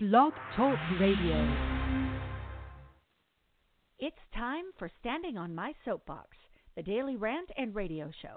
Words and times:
Blog 0.00 0.32
Talk 0.54 0.78
Radio. 1.00 1.34
It's 3.98 4.14
time 4.32 4.66
for 4.78 4.88
Standing 5.00 5.36
on 5.36 5.56
My 5.56 5.72
Soapbox, 5.84 6.36
the 6.76 6.84
daily 6.84 7.16
rant 7.16 7.50
and 7.56 7.74
radio 7.74 8.08
show. 8.22 8.36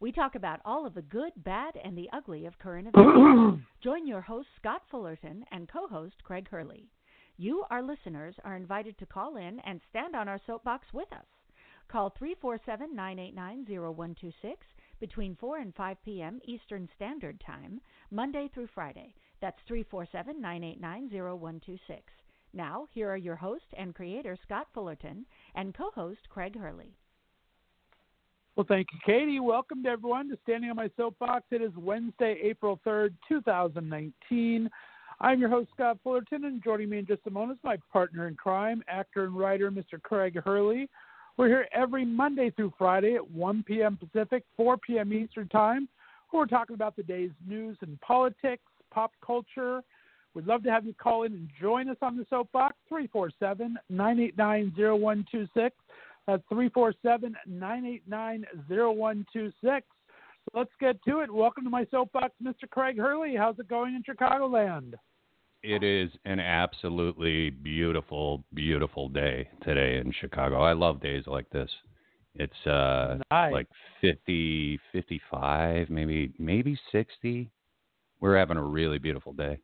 We 0.00 0.10
talk 0.10 0.36
about 0.36 0.60
all 0.64 0.86
of 0.86 0.94
the 0.94 1.02
good, 1.02 1.32
bad, 1.36 1.74
and 1.84 1.98
the 1.98 2.08
ugly 2.14 2.46
of 2.46 2.58
current 2.58 2.88
events. 2.94 3.62
Join 3.84 4.06
your 4.06 4.22
host, 4.22 4.48
Scott 4.58 4.80
Fullerton, 4.90 5.44
and 5.52 5.68
co 5.68 5.86
host, 5.86 6.14
Craig 6.24 6.48
Hurley. 6.50 6.88
You, 7.36 7.64
our 7.68 7.82
listeners, 7.82 8.34
are 8.42 8.56
invited 8.56 8.96
to 8.96 9.04
call 9.04 9.36
in 9.36 9.60
and 9.66 9.82
stand 9.90 10.16
on 10.16 10.28
our 10.28 10.40
soapbox 10.46 10.86
with 10.94 11.12
us. 11.12 11.26
Call 11.88 12.08
347 12.18 12.96
989 12.96 13.66
0126 13.68 14.66
between 14.98 15.36
4 15.36 15.58
and 15.58 15.74
5 15.74 15.96
p.m. 16.06 16.40
Eastern 16.46 16.88
Standard 16.96 17.38
Time, 17.46 17.82
Monday 18.10 18.48
through 18.54 18.68
Friday. 18.74 19.14
That's 19.42 19.58
347 19.66 20.40
989 20.40 21.10
0126. 21.10 22.00
Now, 22.54 22.86
here 22.92 23.10
are 23.10 23.16
your 23.16 23.34
host 23.34 23.64
and 23.76 23.92
creator, 23.92 24.38
Scott 24.44 24.68
Fullerton, 24.72 25.26
and 25.56 25.74
co 25.74 25.90
host, 25.90 26.20
Craig 26.30 26.56
Hurley. 26.56 26.94
Well, 28.54 28.66
thank 28.68 28.86
you, 28.92 29.00
Katie. 29.04 29.40
Welcome 29.40 29.82
to 29.82 29.88
everyone 29.88 30.28
to 30.28 30.38
Standing 30.44 30.70
on 30.70 30.76
My 30.76 30.90
Soapbox. 30.96 31.46
It 31.50 31.60
is 31.60 31.72
Wednesday, 31.76 32.38
April 32.40 32.78
3rd, 32.86 33.14
2019. 33.28 34.70
I'm 35.20 35.40
your 35.40 35.48
host, 35.48 35.70
Scott 35.74 35.98
Fullerton, 36.04 36.44
and 36.44 36.62
joining 36.62 36.90
me 36.90 36.98
in 36.98 37.06
just 37.06 37.22
a 37.26 37.30
moment 37.30 37.58
is 37.58 37.64
my 37.64 37.78
partner 37.92 38.28
in 38.28 38.36
crime, 38.36 38.84
actor 38.86 39.24
and 39.24 39.36
writer, 39.36 39.72
Mr. 39.72 40.00
Craig 40.00 40.38
Hurley. 40.44 40.88
We're 41.36 41.48
here 41.48 41.66
every 41.72 42.04
Monday 42.04 42.50
through 42.50 42.74
Friday 42.78 43.16
at 43.16 43.28
1 43.28 43.64
p.m. 43.64 43.96
Pacific, 43.96 44.44
4 44.56 44.76
p.m. 44.78 45.12
Eastern 45.12 45.48
Time. 45.48 45.88
We're 46.32 46.46
talking 46.46 46.74
about 46.74 46.96
the 46.96 47.02
day's 47.02 47.30
news 47.46 47.76
and 47.82 48.00
politics, 48.00 48.62
pop 48.92 49.12
culture. 49.24 49.82
We'd 50.34 50.46
love 50.46 50.62
to 50.64 50.70
have 50.70 50.86
you 50.86 50.94
call 50.94 51.24
in 51.24 51.32
and 51.32 51.48
join 51.60 51.88
us 51.88 51.96
on 52.02 52.16
the 52.16 52.26
soapbox, 52.30 52.74
347 52.88 53.76
989 53.90 54.72
0126. 54.76 55.76
That's 56.26 56.42
347 56.48 57.36
989 57.46 58.46
0126. 58.68 59.86
Let's 60.54 60.70
get 60.80 61.02
to 61.04 61.20
it. 61.20 61.32
Welcome 61.32 61.64
to 61.64 61.70
my 61.70 61.86
soapbox, 61.90 62.34
Mr. 62.42 62.68
Craig 62.70 62.98
Hurley. 62.98 63.34
How's 63.36 63.58
it 63.58 63.68
going 63.68 63.94
in 63.94 64.02
Chicagoland? 64.02 64.94
It 65.62 65.84
is 65.84 66.10
an 66.24 66.40
absolutely 66.40 67.50
beautiful, 67.50 68.42
beautiful 68.52 69.08
day 69.08 69.48
today 69.62 69.98
in 69.98 70.12
Chicago. 70.20 70.60
I 70.60 70.72
love 70.72 71.00
days 71.00 71.24
like 71.26 71.48
this. 71.50 71.70
It's 72.34 72.66
uh 72.66 73.18
nice. 73.30 73.52
like 73.52 73.68
50, 74.00 74.80
55, 74.90 75.90
maybe 75.90 76.32
maybe 76.38 76.78
60. 76.90 77.50
We're 78.22 78.38
having 78.38 78.56
a 78.56 78.62
really 78.62 78.98
beautiful 78.98 79.32
day. 79.32 79.58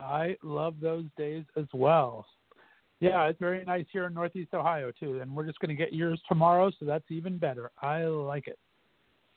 I 0.00 0.34
love 0.42 0.76
those 0.80 1.04
days 1.18 1.44
as 1.58 1.66
well. 1.74 2.24
Yeah, 3.00 3.26
it's 3.26 3.38
very 3.38 3.62
nice 3.66 3.84
here 3.92 4.06
in 4.06 4.14
Northeast 4.14 4.54
Ohio 4.54 4.90
too, 4.98 5.20
and 5.20 5.36
we're 5.36 5.44
just 5.44 5.58
going 5.58 5.68
to 5.68 5.74
get 5.74 5.92
yours 5.92 6.18
tomorrow, 6.26 6.70
so 6.78 6.86
that's 6.86 7.04
even 7.10 7.36
better. 7.36 7.70
I 7.82 8.04
like 8.04 8.48
it. 8.48 8.58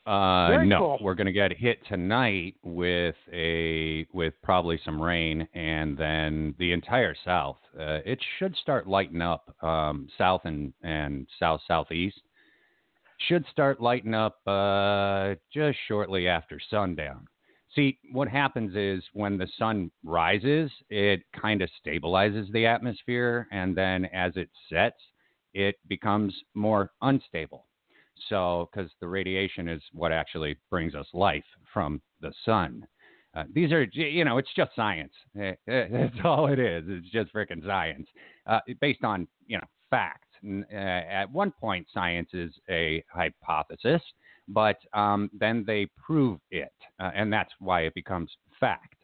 Uh, 0.06 0.50
Very 0.50 0.68
no, 0.68 0.80
cool. 0.80 0.98
we're 1.02 1.16
going 1.16 1.28
to 1.28 1.34
get 1.34 1.56
hit 1.56 1.80
tonight 1.88 2.56
with 2.64 3.16
a 3.32 4.06
with 4.14 4.34
probably 4.42 4.80
some 4.84 5.02
rain, 5.02 5.48
and 5.54 5.98
then 5.98 6.56
the 6.60 6.72
entire 6.72 7.16
South. 7.26 7.58
Uh, 7.78 8.00
it 8.06 8.20
should 8.38 8.56
start 8.58 8.88
lighting 8.88 9.22
up. 9.22 9.54
Um, 9.62 10.08
south 10.18 10.42
and 10.44 10.74
and 10.82 11.28
south 11.40 11.62
southeast 11.68 12.22
should 13.28 13.46
start 13.52 13.82
lighting 13.82 14.14
up 14.14 14.46
uh, 14.48 15.36
just 15.54 15.78
shortly 15.88 16.28
after 16.28 16.60
sundown. 16.70 17.28
See, 17.76 17.98
what 18.12 18.28
happens 18.28 18.76
is 18.76 19.04
when 19.14 19.38
the 19.38 19.48
sun 19.58 19.90
rises, 20.04 20.70
it 20.90 21.24
kind 21.40 21.62
of 21.62 21.70
stabilizes 21.84 22.52
the 22.52 22.68
atmosphere, 22.68 23.48
and 23.52 23.76
then 23.76 24.06
as 24.06 24.34
it 24.36 24.50
sets, 24.70 25.00
it 25.54 25.76
becomes 25.88 26.36
more 26.54 26.92
unstable. 27.02 27.66
So, 28.30 28.70
because 28.72 28.92
the 29.00 29.08
radiation 29.08 29.68
is 29.68 29.82
what 29.92 30.12
actually 30.12 30.56
brings 30.70 30.94
us 30.94 31.08
life 31.14 31.44
from 31.74 32.02
the 32.22 32.32
sun. 32.46 32.86
Uh, 33.36 33.46
these 33.52 33.72
are, 33.72 33.84
you 33.94 34.24
know, 34.24 34.38
it's 34.38 34.54
just 34.56 34.72
science. 34.76 35.14
That's 35.36 36.16
all 36.24 36.48
it 36.48 36.60
is. 36.60 36.84
It's 36.88 37.10
just 37.10 37.34
freaking 37.34 37.66
science, 37.66 38.08
uh, 38.46 38.60
based 38.80 39.04
on, 39.04 39.28
you 39.48 39.58
know, 39.58 39.68
facts. 39.90 40.28
Uh, 40.46 40.76
at 40.76 41.32
one 41.32 41.52
point, 41.52 41.88
science 41.92 42.30
is 42.34 42.54
a 42.70 43.04
hypothesis, 43.12 44.02
but 44.48 44.78
um, 44.94 45.30
then 45.38 45.64
they 45.66 45.88
prove 46.06 46.40
it, 46.52 46.74
uh, 47.00 47.12
and 47.16 47.32
that's 47.32 47.52
why 47.60 47.82
it 47.82 47.94
becomes 47.94 48.32
fact. 48.60 48.96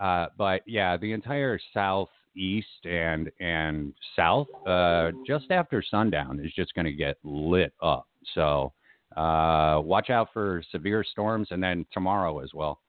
Uh, 0.00 0.26
but 0.36 0.62
yeah, 0.66 0.96
the 0.96 1.12
entire 1.12 1.58
southeast 1.72 2.84
and 2.84 3.30
and 3.40 3.92
south, 4.16 4.48
uh, 4.66 5.10
just 5.26 5.50
after 5.50 5.82
sundown, 5.82 6.40
is 6.40 6.52
just 6.54 6.74
going 6.74 6.86
to 6.86 6.92
get 6.92 7.16
lit 7.22 7.72
up. 7.82 8.06
So 8.34 8.72
uh, 9.16 9.80
watch 9.82 10.10
out 10.10 10.28
for 10.32 10.62
severe 10.72 11.04
storms, 11.04 11.48
and 11.50 11.62
then 11.62 11.86
tomorrow 11.92 12.40
as 12.40 12.50
well. 12.54 12.80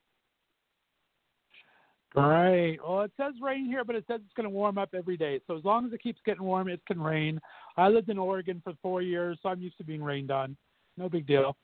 Great. 2.15 2.79
Well, 2.87 3.01
it 3.01 3.11
says 3.17 3.33
rain 3.41 3.65
here, 3.65 3.83
but 3.83 3.97
it 3.97 4.05
says 4.07 4.21
it's 4.23 4.33
going 4.35 4.45
to 4.45 4.49
warm 4.49 4.77
up 4.77 4.89
every 4.93 5.17
day. 5.17 5.41
So 5.47 5.57
as 5.57 5.65
long 5.65 5.85
as 5.85 5.91
it 5.91 6.01
keeps 6.01 6.21
getting 6.25 6.43
warm, 6.43 6.69
it 6.69 6.79
can 6.87 6.99
rain. 6.99 7.41
I 7.75 7.89
lived 7.89 8.09
in 8.09 8.17
Oregon 8.17 8.61
for 8.63 8.71
four 8.81 9.01
years, 9.01 9.37
so 9.43 9.49
I'm 9.49 9.61
used 9.61 9.77
to 9.79 9.83
being 9.83 10.01
rained 10.01 10.31
on. 10.31 10.55
No 10.97 11.09
big 11.09 11.27
deal. 11.27 11.57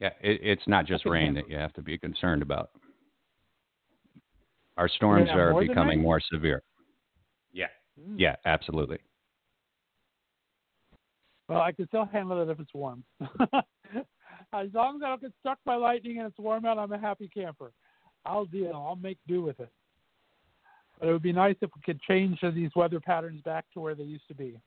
Yeah, 0.00 0.10
it, 0.20 0.40
it's 0.42 0.62
not 0.66 0.86
just 0.86 1.04
rain 1.04 1.26
handle 1.26 1.42
that 1.42 1.50
you 1.50 1.56
have 1.56 1.72
to 1.74 1.82
be 1.82 1.98
concerned 1.98 2.42
about. 2.42 2.70
Our 4.76 4.88
storms 4.88 5.28
are 5.30 5.50
more 5.50 5.62
becoming 5.62 6.00
more 6.00 6.20
severe. 6.20 6.62
Yeah, 7.52 7.66
Mm. 7.98 8.14
yeah, 8.16 8.36
absolutely. 8.44 8.98
Well, 11.48 11.60
I 11.60 11.72
can 11.72 11.86
still 11.88 12.04
handle 12.04 12.42
it 12.42 12.50
if 12.50 12.60
it's 12.60 12.74
warm. 12.74 13.02
as 13.20 14.68
long 14.74 14.96
as 14.96 15.02
I 15.02 15.08
don't 15.08 15.20
get 15.20 15.32
struck 15.40 15.58
by 15.64 15.74
lightning 15.76 16.18
and 16.18 16.28
it's 16.28 16.38
warm 16.38 16.66
out, 16.66 16.78
I'm 16.78 16.92
a 16.92 16.98
happy 16.98 17.28
camper. 17.28 17.72
I'll 18.24 18.44
deal. 18.44 18.72
I'll 18.74 18.96
make 18.96 19.18
do 19.26 19.42
with 19.42 19.58
it. 19.58 19.70
But 20.98 21.08
it 21.08 21.12
would 21.12 21.22
be 21.22 21.32
nice 21.32 21.56
if 21.60 21.70
we 21.74 21.80
could 21.82 22.00
change 22.02 22.38
these 22.54 22.70
weather 22.76 23.00
patterns 23.00 23.40
back 23.42 23.64
to 23.72 23.80
where 23.80 23.94
they 23.94 24.04
used 24.04 24.28
to 24.28 24.34
be. 24.34 24.60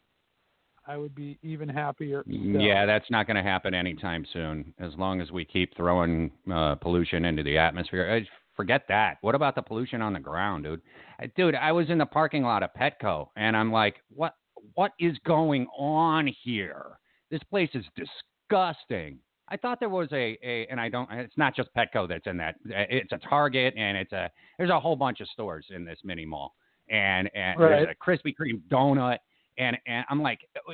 I 0.92 0.98
would 0.98 1.16
be 1.16 1.40
even 1.42 1.70
happier. 1.70 2.24
still. 2.28 2.62
Yeah, 2.62 2.86
that's 2.86 3.10
not 3.10 3.26
going 3.26 3.38
to 3.38 3.44
happen 3.44 3.74
anytime 3.74 4.26
soon. 4.34 4.74
As 4.80 4.92
long 4.98 5.22
as 5.22 5.32
we 5.32 5.46
keep 5.46 5.76
throwing 5.78 6.32
uh, 6.54 6.76
pollution 6.76 7.24
into 7.26 7.44
the 7.44 7.58
atmosphere, 7.58 8.10
Uh, 8.10 8.26
forget 8.58 8.84
that. 8.90 9.18
What 9.22 9.34
about 9.34 9.56
the 9.56 9.62
pollution 9.62 10.02
on 10.02 10.12
the 10.12 10.20
ground, 10.20 10.66
dude? 10.66 10.82
Uh, 11.24 11.28
Dude, 11.38 11.56
I 11.56 11.72
was 11.72 11.90
in 11.90 11.98
the 11.98 12.06
parking 12.06 12.44
lot 12.44 12.62
of 12.62 12.72
Petco, 12.74 13.30
and 13.38 13.56
I'm 13.56 13.72
like, 13.72 13.96
what? 14.10 14.36
What 14.76 14.92
is 15.00 15.18
going 15.26 15.66
on 15.78 16.28
here? 16.44 16.86
This 17.32 17.42
place 17.50 17.70
is 17.74 17.86
disgusting. 17.96 19.18
I 19.48 19.58
thought 19.58 19.80
there 19.80 19.90
was 19.90 20.08
a, 20.12 20.38
a 20.44 20.68
and 20.70 20.80
I 20.80 20.90
don't. 20.90 21.10
It's 21.12 21.38
not 21.38 21.56
just 21.56 21.70
Petco 21.76 22.08
that's 22.08 22.28
in 22.28 22.38
that. 22.38 22.56
Uh, 22.70 22.86
It's 22.90 23.12
a 23.14 23.18
Target, 23.18 23.74
and 23.78 23.98
it's 23.98 24.12
a. 24.12 24.30
There's 24.58 24.70
a 24.70 24.80
whole 24.80 24.96
bunch 24.98 25.22
of 25.22 25.28
stores 25.30 25.66
in 25.70 25.86
this 25.86 26.00
mini 26.04 26.26
mall, 26.26 26.54
and 26.90 27.30
and 27.34 27.60
there's 27.60 27.88
a 27.90 27.96
Krispy 28.10 28.34
Kreme 28.40 28.62
donut, 28.70 29.18
and 29.62 29.78
and 29.86 30.06
I'm 30.10 30.22
like, 30.22 30.40
uh, 30.56 30.74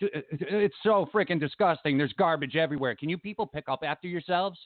it's 0.00 0.74
so 0.82 1.08
freaking 1.12 1.38
disgusting. 1.38 1.96
There's 1.96 2.12
garbage 2.14 2.56
everywhere. 2.56 2.96
Can 2.96 3.08
you 3.08 3.18
people 3.18 3.46
pick 3.46 3.68
up 3.68 3.80
after 3.84 4.08
yourselves? 4.08 4.58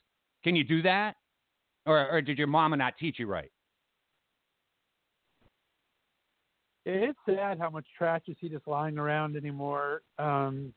Can 0.43 0.57
you 0.57 0.65
do 0.65 0.83
that? 0.83 1.17
Or, 1.87 2.09
or 2.11 2.21
did 2.21 2.39
your 2.39 2.47
mama 2.47 2.77
not 2.77 2.95
teach 2.99 3.19
you 3.19 3.27
right? 3.27 3.51
It's 6.87 7.19
sad 7.27 7.59
how 7.59 7.71
much 7.71 7.87
trash 7.97 8.23
you 8.27 8.35
see 8.41 8.49
just 8.49 8.67
lying 8.67 8.99
around 8.99 9.37
anymore. 9.37 10.03
Um, 10.19 10.73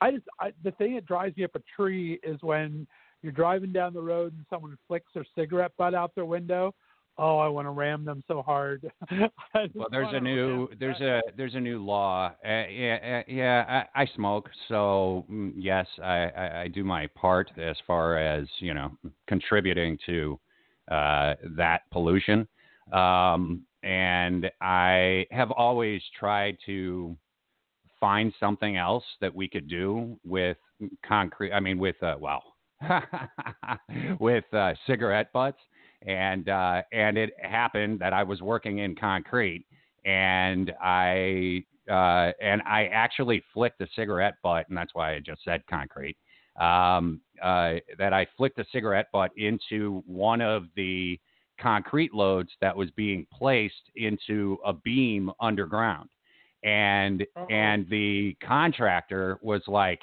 I 0.00 0.10
just 0.12 0.24
I, 0.40 0.52
the 0.64 0.72
thing 0.72 0.94
that 0.94 1.06
drives 1.06 1.36
me 1.36 1.44
up 1.44 1.54
a 1.54 1.62
tree 1.76 2.18
is 2.22 2.38
when 2.40 2.86
you're 3.22 3.32
driving 3.32 3.72
down 3.72 3.92
the 3.92 4.00
road 4.00 4.32
and 4.34 4.44
someone 4.50 4.76
flicks 4.88 5.10
their 5.14 5.26
cigarette 5.36 5.72
butt 5.76 5.94
out 5.94 6.14
their 6.14 6.24
window. 6.24 6.74
Oh, 7.18 7.38
I 7.38 7.48
want 7.48 7.66
to 7.66 7.70
ram 7.70 8.04
them 8.04 8.22
so 8.28 8.42
hard. 8.42 8.90
Well, 9.74 9.88
there's 9.90 10.12
a 10.12 10.20
new 10.20 10.68
there's 10.78 11.00
a 11.00 11.22
there's 11.36 11.54
a 11.54 11.60
new 11.60 11.82
law. 11.82 12.32
Uh, 12.44 12.66
yeah, 12.68 13.22
uh, 13.26 13.30
yeah. 13.30 13.84
I, 13.94 14.02
I 14.02 14.06
smoke, 14.14 14.50
so 14.68 15.24
mm, 15.30 15.52
yes, 15.56 15.86
I, 16.02 16.30
I, 16.36 16.60
I 16.62 16.68
do 16.68 16.84
my 16.84 17.06
part 17.08 17.50
as 17.58 17.76
far 17.86 18.18
as 18.18 18.46
you 18.58 18.74
know 18.74 18.90
contributing 19.26 19.98
to 20.06 20.38
uh, 20.90 21.34
that 21.56 21.82
pollution. 21.90 22.46
Um, 22.92 23.62
and 23.82 24.50
I 24.60 25.26
have 25.30 25.50
always 25.50 26.02
tried 26.18 26.58
to 26.66 27.16
find 27.98 28.32
something 28.38 28.76
else 28.76 29.04
that 29.20 29.34
we 29.34 29.48
could 29.48 29.68
do 29.68 30.18
with 30.24 30.58
concrete. 31.06 31.52
I 31.52 31.60
mean, 31.60 31.78
with 31.78 32.00
uh, 32.02 32.16
well, 32.20 32.42
with 34.20 34.44
uh, 34.52 34.74
cigarette 34.86 35.32
butts, 35.32 35.60
and 36.02 36.48
uh, 36.48 36.82
and 36.92 37.16
it 37.16 37.32
happened 37.40 37.98
that 38.00 38.12
I 38.12 38.22
was 38.22 38.40
working 38.40 38.78
in 38.78 38.94
concrete, 38.94 39.64
and 40.04 40.72
I 40.80 41.64
uh, 41.90 42.32
and 42.40 42.62
I 42.62 42.86
actually 42.92 43.42
flicked 43.52 43.80
a 43.80 43.86
cigarette 43.94 44.34
butt, 44.42 44.68
and 44.68 44.76
that's 44.76 44.94
why 44.94 45.14
I 45.14 45.20
just 45.20 45.42
said 45.44 45.62
concrete. 45.68 46.16
Um, 46.60 47.20
uh, 47.42 47.74
that 47.98 48.14
I 48.14 48.26
flicked 48.36 48.58
a 48.58 48.64
cigarette 48.72 49.08
butt 49.12 49.30
into 49.36 50.02
one 50.06 50.40
of 50.40 50.64
the 50.74 51.20
concrete 51.60 52.14
loads 52.14 52.50
that 52.60 52.74
was 52.74 52.90
being 52.92 53.26
placed 53.32 53.90
into 53.94 54.58
a 54.64 54.72
beam 54.72 55.30
underground. 55.40 56.08
And 56.64 57.22
Uh-oh. 57.36 57.46
and 57.46 57.88
the 57.90 58.36
contractor 58.42 59.38
was 59.42 59.62
like, 59.66 60.02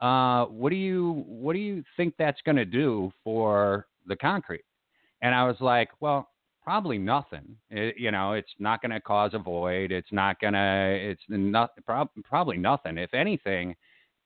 uh, 0.00 0.46
what 0.46 0.70
do 0.70 0.76
you 0.76 1.24
what 1.26 1.52
do 1.52 1.60
you 1.60 1.84
think 1.96 2.14
that's 2.18 2.40
going 2.42 2.56
to 2.56 2.64
do 2.64 3.12
for 3.22 3.86
the 4.06 4.16
concrete? 4.16 4.64
And 5.22 5.34
I 5.34 5.44
was 5.44 5.56
like, 5.60 5.88
well, 6.00 6.28
probably 6.62 6.98
nothing. 6.98 7.56
It, 7.70 7.96
you 7.98 8.10
know, 8.10 8.32
it's 8.32 8.52
not 8.58 8.82
going 8.82 8.92
to 8.92 9.00
cause 9.00 9.32
a 9.34 9.38
void. 9.38 9.92
It's 9.92 10.12
not 10.12 10.40
going 10.40 10.54
to. 10.54 10.98
It's 11.00 11.22
not 11.28 11.70
prob- 11.86 12.10
probably 12.24 12.58
nothing. 12.58 12.98
If 12.98 13.14
anything, 13.14 13.74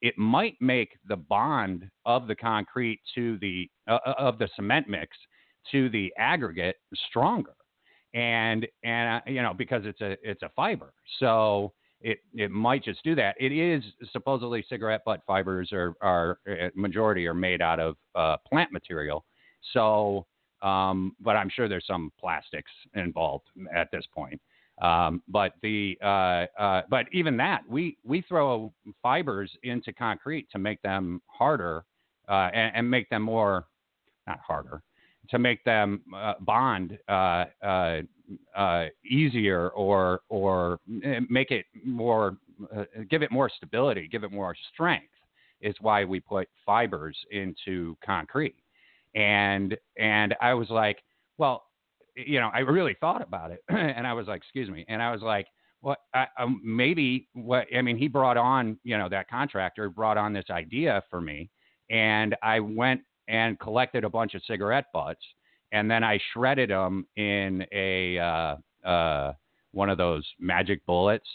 it 0.03 0.17
might 0.19 0.55
make 0.61 0.99
the 1.09 1.17
bond 1.17 1.89
of 2.05 2.27
the 2.27 2.35
concrete 2.35 3.01
to 3.15 3.39
the 3.39 3.69
uh, 3.89 3.99
of 4.19 4.39
the 4.39 4.49
cement 4.57 4.89
mix 4.89 5.17
to 5.73 5.89
the 5.91 6.13
aggregate 6.19 6.77
stronger, 7.09 7.55
and 8.15 8.67
and 8.85 9.17
uh, 9.17 9.31
you 9.31 9.43
know 9.43 9.55
because 9.55 9.83
it's 9.85 10.01
a 10.01 10.17
it's 10.23 10.43
a 10.43 10.51
fiber, 10.55 10.93
so 11.19 11.73
it 12.01 12.19
it 12.35 12.51
might 12.51 12.85
just 12.85 13.03
do 13.05 13.15
that. 13.15 13.37
It 13.41 13.53
is 13.53 13.83
supposedly 14.13 14.65
cigarette 14.69 15.03
butt 15.05 15.21
fibers 15.27 15.71
are 15.73 15.95
are 16.03 16.39
uh, 16.49 16.69
majority 16.75 17.27
are 17.27 17.35
made 17.35 17.63
out 17.63 17.81
of 17.81 17.97
uh, 18.15 18.37
plant 18.49 18.73
material, 18.73 19.25
so 19.73 20.27
um, 20.63 21.15
but 21.21 21.37
I'm 21.37 21.49
sure 21.49 21.69
there's 21.69 21.87
some 21.87 22.13
plastics 22.19 22.71
involved 22.95 23.47
at 23.75 23.91
this 23.91 24.05
point. 24.15 24.41
Um, 24.83 25.23
but 25.29 25.55
the 25.63 25.97
uh, 26.03 26.47
uh, 26.61 26.83
but 26.91 27.07
even 27.13 27.37
that 27.39 27.63
we 27.69 27.97
we 28.05 28.21
throw 28.23 28.73
fibers 29.03 29.51
into 29.63 29.93
concrete 29.93 30.49
to 30.53 30.59
make 30.59 30.83
them 30.83 31.23
harder 31.29 31.85
uh, 32.29 32.51
and, 32.53 32.77
and 32.77 32.91
make 32.91 33.09
them 33.09 33.23
more 33.23 33.67
not 34.27 34.41
harder 34.47 34.83
to 35.31 35.39
make 35.39 35.63
them 35.65 36.03
uh, 36.15 36.35
bond 36.41 36.99
uh, 37.09 37.45
uh, 37.65 38.85
easier 39.05 39.71
or 39.71 40.21
or 40.29 40.81
make 41.29 41.51
it 41.51 41.67
more 41.85 42.37
give 43.11 43.23
it 43.23 43.31
more 43.31 43.51
stability, 43.55 44.09
give 44.09 44.25
it 44.25 44.33
more 44.33 44.55
strength 44.73 45.13
is 45.61 45.75
why 45.81 46.05
we 46.05 46.21
put 46.21 46.49
fibers 46.65 47.17
into 47.31 47.97
concrete. 48.05 48.57
And 49.17 49.77
and 49.99 50.35
I 50.41 50.55
was 50.55 50.71
like, 50.71 51.03
well, 51.39 51.65
you 52.15 52.39
know, 52.39 52.51
I 52.53 52.61
really 52.61 52.97
thought 53.01 53.23
about 53.23 53.51
it, 53.51 53.61
and 53.69 54.07
I 54.07 54.13
was 54.13 54.27
like, 54.27 54.39
excuse 54.43 54.71
me, 54.71 54.85
and 54.89 55.03
I 55.03 55.11
was 55.11 55.23
like, 55.23 55.47
well, 55.83 55.97
I, 56.15 56.27
um, 56.39 56.61
maybe 56.65 57.29
what 57.33 57.67
I 57.77 57.83
mean, 57.83 57.97
he 57.97 58.09
brought 58.09 58.37
on, 58.37 58.79
you 58.85 58.97
know, 58.97 59.09
that 59.09 59.29
contractor 59.29 59.91
brought 59.91 60.17
on 60.17 60.33
this 60.33 60.47
idea 60.51 61.03
for 61.11 61.21
me, 61.21 61.51
and 61.91 62.37
I 62.43 62.61
went 62.61 63.01
and 63.29 63.59
collected 63.59 64.05
a 64.05 64.11
bunch 64.11 64.35
of 64.35 64.43
cigarette 64.47 64.87
butts, 64.93 65.25
and 65.73 65.91
then 65.91 66.05
I 66.05 66.19
shredded 66.33 66.71
them 66.71 67.07
in 67.17 67.65
a 67.73 68.19
uh, 68.19 68.57
uh, 68.87 69.33
one 69.73 69.91
of 69.91 69.99
those 69.99 70.27
magic 70.41 70.85
bullets, 70.87 71.29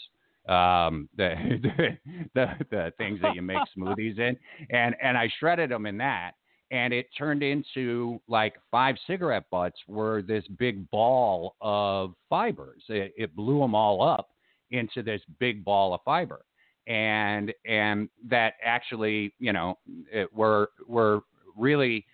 um, 0.48 1.08
the, 1.16 1.34
the 1.62 1.98
the 2.34 2.46
the 2.70 2.92
things 2.98 3.20
that 3.22 3.34
you 3.34 3.42
make 3.42 3.58
smoothies 3.76 4.18
in, 4.18 4.36
and 4.70 4.94
and 5.02 5.16
I 5.16 5.30
shredded 5.38 5.70
them 5.70 5.86
in 5.86 5.98
that, 5.98 6.32
and 6.72 6.94
it 6.94 7.06
turned 7.16 7.42
into 7.42 8.18
like 8.26 8.54
five 8.70 8.96
cigarette 9.06 9.44
butts 9.50 9.78
were 9.86 10.22
this 10.22 10.42
big 10.58 10.90
ball 10.90 11.54
of 11.60 12.14
fibers. 12.30 12.82
It, 12.88 13.12
it 13.16 13.36
blew 13.36 13.60
them 13.60 13.74
all 13.74 14.02
up 14.02 14.30
into 14.70 15.02
this 15.02 15.20
big 15.38 15.64
ball 15.64 15.94
of 15.94 16.00
fiber, 16.02 16.44
and 16.88 17.52
and 17.66 18.08
that 18.28 18.54
actually, 18.64 19.34
you 19.38 19.52
know, 19.52 19.78
it 20.10 20.32
were 20.34 20.70
were 20.88 21.20
really 21.56 22.06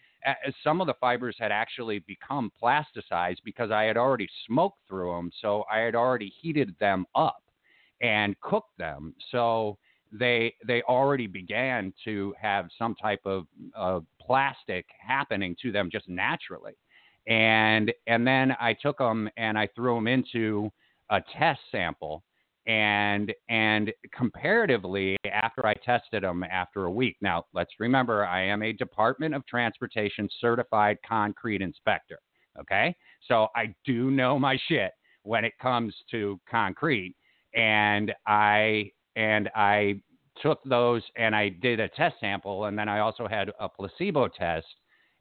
some 0.64 0.80
of 0.80 0.88
the 0.88 0.94
fibers 1.00 1.36
had 1.38 1.52
actually 1.52 2.00
become 2.00 2.50
plasticized 2.60 3.38
because 3.44 3.70
I 3.70 3.84
had 3.84 3.96
already 3.96 4.28
smoked 4.46 4.80
through 4.88 5.14
them, 5.14 5.30
so 5.40 5.64
I 5.72 5.78
had 5.78 5.94
already 5.94 6.32
heated 6.42 6.74
them 6.80 7.06
up 7.14 7.42
and 8.02 8.38
cooked 8.40 8.76
them. 8.76 9.14
So 9.30 9.78
they 10.10 10.54
they 10.66 10.82
already 10.82 11.28
began 11.28 11.92
to 12.04 12.34
have 12.40 12.68
some 12.76 12.96
type 12.96 13.20
of 13.24 13.46
uh, 13.76 14.00
plastic 14.28 14.84
happening 15.00 15.56
to 15.62 15.72
them 15.72 15.88
just 15.90 16.08
naturally. 16.08 16.74
And 17.26 17.92
and 18.06 18.26
then 18.26 18.54
I 18.60 18.74
took 18.74 18.98
them 18.98 19.28
and 19.36 19.58
I 19.58 19.68
threw 19.74 19.94
them 19.94 20.06
into 20.06 20.70
a 21.10 21.20
test 21.38 21.60
sample 21.72 22.22
and 22.66 23.32
and 23.48 23.90
comparatively 24.16 25.16
after 25.32 25.66
I 25.66 25.74
tested 25.74 26.22
them 26.22 26.44
after 26.44 26.84
a 26.84 26.90
week. 26.90 27.16
Now, 27.22 27.44
let's 27.54 27.72
remember 27.78 28.26
I 28.26 28.44
am 28.44 28.62
a 28.62 28.72
Department 28.72 29.34
of 29.34 29.46
Transportation 29.46 30.28
certified 30.40 30.98
concrete 31.06 31.62
inspector, 31.62 32.18
okay? 32.60 32.94
So 33.26 33.48
I 33.56 33.74
do 33.84 34.10
know 34.10 34.38
my 34.38 34.58
shit 34.68 34.92
when 35.22 35.44
it 35.44 35.54
comes 35.60 35.94
to 36.10 36.38
concrete 36.48 37.14
and 37.54 38.12
I 38.26 38.92
and 39.16 39.48
I 39.54 40.00
took 40.42 40.62
those 40.64 41.02
and 41.16 41.34
I 41.34 41.48
did 41.48 41.80
a 41.80 41.88
test 41.88 42.16
sample 42.20 42.66
and 42.66 42.78
then 42.78 42.88
I 42.88 43.00
also 43.00 43.26
had 43.26 43.50
a 43.60 43.68
placebo 43.68 44.28
test 44.28 44.66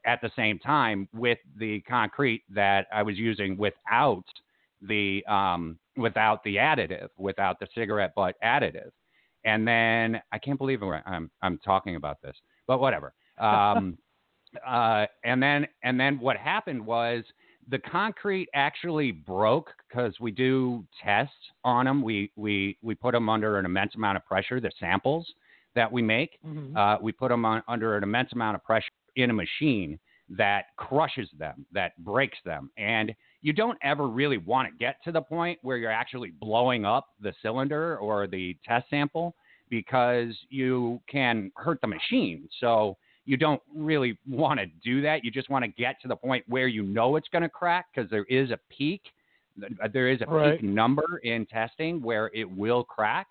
at 0.06 0.22
the 0.22 0.32
same 0.36 0.58
time 0.60 1.08
with 1.14 1.38
the 1.58 1.82
concrete 1.82 2.44
that 2.50 2.88
I 2.94 3.04
was 3.04 3.18
using 3.18 3.58
without 3.58 4.24
the 4.82 5.26
um, 5.28 5.78
without 5.96 6.44
the 6.44 6.56
additive, 6.56 7.10
without 7.18 7.60
the 7.60 7.68
cigarette 7.76 8.14
butt 8.16 8.36
additive. 8.44 8.92
And 9.44 9.68
then 9.68 10.22
I 10.32 10.40
can't 10.40 10.58
believe 10.58 10.82
I'm 10.84 11.30
I'm 11.42 11.58
talking 11.60 11.96
about 11.96 12.22
this, 12.22 12.36
but 12.68 12.80
whatever. 12.80 13.14
Um, 13.38 14.00
uh, 14.66 15.06
and 15.24 15.44
then 15.44 15.68
and 15.84 16.00
then 16.00 16.20
what 16.20 16.38
happened 16.38 16.84
was 16.84 17.24
the 17.70 17.80
concrete 17.80 18.48
actually 18.54 19.12
broke 19.12 19.72
because 19.88 20.14
we 20.20 20.32
do 20.32 20.86
tests 21.04 21.34
on 21.64 21.86
them. 21.86 22.02
We 22.02 22.32
we 22.36 22.78
we 22.82 22.96
put 22.96 23.14
them 23.14 23.30
under 23.30 23.60
an 23.60 23.66
immense 23.66 23.96
amount 23.96 24.18
of 24.18 24.26
pressure. 24.26 24.60
The 24.60 24.72
samples 24.80 25.28
that 25.76 25.92
we 25.92 26.02
make, 26.02 26.40
Mhm. 26.46 26.76
uh, 26.76 26.98
we 27.02 27.12
put 27.12 27.30
them 27.30 27.46
on, 27.46 27.62
under 27.68 27.98
an 27.98 28.04
immense 28.04 28.34
amount 28.34 28.56
of 28.56 28.64
pressure 28.64 28.90
in 29.16 29.30
a 29.30 29.34
machine 29.34 30.00
that 30.30 30.76
crushes 30.76 31.30
them, 31.38 31.66
that 31.72 31.96
breaks 32.04 32.38
them, 32.44 32.70
and 32.78 33.16
you 33.42 33.54
don't 33.54 33.78
ever 33.82 34.08
really 34.08 34.38
want 34.38 34.68
to 34.70 34.76
get 34.78 35.02
to 35.04 35.12
the 35.12 35.22
point 35.22 35.58
where 35.62 35.78
you're 35.78 35.92
actually 35.92 36.32
blowing 36.32 36.84
up 36.86 37.10
the 37.22 37.34
cylinder 37.42 37.98
or 38.00 38.28
the 38.28 38.58
test 38.66 38.90
sample 38.90 39.36
because 39.70 40.36
you 40.50 41.00
can 41.08 41.52
hurt 41.56 41.80
the 41.82 41.88
machine. 41.88 42.50
So 42.60 42.98
you 43.28 43.36
don't 43.36 43.62
really 43.76 44.18
want 44.28 44.58
to 44.60 44.66
do 44.84 45.02
that. 45.02 45.24
You 45.24 45.30
just 45.32 45.50
want 45.50 45.64
to 45.66 45.68
get 45.68 46.02
to 46.02 46.08
the 46.08 46.16
point 46.16 46.46
where 46.48 46.68
you 46.68 46.82
know 46.82 47.18
it's 47.18 47.28
going 47.28 47.42
to 47.44 47.50
crack 47.50 47.88
because 47.94 48.10
there 48.10 48.24
is 48.26 48.50
a 48.52 48.60
peak. 48.70 49.02
There 49.92 50.08
is 50.08 50.22
a 50.22 50.26
Right. 50.26 50.60
peak 50.60 50.64
number 50.68 51.18
in 51.24 51.46
testing 51.46 52.02
where 52.02 52.32
it 52.34 52.50
will 52.50 52.84
crack, 52.84 53.28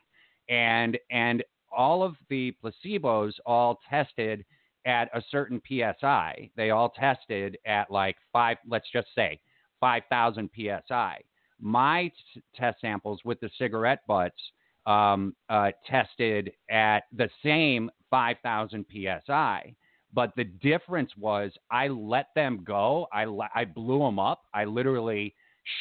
and 0.48 0.98
and 1.10 1.42
all 1.72 2.02
of 2.02 2.16
the 2.28 2.54
placebos 2.62 3.32
all 3.46 3.80
tested 3.88 4.44
at 4.84 5.08
a 5.14 5.22
certain 5.30 5.60
psi. 5.66 6.50
They 6.56 6.70
all 6.70 6.90
tested 6.90 7.58
at 7.64 7.90
like 7.90 8.16
five. 8.32 8.58
Let's 8.68 8.90
just 8.92 9.08
say 9.14 9.40
five 9.80 10.02
thousand 10.10 10.50
psi. 10.54 11.22
My 11.58 12.12
t- 12.34 12.42
test 12.54 12.82
samples 12.82 13.20
with 13.24 13.40
the 13.40 13.48
cigarette 13.56 14.00
butts 14.06 14.40
um, 14.84 15.34
uh, 15.48 15.70
tested 15.86 16.52
at 16.70 17.04
the 17.12 17.30
same 17.42 17.90
5,000 18.10 18.84
psi. 18.92 19.74
But 20.16 20.34
the 20.34 20.44
difference 20.44 21.10
was 21.18 21.52
I 21.70 21.88
let 21.88 22.28
them 22.34 22.64
go. 22.64 23.06
I, 23.12 23.26
I 23.54 23.66
blew 23.66 23.98
them 23.98 24.18
up. 24.18 24.44
I 24.54 24.64
literally 24.64 25.34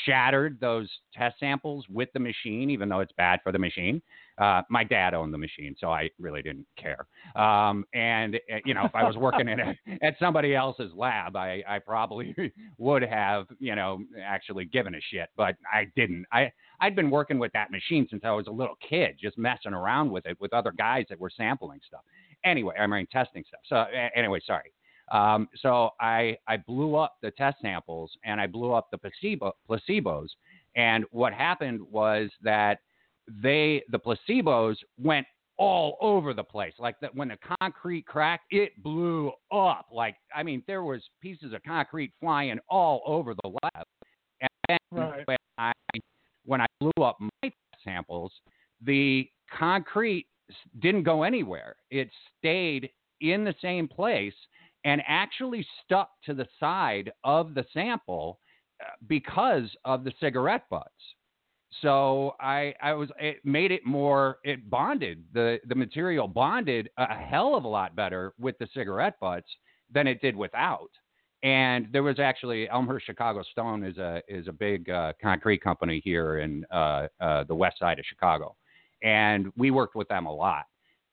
shattered 0.05 0.59
those 0.59 0.89
test 1.13 1.39
samples 1.39 1.85
with 1.89 2.09
the 2.13 2.19
machine, 2.19 2.69
even 2.69 2.89
though 2.89 2.99
it's 2.99 3.13
bad 3.13 3.39
for 3.43 3.53
the 3.53 3.59
machine. 3.59 4.01
Uh, 4.37 4.61
my 4.69 4.83
dad 4.83 5.13
owned 5.13 5.33
the 5.33 5.37
machine, 5.37 5.73
so 5.79 5.89
I 5.89 6.09
really 6.19 6.41
didn't 6.41 6.65
care. 6.77 7.07
Um, 7.41 7.85
and 7.93 8.35
uh, 8.35 8.57
you 8.65 8.73
know, 8.73 8.83
if 8.83 8.93
I 8.93 9.03
was 9.03 9.15
working 9.15 9.47
in 9.47 9.59
a, 9.61 9.75
at 10.05 10.15
somebody 10.19 10.53
else's 10.53 10.91
lab, 10.93 11.37
I, 11.37 11.63
I 11.65 11.79
probably 11.79 12.35
would 12.77 13.03
have, 13.03 13.45
you 13.59 13.75
know, 13.75 14.03
actually 14.21 14.65
given 14.65 14.95
a 14.95 14.99
shit, 15.11 15.29
but 15.37 15.55
I 15.73 15.85
didn't. 15.95 16.25
I 16.33 16.51
I'd 16.81 16.95
been 16.97 17.09
working 17.09 17.39
with 17.39 17.53
that 17.53 17.71
machine 17.71 18.07
since 18.09 18.23
I 18.25 18.31
was 18.31 18.47
a 18.47 18.51
little 18.51 18.75
kid, 18.87 19.15
just 19.21 19.37
messing 19.37 19.73
around 19.73 20.11
with 20.11 20.25
it 20.25 20.37
with 20.41 20.51
other 20.51 20.73
guys 20.73 21.05
that 21.09 21.19
were 21.19 21.31
sampling 21.35 21.79
stuff. 21.87 22.01
Anyway, 22.45 22.75
I'm 22.79 22.91
mean 22.91 23.07
testing 23.11 23.43
stuff. 23.47 23.61
So 23.67 23.85
anyway, 24.15 24.39
sorry. 24.45 24.71
Um, 25.11 25.47
so 25.61 25.91
I 25.99 26.37
I 26.47 26.57
blew 26.57 26.95
up 26.95 27.17
the 27.21 27.31
test 27.31 27.57
samples 27.61 28.11
and 28.23 28.39
I 28.39 28.47
blew 28.47 28.73
up 28.73 28.89
the 28.91 28.97
placebo 28.97 29.53
placebos. 29.69 30.27
And 30.75 31.05
what 31.11 31.33
happened 31.33 31.81
was 31.91 32.29
that 32.41 32.79
they 33.27 33.83
the 33.91 33.99
placebos 33.99 34.77
went 35.01 35.27
all 35.57 35.97
over 36.01 36.33
the 36.33 36.43
place. 36.43 36.73
Like 36.79 36.99
that 37.01 37.15
when 37.15 37.29
the 37.29 37.37
concrete 37.61 38.05
cracked, 38.05 38.45
it 38.51 38.81
blew 38.83 39.31
up. 39.51 39.87
Like 39.91 40.15
I 40.35 40.43
mean, 40.43 40.63
there 40.67 40.83
was 40.83 41.01
pieces 41.21 41.53
of 41.53 41.63
concrete 41.63 42.11
flying 42.19 42.59
all 42.69 43.01
over 43.05 43.33
the 43.33 43.49
lab. 43.49 43.85
And 44.41 44.49
then 44.67 44.77
Right. 44.91 45.27
when 45.27 45.37
I 45.57 45.71
when 46.45 46.61
I 46.61 46.67
blew 46.79 47.03
up 47.03 47.17
my 47.19 47.51
samples, 47.83 48.31
the 48.81 49.29
concrete 49.51 50.27
didn't 50.79 51.03
go 51.03 51.23
anywhere. 51.23 51.75
It 51.89 52.09
stayed 52.37 52.89
in 53.21 53.43
the 53.43 53.55
same 53.61 53.87
place 53.87 54.33
and 54.83 55.01
actually 55.07 55.65
stuck 55.83 56.09
to 56.25 56.33
the 56.33 56.47
side 56.59 57.11
of 57.23 57.53
the 57.53 57.65
sample 57.73 58.39
because 59.07 59.69
of 59.85 60.03
the 60.03 60.13
cigarette 60.19 60.65
butts. 60.69 60.89
So 61.81 62.35
I 62.39 62.73
I 62.81 62.93
was 62.93 63.09
it 63.19 63.37
made 63.43 63.71
it 63.71 63.85
more 63.85 64.37
it 64.43 64.69
bonded 64.69 65.23
the 65.33 65.59
the 65.67 65.75
material 65.75 66.27
bonded 66.27 66.89
a 66.97 67.13
hell 67.13 67.55
of 67.55 67.65
a 67.65 67.67
lot 67.67 67.95
better 67.95 68.33
with 68.39 68.57
the 68.59 68.67
cigarette 68.73 69.19
butts 69.19 69.49
than 69.91 70.07
it 70.07 70.21
did 70.21 70.35
without. 70.35 70.89
And 71.43 71.87
there 71.91 72.03
was 72.03 72.17
actually 72.19 72.69
Elmhurst 72.69 73.05
Chicago 73.05 73.43
Stone 73.51 73.83
is 73.83 73.97
a 73.97 74.21
is 74.27 74.47
a 74.47 74.53
big 74.53 74.89
uh, 74.89 75.13
concrete 75.21 75.61
company 75.61 76.01
here 76.03 76.39
in 76.39 76.65
uh, 76.71 77.07
uh, 77.19 77.43
the 77.43 77.55
west 77.55 77.79
side 77.79 77.99
of 77.99 78.05
Chicago, 78.05 78.55
and 79.05 79.53
we 79.55 79.71
worked 79.71 79.95
with 79.95 80.09
them 80.09 80.25
a 80.25 80.33
lot. 80.33 80.65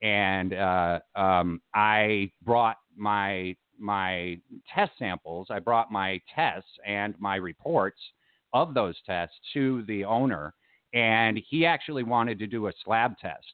And 0.03 0.55
uh, 0.55 0.99
um, 1.15 1.61
I 1.75 2.33
brought 2.43 2.79
my 2.97 3.55
my 3.79 4.39
test 4.73 4.93
samples. 4.99 5.49
I 5.51 5.59
brought 5.59 5.93
my 5.93 6.21
tests 6.35 6.71
and 6.87 7.15
my 7.19 7.37
reports 7.37 8.01
of 8.53 8.75
those 8.75 8.97
tests 9.07 9.37
to 9.53 9.83
the 9.87 10.05
owner, 10.05 10.55
and 10.93 11.41
he 11.49 11.65
actually 11.67 12.03
wanted 12.03 12.39
to 12.41 12.47
do 12.47 12.67
a 12.67 12.73
slab 12.85 13.17
test. 13.19 13.53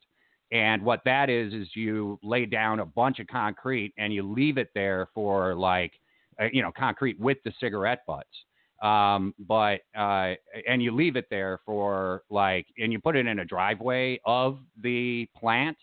And 0.50 0.82
what 0.82 1.02
that 1.04 1.28
is 1.28 1.52
is 1.52 1.68
you 1.74 2.18
lay 2.22 2.46
down 2.46 2.80
a 2.80 2.86
bunch 2.86 3.18
of 3.18 3.26
concrete 3.26 3.92
and 3.98 4.14
you 4.14 4.22
leave 4.22 4.56
it 4.56 4.70
there 4.74 5.08
for 5.14 5.54
like, 5.54 5.92
uh, 6.40 6.46
you 6.52 6.62
know, 6.62 6.72
concrete 6.76 7.20
with 7.20 7.36
the 7.44 7.52
cigarette 7.60 8.00
butts. 8.06 8.28
Um, 8.82 9.34
but 9.40 9.80
uh, 9.96 10.34
and 10.68 10.82
you 10.82 10.94
leave 10.94 11.16
it 11.16 11.26
there 11.30 11.60
for 11.66 12.22
like, 12.30 12.66
and 12.78 12.92
you 12.92 13.00
put 13.00 13.16
it 13.16 13.26
in 13.26 13.40
a 13.40 13.44
driveway 13.44 14.20
of 14.24 14.58
the 14.80 15.28
plant 15.36 15.76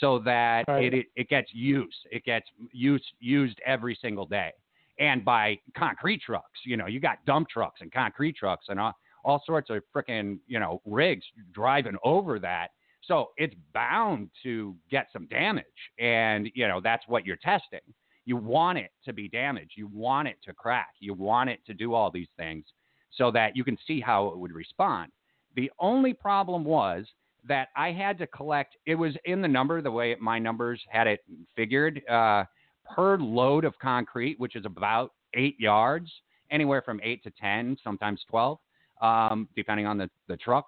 so 0.00 0.18
that 0.20 0.64
right. 0.68 0.84
it, 0.84 0.94
it, 0.94 1.06
it 1.16 1.28
gets 1.28 1.50
used. 1.52 1.96
It 2.10 2.24
gets 2.24 2.46
used 2.72 3.04
used 3.20 3.60
every 3.64 3.96
single 4.00 4.26
day, 4.26 4.50
and 4.98 5.24
by 5.24 5.58
concrete 5.76 6.22
trucks. 6.22 6.60
You 6.64 6.76
know, 6.76 6.86
you 6.86 6.98
got 6.98 7.24
dump 7.26 7.48
trucks 7.48 7.80
and 7.80 7.92
concrete 7.92 8.36
trucks 8.36 8.66
and 8.68 8.80
all, 8.80 8.94
all 9.24 9.42
sorts 9.46 9.70
of 9.70 9.82
freaking 9.94 10.38
you 10.46 10.58
know 10.58 10.80
rigs 10.84 11.24
driving 11.52 11.96
over 12.04 12.38
that. 12.40 12.68
So 13.04 13.30
it's 13.36 13.54
bound 13.74 14.30
to 14.44 14.74
get 14.90 15.08
some 15.12 15.26
damage, 15.26 15.64
and 15.98 16.50
you 16.54 16.66
know 16.66 16.80
that's 16.82 17.04
what 17.06 17.26
you're 17.26 17.36
testing. 17.36 17.80
You 18.24 18.36
want 18.36 18.78
it 18.78 18.90
to 19.04 19.12
be 19.12 19.28
damaged. 19.28 19.72
You 19.76 19.88
want 19.88 20.28
it 20.28 20.36
to 20.44 20.52
crack. 20.52 20.90
You 21.00 21.14
want 21.14 21.50
it 21.50 21.60
to 21.66 21.74
do 21.74 21.94
all 21.94 22.10
these 22.10 22.28
things 22.36 22.64
so 23.10 23.30
that 23.32 23.56
you 23.56 23.64
can 23.64 23.76
see 23.86 24.00
how 24.00 24.28
it 24.28 24.38
would 24.38 24.52
respond. 24.52 25.10
The 25.54 25.70
only 25.78 26.14
problem 26.14 26.64
was 26.64 27.06
that 27.46 27.68
I 27.76 27.92
had 27.92 28.18
to 28.18 28.26
collect. 28.28 28.76
It 28.86 28.94
was 28.94 29.14
in 29.24 29.42
the 29.42 29.48
number, 29.48 29.82
the 29.82 29.90
way 29.90 30.16
my 30.20 30.38
numbers 30.38 30.80
had 30.88 31.06
it 31.06 31.20
figured, 31.56 32.02
uh, 32.08 32.44
per 32.84 33.18
load 33.18 33.64
of 33.64 33.78
concrete, 33.80 34.38
which 34.38 34.56
is 34.56 34.64
about 34.64 35.12
eight 35.34 35.58
yards, 35.58 36.10
anywhere 36.50 36.82
from 36.82 37.00
eight 37.02 37.22
to 37.24 37.32
10, 37.40 37.76
sometimes 37.82 38.20
12, 38.28 38.58
um, 39.00 39.48
depending 39.56 39.86
on 39.86 39.98
the, 39.98 40.08
the 40.28 40.36
truck. 40.36 40.66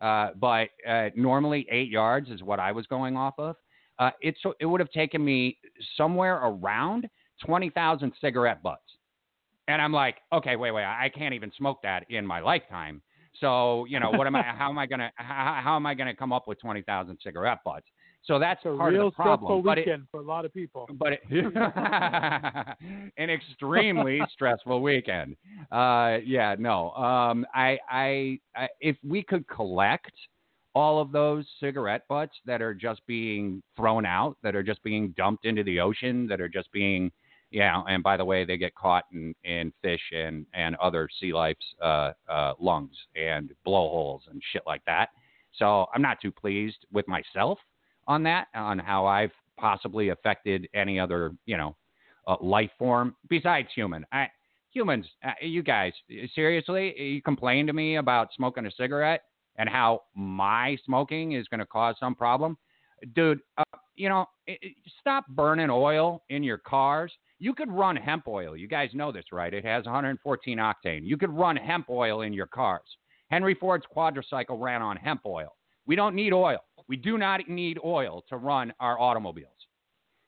Uh, 0.00 0.30
but 0.38 0.68
uh, 0.86 1.08
normally 1.14 1.66
eight 1.70 1.88
yards 1.88 2.30
is 2.30 2.42
what 2.42 2.60
I 2.60 2.72
was 2.72 2.86
going 2.86 3.16
off 3.16 3.34
of. 3.38 3.56
Uh, 3.98 4.10
it, 4.20 4.36
it 4.60 4.66
would 4.66 4.80
have 4.80 4.90
taken 4.90 5.24
me 5.24 5.58
somewhere 5.96 6.36
around 6.36 7.08
20,000 7.44 8.12
cigarette 8.20 8.62
butts. 8.62 8.82
And 9.68 9.82
I'm 9.82 9.92
like, 9.92 10.16
okay, 10.32 10.56
wait, 10.56 10.70
wait, 10.70 10.84
I 10.84 11.10
can't 11.12 11.34
even 11.34 11.50
smoke 11.56 11.80
that 11.82 12.04
in 12.08 12.24
my 12.24 12.40
lifetime. 12.40 13.02
So 13.40 13.84
you 13.86 14.00
know, 14.00 14.10
what 14.10 14.26
am 14.26 14.36
I? 14.36 14.42
How 14.56 14.70
am 14.70 14.78
I 14.78 14.86
gonna? 14.86 15.10
How, 15.16 15.60
how 15.62 15.76
am 15.76 15.84
I 15.84 15.92
gonna 15.92 16.14
come 16.14 16.32
up 16.32 16.48
with 16.48 16.58
twenty 16.58 16.80
thousand 16.82 17.18
cigarette 17.22 17.58
butts? 17.64 17.86
So 18.26 18.40
that's 18.40 18.60
a 18.64 18.76
part 18.76 18.92
real 18.92 19.08
of 19.08 19.12
the 19.12 19.16
problem. 19.16 19.38
stressful 19.38 19.62
but 19.62 19.78
weekend 19.78 20.02
it, 20.02 20.08
for 20.10 20.20
a 20.20 20.24
lot 20.24 20.44
of 20.44 20.52
people. 20.52 20.88
But 20.98 21.12
it, 21.12 21.54
an 23.16 23.30
extremely 23.30 24.20
stressful 24.32 24.82
weekend. 24.82 25.36
Uh, 25.70 26.18
yeah, 26.24 26.56
no. 26.58 26.90
Um, 26.92 27.46
I, 27.54 27.78
I, 27.88 28.40
I, 28.56 28.68
if 28.80 28.96
we 29.06 29.22
could 29.22 29.46
collect 29.46 30.10
all 30.76 31.00
of 31.00 31.10
those 31.10 31.46
cigarette 31.58 32.06
butts 32.06 32.34
that 32.44 32.60
are 32.60 32.74
just 32.74 33.00
being 33.06 33.62
thrown 33.78 34.04
out, 34.04 34.36
that 34.42 34.54
are 34.54 34.62
just 34.62 34.82
being 34.82 35.14
dumped 35.16 35.46
into 35.46 35.64
the 35.64 35.80
ocean, 35.80 36.26
that 36.28 36.38
are 36.38 36.50
just 36.50 36.70
being 36.70 37.10
yeah, 37.50 37.80
and 37.88 38.02
by 38.02 38.16
the 38.18 38.24
way, 38.24 38.44
they 38.44 38.58
get 38.58 38.74
caught 38.74 39.04
in, 39.12 39.34
in 39.44 39.72
fish 39.80 40.00
and, 40.12 40.44
and 40.52 40.74
other 40.76 41.08
sea 41.18 41.32
life's 41.32 41.64
uh, 41.82 42.10
uh, 42.28 42.52
lungs 42.60 42.96
and 43.14 43.52
blowholes 43.64 44.22
and 44.28 44.42
shit 44.52 44.62
like 44.66 44.84
that. 44.84 45.10
So 45.56 45.86
I'm 45.94 46.02
not 46.02 46.20
too 46.20 46.32
pleased 46.32 46.84
with 46.92 47.06
myself 47.08 47.58
on 48.06 48.24
that, 48.24 48.48
on 48.54 48.78
how 48.78 49.06
I've 49.06 49.30
possibly 49.56 50.10
affected 50.10 50.68
any 50.74 51.00
other, 51.00 51.32
you 51.46 51.56
know, 51.56 51.76
uh, 52.26 52.36
life 52.42 52.70
form 52.78 53.14
besides 53.30 53.68
human. 53.74 54.04
I, 54.12 54.26
humans, 54.70 55.06
uh, 55.24 55.30
you 55.40 55.62
guys, 55.62 55.92
seriously, 56.34 57.00
you 57.00 57.22
complain 57.22 57.66
to 57.68 57.72
me 57.72 57.96
about 57.96 58.28
smoking 58.36 58.66
a 58.66 58.70
cigarette 58.72 59.22
and 59.58 59.68
how 59.68 60.02
my 60.14 60.76
smoking 60.84 61.32
is 61.32 61.48
going 61.48 61.60
to 61.60 61.66
cause 61.66 61.96
some 61.98 62.14
problem, 62.14 62.56
dude. 63.14 63.40
Uh, 63.58 63.64
you 63.94 64.08
know, 64.08 64.26
it, 64.46 64.58
it, 64.60 64.74
stop 65.00 65.26
burning 65.28 65.70
oil 65.70 66.22
in 66.28 66.42
your 66.42 66.58
cars 66.58 67.12
you 67.38 67.54
could 67.54 67.70
run 67.70 67.96
hemp 67.96 68.26
oil. 68.28 68.56
You 68.56 68.68
guys 68.68 68.90
know 68.94 69.12
this, 69.12 69.26
right? 69.32 69.52
It 69.52 69.64
has 69.64 69.84
114 69.84 70.58
octane. 70.58 71.00
You 71.04 71.16
could 71.16 71.30
run 71.30 71.56
hemp 71.56 71.90
oil 71.90 72.22
in 72.22 72.32
your 72.32 72.46
cars. 72.46 72.96
Henry 73.30 73.54
Ford's 73.54 73.84
quadricycle 73.94 74.60
ran 74.60 74.82
on 74.82 74.96
hemp 74.96 75.22
oil. 75.26 75.54
We 75.86 75.96
don't 75.96 76.14
need 76.14 76.32
oil. 76.32 76.58
We 76.88 76.96
do 76.96 77.18
not 77.18 77.48
need 77.48 77.78
oil 77.84 78.24
to 78.28 78.36
run 78.36 78.72
our 78.80 78.98
automobiles. 78.98 79.52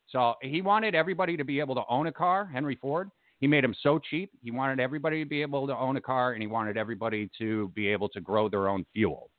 So 0.08 0.34
he 0.42 0.62
wanted 0.62 0.94
everybody 0.94 1.36
to 1.36 1.44
be 1.44 1.60
able 1.60 1.74
to 1.76 1.82
own 1.88 2.06
a 2.06 2.12
car, 2.12 2.46
Henry 2.46 2.76
Ford. 2.80 3.10
He 3.40 3.46
made 3.46 3.62
them 3.62 3.74
so 3.82 3.98
cheap. 3.98 4.30
He 4.42 4.50
wanted 4.50 4.80
everybody 4.80 5.22
to 5.22 5.28
be 5.28 5.42
able 5.42 5.66
to 5.66 5.76
own 5.76 5.96
a 5.96 6.00
car, 6.00 6.32
and 6.32 6.42
he 6.42 6.48
wanted 6.48 6.76
everybody 6.76 7.30
to 7.38 7.68
be 7.74 7.88
able 7.88 8.08
to 8.10 8.20
grow 8.20 8.48
their 8.48 8.68
own 8.68 8.84
fuel, 8.92 9.30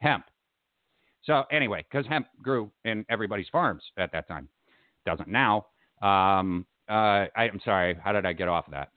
hemp. 0.00 0.24
So 1.22 1.44
anyway, 1.50 1.84
because 1.90 2.06
hemp 2.06 2.26
grew 2.42 2.70
in 2.84 3.04
everybody's 3.08 3.48
farms 3.50 3.82
at 3.98 4.12
that 4.12 4.28
time, 4.28 4.48
doesn't 5.06 5.28
now. 5.28 5.66
Um, 6.02 6.66
uh, 6.88 7.26
I, 7.36 7.48
am 7.48 7.60
sorry. 7.64 7.96
How 8.02 8.12
did 8.12 8.26
I 8.26 8.32
get 8.32 8.48
off 8.48 8.66
of 8.66 8.72
that? 8.72 8.90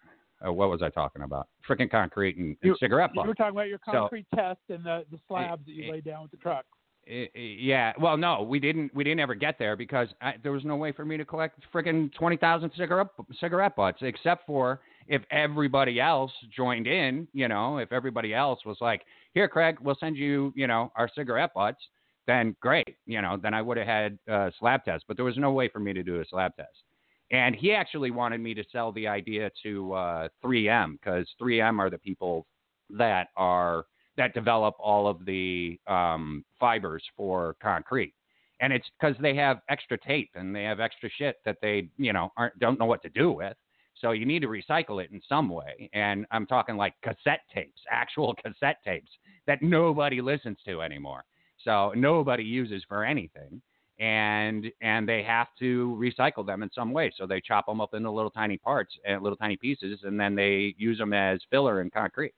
Uh, 0.46 0.52
what 0.52 0.70
was 0.70 0.82
I 0.82 0.90
talking 0.90 1.22
about? 1.22 1.48
Freaking 1.68 1.90
concrete 1.90 2.38
and, 2.38 2.48
and 2.48 2.58
you, 2.62 2.76
cigarette 2.80 3.12
butts. 3.14 3.26
You 3.26 3.30
were 3.30 3.36
talking 3.36 3.56
about 3.56 3.70
your 3.70 3.80
concrete 3.80 4.26
so, 4.34 4.42
test 4.42 4.60
and 4.70 4.86
the, 4.86 5.06
the 5.12 5.20
slabs 5.28 5.66
that 5.66 5.72
you 5.72 5.92
laid 5.92 6.04
down 6.04 6.24
with 6.24 6.32
the 6.32 6.38
truck. 6.38 6.66
Yeah. 7.06 7.94
Well, 8.00 8.16
no, 8.16 8.44
we 8.44 8.60
didn't. 8.60 8.94
We 8.96 9.04
didn't 9.04 9.20
ever 9.20 9.36
get 9.36 9.60
there 9.60 9.76
because 9.76 10.08
I, 10.22 10.36
there 10.42 10.54
was 10.54 10.64
no 10.64 10.78
way 10.78 10.92
for 10.92 11.04
me 11.04 11.18
to 11.18 11.26
collect 11.26 11.60
freaking 11.74 12.14
twenty 12.14 12.38
thousand 12.38 12.72
cigarette 12.78 13.08
cigarette 13.40 13.76
butts, 13.76 13.98
except 14.02 14.46
for 14.46 14.80
if 15.08 15.22
everybody 15.30 16.00
else 16.00 16.32
joined 16.56 16.88
in. 16.88 17.28
You 17.34 17.50
know, 17.50 17.80
if 17.80 17.92
everybody 17.92 18.34
else 18.34 18.60
was 18.66 18.78
like, 18.80 19.02
"Here, 19.34 19.50
Craig, 19.50 19.78
we'll 19.82 19.98
send 20.00 20.16
you, 20.16 20.54
you 20.56 20.66
know, 20.68 20.92
our 20.96 21.10
cigarette 21.14 21.54
butts," 21.54 21.82
then 22.26 22.56
great. 22.62 22.96
You 23.06 23.22
know, 23.22 23.38
then 23.42 23.54
I 23.54 23.62
would 23.62 23.76
have 23.78 23.88
had 23.88 24.18
a 24.28 24.52
slab 24.60 24.86
test. 24.86 25.04
But 25.08 25.18
there 25.18 25.26
was 25.26 25.38
no 25.38 25.52
way 25.52 25.68
for 25.68 25.80
me 25.80 25.92
to 25.92 26.04
do 26.04 26.22
a 26.22 26.26
slab 26.26 26.56
test. 26.56 26.84
And 27.32 27.56
he 27.56 27.74
actually 27.74 28.12
wanted 28.12 28.40
me 28.40 28.54
to 28.54 28.64
sell 28.72 28.92
the 28.92 29.08
idea 29.08 29.50
to 29.64 29.94
uh, 29.94 30.28
3M 30.44 31.00
because 31.00 31.28
3M 31.42 31.80
are 31.80 31.90
the 31.90 31.98
people 31.98 32.46
that 32.92 33.30
are 33.36 33.86
that 34.18 34.34
develop 34.34 34.76
all 34.80 35.08
of 35.08 35.26
the 35.26 35.80
um, 35.88 36.44
fibers 36.60 37.04
for 37.16 37.56
concrete. 37.62 38.14
And 38.62 38.72
it's 38.72 38.88
because 39.00 39.16
they 39.22 39.36
have 39.36 39.60
extra 39.70 39.98
tape 39.98 40.30
and 40.36 40.56
they 40.56 40.64
have 40.64 40.80
extra 40.80 41.10
shit 41.10 41.38
that 41.46 41.58
they, 41.62 41.90
you 41.98 42.14
know, 42.14 42.32
aren't 42.38 42.58
don't 42.60 42.80
know 42.80 42.86
what 42.86 43.02
to 43.04 43.10
do 43.10 43.32
with. 43.32 43.58
So 43.96 44.12
you 44.12 44.26
need 44.26 44.42
to 44.42 44.48
recycle 44.48 45.04
it 45.04 45.12
in 45.12 45.22
some 45.28 45.50
way. 45.50 45.90
And 45.94 46.26
I'm 46.32 46.46
talking 46.46 46.78
like 46.78 46.94
cassette 47.02 47.42
tapes, 47.54 47.82
actual 47.92 48.36
cassette 48.36 48.78
tapes 48.86 49.12
that 49.48 49.62
nobody 49.62 50.22
listens 50.22 50.58
to 50.66 50.82
anymore. 50.82 51.24
So 51.64 51.94
nobody 51.96 52.44
uses 52.44 52.84
for 52.88 53.04
anything 53.04 53.62
and 54.00 54.72
and 54.82 55.08
they 55.08 55.24
have 55.24 55.48
to 55.60 55.98
recycle 56.00 56.46
them 56.46 56.64
in 56.64 56.70
some 56.74 56.94
way. 56.94 57.12
So 57.16 57.26
they 57.26 57.42
chop 57.42 57.66
them 57.66 57.82
up 57.82 57.94
into 57.94 58.10
little 58.12 58.32
tiny 58.32 58.58
parts 58.58 58.94
and 59.06 59.22
little 59.22 59.38
tiny 59.38 59.56
pieces, 59.58 60.00
and 60.04 60.20
then 60.20 60.36
they 60.36 60.74
use 60.78 60.98
them 60.98 61.14
as 61.14 61.40
filler 61.50 61.82
in 61.82 61.90
concrete 61.90 62.34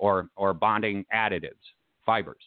or 0.00 0.30
or 0.36 0.52
bonding 0.52 1.04
additives, 1.14 1.62
fibers. 2.04 2.42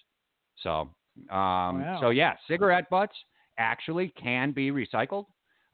So 0.61 0.89
um, 1.29 1.81
wow. 1.81 1.97
so 2.01 2.09
yeah, 2.09 2.33
cigarette 2.47 2.89
butts 2.89 3.13
actually 3.57 4.09
can 4.21 4.51
be 4.51 4.71
recycled 4.71 5.25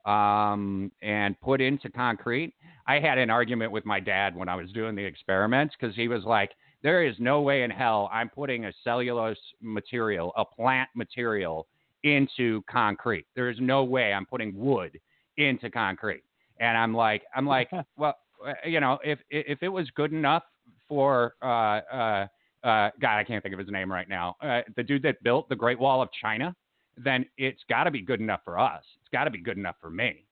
um, 0.06 0.92
and 1.02 1.40
put 1.40 1.62
into 1.62 1.90
concrete. 1.90 2.54
I 2.86 3.00
had 3.00 3.18
an 3.18 3.30
argument 3.30 3.72
with 3.72 3.86
my 3.86 4.00
dad 4.00 4.36
when 4.36 4.50
I 4.50 4.56
was 4.56 4.72
doing 4.72 4.96
the 4.96 5.04
experiments 5.04 5.76
because 5.80 5.96
he 5.96 6.08
was 6.08 6.24
like, 6.26 6.52
"There 6.84 7.04
is 7.06 7.16
no 7.20 7.42
way 7.42 7.64
in 7.64 7.72
hell 7.72 8.10
I'm 8.12 8.30
putting 8.30 8.66
a 8.66 8.74
cellulose 8.84 9.40
material, 9.62 10.34
a 10.38 10.46
plant 10.46 10.90
material." 10.96 11.68
into 12.04 12.64
concrete. 12.70 13.26
There 13.36 13.50
is 13.50 13.58
no 13.60 13.84
way 13.84 14.14
I'm 14.14 14.26
putting 14.26 14.56
wood 14.56 14.98
into 15.36 15.70
concrete. 15.70 16.24
And 16.60 16.78
I'm 16.78 16.94
like, 16.94 17.24
I'm 17.36 17.46
like, 17.46 17.70
well, 17.98 18.16
uh, 18.48 18.54
you 18.66 18.80
know, 18.80 19.00
if 19.04 19.20
if 19.30 19.62
it 19.64 19.68
was 19.68 19.90
good 19.96 20.14
enough 20.14 20.44
for 20.90 21.36
uh, 21.42 21.46
uh, 21.46 22.28
uh, 22.64 22.90
God, 23.00 23.18
I 23.18 23.24
can't 23.24 23.42
think 23.42 23.54
of 23.54 23.60
his 23.60 23.70
name 23.70 23.90
right 23.90 24.10
now, 24.10 24.36
uh, 24.42 24.62
the 24.76 24.84
dude 24.84 25.04
that 25.04 25.24
built 25.24 25.48
the 25.48 25.56
Great 25.56 25.80
Wall 25.80 26.02
of 26.02 26.10
China, 26.22 26.54
then 26.98 27.26
it's 27.38 27.62
got 27.70 27.86
to 27.86 27.92
be 27.92 28.02
good 28.02 28.20
enough 28.20 28.42
for 28.44 28.60
us. 28.60 28.84
It's 29.00 29.10
got 29.14 29.24
to 29.24 29.32
be 29.32 29.42
good 29.42 29.58
enough 29.58 29.76
for 29.80 29.90
me. 29.90 30.26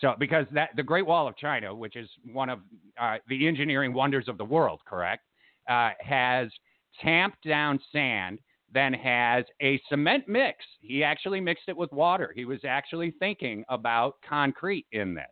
So 0.00 0.14
because 0.18 0.46
that 0.52 0.70
the 0.74 0.82
Great 0.82 1.06
Wall 1.06 1.28
of 1.28 1.36
China, 1.36 1.72
which 1.72 1.94
is 1.94 2.08
one 2.32 2.48
of 2.48 2.58
uh, 3.00 3.18
the 3.28 3.46
engineering 3.46 3.92
wonders 3.92 4.26
of 4.26 4.38
the 4.38 4.44
world, 4.44 4.80
correct? 4.84 5.22
uh, 5.68 5.90
has 6.00 6.48
tamped 7.02 7.46
down 7.46 7.78
sand, 7.92 8.40
then 8.72 8.92
has 8.92 9.44
a 9.62 9.80
cement 9.88 10.24
mix. 10.28 10.64
He 10.80 11.04
actually 11.04 11.40
mixed 11.40 11.68
it 11.68 11.76
with 11.76 11.92
water. 11.92 12.32
He 12.34 12.44
was 12.44 12.60
actually 12.66 13.12
thinking 13.18 13.64
about 13.68 14.16
concrete 14.28 14.86
in 14.92 15.14
this, 15.14 15.24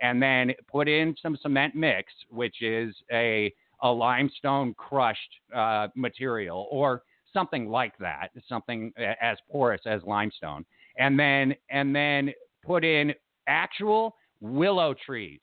and 0.00 0.22
then 0.22 0.52
put 0.70 0.88
in 0.88 1.14
some 1.22 1.36
cement 1.40 1.74
mix, 1.74 2.12
which 2.28 2.62
is 2.62 2.94
a 3.12 3.52
a 3.82 3.88
limestone 3.88 4.74
crushed 4.74 5.20
uh, 5.54 5.88
material 5.94 6.68
or 6.70 7.02
something 7.32 7.68
like 7.68 7.92
that, 7.98 8.28
something 8.48 8.92
as 9.20 9.36
porous 9.50 9.80
as 9.86 10.02
limestone, 10.04 10.64
and 10.98 11.18
then 11.18 11.54
and 11.70 11.94
then 11.94 12.32
put 12.64 12.84
in 12.84 13.12
actual 13.46 14.14
willow 14.40 14.94
trees, 14.94 15.40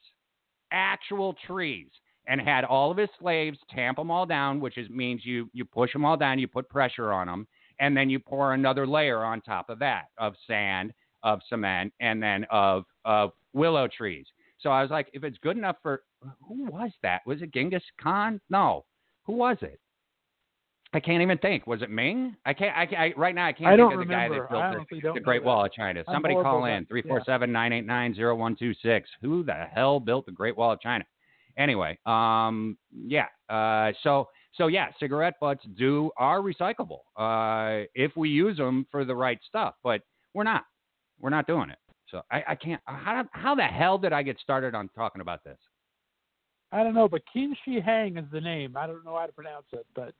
actual 0.71 1.35
trees, 1.45 1.89
and 2.27 2.39
had 2.39 2.63
all 2.63 2.91
of 2.91 2.97
his 2.97 3.09
slaves 3.19 3.57
tamp 3.69 3.97
them 3.97 4.09
all 4.09 4.25
down, 4.25 4.59
which 4.59 4.77
is, 4.77 4.89
means 4.89 5.25
you 5.25 5.49
you 5.53 5.65
push 5.65 5.91
them 5.93 6.05
all 6.05 6.17
down, 6.17 6.39
you 6.39 6.47
put 6.47 6.69
pressure 6.69 7.11
on 7.11 7.27
them, 7.27 7.47
and 7.79 7.95
then 7.95 8.09
you 8.09 8.19
pour 8.19 8.53
another 8.53 8.87
layer 8.87 9.23
on 9.23 9.41
top 9.41 9.69
of 9.69 9.79
that 9.79 10.05
of 10.17 10.33
sand, 10.47 10.93
of 11.23 11.39
cement, 11.49 11.93
and 11.99 12.23
then 12.23 12.45
of 12.49 12.85
of 13.05 13.31
willow 13.53 13.87
trees. 13.87 14.25
So 14.61 14.69
I 14.69 14.81
was 14.81 14.91
like, 14.91 15.09
if 15.13 15.23
it's 15.23 15.37
good 15.39 15.57
enough 15.57 15.77
for 15.81 16.03
who 16.47 16.65
was 16.65 16.91
that? 17.03 17.21
Was 17.25 17.41
it 17.41 17.53
Genghis 17.53 17.83
Khan? 18.01 18.39
No, 18.49 18.85
who 19.25 19.33
was 19.33 19.57
it? 19.61 19.79
I 20.93 20.99
can't 20.99 21.21
even 21.21 21.37
think. 21.37 21.67
Was 21.67 21.81
it 21.81 21.89
Ming? 21.89 22.35
I 22.45 22.53
can't. 22.53 22.75
I, 22.75 23.05
I 23.05 23.13
right 23.15 23.33
now 23.33 23.47
I 23.47 23.53
can't 23.53 23.69
I 23.73 23.77
think 23.77 23.93
of 23.93 23.99
the 23.99 24.05
guy 24.05 24.27
that 24.27 24.49
built 24.49 24.87
the, 24.89 25.13
the 25.13 25.19
Great. 25.21 25.43
Wall 25.43 25.65
of 25.65 25.71
China. 25.71 26.03
I'm 26.05 26.13
Somebody 26.13 26.35
call 26.35 26.65
in 26.65 26.85
three 26.85 27.01
four 27.01 27.21
seven 27.25 27.51
nine 27.51 27.71
eight 27.71 27.85
nine 27.85 28.13
zero 28.13 28.35
one 28.35 28.55
two 28.57 28.73
six. 28.83 29.09
Who 29.21 29.43
the 29.43 29.67
hell 29.73 29.99
built 29.99 30.25
the 30.25 30.33
Great 30.33 30.57
Wall 30.57 30.73
of 30.73 30.81
China? 30.81 31.05
Anyway, 31.57 31.97
um, 32.05 32.77
yeah. 32.91 33.27
Uh, 33.49 33.93
so 34.03 34.27
so 34.55 34.67
yeah, 34.67 34.87
cigarette 34.99 35.35
butts 35.39 35.63
do 35.77 36.11
are 36.17 36.41
recyclable 36.41 36.99
uh, 37.15 37.85
if 37.95 38.11
we 38.17 38.29
use 38.29 38.57
them 38.57 38.85
for 38.91 39.05
the 39.05 39.15
right 39.15 39.39
stuff, 39.47 39.75
but 39.83 40.01
we're 40.33 40.43
not. 40.43 40.63
We're 41.19 41.29
not 41.29 41.47
doing 41.47 41.69
it. 41.69 41.77
So 42.11 42.21
I, 42.29 42.43
I 42.49 42.55
can't. 42.55 42.81
How 42.85 43.23
how 43.31 43.55
the 43.55 43.63
hell 43.63 43.97
did 43.97 44.13
I 44.13 44.21
get 44.21 44.37
started 44.39 44.75
on 44.75 44.89
talking 44.89 45.21
about 45.21 45.43
this? 45.43 45.57
I 46.73 46.83
don't 46.83 46.93
know, 46.93 47.07
but 47.07 47.21
Qin 47.35 47.51
Shi 47.65 47.79
Hang 47.79 48.17
is 48.17 48.25
the 48.31 48.41
name. 48.41 48.77
I 48.77 48.85
don't 48.87 49.03
know 49.03 49.17
how 49.17 49.25
to 49.25 49.31
pronounce 49.31 49.65
it, 49.73 49.85
but 49.95 50.13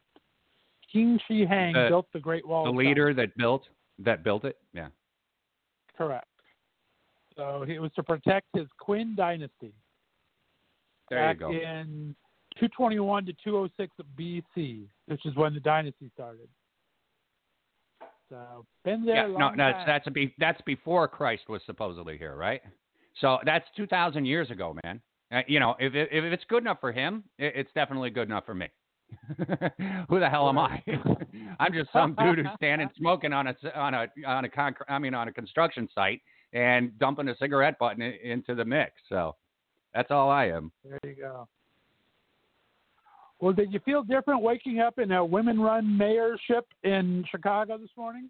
Qin 0.94 1.20
Shi 1.28 1.46
Hang 1.46 1.76
Uh, 1.76 1.90
built 1.90 2.08
the 2.14 2.20
Great 2.20 2.48
Wall. 2.48 2.66
The 2.66 2.72
leader 2.72 3.14
that 3.14 3.36
built 3.38 3.68
that 4.00 4.24
built 4.24 4.46
it. 4.46 4.58
Yeah. 4.74 4.88
Correct. 5.98 6.26
So 7.36 7.64
it 7.68 7.80
was 7.80 7.92
to 7.96 8.04
protect 8.04 8.48
his 8.54 8.68
Qin 8.86 9.16
dynasty 9.16 9.74
There 11.10 11.20
back 11.20 11.36
you 11.36 11.40
go. 11.40 11.52
in 11.52 12.16
221 12.60 13.26
to 13.26 13.34
206 13.44 13.96
BC, 14.20 14.88
which 15.08 15.26
is 15.26 15.36
when 15.36 15.54
the 15.54 15.60
dynasty 15.60 16.10
started. 16.14 16.50
So 18.32 18.66
been 18.86 19.06
there. 19.06 19.28
Yeah, 19.28 19.28
no, 19.28 19.46
long 19.48 19.58
that's 19.58 19.80
that's 19.86 20.10
be, 20.10 20.34
that's 20.40 20.62
before 20.62 21.08
Christ 21.08 21.44
was 21.50 21.62
supposedly 21.66 22.18
here, 22.18 22.36
right? 22.36 22.62
So 23.20 23.38
that's 23.46 23.66
two 23.76 23.86
thousand 23.88 24.26
years 24.26 24.50
ago, 24.50 24.76
man. 24.86 25.02
Uh, 25.34 25.42
you 25.48 25.60
know, 25.60 25.76
if, 25.80 25.94
if 25.94 26.24
it's 26.24 26.44
good 26.50 26.64
enough 26.64 26.80
for 26.80 26.92
him, 26.92 27.24
it, 27.38 27.54
it's 27.56 27.70
definitely 27.76 28.10
good 28.10 28.28
enough 28.30 28.46
for 28.46 28.54
me. 28.54 28.68
Who 30.10 30.20
the 30.20 30.30
hell 30.30 30.48
am 30.48 30.58
I? 30.58 30.82
I'm 31.60 31.74
just 31.74 31.92
some 31.92 32.16
dude 32.16 32.40
who's 32.40 32.48
standing 32.56 32.90
smoking 32.98 33.34
on 33.34 33.48
a 33.48 33.56
on 33.76 33.94
a 33.94 34.08
on 34.26 34.46
a 34.46 34.50
concrete. 34.50 34.86
I 34.90 34.98
mean, 34.98 35.14
on 35.14 35.28
a 35.28 35.34
construction 35.34 35.90
site 35.94 36.22
and 36.54 36.98
dumping 37.00 37.28
a 37.28 37.36
cigarette 37.38 37.78
button 37.80 38.02
i- 38.02 38.18
into 38.24 38.56
the 38.56 38.64
mix. 38.66 38.94
So 39.10 39.36
that's 39.94 40.10
all 40.12 40.30
I 40.30 40.46
am. 40.48 40.72
There 40.86 41.00
you 41.04 41.16
go. 41.22 41.48
Well, 43.42 43.54
did 43.54 43.74
you 43.74 43.80
feel 43.80 44.04
different 44.04 44.44
waking 44.44 44.80
up 44.80 45.00
in 45.00 45.12
a 45.12 45.26
women-run 45.26 45.98
mayorship 46.00 46.62
in 46.84 47.26
Chicago 47.30 47.78
this 47.80 47.90
morning? 47.98 48.30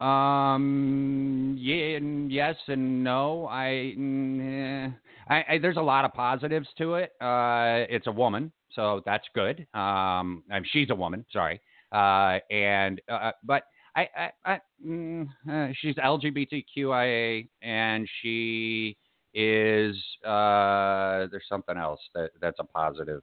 Um. 0.00 1.56
Yeah. 1.58 1.96
and 1.96 2.30
Yes 2.30 2.56
and 2.66 3.04
no. 3.04 3.46
I, 3.48 3.94
mm, 3.96 4.88
eh. 4.88 4.90
I, 5.28 5.44
I. 5.48 5.58
There's 5.58 5.76
a 5.76 5.82
lot 5.82 6.04
of 6.04 6.12
positives 6.12 6.68
to 6.78 6.94
it. 6.94 7.12
Uh. 7.20 7.86
It's 7.88 8.06
a 8.06 8.12
woman, 8.12 8.52
so 8.74 9.02
that's 9.06 9.26
good. 9.34 9.60
Um. 9.74 10.42
I 10.50 10.60
she's 10.72 10.90
a 10.90 10.94
woman. 10.94 11.24
Sorry. 11.32 11.60
Uh. 11.92 12.38
And. 12.50 13.00
Uh. 13.08 13.32
But. 13.44 13.64
I. 13.94 14.08
I. 14.16 14.30
I 14.44 14.60
mm, 14.84 15.28
uh, 15.48 15.68
she's 15.80 15.94
LGBTQIA, 15.96 17.48
and 17.62 18.08
she 18.22 18.96
is. 19.34 19.96
Uh. 20.24 21.26
There's 21.30 21.46
something 21.48 21.76
else 21.76 22.00
that 22.14 22.30
that's 22.40 22.58
a 22.58 22.64
positive 22.64 23.22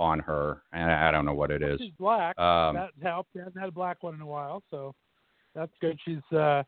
on 0.00 0.18
her, 0.20 0.62
and 0.72 0.90
I 0.90 1.10
don't 1.12 1.24
know 1.26 1.34
what 1.34 1.50
it 1.52 1.62
is. 1.62 1.78
She's 1.80 1.92
black. 1.98 2.36
Um. 2.38 2.74
that 2.74 2.90
helped. 3.02 3.30
You 3.34 3.42
haven't 3.42 3.60
had 3.60 3.68
a 3.68 3.72
black 3.72 4.02
one 4.02 4.14
in 4.14 4.20
a 4.22 4.26
while, 4.26 4.62
so 4.70 4.94
that's 5.54 5.70
good. 5.80 5.98
She's 6.04 6.36
uh, 6.36 6.62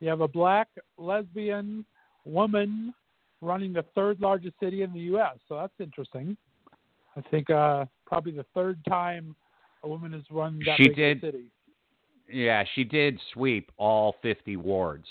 you 0.00 0.08
have 0.08 0.20
a 0.20 0.28
black 0.28 0.68
lesbian 0.98 1.86
woman 2.24 2.92
running 3.40 3.72
the 3.72 3.84
third 3.94 4.20
largest 4.20 4.54
city 4.60 4.82
in 4.82 4.92
the 4.92 5.00
U.S. 5.00 5.36
So 5.48 5.54
that's 5.56 5.72
interesting. 5.78 6.36
I 7.16 7.20
think 7.30 7.48
uh, 7.48 7.86
probably 8.04 8.32
the 8.32 8.44
third 8.54 8.78
time 8.88 9.34
a 9.84 9.88
woman 9.88 10.12
has 10.12 10.22
run 10.30 10.58
that 10.66 10.76
She 10.76 10.88
big 10.88 10.96
did- 10.96 11.20
city. 11.20 11.44
Yeah, 12.28 12.64
she 12.74 12.82
did 12.82 13.20
sweep 13.32 13.70
all 13.76 14.16
50 14.20 14.56
wards 14.56 15.06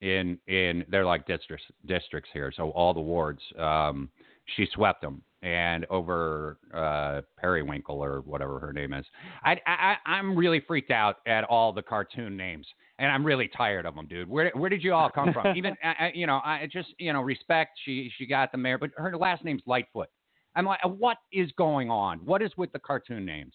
in 0.00 0.36
in 0.48 0.84
they're 0.88 1.04
like 1.06 1.24
districts 1.24 1.64
districts 1.86 2.28
here. 2.32 2.52
So 2.56 2.70
all 2.70 2.92
the 2.92 3.00
wards, 3.00 3.40
um, 3.56 4.08
she 4.56 4.66
swept 4.74 5.00
them 5.00 5.22
and 5.46 5.86
over 5.90 6.58
uh, 6.74 7.20
Periwinkle 7.38 8.02
or 8.02 8.20
whatever 8.22 8.58
her 8.58 8.72
name 8.72 8.92
is. 8.92 9.06
I, 9.44 9.56
I 9.64 9.96
I'm 10.04 10.36
really 10.36 10.58
freaked 10.66 10.90
out 10.90 11.18
at 11.26 11.44
all 11.44 11.72
the 11.72 11.82
cartoon 11.82 12.36
names, 12.36 12.66
and 12.98 13.12
I'm 13.12 13.24
really 13.24 13.48
tired 13.56 13.86
of 13.86 13.94
them, 13.94 14.08
dude. 14.08 14.28
Where 14.28 14.50
where 14.54 14.68
did 14.68 14.82
you 14.82 14.92
all 14.92 15.08
come 15.08 15.32
from? 15.32 15.56
Even 15.56 15.76
I, 15.84 16.06
I- 16.06 16.12
you 16.14 16.26
know, 16.26 16.40
I 16.44 16.68
just 16.70 16.88
you 16.98 17.12
know 17.12 17.22
respect. 17.22 17.78
She 17.84 18.10
she 18.18 18.26
got 18.26 18.50
the 18.50 18.58
mayor, 18.58 18.76
but 18.76 18.90
her 18.96 19.16
last 19.16 19.44
name's 19.44 19.62
Lightfoot. 19.66 20.08
I'm 20.56 20.64
like, 20.64 20.80
what 20.84 21.18
is 21.32 21.52
going 21.56 21.90
on? 21.90 22.18
What 22.24 22.42
is 22.42 22.50
with 22.56 22.72
the 22.72 22.78
cartoon 22.80 23.24
names? 23.24 23.54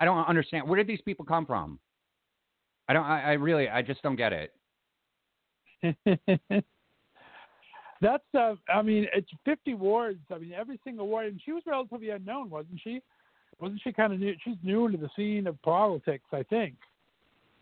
I 0.00 0.04
don't 0.04 0.18
understand. 0.26 0.68
Where 0.68 0.76
did 0.76 0.86
these 0.86 1.00
people 1.02 1.24
come 1.24 1.46
from? 1.46 1.78
I 2.88 2.92
don't. 2.92 3.04
I, 3.06 3.22
I 3.22 3.32
really. 3.32 3.70
I 3.70 3.80
just 3.80 4.02
don't 4.02 4.16
get 4.16 4.32
it. 4.34 4.52
That's 8.00 8.24
uh, 8.38 8.54
I 8.72 8.82
mean, 8.82 9.06
it's 9.14 9.30
50 9.44 9.74
wards. 9.74 10.20
I 10.30 10.38
mean, 10.38 10.52
every 10.52 10.78
single 10.84 11.08
ward, 11.08 11.26
and 11.26 11.40
she 11.44 11.52
was 11.52 11.62
relatively 11.66 12.10
unknown, 12.10 12.50
wasn't 12.50 12.80
she? 12.82 13.00
Wasn't 13.60 13.80
she 13.82 13.92
kind 13.92 14.12
of 14.12 14.20
new? 14.20 14.34
She's 14.44 14.56
new 14.62 14.86
into 14.86 14.98
the 14.98 15.08
scene 15.16 15.46
of 15.46 15.60
politics, 15.62 16.24
I 16.32 16.42
think. 16.42 16.74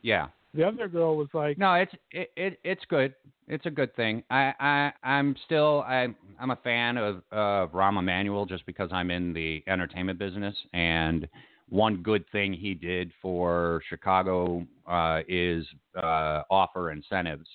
Yeah. 0.02 0.28
The 0.54 0.64
other 0.66 0.86
girl 0.86 1.16
was 1.16 1.28
like, 1.34 1.58
No, 1.58 1.74
it's 1.74 1.92
it, 2.10 2.30
it 2.36 2.60
it's 2.62 2.84
good. 2.88 3.14
It's 3.48 3.66
a 3.66 3.70
good 3.70 3.94
thing. 3.96 4.22
I 4.30 4.52
I 4.60 4.92
I'm 5.02 5.36
still 5.44 5.84
I 5.86 6.08
I'm 6.38 6.50
a 6.50 6.56
fan 6.56 6.96
of 6.96 7.22
of 7.32 7.72
Rahm 7.72 7.98
Emanuel 7.98 8.46
just 8.46 8.64
because 8.66 8.90
I'm 8.92 9.10
in 9.10 9.32
the 9.32 9.62
entertainment 9.66 10.18
business 10.18 10.54
and 10.72 11.28
one 11.70 12.02
good 12.02 12.24
thing 12.30 12.52
he 12.52 12.74
did 12.74 13.10
for 13.20 13.80
Chicago 13.88 14.66
uh, 14.86 15.20
is 15.26 15.66
uh, 15.96 16.42
offer 16.50 16.90
incentives 16.90 17.48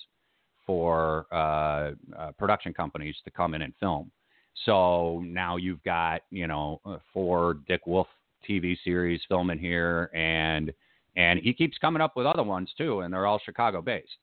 for 0.69 1.25
uh, 1.31 1.93
uh, 2.15 2.31
production 2.37 2.71
companies 2.75 3.15
to 3.25 3.31
come 3.31 3.55
in 3.55 3.63
and 3.63 3.73
film. 3.79 4.11
So 4.65 5.23
now 5.25 5.55
you've 5.55 5.81
got 5.81 6.21
you 6.29 6.45
know 6.45 6.79
uh, 6.85 6.97
four 7.11 7.55
Dick 7.67 7.87
Wolf 7.87 8.05
TV 8.47 8.77
series 8.83 9.19
filming 9.27 9.57
here, 9.57 10.11
and 10.13 10.71
and 11.15 11.39
he 11.39 11.55
keeps 11.55 11.79
coming 11.79 12.03
up 12.03 12.15
with 12.15 12.27
other 12.27 12.43
ones 12.43 12.69
too, 12.77 12.99
and 12.99 13.11
they're 13.11 13.25
all 13.25 13.41
Chicago 13.43 13.81
based. 13.81 14.19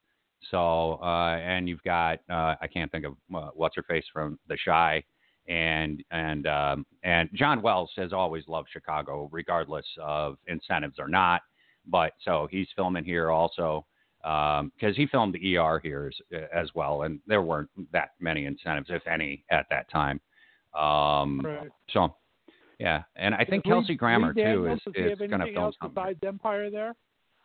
So 0.53 1.01
uh, 1.03 1.37
and 1.37 1.69
you've 1.69 1.83
got 1.83 2.21
uh, 2.31 2.55
I 2.61 2.69
can't 2.73 2.93
think 2.93 3.07
of 3.07 3.17
uh, 3.35 3.51
what's 3.55 3.75
her 3.75 3.83
face 3.83 4.05
from 4.13 4.39
The 4.47 4.57
Chi, 4.65 5.03
and 5.49 6.05
and 6.13 6.47
um, 6.47 6.87
and 7.03 7.29
John 7.35 7.61
Wells 7.61 7.91
has 7.97 8.13
always 8.13 8.45
loved 8.47 8.69
Chicago, 8.73 9.29
regardless 9.33 9.87
of 10.01 10.37
incentives 10.47 11.01
or 11.01 11.09
not. 11.09 11.43
But 11.89 12.13
so 12.25 12.47
he's 12.53 12.69
filming 12.77 13.05
here 13.05 13.33
also 13.33 13.85
because 14.27 14.97
he 14.97 15.07
filmed 15.07 15.35
the 15.35 15.57
ER 15.57 15.79
here 15.83 16.11
as, 16.13 16.43
as 16.53 16.69
well, 16.75 17.03
and 17.03 17.21
there 17.29 17.43
weren't 17.43 17.71
that 17.93 18.11
many 18.19 18.45
incentives, 18.45 18.89
if 18.91 19.07
any, 19.07 19.45
at 19.51 19.67
that 19.71 19.89
time. 19.91 20.21
Um, 20.75 21.41
Right. 21.45 21.71
So, 21.93 22.17
yeah, 22.81 23.03
and 23.15 23.35
I 23.35 23.45
think 23.45 23.65
Lee- 23.65 23.71
Kelsey 23.71 23.95
Grammer 23.95 24.35
too 24.35 24.67
is 24.67 24.81
is 24.95 25.19
going 25.19 25.41
to 25.41 25.53
film 25.53 25.73
something. 25.81 25.95
besides 25.95 26.19
Empire 26.27 26.71
there? 26.71 26.95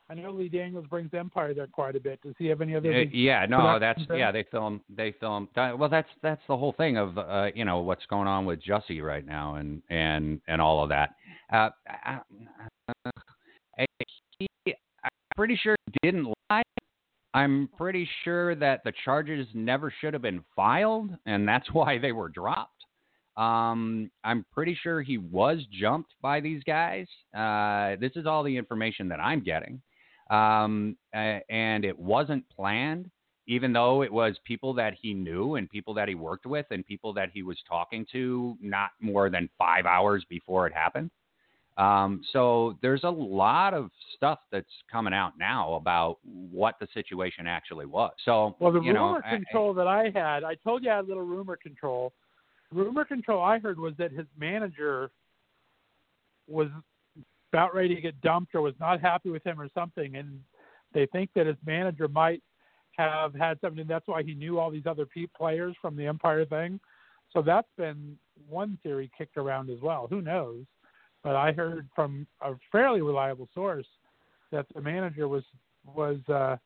I 0.09 0.13
know 0.13 0.31
Lee 0.31 0.49
Daniels 0.49 0.87
brings 0.87 1.13
Empire 1.13 1.53
there 1.53 1.67
quite 1.67 1.95
a 1.95 1.99
bit. 1.99 2.19
Does 2.21 2.33
he 2.37 2.47
have 2.47 2.59
any 2.59 2.75
other? 2.75 2.91
Uh, 2.91 3.03
yeah, 3.13 3.45
no, 3.45 3.79
that's 3.79 4.05
thing? 4.07 4.19
yeah. 4.19 4.31
They 4.31 4.43
film, 4.51 4.81
they 4.89 5.13
film. 5.13 5.47
Well, 5.55 5.87
that's 5.87 6.09
that's 6.21 6.41
the 6.49 6.57
whole 6.57 6.73
thing 6.73 6.97
of 6.97 7.17
uh, 7.17 7.51
you 7.55 7.63
know 7.63 7.79
what's 7.79 8.05
going 8.07 8.27
on 8.27 8.45
with 8.45 8.59
Jussie 8.61 9.01
right 9.01 9.25
now 9.25 9.55
and 9.55 9.81
and 9.89 10.41
and 10.47 10.59
all 10.59 10.83
of 10.83 10.89
that. 10.89 11.11
Uh, 11.53 11.69
I, 11.87 12.19
I, 13.77 13.85
he, 13.85 13.85
I'm 13.85 14.20
pretty 15.35 15.59
sure 15.61 15.75
he 15.85 16.11
didn't 16.11 16.33
lie. 16.49 16.63
I'm 17.33 17.69
pretty 17.77 18.07
sure 18.23 18.55
that 18.55 18.81
the 18.83 18.91
charges 19.05 19.47
never 19.53 19.93
should 20.01 20.13
have 20.13 20.21
been 20.21 20.43
filed, 20.55 21.11
and 21.25 21.47
that's 21.47 21.69
why 21.73 21.97
they 21.97 22.11
were 22.11 22.29
dropped. 22.29 22.71
Um, 23.37 24.11
I'm 24.23 24.45
pretty 24.51 24.77
sure 24.81 25.01
he 25.01 25.17
was 25.17 25.59
jumped 25.71 26.13
by 26.21 26.41
these 26.41 26.61
guys. 26.63 27.07
Uh, 27.35 27.95
this 27.99 28.11
is 28.15 28.25
all 28.25 28.43
the 28.43 28.55
information 28.55 29.07
that 29.07 29.19
I'm 29.19 29.41
getting. 29.41 29.81
Um, 30.29 30.97
and 31.13 31.83
it 31.85 31.97
wasn't 31.97 32.49
planned, 32.49 33.09
even 33.47 33.73
though 33.73 34.01
it 34.01 34.11
was 34.11 34.35
people 34.45 34.73
that 34.75 34.93
he 35.01 35.13
knew 35.13 35.55
and 35.55 35.69
people 35.69 35.93
that 35.93 36.07
he 36.07 36.15
worked 36.15 36.45
with 36.45 36.65
and 36.71 36.85
people 36.85 37.13
that 37.13 37.29
he 37.33 37.41
was 37.41 37.57
talking 37.67 38.05
to 38.11 38.57
not 38.61 38.91
more 38.99 39.29
than 39.29 39.49
five 39.57 39.85
hours 39.85 40.25
before 40.29 40.67
it 40.67 40.73
happened. 40.73 41.09
Um, 41.77 42.21
so 42.33 42.77
there's 42.81 43.03
a 43.03 43.09
lot 43.09 43.73
of 43.73 43.89
stuff 44.15 44.39
that's 44.51 44.67
coming 44.91 45.13
out 45.13 45.33
now 45.39 45.73
about 45.75 46.17
what 46.23 46.75
the 46.79 46.87
situation 46.93 47.47
actually 47.47 47.85
was. 47.85 48.11
So 48.25 48.55
well, 48.59 48.71
the 48.71 48.81
you 48.81 48.93
know, 48.93 49.13
rumor 49.13 49.21
control 49.21 49.73
that 49.75 49.87
I 49.87 50.11
had, 50.13 50.43
I 50.43 50.55
told 50.55 50.83
you 50.83 50.91
I 50.91 50.97
had 50.97 51.05
a 51.05 51.07
little 51.07 51.23
rumor 51.23 51.55
control. 51.55 52.13
Rumor 52.71 53.05
control 53.05 53.41
I 53.41 53.59
heard 53.59 53.79
was 53.79 53.93
that 53.97 54.11
his 54.11 54.25
manager 54.37 55.11
was 56.47 56.67
about 57.51 57.73
ready 57.73 57.95
to 57.95 58.01
get 58.01 58.19
dumped 58.21 58.53
or 58.53 58.61
was 58.61 58.75
not 58.79 59.01
happy 59.01 59.29
with 59.29 59.45
him 59.45 59.59
or 59.59 59.69
something, 59.73 60.15
and 60.15 60.39
they 60.93 61.05
think 61.07 61.29
that 61.35 61.47
his 61.47 61.57
manager 61.65 62.07
might 62.07 62.41
have 62.97 63.33
had 63.33 63.59
something. 63.61 63.79
and 63.81 63.89
That's 63.89 64.07
why 64.07 64.23
he 64.23 64.33
knew 64.33 64.59
all 64.59 64.69
these 64.69 64.85
other 64.85 65.07
players 65.37 65.75
from 65.81 65.95
the 65.95 66.05
Empire 66.05 66.45
thing. 66.45 66.79
So 67.33 67.41
that's 67.41 67.67
been 67.77 68.17
one 68.49 68.77
theory 68.83 69.09
kicked 69.17 69.37
around 69.37 69.69
as 69.69 69.79
well. 69.81 70.07
Who 70.09 70.21
knows? 70.21 70.65
But 71.23 71.35
I 71.35 71.51
heard 71.51 71.87
from 71.95 72.27
a 72.41 72.53
fairly 72.71 73.01
reliable 73.01 73.47
source 73.53 73.87
that 74.51 74.65
the 74.73 74.81
manager 74.81 75.27
was 75.27 75.43
was 75.85 76.17
uh, 76.29 76.57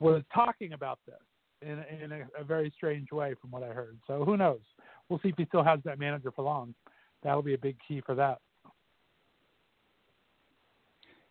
was 0.00 0.22
talking 0.34 0.72
about 0.72 0.98
this 1.06 1.14
in 1.62 1.84
in 2.02 2.12
a, 2.12 2.40
a 2.40 2.44
very 2.44 2.72
strange 2.76 3.10
way, 3.12 3.34
from 3.40 3.50
what 3.50 3.62
I 3.62 3.68
heard. 3.68 3.98
So 4.06 4.24
who 4.24 4.36
knows? 4.36 4.60
We'll 5.08 5.20
see 5.20 5.28
if 5.28 5.36
he 5.36 5.44
still 5.46 5.64
has 5.64 5.80
that 5.84 5.98
manager 5.98 6.30
for 6.30 6.42
long. 6.42 6.74
That'll 7.22 7.42
be 7.42 7.54
a 7.54 7.58
big 7.58 7.76
key 7.86 8.02
for 8.04 8.14
that. 8.14 8.38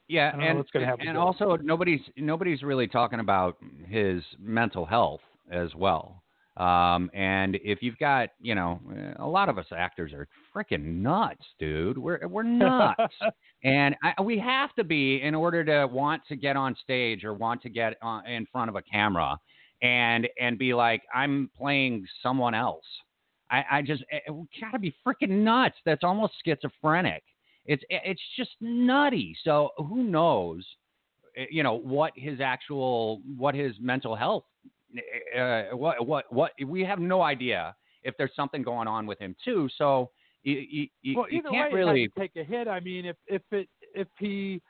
Yeah, 0.07 0.37
and 0.37 0.65
and 0.99 1.17
also 1.17 1.57
nobody's 1.61 2.01
nobody's 2.17 2.63
really 2.63 2.87
talking 2.87 3.21
about 3.21 3.57
his 3.87 4.21
mental 4.39 4.85
health 4.85 5.21
as 5.49 5.73
well. 5.75 6.20
Um, 6.57 7.09
and 7.13 7.57
if 7.63 7.81
you've 7.81 7.97
got, 7.97 8.29
you 8.41 8.55
know, 8.55 8.81
a 9.19 9.25
lot 9.25 9.47
of 9.47 9.57
us 9.57 9.67
actors 9.75 10.11
are 10.11 10.27
freaking 10.53 11.01
nuts, 11.01 11.45
dude. 11.59 11.97
We're 11.97 12.27
we're 12.27 12.43
nuts, 12.43 13.13
and 13.63 13.95
I, 14.03 14.21
we 14.21 14.37
have 14.39 14.75
to 14.75 14.83
be 14.83 15.21
in 15.21 15.33
order 15.33 15.63
to 15.63 15.87
want 15.87 16.23
to 16.27 16.35
get 16.35 16.57
on 16.57 16.75
stage 16.83 17.23
or 17.23 17.33
want 17.33 17.61
to 17.61 17.69
get 17.69 17.95
on, 18.01 18.25
in 18.27 18.45
front 18.51 18.69
of 18.69 18.75
a 18.75 18.81
camera, 18.81 19.37
and 19.81 20.27
and 20.39 20.57
be 20.57 20.73
like, 20.73 21.01
I'm 21.13 21.49
playing 21.57 22.05
someone 22.21 22.53
else. 22.53 22.85
I, 23.49 23.63
I 23.71 23.81
just 23.81 24.03
it, 24.09 24.23
eh, 24.27 24.31
we 24.31 24.45
gotta 24.59 24.79
be 24.79 24.93
freaking 25.07 25.29
nuts. 25.29 25.77
That's 25.85 26.03
almost 26.03 26.33
schizophrenic. 26.43 27.23
It's 27.65 27.83
it's 27.89 28.21
just 28.35 28.51
nutty. 28.59 29.37
So 29.45 29.69
who 29.77 30.03
knows, 30.03 30.65
eh, 31.37 31.45
you 31.49 31.63
know, 31.63 31.75
what 31.77 32.11
his 32.17 32.41
actual 32.41 33.21
what 33.37 33.55
his 33.55 33.73
mental 33.79 34.17
health 34.17 34.43
uh, 35.37 35.75
what 35.75 36.05
what 36.05 36.31
what 36.31 36.51
we 36.65 36.81
have 36.83 36.99
no 36.99 37.21
idea 37.21 37.75
if 38.03 38.15
there's 38.17 38.31
something 38.35 38.63
going 38.63 38.87
on 38.87 39.05
with 39.05 39.19
him 39.19 39.35
too. 39.43 39.69
So 39.77 40.09
you, 40.43 40.87
you, 41.01 41.17
well, 41.17 41.27
you 41.29 41.43
can't 41.43 41.71
way, 41.71 41.79
really 41.79 42.09
take 42.17 42.35
a 42.35 42.43
hit. 42.43 42.67
I 42.67 42.79
mean, 42.79 43.05
if 43.05 43.15
if 43.27 43.41
it 43.51 43.67
if 43.93 44.07
he 44.17 44.61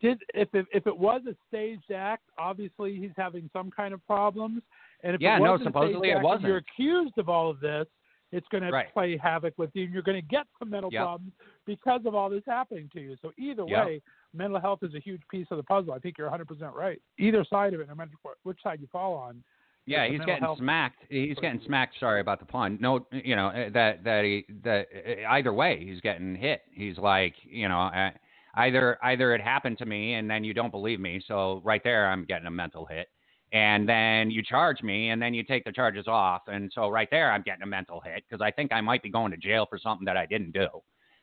did 0.00 0.18
if 0.34 0.48
it, 0.54 0.66
if 0.72 0.86
it 0.86 0.96
was 0.96 1.22
a 1.28 1.34
staged 1.48 1.90
act, 1.94 2.24
obviously 2.38 2.96
he's 2.96 3.12
having 3.16 3.48
some 3.52 3.70
kind 3.70 3.94
of 3.94 4.04
problems. 4.06 4.62
And 5.02 5.14
if 5.14 5.20
yeah, 5.20 5.36
it 5.36 5.40
no, 5.40 5.58
supposedly 5.62 6.10
it 6.10 6.20
wasn't. 6.20 6.48
You're 6.48 6.58
accused 6.58 7.16
of 7.18 7.28
all 7.28 7.50
of 7.50 7.60
this. 7.60 7.86
It's 8.32 8.46
going 8.50 8.64
right. 8.64 8.88
to 8.88 8.92
play 8.92 9.16
havoc 9.16 9.54
with 9.58 9.70
you, 9.74 9.84
and 9.84 9.92
you're 9.92 10.02
going 10.02 10.20
to 10.20 10.26
get 10.26 10.46
some 10.58 10.68
mental 10.70 10.90
yep. 10.92 11.02
problems 11.02 11.32
because 11.66 12.00
of 12.04 12.16
all 12.16 12.28
this 12.28 12.42
happening 12.46 12.90
to 12.92 13.00
you. 13.00 13.16
So 13.22 13.30
either 13.38 13.64
yep. 13.68 13.86
way, 13.86 14.02
mental 14.34 14.60
health 14.60 14.80
is 14.82 14.92
a 14.94 14.98
huge 14.98 15.20
piece 15.30 15.46
of 15.52 15.56
the 15.56 15.62
puzzle. 15.62 15.92
I 15.92 16.00
think 16.00 16.18
you're 16.18 16.28
100% 16.28 16.74
right. 16.74 17.00
Either 17.18 17.44
side 17.48 17.74
of 17.74 17.80
it, 17.80 17.88
no 17.88 17.94
matter 17.94 18.10
which 18.42 18.58
side 18.60 18.80
you 18.80 18.88
fall 18.90 19.14
on, 19.14 19.44
yeah, 19.86 20.08
he's 20.08 20.20
getting 20.20 20.42
health. 20.42 20.58
smacked. 20.58 21.04
He's 21.08 21.36
getting 21.38 21.60
smacked. 21.66 21.94
Sorry 22.00 22.20
about 22.20 22.40
the 22.40 22.46
pun. 22.46 22.78
No, 22.80 23.06
you 23.10 23.36
know 23.36 23.48
eh, 23.50 23.68
that 23.74 24.02
that 24.04 24.24
he 24.24 24.46
that 24.62 24.86
eh, 24.92 25.24
either 25.28 25.52
way 25.52 25.84
he's 25.84 26.00
getting 26.00 26.34
hit. 26.34 26.62
He's 26.72 26.96
like, 26.96 27.34
you 27.44 27.68
know, 27.68 27.90
eh, 27.94 28.10
either 28.56 28.98
either 29.02 29.34
it 29.34 29.42
happened 29.42 29.78
to 29.78 29.86
me 29.86 30.14
and 30.14 30.28
then 30.28 30.42
you 30.42 30.54
don't 30.54 30.70
believe 30.70 31.00
me, 31.00 31.22
so 31.26 31.60
right 31.64 31.82
there 31.84 32.08
I'm 32.08 32.24
getting 32.24 32.46
a 32.46 32.50
mental 32.50 32.86
hit, 32.86 33.08
and 33.52 33.86
then 33.86 34.30
you 34.30 34.42
charge 34.42 34.82
me 34.82 35.10
and 35.10 35.20
then 35.20 35.34
you 35.34 35.42
take 35.42 35.64
the 35.64 35.72
charges 35.72 36.08
off, 36.08 36.42
and 36.46 36.72
so 36.74 36.88
right 36.88 37.08
there 37.10 37.30
I'm 37.30 37.42
getting 37.42 37.62
a 37.62 37.66
mental 37.66 38.00
hit 38.00 38.24
because 38.28 38.42
I 38.42 38.50
think 38.50 38.72
I 38.72 38.80
might 38.80 39.02
be 39.02 39.10
going 39.10 39.32
to 39.32 39.36
jail 39.36 39.66
for 39.68 39.78
something 39.78 40.06
that 40.06 40.16
I 40.16 40.24
didn't 40.24 40.52
do. 40.52 40.68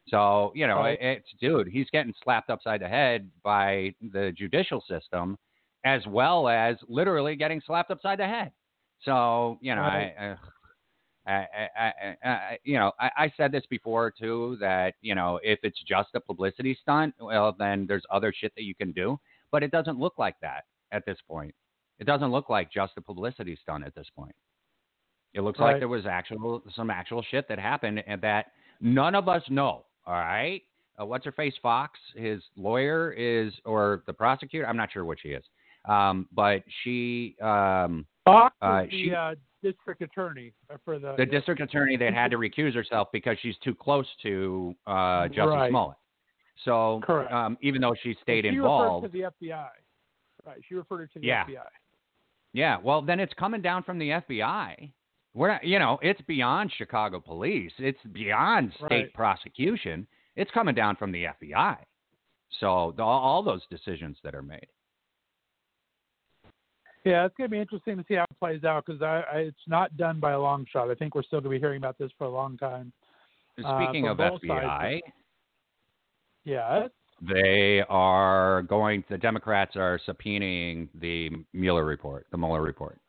So 0.07 0.51
you 0.53 0.67
know, 0.67 0.79
right. 0.79 0.99
it's 1.01 1.29
dude, 1.39 1.67
he's 1.67 1.89
getting 1.91 2.13
slapped 2.23 2.51
upside 2.51 2.81
the 2.81 2.87
head 2.87 3.27
by 3.43 3.95
the 4.11 4.31
judicial 4.37 4.83
system 4.87 5.37
as 5.85 6.05
well 6.07 6.47
as 6.47 6.75
literally 6.87 7.35
getting 7.35 7.61
slapped 7.65 7.91
upside 7.91 8.19
the 8.19 8.25
head. 8.25 8.51
So 9.03 9.57
you 9.61 9.75
know, 9.75 9.81
right. 9.81 10.37
I, 11.27 11.31
I, 11.31 11.45
I, 11.77 12.15
I, 12.23 12.57
you 12.63 12.75
know, 12.77 12.91
I, 12.99 13.09
I 13.17 13.33
said 13.37 13.51
this 13.51 13.63
before 13.69 14.11
too 14.11 14.57
that 14.59 14.95
you 15.01 15.15
know 15.15 15.39
if 15.43 15.59
it's 15.63 15.81
just 15.87 16.09
a 16.15 16.19
publicity 16.19 16.77
stunt, 16.81 17.13
well 17.19 17.55
then 17.57 17.85
there's 17.87 18.03
other 18.11 18.33
shit 18.35 18.53
that 18.55 18.63
you 18.63 18.75
can 18.75 18.91
do, 18.91 19.19
but 19.51 19.63
it 19.63 19.71
doesn't 19.71 19.99
look 19.99 20.13
like 20.17 20.35
that 20.41 20.65
at 20.91 21.05
this 21.05 21.17
point. 21.27 21.53
It 21.99 22.05
doesn't 22.05 22.31
look 22.31 22.49
like 22.49 22.71
just 22.71 22.93
a 22.97 23.01
publicity 23.01 23.57
stunt 23.61 23.85
at 23.85 23.93
this 23.95 24.07
point. 24.15 24.35
It 25.33 25.41
looks 25.41 25.59
right. 25.59 25.73
like 25.73 25.81
there 25.81 25.87
was 25.87 26.05
actual 26.05 26.61
some 26.75 26.89
actual 26.89 27.23
shit 27.29 27.47
that 27.47 27.59
happened 27.59 28.03
and 28.05 28.21
that 28.21 28.47
none 28.79 29.15
of 29.15 29.29
us 29.29 29.43
know. 29.49 29.85
All 30.05 30.15
right. 30.15 30.61
Uh, 30.99 31.05
what's 31.05 31.25
her 31.25 31.31
face? 31.31 31.53
Foxx, 31.61 31.97
his 32.15 32.41
lawyer 32.55 33.11
is, 33.13 33.53
or 33.65 34.03
the 34.07 34.13
prosecutor. 34.13 34.67
I'm 34.67 34.77
not 34.77 34.91
sure 34.91 35.05
what 35.05 35.19
she 35.21 35.29
is. 35.29 35.43
Um, 35.85 36.27
but 36.31 36.63
she, 36.83 37.35
um, 37.41 38.05
Foxx 38.25 38.55
uh, 38.61 38.83
the 38.83 38.89
she, 38.91 39.13
uh, 39.13 39.35
district 39.63 40.01
attorney 40.01 40.53
for 40.85 40.99
the 40.99 41.15
the 41.17 41.25
district 41.25 41.61
attorney 41.61 41.97
that 41.97 42.13
had 42.13 42.31
to 42.31 42.37
recuse 42.37 42.73
herself 42.73 43.07
because 43.11 43.37
she's 43.41 43.57
too 43.63 43.73
close 43.73 44.05
to 44.21 44.75
uh, 44.87 45.27
Jussie 45.27 45.47
right. 45.47 45.69
Smollett. 45.69 45.97
So, 46.65 47.01
Correct. 47.03 47.31
Um, 47.31 47.57
even 47.61 47.81
though 47.81 47.95
she 48.03 48.15
stayed 48.21 48.43
she 48.43 48.49
involved, 48.49 49.03
referred 49.03 49.13
to 49.13 49.31
the 49.39 49.47
FBI. 49.47 49.67
Right, 50.45 50.61
she 50.67 50.75
referred 50.75 51.11
to 51.13 51.19
the 51.19 51.25
Yeah. 51.25 51.45
FBI. 51.45 51.65
yeah. 52.53 52.77
Well, 52.81 53.01
then 53.01 53.19
it's 53.19 53.33
coming 53.33 53.61
down 53.61 53.83
from 53.83 53.97
the 53.97 54.09
FBI. 54.09 54.91
We're 55.33 55.47
not, 55.47 55.63
you 55.63 55.79
know, 55.79 55.97
it's 56.01 56.21
beyond 56.21 56.71
Chicago 56.77 57.19
police. 57.19 57.71
It's 57.79 58.01
beyond 58.11 58.73
state 58.73 58.89
Right. 58.89 59.13
prosecution. 59.13 60.05
It's 60.35 60.51
coming 60.51 60.75
down 60.75 60.95
from 60.97 61.11
the 61.11 61.25
FBI. 61.27 61.77
So 62.59 62.93
the, 62.97 63.03
all 63.03 63.41
those 63.41 63.65
decisions 63.67 64.17
that 64.23 64.35
are 64.35 64.41
made. 64.41 64.67
Yeah, 67.03 67.25
it's 67.25 67.35
going 67.35 67.49
to 67.49 67.51
be 67.51 67.59
interesting 67.59 67.97
to 67.97 68.05
see 68.07 68.13
how 68.13 68.23
it 68.23 68.39
plays 68.39 68.63
out 68.63 68.85
because 68.85 69.01
I, 69.01 69.23
I, 69.33 69.37
it's 69.39 69.57
not 69.67 69.95
done 69.97 70.19
by 70.19 70.33
a 70.33 70.39
long 70.39 70.65
shot. 70.71 70.91
I 70.91 70.95
think 70.95 71.15
we're 71.15 71.23
still 71.23 71.41
going 71.41 71.51
to 71.51 71.57
be 71.57 71.59
hearing 71.59 71.77
about 71.77 71.97
this 71.97 72.11
for 72.17 72.25
a 72.25 72.29
long 72.29 72.57
time. 72.57 72.93
Uh, 73.63 73.83
Speaking 73.83 74.05
from 74.05 74.19
of 74.19 74.41
FBI, 74.41 74.79
sides. 74.79 75.01
Yeah. 76.43 76.87
they 77.21 77.83
are 77.89 78.63
going. 78.63 79.03
The 79.09 79.17
Democrats 79.17 79.75
are 79.75 79.99
subpoenaing 80.07 80.89
the 80.99 81.31
Mueller 81.53 81.85
report, 81.85 82.27
the 82.31 82.37
Mueller 82.37 82.61
report. 82.61 82.99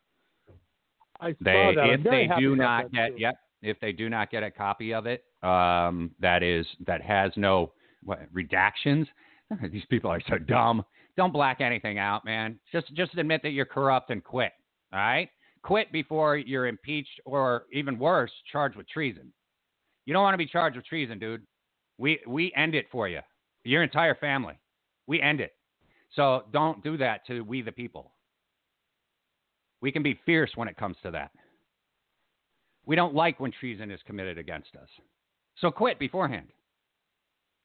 I 1.21 1.35
They, 1.39 1.51
saw 1.51 1.73
that. 1.75 1.89
If 1.93 2.03
they 2.03 2.27
do 2.39 2.55
not 2.55 2.91
get, 2.91 3.09
too. 3.09 3.15
yep, 3.19 3.35
if 3.61 3.79
they 3.79 3.91
do 3.91 4.09
not 4.09 4.29
get 4.29 4.43
a 4.43 4.51
copy 4.51 4.93
of 4.93 5.05
it, 5.05 5.23
um, 5.43 6.11
that 6.19 6.43
is 6.43 6.65
that 6.85 7.01
has 7.01 7.31
no 7.35 7.71
what, 8.03 8.19
redactions. 8.33 9.07
These 9.71 9.85
people 9.89 10.09
are 10.11 10.21
so 10.27 10.37
dumb. 10.37 10.83
Don't 11.15 11.33
black 11.33 11.61
anything 11.61 11.99
out, 11.99 12.25
man. 12.25 12.59
Just 12.71 12.93
just 12.95 13.15
admit 13.17 13.41
that 13.43 13.51
you're 13.51 13.65
corrupt 13.65 14.09
and 14.09 14.23
quit. 14.23 14.51
All 14.91 14.99
right, 14.99 15.29
quit 15.61 15.91
before 15.91 16.37
you're 16.37 16.67
impeached 16.67 17.21
or 17.25 17.65
even 17.71 17.99
worse, 17.99 18.31
charged 18.51 18.75
with 18.75 18.87
treason. 18.89 19.31
You 20.05 20.13
don't 20.13 20.23
want 20.23 20.33
to 20.33 20.37
be 20.39 20.47
charged 20.47 20.75
with 20.75 20.85
treason, 20.85 21.19
dude. 21.19 21.45
We 21.97 22.19
we 22.27 22.51
end 22.55 22.75
it 22.75 22.87
for 22.91 23.07
you, 23.07 23.19
your 23.63 23.83
entire 23.83 24.15
family. 24.15 24.59
We 25.07 25.21
end 25.21 25.39
it. 25.39 25.51
So 26.15 26.43
don't 26.51 26.83
do 26.83 26.97
that 26.97 27.25
to 27.27 27.41
we 27.41 27.61
the 27.61 27.71
people. 27.71 28.13
We 29.81 29.91
can 29.91 30.03
be 30.03 30.19
fierce 30.25 30.51
when 30.55 30.67
it 30.67 30.77
comes 30.77 30.95
to 31.03 31.11
that. 31.11 31.31
We 32.85 32.95
don't 32.95 33.15
like 33.15 33.39
when 33.39 33.51
treason 33.51 33.91
is 33.91 33.99
committed 34.05 34.37
against 34.37 34.75
us. 34.75 34.87
So 35.59 35.71
quit 35.71 35.99
beforehand. 35.99 36.47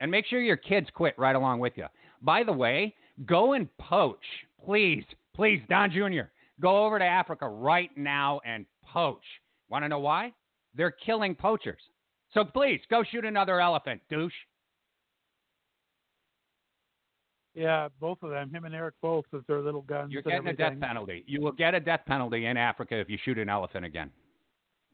And 0.00 0.10
make 0.10 0.26
sure 0.26 0.40
your 0.40 0.56
kids 0.56 0.88
quit 0.94 1.18
right 1.18 1.34
along 1.34 1.58
with 1.60 1.72
you. 1.76 1.86
By 2.22 2.44
the 2.44 2.52
way, 2.52 2.94
go 3.26 3.52
and 3.54 3.68
poach. 3.78 4.24
Please, 4.64 5.04
please, 5.34 5.60
Don 5.68 5.90
Jr., 5.90 6.28
go 6.60 6.84
over 6.84 6.98
to 6.98 7.04
Africa 7.04 7.48
right 7.48 7.90
now 7.96 8.40
and 8.44 8.66
poach. 8.84 9.22
Want 9.68 9.84
to 9.84 9.88
know 9.88 9.98
why? 9.98 10.32
They're 10.74 10.90
killing 10.90 11.34
poachers. 11.34 11.80
So 12.32 12.44
please, 12.44 12.80
go 12.90 13.02
shoot 13.02 13.24
another 13.24 13.60
elephant, 13.60 14.00
douche. 14.10 14.32
Yeah, 17.54 17.88
both 18.00 18.22
of 18.22 18.30
them, 18.30 18.50
him 18.50 18.66
and 18.66 18.74
Eric 18.74 18.94
both, 19.02 19.24
with 19.32 19.46
their 19.46 19.60
little 19.60 19.82
guns. 19.82 20.12
You're 20.12 20.22
getting 20.22 20.46
a 20.46 20.52
death 20.52 20.78
penalty. 20.80 21.24
You 21.26 21.40
will 21.40 21.52
get 21.52 21.74
a 21.74 21.80
death 21.80 22.02
penalty 22.06 22.46
in 22.46 22.56
Africa 22.56 22.96
if 22.96 23.10
you 23.10 23.18
shoot 23.24 23.38
an 23.38 23.48
elephant 23.48 23.84
again. 23.84 24.10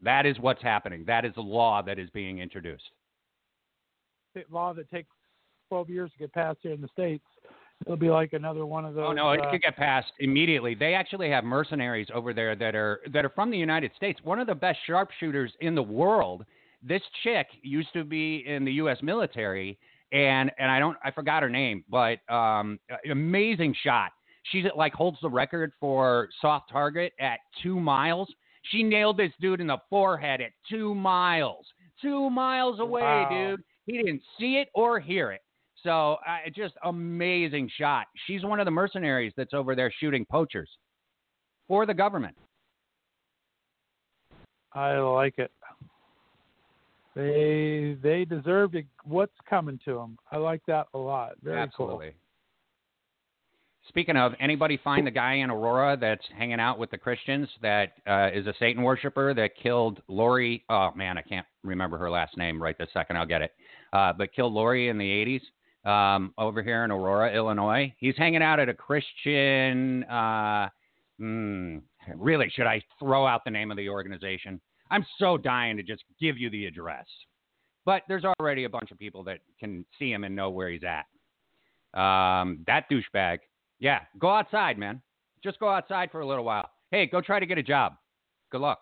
That 0.03 0.25
is 0.25 0.39
what's 0.39 0.63
happening. 0.63 1.05
That 1.07 1.25
is 1.25 1.35
the 1.35 1.43
law 1.43 1.83
that 1.83 1.99
is 1.99 2.09
being 2.11 2.39
introduced. 2.39 2.91
State 4.31 4.51
law 4.51 4.73
that 4.73 4.91
takes 4.91 5.11
12 5.69 5.91
years 5.91 6.11
to 6.13 6.19
get 6.19 6.33
passed 6.33 6.59
here 6.63 6.73
in 6.73 6.81
the 6.81 6.89
states. 6.89 7.25
It'll 7.83 7.97
be 7.97 8.11
like 8.11 8.33
another 8.33 8.65
one 8.65 8.85
of 8.85 8.95
those. 8.95 9.05
Oh 9.09 9.13
no, 9.13 9.31
it 9.33 9.41
uh, 9.41 9.51
could 9.51 9.61
get 9.63 9.77
passed 9.77 10.13
immediately. 10.19 10.75
They 10.75 10.95
actually 10.95 11.29
have 11.31 11.45
mercenaries 11.45 12.09
over 12.15 12.33
there 12.33 12.57
that 12.57 12.75
are 12.75 13.01
that 13.13 13.25
are 13.25 13.31
from 13.31 13.51
the 13.51 13.59
United 13.59 13.91
States. 13.97 14.21
One 14.25 14.39
of 14.39 14.47
the 14.47 14.55
best 14.55 14.79
sharpshooters 14.87 15.53
in 15.61 15.75
the 15.75 15.83
world. 15.83 16.45
This 16.83 17.03
chick 17.23 17.47
used 17.63 17.89
to 17.95 18.05
be 18.05 18.45
in 18.47 18.65
the 18.65 18.73
U.S. 18.73 18.99
military, 19.03 19.79
and 20.13 20.51
and 20.59 20.71
I 20.71 20.79
don't 20.79 20.97
I 21.05 21.11
forgot 21.11 21.43
her 21.43 21.51
name, 21.51 21.85
but 21.91 22.19
um, 22.33 22.79
amazing 23.11 23.75
shot. 23.83 24.13
She's 24.53 24.65
like 24.77 24.93
holds 24.93 25.19
the 25.23 25.31
record 25.31 25.73
for 25.81 26.29
soft 26.41 26.71
target 26.71 27.13
at 27.21 27.39
two 27.63 27.81
miles. 27.81 28.29
She 28.71 28.83
nailed 28.83 29.17
this 29.19 29.33
dude 29.41 29.61
in 29.61 29.67
the 29.67 29.79
forehead 29.91 30.41
at 30.41 30.51
two 30.71 30.95
miles. 30.95 31.67
Two 32.01 32.31
miles 32.31 32.81
away, 32.81 33.03
Wow. 33.03 33.29
dude. 33.31 33.65
He 33.87 33.99
didn't 33.99 34.23
see 34.39 34.57
it 34.57 34.69
or 34.75 35.01
hear 35.01 35.33
it. 35.33 35.41
So 35.85 36.17
uh, 36.27 36.51
just 36.57 36.75
amazing 36.83 37.71
shot. 37.79 38.07
She's 38.27 38.43
one 38.43 38.59
of 38.59 38.65
the 38.65 38.71
mercenaries 38.71 39.33
that's 39.37 39.53
over 39.55 39.77
there 39.77 39.93
shooting 40.01 40.25
poachers 40.25 40.69
for 41.69 41.87
the 41.87 41.95
government. 41.95 42.35
I 44.73 44.97
like 44.99 45.39
it. 45.39 45.53
They 47.15 47.97
they 48.03 48.25
deserve 48.25 48.73
to, 48.73 48.83
what's 49.05 49.37
coming 49.49 49.79
to 49.85 49.95
them. 49.95 50.19
I 50.33 50.39
like 50.39 50.63
that 50.67 50.87
a 50.95 50.99
lot. 50.99 51.35
Very 51.43 51.61
Absolutely. 51.61 52.15
Speaking 53.89 54.17
of, 54.17 54.33
anybody 54.41 54.81
find 54.83 55.07
the 55.07 55.11
guy 55.11 55.35
in 55.35 55.51
Aurora 55.51 55.99
that's 56.01 56.25
hanging 56.37 56.59
out 56.59 56.79
with 56.79 56.91
the 56.91 56.97
Christians 56.97 57.47
that 57.61 57.93
uh, 58.07 58.31
is 58.33 58.47
a 58.47 58.55
Satan 58.59 58.83
worshiper 58.83 59.35
that 59.35 59.51
killed 59.63 60.01
Lori? 60.09 60.65
Oh 60.71 60.91
man, 60.97 61.19
I 61.19 61.23
can't 61.23 61.47
remember 61.63 61.99
her 61.99 62.11
last 62.11 62.39
name 62.39 62.61
right 62.61 62.77
this 62.79 62.89
second. 62.95 63.19
I'll 63.19 63.27
get 63.27 63.43
it. 63.43 63.53
Uh, 63.93 64.15
but 64.17 64.35
killed 64.35 64.55
Lori 64.55 64.89
in 64.89 64.97
the 64.97 65.05
80s 65.05 65.43
um, 65.85 66.33
over 66.39 66.63
here 66.63 66.85
in 66.85 66.91
Aurora, 66.91 67.33
Illinois. 67.35 67.93
He's 67.99 68.17
hanging 68.17 68.43
out 68.43 68.59
at 68.61 68.69
a 68.69 68.75
Christian. 68.75 70.05
Uh, 70.05 70.69
hmm, 71.19 71.79
really, 72.17 72.51
should 72.55 72.67
I 72.67 72.83
throw 72.99 73.27
out 73.27 73.45
the 73.45 73.51
name 73.51 73.71
of 73.71 73.77
the 73.77 73.89
organization? 73.89 74.61
I'm 74.91 75.05
so 75.19 75.37
dying 75.37 75.77
to 75.77 75.83
just 75.83 76.05
give 76.21 76.39
you 76.39 76.51
the 76.51 76.67
address. 76.67 77.07
But 77.85 78.03
there's 78.09 78.25
already 78.41 78.65
a 78.65 78.69
bunch 78.69 78.91
of 78.91 78.99
people 78.99 79.25
that 79.25 79.41
can 79.61 79.85
see 79.99 80.11
him 80.11 80.25
and 80.25 80.35
know 80.35 80.51
where 80.51 80.71
he's 80.71 80.83
at. 80.85 81.05
Um, 81.99 82.61
that 82.67 82.85
douchebag. 82.91 83.39
Yeah, 83.79 84.01
go 84.19 84.31
outside, 84.31 84.79
man. 84.79 85.03
Just 85.43 85.61
go 85.61 85.69
outside 85.69 86.11
for 86.11 86.21
a 86.21 86.27
little 86.27 86.45
while. 86.45 86.71
Hey, 86.91 87.07
go 87.07 87.21
try 87.21 87.39
to 87.39 87.47
get 87.47 87.59
a 87.59 87.63
job. 87.63 87.95
Good 88.51 88.63
luck. 88.63 88.81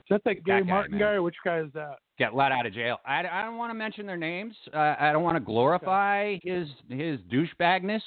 Is 0.00 0.06
that 0.10 0.24
that 0.24 0.44
Gary 0.44 0.60
That 0.62 0.66
guy, 0.66 0.72
Martin 0.72 0.98
man. 0.98 1.00
guy, 1.00 1.18
which 1.20 1.36
guy 1.44 1.60
is 1.60 1.72
that? 1.74 1.96
Get 2.18 2.34
let 2.34 2.52
out 2.52 2.64
of 2.64 2.72
jail. 2.72 2.98
I, 3.04 3.24
I 3.26 3.42
don't 3.42 3.56
want 3.56 3.70
to 3.70 3.74
mention 3.74 4.06
their 4.06 4.16
names. 4.16 4.54
Uh, 4.72 4.94
I 4.98 5.12
don't 5.12 5.24
want 5.24 5.36
to 5.36 5.40
glorify 5.40 6.38
his 6.42 6.68
his 6.88 7.18
douchebagness. 7.32 8.02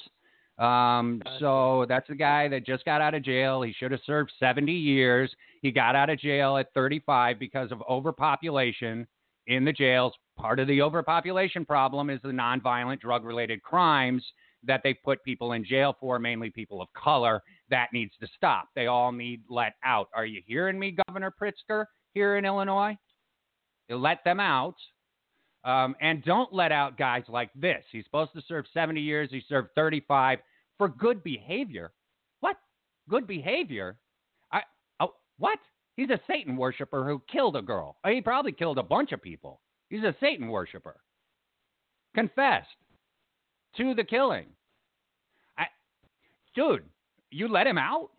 Um, 0.58 1.22
so 1.38 1.86
that's 1.88 2.08
the 2.08 2.16
guy 2.16 2.48
that 2.48 2.66
just 2.66 2.84
got 2.84 3.00
out 3.00 3.14
of 3.14 3.22
jail. 3.22 3.62
He 3.62 3.72
should 3.72 3.92
have 3.92 4.00
served 4.04 4.32
70 4.40 4.72
years. 4.72 5.32
He 5.62 5.70
got 5.70 5.94
out 5.94 6.10
of 6.10 6.18
jail 6.18 6.56
at 6.56 6.72
35 6.74 7.38
because 7.38 7.70
of 7.70 7.80
overpopulation 7.88 9.06
in 9.46 9.64
the 9.64 9.72
jails. 9.72 10.14
Part 10.36 10.58
of 10.58 10.66
the 10.66 10.82
overpopulation 10.82 11.64
problem 11.64 12.10
is 12.10 12.18
the 12.22 12.28
nonviolent 12.28 13.00
drug 13.00 13.24
related 13.24 13.62
crimes 13.62 14.24
that 14.64 14.80
they 14.82 14.94
put 14.94 15.22
people 15.22 15.52
in 15.52 15.64
jail 15.64 15.96
for, 16.00 16.18
mainly 16.18 16.50
people 16.50 16.82
of 16.82 16.88
color. 16.92 17.40
That 17.70 17.88
needs 17.92 18.12
to 18.20 18.26
stop. 18.36 18.68
They 18.74 18.86
all 18.86 19.12
need 19.12 19.42
let 19.48 19.74
out. 19.84 20.08
Are 20.14 20.26
you 20.26 20.42
hearing 20.44 20.78
me, 20.78 20.96
Governor 21.06 21.32
Pritzker, 21.40 21.84
here 22.14 22.36
in 22.36 22.44
Illinois? 22.44 22.96
Let 23.88 24.24
them 24.24 24.40
out. 24.40 24.76
Um, 25.64 25.96
and 26.00 26.24
don't 26.24 26.52
let 26.52 26.72
out 26.72 26.96
guys 26.96 27.24
like 27.28 27.50
this. 27.54 27.84
He's 27.90 28.04
supposed 28.04 28.32
to 28.34 28.42
serve 28.46 28.64
70 28.72 29.00
years. 29.00 29.28
He 29.30 29.42
served 29.48 29.70
35 29.74 30.38
for 30.78 30.88
good 30.88 31.22
behavior. 31.24 31.92
What? 32.40 32.56
Good 33.08 33.26
behavior? 33.26 33.98
I, 34.52 34.62
oh, 35.00 35.14
what? 35.38 35.58
He's 35.96 36.10
a 36.10 36.20
Satan 36.28 36.56
worshiper 36.56 37.04
who 37.04 37.20
killed 37.30 37.56
a 37.56 37.62
girl. 37.62 37.96
Uh, 38.04 38.10
He 38.10 38.20
probably 38.20 38.52
killed 38.52 38.78
a 38.78 38.82
bunch 38.84 39.12
of 39.12 39.20
people. 39.20 39.60
He's 39.90 40.04
a 40.04 40.14
Satan 40.20 40.48
worshiper. 40.48 41.00
Confessed 42.14 42.68
to 43.76 43.94
the 43.94 44.04
killing. 44.04 44.46
I, 45.58 45.66
dude, 46.54 46.84
you 47.30 47.48
let 47.48 47.66
him 47.66 47.78
out? 47.78 48.10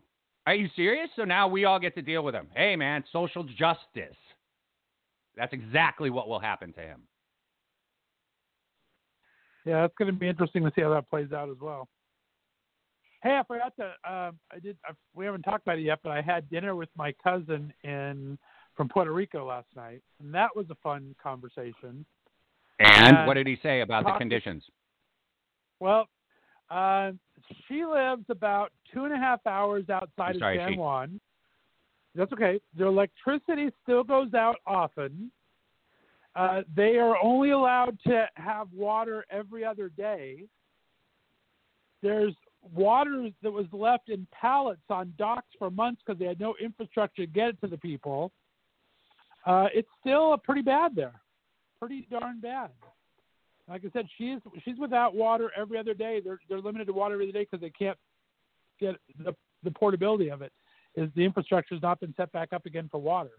Are 0.45 0.55
you 0.55 0.67
serious? 0.75 1.09
So 1.15 1.23
now 1.23 1.47
we 1.47 1.65
all 1.65 1.79
get 1.79 1.95
to 1.95 2.01
deal 2.01 2.23
with 2.23 2.35
him. 2.35 2.47
Hey, 2.55 2.75
man, 2.75 3.03
social 3.11 3.43
justice. 3.43 4.17
That's 5.39 5.53
exactly 5.53 6.09
what 6.09 6.27
will 6.27 6.39
happen 6.39 6.73
to 6.73 6.81
him. 6.81 7.01
Yeah, 9.65 9.85
it's 9.85 9.95
going 9.97 10.11
to 10.13 10.19
be 10.19 10.27
interesting 10.27 10.63
to 10.63 10.71
see 10.75 10.81
how 10.81 10.89
that 10.89 11.09
plays 11.09 11.31
out 11.31 11.49
as 11.49 11.57
well. 11.61 11.87
Hey, 13.23 13.37
I 13.37 13.43
forgot 13.43 13.73
to. 13.77 13.85
Um, 13.85 14.39
I 14.51 14.59
did. 14.61 14.77
I, 14.85 14.91
we 15.13 15.25
haven't 15.25 15.43
talked 15.43 15.65
about 15.65 15.77
it 15.77 15.83
yet, 15.83 15.99
but 16.03 16.11
I 16.11 16.21
had 16.21 16.49
dinner 16.49 16.75
with 16.75 16.89
my 16.97 17.13
cousin 17.23 17.73
in 17.83 18.37
from 18.75 18.89
Puerto 18.89 19.11
Rico 19.11 19.45
last 19.45 19.67
night, 19.75 20.01
and 20.21 20.33
that 20.33 20.55
was 20.55 20.65
a 20.69 20.75
fun 20.75 21.15
conversation. 21.21 22.05
And 22.79 23.17
Uh, 23.17 23.23
what 23.25 23.33
did 23.33 23.47
he 23.47 23.57
say 23.61 23.81
about 23.81 24.05
the 24.05 24.13
conditions? 24.13 24.63
Well, 25.79 26.07
uh, 26.69 27.11
she 27.67 27.85
lives 27.85 28.23
about 28.29 28.71
two 28.93 29.05
and 29.05 29.13
a 29.13 29.17
half 29.17 29.45
hours 29.45 29.89
outside 29.89 30.37
sorry, 30.39 30.57
of 30.57 30.69
San 30.69 30.77
Juan. 30.77 31.19
That's 32.15 32.33
okay. 32.33 32.59
Their 32.75 32.87
electricity 32.87 33.69
still 33.83 34.03
goes 34.03 34.33
out 34.33 34.57
often. 34.65 35.31
Uh, 36.35 36.61
they 36.75 36.97
are 36.97 37.15
only 37.21 37.51
allowed 37.51 37.97
to 38.07 38.27
have 38.35 38.67
water 38.73 39.25
every 39.29 39.65
other 39.65 39.89
day. 39.89 40.43
There's 42.01 42.33
water 42.73 43.29
that 43.41 43.51
was 43.51 43.65
left 43.71 44.09
in 44.09 44.27
pallets 44.31 44.81
on 44.89 45.13
docks 45.17 45.47
for 45.57 45.69
months 45.69 46.01
because 46.05 46.19
they 46.19 46.25
had 46.25 46.39
no 46.39 46.55
infrastructure 46.61 47.25
to 47.25 47.31
get 47.31 47.49
it 47.49 47.61
to 47.61 47.67
the 47.67 47.77
people. 47.77 48.31
Uh, 49.45 49.67
it's 49.73 49.87
still 49.99 50.37
pretty 50.37 50.61
bad 50.61 50.95
there, 50.95 51.21
pretty 51.79 52.07
darn 52.11 52.39
bad. 52.39 52.69
Like 53.67 53.83
I 53.85 53.89
said, 53.91 54.07
she's 54.17 54.39
she's 54.65 54.77
without 54.79 55.15
water 55.15 55.51
every 55.55 55.77
other 55.77 55.93
day. 55.93 56.21
They're 56.23 56.39
they're 56.49 56.59
limited 56.61 56.85
to 56.85 56.93
water 56.93 57.13
every 57.13 57.31
day 57.31 57.47
because 57.49 57.61
they 57.61 57.69
can't 57.69 57.97
get 58.79 58.95
the 59.23 59.35
the 59.63 59.71
portability 59.71 60.29
of 60.29 60.41
it. 60.41 60.51
Is 60.95 61.09
the 61.15 61.23
infrastructure 61.23 61.75
has 61.75 61.81
not 61.81 61.99
been 61.99 62.13
set 62.17 62.31
back 62.31 62.51
up 62.51 62.65
again 62.65 62.87
for 62.91 62.99
water. 62.99 63.31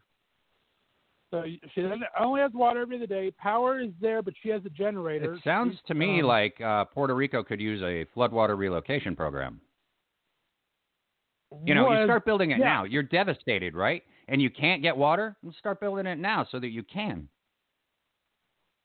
So 1.30 1.44
she 1.74 1.82
only 2.18 2.40
has 2.40 2.50
water 2.52 2.82
every 2.82 2.96
other 2.96 3.06
day. 3.06 3.30
Power 3.38 3.80
is 3.80 3.90
there, 4.00 4.20
but 4.20 4.34
she 4.42 4.48
has 4.48 4.62
a 4.66 4.70
generator. 4.70 5.34
It 5.34 5.40
sounds 5.44 5.76
to 5.86 5.94
me 5.94 6.20
um, 6.20 6.26
like 6.26 6.60
uh, 6.60 6.84
Puerto 6.86 7.14
Rico 7.14 7.44
could 7.44 7.60
use 7.60 7.80
a 7.82 8.04
floodwater 8.18 8.58
relocation 8.58 9.14
program. 9.14 9.60
You 11.64 11.74
know, 11.74 11.90
you 11.92 12.06
start 12.06 12.24
building 12.24 12.52
it 12.52 12.58
yeah. 12.58 12.64
now. 12.64 12.84
You're 12.84 13.02
devastated, 13.02 13.74
right? 13.74 14.02
And 14.28 14.40
you 14.40 14.50
can't 14.50 14.82
get 14.82 14.96
water. 14.96 15.36
Start 15.58 15.80
building 15.80 16.06
it 16.06 16.18
now 16.18 16.46
so 16.50 16.60
that 16.60 16.68
you 16.68 16.82
can. 16.84 17.28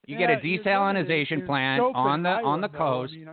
You 0.07 0.17
Yeah, 0.17 0.27
get 0.27 0.43
a 0.43 0.47
you're 0.47 0.63
desalinization 0.63 1.37
You're 1.39 1.45
plant 1.47 1.81
on 1.81 2.23
the 2.23 2.29
island, 2.29 2.47
on 2.47 2.61
the 2.61 2.67
though. 2.67 2.77
coast. 2.77 3.13
I 3.13 3.17
mean, 3.17 3.29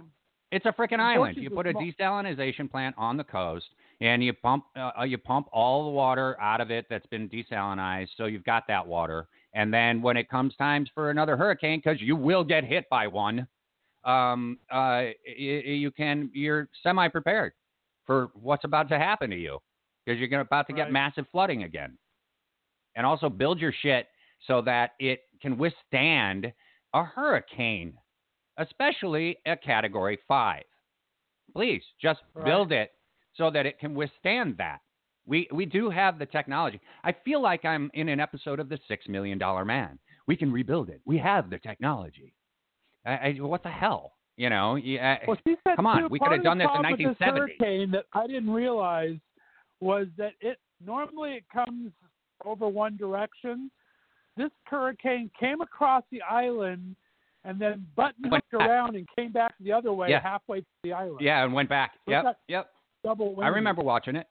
It's 0.53 0.67
a 0.67 0.73
freaking 0.73 1.01
island. 1.01 1.37
You 1.39 1.51
put 1.51 1.67
a 1.67 1.73
small- 1.73 1.83
desalinization 1.83 2.71
plant 2.71 2.95
on 2.99 3.17
the 3.17 3.25
coast, 3.25 3.67
and 4.03 4.23
you 4.23 4.33
pump 4.33 4.65
uh, 4.77 5.03
you 5.05 5.17
pump 5.17 5.47
all 5.53 5.85
the 5.85 5.91
water 5.91 6.39
out 6.41 6.61
of 6.61 6.71
it 6.71 6.87
that's 6.91 7.07
been 7.07 7.29
desalinized, 7.29 8.09
so 8.17 8.27
you've 8.27 8.45
got 8.45 8.65
that 8.69 8.87
water. 8.87 9.29
And 9.55 9.73
then 9.73 10.03
when 10.03 10.17
it 10.17 10.29
comes 10.29 10.55
times 10.57 10.91
for 10.95 11.11
another 11.11 11.37
hurricane, 11.37 11.81
because 11.83 12.01
you 12.01 12.17
will 12.17 12.43
get 12.43 12.65
hit 12.65 12.89
by 12.91 13.07
one, 13.07 13.47
um, 14.05 14.59
uh, 14.71 15.07
y- 15.07 15.15
y- 15.27 15.63
you 15.83 15.91
can 15.91 16.31
you're 16.35 16.69
semi 16.83 17.09
prepared 17.09 17.53
for 18.05 18.31
what's 18.35 18.65
about 18.65 18.89
to 18.89 18.99
happen 18.99 19.31
to 19.31 19.37
you, 19.37 19.59
because 20.05 20.19
you're 20.19 20.29
gonna, 20.29 20.43
about 20.43 20.67
to 20.67 20.73
get 20.73 20.91
massive 20.91 21.27
flooding 21.31 21.63
again. 21.63 21.97
And 22.97 23.07
also 23.07 23.31
build 23.31 23.61
your 23.61 23.73
shit 23.83 24.09
so 24.47 24.61
that 24.63 24.93
it 24.99 25.21
can 25.41 25.57
withstand 25.57 26.53
a 26.93 27.05
hurricane 27.05 27.95
especially 28.59 29.39
a 29.47 29.57
category 29.57 30.19
five. 30.29 30.65
Please 31.55 31.83
just 32.01 32.21
Right. 32.35 32.45
build 32.45 32.71
it 32.71 32.93
so 33.37 33.51
that 33.51 33.67
it 33.67 33.79
can 33.79 33.95
withstand 33.95 34.57
that. 34.59 34.81
We 35.27 35.49
we 35.53 35.67
do 35.67 35.89
have 35.91 36.19
the 36.19 36.27
technology. 36.27 36.81
I 37.05 37.13
feel 37.25 37.41
like 37.41 37.65
I'm 37.65 37.91
in 37.95 38.09
an 38.09 38.19
episode 38.21 38.59
of 38.61 38.69
the 38.69 38.79
Six 38.89 39.07
Million 39.09 39.39
Dollar 39.39 39.65
Man. 39.65 39.99
We 40.27 40.37
can 40.37 40.51
rebuild 40.53 40.89
it. 40.89 41.01
We 41.05 41.19
have 41.19 41.49
the 41.51 41.59
technology. 41.59 42.35
I, 43.07 43.11
I, 43.13 43.33
what 43.41 43.63
the 43.63 43.69
hell? 43.71 44.15
You 44.37 44.49
know? 44.51 44.77
Yeah, 44.77 45.19
Well, 45.29 45.37
Come 45.77 45.87
on, 45.87 46.09
we 46.11 46.19
could 46.19 46.31
have 46.33 46.41
the 46.41 46.45
done 46.45 46.59
this 46.59 46.65
in 46.65 46.71
problem 46.71 46.93
with 46.93 47.01
1970. 47.21 47.41
hurricane 47.41 47.91
that 47.91 48.05
I 48.15 48.27
didn't 48.27 48.51
realize 48.51 49.17
was 49.81 50.07
that 50.17 50.33
it 50.41 50.59
normally 50.85 51.33
it 51.35 51.45
comes 51.53 51.93
over 52.45 52.67
one 52.69 52.97
direction. 52.97 53.71
This 54.37 54.51
hurricane 54.65 55.31
came 55.39 55.61
across 55.61 56.03
the 56.11 56.23
island 56.23 56.97
and 57.45 57.61
then 57.61 57.87
button 57.97 58.25
hooked 58.31 58.55
around 58.55 58.97
and 58.97 59.07
came 59.17 59.33
back 59.33 59.55
the 59.61 59.73
other 59.73 59.93
way 59.93 60.09
Yeah. 60.11 60.21
halfway 60.23 60.61
to 60.61 60.67
the 60.85 60.93
island. 60.93 61.19
yeah, 61.21 61.45
and 61.45 61.53
went 61.53 61.69
back. 61.69 61.93
Look 62.07 62.13
Yep, 62.13 62.25
at- 62.25 62.39
yep. 62.49 62.71
Double. 63.05 63.37
I 63.41 63.49
remember 63.49 63.83
watching 63.83 64.17
it. 64.17 64.27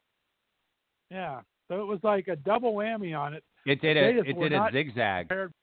Yeah. 1.10 1.42
So 1.68 1.82
it 1.82 1.86
was 1.86 2.00
like 2.04 2.28
a 2.28 2.36
double 2.36 2.74
whammy 2.74 3.18
on 3.18 3.34
it. 3.34 3.44
It 3.66 3.82
did 3.82 3.98
a 3.98 4.20
it 4.20 4.40
did 4.40 4.54
a 4.54 4.70
zigzag. 4.72 5.28
prepared. 5.28 5.54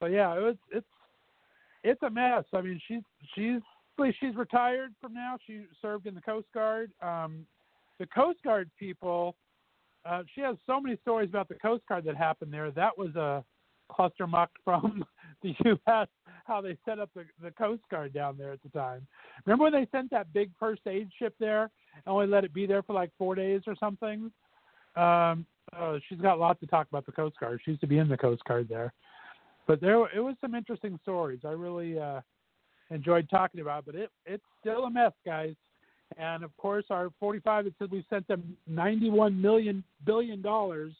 But 0.00 0.10
yeah, 0.12 0.36
it 0.36 0.40
was 0.40 0.56
it's 0.70 0.86
it's 1.82 2.02
a 2.02 2.10
mess. 2.10 2.44
I 2.52 2.60
mean, 2.60 2.80
she's 2.86 3.02
she's 3.34 3.60
she's 4.20 4.34
retired 4.36 4.94
from 5.00 5.14
now. 5.14 5.36
She 5.46 5.62
served 5.80 6.06
in 6.06 6.14
the 6.14 6.20
Coast 6.20 6.48
Guard. 6.52 6.90
Um, 7.00 7.46
the 7.98 8.06
Coast 8.06 8.42
Guard 8.44 8.70
people, 8.78 9.36
uh, 10.04 10.22
she 10.34 10.42
has 10.42 10.56
so 10.66 10.80
many 10.80 10.96
stories 11.02 11.30
about 11.30 11.48
the 11.48 11.54
Coast 11.54 11.84
Guard 11.88 12.04
that 12.04 12.16
happened 12.16 12.52
there. 12.52 12.70
That 12.70 12.96
was 12.96 13.14
a 13.16 13.42
cluster 13.90 14.26
muck 14.26 14.50
from 14.64 15.04
the 15.42 15.54
U.S. 15.64 16.08
How 16.44 16.60
they 16.60 16.76
set 16.84 16.98
up 16.98 17.10
the, 17.14 17.24
the 17.42 17.50
Coast 17.50 17.82
Guard 17.90 18.12
down 18.12 18.36
there 18.38 18.52
at 18.52 18.62
the 18.62 18.68
time. 18.68 19.06
Remember 19.44 19.64
when 19.64 19.72
they 19.72 19.88
sent 19.90 20.10
that 20.10 20.32
big 20.32 20.50
first 20.58 20.82
aid 20.86 21.10
ship 21.18 21.34
there 21.40 21.62
and 21.62 22.02
only 22.06 22.26
let 22.26 22.44
it 22.44 22.54
be 22.54 22.66
there 22.66 22.82
for 22.82 22.92
like 22.92 23.10
four 23.18 23.34
days 23.34 23.62
or 23.66 23.74
something? 23.78 24.30
Um, 24.96 25.44
oh, 25.78 25.98
she's 26.08 26.20
got 26.20 26.38
lots 26.38 26.60
to 26.60 26.66
talk 26.66 26.86
about 26.88 27.04
the 27.06 27.12
Coast 27.12 27.36
Guard. 27.40 27.60
She 27.64 27.72
used 27.72 27.80
to 27.80 27.86
be 27.86 27.98
in 27.98 28.08
the 28.08 28.16
Coast 28.16 28.44
Guard 28.44 28.68
there. 28.68 28.92
But 29.66 29.80
there, 29.80 29.96
it 30.14 30.20
was 30.20 30.36
some 30.40 30.54
interesting 30.54 30.98
stories. 31.02 31.40
I 31.44 31.50
really 31.50 31.98
uh, 31.98 32.20
enjoyed 32.90 33.28
talking 33.28 33.60
about, 33.60 33.80
it, 33.80 33.86
but 33.86 33.94
it 33.96 34.10
it's 34.24 34.44
still 34.60 34.84
a 34.84 34.90
mess, 34.90 35.12
guys. 35.24 35.54
And 36.16 36.44
of 36.44 36.56
course, 36.56 36.84
our 36.90 37.10
45 37.18 37.64
that 37.64 37.74
said 37.78 37.90
we 37.90 38.06
sent 38.08 38.28
them 38.28 38.56
91 38.66 39.40
million 39.40 39.82
billion 40.04 40.40
dollars. 40.40 40.92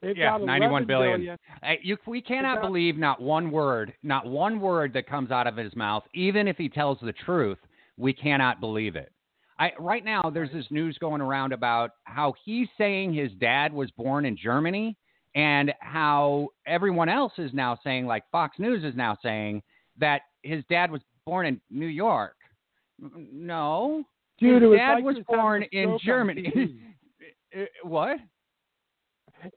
They've 0.00 0.16
Yeah, 0.16 0.38
got 0.38 0.42
91 0.42 0.82
11 0.82 0.86
billion. 0.86 1.20
billion. 1.20 1.38
Hey, 1.62 1.80
you, 1.82 1.96
we 2.06 2.20
cannot 2.20 2.56
got- 2.56 2.68
believe 2.68 2.96
not 2.96 3.20
one 3.20 3.50
word, 3.50 3.92
not 4.02 4.26
one 4.26 4.60
word 4.60 4.92
that 4.92 5.06
comes 5.08 5.30
out 5.30 5.46
of 5.46 5.56
his 5.56 5.74
mouth, 5.74 6.04
even 6.14 6.46
if 6.46 6.56
he 6.56 6.68
tells 6.68 6.98
the 7.00 7.12
truth. 7.12 7.58
We 7.96 8.12
cannot 8.12 8.60
believe 8.60 8.94
it. 8.94 9.10
I, 9.58 9.72
right 9.76 10.04
now, 10.04 10.30
there's 10.32 10.52
this 10.52 10.66
news 10.70 10.96
going 10.98 11.20
around 11.20 11.52
about 11.52 11.90
how 12.04 12.32
he's 12.44 12.68
saying 12.78 13.12
his 13.12 13.32
dad 13.40 13.72
was 13.72 13.90
born 13.90 14.24
in 14.24 14.36
Germany, 14.36 14.96
and 15.34 15.72
how 15.80 16.48
everyone 16.64 17.08
else 17.08 17.32
is 17.38 17.52
now 17.52 17.76
saying, 17.82 18.06
like 18.06 18.22
Fox 18.30 18.56
News 18.60 18.84
is 18.84 18.94
now 18.94 19.16
saying, 19.20 19.62
that 19.98 20.22
his 20.44 20.62
dad 20.70 20.92
was 20.92 21.00
born 21.26 21.44
in 21.46 21.60
New 21.70 21.86
York. 21.88 22.36
No, 23.32 24.04
Dude, 24.38 24.62
his 24.62 24.72
dad 24.76 24.94
like 24.94 25.04
was 25.04 25.16
born 25.28 25.64
in 25.72 25.98
Germany. 26.04 26.78
Uh, 27.56 27.64
what? 27.82 28.18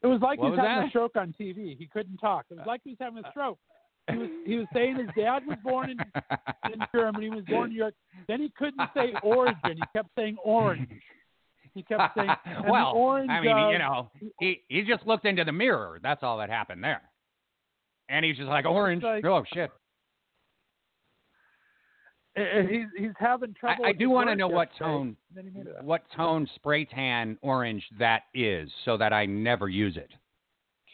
It 0.04 0.08
was 0.08 0.22
like 0.22 0.40
What 0.40 0.46
he 0.46 0.52
was 0.52 0.58
was 0.58 0.68
having 0.68 0.82
that? 0.84 0.88
a 0.88 0.90
stroke 0.90 1.16
on 1.16 1.34
TV. 1.40 1.78
He 1.78 1.88
couldn't 1.92 2.18
talk. 2.18 2.46
It 2.50 2.56
was 2.58 2.66
like 2.68 2.82
he 2.84 2.92
was 2.92 2.98
having 3.00 3.24
a 3.24 3.30
stroke. 3.32 3.60
He 4.10 4.18
was 4.18 4.30
he 4.46 4.56
was 4.56 4.68
saying 4.74 4.96
his 4.98 5.08
dad 5.18 5.44
was 5.48 5.58
born 5.64 5.92
in, 5.92 5.98
in 6.74 6.80
Germany. 6.96 7.26
He 7.26 7.30
was 7.36 7.46
born 7.46 7.66
in 7.66 7.74
New 7.74 7.78
York. 7.80 7.94
Then 8.28 8.42
he 8.42 8.50
couldn't 8.58 8.90
say 8.96 9.14
origin. 9.24 9.76
He 9.76 9.82
kept 9.96 10.10
saying 10.18 10.38
orange. 10.44 10.90
He 11.74 11.84
kept 11.84 12.16
saying 12.18 12.30
well, 12.70 12.94
orange. 12.96 13.30
I 13.30 13.40
mean, 13.42 13.52
uh, 13.56 13.70
you 13.70 13.78
know, 13.80 14.10
he 14.40 14.62
he 14.68 14.82
just 14.82 15.06
looked 15.06 15.26
into 15.26 15.44
the 15.44 15.52
mirror. 15.52 16.00
That's 16.02 16.24
all 16.24 16.40
that 16.40 16.50
happened 16.50 16.84
there. 16.84 17.02
And 18.10 18.26
he's 18.26 18.36
just 18.38 18.50
like 18.50 18.66
orange. 18.66 19.04
like- 19.04 19.24
oh 19.26 19.44
shit! 19.54 19.72
And 22.36 22.70
he's 22.70 22.86
he's 22.98 23.12
having 23.20 23.54
trouble. 23.54 23.86
I, 23.86 23.90
I 23.90 23.94
do 23.94 24.10
want 24.10 24.30
to 24.30 24.36
know 24.36 24.48
what 24.48 24.70
tone, 24.80 25.16
Then 25.36 25.46
he 25.46 25.50
made 25.58 25.68
it 25.68 25.76
up. 25.78 25.84
what 25.84 26.04
tone 26.16 26.48
spray 26.56 26.86
tan 26.86 27.38
orange 27.42 27.84
that 28.00 28.24
is, 28.34 28.70
so 28.86 28.98
that 28.98 29.12
I 29.14 29.26
never 29.26 29.68
use 29.70 29.98
it. 29.98 30.10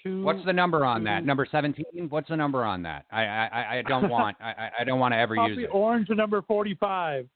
Two- 0.03 0.23
What's 0.23 0.43
the 0.45 0.53
number 0.53 0.85
on 0.85 1.03
that? 1.05 1.25
Number 1.25 1.45
seventeen. 1.51 2.07
What's 2.09 2.29
the 2.29 2.37
number 2.37 2.63
on 2.65 2.83
that? 2.83 3.05
I 3.11 3.23
I, 3.25 3.77
I- 3.77 3.81
don't 3.83 4.09
want. 4.17 4.37
I 4.41 4.69
I- 4.79 4.83
don't 4.83 4.99
want 4.99 5.13
to 5.13 5.17
ever 5.17 5.35
use 5.35 5.57
it. 5.63 5.69
orange 5.71 6.07
number 6.09 6.41
forty-five. 6.41 7.27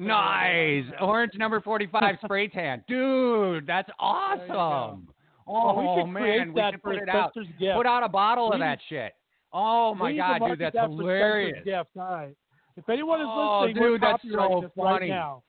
Nice. 0.00 0.84
Orange 1.00 1.32
number 1.36 1.60
45 1.60 2.16
spray 2.24 2.48
tan. 2.48 2.82
Dude, 2.88 3.66
that's 3.68 3.88
There 4.00 4.46
you 4.46 4.52
go. 4.52 4.58
awesome. 4.58 5.08
Oh, 5.46 5.78
we 5.80 6.02
Oh, 6.02 6.06
man, 6.06 6.52
we 6.52 6.60
that 6.60 6.72
should 6.72 6.82
put 6.82 6.96
it 6.96 7.08
out. 7.08 7.32
gift. 7.34 7.76
Put 7.76 7.86
out 7.86 8.02
a 8.02 8.08
bottle 8.08 8.52
of 8.52 8.58
that 8.58 8.80
shit. 8.88 9.12
Oh 9.52 9.94
my 9.94 10.10
We 10.10 10.16
god, 10.16 10.40
dude, 10.40 10.58
that's 10.58 10.74
that 10.74 10.86
for 10.86 10.92
Spencer's 10.94 10.98
hilarious. 10.98 11.64
Gift. 11.64 11.90
All 11.96 12.02
right. 12.10 12.36
If 12.76 12.88
anyone 12.88 13.20
is 13.20 13.26
Oh, 13.28 13.60
listening, 13.66 13.82
we're 13.82 13.90
dude, 13.92 14.02
that's 14.02 14.22
so 14.22 14.60
this 14.62 14.70
funny. 14.76 14.90
right 15.06 15.08
now. 15.08 15.42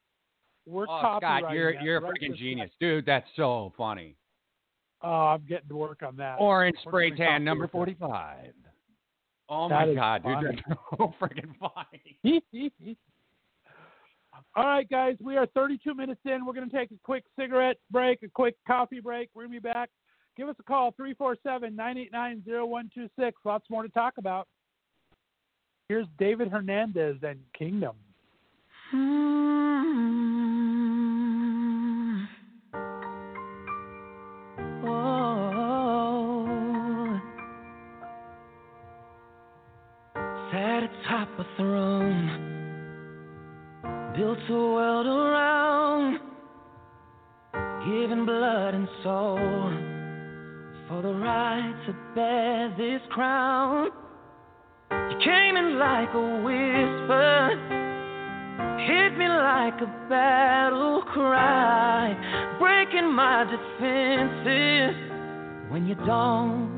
We're 0.66 0.86
Oh, 0.90 1.18
Scott, 1.20 1.52
you're 1.54 1.74
that 1.74 1.82
you're 1.84 1.98
a 1.98 2.02
right 2.02 2.14
freaking 2.22 2.36
genius, 2.36 2.72
dude. 2.80 3.06
That's 3.06 3.28
so 3.36 3.74
funny. 3.78 4.16
Oh, 5.02 5.10
I'm 5.28 5.46
getting 5.48 5.70
to 5.70 5.76
work 5.76 6.02
on 6.04 6.16
that. 6.18 6.38
Orange 6.40 6.78
We're 6.86 6.92
spray 6.92 7.12
tan 7.12 7.44
number 7.44 7.66
that. 7.66 7.72
45. 7.72 8.54
Oh 9.50 9.70
That 9.70 9.76
my 9.86 9.92
is 9.92 9.96
god, 9.96 10.24
dude, 10.24 10.34
funny. 10.34 10.64
that's 10.68 10.80
so 10.98 11.14
freaking 11.22 11.54
funny. 11.60 12.98
All 14.56 14.66
right, 14.66 14.90
guys, 14.90 15.16
we 15.22 15.36
are 15.38 15.46
32 15.48 15.94
minutes 15.96 16.22
in. 16.26 16.46
We're 16.46 16.54
going 16.54 16.70
to 16.70 16.76
take 16.76 16.92
a 16.92 16.98
quick 17.04 17.24
cigarette 17.40 17.78
break, 17.92 18.22
a 18.24 18.28
quick 18.30 18.56
coffee 18.68 19.00
break. 19.00 19.30
We're 19.34 19.44
going 19.44 19.54
to 19.56 19.62
be 19.62 19.68
back. 19.72 19.90
Give 20.36 20.48
us 20.50 20.56
a 20.60 20.64
call, 20.64 20.92
347 20.92 21.76
989 21.76 22.44
0126. 22.46 23.38
Lots 23.46 23.66
more 23.70 23.84
to 23.84 23.90
talk 23.90 24.14
about. 24.18 24.48
Here's 25.90 26.08
David 26.20 26.50
Hernandez 26.50 27.16
and 27.24 27.40
Kingdom. 27.58 27.96
Hmm. 28.92 30.07
My 63.38 63.44
defenses 63.44 64.98
when 65.70 65.86
you 65.86 65.94
don't 66.08 66.74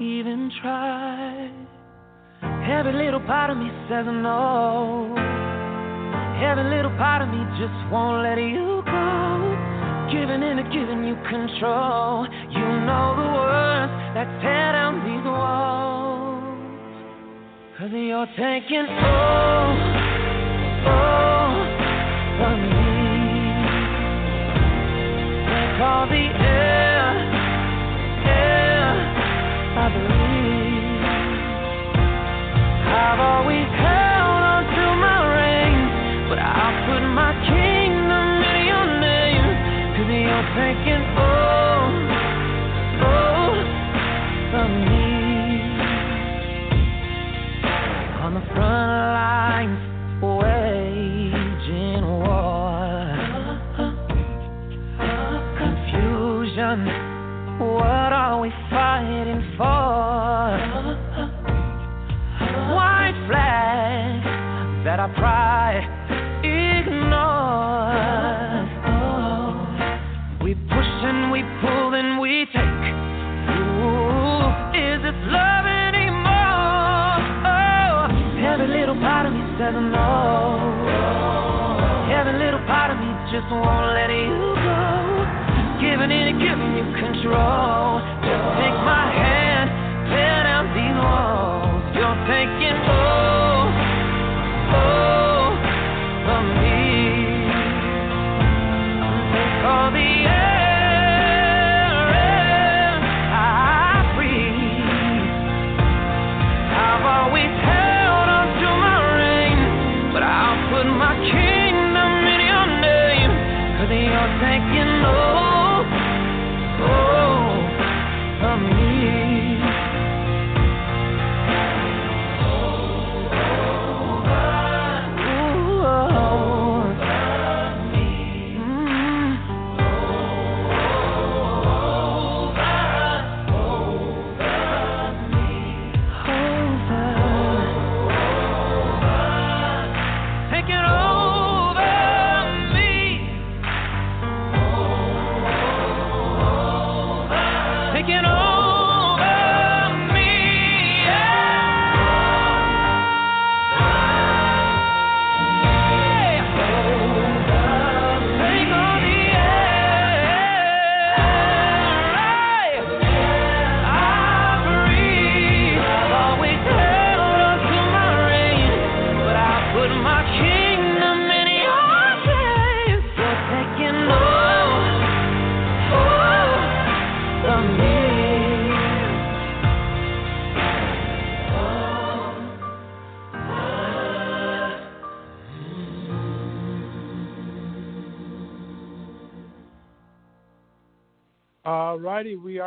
even 0.00 0.50
try. 0.60 1.48
Every 2.66 2.94
little 2.94 3.20
part 3.20 3.50
of 3.50 3.56
me 3.56 3.70
says 3.88 4.06
no. 4.06 5.14
Every 6.42 6.64
little 6.64 6.90
part 6.98 7.22
of 7.22 7.28
me 7.28 7.38
just 7.62 7.78
won't 7.92 8.24
let 8.24 8.38
you 8.38 8.82
go. 8.90 10.10
Giving 10.10 10.42
in 10.42 10.58
and 10.58 10.72
giving 10.72 11.04
you 11.06 11.14
control. 11.30 12.26
You 12.58 12.66
know 12.88 13.06
the 13.14 13.28
words 13.30 13.92
that 14.16 14.26
tear 14.42 14.72
down 14.72 14.94
these 15.06 15.26
walls. 15.30 16.42
Cause 17.78 17.90
you're 17.92 18.26
taking 18.34 18.86
all, 18.98 19.78
all 20.90 21.54
from 22.36 22.70
me. 22.70 22.79
Take 25.80 25.88
all 25.88 26.06
the 26.06 26.12
air, 26.12 27.08
air 28.28 28.92
I 29.80 29.88
breathe. 29.96 31.00
I've 32.84 33.20
always 33.20 33.64
held 33.80 34.42
on 34.44 34.62
to 34.76 34.84
my 35.00 35.20
reins, 35.40 36.28
but 36.28 36.38
I'll 36.38 36.76
put 36.84 37.00
my 37.16 37.32
kingdom 37.48 38.28
in 38.44 38.60
your 38.68 38.88
name. 39.00 39.46
Cause 39.96 40.08
you're 40.20 40.48
taking 40.52 41.02
all, 41.16 41.88
all 43.00 43.08
oh, 43.08 43.56
oh, 43.56 43.56
from 44.52 44.70
me. 44.84 45.08
On 48.20 48.30
the 48.34 48.44
front 48.52 49.16
lines, 49.16 49.89
that 65.16 65.89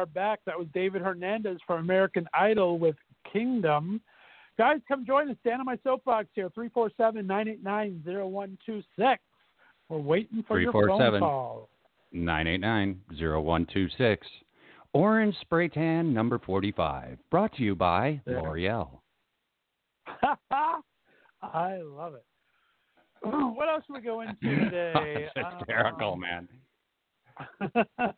back. 0.06 0.40
That 0.46 0.58
was 0.58 0.68
David 0.74 1.02
Hernandez 1.02 1.58
from 1.68 1.80
American 1.80 2.28
Idol 2.34 2.80
with 2.80 2.96
Kingdom. 3.32 4.02
Guys, 4.58 4.80
come 4.88 5.06
join 5.06 5.30
us. 5.32 5.38
Stand 5.42 5.60
on 5.62 5.66
my 5.66 5.78
soapbox 5.84 6.28
here, 6.36 6.50
347 6.54 7.26
989 7.26 8.04
0126. 8.06 9.22
We're 9.90 9.98
waiting 9.98 10.44
for 10.48 10.60
your 10.60 10.72
phone 10.72 11.00
347. 11.00 11.20
call. 11.20 11.70
989-0126. 12.14 14.18
Orange 14.94 15.36
Spray 15.42 15.68
Tan 15.68 16.14
number 16.14 16.38
45. 16.40 17.18
Brought 17.32 17.54
to 17.56 17.64
you 17.64 17.74
by 17.76 18.22
Yeah. 18.28 18.42
L'Oreal. 18.42 19.00
I 21.42 21.78
love 21.82 22.14
it. 22.16 22.26
What 23.24 23.68
else 23.70 23.84
should 23.88 23.96
we 23.96 24.02
go 24.02 24.22
into 24.22 24.36
today? 24.42 25.28
That's 25.36 25.56
hysterical, 25.60 26.14
Um, 26.14 26.20
man. 26.20 26.48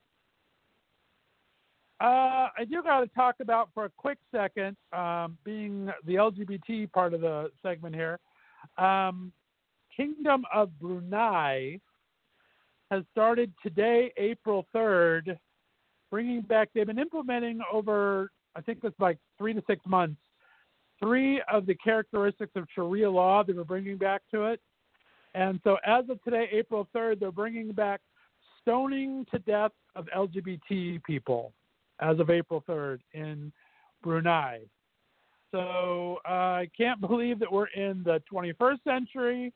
Uh, 2.01 2.51
I 2.57 2.65
do 2.69 2.83
got 2.83 2.99
to 2.99 3.07
talk 3.07 3.35
about 3.39 3.69
for 3.73 3.85
a 3.85 3.89
quick 3.95 4.17
second, 4.29 4.75
um, 4.91 5.37
being 5.45 5.89
the 6.05 6.15
LGBT 6.15 6.91
part 6.91 7.13
of 7.13 7.21
the 7.21 7.51
segment 7.63 7.95
here. 7.95 8.19
Um, 8.77 9.31
Kingdom 9.95 10.43
of 10.53 10.77
Brunei 10.77 11.79
has 12.91 13.03
started 13.13 13.53
today, 13.63 14.11
April 14.17 14.67
3rd, 14.75 15.37
bringing 16.11 16.41
back, 16.41 16.69
they've 16.75 16.85
been 16.85 16.99
implementing 16.99 17.61
over, 17.71 18.29
I 18.57 18.61
think 18.61 18.79
it's 18.83 18.99
like 18.99 19.17
three 19.37 19.53
to 19.53 19.63
six 19.65 19.85
months, 19.85 20.19
three 20.99 21.41
of 21.49 21.65
the 21.65 21.75
characteristics 21.75 22.51
of 22.55 22.67
Sharia 22.75 23.09
law 23.09 23.41
they 23.41 23.53
were 23.53 23.63
bringing 23.63 23.97
back 23.97 24.21
to 24.31 24.47
it. 24.47 24.59
And 25.33 25.61
so 25.63 25.77
as 25.85 26.03
of 26.09 26.21
today, 26.23 26.49
April 26.51 26.89
3rd, 26.93 27.21
they're 27.21 27.31
bringing 27.31 27.71
back 27.71 28.01
stoning 28.61 29.25
to 29.31 29.39
death 29.39 29.71
of 29.95 30.07
LGBT 30.15 31.01
people 31.03 31.53
as 31.99 32.19
of 32.19 32.29
April 32.29 32.63
3rd 32.67 32.99
in 33.13 33.51
Brunei. 34.03 34.61
So 35.51 36.19
uh, 36.27 36.31
I 36.31 36.69
can't 36.77 36.99
believe 37.07 37.39
that 37.39 37.51
we're 37.51 37.67
in 37.67 38.03
the 38.03 38.21
21st 38.31 38.83
century, 38.83 39.53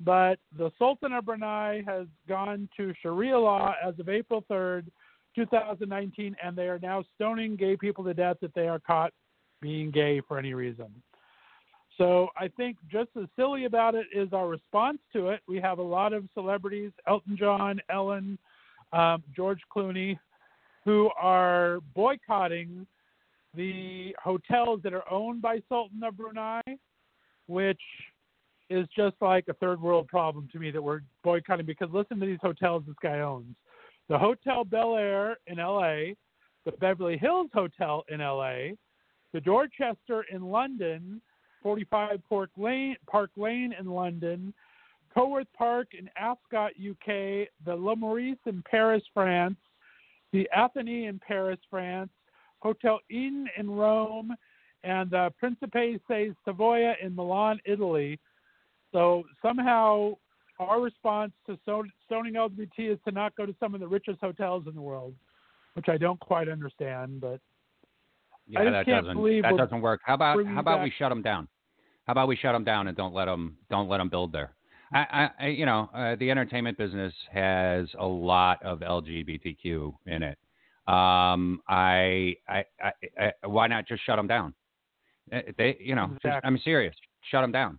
but 0.00 0.38
the 0.56 0.70
Sultan 0.78 1.12
of 1.12 1.24
Brunei 1.24 1.82
has 1.86 2.06
gone 2.28 2.68
to 2.76 2.92
Sharia 3.02 3.38
law 3.38 3.74
as 3.84 3.98
of 3.98 4.08
April 4.08 4.44
3rd, 4.50 4.86
2019, 5.34 6.36
and 6.42 6.56
they 6.56 6.68
are 6.68 6.78
now 6.80 7.04
stoning 7.14 7.56
gay 7.56 7.76
people 7.76 8.04
to 8.04 8.14
death 8.14 8.38
if 8.42 8.52
they 8.54 8.68
are 8.68 8.78
caught 8.78 9.12
being 9.60 9.90
gay 9.90 10.20
for 10.26 10.38
any 10.38 10.54
reason. 10.54 10.86
So 11.98 12.28
I 12.36 12.48
think 12.48 12.76
just 12.90 13.08
as 13.20 13.26
silly 13.36 13.64
about 13.64 13.94
it 13.94 14.06
is 14.12 14.32
our 14.32 14.48
response 14.48 14.98
to 15.14 15.28
it. 15.28 15.40
We 15.48 15.60
have 15.60 15.78
a 15.78 15.82
lot 15.82 16.12
of 16.12 16.24
celebrities, 16.34 16.92
Elton 17.06 17.36
John, 17.38 17.80
Ellen, 17.88 18.38
um, 18.92 19.22
George 19.34 19.60
Clooney, 19.74 20.18
who 20.86 21.10
are 21.20 21.80
boycotting 21.94 22.86
the 23.54 24.14
hotels 24.22 24.80
that 24.84 24.94
are 24.94 25.02
owned 25.10 25.42
by 25.42 25.58
Sultan 25.68 26.02
of 26.04 26.16
Brunei, 26.16 26.62
which 27.48 27.80
is 28.70 28.86
just 28.96 29.16
like 29.20 29.44
a 29.48 29.54
third 29.54 29.80
world 29.82 30.06
problem 30.06 30.48
to 30.52 30.58
me 30.60 30.70
that 30.70 30.80
we're 30.80 31.00
boycotting 31.24 31.66
because 31.66 31.88
listen 31.92 32.20
to 32.20 32.26
these 32.26 32.38
hotels 32.40 32.84
this 32.86 32.94
guy 33.02 33.18
owns. 33.20 33.54
The 34.08 34.16
Hotel 34.16 34.64
Bel 34.64 34.94
Air 34.94 35.38
in 35.48 35.56
LA, 35.58 36.14
the 36.64 36.72
Beverly 36.80 37.18
Hills 37.18 37.50
Hotel 37.52 38.04
in 38.08 38.20
LA, 38.20 38.74
the 39.32 39.40
Dorchester 39.40 40.24
in 40.32 40.42
London, 40.42 41.20
45 41.64 42.20
Park 42.28 42.50
Lane, 42.56 42.96
Park 43.10 43.30
Lane 43.36 43.74
in 43.78 43.86
London, 43.86 44.54
Coworth 45.12 45.48
Park 45.56 45.88
in 45.98 46.08
Ascot, 46.16 46.72
UK, 46.78 47.48
the 47.64 47.74
Le 47.74 47.96
Meurice 47.96 48.38
in 48.46 48.62
Paris, 48.70 49.02
France, 49.12 49.56
the 50.36 50.48
Athénée 50.54 51.08
in 51.08 51.18
Paris, 51.18 51.58
France, 51.70 52.10
Hotel 52.58 52.98
Eden 53.08 53.48
in 53.56 53.70
Rome, 53.70 54.34
and 54.84 55.10
the 55.10 55.32
Principe 55.38 55.98
di 56.08 56.32
Savoia 56.46 56.94
in 57.02 57.14
Milan, 57.14 57.58
Italy. 57.64 58.20
So 58.92 59.24
somehow 59.40 60.16
our 60.58 60.80
response 60.80 61.32
to 61.46 61.58
stoning 61.64 62.34
LGBT 62.34 62.92
is 62.92 62.98
to 63.06 63.12
not 63.12 63.34
go 63.36 63.46
to 63.46 63.54
some 63.58 63.74
of 63.74 63.80
the 63.80 63.88
richest 63.88 64.20
hotels 64.20 64.64
in 64.66 64.74
the 64.74 64.80
world, 64.80 65.14
which 65.74 65.88
I 65.88 65.96
don't 65.96 66.20
quite 66.20 66.48
understand, 66.48 67.20
but 67.20 67.40
Yeah, 68.46 68.60
I 68.60 68.64
just 68.64 68.72
that 68.72 68.86
can't 68.86 69.04
doesn't 69.04 69.16
believe 69.16 69.42
that 69.42 69.56
doesn't 69.56 69.80
work. 69.80 70.00
How 70.04 70.14
about 70.14 70.44
how 70.46 70.60
about 70.60 70.82
we 70.82 70.92
shut 70.98 71.10
them 71.10 71.22
down? 71.22 71.48
How 72.06 72.12
about 72.12 72.28
we 72.28 72.36
shut 72.36 72.52
them 72.52 72.64
down 72.64 72.88
and 72.88 72.96
don't 72.96 73.14
let 73.14 73.24
them 73.24 73.56
don't 73.70 73.88
let 73.88 73.98
them 73.98 74.08
build 74.08 74.32
there? 74.32 74.52
I, 74.92 75.30
I, 75.40 75.46
you 75.48 75.66
know, 75.66 75.90
uh, 75.94 76.14
the 76.16 76.30
entertainment 76.30 76.78
business 76.78 77.12
has 77.32 77.88
a 77.98 78.06
lot 78.06 78.62
of 78.62 78.80
LGBTQ 78.80 79.94
in 80.06 80.22
it. 80.22 80.38
Um, 80.86 81.60
I, 81.68 82.36
I, 82.48 82.64
I, 82.80 82.92
I 83.42 83.46
why 83.46 83.66
not 83.66 83.88
just 83.88 84.04
shut 84.06 84.16
them 84.16 84.28
down? 84.28 84.54
Uh, 85.32 85.40
They, 85.58 85.76
you 85.80 85.94
know, 85.96 86.06
just- 86.22 86.44
I'm 86.44 86.58
serious. 86.58 86.94
Shut 87.30 87.42
them 87.42 87.50
down. 87.52 87.78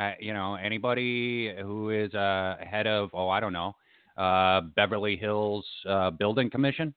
Uh, 0.00 0.12
you 0.20 0.32
know, 0.32 0.54
anybody 0.54 1.52
who 1.60 1.90
is 1.90 2.14
uh, 2.14 2.56
head 2.60 2.86
of, 2.86 3.10
oh, 3.14 3.28
I 3.28 3.40
don't 3.40 3.52
know, 3.54 3.74
uh, 4.16 4.60
Beverly 4.76 5.16
Hills 5.16 5.66
uh, 5.88 6.10
Building 6.10 6.50
Commission, 6.50 6.94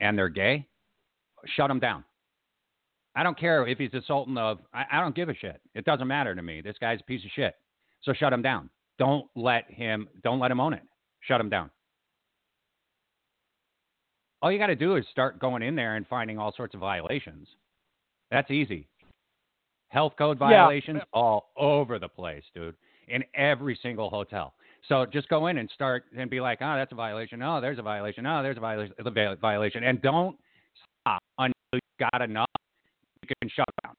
and 0.00 0.18
they're 0.18 0.28
gay, 0.28 0.66
shut 1.56 1.68
them 1.68 1.78
down. 1.78 2.04
I 3.14 3.22
don't 3.22 3.38
care 3.38 3.66
if 3.66 3.78
he's 3.78 3.94
a 3.94 4.02
sultan 4.06 4.36
of. 4.38 4.58
I, 4.74 4.84
I 4.92 5.00
don't 5.00 5.14
give 5.14 5.28
a 5.28 5.34
shit. 5.34 5.60
It 5.74 5.84
doesn't 5.84 6.08
matter 6.08 6.34
to 6.34 6.42
me. 6.42 6.60
This 6.60 6.76
guy's 6.80 6.98
a 7.00 7.04
piece 7.04 7.24
of 7.24 7.30
shit. 7.30 7.54
So 8.02 8.12
shut 8.12 8.32
him 8.32 8.42
down. 8.42 8.68
Don't 9.02 9.26
let 9.34 9.68
him. 9.68 10.08
Don't 10.22 10.38
let 10.38 10.52
him 10.52 10.60
own 10.60 10.74
it. 10.74 10.82
Shut 11.22 11.40
him 11.40 11.48
down. 11.48 11.70
All 14.40 14.52
you 14.52 14.58
got 14.58 14.68
to 14.68 14.76
do 14.76 14.94
is 14.94 15.04
start 15.10 15.40
going 15.40 15.60
in 15.62 15.74
there 15.74 15.96
and 15.96 16.06
finding 16.06 16.38
all 16.38 16.52
sorts 16.56 16.72
of 16.74 16.80
violations. 16.80 17.48
That's 18.30 18.48
easy. 18.50 18.86
Health 19.88 20.12
code 20.16 20.38
Yeah. 20.40 20.46
violations 20.50 21.00
all 21.12 21.50
over 21.56 21.98
the 21.98 22.08
place, 22.08 22.44
dude. 22.54 22.76
In 23.08 23.24
every 23.34 23.74
single 23.82 24.08
hotel. 24.08 24.54
So 24.88 25.04
just 25.04 25.28
go 25.28 25.48
in 25.48 25.58
and 25.58 25.68
start 25.70 26.04
and 26.16 26.30
be 26.30 26.40
like, 26.40 26.58
oh, 26.60 26.76
that's 26.76 26.92
a 26.92 26.94
violation. 26.94 27.42
Oh, 27.42 27.60
there's 27.60 27.80
a 27.80 27.82
violation. 27.82 28.24
Oh, 28.24 28.40
there's 28.42 28.56
a 28.56 28.60
violation. 28.60 28.94
a 28.98 29.36
violation. 29.36 29.82
And 29.82 30.00
don't 30.00 30.36
stop 31.02 31.22
until 31.38 31.54
you 31.74 31.80
got 32.12 32.22
enough. 32.22 32.46
You 33.22 33.34
can 33.40 33.50
shut 33.50 33.66
down 33.84 33.94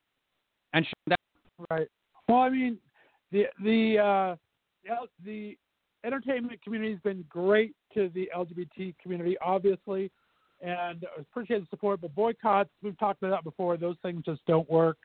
and 0.72 0.86
shut 0.86 1.10
down. 1.10 1.68
Right. 1.70 1.88
Well, 2.30 2.40
I 2.40 2.50
mean, 2.50 2.78
the 3.32 3.48
the 3.62 4.00
uh, 4.00 4.36
the- 4.84 5.08
the 5.24 5.58
entertainment 6.04 6.62
community 6.62 6.92
has 6.92 7.02
been 7.02 7.24
great 7.30 7.76
to 7.94 8.10
the 8.10 8.30
LGBT 8.36 8.94
community, 9.02 9.38
obviously, 9.40 10.12
and 10.62 11.06
I 11.18 11.22
appreciate 11.22 11.60
the 11.62 11.68
support. 11.68 12.02
But 12.02 12.14
boycotts, 12.16 12.70
we've 12.82 12.98
talked 12.98 13.22
about 13.24 13.32
that 13.38 13.44
before. 13.44 13.78
Those 13.78 13.98
things 14.02 14.24
just 14.26 14.46
don't 14.46 14.70
work. 14.70 14.98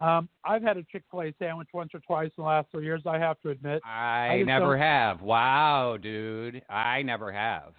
Um, 0.00 0.28
I've 0.44 0.62
had 0.62 0.76
a 0.76 0.84
Chick 0.84 1.04
Fil 1.10 1.22
A 1.22 1.32
sandwich 1.38 1.68
once 1.72 1.94
or 1.94 2.00
twice 2.00 2.30
in 2.36 2.42
the 2.42 2.48
last 2.48 2.70
three 2.70 2.84
years. 2.84 3.02
I 3.06 3.18
have 3.18 3.40
to 3.40 3.48
admit. 3.50 3.80
I, 3.84 4.38
just 4.40 4.46
never 4.46 4.72
don't- 4.76 4.78
have. 4.80 5.22
Wow, 5.22 5.96
dude. 5.96 6.62
I 6.68 7.02
never 7.02 7.32
have. 7.32 7.72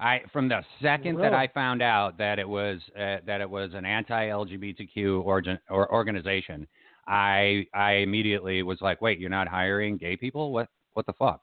I 0.00 0.22
from 0.32 0.48
the 0.48 0.64
second 0.80 1.18
that 1.18 1.34
I 1.34 1.46
found 1.48 1.82
out 1.82 2.16
that 2.16 2.38
it 2.38 2.48
was 2.48 2.80
uh, 2.96 3.18
that 3.26 3.40
it 3.42 3.48
was 3.48 3.74
an 3.74 3.84
anti-LGBTQ 3.84 5.22
origin, 5.24 5.58
or 5.68 5.92
organization, 5.92 6.66
I 7.06 7.66
I 7.74 7.92
immediately 7.96 8.62
was 8.62 8.80
like, 8.80 9.00
wait, 9.02 9.18
you're 9.18 9.28
not 9.30 9.46
hiring 9.46 9.96
gay 9.98 10.16
people? 10.16 10.52
What 10.52 10.68
what 10.94 11.06
the 11.06 11.12
fuck? 11.14 11.42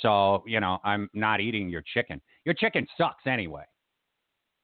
So 0.00 0.42
you 0.46 0.60
know, 0.60 0.78
I'm 0.84 1.08
not 1.14 1.40
eating 1.40 1.68
your 1.68 1.82
chicken. 1.94 2.20
Your 2.44 2.54
chicken 2.54 2.86
sucks 2.96 3.26
anyway. 3.26 3.64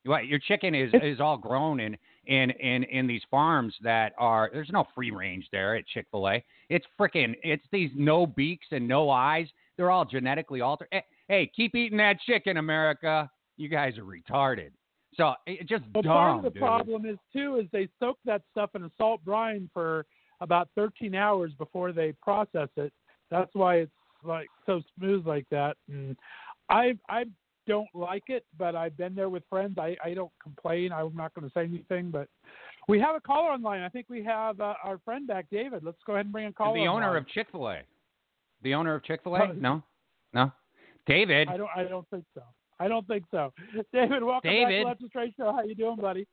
What 0.05 0.27
your 0.27 0.39
chicken 0.39 0.75
is 0.75 0.91
is 1.03 1.21
all 1.21 1.37
grown 1.37 1.81
in 1.81 1.97
in 2.27 2.51
in 2.51 2.85
in 2.85 3.07
these 3.07 3.23
farms 3.31 3.75
that 3.83 4.13
are 4.19 4.51
there's 4.53 4.71
no 4.71 4.87
free 4.95 5.11
range 5.11 5.47
there 5.53 5.77
at 5.77 5.87
Chick 5.87 6.07
Fil 6.11 6.29
A. 6.29 6.45
It's 6.69 6.87
freaking 6.99 7.35
it's 7.43 7.65
these 7.73 7.91
no 7.95 8.27
beaks 8.27 8.67
and 8.71 8.87
no 8.87 9.11
eyes. 9.11 9.49
They're 9.77 9.91
all 9.91 10.05
genetically 10.05 10.61
altered. 10.61 10.89
Hey, 10.91 11.05
hey, 11.29 11.51
keep 11.55 11.75
eating 11.75 11.99
that 11.99 12.21
chicken, 12.27 12.57
America. 12.57 13.31
You 13.57 13.69
guys 13.69 13.95
are 13.99 14.05
retarded. 14.05 14.71
So 15.15 15.35
it 15.47 15.69
just 15.69 15.85
Well, 15.95 16.03
dumb, 16.03 16.13
part 16.13 16.37
of 16.39 16.43
the 16.45 16.51
dude. 16.51 16.61
problem 16.61 17.07
is 17.07 17.19
too 17.33 17.57
is 17.57 17.67
they 17.73 17.89
soak 17.99 18.19
that 18.25 18.43
stuff 18.53 18.71
in 18.75 18.85
a 18.85 18.91
salt 18.97 19.25
brine 19.25 19.69
for 19.75 20.07
about 20.41 20.69
13 20.77 21.15
hours 21.15 21.53
before 21.59 21.93
they 21.93 22.13
process 22.23 22.69
it. 22.77 22.93
That's 23.31 23.51
why 23.55 23.77
it's 23.77 23.93
like 24.29 24.49
so 24.67 24.81
smooth 24.97 25.27
like 25.27 25.47
that. 25.51 25.77
And 25.89 26.17
I 26.71 26.97
I 27.09 27.25
don't 27.67 27.89
like 27.95 28.25
it, 28.29 28.45
but 28.57 28.77
I've 28.77 28.97
been 28.97 29.15
there 29.15 29.29
with 29.29 29.43
friends. 29.51 29.77
I 29.79 29.97
I 30.05 30.15
don't 30.15 30.33
complain. 30.43 30.93
I'm 30.93 31.17
not 31.17 31.35
going 31.35 31.49
to 31.49 31.53
say 31.53 31.65
anything, 31.65 32.11
but 32.11 32.29
we 32.87 33.01
have 33.01 33.17
a 33.17 33.21
caller 33.21 33.51
online. 33.51 33.83
I 33.83 33.89
think 33.89 34.07
we 34.09 34.23
have 34.25 34.61
uh, 34.61 34.75
our 34.85 34.99
friend 35.05 35.27
back, 35.27 35.47
David. 35.51 35.83
Let's 35.85 35.99
go 36.07 36.15
ahead 36.15 36.27
and 36.27 36.33
bring 36.33 36.47
a 36.47 36.53
caller. 36.53 36.79
the 36.79 36.87
owner 36.87 37.17
of 37.17 37.27
Chick 37.29 37.49
Fil 37.51 37.69
A. 37.69 37.81
The 38.63 38.75
owner 38.75 38.95
of 38.95 39.05
Chick 39.05 39.21
Fil 39.25 39.35
A? 39.37 39.45
Uh, 39.45 39.53
No, 39.55 39.83
no. 40.33 40.53
David. 41.07 41.49
I 41.49 41.57
don't 41.57 41.71
I 41.75 41.85
don't 41.85 42.09
think 42.11 42.25
so. 42.35 42.43
I 42.81 42.87
don't 42.89 43.07
think 43.09 43.25
so. 43.31 43.53
David, 43.93 44.23
welcome 44.23 44.51
back 44.51 44.69
David. 44.69 44.83
to 44.83 44.89
Left 44.89 45.03
of 45.03 45.11
Str8 45.11 45.37
Show. 45.37 45.53
How 45.53 45.63
you 45.65 45.75
doing, 45.75 45.97
buddy? 45.97 46.27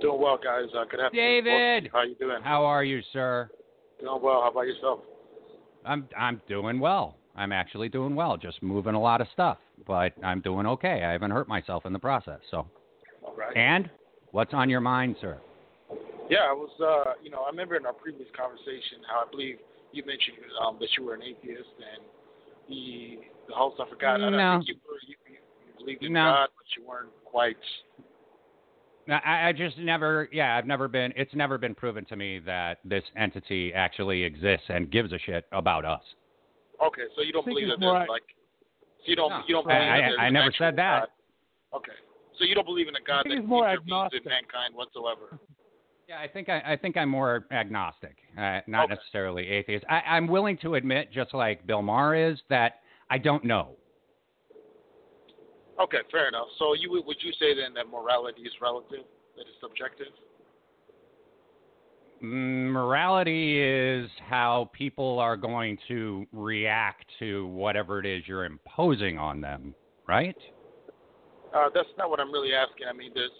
Doing 0.00 0.20
well, 0.20 0.38
guys. 0.42 0.66
Uh, 0.74 0.84
good 0.90 1.00
afternoon. 1.00 1.44
David. 1.44 1.90
How 1.92 2.02
you 2.04 2.14
doing? 2.14 2.38
How 2.42 2.64
are 2.64 2.84
you, 2.84 3.00
sir? 3.12 3.50
Doing 4.00 4.20
well. 4.22 4.40
How 4.42 4.50
about 4.50 4.62
yourself? 4.66 5.00
I'm 5.84 6.08
I'm 6.16 6.40
doing 6.48 6.80
well. 6.80 7.16
I'm 7.36 7.52
actually 7.52 7.88
doing 7.88 8.14
well. 8.16 8.36
Just 8.36 8.62
moving 8.62 8.94
a 8.94 9.00
lot 9.00 9.20
of 9.20 9.28
stuff, 9.32 9.58
but 9.86 10.12
I'm 10.22 10.40
doing 10.40 10.66
okay. 10.66 11.04
I 11.04 11.12
haven't 11.12 11.30
hurt 11.30 11.48
myself 11.48 11.86
in 11.86 11.92
the 11.92 11.98
process. 11.98 12.40
So 12.50 12.66
Right. 13.36 13.56
And 13.56 13.88
what's 14.32 14.52
on 14.52 14.68
your 14.68 14.80
mind, 14.80 15.16
sir? 15.20 15.38
Yeah, 16.28 16.44
I 16.50 16.52
was. 16.52 16.70
Uh, 16.80 17.12
you 17.22 17.30
know, 17.30 17.42
I 17.42 17.50
remember 17.50 17.76
in 17.76 17.86
our 17.86 17.92
previous 17.92 18.28
conversation 18.36 19.00
how 19.08 19.24
I 19.26 19.30
believe 19.30 19.58
you 19.92 20.04
mentioned 20.04 20.36
um, 20.60 20.76
that 20.80 20.88
you 20.98 21.04
were 21.04 21.14
an 21.14 21.22
atheist 21.22 21.70
and 21.78 22.02
the 22.68 23.18
the 23.48 23.54
whole 23.54 23.72
stuff. 23.74 23.88
I 23.88 23.94
forgot. 23.94 24.20
I 24.20 24.30
No. 24.30 24.36
don't 24.36 24.58
think 24.58 24.68
you, 24.68 24.74
were, 24.84 24.98
you 25.06 25.16
you 25.30 25.72
believed 25.78 26.02
in 26.02 26.12
No. 26.12 26.24
God, 26.24 26.48
but 26.56 26.66
you 26.76 26.86
weren't 26.86 27.10
quite. 27.24 27.56
No, 29.08 29.14
I, 29.24 29.48
I 29.48 29.52
just 29.52 29.78
never, 29.78 30.28
yeah, 30.30 30.54
I've 30.56 30.66
never 30.66 30.86
been, 30.86 31.14
it's 31.16 31.34
never 31.34 31.56
been 31.56 31.74
proven 31.74 32.04
to 32.06 32.16
me 32.16 32.40
that 32.40 32.78
this 32.84 33.02
entity 33.16 33.72
actually 33.74 34.22
exists 34.22 34.66
and 34.68 34.90
gives 34.90 35.12
a 35.14 35.18
shit 35.18 35.46
about 35.50 35.86
us. 35.86 36.02
Okay, 36.84 37.02
so 37.16 37.22
you 37.22 37.32
don't 37.32 37.42
I 37.48 37.50
believe 37.50 37.68
it's 37.68 37.72
that 37.76 37.80
there's 37.80 37.92
like- 37.92 38.08
like. 38.08 38.22
So 39.04 39.10
you 39.10 39.16
don't. 39.16 39.30
No. 39.30 39.40
You 39.48 39.54
don't 39.54 39.70
I- 39.70 39.74
believe 39.78 39.90
I- 39.92 39.96
that 39.96 40.06
there's 40.08 40.18
I 40.20 40.30
never 40.30 40.52
said 40.58 40.76
that. 40.76 41.00
God. 41.72 41.78
Okay, 41.78 41.92
so 42.38 42.44
you 42.44 42.54
don't 42.54 42.66
believe 42.66 42.86
in 42.88 42.96
a 42.96 43.00
God 43.00 43.22
think 43.22 43.34
that 43.36 43.40
it's 43.40 43.48
more 43.48 43.68
intervenes 43.68 44.12
in 44.12 44.24
mankind 44.28 44.74
whatsoever. 44.74 45.38
Yeah, 46.08 46.20
I 46.20 46.28
think 46.28 46.48
I, 46.48 46.62
I 46.72 46.76
think 46.76 46.96
I'm 46.96 47.08
more 47.08 47.46
agnostic, 47.50 48.16
uh, 48.38 48.60
not 48.66 48.84
Okay. 48.86 48.94
necessarily 48.94 49.48
atheist. 49.48 49.84
I, 49.88 50.00
I'm 50.00 50.26
willing 50.26 50.58
to 50.58 50.74
admit, 50.74 51.10
just 51.12 51.32
like 51.34 51.66
Bill 51.66 51.82
Maher 51.82 52.14
is, 52.14 52.38
that 52.50 52.80
I 53.10 53.18
don't 53.18 53.44
know. 53.44 53.70
Okay, 55.80 55.98
fair 56.10 56.28
enough. 56.28 56.48
So 56.58 56.74
you 56.74 56.90
would 56.90 57.06
would 57.06 57.18
you 57.20 57.32
say 57.38 57.54
then 57.54 57.74
that 57.74 57.88
morality 57.88 58.42
is 58.42 58.52
relative, 58.60 59.06
that 59.36 59.42
it's 59.42 59.60
subjective? 59.60 60.12
Mm, 62.22 62.72
Morality 62.72 63.62
is 63.62 64.10
how 64.28 64.70
people 64.72 65.20
are 65.20 65.36
going 65.36 65.78
to 65.86 66.26
react 66.32 67.06
to 67.20 67.46
whatever 67.46 68.00
it 68.00 68.06
is 68.06 68.26
you're 68.26 68.44
imposing 68.44 69.18
on 69.18 69.40
them, 69.40 69.72
right? 70.08 70.36
Uh, 71.54 71.70
that's 71.72 71.88
not 71.96 72.10
what 72.10 72.18
I'm 72.18 72.32
really 72.32 72.52
asking. 72.52 72.88
I 72.90 72.92
mean, 72.92 73.12
there's 73.14 73.30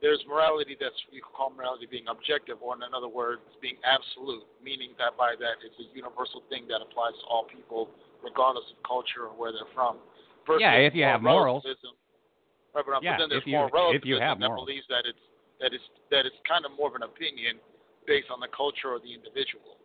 there's 0.00 0.22
morality 0.28 0.76
that's 0.78 0.94
we 1.10 1.18
could 1.18 1.32
call 1.34 1.50
morality 1.50 1.88
being 1.90 2.06
objective, 2.06 2.62
or 2.62 2.76
in 2.76 2.94
other 2.94 3.08
words, 3.08 3.42
being 3.60 3.76
absolute, 3.82 4.46
meaning 4.62 4.94
that 5.02 5.18
by 5.18 5.34
that 5.40 5.58
it's 5.66 5.76
a 5.82 5.88
universal 5.90 6.46
thing 6.48 6.68
that 6.68 6.78
applies 6.78 7.16
to 7.18 7.26
all 7.26 7.48
people, 7.50 7.90
regardless 8.22 8.64
of 8.70 8.78
culture 8.86 9.26
or 9.26 9.34
where 9.34 9.50
they're 9.50 9.72
from. 9.74 9.98
Versus 10.46 10.60
Yeah, 10.62 10.74
if 10.74 10.94
you 10.94 11.02
have 11.04 11.22
morals. 11.22 11.64
Right, 11.66 12.84
but, 12.86 13.02
Yeah, 13.02 13.16
but 13.16 13.18
then 13.18 13.28
there's 13.30 13.42
if 13.42 13.46
you- 13.46 13.56
moral 13.56 13.92
if 13.92 14.04
you 14.04 14.20
have 14.20 14.38
that 14.38 14.46
morals. 14.48 14.66
believes 14.66 14.86
that 14.88 15.06
it's 15.06 15.18
that 15.60 15.72
it's 15.72 15.84
that 16.10 16.26
it's 16.26 16.36
kind 16.46 16.64
of 16.64 16.72
more 16.72 16.88
of 16.88 16.94
an 16.94 17.02
opinion 17.02 17.58
based 18.06 18.30
on 18.30 18.38
the 18.38 18.48
culture 18.48 18.90
or 18.92 18.98
the 19.00 19.12
individual, 19.12 19.78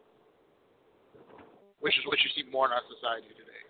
which 1.79 1.97
is 1.97 2.05
what 2.05 2.19
you 2.21 2.29
see 2.35 2.43
more 2.51 2.65
in 2.67 2.71
our 2.73 2.83
society 2.93 3.29
today. 3.29 3.63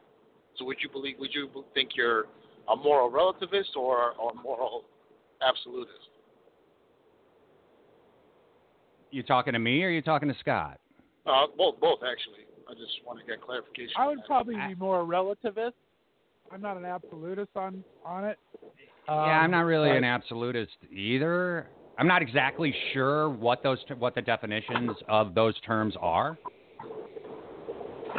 So 0.57 0.65
would 0.65 0.81
you 0.81 0.89
believe? 0.89 1.17
Would 1.19 1.33
you 1.33 1.49
think 1.73 1.95
you're 1.95 2.25
a 2.67 2.75
moral 2.75 3.09
relativist 3.11 3.75
or 3.77 4.13
or 4.17 4.33
moral 4.33 4.85
absolutist? 5.41 6.09
You 9.11 9.23
talking 9.23 9.53
to 9.53 9.59
me 9.59 9.83
or 9.83 9.89
you 9.89 10.01
talking 10.01 10.29
to 10.29 10.35
Scott? 10.39 10.79
Uh, 11.25 11.45
both, 11.57 11.79
both 11.79 11.99
actually. 12.03 12.45
I 12.69 12.73
just 12.73 12.91
want 13.05 13.19
to 13.19 13.25
get 13.25 13.41
clarification. 13.41 13.93
I 13.97 14.03
on 14.03 14.07
would 14.09 14.19
that. 14.19 14.25
probably 14.27 14.55
be 14.55 14.75
more 14.75 15.01
a 15.01 15.05
relativist. 15.05 15.73
I'm 16.51 16.61
not 16.61 16.77
an 16.77 16.85
absolutist 16.85 17.51
on 17.55 17.83
on 18.05 18.25
it. 18.25 18.37
yeah, 19.07 19.13
I'm 19.13 19.45
Um, 19.45 19.51
not 19.51 19.61
really 19.65 19.95
an 19.95 20.03
absolutist 20.03 20.75
either. 20.91 21.67
I'm 21.97 22.07
not 22.07 22.21
exactly 22.21 22.75
sure 22.93 23.29
what 23.29 23.63
those 23.63 23.79
what 23.99 24.15
the 24.15 24.21
definitions 24.21 24.91
of 25.07 25.33
those 25.33 25.59
terms 25.61 25.95
are. 25.99 26.37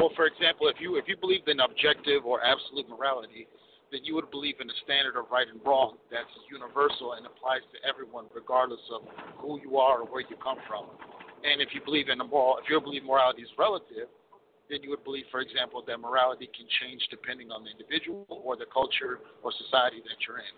Well, 0.00 0.10
for 0.16 0.26
example, 0.26 0.68
if 0.68 0.80
you 0.80 0.96
if 0.96 1.06
you 1.08 1.16
believed 1.16 1.48
in 1.48 1.60
objective 1.60 2.24
or 2.24 2.42
absolute 2.42 2.88
morality, 2.88 3.46
then 3.90 4.00
you 4.04 4.14
would 4.14 4.30
believe 4.30 4.56
in 4.60 4.70
a 4.70 4.76
standard 4.84 5.18
of 5.18 5.26
right 5.30 5.46
and 5.48 5.60
wrong 5.66 5.96
that's 6.10 6.32
universal 6.50 7.14
and 7.14 7.26
applies 7.26 7.60
to 7.72 7.88
everyone, 7.88 8.24
regardless 8.34 8.80
of 8.94 9.02
who 9.36 9.60
you 9.60 9.76
are 9.76 10.00
or 10.00 10.06
where 10.06 10.22
you 10.22 10.36
come 10.42 10.56
from. 10.66 10.86
And 11.44 11.60
if 11.60 11.74
you 11.74 11.82
believe 11.84 12.08
in 12.08 12.20
a 12.20 12.24
moral, 12.24 12.56
if 12.58 12.70
you 12.70 12.80
believe 12.80 13.04
morality 13.04 13.42
is 13.42 13.50
relative, 13.58 14.08
then 14.72 14.82
you 14.82 14.88
would 14.90 15.04
believe, 15.04 15.26
for 15.30 15.40
example, 15.40 15.84
that 15.86 15.98
morality 15.98 16.48
can 16.56 16.66
change 16.80 17.02
depending 17.10 17.50
on 17.50 17.62
the 17.62 17.70
individual 17.70 18.26
or 18.28 18.56
the 18.56 18.64
culture 18.72 19.20
or 19.42 19.52
society 19.64 20.02
that 20.02 20.16
you're 20.26 20.38
in. 20.38 20.54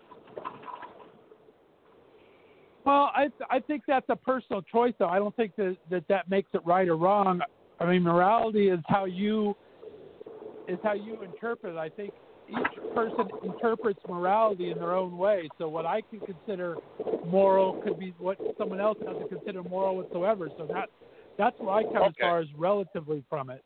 Well, 2.85 3.11
I 3.13 3.29
I 3.49 3.59
think 3.59 3.83
that's 3.87 4.05
a 4.09 4.15
personal 4.15 4.61
choice, 4.61 4.93
though. 4.99 5.09
I 5.09 5.17
don't 5.17 5.35
think 5.35 5.55
that 5.57 5.75
that, 5.89 6.03
that 6.07 6.29
makes 6.29 6.49
it 6.53 6.61
right 6.65 6.87
or 6.87 6.95
wrong. 6.95 7.41
I 7.79 7.85
mean, 7.85 8.03
morality 8.03 8.69
is 8.69 8.79
how 8.87 9.05
you 9.05 9.55
is 10.67 10.79
how 10.81 10.93
you 10.93 11.21
interpret 11.21 11.75
it. 11.75 11.77
I 11.77 11.89
think 11.89 12.13
each 12.47 12.93
person 12.93 13.27
interprets 13.43 13.99
morality 14.07 14.71
in 14.71 14.79
their 14.79 14.93
own 14.93 15.17
way. 15.17 15.49
So 15.57 15.67
what 15.67 15.85
I 15.85 16.01
can 16.09 16.21
consider 16.21 16.77
moral 17.25 17.73
could 17.83 17.99
be 17.99 18.13
what 18.19 18.37
someone 18.57 18.79
else 18.79 18.97
doesn't 19.03 19.29
consider 19.29 19.63
moral 19.63 19.97
whatsoever. 19.97 20.49
So 20.57 20.67
that 20.67 20.89
that's 21.37 21.59
where 21.59 21.73
I 21.73 21.83
come 21.83 22.03
as 22.03 22.13
far 22.21 22.39
as 22.39 22.47
relatively 22.55 23.23
from 23.29 23.49
it. 23.49 23.63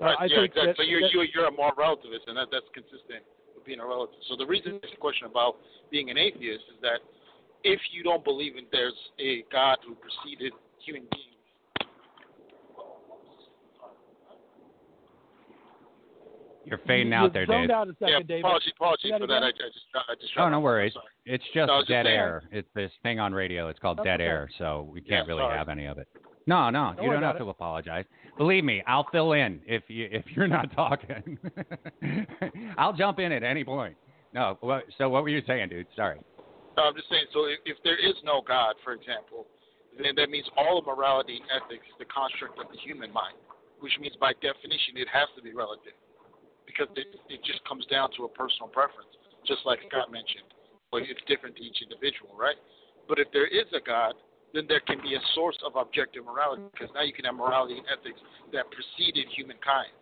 Uh, 0.00 0.04
Right, 0.04 0.16
I 0.18 0.24
yeah, 0.26 0.36
think 0.40 0.56
exactly. 0.56 0.66
that- 0.66 0.76
so 0.76 0.82
you're, 0.82 1.00
that- 1.02 1.12
you're 1.12 1.24
you're 1.24 1.46
a 1.46 1.52
moral 1.52 1.76
relativist, 1.76 2.24
and 2.26 2.36
that 2.36 2.48
that's 2.50 2.68
consistent 2.72 3.20
with 3.54 3.64
being 3.66 3.80
a 3.80 3.86
relative. 3.86 4.16
So 4.28 4.36
the 4.36 4.46
reason 4.46 4.78
this 4.82 4.90
question 4.98 5.26
about 5.26 5.56
being 5.90 6.08
an 6.10 6.16
atheist 6.16 6.64
is 6.72 6.80
that 6.80 7.00
if 7.64 7.80
you 7.92 8.02
don't 8.02 8.24
believe 8.24 8.56
in 8.56 8.64
there's 8.72 8.96
a 9.20 9.44
God 9.52 9.76
who 9.86 9.94
preceded 9.94 10.52
human 10.80 11.02
beings, 11.12 11.26
You're 16.66 16.78
fading 16.86 17.12
out 17.14 17.32
there, 17.32 17.46
zoned 17.46 17.68
Dave. 17.68 17.76
out 17.76 17.88
a 17.88 17.92
second, 17.94 18.08
yeah, 18.08 18.18
David. 18.20 18.44
apologies, 18.44 18.72
apologies 18.76 19.10
Say 19.10 19.18
for 19.18 19.26
that 19.26 19.40
that. 19.40 19.42
I, 19.42 19.48
I 19.48 19.68
just 19.72 19.86
I 19.94 20.14
just 20.20 20.32
Oh, 20.36 20.48
no 20.50 20.60
worries. 20.60 20.92
It's 21.24 21.42
just 21.54 21.66
No, 21.66 21.72
I 21.74 21.76
was 21.78 21.82
just 21.86 21.88
dead 21.90 22.06
air. 22.06 22.42
It's 22.52 22.68
this 22.74 22.92
thing 23.02 23.18
on 23.18 23.32
radio. 23.32 23.68
It's 23.68 23.78
called 23.78 23.98
That's 23.98 24.04
dead 24.06 24.20
okay. 24.20 24.28
air, 24.28 24.48
so 24.58 24.88
we 24.92 25.00
can't 25.00 25.26
really 25.26 25.40
sorry. 25.40 25.56
have 25.56 25.68
any 25.68 25.86
of 25.86 25.98
it. 25.98 26.06
No, 26.46 26.70
no, 26.70 26.94
Don't 26.96 27.04
you 27.04 27.12
don't 27.12 27.22
have 27.22 27.36
about 27.36 27.44
to 27.44 27.50
apologize. 27.50 28.04
Believe 28.38 28.64
me, 28.64 28.82
I'll 28.86 29.06
fill 29.12 29.32
in 29.32 29.60
if 29.66 29.84
you 29.88 30.08
if 30.10 30.24
you're 30.34 30.48
not 30.48 30.72
talking. 30.74 31.38
I'll 32.78 32.92
jump 32.92 33.18
in 33.18 33.32
at 33.32 33.42
any 33.42 33.64
point. 33.64 33.96
No, 34.32 34.56
so 34.96 35.08
what 35.08 35.22
were 35.22 35.28
you 35.28 35.42
saying, 35.46 35.68
dude? 35.68 35.86
Sorry. 35.96 36.18
No, 36.76 36.84
I'm 36.84 36.94
just 36.94 37.10
saying. 37.10 37.26
So 37.34 37.44
if, 37.46 37.58
if 37.66 37.76
there 37.82 37.98
is 37.98 38.14
no 38.24 38.42
God, 38.46 38.74
for 38.84 38.92
example, 38.94 39.46
then 39.98 40.14
that 40.16 40.30
means 40.30 40.46
all 40.56 40.78
of 40.78 40.86
morality 40.86 41.42
and 41.42 41.46
ethics 41.50 41.82
is 41.90 41.96
the 41.98 42.06
construct 42.06 42.58
of 42.62 42.70
the 42.70 42.78
human 42.78 43.12
mind, 43.12 43.34
which 43.82 43.92
means 44.00 44.14
by 44.22 44.32
definition 44.38 44.94
it 44.94 45.10
has 45.10 45.26
to 45.34 45.42
be 45.42 45.50
relative, 45.50 45.98
because 46.64 46.86
it, 46.94 47.10
it 47.28 47.42
just 47.42 47.58
comes 47.66 47.84
down 47.90 48.14
to 48.16 48.24
a 48.24 48.30
personal 48.30 48.70
preference, 48.70 49.10
just 49.46 49.66
like 49.66 49.82
Scott 49.90 50.14
mentioned. 50.14 50.46
But 50.94 51.02
it's 51.10 51.20
different 51.26 51.58
to 51.58 51.62
each 51.62 51.82
individual, 51.82 52.38
right? 52.38 52.58
But 53.10 53.18
if 53.18 53.26
there 53.34 53.46
is 53.46 53.66
a 53.74 53.82
God, 53.82 54.14
then 54.52 54.66
there 54.66 54.80
can 54.80 55.00
be 55.00 55.14
a 55.14 55.22
source 55.34 55.58
of 55.64 55.76
objective 55.76 56.24
morality, 56.24 56.62
because 56.72 56.90
now 56.94 57.02
you 57.02 57.12
can 57.12 57.24
have 57.24 57.34
morality 57.34 57.78
and 57.78 57.86
ethics 57.86 58.20
that 58.52 58.66
preceded 58.70 59.26
humankind, 59.34 59.94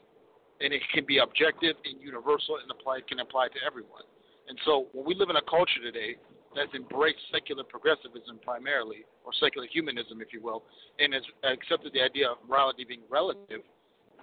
and 0.61 0.73
it 0.73 0.83
can 0.93 1.05
be 1.05 1.19
objective 1.19 1.77
and 1.85 2.01
universal 2.01 2.57
and 2.63 2.71
apply 2.71 3.01
can 3.07 3.21
apply 3.21 3.49
to 3.49 3.61
everyone. 3.67 4.05
And 4.49 4.57
so 4.65 4.89
when 4.93 5.05
we 5.05 5.15
live 5.15 5.29
in 5.29 5.37
a 5.37 5.45
culture 5.45 5.85
today 5.85 6.17
that's 6.57 6.73
embraced 6.73 7.21
secular 7.29 7.63
progressivism 7.63 8.41
primarily, 8.41 9.05
or 9.25 9.37
secular 9.37 9.69
humanism, 9.69 10.25
if 10.25 10.33
you 10.33 10.41
will, 10.41 10.65
and 10.99 11.13
has 11.13 11.23
accepted 11.45 11.93
the 11.93 12.01
idea 12.01 12.33
of 12.33 12.41
morality 12.49 12.89
being 12.89 13.05
relative, 13.13 13.61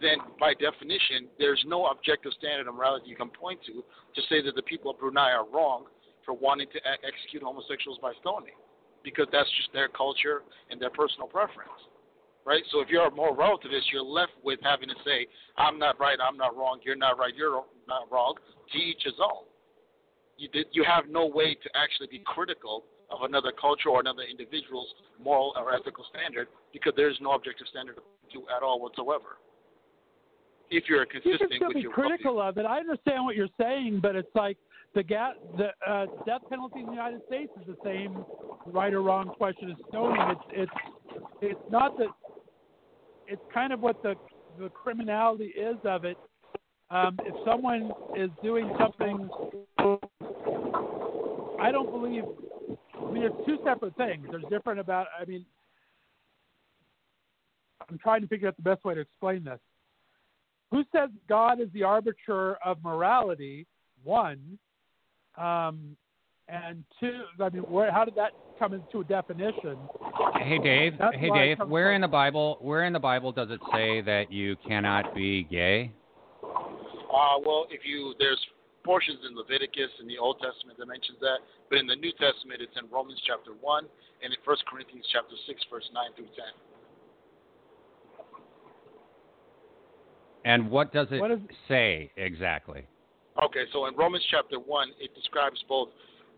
then 0.01 0.17
by 0.41 0.57
definition, 0.57 1.29
there's 1.37 1.63
no 1.67 1.85
objective 1.87 2.33
standard 2.33 2.67
of 2.67 2.73
morality 2.73 3.05
you 3.07 3.15
can 3.15 3.29
point 3.29 3.61
to 3.69 3.79
to 3.79 4.21
say 4.27 4.41
that 4.41 4.55
the 4.57 4.65
people 4.65 4.89
of 4.89 4.99
Brunei 4.99 5.31
are 5.31 5.45
wrong 5.47 5.85
for 6.25 6.33
wanting 6.33 6.67
to 6.73 6.79
execute 7.05 7.43
homosexuals 7.43 7.99
by 8.01 8.11
stoning, 8.19 8.57
because 9.05 9.27
that's 9.31 9.49
just 9.55 9.71
their 9.71 9.87
culture 9.87 10.41
and 10.69 10.81
their 10.81 10.89
personal 10.89 11.27
preference. 11.27 11.79
Right? 12.45 12.61
So 12.71 12.81
if 12.81 12.89
you're 12.89 13.07
a 13.07 13.11
moral 13.11 13.35
relativist, 13.35 13.89
you're 13.93 14.03
left 14.03 14.33
with 14.43 14.59
having 14.61 14.89
to 14.89 14.95
say, 15.05 15.25
I'm 15.57 15.79
not 15.79 15.99
right, 15.99 16.17
I'm 16.21 16.37
not 16.37 16.57
wrong, 16.57 16.79
you're 16.83 16.97
not 16.97 17.17
right, 17.17 17.33
you're 17.33 17.63
not 17.87 18.11
wrong, 18.11 18.35
to 18.73 18.77
each 18.77 19.01
his 19.03 19.15
own 19.23 19.45
you 20.37 20.49
did, 20.49 20.67
you 20.71 20.83
have 20.83 21.05
no 21.09 21.25
way 21.25 21.55
to 21.55 21.69
actually 21.75 22.07
be 22.07 22.21
critical 22.25 22.83
of 23.11 23.21
another 23.21 23.51
culture 23.59 23.89
or 23.89 23.99
another 23.99 24.23
individual's 24.29 24.87
moral 25.21 25.53
or 25.55 25.73
ethical 25.73 26.05
standard 26.09 26.47
because 26.73 26.93
there's 26.95 27.17
no 27.21 27.31
objective 27.31 27.67
standard 27.67 27.95
to 28.33 28.39
at 28.55 28.63
all 28.63 28.81
whatsoever. 28.81 29.37
If 30.71 30.85
you're 30.89 31.05
consistent 31.05 31.41
you 31.41 31.47
can 31.47 31.57
still 31.57 31.67
with 31.67 31.77
be 31.77 31.89
critical 31.93 32.41
of 32.41 32.57
it. 32.57 32.65
I 32.65 32.79
understand 32.79 33.23
what 33.23 33.35
you're 33.35 33.53
saying, 33.59 33.99
but 34.01 34.15
it's 34.15 34.33
like 34.33 34.57
the 34.95 35.03
ga- 35.03 35.33
the 35.57 35.69
uh, 35.87 36.05
death 36.25 36.41
penalty 36.49 36.79
in 36.79 36.87
the 36.87 36.91
United 36.91 37.21
States 37.27 37.51
is 37.61 37.67
the 37.67 37.77
same 37.83 38.25
right 38.65 38.93
or 38.93 39.01
wrong 39.01 39.29
question 39.37 39.69
as 39.69 39.77
stoning. 39.89 40.21
It's 40.29 40.41
it's 40.51 40.71
it's 41.41 41.71
not 41.71 41.97
that 41.97 42.07
it's 43.27 43.41
kind 43.53 43.73
of 43.73 43.81
what 43.81 44.01
the 44.01 44.15
the 44.57 44.69
criminality 44.69 45.45
is 45.45 45.77
of 45.83 46.05
it. 46.05 46.17
Um, 46.89 47.17
if 47.25 47.35
someone 47.45 47.91
is 48.15 48.29
doing 48.43 48.71
something, 48.79 49.29
I 51.59 51.71
don't 51.71 51.91
believe. 51.91 52.23
I 52.95 53.11
mean, 53.11 53.23
it's 53.23 53.35
two 53.45 53.57
separate 53.63 53.95
things. 53.97 54.25
There's 54.31 54.43
different 54.49 54.79
about. 54.79 55.07
I 55.19 55.25
mean, 55.25 55.45
I'm 57.89 57.97
trying 57.99 58.21
to 58.21 58.27
figure 58.27 58.47
out 58.47 58.55
the 58.55 58.63
best 58.63 58.83
way 58.85 58.95
to 58.95 59.01
explain 59.01 59.43
this 59.43 59.59
who 60.71 60.83
says 60.91 61.09
God 61.29 61.61
is 61.61 61.69
the 61.73 61.83
arbiter 61.83 62.57
of 62.65 62.83
morality? 62.83 63.65
One, 64.03 64.57
um, 65.37 65.95
And 66.47 66.83
two, 66.99 67.23
I 67.41 67.49
mean, 67.49 67.63
where, 67.63 67.91
how 67.91 68.05
did 68.05 68.15
that 68.15 68.31
come 68.59 68.73
into 68.73 69.01
a 69.01 69.03
definition? 69.03 69.77
Hey 70.39 70.59
Dave, 70.59 70.93
That's 70.99 71.15
hey 71.17 71.29
where 71.29 71.55
Dave, 71.55 71.57
where 71.67 71.87
from. 71.87 71.95
in 71.95 72.01
the 72.01 72.07
Bible, 72.07 72.57
where 72.61 72.83
in 72.85 72.93
the 72.93 72.99
Bible 72.99 73.31
does 73.31 73.49
it 73.49 73.59
say 73.73 74.01
that 74.01 74.31
you 74.31 74.55
cannot 74.67 75.15
be 75.15 75.43
gay? 75.43 75.91
Uh, 76.43 77.39
well, 77.43 77.65
if 77.71 77.81
you 77.83 78.13
there's 78.19 78.39
portions 78.83 79.17
in 79.27 79.35
Leviticus 79.35 79.89
in 79.99 80.07
the 80.07 80.17
Old 80.19 80.37
Testament 80.39 80.77
that 80.77 80.85
mentions 80.85 81.17
that, 81.19 81.39
but 81.71 81.79
in 81.79 81.87
the 81.87 81.95
New 81.95 82.11
Testament 82.11 82.61
it's 82.61 82.77
in 82.77 82.87
Romans 82.91 83.19
chapter 83.25 83.51
one 83.59 83.85
and 84.23 84.31
in 84.31 84.37
First 84.45 84.63
Corinthians 84.67 85.05
chapter 85.11 85.33
six, 85.47 85.61
verse 85.71 85.89
nine 85.93 86.13
through 86.15 86.29
ten. 86.37 86.53
And 90.45 90.69
what 90.69 90.93
does 90.93 91.07
it 91.11 91.19
What 91.19 91.31
is- 91.31 91.39
say 91.67 92.11
exactly? 92.17 92.85
Okay, 93.43 93.67
so 93.73 93.85
in 93.87 93.95
Romans 93.95 94.23
chapter 94.31 94.59
one, 94.59 94.95
it 94.99 95.13
describes 95.13 95.59
both 95.67 95.89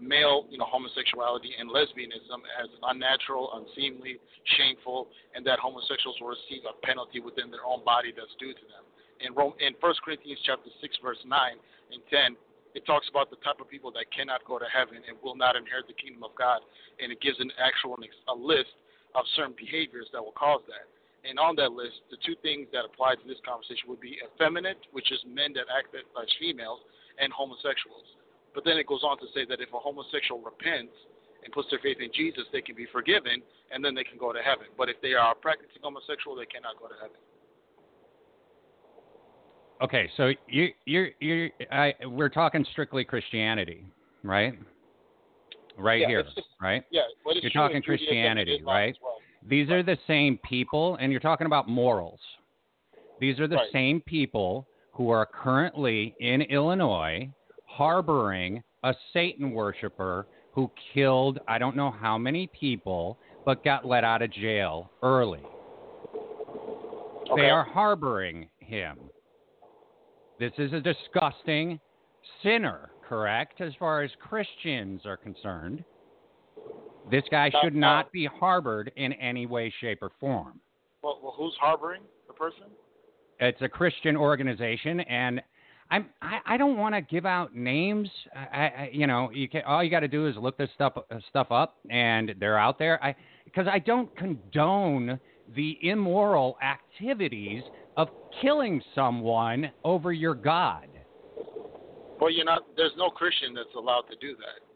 male, 0.02 0.46
you 0.50 0.58
know, 0.58 0.66
homosexuality 0.66 1.54
and 1.58 1.70
lesbianism 1.70 2.42
as 2.58 2.70
unnatural, 2.90 3.54
unseemly, 3.54 4.18
shameful, 4.58 5.08
and 5.36 5.46
that 5.46 5.60
homosexuals 5.60 6.18
will 6.22 6.34
receive 6.34 6.66
a 6.66 6.74
penalty 6.86 7.20
within 7.20 7.50
their 7.50 7.66
own 7.66 7.86
body 7.86 8.14
that's 8.14 8.34
due 8.40 8.54
to 8.54 8.66
them. 8.70 8.86
In 9.22 9.34
Rome, 9.34 9.54
in 9.62 9.74
1 9.80 9.94
Corinthians 10.06 10.42
chapter 10.46 10.70
six, 10.82 10.98
verse 11.02 11.22
nine 11.26 11.58
and 11.94 12.02
ten, 12.10 12.38
it 12.74 12.86
talks 12.86 13.10
about 13.10 13.30
the 13.30 13.42
type 13.42 13.58
of 13.62 13.70
people 13.70 13.90
that 13.98 14.06
cannot 14.14 14.46
go 14.46 14.58
to 14.58 14.70
heaven 14.70 15.02
and 15.06 15.18
will 15.22 15.38
not 15.38 15.56
inherit 15.58 15.90
the 15.90 15.98
kingdom 15.98 16.22
of 16.22 16.34
God, 16.38 16.62
and 17.02 17.12
it 17.12 17.22
gives 17.22 17.40
an 17.42 17.50
actual 17.58 17.98
a 17.98 18.36
list 18.38 18.74
of 19.14 19.26
certain 19.34 19.58
behaviors 19.58 20.10
that 20.14 20.22
will 20.22 20.38
cause 20.38 20.62
that. 20.70 20.86
And 21.28 21.38
on 21.38 21.56
that 21.58 21.72
list, 21.76 22.08
the 22.10 22.18
two 22.26 22.36
things 22.42 22.68
that 22.72 22.86
apply 22.88 23.16
to 23.16 23.26
this 23.28 23.38
conversation 23.44 23.90
would 23.92 24.00
be 24.00 24.16
effeminate, 24.24 24.80
which 24.96 25.12
is 25.12 25.20
men 25.28 25.52
that 25.60 25.68
act 25.68 25.92
as 25.94 26.30
females, 26.40 26.80
and 27.20 27.34
homosexuals. 27.34 28.06
But 28.56 28.64
then 28.64 28.78
it 28.78 28.88
goes 28.88 29.04
on 29.04 29.18
to 29.20 29.28
say 29.36 29.44
that 29.50 29.60
if 29.60 29.74
a 29.74 29.80
homosexual 29.80 30.40
repents 30.40 30.96
and 31.44 31.52
puts 31.52 31.70
their 31.70 31.80
faith 31.80 31.98
in 32.00 32.10
Jesus, 32.14 32.46
they 32.54 32.62
can 32.62 32.76
be 32.76 32.88
forgiven 32.92 33.42
and 33.72 33.84
then 33.84 33.94
they 33.94 34.04
can 34.04 34.18
go 34.18 34.32
to 34.32 34.40
heaven. 34.40 34.68
But 34.78 34.88
if 34.90 35.02
they 35.02 35.14
are 35.14 35.36
practicing 35.36 35.82
homosexual, 35.84 36.36
they 36.38 36.46
cannot 36.48 36.80
go 36.80 36.88
to 36.88 36.96
heaven. 36.96 37.20
Okay, 39.80 40.10
so 40.18 40.32
you 40.48 40.70
you 40.86 41.08
you 41.20 41.52
I 41.72 41.94
we're 42.06 42.30
talking 42.30 42.66
strictly 42.72 43.04
Christianity, 43.04 43.86
right? 44.24 44.58
Right 45.78 46.02
Yeah, 46.02 46.08
here, 46.08 46.24
just- 46.24 46.42
right? 46.60 46.84
Yeah, 46.90 47.02
but 47.24 47.36
it's 47.36 47.44
You're 47.44 47.52
talking 47.52 47.84
Christianity, 47.84 48.64
right? 48.66 48.98
well. 49.04 49.18
These 49.46 49.70
are 49.70 49.84
the 49.84 49.98
same 50.08 50.38
people, 50.40 50.96
and 50.98 51.12
you're 51.12 51.22
talking 51.22 51.48
about 51.48 51.68
morals. 51.68 52.20
These 53.20 53.40
are 53.40 53.48
the 53.48 53.58
Right. 53.58 53.72
same 53.72 54.02
people 54.02 54.68
who 54.92 55.10
are 55.10 55.26
currently 55.26 56.16
in 56.20 56.42
Illinois 56.44 57.30
harboring 57.66 58.64
a 58.84 58.96
Satan 59.14 59.52
worshiper 59.52 60.28
who 60.52 60.72
killed 60.94 61.40
I 61.48 61.58
don't 61.60 61.76
know 61.76 61.92
how 61.92 62.18
many 62.18 62.48
people, 62.48 63.18
but 63.46 63.64
got 63.64 63.86
let 63.86 64.04
out 64.04 64.22
of 64.22 64.32
jail 64.32 64.92
early. 65.04 65.44
Okay. 67.30 67.42
They 67.42 67.50
are 67.50 67.64
harboring 67.64 68.50
him. 68.60 68.98
This 70.40 70.54
is 70.58 70.74
a 70.74 70.82
disgusting 70.82 71.80
sinner, 72.42 72.92
correct, 73.02 73.62
as 73.62 73.74
far 73.76 74.02
as 74.02 74.12
Christians 74.16 75.06
are 75.06 75.18
concerned. 75.18 75.84
This 77.10 77.24
guy 77.32 77.52
should 77.64 77.76
not 77.76 78.12
be 78.12 78.26
harbored 78.26 78.92
in 78.96 79.14
any 79.14 79.46
way, 79.46 79.74
shape, 79.80 80.00
or 80.02 80.12
form. 80.20 80.60
Well, 81.02 81.20
well, 81.24 81.34
who's 81.38 81.56
harboring 81.60 82.02
the 82.28 82.34
person? 82.34 82.64
It's 83.40 83.62
a 83.62 83.70
Christian 83.70 84.18
organization, 84.18 85.00
and 85.02 85.42
I'm 85.90 86.08
I, 86.22 86.40
I 86.46 86.58
don't 86.58 86.78
want 86.78 86.96
to 86.96 87.02
give 87.02 87.26
out 87.26 87.56
names. 87.56 88.10
I, 88.36 88.58
I 88.58 88.90
you 88.92 89.08
know 89.08 89.30
you 89.32 89.48
can 89.48 89.62
all 89.66 89.84
you 89.84 89.90
got 89.90 90.02
to 90.02 90.08
do 90.08 90.28
is 90.28 90.36
look 90.38 90.58
this 90.58 90.70
stuff 90.76 90.94
uh, 90.98 91.20
stuff 91.30 91.52
up, 91.52 91.78
and 91.90 92.36
they're 92.40 92.58
out 92.58 92.80
there. 92.80 93.02
I 93.04 93.16
because 93.46 93.68
I 93.72 93.80
don't 93.80 94.14
condone 94.18 95.20
the 95.56 95.78
immoral 95.82 96.58
activities 96.62 97.64
of 97.96 98.10
killing 98.42 98.82
someone 98.94 99.72
over 99.84 100.12
your 100.12 100.36
God. 100.36 100.88
Well, 102.20 102.32
you're 102.32 102.46
not. 102.46 102.64
There's 102.76 102.92
no 102.98 103.10
Christian 103.10 103.54
that's 103.54 103.74
allowed 103.78 104.06
to 104.10 104.16
do 104.20 104.36
that. 104.38 104.67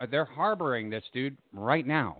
Uh, 0.00 0.06
They're 0.10 0.24
harboring 0.24 0.90
this 0.90 1.04
dude 1.12 1.36
right 1.52 1.86
now. 1.86 2.18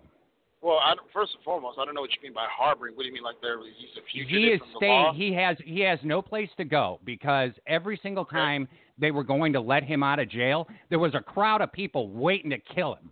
Well, 0.62 0.78
I, 0.78 0.94
first 1.12 1.34
and 1.34 1.44
foremost, 1.44 1.78
I 1.78 1.84
don't 1.84 1.94
know 1.94 2.00
what 2.00 2.10
you 2.12 2.22
mean 2.22 2.32
by 2.32 2.46
harboring. 2.50 2.94
What 2.96 3.02
do 3.02 3.08
you 3.08 3.12
mean, 3.12 3.22
like 3.22 3.36
they're 3.42 3.58
he's 3.58 3.90
a 3.98 4.00
fugitive 4.10 4.30
He 4.40 4.46
is 4.48 4.60
from 4.60 4.68
the 4.72 4.76
staying. 4.78 5.02
law? 5.02 5.12
He 5.12 5.32
has 5.34 5.56
he 5.62 5.80
has 5.80 5.98
no 6.02 6.22
place 6.22 6.48
to 6.56 6.64
go 6.64 7.00
because 7.04 7.50
every 7.66 8.00
single 8.02 8.22
Okay. 8.22 8.36
time 8.36 8.68
they 8.96 9.10
were 9.10 9.24
going 9.24 9.52
to 9.52 9.60
let 9.60 9.82
him 9.82 10.02
out 10.02 10.20
of 10.20 10.30
jail, 10.30 10.66
there 10.88 10.98
was 10.98 11.14
a 11.14 11.20
crowd 11.20 11.60
of 11.60 11.70
people 11.72 12.08
waiting 12.08 12.48
to 12.50 12.58
kill 12.58 12.94
him. 12.94 13.10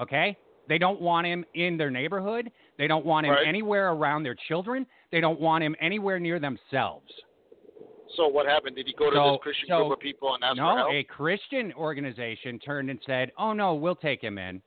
Okay, 0.00 0.38
they 0.68 0.78
don't 0.78 1.00
want 1.00 1.26
him 1.26 1.44
in 1.54 1.76
their 1.76 1.90
neighborhood. 1.90 2.50
They 2.78 2.86
don't 2.86 3.04
want 3.04 3.26
him 3.26 3.32
Right. 3.32 3.46
anywhere 3.46 3.90
around 3.92 4.22
their 4.22 4.36
children. 4.48 4.86
They 5.12 5.20
don't 5.20 5.38
want 5.40 5.64
him 5.64 5.76
anywhere 5.80 6.18
near 6.18 6.38
themselves. 6.38 7.12
So 8.14 8.28
what 8.28 8.46
happened? 8.46 8.76
Did 8.76 8.86
he 8.86 8.92
go 8.94 9.10
to 9.10 9.16
So- 9.16 9.32
this 9.32 9.40
Christian 9.42 9.68
so- 9.68 9.78
group 9.80 9.92
of 9.92 10.00
people 10.00 10.34
and 10.34 10.44
ask 10.44 10.56
for 10.56 10.62
help? 10.62 10.78
No, 10.78 10.90
a 10.90 11.02
Christian 11.04 11.72
organization 11.74 12.58
turned 12.58 12.88
and 12.90 13.02
said, 13.02 13.32
"Oh 13.36 13.52
no, 13.52 13.74
we'll 13.74 13.96
take 13.96 14.22
him 14.22 14.38
in." 14.38 14.62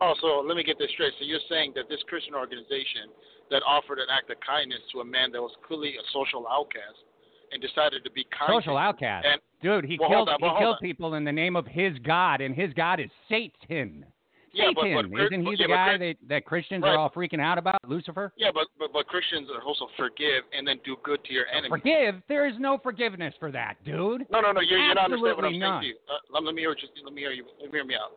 Oh, 0.00 0.14
so 0.20 0.40
let 0.40 0.56
me 0.56 0.62
get 0.62 0.78
this 0.78 0.90
straight. 0.90 1.12
So 1.18 1.24
you're 1.24 1.40
saying 1.48 1.72
that 1.74 1.88
this 1.88 2.02
Christian 2.04 2.34
organization 2.34 3.10
that 3.50 3.62
offered 3.66 3.98
an 3.98 4.08
act 4.10 4.30
of 4.30 4.38
kindness 4.40 4.80
to 4.92 5.00
a 5.00 5.04
man 5.04 5.32
that 5.32 5.42
was 5.42 5.54
clearly 5.66 5.96
a 5.96 6.02
social 6.12 6.46
outcast 6.48 7.02
and 7.50 7.60
decided 7.60 8.04
to 8.04 8.10
be 8.10 8.24
kind. 8.24 8.48
Social 8.52 8.76
outcast, 8.76 9.26
And 9.26 9.40
dude. 9.60 9.84
He 9.84 9.98
Well, 9.98 10.08
killed 10.08 10.28
on, 10.28 10.36
he 10.38 10.44
well, 10.44 10.58
killed 10.58 10.74
on. 10.76 10.80
people 10.80 11.14
in 11.14 11.24
the 11.24 11.32
name 11.32 11.56
of 11.56 11.66
his 11.66 11.98
God, 12.00 12.40
and 12.40 12.54
his 12.54 12.72
God 12.74 13.00
is 13.00 13.10
Satan. 13.28 14.04
Yeah, 14.52 14.70
but, 14.74 14.82
Satan, 14.82 15.10
but, 15.10 15.20
isn't 15.22 15.42
he 15.44 15.50
yeah, 15.50 15.56
the 15.56 15.68
but 15.68 15.74
guy 15.74 15.98
that, 15.98 16.14
that 16.28 16.44
Christians 16.44 16.82
Right. 16.82 16.90
are 16.94 16.98
all 16.98 17.10
freaking 17.10 17.40
out 17.40 17.58
about? 17.58 17.78
Lucifer? 17.86 18.32
Yeah, 18.36 18.50
but, 18.52 18.68
but 18.78 18.92
but 18.92 19.06
Christians 19.06 19.48
are 19.54 19.62
also 19.62 19.88
forgive 19.96 20.44
and 20.52 20.66
then 20.66 20.80
do 20.84 20.96
good 21.02 21.22
to 21.24 21.32
your 21.32 21.46
enemies. 21.48 21.70
Forgive? 21.70 22.22
There 22.28 22.46
is 22.46 22.54
no 22.58 22.78
forgiveness 22.78 23.34
for 23.38 23.50
that, 23.52 23.76
dude. 23.84 24.26
No, 24.30 24.40
no, 24.40 24.52
no. 24.52 24.60
You're, 24.60 24.78
you're 24.78 24.94
not 24.94 25.04
understanding 25.04 25.36
what 25.36 25.44
I'm 25.44 25.54
Absolutely 25.54 25.60
saying 25.60 25.80
to 25.80 25.86
you. 25.86 25.94
Uh, 26.08 26.40
let, 26.40 26.54
me 26.54 26.62
hear. 26.62 26.74
Just 26.74 26.92
let 27.04 27.14
me 27.14 27.20
hear 27.20 27.32
you. 27.32 27.44
Let 27.60 27.72
me 27.72 27.78
hear 27.78 27.84
me 27.84 27.94
out. 27.94 28.12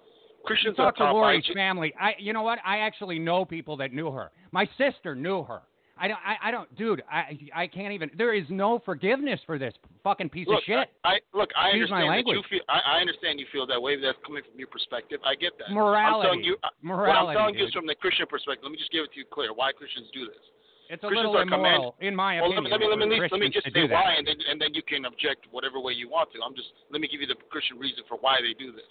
Christians 0.46 0.76
Talk 0.76 0.98
to 0.98 1.04
are 1.04 1.14
by 1.14 1.20
Lori's 1.20 1.46
Je- 1.46 1.54
family. 1.54 1.94
I, 2.00 2.14
you 2.20 2.34
know 2.34 2.42
what? 2.42 2.60
I 2.66 2.80
actually 2.80 3.20
know 3.20 3.46
people 3.46 3.78
that 3.78 3.94
knew 3.94 4.12
her. 4.12 4.32
My 4.52 4.68
sister 4.78 5.16
knew 5.16 5.44
her. 5.44 5.62
I 6.02 6.08
don't. 6.10 6.18
I, 6.26 6.36
I 6.42 6.52
don't, 6.52 6.68
dude. 6.76 7.04
I, 7.06 7.38
I 7.54 7.68
can't 7.68 7.94
even. 7.94 8.10
There 8.18 8.34
is 8.34 8.46
no 8.50 8.82
forgiveness 8.84 9.40
for 9.46 9.60
this 9.62 9.74
fucking 10.04 10.30
piece 10.34 10.48
Look, 10.50 10.58
of 10.58 10.64
shit. 10.66 10.90
I, 11.06 11.08
I 11.08 11.16
look. 11.38 11.54
I 11.54 11.70
Excuse 11.78 11.94
understand 11.94 12.04
you 12.04 12.10
language. 12.10 12.38
feel. 12.50 12.66
I, 12.68 12.80
I 12.82 12.96
understand 13.06 13.40
you 13.40 13.46
feel 13.54 13.70
that 13.70 13.78
way. 13.80 14.02
That's 14.02 14.18
coming 14.26 14.42
from 14.42 14.58
your 14.58 14.68
perspective. 14.68 15.22
I 15.22 15.38
get 15.38 15.54
that. 15.62 15.70
I'm 15.70 15.78
Morality. 15.78 16.26
telling 16.26 16.44
you. 16.44 16.58
Morality. 16.82 17.38
what 17.38 17.38
I'm 17.38 17.54
telling 17.54 17.56
you 17.56 17.70
is 17.70 17.74
from 17.78 17.86
the 17.86 17.94
Christian 17.96 18.26
perspective. 18.26 18.66
Let 18.66 18.74
me 18.74 18.82
just 18.82 18.90
give 18.92 19.06
it 19.06 19.14
to 19.14 19.20
you 19.22 19.30
clear. 19.30 19.54
Why 19.54 19.70
Christians 19.72 20.10
do 20.10 20.26
this? 20.26 20.42
It's 20.90 21.00
a 21.06 21.08
Christians 21.08 21.32
little 21.32 21.38
are 21.38 21.46
command- 21.46 21.94
immoral, 21.94 22.04
in 22.04 22.14
my 22.18 22.42
opinion. 22.42 22.66
Well, 22.66 22.66
let 22.66 22.66
me 22.66 22.70
let 22.74 22.80
me 22.82 22.88
let 22.90 23.08
me, 23.08 23.30
let 23.30 23.40
me 23.40 23.48
just 23.54 23.70
say 23.70 23.86
why, 23.86 24.18
and 24.18 24.26
then 24.26 24.42
and 24.50 24.58
then 24.60 24.74
you 24.74 24.82
can 24.82 25.06
object 25.06 25.46
whatever 25.54 25.78
way 25.80 25.94
you 25.94 26.10
want 26.10 26.34
to. 26.34 26.42
I'm 26.42 26.58
just 26.58 26.74
let 26.90 27.00
me 27.00 27.08
give 27.08 27.22
you 27.22 27.30
the 27.30 27.38
Christian 27.54 27.78
reason 27.78 28.02
for 28.10 28.18
why 28.20 28.42
they 28.42 28.58
do 28.58 28.74
this. 28.74 28.90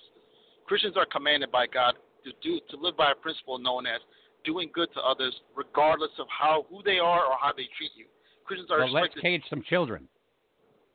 Christians 0.64 0.94
are 0.94 1.04
commanded 1.10 1.50
by 1.50 1.66
God 1.66 1.98
to 2.22 2.30
do 2.40 2.62
to 2.70 2.78
live 2.78 2.94
by 2.96 3.12
a 3.12 3.18
principle 3.18 3.58
known 3.58 3.84
as 3.84 3.98
doing 4.44 4.70
good 4.72 4.88
to 4.94 5.00
others, 5.00 5.34
regardless 5.56 6.10
of 6.18 6.26
how 6.28 6.66
who 6.70 6.82
they 6.82 6.98
are 6.98 7.24
or 7.24 7.36
how 7.40 7.52
they 7.56 7.68
treat 7.76 7.92
you. 7.96 8.06
Christians 8.44 8.70
are 8.70 8.78
Well, 8.80 8.92
let's 8.92 9.14
cage 9.20 9.42
some 9.48 9.62
children. 9.62 10.08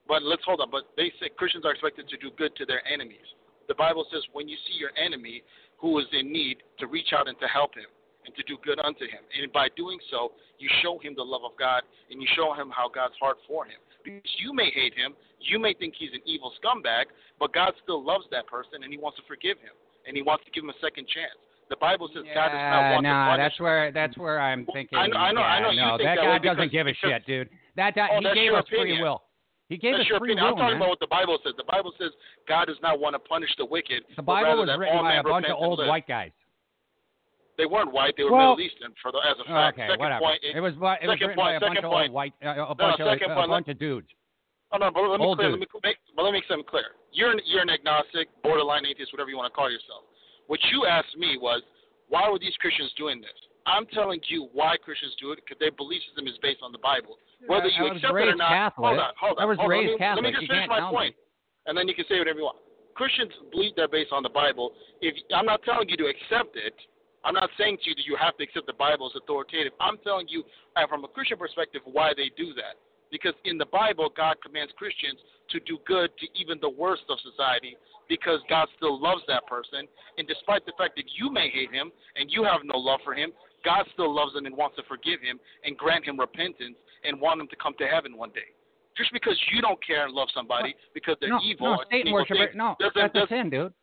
but 0.08 0.24
let's 0.24 0.43
hold 0.43 0.62
on. 0.62 0.70
But 0.70 0.89
they 0.98 1.12
say 1.20 1.30
Christians 1.36 1.66
are 1.66 1.72
expected 1.72 2.08
to 2.10 2.18
do 2.18 2.30
good 2.38 2.56
to 2.58 2.66
their 2.66 2.86
enemies. 2.88 3.26
The 3.68 3.76
Bible 3.76 4.06
says 4.12 4.22
when 4.34 4.48
you 4.48 4.58
see 4.68 4.78
your 4.78 4.91
enemy 4.98 5.41
who 5.78 6.00
is 6.00 6.06
in 6.14 6.32
need, 6.32 6.58
to 6.80 6.88
reach 6.88 7.14
out 7.14 7.28
and 7.28 7.38
to 7.39 7.48
help 7.48 7.76
him 7.76 7.89
and 8.26 8.34
to 8.36 8.43
do 8.43 8.58
good 8.64 8.80
unto 8.80 9.06
him. 9.06 9.22
And 9.38 9.52
by 9.54 9.68
doing 9.78 10.00
so, 10.10 10.32
you 10.58 10.70
show 10.82 10.98
him 11.00 11.14
the 11.16 11.24
love 11.24 11.43
of 11.46 11.52
God 11.60 11.84
and 12.10 12.22
you 12.22 12.28
show 12.36 12.54
him 12.54 12.72
how 12.74 12.89
God's 12.89 13.14
heart 13.20 13.38
for 13.48 13.66
him. 13.66 13.78
Because 14.04 14.36
you 14.41 14.54
may 14.54 14.72
hate 14.74 14.93
him, 14.98 15.14
you 15.39 15.60
may 15.60 15.74
think 15.74 15.93
he's 15.98 16.14
an 16.14 16.22
evil 16.26 16.54
scumbag, 16.58 17.06
but 17.39 17.54
God 17.54 17.74
still 17.84 18.04
loves 18.04 18.26
that 18.32 18.48
person 18.48 18.82
and 18.84 18.89
he 18.91 18.98
wants 18.98 19.18
to 19.20 19.26
forgive 19.28 19.58
him 19.60 19.78
and 20.08 20.16
he 20.16 20.24
wants 20.24 20.46
to 20.46 20.52
give 20.52 20.64
him 20.64 20.70
a 20.70 20.80
second 20.82 21.06
chance. 21.10 21.38
The 21.70 21.76
Bible 21.78 22.07
says 22.13 22.24
God 22.34 22.49
does 22.49 22.53
not 22.53 22.61
Yeah, 22.61 22.93
want 22.93 23.05
to 23.05 23.09
nah, 23.09 23.38
that's 23.38 23.59
where 23.59 23.91
that's 23.91 24.18
where 24.18 24.39
I'm 24.39 24.66
thinking. 24.74 24.97
I 24.99 25.07
know- 25.07 25.18
I 25.18 25.32
know- 25.32 25.41
I 25.41 25.59
know 25.61 25.72
no, 25.72 25.97
that 25.97 26.03
that 26.03 26.18
guy 26.18 26.38
doesn't 26.38 26.70
because- 26.70 26.72
give 26.72 26.88
a 26.88 26.91
because- 26.91 27.09
shit, 27.09 27.26
dude. 27.26 27.49
That 27.76 27.95
guy, 27.95 28.07
Oh, 28.11 28.20
he 28.22 28.34
gave 28.34 28.53
us 28.53 28.68
free 28.70 29.01
will. 29.01 29.24
He 29.68 29.78
gave 29.78 29.97
That's 29.97 30.03
us 30.11 30.18
free 30.22 30.34
opinion. 30.38 30.45
I'm 30.45 30.53
talking 30.55 30.78
man. 30.78 30.78
about 30.78 30.89
what 30.89 30.99
the 30.99 31.07
Bible 31.09 31.39
says. 31.43 31.53
The 31.57 31.63
Bible 31.66 31.91
says 31.97 32.11
God 32.47 32.66
does 32.66 32.78
not 32.82 32.99
want 32.99 33.16
to 33.16 33.20
punish 33.20 33.49
the 33.57 33.66
wicked. 33.66 34.03
the 34.16 34.22
Bible 34.22 34.57
was 34.61 34.70
written 34.78 35.01
by 35.01 35.16
a 35.16 35.24
bunch 35.24 35.47
of 35.47 35.57
old 35.57 35.80
white 35.88 36.05
guys. 36.07 36.32
They 37.57 37.66
weren't 37.66 37.91
white. 37.91 38.16
They 38.18 38.24
were 38.26 38.32
Well- 38.32 38.55
Middle 38.55 38.61
Eastern. 38.72 38.93
For 39.01 39.11
the, 39.11 39.20
as 39.26 39.39
a 39.39 39.43
fact. 39.45 39.78
Okay, 39.80 39.88
second 39.88 39.99
whatever. 39.99 40.20
point. 40.22 40.43
it 40.43 40.59
was 40.59 40.74
it 40.76 40.80
was 40.80 40.97
second 41.01 41.09
written 41.09 41.36
by 41.36 41.43
point- 41.43 41.57
a 41.57 41.59
bunch 41.61 41.72
second 41.78 41.86
of 41.86 41.91
point. 41.91 42.03
old 42.09 42.11
white, 42.13 42.34
uh, 42.43 42.66
a 42.70 42.76
bunch 42.76 42.99
of 42.99 43.07
a 43.07 43.47
bunch 43.47 43.68
of 43.70 43.80
dudes. 43.80 44.09
Oh 44.72 44.78
no, 44.78 44.91
but 44.91 45.01
let 45.07 45.20
me 45.20 45.36
clear. 45.36 45.49
Let 45.51 45.59
me 45.59 45.68
make. 45.84 45.97
But 46.16 46.24
let 46.24 46.32
me 46.34 46.39
make 46.39 46.47
something 46.47 46.66
clear. 46.68 46.95
You're 47.11 47.32
an, 47.32 47.39
you're 47.45 47.61
an 47.61 47.70
agnostic, 47.70 48.28
borderline 48.43 48.86
atheist, 48.86 49.13
whatever 49.13 49.30
you 49.30 49.38
want 49.38 49.51
to 49.51 49.55
call 49.55 49.72
yourself. 49.72 50.03
What 50.48 50.60
you 50.72 50.86
asked 50.86 51.18
me 51.18 51.38
was, 51.39 51.62
why 52.10 52.30
were 52.30 52.39
these 52.39 52.56
Christians 52.62 52.93
doing 52.98 53.22
this? 53.22 53.36
I'm 53.66 53.86
telling 53.89 54.22
you 54.30 54.48
why 54.54 54.78
Christians 54.78 55.18
do 55.20 55.34
it 55.34 55.41
because 55.41 55.58
their 55.58 55.74
belief 55.74 56.02
system 56.06 56.28
is 56.30 56.38
based 56.41 56.62
on 56.62 56.72
the 56.72 56.78
Bible. 56.78 57.18
Whether 57.50 57.68
you 57.74 57.89
accept 57.89 58.14
it 58.14 58.30
or 58.30 58.38
not, 58.38 58.54
Catholic. 58.54 58.93
hold 58.93 59.00
on, 59.02 59.14
hold 59.18 59.38
on. 59.38 59.41
I 59.41 59.46
was 59.46 59.58
hold 59.58 59.74
on. 59.74 59.78
raised 59.78 59.89
let 59.89 59.98
me, 59.98 60.06
Catholic. 60.06 60.24
Let 60.24 60.30
me 60.30 60.32
just 60.38 60.46
You 60.46 60.54
finish 60.54 60.70
my 60.70 60.86
point, 60.89 61.18
me. 61.18 61.66
and 61.66 61.74
then 61.74 61.89
you 61.89 61.98
can 61.98 62.06
say 62.06 62.22
whatever 62.22 62.39
you 62.39 62.46
want. 62.46 62.62
Christians 62.93 63.34
believe 63.52 63.74
they're 63.76 63.91
based 63.91 64.14
on 64.14 64.24
the 64.24 64.32
Bible. 64.32 64.72
If 65.02 65.18
I'm 65.34 65.46
not 65.46 65.66
telling 65.66 65.89
you 65.89 65.98
to 65.98 66.08
accept 66.08 66.56
it, 66.56 66.78
I'm 67.26 67.34
not 67.34 67.50
saying 67.58 67.82
to 67.84 67.89
you 67.89 67.96
that 67.98 68.06
you 68.06 68.16
have 68.22 68.38
to 68.38 68.43
accept 68.46 68.70
the 68.70 68.78
Bible 68.78 69.10
as 69.10 69.18
authoritative. 69.18 69.74
I'm 69.82 69.98
telling 70.06 70.30
you, 70.30 70.46
uh, 70.78 70.86
from 70.88 71.04
a 71.04 71.10
Christian 71.10 71.38
perspective, 71.41 71.82
why 71.89 72.14
they 72.16 72.30
do 72.38 72.54
that. 72.54 72.78
Because 73.12 73.34
in 73.46 73.58
the 73.58 73.66
Bible, 73.66 74.14
God 74.16 74.38
commands 74.46 74.72
Christians 74.78 75.20
to 75.50 75.60
do 75.62 75.78
good 75.86 76.14
to 76.22 76.26
even 76.39 76.62
the 76.62 76.70
worst 76.70 77.04
of 77.10 77.18
society 77.20 77.76
because 78.10 78.39
God 78.49 78.68
still 78.78 79.01
loves 79.01 79.22
that 79.28 79.45
person. 79.47 79.88
And 80.18 80.28
despite 80.28 80.66
the 80.66 80.74
fact 80.78 80.95
that 80.95 81.06
you 81.18 81.32
may 81.32 81.49
hate 81.49 81.72
him 81.72 81.91
and 82.16 82.30
you 82.32 82.43
have 82.43 82.62
no 82.64 82.78
love 82.78 82.99
for 83.03 83.14
him, 83.14 83.32
God 83.64 83.86
still 83.93 84.14
loves 84.14 84.36
him 84.36 84.45
and 84.45 84.56
wants 84.56 84.76
to 84.78 84.84
forgive 84.88 85.22
him 85.22 85.39
and 85.64 85.78
grant 85.78 86.06
him 86.06 86.20
repentance 86.20 86.78
and 87.03 87.20
want 87.20 87.41
him 87.41 87.47
to 87.47 87.56
come 87.58 87.74
to 87.80 87.88
heaven 87.88 88.18
one 88.18 88.30
day. 88.30 88.49
Just 88.97 89.12
because 89.12 89.36
you 89.51 89.62
don't 89.62 89.80
care 89.86 90.06
and 90.06 90.14
love 90.14 90.30
somebody 90.34 90.74
because 90.93 91.18
they're 91.20 91.30
no, 91.30 91.39
evil, 91.43 91.76
no, 91.76 91.84
Satan 91.91 92.14
worshiper. 92.14 92.47
things, 92.47 92.56
No, 92.56 92.76
that's 92.80 92.95
a 93.16 93.28
sin, 93.28 93.49
dude. 93.49 93.74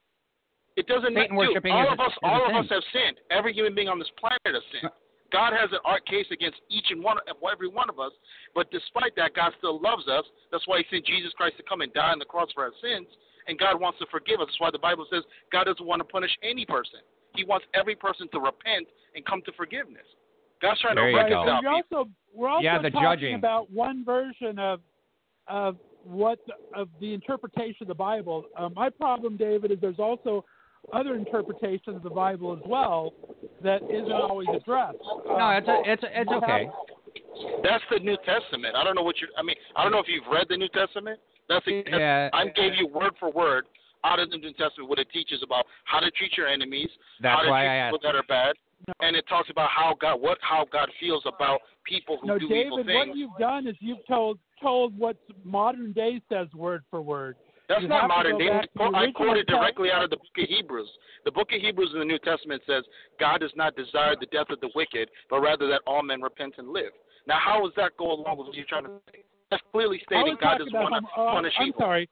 it 0.77 0.87
doesn't 0.87 1.13
Satan 1.13 1.37
dude, 1.37 1.53
worshiping 1.53 1.73
all 1.73 1.93
of 1.93 2.01
us, 2.01 2.13
a 2.23 2.27
all 2.27 2.47
of 2.47 2.49
sin. 2.49 2.57
us 2.65 2.67
have 2.71 2.85
sinned. 2.95 3.17
Every 3.31 3.53
human 3.53 3.75
being 3.75 3.89
on 3.89 3.99
this 3.99 4.09
planet 4.19 4.41
has 4.47 4.65
sinned. 4.73 4.91
God 5.33 5.53
has 5.57 5.73
an 5.73 5.81
art 5.85 6.05
case 6.07 6.27
against 6.31 6.61
each 6.69 6.87
and 6.91 7.03
one, 7.03 7.17
every 7.29 7.69
one 7.69 7.89
of 7.89 7.99
us. 7.99 8.13
But 8.55 8.71
despite 8.71 9.17
that, 9.17 9.35
God 9.35 9.53
still 9.59 9.81
loves 9.81 10.07
us. 10.07 10.25
That's 10.53 10.67
why 10.69 10.79
He 10.81 10.85
sent 10.93 11.07
Jesus 11.07 11.33
Christ 11.37 11.57
to 11.57 11.65
come 11.65 11.81
and 11.81 11.93
die 11.93 12.13
on 12.13 12.19
the 12.19 12.29
cross 12.29 12.49
for 12.55 12.65
our 12.65 12.73
sins. 12.81 13.09
And 13.49 13.59
God 13.59 13.81
wants 13.81 13.99
to 13.99 14.07
forgive 14.11 14.41
us. 14.41 14.47
That's 14.49 14.61
why 14.61 14.71
the 14.71 14.79
Bible 14.79 15.07
says 15.11 15.23
God 15.51 15.65
doesn't 15.65 15.85
want 15.87 16.01
to 16.01 16.05
punish 16.05 16.31
any 16.43 16.65
person. 16.65 17.01
He 17.35 17.45
wants 17.45 17.67
every 17.75 17.95
person 17.97 18.29
to 18.33 18.41
repent 18.41 18.87
and 19.15 19.25
come 19.25 19.43
to 19.47 19.53
forgiveness. 19.53 20.07
God's 20.61 20.81
trying 20.81 20.95
There 20.97 21.07
to 21.07 21.11
you 21.11 21.17
Right. 21.17 21.29
go. 21.31 21.43
So 21.45 21.51
reconcile 21.51 21.63
you're 21.63 21.83
people. 21.83 21.99
also 21.99 22.11
we're 22.35 22.49
also 22.49 22.63
Yeah, 22.63 22.79
the 22.79 22.91
talking 22.91 23.03
judging. 23.09 23.35
about 23.35 23.71
one 23.71 24.05
version 24.05 24.59
of 24.59 24.81
of 25.49 25.77
what 26.05 26.39
of 26.75 26.89
the 27.01 27.13
interpretation 27.15 27.79
of 27.83 27.89
the 27.89 27.95
Bible. 27.95 28.45
Uh, 28.57 28.69
my 28.69 28.89
problem, 28.91 29.37
David, 29.37 29.71
is 29.73 29.81
there's 29.81 29.99
also 29.99 30.45
other 30.93 31.15
interpretations 31.15 31.97
of 31.97 32.03
the 32.03 32.11
Bible 32.11 32.53
as 32.53 32.61
well 32.67 33.13
that 33.61 33.83
isn't 33.91 34.11
always 34.13 34.49
addressed. 34.53 34.99
No, 35.27 35.35
Um, 35.37 35.55
it's 35.57 35.69
a, 35.69 35.83
it's 35.93 36.03
a, 36.03 36.21
it's 36.21 36.31
you 36.31 36.41
have- 36.41 36.43
okay. 36.45 36.71
That's 37.63 37.85
the 37.91 37.99
New 38.01 38.17
Testament. 38.25 38.77
I 38.77 38.85
don't 38.85 38.95
know 38.95 39.03
what 39.03 39.21
you. 39.21 39.29
I 39.37 39.43
mean, 39.43 39.57
I 39.77 39.83
don't 39.83 39.93
know 39.93 39.99
if 40.01 40.09
you've 40.09 40.27
read 40.31 40.47
the 40.49 40.57
New 40.57 40.69
Testament. 40.69 41.19
That's 41.49 41.67
a, 41.67 41.85
Yeah. 41.89 42.31
I 42.33 42.49
gave 42.49 42.75
you 42.75 42.87
word 42.87 43.13
for 43.19 43.31
word 43.31 43.67
out 44.05 44.19
of 44.19 44.31
the 44.31 44.39
New 44.39 44.53
Testament 44.55 44.89
what 44.89 44.99
it 44.99 45.09
teaches 45.13 45.43
about 45.43 45.67
how 45.85 46.01
to 46.01 46.11
treat 46.13 46.37
your 46.37 46.49
enemies, 46.49 46.89
how 47.23 47.43
to 47.43 47.51
why 47.51 47.63
treat 47.63 47.69
I 47.69 47.87
people 47.87 47.99
asked. 47.99 48.03
that 48.05 48.15
are 48.17 48.27
bad, 48.29 48.57
and 49.01 49.17
it 49.17 49.25
talks 49.29 49.51
about 49.51 49.71
how 49.71 49.95
God 50.01 50.21
what 50.21 50.39
how 50.41 50.67
God 50.73 50.89
feels 50.99 51.23
about 51.27 51.61
people 51.85 52.19
who 52.21 52.27
No, 52.27 52.39
do 52.39 52.49
David, 52.49 52.67
evil 52.67 52.77
things. 52.79 52.89
David, 52.89 53.09
what 53.09 53.17
you've 53.17 53.39
done 53.39 53.67
is 53.67 53.77
you've 53.81 54.07
told 54.07 54.39
told 54.61 54.97
what 54.99 55.17
modern 55.45 55.93
day 55.93 56.21
says 56.29 56.49
word 56.55 56.83
for 56.91 57.03
word. 57.03 57.37
That's 57.69 57.83
you 57.83 57.89
not 57.89 58.09
modern 58.09 58.39
day. 58.39 58.49
back 58.49 58.63
to 58.65 58.91
the 58.91 58.97
I 58.97 59.11
quoted 59.13 59.47
directly 59.47 59.91
out 59.91 60.05
of 60.05 60.11
the 60.11 60.17
book 60.17 60.37
of 60.37 60.49
Hebrews. 60.49 60.89
The 61.25 61.31
book 61.31 61.49
of 61.53 61.61
Hebrews 61.61 61.91
in 61.95 62.01
the 62.01 62.05
New 62.05 62.19
Testament 62.19 62.63
says 62.67 62.85
God 63.21 63.41
does 63.41 63.53
not 63.57 63.77
desire 63.77 64.15
the 64.19 64.27
death 64.27 64.51
of 64.51 64.61
the 64.61 64.71
wicked, 64.75 65.09
but 65.31 65.41
rather 65.41 65.69
that 65.69 65.81
all 65.87 66.03
men 66.03 66.21
repent 66.21 66.55
and 66.59 66.69
live. 66.69 66.93
Now, 67.27 67.39
how 67.39 67.63
does 67.63 67.73
that 67.77 67.97
go 67.97 68.13
along 68.13 68.39
with 68.39 68.49
what 68.49 68.57
you're 68.57 68.67
trying 68.67 68.85
to 68.85 69.01
say? 69.13 69.23
That's 69.53 69.63
clearly 69.73 70.01
I 70.01 70.05
stating 70.07 70.33
was 70.35 70.39
God 70.41 70.51
talking 70.59 70.67
doesn't 70.67 70.75
about 70.77 70.91
want 70.91 71.05
to 71.05 71.11
homo- 71.15 71.29
uh, 71.29 71.33
punish 71.35 71.55
I'm 71.61 71.69
evil. 71.69 71.81
sorry. 71.81 72.09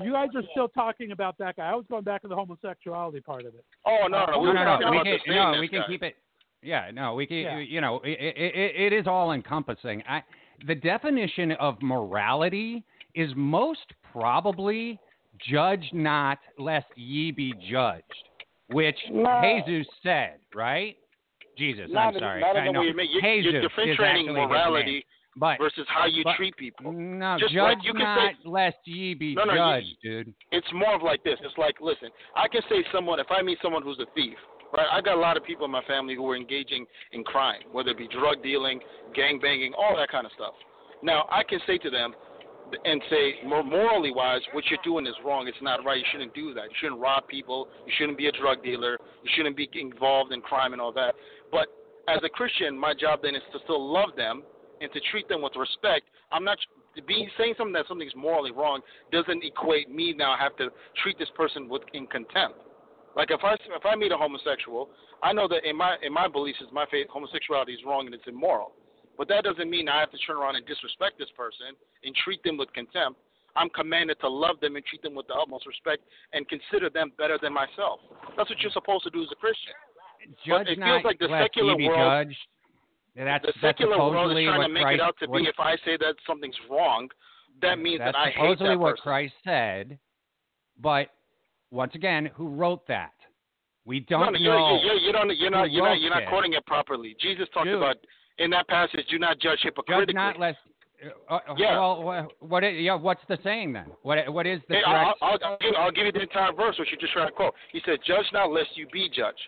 You 0.00 0.12
guys 0.12 0.28
are 0.36 0.42
still 0.52 0.68
talking 0.68 1.10
about 1.10 1.36
that 1.38 1.56
guy. 1.56 1.68
I 1.70 1.74
was 1.74 1.84
going 1.90 2.04
back 2.04 2.22
to 2.22 2.28
the 2.28 2.36
homosexuality 2.36 3.20
part 3.20 3.40
of 3.46 3.54
it. 3.54 3.64
Oh 3.84 4.06
no, 4.08 4.26
no, 4.26 4.32
No, 4.32 4.38
we 4.40 4.46
No, 4.52 4.52
no, 4.52 4.78
no. 4.78 4.90
We 4.92 5.02
can 5.02 5.18
no, 5.26 5.60
we 5.60 5.68
can 5.68 5.80
guy. 5.80 5.86
keep 5.88 6.02
it. 6.04 6.16
Yeah, 6.62 6.90
no, 6.92 7.14
we 7.14 7.26
can. 7.26 7.36
Yeah. 7.38 7.58
You 7.58 7.80
know, 7.80 8.00
it, 8.04 8.18
it, 8.20 8.92
it 8.92 8.92
is 8.92 9.06
all 9.08 9.32
encompassing. 9.32 10.02
I, 10.08 10.22
the 10.66 10.74
definition 10.76 11.52
of 11.52 11.80
morality 11.82 12.84
is 13.14 13.30
most 13.36 13.86
probably 14.12 15.00
judge 15.50 15.84
not, 15.92 16.38
lest 16.58 16.86
ye 16.96 17.30
be 17.32 17.54
judged, 17.70 18.02
which 18.70 18.96
No. 19.10 19.40
Jesus 19.42 19.86
said, 20.02 20.38
right? 20.54 20.96
Jesus, 21.56 21.86
Not 21.90 22.14
I'm 22.14 22.20
sorry. 22.20 22.40
not 22.40 22.54
in 22.56 22.62
I 22.68 22.70
know. 22.70 22.80
way 22.80 22.86
you 22.86 22.94
mean. 22.94 23.08
You're, 23.10 23.22
Jesus 23.22 23.52
you're 23.52 23.62
is 23.62 23.68
differentiating 23.68 24.28
actually 24.28 24.46
morality 24.46 24.92
name. 24.92 25.02
But 25.38 25.58
versus 25.58 25.86
how 25.88 26.06
you 26.06 26.24
but- 26.24 26.36
treat 26.36 26.56
people. 26.56 26.92
no, 26.92 27.36
Just 27.38 27.54
judge 27.54 27.76
like 27.78 27.84
you 27.84 27.92
can 27.92 28.02
not, 28.02 28.32
say- 28.32 28.48
lest 28.48 28.78
ye 28.84 29.14
be 29.14 29.34
No, 29.34 29.44
no, 29.44 29.52
you- 29.52 29.58
judged, 29.58 29.96
dude. 30.02 30.34
It's 30.50 30.66
more 30.72 30.94
of 30.94 31.02
like 31.02 31.22
this. 31.22 31.38
It's 31.42 31.56
like, 31.58 31.80
listen, 31.80 32.10
I 32.34 32.48
can 32.48 32.62
say 32.68 32.84
someone 32.92 33.20
if 33.20 33.30
I 33.30 33.42
meet 33.42 33.58
someone 33.62 33.82
who's 33.82 33.98
a 34.00 34.06
thief, 34.14 34.36
right? 34.72 34.86
I 34.90 35.00
got 35.00 35.16
a 35.16 35.20
lot 35.20 35.36
of 35.36 35.44
people 35.44 35.64
in 35.64 35.70
my 35.70 35.82
family 35.84 36.14
who 36.14 36.28
are 36.30 36.36
engaging 36.36 36.86
in 37.12 37.22
crime, 37.24 37.62
whether 37.72 37.90
it 37.90 37.98
be 37.98 38.08
drug 38.08 38.42
dealing, 38.42 38.80
gang 39.14 39.38
banging, 39.38 39.74
all 39.74 39.96
that 39.96 40.08
kind 40.10 40.26
of 40.26 40.32
stuff. 40.32 40.54
Now, 41.02 41.26
I 41.30 41.44
can 41.44 41.60
say 41.66 41.78
to 41.78 41.90
them 41.90 42.14
and 42.84 43.00
say, 43.08 43.36
more 43.46 43.62
morally 43.62 44.12
wise, 44.12 44.42
what 44.52 44.64
you're 44.68 44.78
doing 44.84 45.06
is 45.06 45.14
wrong. 45.24 45.48
It's 45.48 45.62
not 45.62 45.84
right. 45.84 45.96
You 45.98 46.04
shouldn't 46.12 46.34
do 46.34 46.52
that. 46.54 46.64
You 46.64 46.76
shouldn't 46.80 47.00
rob 47.00 47.26
people. 47.28 47.68
You 47.86 47.92
shouldn't 47.96 48.18
be 48.18 48.26
a 48.26 48.32
drug 48.32 48.62
dealer. 48.62 48.98
You 49.22 49.30
shouldn't 49.36 49.56
be 49.56 49.70
involved 49.74 50.32
in 50.32 50.40
crime 50.42 50.72
and 50.74 50.82
all 50.82 50.92
that. 50.92 51.14
But 51.50 51.68
as 52.08 52.18
a 52.24 52.28
Christian, 52.28 52.78
my 52.78 52.92
job 52.92 53.20
then 53.22 53.34
is 53.34 53.42
to 53.52 53.58
still 53.64 53.80
love 53.90 54.10
them 54.16 54.42
and 54.80 54.92
to 54.92 55.00
treat 55.10 55.28
them 55.28 55.42
with 55.42 55.54
respect. 55.56 56.06
I'm 56.32 56.44
not 56.44 56.58
being 57.06 57.28
saying 57.38 57.54
something 57.56 57.72
that 57.74 57.86
something's 57.88 58.14
morally 58.16 58.50
wrong 58.50 58.80
doesn't 59.12 59.44
equate 59.44 59.90
me 59.90 60.14
now 60.16 60.36
have 60.38 60.56
to 60.56 60.68
treat 61.02 61.18
this 61.18 61.30
person 61.36 61.68
with 61.68 61.82
in 61.94 62.06
contempt. 62.06 62.58
Like 63.16 63.30
if 63.30 63.40
I 63.42 63.54
if 63.54 63.84
I 63.84 63.94
meet 63.96 64.12
a 64.12 64.16
homosexual, 64.16 64.90
I 65.22 65.32
know 65.32 65.48
that 65.48 65.64
in 65.68 65.76
my 65.76 65.96
in 66.02 66.12
my 66.12 66.28
beliefs 66.28 66.60
is 66.60 66.68
my 66.72 66.86
faith 66.90 67.06
homosexuality 67.10 67.72
is 67.72 67.80
wrong 67.86 68.06
and 68.06 68.14
it's 68.14 68.26
immoral. 68.26 68.72
But 69.16 69.26
that 69.28 69.42
doesn't 69.42 69.68
mean 69.68 69.88
I 69.88 69.98
have 70.00 70.12
to 70.12 70.18
turn 70.18 70.36
around 70.36 70.54
and 70.54 70.64
disrespect 70.66 71.18
this 71.18 71.30
person 71.36 71.74
and 72.04 72.14
treat 72.22 72.42
them 72.44 72.56
with 72.56 72.72
contempt. 72.72 73.18
I'm 73.56 73.68
commanded 73.70 74.20
to 74.20 74.28
love 74.28 74.60
them 74.60 74.76
and 74.76 74.84
treat 74.86 75.02
them 75.02 75.16
with 75.16 75.26
the 75.26 75.34
utmost 75.34 75.66
respect 75.66 76.02
and 76.32 76.46
consider 76.48 76.90
them 76.90 77.10
better 77.18 77.38
than 77.42 77.52
myself. 77.52 77.98
That's 78.36 78.48
what 78.48 78.60
you're 78.60 78.70
supposed 78.70 79.02
to 79.04 79.10
do 79.10 79.22
as 79.22 79.28
a 79.32 79.34
Christian. 79.34 79.74
Judge 80.46 80.68
it 80.68 80.78
feels 80.78 81.02
like 81.02 81.18
the 81.18 81.26
secular 81.28 81.74
world- 81.76 82.26
judged. 82.28 82.38
That's, 83.24 83.44
the 83.44 83.52
that's 83.60 83.78
secular 83.78 83.98
world 83.98 84.30
is 84.36 84.44
trying 84.46 84.62
to 84.62 84.68
make 84.72 84.82
Christ, 84.82 84.94
it 84.94 85.00
out 85.00 85.14
to 85.20 85.26
what- 85.26 85.42
be 85.42 85.48
if 85.48 85.58
I 85.58 85.76
say 85.84 85.96
that 85.98 86.14
something's 86.26 86.56
wrong, 86.70 87.08
that 87.62 87.78
means 87.78 87.98
that's 87.98 88.12
that 88.14 88.18
I 88.18 88.24
hate 88.30 88.34
supposedly 88.34 88.68
that 88.74 88.78
what. 88.78 88.96
Christ 88.98 89.34
said. 89.44 89.98
But 90.80 91.08
once 91.72 91.94
again, 91.96 92.30
who 92.34 92.48
wrote 92.48 92.86
that? 92.86 93.12
We 93.84 94.00
don't 94.00 94.32
no, 94.34 94.38
you're, 94.38 94.54
know. 94.54 94.80
you're, 94.84 94.94
you 94.94 95.12
don't, 95.12 95.36
you're 95.36 95.50
not, 95.50 95.70
you're 95.70 95.82
not, 95.84 96.00
you're 96.00 96.10
not 96.10 96.22
it. 96.22 96.28
quoting 96.28 96.52
it 96.52 96.64
properly. 96.66 97.16
Jesus 97.20 97.48
talked 97.52 97.66
Dude. 97.66 97.76
about 97.76 97.96
in 98.38 98.50
that 98.50 98.68
passage, 98.68 99.00
do 99.10 99.18
not 99.18 99.38
judge 99.40 99.58
Judge 99.58 99.60
hypocritically. 99.64 100.14
not 100.14 100.38
lest. 100.38 100.58
Uh, 101.28 101.34
uh, 101.34 101.40
Yeah. 101.56 101.72
Well, 101.78 102.02
wha- 102.02 102.26
what? 102.40 102.60
yeah. 102.62 102.94
What's 102.94 103.22
the 103.28 103.38
saying 103.42 103.72
then? 103.72 103.86
What? 104.02 104.32
What 104.32 104.46
is 104.46 104.60
the 104.68 104.74
Hey, 104.76 104.80
I'll, 104.86 104.92
correct? 104.92 105.18
I'll, 105.22 105.38
I'll, 105.52 105.58
give, 105.60 105.74
I'll 105.78 105.90
give 105.90 106.06
you 106.06 106.12
the 106.12 106.20
entire 106.22 106.52
verse, 106.52 106.76
which 106.78 106.88
you 106.92 106.98
just 106.98 107.12
trying 107.12 107.28
to 107.28 107.32
quote. 107.32 107.54
He 107.72 107.80
said, 107.84 107.98
"Judge 108.06 108.26
not, 108.32 108.50
lest 108.52 108.68
you 108.76 108.86
be 108.92 109.08
judged. 109.08 109.38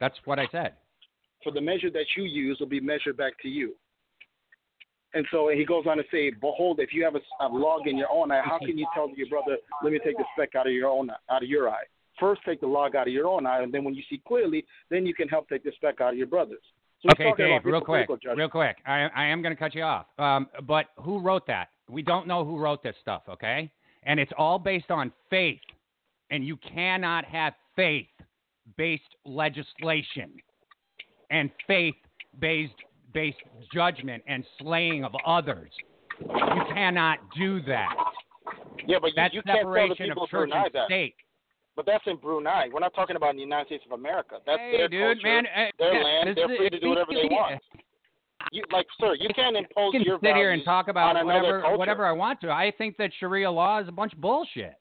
That's 0.00 0.16
what 0.24 0.38
I 0.38 0.46
said. 0.50 0.72
For 1.46 1.52
the 1.52 1.60
measure 1.60 1.90
that 1.90 2.06
you 2.16 2.24
use 2.24 2.58
will 2.58 2.66
be 2.66 2.80
measured 2.80 3.16
back 3.16 3.34
to 3.42 3.48
you." 3.48 3.76
And 5.14 5.24
so 5.30 5.48
he 5.48 5.64
goes 5.64 5.84
on 5.86 5.96
to 5.96 6.02
say, 6.10 6.30
"Behold, 6.30 6.80
if 6.80 6.92
you 6.92 7.04
have 7.04 7.14
a, 7.14 7.20
a 7.40 7.46
log 7.46 7.86
in 7.86 7.96
your 7.96 8.10
own 8.10 8.32
eye, 8.32 8.42
how 8.44 8.58
can 8.58 8.76
you 8.76 8.84
tell 8.92 9.08
your 9.10 9.28
brother, 9.28 9.56
let 9.84 9.92
me 9.92 10.00
take 10.04 10.16
the 10.16 10.24
speck 10.34 10.56
out 10.56 10.66
of 10.66 10.72
your 10.72 10.88
own 10.88 11.08
out 11.30 11.44
of 11.44 11.48
your 11.48 11.70
eye? 11.70 11.84
First, 12.18 12.40
take 12.44 12.60
the 12.60 12.66
log 12.66 12.96
out 12.96 13.06
of 13.06 13.12
your 13.12 13.28
own 13.28 13.46
eye, 13.46 13.62
and 13.62 13.72
then 13.72 13.84
when 13.84 13.94
you 13.94 14.02
see 14.10 14.20
clearly, 14.26 14.66
then 14.90 15.06
you 15.06 15.14
can 15.14 15.28
help 15.28 15.48
take 15.48 15.62
the 15.62 15.70
speck 15.76 16.00
out 16.00 16.14
of 16.14 16.18
your 16.18 16.26
brother's." 16.26 16.58
So 17.00 17.10
Okay, 17.12 17.32
Dave. 17.38 17.64
Real 17.64 17.80
quick. 17.80 18.08
judgment. 18.08 18.38
Real 18.38 18.48
quick. 18.48 18.78
I, 18.84 19.08
I 19.14 19.26
am 19.26 19.40
going 19.40 19.54
to 19.54 19.58
cut 19.58 19.72
you 19.72 19.84
off. 19.84 20.06
Um, 20.18 20.48
but 20.66 20.86
who 20.96 21.20
wrote 21.20 21.46
that? 21.46 21.68
We 21.88 22.02
don't 22.02 22.26
know 22.26 22.44
who 22.44 22.58
wrote 22.58 22.82
this 22.82 22.96
stuff. 23.00 23.22
Okay, 23.28 23.70
and 24.02 24.18
it's 24.18 24.32
all 24.36 24.58
based 24.58 24.90
on 24.90 25.12
faith, 25.30 25.60
and 26.30 26.44
you 26.44 26.56
cannot 26.56 27.24
have 27.24 27.54
faith-based 27.76 29.14
legislation 29.24 30.32
and 31.30 31.50
faith-based 31.66 32.72
based 33.12 33.38
judgment 33.72 34.22
and 34.26 34.44
slaying 34.60 35.04
of 35.04 35.12
others. 35.26 35.70
You 36.20 36.62
cannot 36.74 37.18
do 37.36 37.62
that. 37.62 37.94
Yeah, 38.86 38.98
but 39.00 39.08
you, 39.08 39.12
That's 39.16 39.34
you 39.34 39.42
can't 39.42 39.60
tell 39.62 39.88
the 39.88 39.94
people 39.94 40.24
of 40.24 40.28
church 40.30 40.50
Brunei 40.50 40.64
and 40.66 40.74
that. 40.74 40.86
state. 40.86 41.14
But 41.76 41.84
that's 41.86 42.04
in 42.06 42.16
Brunei. 42.16 42.68
We're 42.72 42.80
not 42.80 42.94
talking 42.94 43.16
about 43.16 43.30
in 43.30 43.36
the 43.36 43.42
United 43.42 43.66
States 43.66 43.84
of 43.86 43.92
America. 43.98 44.36
That's 44.46 44.58
hey, 44.58 44.76
their 44.78 44.88
dude, 44.88 45.20
culture, 45.22 45.42
man. 45.42 45.44
uh, 45.46 45.70
their 45.78 45.94
yeah, 45.94 46.04
land. 46.04 46.36
They're 46.36 46.56
free 46.56 46.70
to 46.70 46.80
do 46.80 46.88
whatever 46.90 47.12
they 47.12 47.28
want. 47.28 47.60
You, 48.52 48.62
like, 48.72 48.86
sir, 49.00 49.14
you 49.18 49.28
can't 49.34 49.56
impose 49.56 49.92
I 49.94 49.98
can 49.98 50.02
your 50.02 50.18
sit 50.22 50.36
here 50.36 50.52
and 50.52 50.64
talk 50.64 50.88
about 50.88 51.22
whatever 51.24 51.60
culture. 51.62 51.76
whatever 51.78 52.06
I 52.06 52.12
want 52.12 52.40
to. 52.42 52.50
I 52.50 52.72
think 52.78 52.96
that 52.98 53.10
Sharia 53.18 53.50
law 53.50 53.80
is 53.80 53.88
a 53.88 53.92
bunch 53.92 54.12
of 54.12 54.20
bullshit. 54.20 54.74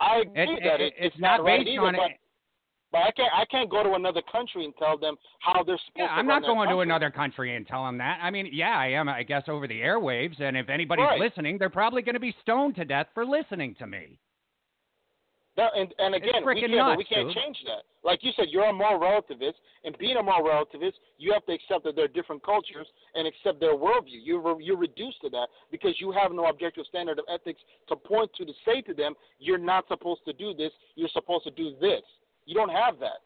I 0.00 0.18
agree 0.20 0.42
It- 0.42 0.64
that 0.64 0.80
it- 0.80 0.92
it, 0.92 0.94
it's 0.98 1.18
not 1.18 1.42
right 1.44 1.60
based 1.60 1.70
either, 1.70 1.86
on 1.86 1.94
it. 1.94 2.00
But 2.96 3.02
I 3.06 3.10
can't 3.12 3.32
I 3.34 3.44
can't 3.44 3.70
go 3.70 3.82
to 3.82 3.92
another 3.94 4.22
country 4.32 4.64
and 4.64 4.74
tell 4.78 4.96
them 4.96 5.16
how 5.40 5.62
they're 5.62 5.78
supposed 5.86 5.98
Yeah, 5.98 6.06
I'm 6.06 6.26
not 6.26 6.42
going 6.42 6.68
to 6.70 6.78
another 6.78 7.10
country 7.10 7.54
and 7.56 7.66
tell 7.66 7.84
them 7.84 7.98
that. 7.98 8.18
I 8.22 8.30
mean, 8.30 8.48
yeah, 8.52 8.76
I 8.78 8.86
am, 8.88 9.08
I 9.08 9.22
guess, 9.22 9.42
over 9.48 9.66
the 9.68 9.80
airwaves, 9.80 10.40
and 10.40 10.56
if 10.56 10.68
anybody's 10.68 11.04
Right. 11.04 11.20
listening, 11.20 11.58
they're 11.58 11.68
probably 11.70 12.02
going 12.02 12.14
to 12.14 12.20
be 12.20 12.34
stoned 12.42 12.74
to 12.76 12.84
death 12.84 13.08
for 13.14 13.24
listening 13.26 13.74
to 13.76 13.86
me. 13.86 14.18
That, 15.56 15.72
and 15.76 15.92
and 15.98 16.14
again, 16.14 16.44
we 16.44 16.60
can't 16.60 16.72
nuts, 16.72 16.98
we 16.98 17.04
can't 17.04 17.28
dude. 17.28 17.36
change 17.36 17.56
that. 17.64 17.82
Like 18.04 18.20
you 18.22 18.30
said, 18.36 18.46
you're 18.50 18.64
a 18.66 18.72
moral 18.72 19.00
relativist, 19.00 19.54
and 19.84 19.96
being 19.98 20.16
a 20.16 20.22
moral 20.22 20.44
relativist, 20.44 20.92
you 21.18 21.32
have 21.32 21.44
to 21.46 21.52
accept 21.52 21.84
that 21.84 21.96
there 21.96 22.04
are 22.04 22.08
different 22.08 22.42
cultures 22.44 22.86
and 23.14 23.26
accept 23.26 23.58
their 23.60 23.74
worldview. 23.74 24.20
You're 24.22 24.40
re- 24.54 24.62
you're 24.64 24.76
reduced 24.76 25.20
to 25.22 25.30
that 25.30 25.48
because 25.70 25.94
you 25.98 26.12
have 26.12 26.32
no 26.32 26.46
objective 26.46 26.84
standard 26.88 27.18
of 27.18 27.24
ethics 27.32 27.60
to 27.88 27.96
point 27.96 28.30
to 28.36 28.44
to 28.44 28.52
say 28.66 28.80
to 28.82 28.92
them, 28.94 29.14
you're 29.38 29.58
not 29.58 29.88
supposed 29.88 30.24
to 30.26 30.32
do 30.34 30.52
this. 30.54 30.72
You're 30.94 31.08
supposed 31.12 31.44
to 31.44 31.50
do 31.52 31.74
this. 31.80 32.02
You 32.46 32.54
don't 32.54 32.70
have 32.70 32.98
that. 33.00 33.20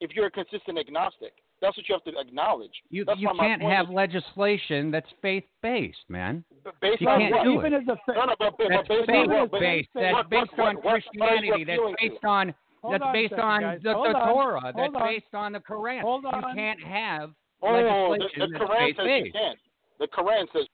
If 0.00 0.12
you're 0.14 0.26
a 0.26 0.30
consistent 0.30 0.78
agnostic, 0.78 1.32
that's 1.60 1.76
what 1.76 1.88
you 1.88 1.94
have 1.94 2.04
to 2.04 2.20
acknowledge. 2.20 2.70
You 2.90 3.04
that's 3.04 3.18
you 3.18 3.28
can't 3.38 3.60
have 3.62 3.86
is, 3.88 3.92
legislation 3.94 4.90
that's 4.92 5.08
faith 5.20 5.42
based, 5.62 5.98
man. 6.08 6.44
b- 6.64 6.70
based 6.80 7.00
you 7.00 7.08
on 7.08 7.18
can't 7.18 7.34
what? 7.34 7.44
do 7.44 7.52
even 7.58 7.72
it. 7.72 7.76
as 7.82 7.88
a 7.88 7.96
fa- 8.06 8.12
No, 8.14 8.24
no, 8.26 8.34
but, 8.38 8.54
but, 8.58 8.66
That's 8.70 8.86
based 8.88 9.06
faith 9.06 9.28
on 9.28 9.48
based. 9.58 9.88
That's 9.94 10.12
what- 10.14 10.30
based 10.30 10.52
what- 10.56 10.68
on 10.68 10.74
what- 10.76 10.84
what 10.84 10.92
Christianity. 10.92 11.64
That's 11.64 11.82
based 12.00 12.24
on 12.24 12.54
that's 12.92 13.04
based 13.12 13.30
second, 13.30 13.44
on 13.44 13.62
the, 13.62 13.78
the. 13.82 13.92
Torah. 13.92 14.60
Hold 14.60 14.74
That's 14.76 14.94
on. 14.94 15.06
based 15.08 15.34
on 15.34 15.52
the 15.52 15.60
Quran. 15.60 16.00
Hold 16.02 16.22
You 16.24 16.30
can't 16.54 16.80
have 16.84 17.34
Oh, 17.60 17.72
legislation 18.10 18.52
the 18.52 18.58
that's 18.58 18.70
Quran 18.70 18.78
faith 18.78 18.96
says 18.96 19.04
based. 19.06 19.34
can't. 19.34 19.58
The 19.98 20.06
Quran 20.08 20.52
says 20.52 20.66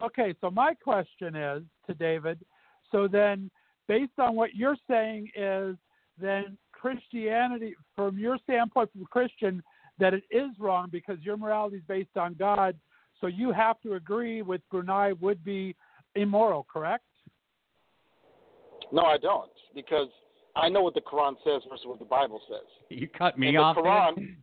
Okay, 0.00 0.34
so 0.40 0.50
my 0.50 0.74
question 0.74 1.34
is 1.36 1.62
to 1.86 1.94
David. 1.94 2.38
So 2.90 3.08
then, 3.08 3.50
based 3.88 4.18
on 4.18 4.34
what 4.36 4.54
you're 4.54 4.76
saying, 4.88 5.30
is 5.36 5.76
then 6.20 6.56
Christianity, 6.72 7.74
from 7.96 8.18
your 8.18 8.38
standpoint, 8.44 8.90
from 8.92 9.02
a 9.02 9.06
Christian, 9.06 9.62
that 9.98 10.14
it 10.14 10.24
is 10.30 10.50
wrong 10.58 10.88
because 10.90 11.18
your 11.20 11.36
morality 11.36 11.76
is 11.76 11.82
based 11.86 12.16
on 12.16 12.34
God. 12.34 12.76
So 13.20 13.26
you 13.28 13.52
have 13.52 13.80
to 13.82 13.94
agree 13.94 14.42
with 14.42 14.60
Brunei 14.70 15.12
would 15.20 15.44
be 15.44 15.76
immoral, 16.16 16.66
correct? 16.72 17.04
no, 18.90 19.02
I 19.04 19.16
don't, 19.16 19.50
because 19.74 20.08
I 20.54 20.68
know 20.68 20.82
what 20.82 20.94
the 20.94 21.00
Quran 21.00 21.34
says 21.44 21.62
versus 21.70 21.86
what 21.86 21.98
the 21.98 22.04
Bible 22.04 22.40
says. 22.48 22.66
You 22.90 23.08
cut 23.08 23.38
me 23.38 23.48
And 23.48 23.56
the 23.56 23.60
off. 23.60 23.76
Quran- 23.76 24.16
dude. 24.16 24.36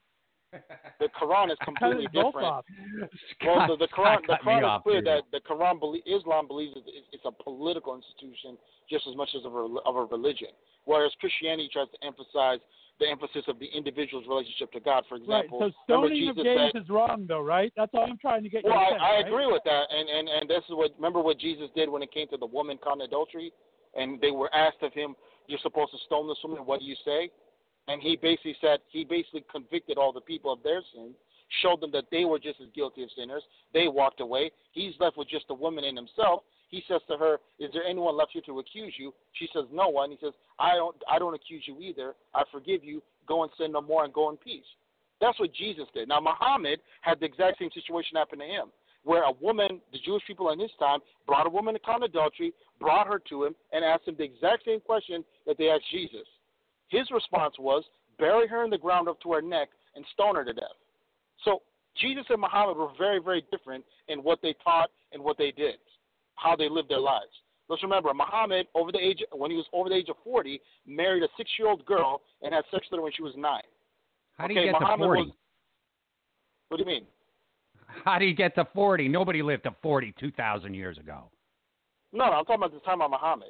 The 1.00 1.08
Quran 1.20 1.52
is 1.52 1.58
completely 1.64 2.08
different. 2.08 2.54
Well, 3.45 3.66
the, 3.68 3.78
the 3.78 3.88
Quran, 3.95 4.20
the 4.28 4.36
Quran 4.43 4.76
is 4.78 4.82
clear 4.84 5.02
that 5.02 5.24
the 5.32 5.39
Quran, 5.41 5.80
Islam 6.06 6.47
believes 6.47 6.76
it- 6.76 6.84
it's, 6.88 7.08
it's 7.14 7.26
a 7.26 7.32
political 7.32 7.95
institution 7.95 8.58
just 8.89 9.08
as 9.08 9.16
much 9.16 9.30
as 9.38 9.45
of 9.45 9.54
a, 9.56 9.66
of 9.86 9.95
a 9.95 10.04
religion, 10.06 10.50
whereas 10.86 11.12
Christianity 11.20 11.70
tries 11.72 11.88
to 11.89 12.06
emphasize 12.06 12.60
the 13.00 13.08
emphasis 13.08 13.43
of 13.47 13.58
the 13.60 13.66
individual's 13.66 14.28
relationship 14.28 14.72
to 14.74 14.80
God. 14.80 15.06
For 15.08 15.16
Right. 15.16 15.47
example, 15.47 15.72
So 15.88 15.95
remember 15.95 16.08
stoning 16.14 16.30
of 16.30 16.36
Jesus 16.36 16.43
gays 16.43 16.72
said, 16.74 16.82
is 16.84 16.89
wrong, 16.89 17.26
though, 17.28 17.41
right? 17.41 17.72
That's 17.78 17.91
all 17.93 18.04
I'm 18.04 18.18
trying 18.18 18.43
to 18.43 18.50
get 18.50 18.64
you 18.66 18.70
Well, 18.70 18.80
I, 18.80 18.91
I 18.91 19.12
right? 19.24 19.26
agree 19.26 19.47
with 19.47 19.64
that, 19.64 19.88
and 19.89 20.10
and 20.10 20.28
and 20.28 20.50
this 20.50 20.64
is 20.68 20.76
what 20.76 20.91
remember 20.97 21.22
what 21.22 21.39
Jesus 21.39 21.70
did 21.76 21.88
when 21.89 22.04
it 22.04 22.12
came 22.12 22.28
to 22.30 22.38
the 22.38 22.45
woman 22.45 22.78
caught 22.78 22.95
in 22.95 23.02
adultery, 23.02 23.54
and 23.95 24.20
they 24.20 24.32
were 24.32 24.54
asked 24.54 24.84
of 24.84 24.93
him, 24.93 25.16
"You're 25.47 25.64
supposed 25.64 25.91
to 25.91 25.97
stone 26.06 26.28
this 26.28 26.38
woman. 26.43 26.66
What 26.66 26.82
do 26.82 26.86
you 26.86 26.95
say?" 27.06 27.32
And 27.90 28.02
he 28.04 28.16
basically 28.16 28.56
said 28.62 28.80
he 28.90 29.04
basically 29.04 29.44
convicted 29.52 29.98
all 29.98 30.14
the 30.14 30.22
people 30.22 30.54
of 30.54 30.62
their 30.62 30.82
sins, 30.94 31.16
showed 31.64 31.82
them 31.82 31.90
that 31.92 32.06
they 32.12 32.24
were 32.24 32.38
just 32.38 32.62
as 32.62 32.68
guilty 32.76 33.02
of 33.02 33.10
sinners. 33.18 33.42
They 33.74 33.88
walked 33.88 34.22
away. 34.22 34.52
He's 34.74 34.94
left 35.00 35.18
with 35.18 35.28
just 35.28 35.48
the 35.48 35.56
woman 35.56 35.84
and 35.84 35.98
himself. 35.98 36.44
He 36.70 36.84
says 36.88 37.02
to 37.08 37.18
her, 37.18 37.40
"Is 37.58 37.72
there 37.74 37.84
anyone 37.84 38.16
left 38.16 38.34
here 38.34 38.44
to 38.44 38.60
accuse 38.60 38.94
you?" 39.00 39.12
She 39.34 39.48
says, 39.52 39.66
"No 39.72 39.90
one." 39.90 40.12
He 40.12 40.18
says, 40.18 40.34
"I 40.60 40.76
don't. 40.76 40.96
I 41.10 41.18
don't 41.18 41.34
accuse 41.34 41.68
you 41.68 41.82
either. 41.82 42.16
I 42.36 42.44
forgive 42.52 42.84
you. 42.84 43.02
Go 43.26 43.42
and 43.42 43.52
sin 43.58 43.72
no 43.72 43.82
more 43.82 44.04
and 44.04 44.14
go 44.14 44.30
in 44.30 44.38
peace." 44.38 44.70
That's 45.20 45.40
what 45.40 45.52
Jesus 45.52 45.88
did. 45.92 46.08
Now 46.08 46.20
Muhammad 46.20 46.80
had 47.02 47.20
the 47.20 47.26
exact 47.26 47.58
same 47.58 47.72
situation 47.72 48.18
happen 48.18 48.38
to 48.38 48.46
him, 48.46 48.72
where 49.04 49.24
a 49.24 49.32
woman, 49.32 49.82
the 49.92 49.98
Jewish 49.98 50.24
people 50.28 50.52
in 50.52 50.60
his 50.60 50.72
time, 50.76 51.00
brought 51.26 51.48
a 51.48 51.50
woman 51.50 51.74
to 51.74 51.80
commit 51.80 52.12
adultery, 52.12 52.54
brought 52.80 53.08
her 53.08 53.18
to 53.30 53.46
him, 53.46 53.56
and 53.72 53.84
asked 53.84 54.08
him 54.08 54.16
the 54.16 54.24
exact 54.24 54.64
same 54.66 54.80
question 54.80 55.26
that 55.48 55.58
they 55.58 55.72
asked 55.72 55.90
Jesus. 55.90 56.28
His 56.90 57.10
response 57.12 57.56
was, 57.60 57.84
bury 58.18 58.48
her 58.48 58.64
in 58.64 58.70
the 58.70 58.78
ground 58.78 59.08
up 59.08 59.20
to 59.22 59.32
her 59.34 59.42
neck 59.42 59.70
and 59.96 60.06
stone 60.14 60.36
her 60.36 60.44
to 60.44 60.54
death. 60.54 60.78
So 61.46 61.62
Jesus 61.98 62.26
and 62.30 62.42
Muhammad 62.42 62.78
were 62.78 62.90
very, 62.98 63.20
very 63.20 63.46
different 63.52 63.86
in 64.08 64.20
what 64.20 64.40
they 64.42 64.54
taught 64.64 64.90
and 65.12 65.24
what 65.24 65.38
they 65.38 65.52
did, 65.52 65.76
how 66.36 66.56
they 66.56 66.70
lived 66.70 66.90
their 66.90 67.00
lives. 67.00 67.32
Let's 67.70 67.84
remember, 67.84 68.12
Muhammad, 68.14 68.68
over 68.74 68.92
the 68.92 68.98
age 69.00 69.24
when 69.32 69.52
he 69.52 69.58
was 69.58 69.66
over 69.74 69.90
the 69.90 69.96
age 69.96 70.10
of 70.10 70.16
40, 70.24 70.60
married 70.88 71.22
a 71.22 71.28
six-year-old 71.38 71.86
girl 71.86 72.22
and 72.42 72.54
had 72.54 72.64
sex 72.72 72.88
with 72.90 72.98
her 72.98 73.04
when 73.04 73.12
she 73.16 73.22
was 73.22 73.34
nine. 73.38 73.62
How 74.38 74.48
do 74.48 74.54
you 74.56 74.60
okay, 74.62 74.72
get 74.72 74.82
Muhammad 74.82 75.00
to 75.00 75.06
40? 75.06 75.22
was- 75.22 75.32
What 76.70 76.78
do 76.78 76.84
you 76.84 76.88
mean? 76.88 77.06
How 78.06 78.18
do 78.18 78.26
you 78.26 78.34
get 78.34 78.56
to 78.56 78.66
40? 78.74 79.08
Nobody 79.08 79.42
lived 79.42 79.64
to 79.64 79.76
40 79.82 80.14
2,000 80.20 80.74
years 80.74 80.98
ago. 80.98 81.30
No, 82.12 82.26
no, 82.26 82.32
I'm 82.34 82.46
talking 82.46 82.56
about 82.56 82.74
the 82.74 82.80
time 82.80 83.02
of 83.02 83.12
Muhammad. 83.12 83.50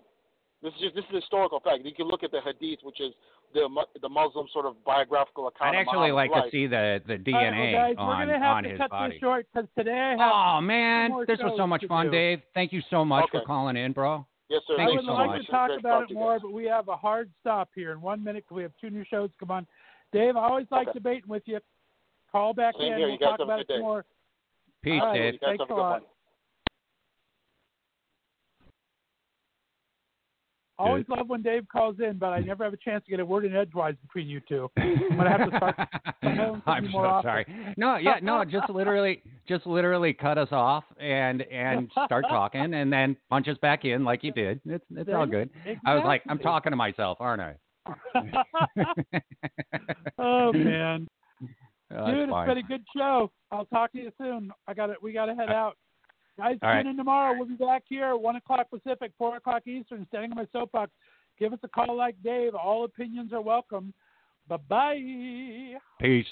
This 0.61 0.73
is 0.75 0.79
just 0.81 0.95
this 0.95 1.05
is 1.09 1.15
historical 1.23 1.59
fact. 1.61 1.85
You 1.85 1.93
can 1.93 2.07
look 2.07 2.21
at 2.23 2.31
the 2.31 2.41
Hadith, 2.41 2.79
which 2.83 2.99
is 2.99 3.13
the 3.53 3.69
the 4.01 4.09
Muslim 4.09 4.47
sort 4.51 4.65
of 4.65 4.83
biographical 4.83 5.47
account. 5.47 5.73
I'd 5.75 5.79
of 5.79 5.87
actually 5.87 6.11
like 6.11 6.29
Muhammad's 6.31 6.51
to 6.51 6.57
see 6.57 6.67
the, 6.67 7.01
the 7.07 7.13
All 7.33 7.41
right, 7.41 7.53
DNA 7.53 7.73
well, 7.73 7.87
guys, 7.87 7.95
on, 7.97 8.07
we're 8.07 8.25
gonna 8.25 8.39
have 8.45 8.55
on 8.57 8.63
to 8.63 8.69
his 8.69 8.77
cut 8.77 8.89
body. 8.91 9.13
this 9.13 9.19
short 9.21 9.45
because 9.53 9.69
today 9.77 9.91
I 9.91 10.09
have 10.21 10.31
Oh, 10.57 10.61
man. 10.61 11.11
This 11.27 11.39
was 11.41 11.53
so 11.55 11.65
much 11.65 11.85
fun, 11.87 12.07
do. 12.07 12.11
Dave. 12.11 12.41
Thank 12.53 12.73
you 12.73 12.81
so 12.89 13.05
much 13.05 13.29
for 13.31 13.41
calling 13.41 13.77
in, 13.77 13.93
bro. 13.93 14.25
Yes, 14.49 14.61
sir. 14.67 14.73
Thank 14.77 14.89
I 14.89 14.91
you 14.91 14.97
would 14.97 15.05
Thanks 15.05 15.05
so 15.05 15.11
so 15.11 15.13
like 15.13 15.29
much. 15.29 15.45
to 15.45 15.51
talk 15.51 15.71
about 15.79 16.01
talk 16.01 16.11
it 16.11 16.13
more, 16.15 16.39
but 16.41 16.51
we 16.51 16.65
have 16.65 16.87
a 16.89 16.97
hard 16.97 17.29
stop 17.39 17.69
here 17.73 17.91
in 17.93 18.01
one 18.01 18.21
minute 18.23 18.43
because 18.43 18.55
we 18.57 18.63
have 18.63 18.73
two 18.81 18.89
new 18.89 19.05
shows 19.09 19.29
come 19.39 19.51
on. 19.51 19.65
Dave, 20.11 20.35
I 20.35 20.41
always 20.49 20.65
like 20.71 20.87
Okay. 20.89 20.97
debating 20.99 21.29
with 21.29 21.43
you. 21.45 21.59
Call 22.31 22.53
back 22.53 22.75
Same 22.77 22.91
in. 22.93 22.97
here. 22.97 23.07
We'll 23.07 23.13
You 23.13 23.19
talk 23.19 23.39
about 23.39 23.59
it 23.61 23.67
day. 23.67 23.79
more. 23.79 24.05
Peace, 24.81 24.99
All 25.01 25.07
right. 25.07 25.13
Dave. 25.17 25.33
You 25.35 25.39
guys 25.39 25.57
Thanks 25.57 25.65
a 25.69 25.73
a 25.73 25.75
lot. 25.75 25.91
one. 26.01 26.01
Always 30.79 31.05
love 31.09 31.27
when 31.27 31.41
Dave 31.41 31.67
calls 31.71 31.97
in, 31.99 32.17
but 32.17 32.27
I 32.27 32.39
never 32.39 32.63
have 32.63 32.73
a 32.73 32.77
chance 32.77 33.03
to 33.03 33.11
get 33.11 33.19
a 33.19 33.25
word 33.25 33.43
in 33.43 33.53
edgewise 33.55 33.95
between 34.01 34.29
you 34.29 34.39
two. 34.47 34.69
I'm 34.77 35.17
gonna 35.17 35.29
have 35.29 35.51
to 35.51 35.57
start. 35.57 35.75
I'm 36.65 36.89
so 36.91 36.97
often. 36.99 37.27
sorry. 37.27 37.73
No, 37.75 37.97
yeah, 37.97 38.19
no, 38.21 38.45
just 38.49 38.69
literally, 38.69 39.21
just 39.47 39.67
literally 39.67 40.13
cut 40.13 40.37
us 40.37 40.47
off 40.51 40.85
and 40.99 41.41
and 41.43 41.91
start 42.05 42.25
talking, 42.29 42.73
and 42.73 42.91
then 42.91 43.17
punch 43.29 43.49
us 43.49 43.57
back 43.61 43.83
in 43.83 44.05
like 44.05 44.23
you 44.23 44.31
did. 44.31 44.61
It's 44.65 44.85
it's 44.95 45.09
all 45.13 45.27
good. 45.27 45.49
I 45.85 45.95
was 45.95 46.03
like, 46.05 46.23
I'm 46.29 46.39
talking 46.39 46.71
to 46.71 46.77
myself, 46.77 47.17
aren't 47.19 47.41
I? 47.41 47.55
oh 50.17 50.53
man, 50.53 51.07
Oh, 51.95 52.05
dude, 52.05 52.19
it's 52.19 52.31
fine. 52.31 52.47
been 52.47 52.57
a 52.59 52.63
good 52.63 52.83
show. 52.95 53.31
I'll 53.51 53.65
talk 53.65 53.91
to 53.93 53.97
you 53.97 54.11
soon. 54.19 54.51
I 54.67 54.73
got 54.73 54.91
it. 54.91 55.01
We 55.01 55.11
got 55.11 55.25
to 55.25 55.35
head 55.35 55.49
uh, 55.49 55.53
out. 55.53 55.77
Guys, 56.39 56.57
All 56.61 56.69
tune 56.69 56.77
right. 56.77 56.85
in 56.85 56.95
tomorrow. 56.95 57.35
We'll 57.37 57.49
be 57.49 57.55
back 57.55 57.83
here, 57.89 58.15
one 58.15 58.37
o'clock 58.37 58.69
Pacific, 58.69 59.11
four 59.17 59.35
o'clock 59.35 59.67
Eastern. 59.67 60.07
Standing 60.07 60.31
on 60.31 60.37
my 60.37 60.47
soapbox. 60.53 60.89
Give 61.37 61.51
us 61.51 61.59
a 61.63 61.67
call 61.67 61.97
like 61.97 62.15
Dave. 62.23 62.55
All 62.55 62.85
opinions 62.85 63.33
are 63.33 63.41
welcome. 63.41 63.93
Bye 64.47 64.57
bye. 64.69 65.75
Peace. 65.99 66.25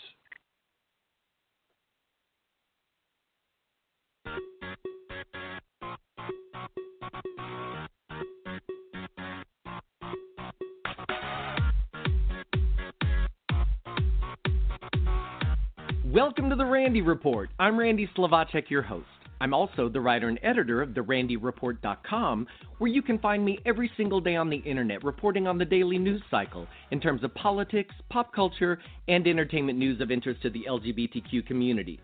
Welcome 16.06 16.50
to 16.50 16.56
the 16.56 16.66
Randy 16.66 17.02
Report. 17.02 17.50
I'm 17.60 17.78
Randy 17.78 18.10
Slovacek, 18.16 18.70
your 18.70 18.82
host. 18.82 19.06
I'm 19.40 19.54
also 19.54 19.88
the 19.88 20.02
writer 20.02 20.30
and 20.30 20.40
editor 20.42 20.82
of 20.82 20.90
therandyreport.com, 20.90 22.48
where 22.80 22.92
you 22.92 23.02
can 23.02 23.20
find 23.20 23.46
me 23.46 23.60
every 23.66 23.92
single 23.96 24.20
day 24.20 24.36
on 24.36 24.50
the 24.50 24.58
internet 24.58 25.04
reporting 25.04 25.48
on 25.48 25.58
the 25.58 25.66
daily 25.66 26.00
news 26.00 26.22
cycle 26.32 26.68
in 26.92 27.00
terms 27.00 27.24
of 27.24 27.34
politics, 27.36 27.94
pop 28.10 28.34
culture, 28.34 28.80
and 29.08 29.28
entertainment 29.28 29.78
news 29.78 30.02
of 30.02 30.12
interest 30.12 30.42
to 30.42 30.50
the 30.50 30.66
LGBTQ 30.68 31.46
community. 31.46 32.00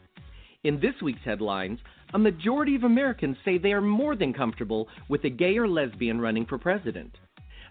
In 0.63 0.79
this 0.79 0.93
week's 1.01 1.25
headlines, 1.25 1.79
a 2.13 2.19
majority 2.19 2.75
of 2.75 2.83
Americans 2.83 3.35
say 3.43 3.57
they 3.57 3.73
are 3.73 3.81
more 3.81 4.15
than 4.15 4.33
comfortable 4.33 4.87
with 5.09 5.23
a 5.25 5.29
gay 5.29 5.57
or 5.57 5.67
lesbian 5.67 6.21
running 6.21 6.45
for 6.45 6.57
president. 6.57 7.17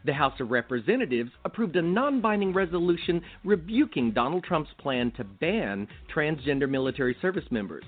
The 0.05 0.13
House 0.13 0.39
of 0.41 0.51
Representatives 0.51 1.31
approved 1.45 1.77
a 1.77 1.83
non 1.83 2.21
binding 2.21 2.53
resolution 2.53 3.23
rebuking 3.45 4.11
Donald 4.11 4.43
Trump's 4.43 4.73
plan 4.79 5.13
to 5.13 5.23
ban 5.23 5.87
transgender 6.13 6.69
military 6.69 7.17
service 7.23 7.45
members. 7.53 7.85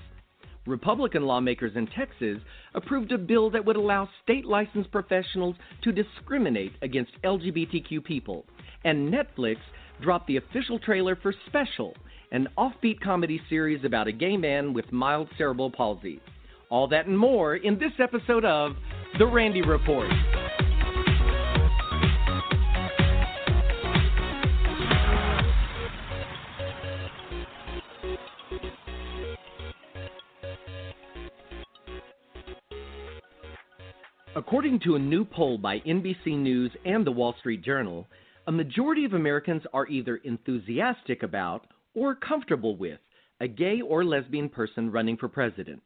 Republican 0.65 1.23
lawmakers 1.23 1.73
in 1.75 1.87
Texas 1.87 2.39
approved 2.73 3.11
a 3.11 3.17
bill 3.17 3.49
that 3.51 3.63
would 3.65 3.75
allow 3.75 4.09
state 4.23 4.45
licensed 4.45 4.91
professionals 4.91 5.55
to 5.83 5.91
discriminate 5.91 6.73
against 6.81 7.11
LGBTQ 7.23 8.03
people. 8.03 8.45
And 8.83 9.13
Netflix 9.13 9.57
dropped 10.01 10.27
the 10.27 10.37
official 10.37 10.79
trailer 10.79 11.15
for 11.15 11.33
Special, 11.47 11.95
an 12.31 12.47
offbeat 12.57 12.99
comedy 12.99 13.39
series 13.49 13.85
about 13.85 14.07
a 14.07 14.11
gay 14.11 14.37
man 14.37 14.73
with 14.73 14.91
mild 14.91 15.29
cerebral 15.37 15.71
palsy. 15.71 16.19
All 16.69 16.87
that 16.87 17.05
and 17.05 17.17
more 17.17 17.55
in 17.55 17.77
this 17.77 17.93
episode 17.99 18.43
of 18.43 18.71
The 19.19 19.25
Randy 19.25 19.61
Report. 19.61 20.09
According 34.47 34.81
to 34.81 34.93
a 34.93 34.99
new 34.99 35.25
poll 35.25 35.57
by 35.57 35.79
NBC 35.79 36.37
News 36.37 36.71
and 36.85 37.03
the 37.03 37.11
Wall 37.11 37.33
Street 37.39 37.63
Journal, 37.63 38.05
a 38.45 38.51
majority 38.51 39.03
of 39.03 39.13
Americans 39.13 39.63
are 39.73 39.87
either 39.87 40.17
enthusiastic 40.17 41.23
about 41.23 41.65
or 41.95 42.13
comfortable 42.13 42.77
with 42.77 42.99
a 43.41 43.47
gay 43.47 43.81
or 43.81 44.05
lesbian 44.05 44.47
person 44.47 44.91
running 44.91 45.17
for 45.17 45.27
president. 45.27 45.81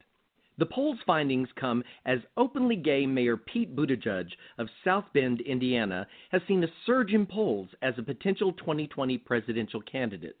The 0.58 0.66
poll's 0.66 0.98
findings 1.06 1.48
come 1.58 1.82
as 2.04 2.18
openly 2.36 2.76
gay 2.76 3.06
Mayor 3.06 3.38
Pete 3.38 3.74
Buttigieg 3.74 4.28
of 4.58 4.68
South 4.84 5.06
Bend, 5.14 5.40
Indiana, 5.40 6.06
has 6.30 6.42
seen 6.46 6.62
a 6.62 6.68
surge 6.84 7.14
in 7.14 7.24
polls 7.24 7.70
as 7.80 7.94
a 7.96 8.02
potential 8.02 8.52
2020 8.52 9.16
presidential 9.16 9.80
candidate. 9.80 10.36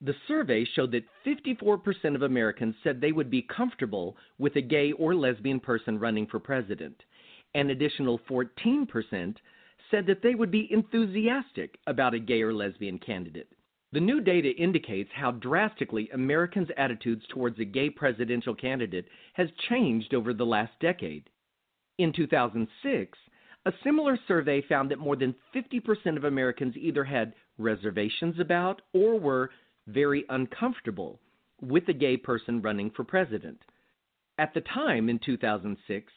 The 0.00 0.14
survey 0.28 0.64
showed 0.76 0.92
that 0.92 1.08
54% 1.26 2.14
of 2.14 2.22
Americans 2.22 2.76
said 2.84 3.00
they 3.00 3.10
would 3.10 3.28
be 3.28 3.42
comfortable 3.42 4.16
with 4.38 4.54
a 4.54 4.60
gay 4.60 4.92
or 4.92 5.16
lesbian 5.16 5.58
person 5.58 5.98
running 5.98 6.28
for 6.28 6.38
president 6.38 7.02
an 7.54 7.70
additional 7.70 8.18
14% 8.30 9.36
said 9.90 10.06
that 10.06 10.22
they 10.22 10.34
would 10.34 10.50
be 10.50 10.68
enthusiastic 10.72 11.78
about 11.86 12.14
a 12.14 12.18
gay 12.18 12.42
or 12.42 12.52
lesbian 12.52 12.98
candidate. 12.98 13.48
The 13.92 14.00
new 14.00 14.20
data 14.20 14.50
indicates 14.50 15.10
how 15.14 15.30
drastically 15.30 16.10
Americans' 16.10 16.68
attitudes 16.76 17.24
towards 17.28 17.58
a 17.58 17.64
gay 17.64 17.88
presidential 17.88 18.54
candidate 18.54 19.06
has 19.34 19.48
changed 19.68 20.12
over 20.12 20.34
the 20.34 20.44
last 20.44 20.72
decade. 20.80 21.30
In 21.98 22.12
2006, 22.12 23.18
a 23.64 23.72
similar 23.82 24.18
survey 24.28 24.60
found 24.68 24.90
that 24.90 24.98
more 24.98 25.16
than 25.16 25.34
50% 25.54 26.16
of 26.16 26.24
Americans 26.24 26.76
either 26.76 27.04
had 27.04 27.34
reservations 27.58 28.38
about 28.38 28.82
or 28.92 29.18
were 29.18 29.50
very 29.86 30.24
uncomfortable 30.28 31.20
with 31.60 31.88
a 31.88 31.92
gay 31.92 32.16
person 32.16 32.60
running 32.60 32.90
for 32.90 33.04
president. 33.04 33.60
At 34.38 34.52
the 34.52 34.60
time 34.60 35.08
in 35.08 35.18
2006, 35.18 36.12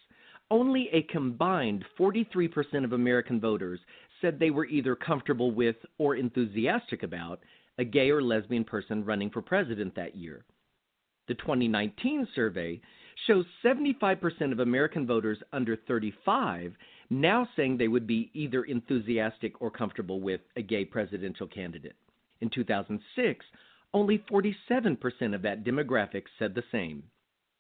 only 0.52 0.90
a 0.92 1.04
combined 1.04 1.86
43% 2.00 2.84
of 2.84 2.94
American 2.94 3.40
voters 3.40 3.80
said 4.22 4.40
they 4.40 4.52
were 4.52 4.66
either 4.66 4.96
comfortable 4.96 5.52
with 5.52 5.76
or 5.98 6.16
enthusiastic 6.16 7.04
about 7.04 7.40
a 7.78 7.84
gay 7.86 8.10
or 8.10 8.22
lesbian 8.22 8.64
person 8.64 9.06
running 9.06 9.30
for 9.30 9.42
president 9.42 9.96
that 9.96 10.16
year. 10.16 10.44
The 11.28 11.36
2019 11.36 12.28
survey 12.36 12.82
shows 13.28 13.46
75% 13.64 14.52
of 14.52 14.60
American 14.60 15.06
voters 15.06 15.38
under 15.54 15.76
35 15.76 16.74
now 17.10 17.48
saying 17.56 17.78
they 17.78 17.88
would 17.88 18.08
be 18.08 18.30
either 18.34 18.64
enthusiastic 18.64 19.62
or 19.62 19.72
comfortable 19.72 20.22
with 20.22 20.42
a 20.56 20.62
gay 20.62 20.86
presidential 20.86 21.48
candidate. 21.48 21.96
In 22.42 22.50
2006, 22.50 23.46
only 23.94 24.24
47% 24.32 25.36
of 25.36 25.42
that 25.42 25.64
demographic 25.64 26.24
said 26.38 26.54
the 26.54 26.64
same. 26.72 27.04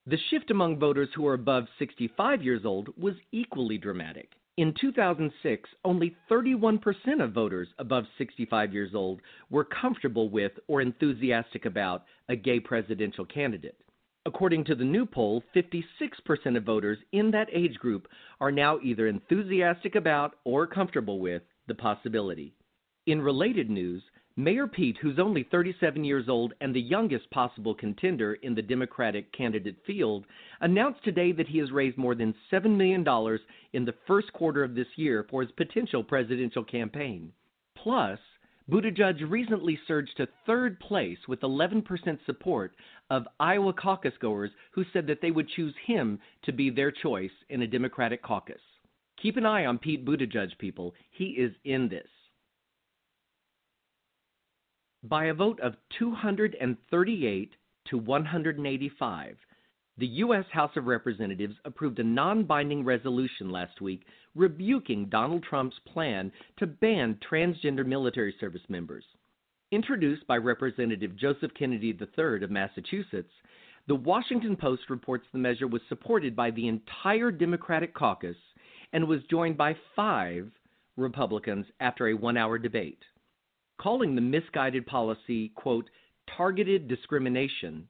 The 0.09 0.17
shift 0.31 0.49
among 0.49 0.79
voters 0.79 1.09
who 1.13 1.27
are 1.27 1.35
above 1.35 1.67
65 1.77 2.41
years 2.41 2.65
old 2.65 2.89
was 2.97 3.13
equally 3.31 3.77
dramatic. 3.77 4.31
In 4.57 4.73
2006, 4.81 5.69
only 5.85 6.15
31% 6.31 6.79
of 7.23 7.31
voters 7.31 7.67
above 7.77 8.05
65 8.17 8.73
years 8.73 8.95
old 8.95 9.21
were 9.51 9.63
comfortable 9.63 10.27
with 10.27 10.53
or 10.67 10.81
enthusiastic 10.81 11.65
about 11.65 12.05
a 12.27 12.35
gay 12.35 12.59
presidential 12.59 13.23
candidate. 13.23 13.77
According 14.25 14.63
to 14.63 14.73
the 14.73 14.83
new 14.83 15.05
poll, 15.05 15.43
56% 15.55 16.57
of 16.57 16.63
voters 16.63 16.97
in 17.11 17.29
that 17.29 17.49
age 17.53 17.75
group 17.75 18.07
are 18.41 18.51
now 18.51 18.79
either 18.79 19.05
enthusiastic 19.05 19.93
about 19.93 20.37
or 20.43 20.65
comfortable 20.65 21.19
with 21.19 21.43
the 21.67 21.75
possibility. 21.75 22.55
In 23.05 23.21
related 23.21 23.69
news, 23.69 24.01
Mayor 24.39 24.67
Pete, 24.67 24.95
who's 25.01 25.19
only 25.19 25.43
37 25.43 26.05
years 26.05 26.29
old 26.29 26.53
and 26.61 26.73
the 26.73 26.79
youngest 26.79 27.29
possible 27.29 27.75
contender 27.75 28.35
in 28.35 28.55
the 28.55 28.61
Democratic 28.61 29.33
candidate 29.33 29.75
field, 29.85 30.25
announced 30.61 31.03
today 31.03 31.33
that 31.33 31.49
he 31.49 31.57
has 31.57 31.73
raised 31.73 31.97
more 31.97 32.15
than 32.15 32.33
$7 32.49 32.77
million 32.77 33.05
in 33.73 33.83
the 33.83 33.95
first 34.07 34.31
quarter 34.31 34.63
of 34.63 34.75
this 34.75 34.87
year 34.95 35.27
for 35.29 35.41
his 35.41 35.51
potential 35.57 36.05
presidential 36.05 36.63
campaign. 36.63 37.33
Plus, 37.75 38.17
Buttigieg 38.71 39.29
recently 39.29 39.77
surged 39.85 40.15
to 40.15 40.27
third 40.45 40.79
place 40.79 41.19
with 41.27 41.41
11% 41.41 41.83
support 42.25 42.71
of 43.09 43.27
Iowa 43.41 43.73
caucus 43.73 44.13
goers 44.21 44.51
who 44.71 44.85
said 44.93 45.05
that 45.07 45.19
they 45.21 45.31
would 45.31 45.49
choose 45.49 45.75
him 45.85 46.17
to 46.43 46.53
be 46.53 46.69
their 46.69 46.91
choice 46.91 47.29
in 47.49 47.61
a 47.63 47.67
Democratic 47.67 48.23
caucus. 48.23 48.61
Keep 49.21 49.35
an 49.35 49.45
eye 49.45 49.65
on 49.65 49.79
Pete 49.79 50.05
Buttigieg, 50.05 50.57
people. 50.59 50.93
He 51.11 51.31
is 51.31 51.51
in 51.65 51.89
this. 51.89 52.07
By 55.03 55.25
a 55.27 55.33
vote 55.33 55.61
of 55.61 55.77
238 55.97 57.55
to 57.85 57.97
185, 57.97 59.37
the 59.97 60.07
U.S. 60.07 60.45
House 60.51 60.75
of 60.75 60.87
Representatives 60.87 61.55
approved 61.63 61.99
a 61.99 62.03
non 62.03 62.43
binding 62.43 62.83
resolution 62.83 63.49
last 63.49 63.79
week 63.79 64.05
rebuking 64.35 65.05
Donald 65.05 65.43
Trump's 65.43 65.79
plan 65.85 66.33
to 66.57 66.67
ban 66.67 67.17
transgender 67.31 67.85
military 67.85 68.35
service 68.41 68.61
members. 68.67 69.05
Introduced 69.71 70.27
by 70.27 70.35
Representative 70.35 71.15
Joseph 71.15 71.53
Kennedy 71.53 71.97
III 71.97 72.43
of 72.43 72.51
Massachusetts, 72.51 73.31
the 73.87 73.95
Washington 73.95 74.57
Post 74.57 74.89
reports 74.89 75.27
the 75.31 75.39
measure 75.39 75.67
was 75.67 75.81
supported 75.87 76.35
by 76.35 76.51
the 76.51 76.67
entire 76.67 77.31
Democratic 77.31 77.93
caucus 77.93 78.37
and 78.91 79.07
was 79.07 79.23
joined 79.31 79.55
by 79.55 79.77
five 79.95 80.51
Republicans 80.97 81.67
after 81.79 82.09
a 82.09 82.13
one 82.13 82.35
hour 82.35 82.57
debate 82.57 82.99
calling 83.79 84.13
the 84.13 84.21
misguided 84.21 84.85
policy, 84.85 85.49
quote, 85.55 85.89
targeted 86.37 86.87
discrimination, 86.87 87.87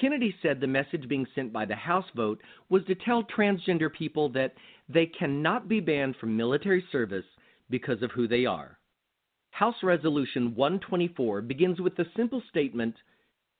Kennedy 0.00 0.34
said 0.42 0.60
the 0.60 0.66
message 0.66 1.08
being 1.08 1.26
sent 1.34 1.52
by 1.52 1.64
the 1.64 1.74
House 1.74 2.04
vote 2.14 2.40
was 2.68 2.84
to 2.86 2.94
tell 2.94 3.24
transgender 3.24 3.92
people 3.92 4.28
that 4.30 4.54
they 4.88 5.06
cannot 5.06 5.68
be 5.68 5.80
banned 5.80 6.16
from 6.16 6.36
military 6.36 6.84
service 6.92 7.24
because 7.70 8.02
of 8.02 8.10
who 8.10 8.28
they 8.28 8.44
are. 8.44 8.78
House 9.52 9.76
Resolution 9.82 10.54
124 10.54 11.40
begins 11.40 11.80
with 11.80 11.96
the 11.96 12.04
simple 12.14 12.42
statement 12.50 12.94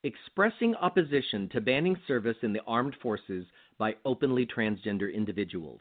expressing 0.03 0.75
opposition 0.75 1.49
to 1.49 1.61
banning 1.61 1.97
service 2.07 2.37
in 2.43 2.53
the 2.53 2.61
armed 2.67 2.95
forces 3.03 3.47
by 3.79 3.95
openly 4.05 4.47
transgender 4.47 5.13
individuals. 5.13 5.81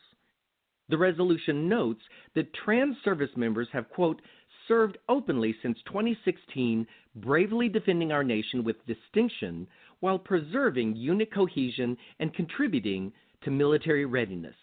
The 0.88 0.98
resolution 0.98 1.68
notes 1.68 2.02
that 2.34 2.54
trans 2.54 2.96
service 3.04 3.32
members 3.36 3.68
have, 3.74 3.90
quote, 3.90 4.22
served 4.68 4.98
openly 5.10 5.56
since 5.62 5.78
2016, 5.86 6.88
bravely 7.16 7.70
defending 7.70 8.12
our 8.12 8.24
nation 8.24 8.64
with 8.64 8.76
distinction 8.86 9.68
while 10.00 10.20
preserving 10.20 10.96
unit 10.96 11.34
cohesion 11.34 11.98
and 12.20 12.34
contributing 12.34 13.12
to 13.44 13.52
military 13.52 14.06
readiness. 14.06 14.56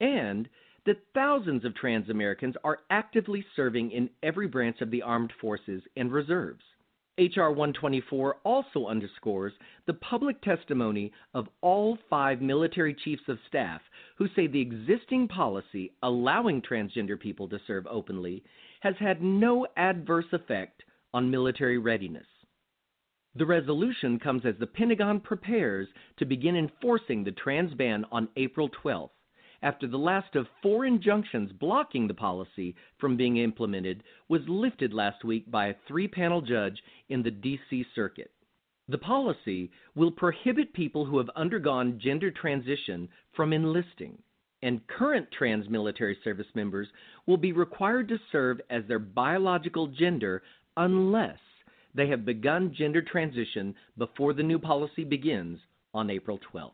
And 0.00 0.48
that 0.86 1.02
thousands 1.14 1.64
of 1.64 1.74
trans 1.74 2.08
Americans 2.08 2.54
are 2.64 2.78
actively 2.90 3.44
serving 3.54 3.90
in 3.90 4.08
every 4.22 4.46
branch 4.46 4.80
of 4.80 4.90
the 4.90 5.02
armed 5.02 5.32
forces 5.40 5.82
and 5.96 6.10
reserves. 6.10 6.62
H.R. 7.18 7.50
124 7.50 8.36
also 8.44 8.86
underscores 8.86 9.52
the 9.86 9.94
public 9.94 10.40
testimony 10.40 11.12
of 11.34 11.48
all 11.60 11.98
five 12.08 12.40
military 12.40 12.94
chiefs 12.94 13.24
of 13.28 13.38
staff 13.48 13.80
who 14.16 14.28
say 14.36 14.46
the 14.46 14.60
existing 14.60 15.26
policy 15.26 15.92
allowing 16.04 16.62
transgender 16.62 17.18
people 17.18 17.48
to 17.48 17.58
serve 17.66 17.86
openly 17.88 18.44
has 18.80 18.94
had 18.98 19.22
no 19.22 19.66
adverse 19.76 20.32
effect 20.32 20.82
on 21.12 21.30
military 21.30 21.78
readiness. 21.78 22.26
The 23.34 23.46
resolution 23.46 24.18
comes 24.18 24.44
as 24.44 24.56
the 24.58 24.66
Pentagon 24.66 25.20
prepares 25.20 25.88
to 26.18 26.24
begin 26.24 26.56
enforcing 26.56 27.24
the 27.24 27.32
trans 27.32 27.74
ban 27.74 28.04
on 28.10 28.28
April 28.36 28.68
12th, 28.68 29.10
after 29.62 29.86
the 29.86 29.98
last 29.98 30.34
of 30.36 30.46
four 30.62 30.84
injunctions 30.84 31.52
blocking 31.52 32.06
the 32.06 32.14
policy 32.14 32.74
from 32.98 33.16
being 33.16 33.36
implemented 33.36 34.02
was 34.28 34.48
lifted 34.48 34.92
last 34.92 35.24
week 35.24 35.50
by 35.50 35.68
a 35.68 35.74
three 35.86 36.08
panel 36.08 36.40
judge 36.40 36.82
in 37.08 37.22
the 37.22 37.30
D.C. 37.30 37.84
Circuit. 37.94 38.32
The 38.88 38.98
policy 38.98 39.70
will 39.94 40.10
prohibit 40.10 40.72
people 40.72 41.04
who 41.04 41.18
have 41.18 41.30
undergone 41.36 41.98
gender 41.98 42.30
transition 42.30 43.08
from 43.34 43.52
enlisting 43.52 44.22
and 44.62 44.86
current 44.86 45.28
trans 45.36 45.68
military 45.68 46.16
service 46.24 46.46
members 46.54 46.88
will 47.26 47.36
be 47.36 47.52
required 47.52 48.08
to 48.08 48.18
serve 48.32 48.60
as 48.70 48.82
their 48.88 48.98
biological 48.98 49.86
gender 49.86 50.42
unless 50.76 51.38
they 51.94 52.08
have 52.08 52.24
begun 52.24 52.74
gender 52.76 53.02
transition 53.02 53.74
before 53.96 54.32
the 54.32 54.42
new 54.42 54.58
policy 54.58 55.04
begins 55.04 55.58
on 55.94 56.10
April 56.10 56.38
12th. 56.52 56.72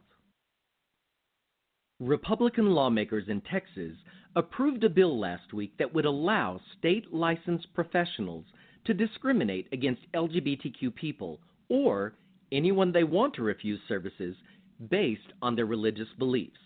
Republican 2.00 2.70
lawmakers 2.70 3.24
in 3.28 3.40
Texas 3.40 3.96
approved 4.36 4.82
a 4.82 4.90
bill 4.90 5.18
last 5.18 5.52
week 5.52 5.72
that 5.78 5.94
would 5.94 6.04
allow 6.04 6.60
state 6.78 7.12
licensed 7.12 7.72
professionals 7.72 8.44
to 8.84 8.92
discriminate 8.92 9.68
against 9.72 10.02
LGBTQ 10.12 10.94
people 10.94 11.40
or 11.68 12.14
anyone 12.52 12.92
they 12.92 13.04
want 13.04 13.34
to 13.34 13.42
refuse 13.42 13.80
services 13.88 14.36
based 14.90 15.32
on 15.40 15.54
their 15.54 15.66
religious 15.66 16.08
beliefs. 16.18 16.58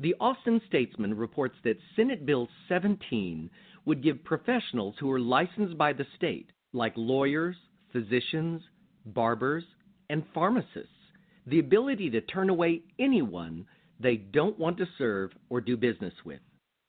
The 0.00 0.16
Austin 0.18 0.60
Statesman 0.66 1.14
reports 1.14 1.54
that 1.62 1.78
Senate 1.94 2.26
Bill 2.26 2.48
17 2.68 3.48
would 3.84 4.02
give 4.02 4.24
professionals 4.24 4.96
who 4.98 5.08
are 5.12 5.20
licensed 5.20 5.78
by 5.78 5.92
the 5.92 6.06
state, 6.16 6.50
like 6.72 6.94
lawyers, 6.96 7.54
physicians, 7.92 8.60
barbers, 9.06 9.62
and 10.10 10.26
pharmacists, 10.34 11.12
the 11.46 11.60
ability 11.60 12.10
to 12.10 12.20
turn 12.22 12.50
away 12.50 12.82
anyone 12.98 13.66
they 14.00 14.16
don't 14.16 14.58
want 14.58 14.78
to 14.78 14.88
serve 14.98 15.30
or 15.48 15.60
do 15.60 15.76
business 15.76 16.14
with. 16.24 16.40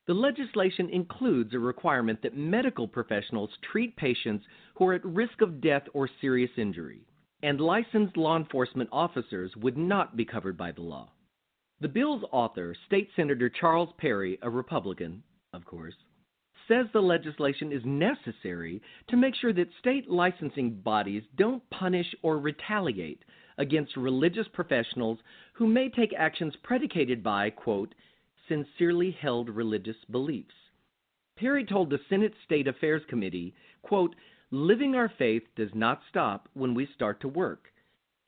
The 0.08 0.16
legislation 0.16 0.90
includes 0.90 1.54
a 1.54 1.60
requirement 1.60 2.24
that 2.24 2.36
medical 2.36 2.88
professionals 2.88 3.52
treat 3.72 3.96
patients 3.98 4.46
who 4.76 4.88
are 4.88 4.94
at 4.94 5.06
risk 5.06 5.42
of 5.42 5.62
death 5.62 5.84
or 5.94 6.10
serious 6.22 6.52
injury, 6.58 7.06
and 7.44 7.62
licensed 7.62 8.18
law 8.18 8.36
enforcement 8.36 8.90
officers 8.92 9.56
would 9.58 9.78
not 9.78 10.16
be 10.16 10.26
covered 10.26 10.58
by 10.58 10.72
the 10.72 10.82
law. 10.82 11.12
The 11.82 11.90
bill's 11.90 12.24
author, 12.32 12.74
State 12.88 13.10
Senator 13.16 13.50
Charles 13.50 13.90
Perry, 13.98 14.40
a 14.42 14.50
Republican, 14.50 15.22
of 15.54 15.66
course, 15.66 15.96
says 16.68 16.86
the 16.94 17.02
legislation 17.02 17.72
is 17.72 17.84
necessary 17.86 18.82
to 19.10 19.18
make 19.18 19.36
sure 19.36 19.54
that 19.54 19.68
state 19.80 20.10
licensing 20.10 20.72
bodies 20.72 21.24
don't 21.36 21.70
punish 21.70 22.16
or 22.22 22.40
retaliate 22.40 23.24
against 23.58 23.98
religious 23.98 24.48
professionals 24.54 25.20
who 25.54 25.68
may 25.68 25.90
take 25.90 26.14
actions 26.18 26.56
predicated 26.64 27.22
by, 27.22 27.50
quote, 27.50 27.94
sincerely 28.48 29.12
held 29.12 29.50
religious 29.50 29.98
beliefs. 30.10 30.56
Perry 31.38 31.66
told 31.66 31.90
the 31.90 32.00
Senate 32.10 32.34
State 32.46 32.68
Affairs 32.68 33.02
Committee, 33.10 33.54
quote, 33.82 34.16
living 34.50 34.96
our 34.96 35.12
faith 35.18 35.44
does 35.56 35.74
not 35.74 36.02
stop 36.10 36.48
when 36.54 36.74
we 36.74 36.88
start 36.96 37.20
to 37.22 37.28
work. 37.28 37.68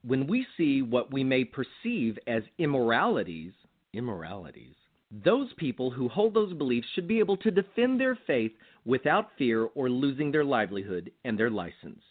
When 0.02 0.26
we 0.26 0.46
see 0.56 0.82
what 0.82 1.12
we 1.12 1.24
may 1.24 1.44
perceive 1.44 2.18
as 2.26 2.42
immoralities, 2.58 3.52
immoralities, 3.92 4.76
those 5.10 5.52
people 5.54 5.90
who 5.90 6.08
hold 6.08 6.34
those 6.34 6.52
beliefs 6.52 6.86
should 6.94 7.08
be 7.08 7.18
able 7.18 7.36
to 7.38 7.50
defend 7.50 7.98
their 7.98 8.14
faith 8.26 8.52
without 8.84 9.30
fear 9.36 9.64
or 9.74 9.90
losing 9.90 10.30
their 10.30 10.44
livelihood 10.44 11.10
and 11.24 11.38
their 11.38 11.50
license. 11.50 12.02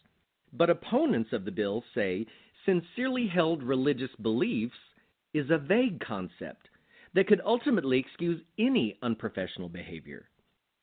But 0.53 0.69
opponents 0.69 1.31
of 1.33 1.45
the 1.45 1.51
bill 1.51 1.83
say 1.93 2.25
sincerely 2.65 3.27
held 3.27 3.63
religious 3.63 4.11
beliefs 4.21 4.75
is 5.33 5.49
a 5.49 5.57
vague 5.57 5.99
concept 5.99 6.69
that 7.13 7.27
could 7.27 7.41
ultimately 7.45 7.99
excuse 7.99 8.41
any 8.59 8.97
unprofessional 9.01 9.69
behavior. 9.69 10.29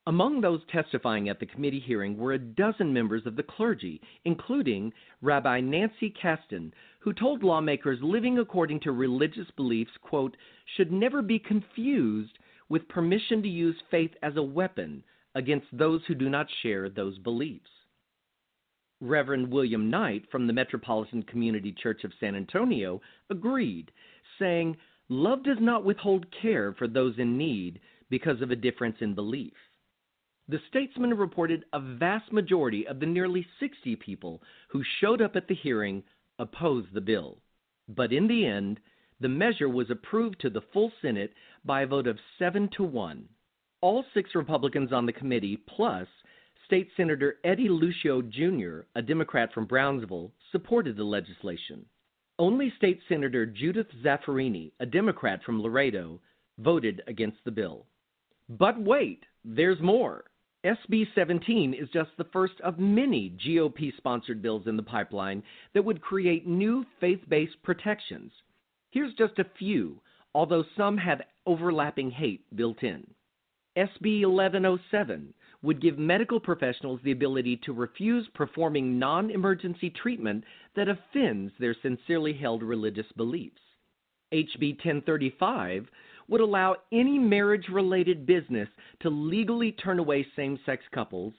Among 0.06 0.42
those 0.42 0.60
testifying 0.70 1.30
at 1.30 1.40
the 1.40 1.46
committee 1.46 1.80
hearing 1.80 2.18
were 2.18 2.34
a 2.34 2.38
dozen 2.38 2.92
members 2.92 3.24
of 3.24 3.36
the 3.36 3.42
clergy, 3.42 4.02
including 4.26 4.92
Rabbi 5.22 5.60
Nancy 5.60 6.10
Kasten, 6.10 6.74
who 6.98 7.14
told 7.14 7.42
lawmakers 7.42 8.02
living 8.02 8.38
according 8.38 8.80
to 8.80 8.92
religious 8.92 9.50
beliefs, 9.52 9.92
quote, 10.02 10.36
should 10.76 10.92
never 10.92 11.22
be 11.22 11.38
confused 11.38 12.38
with 12.68 12.86
permission 12.86 13.42
to 13.42 13.48
use 13.48 13.76
faith 13.90 14.10
as 14.22 14.36
a 14.36 14.42
weapon 14.42 15.02
against 15.34 15.68
those 15.72 16.02
who 16.06 16.14
do 16.14 16.28
not 16.28 16.50
share 16.62 16.90
those 16.90 17.18
beliefs. 17.18 17.70
Reverend 19.00 19.50
William 19.50 19.88
Knight 19.88 20.30
from 20.30 20.46
the 20.46 20.52
Metropolitan 20.52 21.22
Community 21.22 21.72
Church 21.72 22.04
of 22.04 22.12
San 22.20 22.36
Antonio 22.36 23.00
agreed, 23.30 23.90
saying, 24.38 24.76
Love 25.08 25.42
does 25.44 25.58
not 25.60 25.84
withhold 25.84 26.26
care 26.42 26.74
for 26.74 26.88
those 26.88 27.18
in 27.18 27.38
need 27.38 27.80
because 28.10 28.42
of 28.42 28.50
a 28.50 28.56
difference 28.56 28.96
in 29.00 29.14
belief. 29.14 29.54
The 30.46 30.60
statesman 30.68 31.14
reported 31.14 31.64
a 31.72 31.80
vast 31.80 32.30
majority 32.30 32.86
of 32.86 33.00
the 33.00 33.06
nearly 33.06 33.46
60 33.60 33.96
people 33.96 34.42
who 34.68 34.84
showed 35.00 35.22
up 35.22 35.36
at 35.36 35.48
the 35.48 35.54
hearing 35.54 36.02
opposed 36.38 36.92
the 36.92 37.00
bill. 37.00 37.38
But 37.88 38.12
in 38.12 38.28
the 38.28 38.44
end, 38.44 38.78
the 39.20 39.28
measure 39.28 39.70
was 39.70 39.90
approved 39.90 40.40
to 40.40 40.50
the 40.50 40.60
full 40.60 40.92
Senate 41.00 41.32
by 41.64 41.82
a 41.82 41.86
vote 41.86 42.06
of 42.06 42.18
7 42.38 42.68
to 42.76 42.84
1. 42.84 43.26
All 43.80 44.04
six 44.12 44.34
Republicans 44.34 44.92
on 44.92 45.06
the 45.06 45.12
committee, 45.12 45.56
plus 45.56 46.08
State 46.66 46.90
Senator 46.94 47.36
Eddie 47.44 47.68
Lucio 47.70 48.20
Jr., 48.20 48.80
a 48.94 49.02
Democrat 49.02 49.50
from 49.52 49.66
Brownsville, 49.66 50.30
supported 50.52 50.96
the 50.96 51.04
legislation. 51.04 51.86
Only 52.38 52.72
State 52.76 53.00
Senator 53.08 53.46
Judith 53.46 53.86
Zaffirini, 54.02 54.72
a 54.80 54.86
Democrat 54.86 55.42
from 55.44 55.62
Laredo, 55.62 56.20
voted 56.58 57.02
against 57.06 57.38
the 57.44 57.50
bill. 57.50 57.86
But 58.48 58.78
wait, 58.78 59.24
there's 59.44 59.80
more. 59.80 60.24
SB 60.64 61.06
17 61.14 61.74
is 61.74 61.90
just 61.92 62.08
the 62.16 62.24
first 62.32 62.54
of 62.62 62.78
many 62.78 63.36
GOP 63.46 63.94
sponsored 63.98 64.40
bills 64.40 64.66
in 64.66 64.78
the 64.78 64.82
pipeline 64.82 65.42
that 65.74 65.84
would 65.84 66.00
create 66.00 66.46
new 66.46 66.86
faith 67.00 67.20
based 67.28 67.62
protections. 67.62 68.32
Here's 68.90 69.12
just 69.14 69.38
a 69.38 69.46
few, 69.58 70.00
although 70.34 70.64
some 70.74 70.96
have 70.96 71.20
overlapping 71.44 72.10
hate 72.10 72.44
built 72.56 72.82
in. 72.82 73.06
SB 73.76 74.24
1107 74.24 75.34
would 75.62 75.82
give 75.82 75.98
medical 75.98 76.40
professionals 76.40 77.00
the 77.04 77.12
ability 77.12 77.60
to 77.64 77.74
refuse 77.74 78.26
performing 78.34 78.98
non 78.98 79.30
emergency 79.30 79.90
treatment 79.90 80.44
that 80.76 80.88
offends 80.88 81.52
their 81.58 81.76
sincerely 81.82 82.32
held 82.32 82.62
religious 82.62 83.10
beliefs. 83.16 83.60
HB 84.32 84.76
1035 84.82 85.88
would 86.28 86.40
allow 86.40 86.76
any 86.92 87.18
marriage 87.18 87.68
related 87.68 88.26
business 88.26 88.68
to 89.00 89.10
legally 89.10 89.72
turn 89.72 89.98
away 89.98 90.26
same 90.36 90.58
sex 90.64 90.82
couples, 90.92 91.34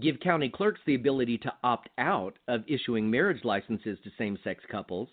give 0.00 0.18
county 0.20 0.48
clerks 0.48 0.80
the 0.86 0.94
ability 0.94 1.38
to 1.38 1.52
opt 1.62 1.88
out 1.98 2.38
of 2.48 2.64
issuing 2.66 3.10
marriage 3.10 3.44
licenses 3.44 3.98
to 4.02 4.10
same 4.18 4.38
sex 4.42 4.62
couples, 4.70 5.08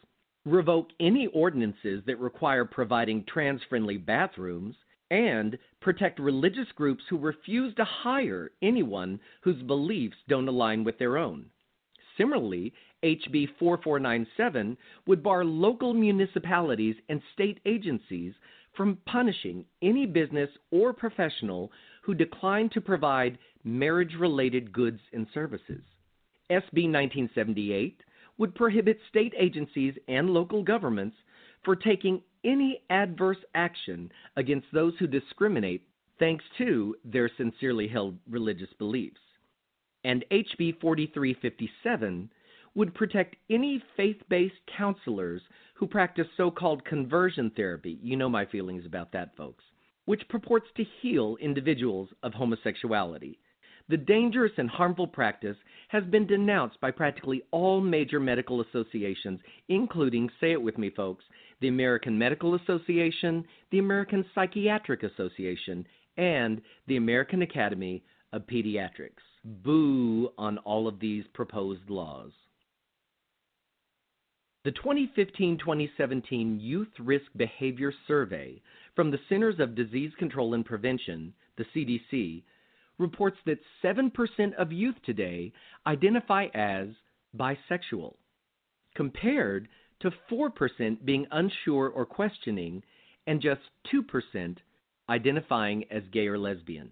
revoke 0.46 0.88
any 1.00 1.28
ordinances 1.28 2.04
that 2.06 2.20
require 2.20 2.66
providing 2.66 3.24
trans 3.26 3.62
friendly 3.70 3.98
bathrooms, 3.98 4.76
and 5.12 5.58
protect 5.82 6.20
religious 6.20 6.68
groups 6.76 7.04
who 7.10 7.18
refuse 7.18 7.76
to 7.76 7.84
hire 7.84 8.52
anyone 8.62 9.20
whose 9.42 9.62
beliefs 9.64 10.16
don't 10.30 10.48
align 10.48 10.84
with 10.86 10.98
their 10.98 11.18
own. 11.18 11.46
Similarly, 12.18 12.74
HB 13.04 13.50
4497 13.60 14.78
would 15.08 15.22
bar 15.22 15.44
local 15.44 15.94
municipalities 15.94 16.96
and 17.10 17.22
state 17.34 17.60
agencies 17.66 18.34
from 18.76 18.98
punishing 19.06 19.66
any 19.82 20.06
business 20.06 20.50
or 20.72 20.94
professional 20.94 21.72
who 22.04 22.14
decline 22.14 22.70
to 22.70 22.82
provide 22.82 23.38
marriage 23.64 24.16
related 24.20 24.72
goods 24.72 25.00
and 25.14 25.28
services. 25.34 25.82
SB 26.50 26.90
1978 26.90 28.02
would 28.38 28.56
prohibit 28.56 28.98
state 29.10 29.34
agencies 29.38 29.94
and 30.08 30.30
local 30.30 30.64
governments 30.64 31.16
for 31.64 31.76
taking 31.76 32.22
any 32.44 32.82
adverse 32.90 33.38
action 33.54 34.12
against 34.36 34.68
those 34.74 34.94
who 35.00 35.08
discriminate 35.08 35.84
thanks 36.20 36.44
to 36.58 36.96
their 37.06 37.30
sincerely 37.38 37.88
held 37.88 38.18
religious 38.30 38.70
beliefs. 38.80 39.20
And 40.04 40.26
HB 40.32 40.82
4357 40.82 42.32
would 42.76 42.94
protect 42.94 43.36
any 43.50 43.84
faith 43.98 44.18
based 44.30 44.56
counselors 44.78 45.42
who 45.76 45.88
practice 45.88 46.28
so 46.38 46.52
called 46.52 46.86
conversion 46.86 47.52
therapy. 47.56 48.00
You 48.02 48.16
know 48.16 48.30
my 48.30 48.46
feelings 48.46 48.86
about 48.86 49.12
that, 49.14 49.36
folks, 49.36 49.64
which 50.06 50.28
purports 50.30 50.68
to 50.78 50.86
heal 51.02 51.38
individuals 51.42 52.10
of 52.24 52.34
homosexuality. 52.34 53.40
The 53.90 53.98
dangerous 53.98 54.54
and 54.58 54.70
harmful 54.70 55.08
practice 55.08 55.58
has 55.90 56.04
been 56.06 56.26
denounced 56.26 56.80
by 56.80 56.92
practically 56.92 57.42
all 57.52 57.82
major 57.82 58.20
medical 58.20 58.62
associations, 58.62 59.42
including, 59.68 60.30
say 60.40 60.54
it 60.54 60.62
with 60.62 60.78
me, 60.78 60.92
folks, 60.92 61.26
the 61.60 61.68
American 61.68 62.18
Medical 62.18 62.56
Association, 62.56 63.44
the 63.72 63.80
American 63.80 64.24
Psychiatric 64.34 65.04
Association, 65.04 65.86
and 66.16 66.62
the 66.88 66.98
American 66.98 67.42
Academy 67.42 68.04
of 68.32 68.48
Pediatrics. 68.48 69.24
Boo 69.44 70.30
on 70.38 70.58
all 70.60 70.88
of 70.88 71.00
these 71.00 71.26
proposed 71.34 71.90
laws. 71.90 72.32
The 74.64 74.72
2015 74.74 75.58
2017 75.58 76.60
Youth 76.60 76.92
Risk 77.00 77.26
Behavior 77.36 77.92
Survey 78.08 78.62
from 78.96 79.10
the 79.10 79.18
Centers 79.28 79.60
of 79.60 79.74
Disease 79.74 80.12
Control 80.20 80.54
and 80.54 80.64
Prevention, 80.64 81.34
the 81.58 81.66
CDC, 81.74 82.44
reports 83.00 83.38
that 83.48 83.58
7% 83.84 84.12
of 84.60 84.72
youth 84.72 84.98
today 85.04 85.52
identify 85.88 86.46
as 86.54 86.90
bisexual, 87.36 88.14
compared 88.94 89.68
to 90.02 90.12
4% 90.32 91.04
being 91.06 91.26
unsure 91.32 91.90
or 91.90 92.06
questioning, 92.06 92.84
and 93.26 93.42
just 93.42 93.62
2% 93.92 94.58
identifying 95.10 95.86
as 95.90 96.04
gay 96.12 96.28
or 96.28 96.38
lesbian. 96.38 96.92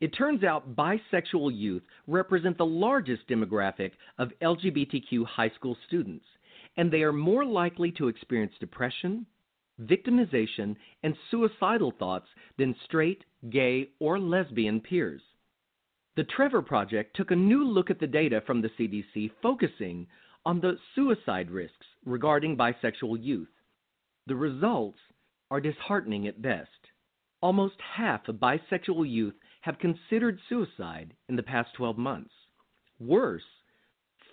It 0.00 0.08
turns 0.08 0.42
out 0.42 0.74
bisexual 0.74 1.56
youth 1.56 1.84
represent 2.08 2.58
the 2.58 2.66
largest 2.66 3.28
demographic 3.28 3.92
of 4.18 4.32
LGBTQ 4.42 5.24
high 5.24 5.50
school 5.50 5.76
students 5.86 6.24
and 6.76 6.90
they 6.90 7.02
are 7.02 7.12
more 7.12 7.44
likely 7.44 7.90
to 7.92 8.08
experience 8.08 8.52
depression, 8.60 9.26
victimization, 9.80 10.76
and 11.02 11.16
suicidal 11.30 11.92
thoughts 11.98 12.28
than 12.58 12.74
straight, 12.84 13.24
gay, 13.50 13.88
or 13.98 14.18
lesbian 14.18 14.80
peers. 14.80 15.22
The 16.16 16.24
Trevor 16.24 16.62
Project 16.62 17.14
took 17.14 17.30
a 17.30 17.36
new 17.36 17.64
look 17.64 17.90
at 17.90 18.00
the 18.00 18.06
data 18.06 18.40
from 18.46 18.62
the 18.62 18.70
CDC 18.78 19.30
focusing 19.42 20.06
on 20.46 20.60
the 20.60 20.78
suicide 20.94 21.50
risks 21.50 21.86
regarding 22.04 22.56
bisexual 22.56 23.22
youth. 23.22 23.50
The 24.26 24.36
results 24.36 24.98
are 25.50 25.60
disheartening 25.60 26.26
at 26.26 26.40
best. 26.40 26.70
Almost 27.42 27.74
half 27.96 28.28
of 28.28 28.36
bisexual 28.36 29.10
youth 29.10 29.34
have 29.60 29.78
considered 29.78 30.38
suicide 30.48 31.12
in 31.28 31.36
the 31.36 31.42
past 31.42 31.74
12 31.74 31.98
months. 31.98 32.32
Worse, 32.98 33.42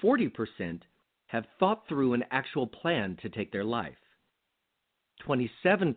40% 0.02 0.82
have 1.34 1.46
thought 1.60 1.82
through 1.90 2.14
an 2.14 2.24
actual 2.30 2.68
plan 2.68 3.18
to 3.20 3.28
take 3.28 3.52
their 3.52 3.64
life. 3.64 3.98
27% 5.28 5.96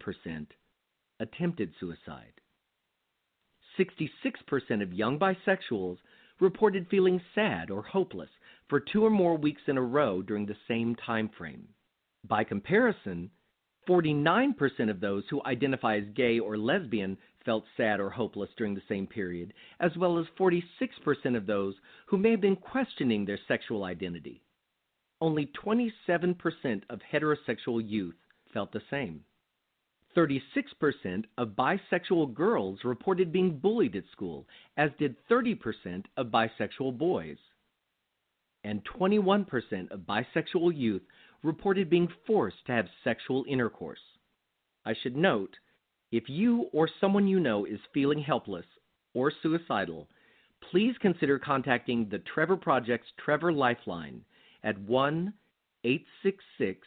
attempted 1.20 1.70
suicide. 1.78 2.32
66% 3.78 4.82
of 4.82 4.94
young 4.94 5.18
bisexuals 5.18 5.98
reported 6.40 6.86
feeling 6.90 7.20
sad 7.34 7.70
or 7.70 7.82
hopeless 7.82 8.30
for 8.70 8.80
two 8.80 9.04
or 9.04 9.10
more 9.10 9.36
weeks 9.36 9.60
in 9.66 9.76
a 9.76 9.82
row 9.82 10.22
during 10.22 10.46
the 10.46 10.56
same 10.66 10.96
time 10.96 11.28
frame. 11.36 11.68
By 12.26 12.42
comparison, 12.42 13.30
49% 13.86 14.54
of 14.88 15.00
those 15.00 15.24
who 15.28 15.42
identify 15.44 15.98
as 15.98 16.04
gay 16.14 16.38
or 16.38 16.56
lesbian 16.56 17.18
felt 17.44 17.64
sad 17.76 18.00
or 18.00 18.08
hopeless 18.08 18.50
during 18.56 18.74
the 18.74 18.82
same 18.88 19.06
period, 19.06 19.52
as 19.80 19.92
well 19.98 20.18
as 20.18 20.24
46% 20.38 20.62
of 21.36 21.44
those 21.44 21.74
who 22.06 22.16
may 22.16 22.30
have 22.30 22.40
been 22.40 22.56
questioning 22.56 23.26
their 23.26 23.38
sexual 23.46 23.84
identity. 23.84 24.42
Only 25.26 25.50
27% 25.60 26.82
of 26.88 27.00
heterosexual 27.12 27.82
youth 27.84 28.14
felt 28.54 28.70
the 28.70 28.82
same. 28.88 29.24
36% 30.16 31.24
of 31.36 31.48
bisexual 31.48 32.32
girls 32.32 32.78
reported 32.84 33.32
being 33.32 33.58
bullied 33.58 33.96
at 33.96 34.04
school, 34.12 34.46
as 34.76 34.92
did 35.00 35.16
30% 35.28 36.04
of 36.16 36.28
bisexual 36.28 36.96
boys. 36.96 37.38
And 38.62 38.84
21% 38.84 39.90
of 39.90 40.00
bisexual 40.02 40.78
youth 40.78 41.02
reported 41.42 41.90
being 41.90 42.06
forced 42.24 42.64
to 42.66 42.72
have 42.72 42.86
sexual 43.02 43.44
intercourse. 43.48 43.98
I 44.84 44.94
should 45.02 45.16
note 45.16 45.56
if 46.12 46.28
you 46.28 46.68
or 46.72 46.88
someone 47.00 47.26
you 47.26 47.40
know 47.40 47.64
is 47.64 47.80
feeling 47.92 48.20
helpless 48.20 48.66
or 49.12 49.32
suicidal, 49.42 50.06
please 50.70 50.94
consider 51.00 51.40
contacting 51.40 52.08
the 52.08 52.20
Trevor 52.20 52.56
Project's 52.56 53.10
Trevor 53.18 53.52
Lifeline 53.52 54.24
at 54.66 54.78
1 54.80 55.32
866 55.84 56.86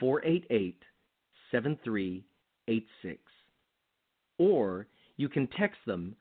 488 0.00 0.82
7386. 1.50 3.20
Or 4.38 4.86
you 5.16 5.28
can 5.28 5.48
text 5.48 5.78
them 5.86 6.14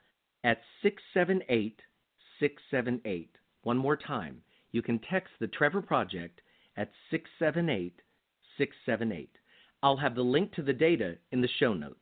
at 0.43 0.59
678 0.81 1.79
678. 2.39 3.29
One 3.63 3.77
more 3.77 3.95
time, 3.95 4.41
you 4.71 4.81
can 4.81 4.99
text 4.99 5.33
the 5.39 5.47
Trevor 5.47 5.81
Project 5.81 6.41
at 6.75 6.91
678 7.11 8.01
678. 8.57 9.29
I'll 9.83 9.97
have 9.97 10.15
the 10.15 10.23
link 10.23 10.53
to 10.53 10.63
the 10.63 10.73
data 10.73 11.17
in 11.31 11.41
the 11.41 11.49
show 11.59 11.73
notes. 11.73 11.99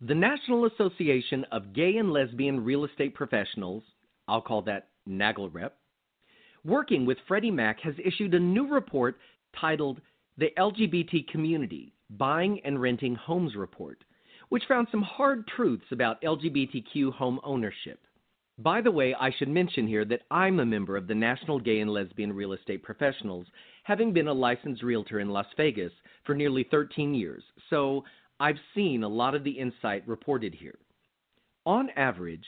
The 0.00 0.14
National 0.14 0.66
Association 0.66 1.44
of 1.52 1.74
Gay 1.74 1.96
and 1.96 2.12
Lesbian 2.12 2.64
Real 2.64 2.84
Estate 2.84 3.14
Professionals, 3.14 3.82
I'll 4.28 4.42
call 4.42 4.62
that 4.62 4.88
NAGLREP, 5.08 5.70
working 6.66 7.06
with 7.06 7.18
Freddie 7.28 7.50
Mac, 7.50 7.80
has 7.80 7.94
issued 8.04 8.34
a 8.34 8.40
new 8.40 8.66
report 8.66 9.16
titled 9.58 10.00
The 10.36 10.50
LGBT 10.58 11.28
Community 11.28 11.92
Buying 12.10 12.60
and 12.64 12.80
Renting 12.80 13.14
Homes 13.14 13.54
Report, 13.54 14.02
which 14.48 14.64
found 14.68 14.88
some 14.90 15.02
hard 15.02 15.46
truths 15.46 15.86
about 15.92 16.20
LGBTQ 16.22 17.12
home 17.12 17.40
ownership. 17.44 18.00
By 18.58 18.80
the 18.80 18.90
way, 18.90 19.14
I 19.14 19.30
should 19.30 19.48
mention 19.48 19.86
here 19.86 20.04
that 20.06 20.22
I'm 20.30 20.60
a 20.60 20.66
member 20.66 20.96
of 20.96 21.06
the 21.06 21.14
National 21.14 21.60
Gay 21.60 21.80
and 21.80 21.90
Lesbian 21.90 22.32
Real 22.32 22.54
Estate 22.54 22.82
Professionals, 22.82 23.46
having 23.84 24.12
been 24.12 24.28
a 24.28 24.32
licensed 24.32 24.82
realtor 24.82 25.20
in 25.20 25.28
Las 25.28 25.46
Vegas 25.56 25.92
for 26.24 26.34
nearly 26.34 26.64
13 26.70 27.14
years, 27.14 27.42
so 27.70 28.04
I've 28.40 28.58
seen 28.74 29.02
a 29.02 29.08
lot 29.08 29.34
of 29.34 29.44
the 29.44 29.50
insight 29.50 30.06
reported 30.08 30.54
here. 30.54 30.78
On 31.64 31.90
average, 31.90 32.44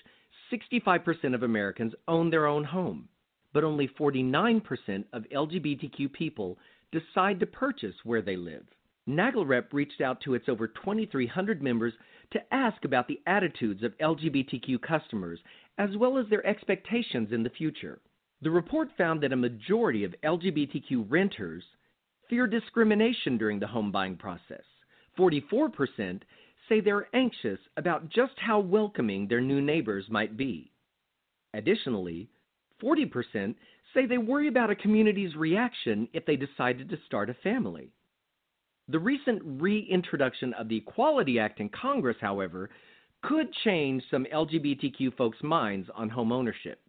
65% 0.53 1.35
of 1.35 1.43
Americans 1.43 1.93
own 2.07 2.31
their 2.31 2.47
own 2.47 2.65
home, 2.65 3.09
but 3.53 3.65
only 3.65 3.89
49% 3.89 5.05
of 5.13 5.25
LGBTQ 5.35 6.13
people 6.13 6.59
decide 6.93 7.41
to 7.41 7.47
purchase 7.47 7.95
where 8.05 8.23
they 8.23 8.37
live. 8.37 8.65
NAGLREP 9.09 9.73
reached 9.73 10.01
out 10.01 10.21
to 10.21 10.35
its 10.35 10.49
over 10.49 10.69
2,300 10.69 11.63
members 11.63 11.95
to 12.33 12.55
ask 12.55 12.85
about 12.85 13.09
the 13.09 13.21
attitudes 13.27 13.83
of 13.83 13.97
LGBTQ 13.99 14.81
customers 14.83 15.41
as 15.79 15.97
well 15.97 16.19
as 16.19 16.27
their 16.29 16.47
expectations 16.47 17.29
in 17.33 17.43
the 17.43 17.51
future. 17.51 18.01
The 18.43 18.51
report 18.51 18.89
found 18.99 19.23
that 19.23 19.33
a 19.33 19.37
majority 19.37 20.05
of 20.05 20.15
LGBTQ 20.23 21.07
renters 21.09 21.65
fear 22.29 22.47
discrimination 22.47 23.39
during 23.39 23.59
the 23.59 23.67
home 23.67 23.91
buying 23.91 24.17
process. 24.17 24.63
44% 25.19 26.21
say 26.69 26.81
they're 26.81 27.09
anxious 27.15 27.59
about 27.77 28.11
just 28.11 28.35
how 28.37 28.61
welcoming 28.61 29.27
their 29.27 29.41
new 29.41 29.61
neighbors 29.61 30.05
might 30.11 30.37
be. 30.37 30.71
Additionally, 31.55 32.29
40% 32.83 33.55
say 33.95 34.07
they 34.07 34.19
worry 34.19 34.49
about 34.49 34.71
a 34.71 34.77
community's 34.77 35.35
reaction 35.35 36.09
if 36.13 36.25
they 36.27 36.37
decided 36.37 36.89
to 36.89 36.99
start 37.07 37.31
a 37.31 37.35
family. 37.35 37.91
The 38.89 38.99
recent 38.99 39.43
reintroduction 39.45 40.55
of 40.55 40.69
the 40.69 40.79
Equality 40.79 41.39
Act 41.39 41.61
in 41.61 41.69
Congress, 41.69 42.17
however, 42.21 42.71
could 43.23 43.53
change 43.65 44.03
some 44.11 44.27
LGBTQ 44.33 45.17
folks' 45.17 45.43
minds 45.43 45.89
on 45.95 46.09
home 46.09 46.33
ownership. 46.33 46.81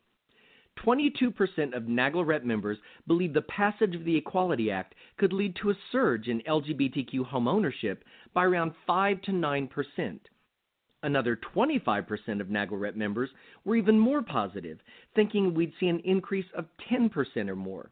22% 0.85 1.75
of 1.75 1.83
NAGLREP 1.83 2.43
members 2.43 2.77
believe 3.07 3.33
the 3.33 3.41
passage 3.41 3.95
of 3.95 4.05
the 4.05 4.15
Equality 4.15 4.71
Act 4.71 4.95
could 5.17 5.33
lead 5.33 5.55
to 5.57 5.71
a 5.71 5.77
surge 5.91 6.27
in 6.27 6.41
LGBTQ 6.41 7.25
home 7.25 7.47
ownership 7.47 8.03
by 8.33 8.45
around 8.45 8.73
5 8.87 9.21
to 9.23 9.31
9%. 9.31 10.19
Another 11.01 11.39
25% 11.55 12.41
of 12.41 12.47
NAGLREP 12.47 12.95
members 12.95 13.29
were 13.63 13.77
even 13.77 13.97
more 13.97 14.21
positive, 14.21 14.79
thinking 15.15 15.53
we'd 15.53 15.73
see 15.79 15.87
an 15.87 16.01
increase 16.01 16.45
of 16.55 16.65
10% 16.91 17.49
or 17.49 17.55
more. 17.55 17.89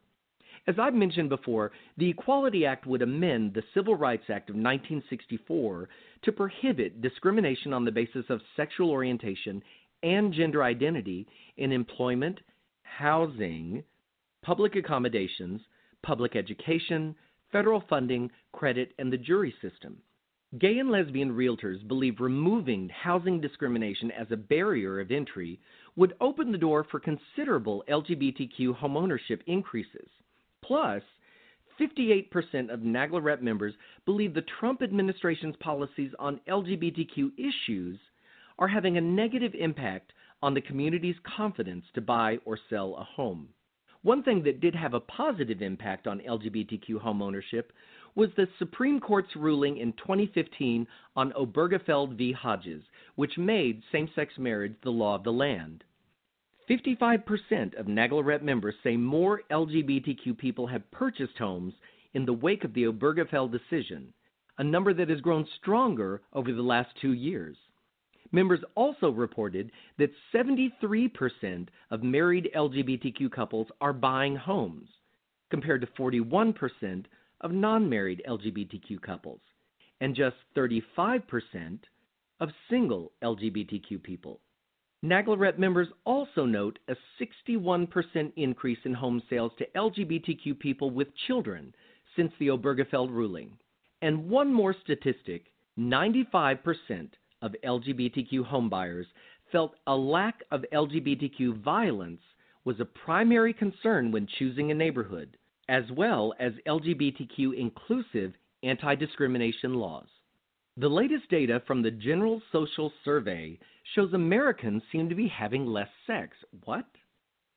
As 0.67 0.75
I've 0.77 0.93
mentioned 0.93 1.29
before, 1.29 1.71
the 1.95 2.09
Equality 2.09 2.65
Act 2.65 2.85
would 2.85 3.01
amend 3.01 3.53
the 3.53 3.63
Civil 3.73 3.95
Rights 3.95 4.25
Act 4.29 4.49
of 4.49 4.55
1964 4.55 5.87
to 6.23 6.31
prohibit 6.33 7.01
discrimination 7.01 7.71
on 7.71 7.85
the 7.85 7.91
basis 7.91 8.25
of 8.29 8.41
sexual 8.57 8.91
orientation 8.91 9.63
and 10.03 10.33
gender 10.33 10.63
identity 10.63 11.25
in 11.55 11.71
employment, 11.71 12.41
housing, 12.81 13.83
public 14.41 14.75
accommodations, 14.75 15.61
public 16.03 16.35
education, 16.35 17.15
federal 17.51 17.81
funding, 17.89 18.29
credit, 18.51 18.93
and 18.99 19.11
the 19.11 19.17
jury 19.17 19.53
system. 19.61 19.97
Gay 20.57 20.79
and 20.79 20.89
lesbian 20.89 21.35
realtors 21.35 21.85
believe 21.89 22.21
removing 22.21 22.87
housing 22.87 23.41
discrimination 23.41 24.11
as 24.11 24.27
a 24.31 24.37
barrier 24.37 25.01
of 25.01 25.11
entry 25.11 25.59
would 25.97 26.15
open 26.21 26.53
the 26.53 26.57
door 26.57 26.85
for 26.85 27.01
considerable 27.01 27.83
LGBTQ 27.89 28.79
homeownership 28.79 29.41
increases. 29.45 30.07
Plus, 30.63 31.03
58% 31.77 32.69
of 32.73 32.79
NAGLREP 32.79 33.41
members 33.41 33.73
believe 34.05 34.33
the 34.33 34.45
Trump 34.59 34.81
administration's 34.81 35.57
policies 35.57 36.11
on 36.17 36.39
LGBTQ 36.47 37.31
issues 37.37 37.99
are 38.57 38.69
having 38.69 38.95
a 38.95 39.01
negative 39.01 39.53
impact 39.53 40.13
on 40.41 40.53
the 40.53 40.61
community's 40.61 41.17
confidence 41.35 41.83
to 41.93 41.99
buy 41.99 42.37
or 42.45 42.57
sell 42.69 42.95
a 42.95 43.03
home. 43.03 43.49
One 44.03 44.23
thing 44.23 44.43
that 44.43 44.61
did 44.61 44.75
have 44.75 44.93
a 44.93 45.01
positive 45.01 45.61
impact 45.61 46.07
on 46.07 46.21
LGBTQ 46.21 47.03
homeownership 47.03 47.65
was 48.17 48.29
the 48.35 48.47
Supreme 48.57 48.99
Court's 48.99 49.35
ruling 49.35 49.77
in 49.77 49.93
2015 49.93 50.87
on 51.15 51.31
Obergefell 51.33 52.17
v. 52.17 52.31
Hodges, 52.31 52.81
which 53.15 53.37
made 53.37 53.83
same 53.91 54.09
sex 54.15 54.33
marriage 54.39 54.73
the 54.83 54.89
law 54.89 55.13
of 55.13 55.23
the 55.23 55.31
land. 55.31 55.83
55% 56.67 57.79
of 57.79 57.85
NAGLREP 57.85 58.41
members 58.41 58.73
say 58.83 58.97
more 58.97 59.43
LGBTQ 59.51 60.35
people 60.35 60.65
have 60.65 60.89
purchased 60.89 61.37
homes 61.37 61.75
in 62.15 62.25
the 62.25 62.33
wake 62.33 62.63
of 62.63 62.73
the 62.73 62.85
Obergefell 62.85 63.51
decision, 63.51 64.11
a 64.57 64.63
number 64.63 64.95
that 64.95 65.09
has 65.09 65.21
grown 65.21 65.47
stronger 65.61 66.23
over 66.33 66.51
the 66.51 66.61
last 66.63 66.89
two 66.99 67.13
years. 67.13 67.55
Members 68.31 68.61
also 68.73 69.11
reported 69.11 69.71
that 69.99 70.11
73% 70.33 71.67
of 71.91 72.01
married 72.01 72.49
LGBTQ 72.55 73.31
couples 73.31 73.67
are 73.79 73.93
buying 73.93 74.35
homes, 74.35 74.89
compared 75.51 75.81
to 75.81 75.87
41% 75.87 77.05
of 77.41 77.51
non 77.51 77.89
married 77.89 78.21
LGBTQ 78.27 79.01
couples, 79.01 79.41
and 80.01 80.15
just 80.15 80.35
35% 80.55 81.79
of 82.39 82.49
single 82.69 83.11
LGBTQ 83.23 84.01
people. 84.01 84.39
NAGLREP 85.03 85.59
members 85.59 85.87
also 86.05 86.45
note 86.45 86.79
a 86.87 86.95
61% 87.21 88.33
increase 88.35 88.79
in 88.83 88.93
home 88.93 89.21
sales 89.29 89.51
to 89.59 89.67
LGBTQ 89.75 90.57
people 90.57 90.89
with 90.89 91.07
children 91.27 91.73
since 92.15 92.31
the 92.39 92.47
Obergefell 92.47 93.09
ruling. 93.09 93.57
And 94.01 94.29
one 94.29 94.51
more 94.51 94.75
statistic 94.83 95.45
95% 95.77 97.09
of 97.43 97.55
LGBTQ 97.63 98.49
homebuyers 98.51 99.05
felt 99.51 99.75
a 99.85 99.95
lack 99.95 100.43
of 100.51 100.65
LGBTQ 100.73 101.63
violence 101.63 102.21
was 102.65 102.79
a 102.79 102.85
primary 102.85 103.53
concern 103.53 104.11
when 104.11 104.27
choosing 104.39 104.71
a 104.71 104.75
neighborhood, 104.75 105.37
as 105.69 105.83
well 105.91 106.33
as 106.39 106.53
LGBTQ 106.67 107.57
inclusive 107.57 108.33
anti 108.63 108.95
discrimination 108.95 109.75
laws. 109.75 110.07
The 110.77 110.87
latest 110.87 111.29
data 111.29 111.61
from 111.65 111.81
the 111.81 111.91
General 111.91 112.41
Social 112.51 112.91
Survey 113.03 113.59
shows 113.95 114.13
Americans 114.13 114.83
seem 114.91 115.09
to 115.09 115.15
be 115.15 115.27
having 115.27 115.65
less 115.65 115.89
sex. 116.05 116.37
What? 116.65 116.85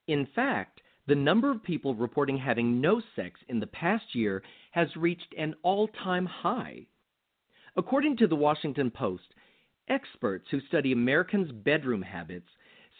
In 0.09 0.27
fact, 0.35 0.81
the 1.07 1.15
number 1.15 1.51
of 1.51 1.63
people 1.63 1.95
reporting 1.95 2.39
having 2.39 2.81
no 2.81 3.03
sex 3.17 3.39
in 3.49 3.61
the 3.61 3.67
past 3.67 4.15
year 4.15 4.43
has 4.71 4.89
reached 4.97 5.35
an 5.37 5.55
all 5.63 5.89
time 5.89 6.27
high. 6.27 6.87
According 7.77 8.17
to 8.19 8.27
the 8.27 8.37
Washington 8.37 8.91
Post, 8.91 9.35
experts 9.89 10.47
who 10.51 10.61
study 10.61 10.93
Americans' 10.93 11.53
bedroom 11.53 12.03
habits 12.03 12.49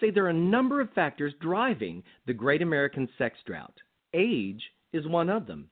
say 0.01 0.11
there 0.11 0.27
are 0.27 0.31
a 0.31 0.35
number 0.35 0.81
of 0.81 0.93
factors 0.93 1.35
driving 1.41 2.03
the 2.27 2.33
great 2.33 2.63
American 2.63 3.09
sex 3.17 3.39
drought. 3.47 3.75
Age 4.15 4.63
is 4.93 5.07
one 5.07 5.31
of 5.31 5.47
them. 5.47 5.71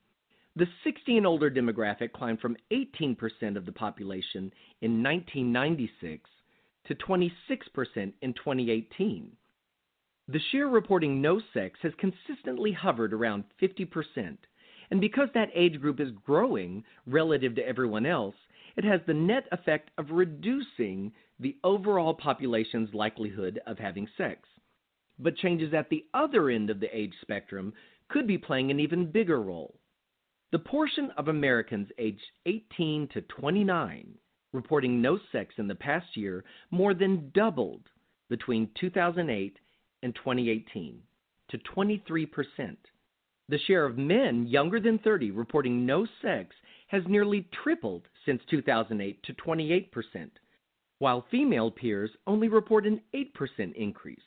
The 0.57 0.67
60 0.83 1.17
and 1.17 1.27
older 1.27 1.51
demographic 1.51 2.13
climbed 2.13 2.41
from 2.41 2.57
18% 2.73 3.57
of 3.57 3.65
the 3.65 3.73
population 3.73 4.53
in 4.81 5.03
1996 5.03 6.29
to 6.87 6.95
26% 6.95 7.31
in 8.23 8.35
2018. 8.35 9.33
The 10.27 10.41
share 10.51 10.69
reporting 10.69 11.23
no 11.23 11.41
sex 11.55 11.79
has 11.83 11.93
consistently 11.99 12.73
hovered 12.73 13.13
around 13.13 13.45
50%, 13.63 14.37
and 14.91 15.01
because 15.01 15.29
that 15.35 15.51
age 15.55 15.81
group 15.81 16.01
is 16.01 16.11
growing 16.27 16.85
relative 17.07 17.55
to 17.55 17.67
everyone 17.67 18.05
else, 18.05 18.35
it 18.77 18.85
has 18.85 19.01
the 19.07 19.15
net 19.15 19.47
effect 19.53 19.91
of 19.97 20.11
reducing 20.11 21.13
the 21.41 21.57
overall 21.65 22.15
population's 22.15 22.93
likelihood 22.93 23.61
of 23.67 23.79
having 23.79 24.09
sex. 24.17 24.49
But 25.19 25.37
changes 25.37 25.75
at 25.75 25.89
the 25.89 26.05
other 26.15 26.51
end 26.51 26.71
of 26.71 26.81
the 26.81 26.95
age 26.97 27.15
spectrum 27.23 27.73
could 28.09 28.27
be 28.27 28.39
playing 28.39 28.71
an 28.71 28.81
even 28.81 29.11
bigger 29.11 29.41
role. 29.41 29.79
The 30.51 30.59
portion 30.59 31.11
of 31.17 31.29
Americans 31.29 31.89
aged 31.99 32.23
18 32.47 33.09
to 33.09 33.21
29 33.23 34.15
reporting 34.53 35.03
no 35.03 35.19
sex 35.31 35.55
in 35.59 35.69
the 35.69 35.75
past 35.75 36.17
year 36.17 36.45
more 36.71 36.95
than 36.95 37.31
doubled 37.35 37.83
between 38.31 38.71
2008 38.81 39.59
and 40.03 40.15
2018 40.15 41.03
to 41.51 41.59
23%. 41.59 42.77
The 43.49 43.59
share 43.67 43.85
of 43.85 43.99
men 43.99 44.47
younger 44.47 44.81
than 44.81 44.99
30 44.99 45.31
reporting 45.31 45.87
no 45.87 46.07
sex 46.23 46.55
has 46.89 47.03
nearly 47.07 47.47
tripled 47.63 48.03
since 48.25 48.43
2008 48.51 49.23
to 49.25 49.35
28%, 49.35 50.31
while 50.99 51.27
female 51.31 51.71
peers 51.71 52.11
only 52.27 52.49
report 52.49 52.87
an 52.87 53.01
8% 53.15 53.75
increase. 53.75 54.19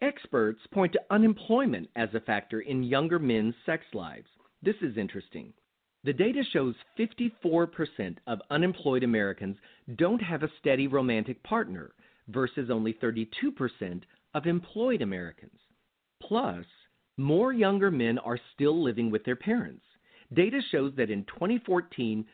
Experts 0.00 0.60
point 0.72 0.92
to 0.92 1.00
unemployment 1.10 1.88
as 1.96 2.08
a 2.14 2.20
factor 2.20 2.60
in 2.60 2.82
younger 2.82 3.18
men's 3.18 3.54
sex 3.64 3.84
lives. 3.94 4.28
This 4.62 4.76
is 4.82 4.96
interesting. 4.96 5.52
The 6.04 6.12
data 6.12 6.42
shows 6.52 6.74
54% 6.98 8.16
of 8.26 8.40
unemployed 8.50 9.02
Americans 9.02 9.56
don't 9.96 10.20
have 10.20 10.42
a 10.42 10.50
steady 10.60 10.86
romantic 10.86 11.42
partner 11.42 11.92
versus 12.28 12.70
only 12.70 12.92
32% 12.94 14.02
of 14.34 14.46
employed 14.46 15.00
Americans. 15.00 15.58
Plus, 16.20 16.66
more 17.16 17.52
younger 17.52 17.90
men 17.90 18.18
are 18.18 18.38
still 18.54 18.82
living 18.82 19.10
with 19.10 19.24
their 19.24 19.36
parents. 19.36 19.84
Data 20.32 20.60
shows 20.70 20.92
that 20.96 21.10
in 21.10 21.24
2014, 21.24 22.26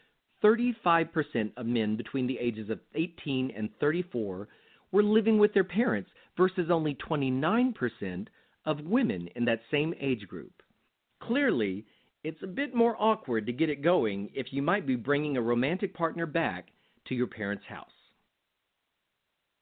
35% 0.43 1.53
of 1.57 1.67
men 1.67 1.97
between 1.97 2.27
the 2.27 2.39
ages 2.39 2.71
of 2.71 2.81
18 2.95 3.53
and 3.57 3.69
34 3.79 4.49
were 4.93 5.03
living 5.03 5.39
with 5.39 5.53
their 5.55 5.65
parents 5.65 6.11
versus 6.37 6.71
only 6.71 6.97
29% 7.09 8.27
of 8.67 8.81
women 8.81 9.29
in 9.37 9.45
that 9.47 9.61
same 9.71 9.95
age 10.01 10.27
group. 10.29 10.63
Clearly, 11.23 11.87
it's 12.23 12.43
a 12.43 12.47
bit 12.47 12.75
more 12.75 12.97
awkward 12.99 13.47
to 13.47 13.53
get 13.53 13.71
it 13.71 13.83
going 13.83 14.31
if 14.35 14.53
you 14.53 14.63
might 14.63 14.87
be 14.87 14.97
bringing 14.97 15.37
a 15.37 15.43
romantic 15.43 15.95
partner 15.95 16.27
back 16.27 16.69
to 17.07 17.15
your 17.15 17.27
parents' 17.27 17.65
house. 17.67 17.91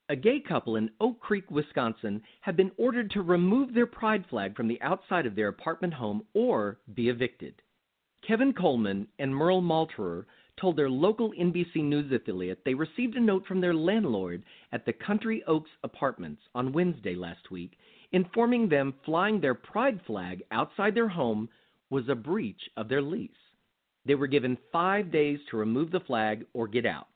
A 0.09 0.15
gay 0.15 0.39
couple 0.39 0.75
in 0.75 0.89
Oak 0.99 1.19
Creek, 1.19 1.49
Wisconsin 1.51 2.23
have 2.41 2.57
been 2.57 2.71
ordered 2.77 3.11
to 3.11 3.21
remove 3.21 3.73
their 3.73 3.85
pride 3.85 4.25
flag 4.29 4.55
from 4.55 4.67
the 4.67 4.81
outside 4.81 5.27
of 5.27 5.35
their 5.35 5.49
apartment 5.49 5.93
home 5.93 6.23
or 6.33 6.79
be 6.95 7.09
evicted. 7.09 7.61
Kevin 8.27 8.53
Coleman 8.53 9.07
and 9.19 9.33
Merle 9.33 9.61
Malterer 9.61 10.25
told 10.59 10.75
their 10.75 10.89
local 10.89 11.31
NBC 11.31 11.77
News 11.77 12.11
affiliate 12.11 12.63
they 12.65 12.73
received 12.73 13.15
a 13.15 13.21
note 13.21 13.45
from 13.45 13.61
their 13.61 13.73
landlord 13.73 14.43
at 14.71 14.85
the 14.85 14.93
Country 14.93 15.43
Oaks 15.47 15.69
Apartments 15.83 16.41
on 16.53 16.73
Wednesday 16.73 17.15
last 17.15 17.51
week 17.51 17.77
informing 18.11 18.69
them 18.69 18.93
flying 19.05 19.39
their 19.39 19.53
pride 19.53 19.99
flag 20.05 20.43
outside 20.51 20.95
their 20.95 21.09
home 21.09 21.49
was 21.89 22.07
a 22.09 22.15
breach 22.15 22.61
of 22.77 22.89
their 22.89 23.01
lease. 23.01 23.29
They 24.05 24.15
were 24.15 24.27
given 24.27 24.57
five 24.71 25.11
days 25.11 25.39
to 25.49 25.57
remove 25.57 25.91
the 25.91 25.99
flag 25.99 26.45
or 26.53 26.67
get 26.67 26.85
out. 26.85 27.07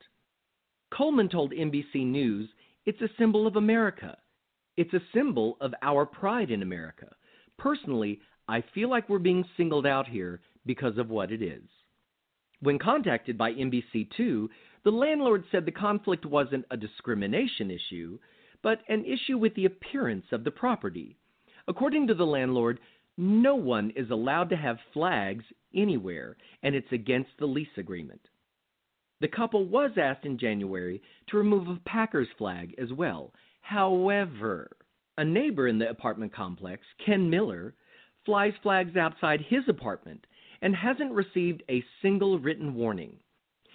Coleman 0.95 1.29
told 1.29 1.51
NBC 1.51 2.05
News 2.05 2.49
it's 2.85 3.01
a 3.01 3.09
symbol 3.17 3.47
of 3.47 3.55
America. 3.55 4.17
It's 4.77 4.93
a 4.93 5.01
symbol 5.13 5.57
of 5.61 5.73
our 5.81 6.05
pride 6.05 6.51
in 6.51 6.61
America. 6.61 7.07
Personally, 7.57 8.19
I 8.47 8.63
feel 8.73 8.89
like 8.89 9.07
we're 9.07 9.19
being 9.19 9.45
singled 9.55 9.85
out 9.85 10.07
here 10.07 10.41
because 10.65 10.97
of 10.97 11.09
what 11.09 11.31
it 11.31 11.41
is. 11.41 11.63
When 12.63 12.79
contacted 12.79 13.37
by 13.37 13.51
NBC2, 13.51 14.47
the 14.85 14.91
landlord 14.91 15.43
said 15.51 15.65
the 15.65 15.71
conflict 15.73 16.25
wasn't 16.25 16.63
a 16.71 16.77
discrimination 16.77 17.69
issue, 17.69 18.19
but 18.61 18.79
an 18.87 19.03
issue 19.03 19.37
with 19.37 19.53
the 19.55 19.65
appearance 19.65 20.27
of 20.31 20.45
the 20.45 20.51
property. 20.51 21.17
According 21.67 22.07
to 22.07 22.13
the 22.13 22.25
landlord, 22.25 22.79
no 23.17 23.55
one 23.55 23.91
is 23.97 24.09
allowed 24.09 24.49
to 24.51 24.55
have 24.55 24.77
flags 24.93 25.43
anywhere, 25.75 26.37
and 26.61 26.73
it's 26.73 26.91
against 26.93 27.31
the 27.37 27.45
lease 27.45 27.77
agreement. 27.77 28.21
The 29.19 29.27
couple 29.27 29.65
was 29.65 29.91
asked 29.97 30.25
in 30.25 30.37
January 30.37 31.01
to 31.27 31.37
remove 31.37 31.67
a 31.67 31.81
Packers 31.85 32.29
flag 32.37 32.75
as 32.77 32.93
well. 32.93 33.33
However, 33.59 34.71
a 35.17 35.25
neighbor 35.25 35.67
in 35.67 35.79
the 35.79 35.89
apartment 35.89 36.33
complex, 36.33 36.85
Ken 37.05 37.29
Miller, 37.29 37.75
flies 38.25 38.53
flags 38.63 38.95
outside 38.95 39.41
his 39.41 39.67
apartment 39.67 40.25
and 40.63 40.73
hasn't 40.73 41.11
received 41.11 41.61
a 41.69 41.83
single 42.01 42.39
written 42.39 42.73
warning. 42.73 43.17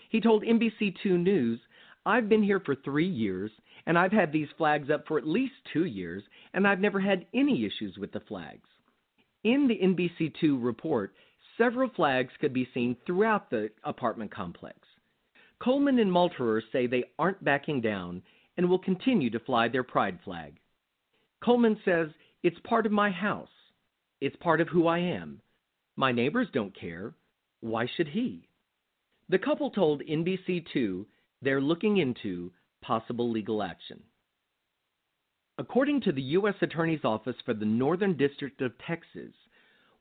He 0.09 0.23
told 0.23 0.43
NBC2 0.43 1.23
News, 1.23 1.60
I've 2.06 2.31
been 2.31 2.43
here 2.43 2.60
for 2.65 2.74
three 2.74 3.06
years, 3.06 3.51
and 3.86 3.98
I've 3.98 4.10
had 4.10 4.32
these 4.32 4.48
flags 4.56 4.89
up 4.90 5.06
for 5.06 5.19
at 5.19 5.27
least 5.27 5.52
two 5.70 5.85
years, 5.85 6.23
and 6.55 6.66
I've 6.66 6.81
never 6.81 6.98
had 6.98 7.27
any 7.35 7.66
issues 7.66 7.98
with 7.98 8.10
the 8.12 8.20
flags. 8.20 8.66
In 9.44 9.69
the 9.69 9.78
NBC2 9.78 10.65
report, 10.65 11.12
several 11.59 11.90
flags 11.94 12.32
could 12.40 12.55
be 12.55 12.66
seen 12.73 12.97
throughout 13.05 13.51
the 13.51 13.69
apartment 13.85 14.35
complex. 14.35 14.78
Coleman 15.62 15.98
and 15.98 16.10
Malterer 16.10 16.62
say 16.73 16.86
they 16.86 17.05
aren't 17.19 17.44
backing 17.44 17.82
down 17.82 18.23
and 18.56 18.66
will 18.66 18.78
continue 18.78 19.28
to 19.28 19.40
fly 19.40 19.69
their 19.69 19.85
pride 19.85 20.19
flag. 20.24 20.59
Coleman 21.44 21.78
says, 21.85 22.09
It's 22.43 22.59
part 22.65 22.86
of 22.86 22.93
my 22.93 23.10
house. 23.10 23.48
It's 24.23 24.36
part 24.36 24.62
of 24.62 24.69
who 24.69 24.86
I 24.86 25.01
am. 25.01 25.43
My 25.99 26.12
neighbors 26.12 26.47
don't 26.53 26.79
care. 26.79 27.12
Why 27.59 27.89
should 27.97 28.07
he? 28.07 28.49
The 29.31 29.39
couple 29.41 29.69
told 29.69 30.01
NBC2 30.03 31.05
they're 31.43 31.61
looking 31.61 31.97
into 31.97 32.53
possible 32.81 33.29
legal 33.33 33.65
action. 33.65 34.01
According 35.59 36.03
to 36.03 36.12
the 36.12 36.23
U.S. 36.23 36.55
Attorney's 36.62 37.05
Office 37.05 37.35
for 37.45 37.53
the 37.53 37.65
Northern 37.65 38.16
District 38.16 38.62
of 38.62 38.79
Texas, 38.87 39.33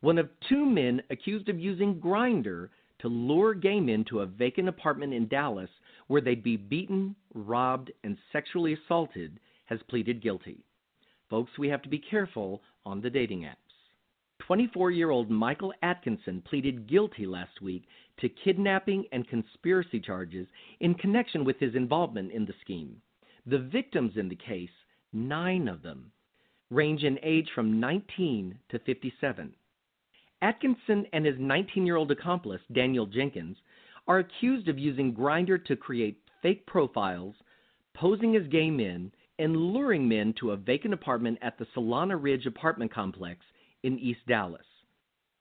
one 0.02 0.20
of 0.20 0.30
two 0.48 0.68
men 0.68 1.02
accused 1.10 1.50
of 1.50 1.60
using 1.60 2.00
Grindr 2.00 2.70
to 3.00 3.08
lure 3.08 3.56
gay 3.56 3.80
men 3.80 4.06
to 4.10 4.20
a 4.20 4.28
vacant 4.28 4.70
apartment 4.70 5.16
in 5.16 5.28
Dallas 5.28 5.72
where 6.06 6.22
they'd 6.22 6.44
be 6.44 6.58
beaten, 6.58 7.16
robbed, 7.34 7.92
and 8.04 8.20
sexually 8.32 8.74
assaulted 8.74 9.40
has 9.66 9.80
pleaded 9.90 10.22
guilty. 10.22 10.64
Folks, 11.28 11.58
we 11.58 11.70
have 11.70 11.82
to 11.82 11.90
be 11.90 11.98
careful 11.98 12.62
on 12.86 13.02
the 13.02 13.10
dating 13.10 13.42
apps. 13.42 13.67
24 14.40 14.92
year 14.92 15.10
old 15.10 15.30
Michael 15.30 15.74
Atkinson 15.82 16.42
pleaded 16.42 16.88
guilty 16.88 17.26
last 17.26 17.62
week 17.62 17.84
to 18.20 18.30
kidnapping 18.30 19.06
and 19.12 19.28
conspiracy 19.28 20.00
charges 20.00 20.48
in 20.80 20.94
connection 20.96 21.44
with 21.44 21.60
his 21.60 21.76
involvement 21.76 22.32
in 22.32 22.46
the 22.46 22.54
scheme. 22.62 23.02
The 23.46 23.60
victims 23.60 24.14
in 24.16 24.30
the 24.30 24.36
case, 24.36 24.70
nine 25.14 25.68
of 25.68 25.82
them, 25.82 26.12
range 26.70 27.04
in 27.04 27.20
age 27.24 27.50
from 27.54 27.80
19 27.80 28.58
to 28.70 28.80
57. 28.80 29.54
Atkinson 30.42 31.06
and 31.14 31.26
his 31.26 31.36
19 31.40 31.86
year 31.86 31.96
old 31.96 32.12
accomplice, 32.12 32.62
Daniel 32.74 33.06
Jenkins, 33.06 33.58
are 34.08 34.20
accused 34.20 34.68
of 34.68 34.78
using 34.78 35.14
Grindr 35.14 35.64
to 35.66 35.76
create 35.76 36.22
fake 36.42 36.66
profiles, 36.66 37.36
posing 37.96 38.36
as 38.36 38.48
gay 38.48 38.70
men, 38.70 39.12
and 39.40 39.56
luring 39.56 40.08
men 40.08 40.34
to 40.40 40.52
a 40.52 40.58
vacant 40.58 40.94
apartment 40.94 41.38
at 41.42 41.58
the 41.58 41.66
Solana 41.76 42.22
Ridge 42.22 42.46
apartment 42.46 42.94
complex 42.94 43.42
in 43.84 44.00
East 44.00 44.22
Dallas. 44.28 44.66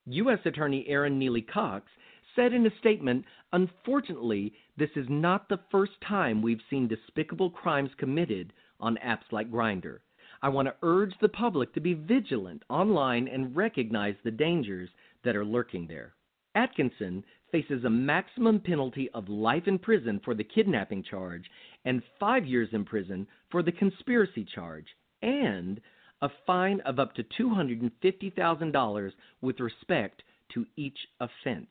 U.S. 0.07 0.39
Attorney 0.45 0.85
Erin 0.89 1.19
Nealy 1.19 1.47
Cox 1.47 1.91
said 2.35 2.53
in 2.53 2.67
a 2.67 2.79
statement 2.79 3.25
Unfortunately, 3.53 4.53
this 4.77 4.91
is 4.95 5.07
not 5.09 5.49
the 5.49 5.61
first 5.71 5.93
time 6.07 6.43
we've 6.43 6.61
seen 6.69 6.87
despicable 6.87 7.51
crimes 7.51 7.91
committed 7.99 8.53
on 8.79 8.99
apps 9.05 9.33
like 9.33 9.51
Grindr. 9.51 9.99
I 10.43 10.49
want 10.49 10.69
to 10.69 10.75
urge 10.83 11.15
the 11.21 11.29
public 11.29 11.73
to 11.75 11.81
be 11.81 11.95
vigilant 11.95 12.63
online 12.69 13.27
and 13.27 13.57
recognize 13.57 14.15
the 14.23 14.31
dangers 14.31 14.91
that 15.25 15.35
are 15.35 15.45
lurking 15.45 15.87
there. 15.87 16.15
Atkinson 16.55 17.25
faces 17.51 17.85
a 17.85 17.91
maximum 17.91 18.61
penalty 18.61 19.09
of 19.15 19.29
life 19.29 19.67
in 19.67 19.79
prison 19.79 20.21
for 20.25 20.35
the 20.35 20.45
kidnapping 20.45 21.03
charge 21.03 21.45
and 21.85 22.03
five 22.21 22.45
years 22.45 22.69
in 22.73 22.85
prison 22.85 23.27
for 23.51 23.63
the 23.63 23.73
conspiracy 23.73 24.45
charge, 24.55 24.87
and 25.23 25.81
a 26.23 26.29
fine 26.47 26.81
of 26.81 26.99
up 26.99 27.15
to 27.15 27.25
$250,000 27.25 29.13
with 29.41 29.61
respect 29.61 30.23
to 30.55 30.67
each 30.77 30.99
offense. 31.21 31.71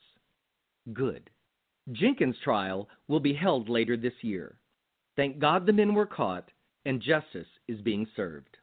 Good. 0.94 1.30
Jenkins' 1.92 2.36
trial 2.44 2.88
will 3.08 3.20
be 3.20 3.34
held 3.34 3.70
later 3.70 3.98
this 3.98 4.14
year. 4.22 4.58
Thank 5.16 5.40
God 5.40 5.66
the 5.66 5.74
men 5.74 5.94
were 5.94 6.06
caught 6.06 6.50
and 6.86 7.02
justice 7.02 7.48
is 7.68 7.82
being 7.82 8.08
served. 8.16 8.58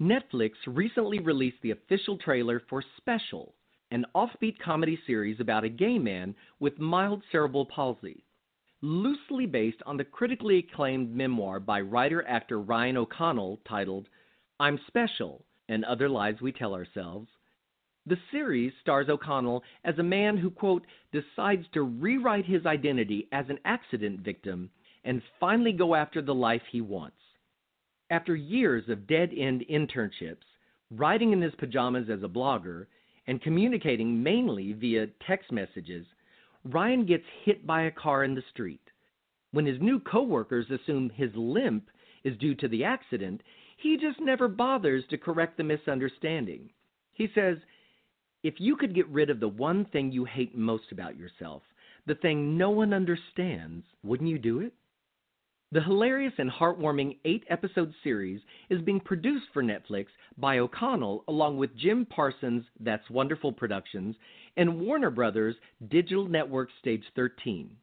Netflix 0.00 0.52
recently 0.66 1.20
released 1.20 1.62
the 1.62 1.70
official 1.70 2.18
trailer 2.18 2.60
for 2.68 2.82
Special, 2.96 3.54
an 3.92 4.04
offbeat 4.16 4.58
comedy 4.58 4.98
series 5.06 5.38
about 5.38 5.64
a 5.64 5.68
gay 5.68 5.98
man 5.98 6.34
with 6.58 6.78
mild 6.80 7.22
cerebral 7.30 7.66
palsy. 7.66 8.24
Loosely 8.84 9.46
based 9.46 9.80
on 9.86 9.96
the 9.96 10.04
critically 10.04 10.58
acclaimed 10.58 11.14
memoir 11.14 11.60
by 11.60 11.80
writer 11.80 12.26
actor 12.26 12.60
Ryan 12.60 12.96
O'Connell 12.96 13.60
titled 13.64 14.08
I'm 14.58 14.80
Special 14.88 15.44
and 15.68 15.84
Other 15.84 16.08
Lies 16.08 16.40
We 16.40 16.50
Tell 16.50 16.74
Ourselves, 16.74 17.28
the 18.06 18.18
series 18.32 18.72
stars 18.80 19.08
O'Connell 19.08 19.62
as 19.84 19.96
a 20.00 20.02
man 20.02 20.36
who, 20.36 20.50
quote, 20.50 20.84
decides 21.12 21.64
to 21.74 21.82
rewrite 21.82 22.44
his 22.44 22.66
identity 22.66 23.28
as 23.30 23.48
an 23.48 23.60
accident 23.64 24.18
victim 24.18 24.68
and 25.04 25.22
finally 25.38 25.72
go 25.72 25.94
after 25.94 26.20
the 26.20 26.34
life 26.34 26.62
he 26.72 26.80
wants. 26.80 27.20
After 28.10 28.34
years 28.34 28.88
of 28.88 29.06
dead 29.06 29.30
end 29.36 29.64
internships, 29.70 30.44
writing 30.90 31.32
in 31.32 31.40
his 31.40 31.54
pajamas 31.54 32.10
as 32.10 32.24
a 32.24 32.28
blogger, 32.28 32.86
and 33.28 33.40
communicating 33.40 34.24
mainly 34.24 34.72
via 34.72 35.06
text 35.24 35.52
messages, 35.52 36.04
Ryan 36.64 37.06
gets 37.06 37.24
hit 37.44 37.66
by 37.66 37.82
a 37.82 37.90
car 37.90 38.24
in 38.24 38.34
the 38.34 38.42
street. 38.50 38.80
When 39.50 39.66
his 39.66 39.80
new 39.80 40.00
coworkers 40.00 40.70
assume 40.70 41.10
his 41.10 41.30
limp 41.34 41.88
is 42.24 42.38
due 42.38 42.54
to 42.56 42.68
the 42.68 42.84
accident, 42.84 43.42
he 43.76 43.96
just 43.96 44.20
never 44.20 44.48
bothers 44.48 45.04
to 45.10 45.18
correct 45.18 45.56
the 45.56 45.64
misunderstanding. 45.64 46.70
He 47.12 47.28
says, 47.34 47.58
If 48.42 48.54
you 48.58 48.76
could 48.76 48.94
get 48.94 49.08
rid 49.08 49.28
of 49.28 49.40
the 49.40 49.48
one 49.48 49.84
thing 49.86 50.12
you 50.12 50.24
hate 50.24 50.56
most 50.56 50.92
about 50.92 51.16
yourself, 51.16 51.62
the 52.06 52.14
thing 52.14 52.56
no 52.56 52.70
one 52.70 52.94
understands, 52.94 53.84
wouldn't 54.02 54.30
you 54.30 54.38
do 54.38 54.60
it? 54.60 54.72
The 55.72 55.82
hilarious 55.82 56.34
and 56.36 56.50
heartwarming 56.50 57.16
eight 57.24 57.44
episode 57.48 57.94
series 58.04 58.42
is 58.68 58.82
being 58.82 59.00
produced 59.00 59.46
for 59.54 59.62
Netflix 59.62 60.06
by 60.36 60.58
O'Connell 60.58 61.24
along 61.28 61.56
with 61.56 61.74
Jim 61.76 62.04
Parsons' 62.04 62.64
That's 62.78 63.08
Wonderful 63.08 63.52
Productions 63.52 64.14
and 64.56 64.80
Warner 64.80 65.10
Brothers 65.10 65.56
Digital 65.88 66.26
Network 66.26 66.68
Stage 66.80 67.04
13. 67.16 67.76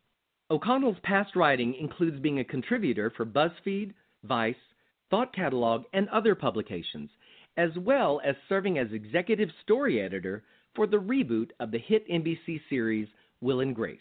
O'Connell's 0.51 0.97
past 1.03 1.35
writing 1.35 1.75
includes 1.75 2.19
being 2.19 2.39
a 2.39 2.43
contributor 2.43 3.11
for 3.15 3.25
BuzzFeed, 3.25 3.93
Vice, 4.23 4.55
Thought 5.09 5.33
Catalog, 5.33 5.83
and 5.93 6.09
other 6.09 6.35
publications, 6.35 7.09
as 7.57 7.69
well 7.77 8.21
as 8.25 8.35
serving 8.47 8.77
as 8.77 8.91
executive 8.91 9.49
story 9.63 10.01
editor 10.01 10.43
for 10.75 10.87
the 10.87 10.97
reboot 10.97 11.49
of 11.59 11.71
the 11.71 11.79
hit 11.79 12.07
NBC 12.09 12.61
series 12.69 13.07
Will 13.41 13.59
and 13.59 13.75
Grace. 13.75 13.99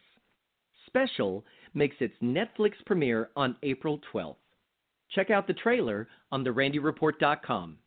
Special 0.86 1.44
makes 1.74 1.96
its 2.00 2.14
Netflix 2.22 2.72
premiere 2.86 3.30
on 3.36 3.56
April 3.62 4.00
12th. 4.12 4.36
Check 5.10 5.30
out 5.30 5.46
the 5.46 5.54
trailer 5.54 6.08
on 6.30 6.44
therandyreport.com. 6.44 7.78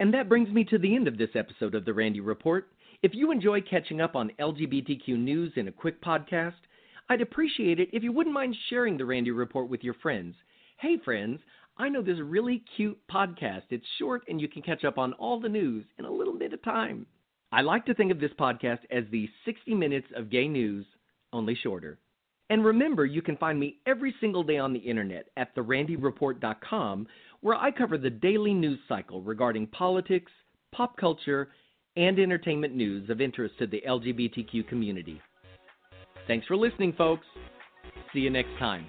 And 0.00 0.14
that 0.14 0.28
brings 0.28 0.48
me 0.48 0.64
to 0.64 0.78
the 0.78 0.94
end 0.94 1.08
of 1.08 1.18
this 1.18 1.30
episode 1.34 1.74
of 1.74 1.84
The 1.84 1.92
Randy 1.92 2.20
Report. 2.20 2.68
If 3.00 3.14
you 3.14 3.30
enjoy 3.30 3.60
catching 3.60 4.00
up 4.00 4.16
on 4.16 4.32
LGBTQ 4.40 5.10
news 5.10 5.52
in 5.54 5.68
a 5.68 5.72
quick 5.72 6.02
podcast, 6.02 6.56
I'd 7.08 7.20
appreciate 7.20 7.78
it 7.78 7.90
if 7.92 8.02
you 8.02 8.10
wouldn't 8.10 8.34
mind 8.34 8.56
sharing 8.68 8.98
The 8.98 9.04
Randy 9.04 9.30
Report 9.30 9.68
with 9.68 9.84
your 9.84 9.94
friends. 9.94 10.34
Hey, 10.78 10.96
friends, 11.04 11.38
I 11.76 11.88
know 11.88 12.02
this 12.02 12.18
really 12.18 12.64
cute 12.76 12.98
podcast. 13.08 13.62
It's 13.70 13.86
short 14.00 14.24
and 14.26 14.40
you 14.40 14.48
can 14.48 14.62
catch 14.62 14.84
up 14.84 14.98
on 14.98 15.12
all 15.12 15.38
the 15.38 15.48
news 15.48 15.84
in 16.00 16.06
a 16.06 16.10
little 16.10 16.36
bit 16.36 16.52
of 16.52 16.60
time. 16.64 17.06
I 17.52 17.60
like 17.60 17.86
to 17.86 17.94
think 17.94 18.10
of 18.10 18.18
this 18.18 18.32
podcast 18.36 18.80
as 18.90 19.04
the 19.12 19.28
60 19.44 19.76
minutes 19.76 20.08
of 20.16 20.28
gay 20.28 20.48
news 20.48 20.84
only 21.32 21.54
shorter. 21.54 22.00
And 22.50 22.64
remember, 22.64 23.06
you 23.06 23.22
can 23.22 23.36
find 23.36 23.60
me 23.60 23.76
every 23.86 24.12
single 24.20 24.42
day 24.42 24.58
on 24.58 24.72
the 24.72 24.80
internet 24.80 25.28
at 25.36 25.54
therandyreport.com, 25.54 27.06
where 27.42 27.54
I 27.54 27.70
cover 27.70 27.96
the 27.96 28.10
daily 28.10 28.54
news 28.54 28.80
cycle 28.88 29.22
regarding 29.22 29.68
politics, 29.68 30.32
pop 30.72 30.96
culture, 30.96 31.50
and 31.96 32.18
entertainment 32.18 32.74
news 32.74 33.10
of 33.10 33.20
interest 33.20 33.54
to 33.58 33.66
the 33.66 33.82
LGBTQ 33.86 34.68
community. 34.68 35.20
Thanks 36.26 36.46
for 36.46 36.56
listening, 36.56 36.92
folks. 36.92 37.26
See 38.12 38.20
you 38.20 38.30
next 38.30 38.50
time. 38.58 38.86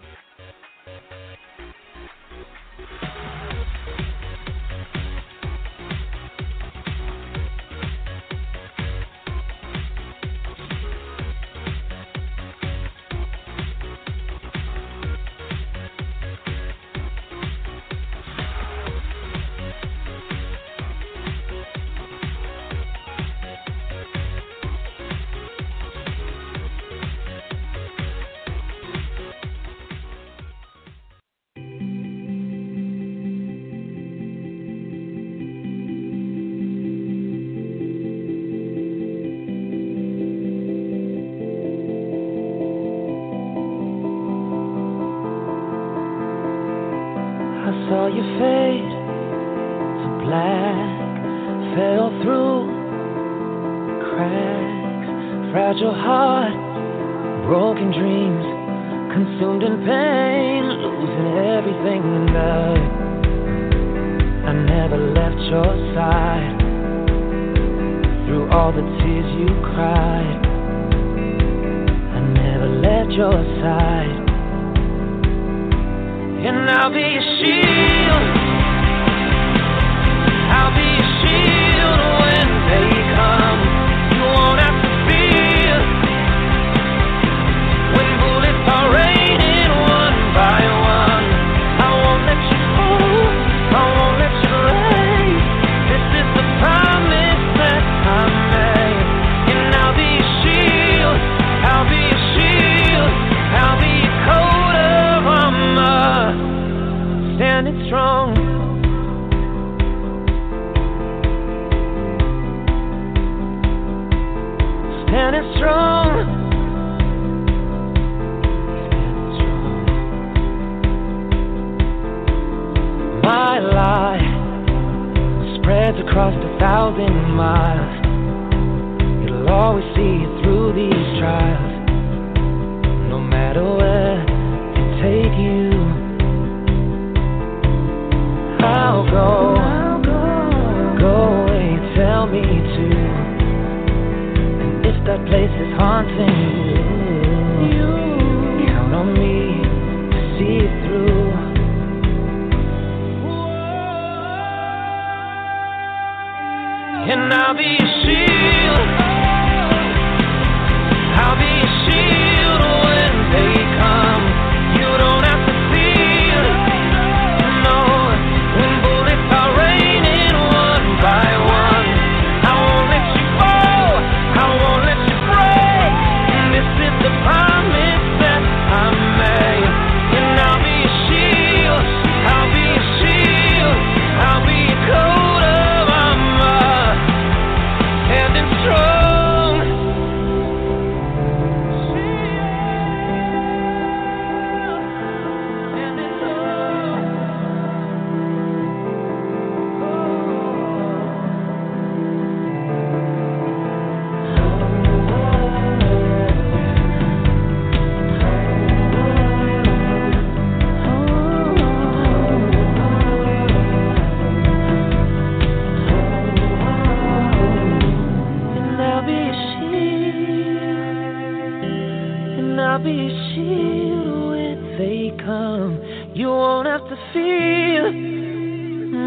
Come. 225.30 226.12
You 226.16 226.28
won't 226.28 226.68
have 226.68 226.86
to 226.90 226.98
fear, 227.14 227.92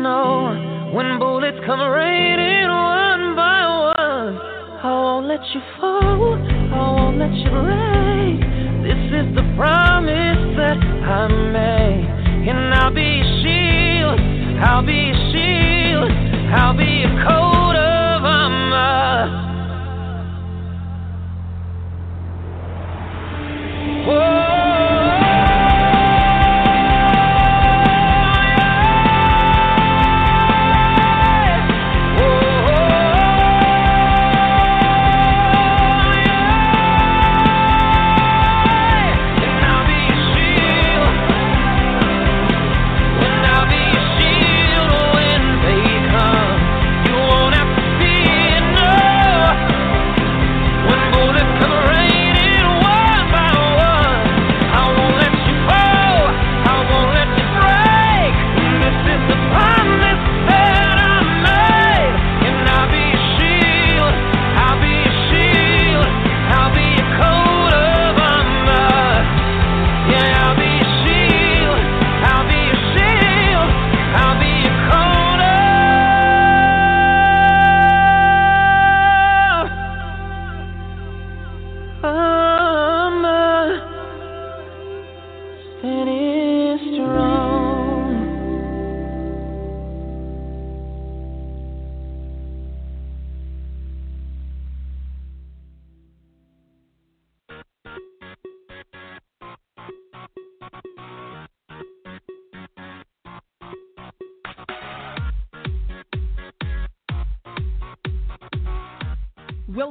no, 0.07 0.93
when 0.95 1.19
bullets 1.19 1.59
come 1.67 1.81
raining 1.81 2.69
one 2.69 3.35
by 3.35 3.61
one. 3.91 4.39
I 4.83 4.91
won't 5.03 5.27
let 5.27 5.43
you 5.53 5.61
fall, 5.81 6.39
I 6.75 6.81
won't 6.95 7.19
let 7.19 7.35
you 7.43 7.51
break. 7.51 8.41
This 8.87 9.03
is 9.21 9.27
the 9.35 9.47
promise 9.57 10.43
that 10.61 10.79
I 11.19 11.27
made, 11.59 12.07
and 12.51 12.75
I'll 12.75 12.95
be 12.95 13.21
a 13.21 13.27
shield, 13.43 14.19
I'll 14.63 14.87
be 14.87 15.11
a 15.11 15.19
shield, 15.31 16.11
I'll 16.55 16.77
be 16.77 17.03
a 17.03 17.13
coat 17.27 17.77
of 17.77 18.25
armor. 18.25 19.19
When 24.07 24.42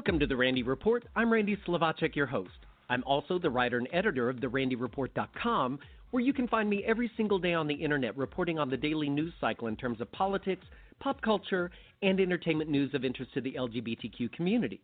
Welcome 0.01 0.19
to 0.21 0.25
the 0.25 0.35
Randy 0.35 0.63
Report. 0.63 1.05
I'm 1.15 1.31
Randy 1.31 1.55
Slovacek, 1.57 2.15
your 2.15 2.25
host. 2.25 2.65
I'm 2.89 3.03
also 3.03 3.37
the 3.37 3.51
writer 3.51 3.77
and 3.77 3.87
editor 3.93 4.31
of 4.31 4.37
therandyreport.com, 4.37 5.77
where 6.09 6.23
you 6.23 6.33
can 6.33 6.47
find 6.47 6.67
me 6.67 6.83
every 6.87 7.11
single 7.15 7.37
day 7.37 7.53
on 7.53 7.67
the 7.67 7.75
internet 7.75 8.17
reporting 8.17 8.57
on 8.57 8.67
the 8.67 8.77
daily 8.77 9.09
news 9.09 9.31
cycle 9.39 9.67
in 9.67 9.75
terms 9.75 10.01
of 10.01 10.11
politics, 10.11 10.65
pop 10.99 11.21
culture, 11.21 11.69
and 12.01 12.19
entertainment 12.19 12.67
news 12.67 12.95
of 12.95 13.05
interest 13.05 13.31
to 13.35 13.41
the 13.41 13.53
LGBTQ 13.53 14.31
community. 14.31 14.81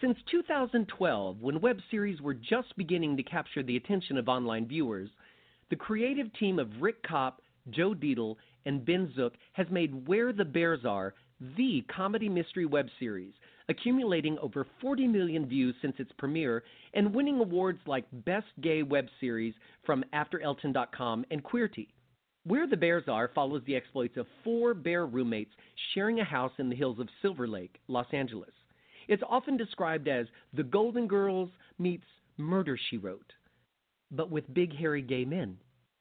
Since 0.00 0.18
2012, 0.32 1.40
when 1.40 1.60
web 1.60 1.78
series 1.88 2.20
were 2.20 2.34
just 2.34 2.76
beginning 2.76 3.16
to 3.18 3.22
capture 3.22 3.62
the 3.62 3.76
attention 3.76 4.18
of 4.18 4.28
online 4.28 4.66
viewers, 4.66 5.10
the 5.70 5.76
creative 5.76 6.26
team 6.40 6.58
of 6.58 6.80
Rick 6.80 7.04
Copp, 7.04 7.40
Joe 7.70 7.94
Dietl, 7.94 8.34
and 8.64 8.84
Ben 8.84 9.12
Zook 9.14 9.34
has 9.52 9.68
made 9.70 10.08
Where 10.08 10.32
the 10.32 10.44
Bears 10.44 10.84
Are 10.84 11.14
the 11.56 11.84
comedy 11.94 12.28
mystery 12.28 12.66
web 12.66 12.88
series, 12.98 13.34
accumulating 13.68 14.38
over 14.38 14.66
40 14.80 15.08
million 15.08 15.46
views 15.46 15.74
since 15.82 15.96
its 15.98 16.12
premiere 16.18 16.62
and 16.94 17.14
winning 17.14 17.40
awards 17.40 17.80
like 17.86 18.04
Best 18.24 18.46
Gay 18.60 18.82
Web 18.82 19.06
Series 19.20 19.54
from 19.84 20.04
AfterElton.com 20.14 21.24
and 21.30 21.42
Queerty. 21.42 21.88
Where 22.44 22.68
the 22.68 22.76
Bears 22.76 23.04
Are 23.08 23.30
follows 23.34 23.62
the 23.66 23.74
exploits 23.74 24.16
of 24.16 24.26
four 24.44 24.72
bear 24.72 25.06
roommates 25.06 25.50
sharing 25.94 26.20
a 26.20 26.24
house 26.24 26.52
in 26.58 26.68
the 26.68 26.76
hills 26.76 27.00
of 27.00 27.08
Silver 27.20 27.48
Lake, 27.48 27.80
Los 27.88 28.06
Angeles. 28.12 28.52
It's 29.08 29.22
often 29.28 29.56
described 29.56 30.06
as 30.06 30.26
the 30.52 30.62
Golden 30.62 31.08
Girls 31.08 31.50
meets 31.78 32.04
Murder 32.36 32.78
She 32.88 32.98
Wrote, 32.98 33.32
but 34.12 34.30
with 34.30 34.52
big 34.54 34.76
hairy 34.76 35.02
gay 35.02 35.24
men. 35.24 35.58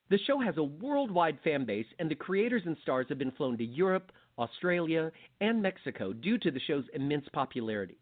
The 0.10 0.20
show 0.28 0.40
has 0.40 0.58
a 0.58 0.64
worldwide 0.64 1.40
fan 1.44 1.66
base, 1.66 1.88
and 1.98 2.12
the 2.12 2.16
creators 2.16 2.62
and 2.66 2.78
stars 2.84 3.08
have 3.10 3.18
been 3.18 3.32
flown 3.32 3.58
to 3.58 3.66
Europe, 3.66 4.12
Australia, 4.38 5.12
and 5.42 5.62
Mexico 5.62 6.14
due 6.14 6.38
to 6.38 6.52
the 6.52 6.60
show's 6.68 6.86
immense 6.94 7.26
popularity. 7.34 7.98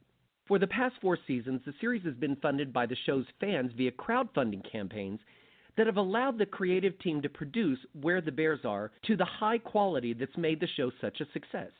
For 0.48 0.60
the 0.60 0.68
past 0.68 0.96
four 1.02 1.18
seasons, 1.26 1.62
the 1.66 1.74
series 1.80 2.04
has 2.04 2.16
been 2.16 2.36
funded 2.38 2.74
by 2.74 2.86
the 2.86 2.98
show's 3.06 3.26
fans 3.40 3.72
via 3.78 3.92
crowdfunding 3.92 4.70
campaigns 4.70 5.20
that 5.78 5.88
have 5.88 5.98
allowed 5.98 6.38
the 6.38 6.46
creative 6.46 6.98
team 7.00 7.22
to 7.22 7.30
produce 7.30 7.80
Where 7.94 8.22
the 8.22 8.32
Bears 8.32 8.60
Are 8.66 8.92
to 9.08 9.16
the 9.16 9.26
high 9.26 9.58
quality 9.58 10.14
that's 10.14 10.38
made 10.38 10.60
the 10.60 10.68
show 10.76 10.92
such 11.02 11.22
a 11.22 11.32
success. 11.32 11.72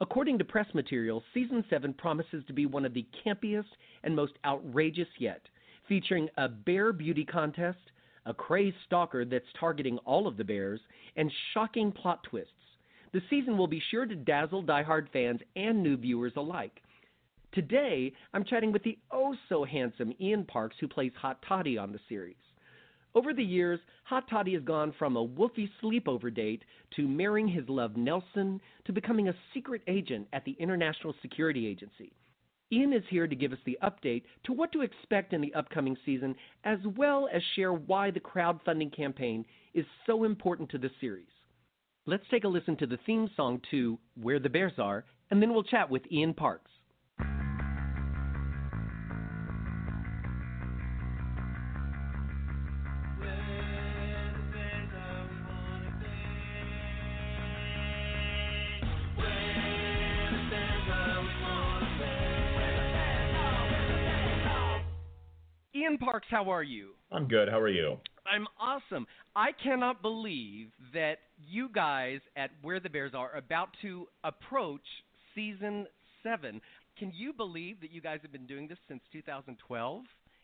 According 0.00 0.38
to 0.38 0.44
press 0.44 0.66
material, 0.74 1.22
season 1.32 1.64
7 1.70 1.94
promises 1.94 2.42
to 2.46 2.52
be 2.52 2.66
one 2.66 2.84
of 2.84 2.94
the 2.94 3.06
campiest 3.24 3.68
and 4.02 4.16
most 4.16 4.32
outrageous 4.44 5.08
yet, 5.18 5.42
featuring 5.88 6.28
a 6.36 6.48
bear 6.48 6.92
beauty 6.92 7.24
contest, 7.24 7.78
a 8.26 8.34
crazed 8.34 8.76
stalker 8.86 9.24
that's 9.24 9.44
targeting 9.58 9.98
all 9.98 10.26
of 10.26 10.36
the 10.36 10.44
bears, 10.44 10.80
and 11.16 11.30
shocking 11.52 11.92
plot 11.92 12.24
twists. 12.24 12.50
The 13.14 13.22
season 13.30 13.56
will 13.56 13.68
be 13.68 13.80
sure 13.92 14.06
to 14.06 14.16
dazzle 14.16 14.64
diehard 14.64 15.08
fans 15.12 15.40
and 15.54 15.84
new 15.84 15.96
viewers 15.96 16.32
alike. 16.34 16.82
Today, 17.52 18.12
I'm 18.32 18.42
chatting 18.44 18.72
with 18.72 18.82
the 18.82 18.98
oh 19.12 19.36
so 19.48 19.62
handsome 19.62 20.12
Ian 20.20 20.44
Parks, 20.44 20.74
who 20.80 20.88
plays 20.88 21.12
Hot 21.22 21.38
Toddy 21.46 21.78
on 21.78 21.92
the 21.92 22.00
series. 22.08 22.34
Over 23.14 23.32
the 23.32 23.44
years, 23.44 23.78
Hot 24.02 24.24
Toddy 24.28 24.54
has 24.54 24.64
gone 24.64 24.92
from 24.98 25.16
a 25.16 25.24
woofy 25.24 25.70
sleepover 25.80 26.34
date 26.34 26.64
to 26.96 27.06
marrying 27.06 27.46
his 27.46 27.68
love 27.68 27.96
Nelson 27.96 28.60
to 28.84 28.92
becoming 28.92 29.28
a 29.28 29.36
secret 29.54 29.82
agent 29.86 30.26
at 30.32 30.44
the 30.44 30.56
International 30.58 31.14
Security 31.22 31.68
Agency. 31.68 32.10
Ian 32.72 32.92
is 32.92 33.04
here 33.10 33.28
to 33.28 33.36
give 33.36 33.52
us 33.52 33.60
the 33.64 33.78
update 33.80 34.24
to 34.46 34.52
what 34.52 34.72
to 34.72 34.80
expect 34.82 35.32
in 35.32 35.40
the 35.40 35.54
upcoming 35.54 35.96
season, 36.04 36.34
as 36.64 36.80
well 36.96 37.28
as 37.32 37.42
share 37.54 37.74
why 37.74 38.10
the 38.10 38.18
crowdfunding 38.18 38.92
campaign 38.92 39.44
is 39.72 39.86
so 40.04 40.24
important 40.24 40.68
to 40.70 40.78
the 40.78 40.90
series. 41.00 41.28
Let's 42.06 42.24
take 42.30 42.44
a 42.44 42.48
listen 42.48 42.76
to 42.76 42.86
the 42.86 42.98
theme 43.06 43.30
song 43.34 43.62
to 43.70 43.98
Where 44.20 44.38
the 44.38 44.50
Bears 44.50 44.74
Are, 44.78 45.06
and 45.30 45.40
then 45.40 45.54
we'll 45.54 45.62
chat 45.62 45.88
with 45.88 46.02
Ian 46.12 46.34
Parks. 46.34 46.70
Ian 66.14 66.20
Parks, 66.20 66.26
how 66.30 66.48
are 66.52 66.62
you? 66.62 66.90
I'm 67.10 67.26
good. 67.26 67.48
How 67.48 67.58
are 67.58 67.68
you? 67.68 67.98
I'm 68.24 68.46
awesome. 68.60 69.04
I 69.34 69.48
cannot 69.50 70.00
believe 70.00 70.68
that 70.92 71.16
you 71.44 71.68
guys 71.74 72.20
at 72.36 72.50
Where 72.62 72.78
the 72.78 72.88
Bears 72.88 73.14
Are 73.14 73.32
are 73.32 73.38
about 73.38 73.70
to 73.82 74.06
approach 74.22 74.84
season 75.34 75.86
seven. 76.22 76.60
Can 77.00 77.10
you 77.12 77.32
believe 77.32 77.80
that 77.80 77.90
you 77.90 78.00
guys 78.00 78.20
have 78.22 78.30
been 78.30 78.46
doing 78.46 78.68
this 78.68 78.78
since 78.86 79.00
2012 79.12 80.02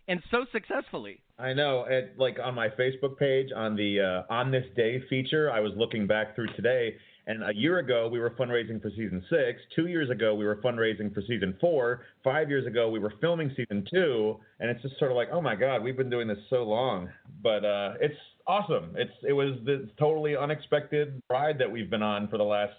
and 0.09 0.21
so 0.33 0.45
successfully? 0.51 1.21
I 1.39 1.53
know. 1.53 1.85
It, 1.89 2.15
like 2.19 2.39
on 2.43 2.57
my 2.57 2.69
Facebook 2.71 3.17
page 3.17 3.51
on 3.55 3.77
the 3.77 4.25
uh, 4.29 4.33
On 4.33 4.51
This 4.51 4.67
Day 4.75 5.01
feature, 5.09 5.53
I 5.53 5.61
was 5.61 5.73
looking 5.77 6.09
back 6.09 6.35
through 6.35 6.49
today, 6.57 6.97
and 7.27 7.43
a 7.43 7.55
year 7.55 7.79
ago 7.79 8.09
we 8.09 8.19
were 8.19 8.31
fundraising 8.31 8.81
for 8.81 8.91
season 8.91 9.25
six. 9.31 9.61
Two 9.75 9.87
years 9.87 10.11
ago 10.11 10.35
we 10.35 10.45
were 10.45 10.57
fundraising 10.57 11.13
for 11.13 11.23
season 11.23 11.57
four. 11.61 12.03
Five 12.25 12.49
years 12.49 12.67
ago 12.67 12.89
we 12.89 12.99
were 12.99 13.13
filming 13.21 13.51
season 13.57 13.87
two, 13.93 14.39
and 14.59 14.71
it's 14.71 14.83
just 14.83 14.99
sort 14.99 15.11
of 15.11 15.17
like, 15.17 15.29
oh 15.33 15.41
my 15.41 15.55
God, 15.55 15.83
we've 15.83 15.97
been 15.97 16.11
doing 16.11 16.29
this 16.29 16.39
so 16.49 16.63
long. 16.63 17.09
But 17.43 17.65
uh, 17.65 17.95
it's 18.01 18.19
awesome. 18.47 18.95
It's 18.97 19.13
it 19.27 19.33
was 19.33 19.59
this 19.65 19.81
totally 19.99 20.37
unexpected 20.37 21.23
ride 21.31 21.59
that 21.59 21.71
we've 21.71 21.91
been 21.91 22.03
on 22.03 22.29
for 22.29 22.39
the 22.39 22.45
last 22.45 22.73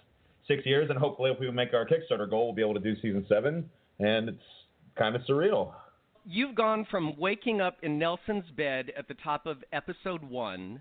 six 0.48 0.66
years, 0.66 0.90
and 0.90 0.98
hopefully, 0.98 1.30
if 1.30 1.38
we 1.40 1.50
make 1.50 1.74
our 1.74 1.86
Kickstarter 1.86 2.28
goal, 2.28 2.46
we'll 2.46 2.54
be 2.54 2.62
able 2.62 2.74
to 2.74 2.80
do 2.80 2.94
season 2.96 3.24
seven. 3.28 3.68
And 3.98 4.30
it's 4.30 4.42
kind 4.98 5.14
of 5.14 5.22
surreal. 5.22 5.72
You've 6.24 6.54
gone 6.54 6.86
from 6.90 7.14
waking 7.18 7.60
up 7.60 7.78
in 7.82 7.98
Nelson's 7.98 8.48
bed 8.56 8.92
at 8.96 9.08
the 9.08 9.14
top 9.14 9.46
of 9.46 9.58
episode 9.72 10.22
one 10.22 10.80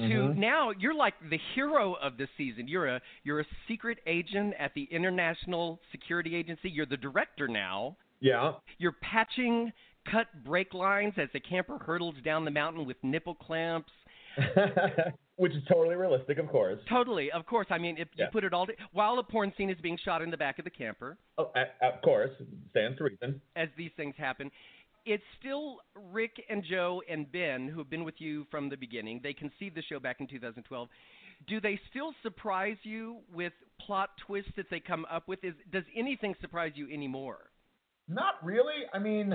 to 0.00 0.04
Mhm. 0.28 0.36
now 0.36 0.70
you're 0.70 0.94
like 0.94 1.14
the 1.30 1.38
hero 1.54 1.94
of 1.94 2.16
the 2.16 2.26
season. 2.36 2.66
You're 2.68 2.86
a 2.86 3.00
you're 3.24 3.40
a 3.40 3.46
secret 3.68 3.98
agent 4.06 4.54
at 4.58 4.72
the 4.74 4.84
International 4.84 5.80
Security 5.92 6.34
Agency. 6.34 6.70
You're 6.70 6.86
the 6.86 6.96
director 6.96 7.46
now. 7.48 7.96
Yeah. 8.20 8.54
You're 8.78 8.96
patching 9.00 9.72
cut 10.10 10.26
brake 10.44 10.72
lines 10.74 11.14
as 11.18 11.28
the 11.32 11.40
camper 11.40 11.78
hurtles 11.78 12.14
down 12.24 12.44
the 12.44 12.50
mountain 12.50 12.84
with 12.86 12.96
nipple 13.02 13.34
clamps. 13.34 13.92
Which 15.36 15.52
is 15.52 15.62
totally 15.68 15.96
realistic, 15.96 16.38
of 16.38 16.48
course. 16.48 16.78
Totally, 16.88 17.30
of 17.32 17.46
course. 17.46 17.66
I 17.70 17.78
mean, 17.78 17.96
if 17.96 18.08
you 18.14 18.26
put 18.30 18.44
it 18.44 18.52
all 18.52 18.66
to, 18.66 18.74
while 18.92 19.18
a 19.18 19.22
porn 19.22 19.52
scene 19.56 19.70
is 19.70 19.78
being 19.80 19.96
shot 20.04 20.20
in 20.20 20.30
the 20.30 20.36
back 20.36 20.58
of 20.58 20.64
the 20.64 20.70
camper, 20.70 21.16
Oh, 21.38 21.50
of 21.80 22.02
course, 22.02 22.30
stands 22.70 22.98
to 22.98 23.04
reason. 23.04 23.40
as 23.56 23.68
these 23.76 23.90
things 23.96 24.14
happen, 24.18 24.50
it's 25.04 25.22
still 25.38 25.78
Rick 26.12 26.42
and 26.48 26.62
Joe 26.68 27.02
and 27.08 27.30
Ben 27.30 27.68
who 27.68 27.78
have 27.78 27.90
been 27.90 28.04
with 28.04 28.16
you 28.18 28.46
from 28.50 28.68
the 28.68 28.76
beginning. 28.76 29.20
They 29.22 29.32
conceived 29.32 29.76
the 29.76 29.82
show 29.82 29.98
back 30.00 30.16
in 30.20 30.26
2012. 30.26 30.88
Do 31.48 31.60
they 31.60 31.80
still 31.90 32.12
surprise 32.22 32.76
you 32.82 33.18
with 33.32 33.52
plot 33.86 34.10
twists 34.26 34.50
that 34.56 34.66
they 34.70 34.80
come 34.80 35.06
up 35.10 35.26
with? 35.26 35.42
Is 35.42 35.54
does 35.72 35.84
anything 35.96 36.34
surprise 36.40 36.72
you 36.74 36.90
anymore? 36.92 37.50
Not 38.08 38.34
really. 38.42 38.84
I 38.92 38.98
mean, 38.98 39.32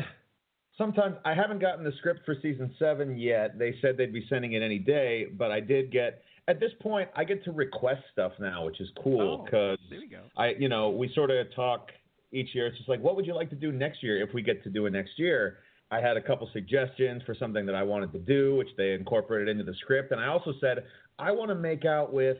sometimes 0.77 1.15
I 1.25 1.33
haven't 1.33 1.59
gotten 1.59 1.83
the 1.83 1.93
script 1.99 2.21
for 2.25 2.35
season 2.41 2.73
seven 2.77 3.17
yet. 3.17 3.57
They 3.57 3.73
said 3.81 3.97
they'd 3.97 4.13
be 4.13 4.25
sending 4.29 4.53
it 4.53 4.61
any 4.61 4.79
day, 4.79 5.27
but 5.37 5.51
I 5.51 5.59
did 5.59 5.91
get. 5.91 6.21
At 6.47 6.59
this 6.59 6.71
point, 6.79 7.09
I 7.15 7.23
get 7.23 7.43
to 7.45 7.51
request 7.51 8.03
stuff 8.11 8.33
now, 8.39 8.65
which 8.65 8.79
is 8.79 8.87
cool 9.03 9.39
Oh, 9.41 9.43
because 9.45 9.79
go. 10.11 10.19
I, 10.37 10.49
you 10.59 10.69
know, 10.69 10.91
we 10.91 11.11
sort 11.15 11.31
of 11.31 11.47
talk 11.55 11.89
each 12.35 12.53
year. 12.53 12.67
It's 12.67 12.77
just 12.77 12.89
like, 12.89 13.01
what 13.01 13.15
would 13.15 13.25
you 13.25 13.33
like 13.33 13.49
to 13.49 13.55
do 13.55 13.71
next 13.71 14.03
year 14.03 14.21
if 14.21 14.33
we 14.33 14.41
get 14.41 14.63
to 14.63 14.69
do 14.69 14.85
it 14.85 14.91
next 14.91 15.17
year? 15.17 15.59
I 15.91 15.99
had 15.99 16.17
a 16.17 16.21
couple 16.21 16.49
suggestions 16.51 17.21
for 17.25 17.35
something 17.35 17.65
that 17.65 17.75
I 17.75 17.83
wanted 17.83 18.11
to 18.13 18.19
do, 18.19 18.55
which 18.55 18.69
they 18.77 18.93
incorporated 18.93 19.49
into 19.49 19.63
the 19.63 19.75
script. 19.81 20.11
And 20.11 20.19
I 20.19 20.27
also 20.27 20.53
said, 20.59 20.83
I 21.19 21.31
want 21.31 21.49
to 21.49 21.55
make 21.55 21.85
out 21.85 22.11
with 22.11 22.37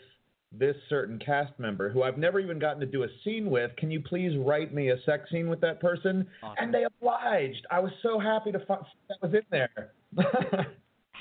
this 0.52 0.76
certain 0.90 1.20
cast 1.20 1.58
member 1.60 1.90
who 1.90 2.04
I've 2.04 2.18
never 2.18 2.40
even 2.40 2.60
gotten 2.60 2.80
to 2.80 2.86
do 2.86 3.04
a 3.04 3.08
scene 3.24 3.50
with. 3.50 3.76
Can 3.78 3.92
you 3.92 4.02
please 4.02 4.38
write 4.38 4.74
me 4.74 4.90
a 4.90 4.96
sex 5.06 5.30
scene 5.32 5.50
with 5.50 5.62
that 5.62 5.80
person? 5.80 6.28
Awesome. 6.42 6.56
And 6.60 6.74
they 6.74 6.84
obliged. 6.84 7.66
I 7.72 7.80
was 7.80 7.92
so 8.02 8.20
happy 8.20 8.52
to 8.52 8.60
find 8.66 8.82
that 9.10 9.18
was 9.22 9.34
in 9.34 9.44
there. 9.52 9.92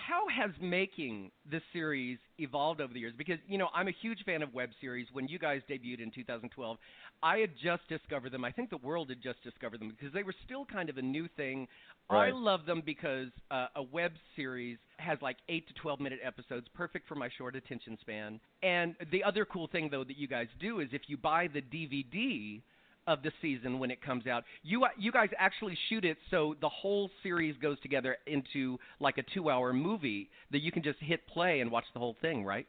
How 0.06 0.28
has 0.28 0.50
making 0.60 1.30
this 1.50 1.62
series 1.72 2.18
evolved 2.38 2.80
over 2.80 2.92
the 2.92 3.00
years? 3.00 3.14
Because 3.16 3.38
you 3.48 3.56
know, 3.56 3.68
I'm 3.74 3.88
a 3.88 3.94
huge 4.02 4.18
fan 4.24 4.42
of 4.42 4.52
web 4.52 4.70
series. 4.80 5.06
When 5.12 5.28
you 5.28 5.38
guys 5.38 5.62
debuted 5.70 6.02
in 6.02 6.10
2012, 6.14 6.76
I 7.22 7.38
had 7.38 7.50
just 7.62 7.88
discovered 7.88 8.32
them. 8.32 8.44
I 8.44 8.50
think 8.50 8.68
the 8.68 8.76
world 8.78 9.08
had 9.08 9.22
just 9.22 9.42
discovered 9.42 9.80
them 9.80 9.88
because 9.88 10.12
they 10.12 10.22
were 10.22 10.34
still 10.44 10.66
kind 10.66 10.90
of 10.90 10.98
a 10.98 11.02
new 11.02 11.26
thing. 11.36 11.66
I 12.10 12.30
love 12.32 12.66
them 12.66 12.82
because 12.84 13.28
uh, 13.50 13.68
a 13.76 13.82
web 13.82 14.12
series 14.36 14.76
has 14.98 15.18
like 15.22 15.38
eight 15.48 15.66
to 15.68 15.74
12 15.74 16.00
minute 16.00 16.18
episodes, 16.22 16.66
perfect 16.74 17.08
for 17.08 17.14
my 17.14 17.30
short 17.38 17.56
attention 17.56 17.96
span. 18.02 18.40
And 18.62 18.94
the 19.10 19.24
other 19.24 19.46
cool 19.46 19.68
thing 19.68 19.88
though 19.90 20.04
that 20.04 20.18
you 20.18 20.28
guys 20.28 20.48
do 20.60 20.80
is 20.80 20.88
if 20.92 21.02
you 21.06 21.16
buy 21.16 21.48
the 21.48 21.62
DVD 21.62 22.60
of 23.06 23.22
the 23.22 23.32
season 23.42 23.78
when 23.78 23.90
it 23.90 24.02
comes 24.02 24.26
out. 24.26 24.44
You 24.62 24.86
you 24.98 25.12
guys 25.12 25.28
actually 25.38 25.76
shoot 25.88 26.04
it 26.04 26.16
so 26.30 26.54
the 26.60 26.68
whole 26.68 27.10
series 27.22 27.56
goes 27.60 27.80
together 27.80 28.16
into 28.26 28.78
like 29.00 29.18
a 29.18 29.38
2-hour 29.38 29.72
movie 29.72 30.30
that 30.50 30.62
you 30.62 30.72
can 30.72 30.82
just 30.82 30.98
hit 31.00 31.26
play 31.26 31.60
and 31.60 31.70
watch 31.70 31.84
the 31.92 32.00
whole 32.00 32.16
thing, 32.20 32.44
right? 32.44 32.66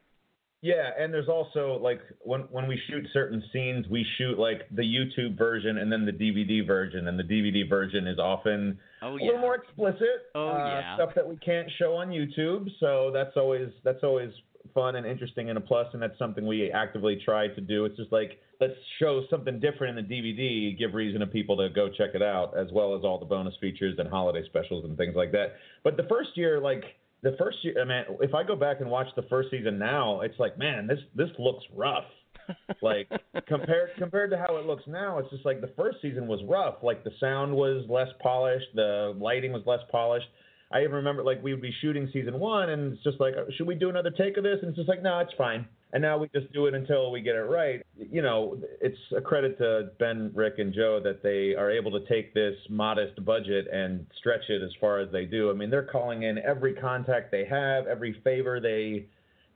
Yeah, 0.62 0.90
and 0.98 1.14
there's 1.14 1.28
also 1.28 1.80
like 1.80 2.02
when 2.22 2.42
when 2.50 2.68
we 2.68 2.80
shoot 2.90 3.06
certain 3.14 3.44
scenes, 3.54 3.86
we 3.88 4.04
shoot 4.18 4.40
like 4.40 4.62
the 4.72 4.82
YouTube 4.82 5.38
version 5.38 5.78
and 5.78 5.92
then 5.92 6.06
the 6.06 6.12
DVD 6.12 6.66
version, 6.66 7.08
and 7.08 7.20
the 7.20 7.24
DVD 7.24 7.70
version 7.70 8.08
is 8.08 8.18
often 8.18 8.80
Oh 9.04 9.14
a 9.14 9.14
little 9.14 9.38
more 9.38 9.54
explicit. 9.54 10.32
Oh, 10.34 10.50
uh, 10.50 10.58
yeah. 10.58 10.96
stuff 10.96 11.12
that 11.14 11.28
we 11.28 11.36
can't 11.38 11.70
show 11.78 11.98
on 11.98 12.10
YouTube. 12.10 12.68
So 12.80 13.12
that's 13.14 13.38
always 13.38 13.70
that's 13.84 14.02
always 14.02 14.32
fun 14.74 14.96
and 14.96 15.06
interesting 15.06 15.50
and 15.50 15.58
a 15.58 15.62
plus, 15.62 15.88
and 15.94 16.02
that's 16.02 16.18
something 16.18 16.46
we 16.46 16.72
actively 16.72 17.22
try 17.24 17.48
to 17.48 17.62
do. 17.62 17.86
It's 17.86 17.98
just 17.98 18.12
like 18.12 18.40
let's 18.60 18.74
show 19.00 19.24
something 19.30 19.60
different 19.60 19.98
in 19.98 20.08
the 20.08 20.14
DVD, 20.16 20.78
give 20.78 20.94
reason 20.94 21.20
to 21.20 21.28
people 21.28 21.58
to 21.58 21.70
go 21.70 21.90
check 21.90 22.12
it 22.14 22.22
out, 22.22 22.58
as 22.58 22.68
well 22.72 22.96
as 22.96 23.04
all 23.04 23.20
the 23.20 23.26
bonus 23.26 23.54
features 23.60 23.96
and 23.98 24.10
holiday 24.10 24.46
specials 24.46 24.86
and 24.86 24.98
things 24.98 25.16
like 25.16 25.32
that. 25.32 25.56
But 25.84 25.98
the 25.98 26.04
first 26.10 26.30
year, 26.36 26.60
like 26.60 26.84
the 27.22 27.36
first 27.38 27.58
year, 27.64 27.76
I 27.82 27.86
mean, 27.86 28.18
if 28.22 28.34
I 28.34 28.44
go 28.44 28.56
back 28.56 28.82
and 28.82 28.90
watch 28.90 29.08
the 29.16 29.24
first 29.24 29.50
season 29.52 29.80
now, 29.80 30.22
it's 30.22 30.40
like, 30.40 30.58
man, 30.58 30.88
this 30.88 31.00
this 31.16 31.30
looks 31.40 31.64
rough. 31.76 32.06
like 32.82 33.10
compared 33.48 33.90
compared 33.98 34.30
to 34.30 34.38
how 34.38 34.58
it 34.58 34.66
looks 34.66 34.84
now, 34.88 35.18
it's 35.18 35.30
just 35.32 35.46
like 35.46 35.62
the 35.62 35.72
first 35.76 35.98
season 36.02 36.28
was 36.28 36.40
rough. 36.48 36.76
Like 36.84 37.04
the 37.04 37.12
sound 37.20 37.56
was 37.56 37.86
less 37.90 38.10
polished, 38.22 38.68
the 38.76 39.16
lighting 39.18 39.52
was 39.52 39.64
less 39.66 39.80
polished. 39.92 40.28
I 40.76 40.82
even 40.82 40.92
remember 40.92 41.24
like 41.24 41.42
we 41.42 41.54
would 41.54 41.62
be 41.62 41.74
shooting 41.82 42.10
season 42.12 42.38
one, 42.38 42.70
and 42.70 42.92
it's 42.94 43.04
just 43.04 43.22
like, 43.22 43.34
should 43.56 43.66
we 43.66 43.76
do 43.76 43.90
another 43.90 44.12
take 44.12 44.36
of 44.36 44.44
this? 44.44 44.58
And 44.62 44.70
it's 44.70 44.76
just 44.76 44.90
like, 44.90 45.02
no, 45.02 45.20
it's 45.20 45.32
fine. 45.38 45.66
And 45.94 46.02
now 46.02 46.18
we 46.18 46.28
just 46.36 46.52
do 46.52 46.66
it 46.66 46.74
until 46.74 47.12
we 47.12 47.22
get 47.22 47.36
it 47.36 47.48
right. 47.50 47.82
You 47.96 48.22
know, 48.22 48.58
it's 48.82 48.98
a 49.16 49.22
credit 49.22 49.58
to 49.60 49.92
Ben, 50.00 50.32
Rick, 50.36 50.56
and 50.58 50.74
Joe 50.74 51.00
that 51.02 51.24
they 51.24 51.56
are 51.56 51.72
able 51.72 51.92
to 51.92 52.06
take 52.08 52.34
this 52.34 52.56
modest 52.70 53.24
budget 53.24 53.68
and 53.72 54.06
stretch 54.18 54.50
it 54.50 54.62
as 54.62 54.72
far 54.82 55.00
as 55.00 55.10
they 55.14 55.24
do. 55.24 55.50
I 55.50 55.54
mean, 55.54 55.70
they're 55.70 55.88
calling 55.90 56.24
in 56.24 56.40
every 56.40 56.74
contact 56.74 57.32
they 57.32 57.46
have, 57.46 57.88
every 57.88 58.20
favor 58.26 58.60
they 58.60 59.06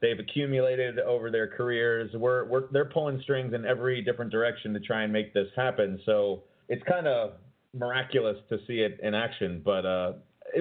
they've 0.00 0.18
accumulated 0.18 0.98
over 1.00 1.30
their 1.30 1.48
careers. 1.48 2.10
We're, 2.14 2.46
we're 2.46 2.70
they're 2.72 2.86
pulling 2.86 3.20
strings 3.20 3.52
in 3.52 3.66
every 3.66 4.00
different 4.00 4.32
direction 4.32 4.72
to 4.72 4.80
try 4.80 5.02
and 5.02 5.12
make 5.12 5.34
this 5.34 5.48
happen. 5.54 6.00
So 6.06 6.44
it's 6.70 6.82
kind 6.88 7.06
of 7.06 7.32
miraculous 7.74 8.38
to 8.48 8.56
see 8.66 8.80
it 8.80 8.98
in 9.02 9.14
action. 9.14 9.60
But 9.62 9.84
uh, 9.84 10.12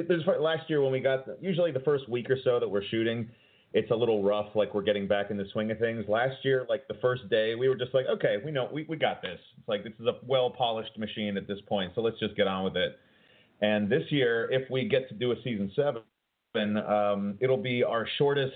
there's 0.07 0.23
last 0.39 0.69
year 0.69 0.81
when 0.81 0.91
we 0.91 0.99
got 0.99 1.25
usually 1.41 1.71
the 1.71 1.79
first 1.81 2.09
week 2.09 2.29
or 2.29 2.37
so 2.43 2.59
that 2.59 2.69
we're 2.69 2.83
shooting, 2.89 3.29
it's 3.73 3.91
a 3.91 3.95
little 3.95 4.23
rough. 4.23 4.47
Like 4.55 4.73
we're 4.73 4.83
getting 4.83 5.07
back 5.07 5.31
in 5.31 5.37
the 5.37 5.45
swing 5.53 5.71
of 5.71 5.79
things. 5.79 6.05
Last 6.07 6.37
year, 6.43 6.65
like 6.69 6.87
the 6.87 6.95
first 6.95 7.29
day, 7.29 7.55
we 7.55 7.69
were 7.69 7.75
just 7.75 7.93
like, 7.93 8.05
okay, 8.07 8.37
we 8.43 8.51
know 8.51 8.69
we 8.71 8.85
we 8.89 8.97
got 8.97 9.21
this. 9.21 9.39
It's 9.57 9.67
like 9.67 9.83
this 9.83 9.93
is 9.99 10.07
a 10.07 10.17
well 10.25 10.49
polished 10.49 10.97
machine 10.97 11.37
at 11.37 11.47
this 11.47 11.59
point. 11.67 11.91
So 11.95 12.01
let's 12.01 12.19
just 12.19 12.35
get 12.35 12.47
on 12.47 12.63
with 12.63 12.75
it. 12.75 12.97
And 13.61 13.89
this 13.89 14.03
year, 14.09 14.49
if 14.51 14.69
we 14.69 14.87
get 14.87 15.09
to 15.09 15.15
do 15.15 15.31
a 15.31 15.35
season 15.43 15.71
seven, 15.75 16.77
um, 16.77 17.37
it'll 17.41 17.57
be 17.57 17.83
our 17.83 18.07
shortest 18.17 18.55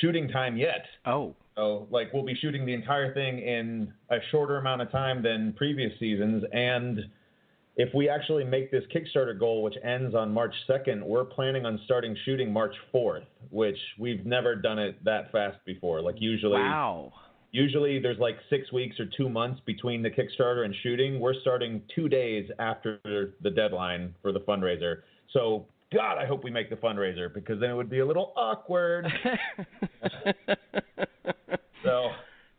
shooting 0.00 0.28
time 0.28 0.56
yet. 0.56 0.84
Oh. 1.06 1.34
So, 1.56 1.86
like, 1.90 2.12
we'll 2.12 2.24
be 2.24 2.34
shooting 2.34 2.64
the 2.64 2.72
entire 2.72 3.12
thing 3.12 3.38
in 3.38 3.92
a 4.10 4.16
shorter 4.30 4.56
amount 4.56 4.82
of 4.82 4.90
time 4.90 5.22
than 5.22 5.52
previous 5.52 5.92
seasons. 6.00 6.44
And 6.52 7.00
if 7.76 7.92
we 7.94 8.08
actually 8.08 8.44
make 8.44 8.70
this 8.70 8.84
Kickstarter 8.94 9.38
goal, 9.38 9.62
which 9.62 9.76
ends 9.82 10.14
on 10.14 10.32
March 10.32 10.54
2nd, 10.68 11.02
we're 11.02 11.24
planning 11.24 11.64
on 11.64 11.80
starting 11.84 12.16
shooting 12.24 12.52
March 12.52 12.74
4th, 12.92 13.24
which 13.50 13.78
we've 13.98 14.26
never 14.26 14.54
done 14.54 14.78
it 14.78 15.02
that 15.04 15.32
fast 15.32 15.58
before. 15.64 16.02
Like, 16.02 16.16
usually. 16.18 16.60
Wow. 16.60 17.12
Usually 17.50 17.98
there's 17.98 18.18
like 18.18 18.36
six 18.48 18.72
weeks 18.72 18.98
or 18.98 19.04
two 19.14 19.28
months 19.28 19.60
between 19.66 20.02
the 20.02 20.08
Kickstarter 20.08 20.64
and 20.64 20.74
shooting. 20.82 21.20
We're 21.20 21.38
starting 21.42 21.82
two 21.94 22.08
days 22.08 22.48
after 22.58 22.98
the 23.42 23.50
deadline 23.50 24.14
for 24.22 24.32
the 24.32 24.40
fundraiser. 24.40 25.02
So, 25.34 25.66
God, 25.92 26.16
I 26.16 26.24
hope 26.24 26.44
we 26.44 26.50
make 26.50 26.70
the 26.70 26.76
fundraiser 26.76 27.32
because 27.32 27.60
then 27.60 27.68
it 27.68 27.74
would 27.74 27.90
be 27.90 27.98
a 27.98 28.06
little 28.06 28.32
awkward. 28.36 29.06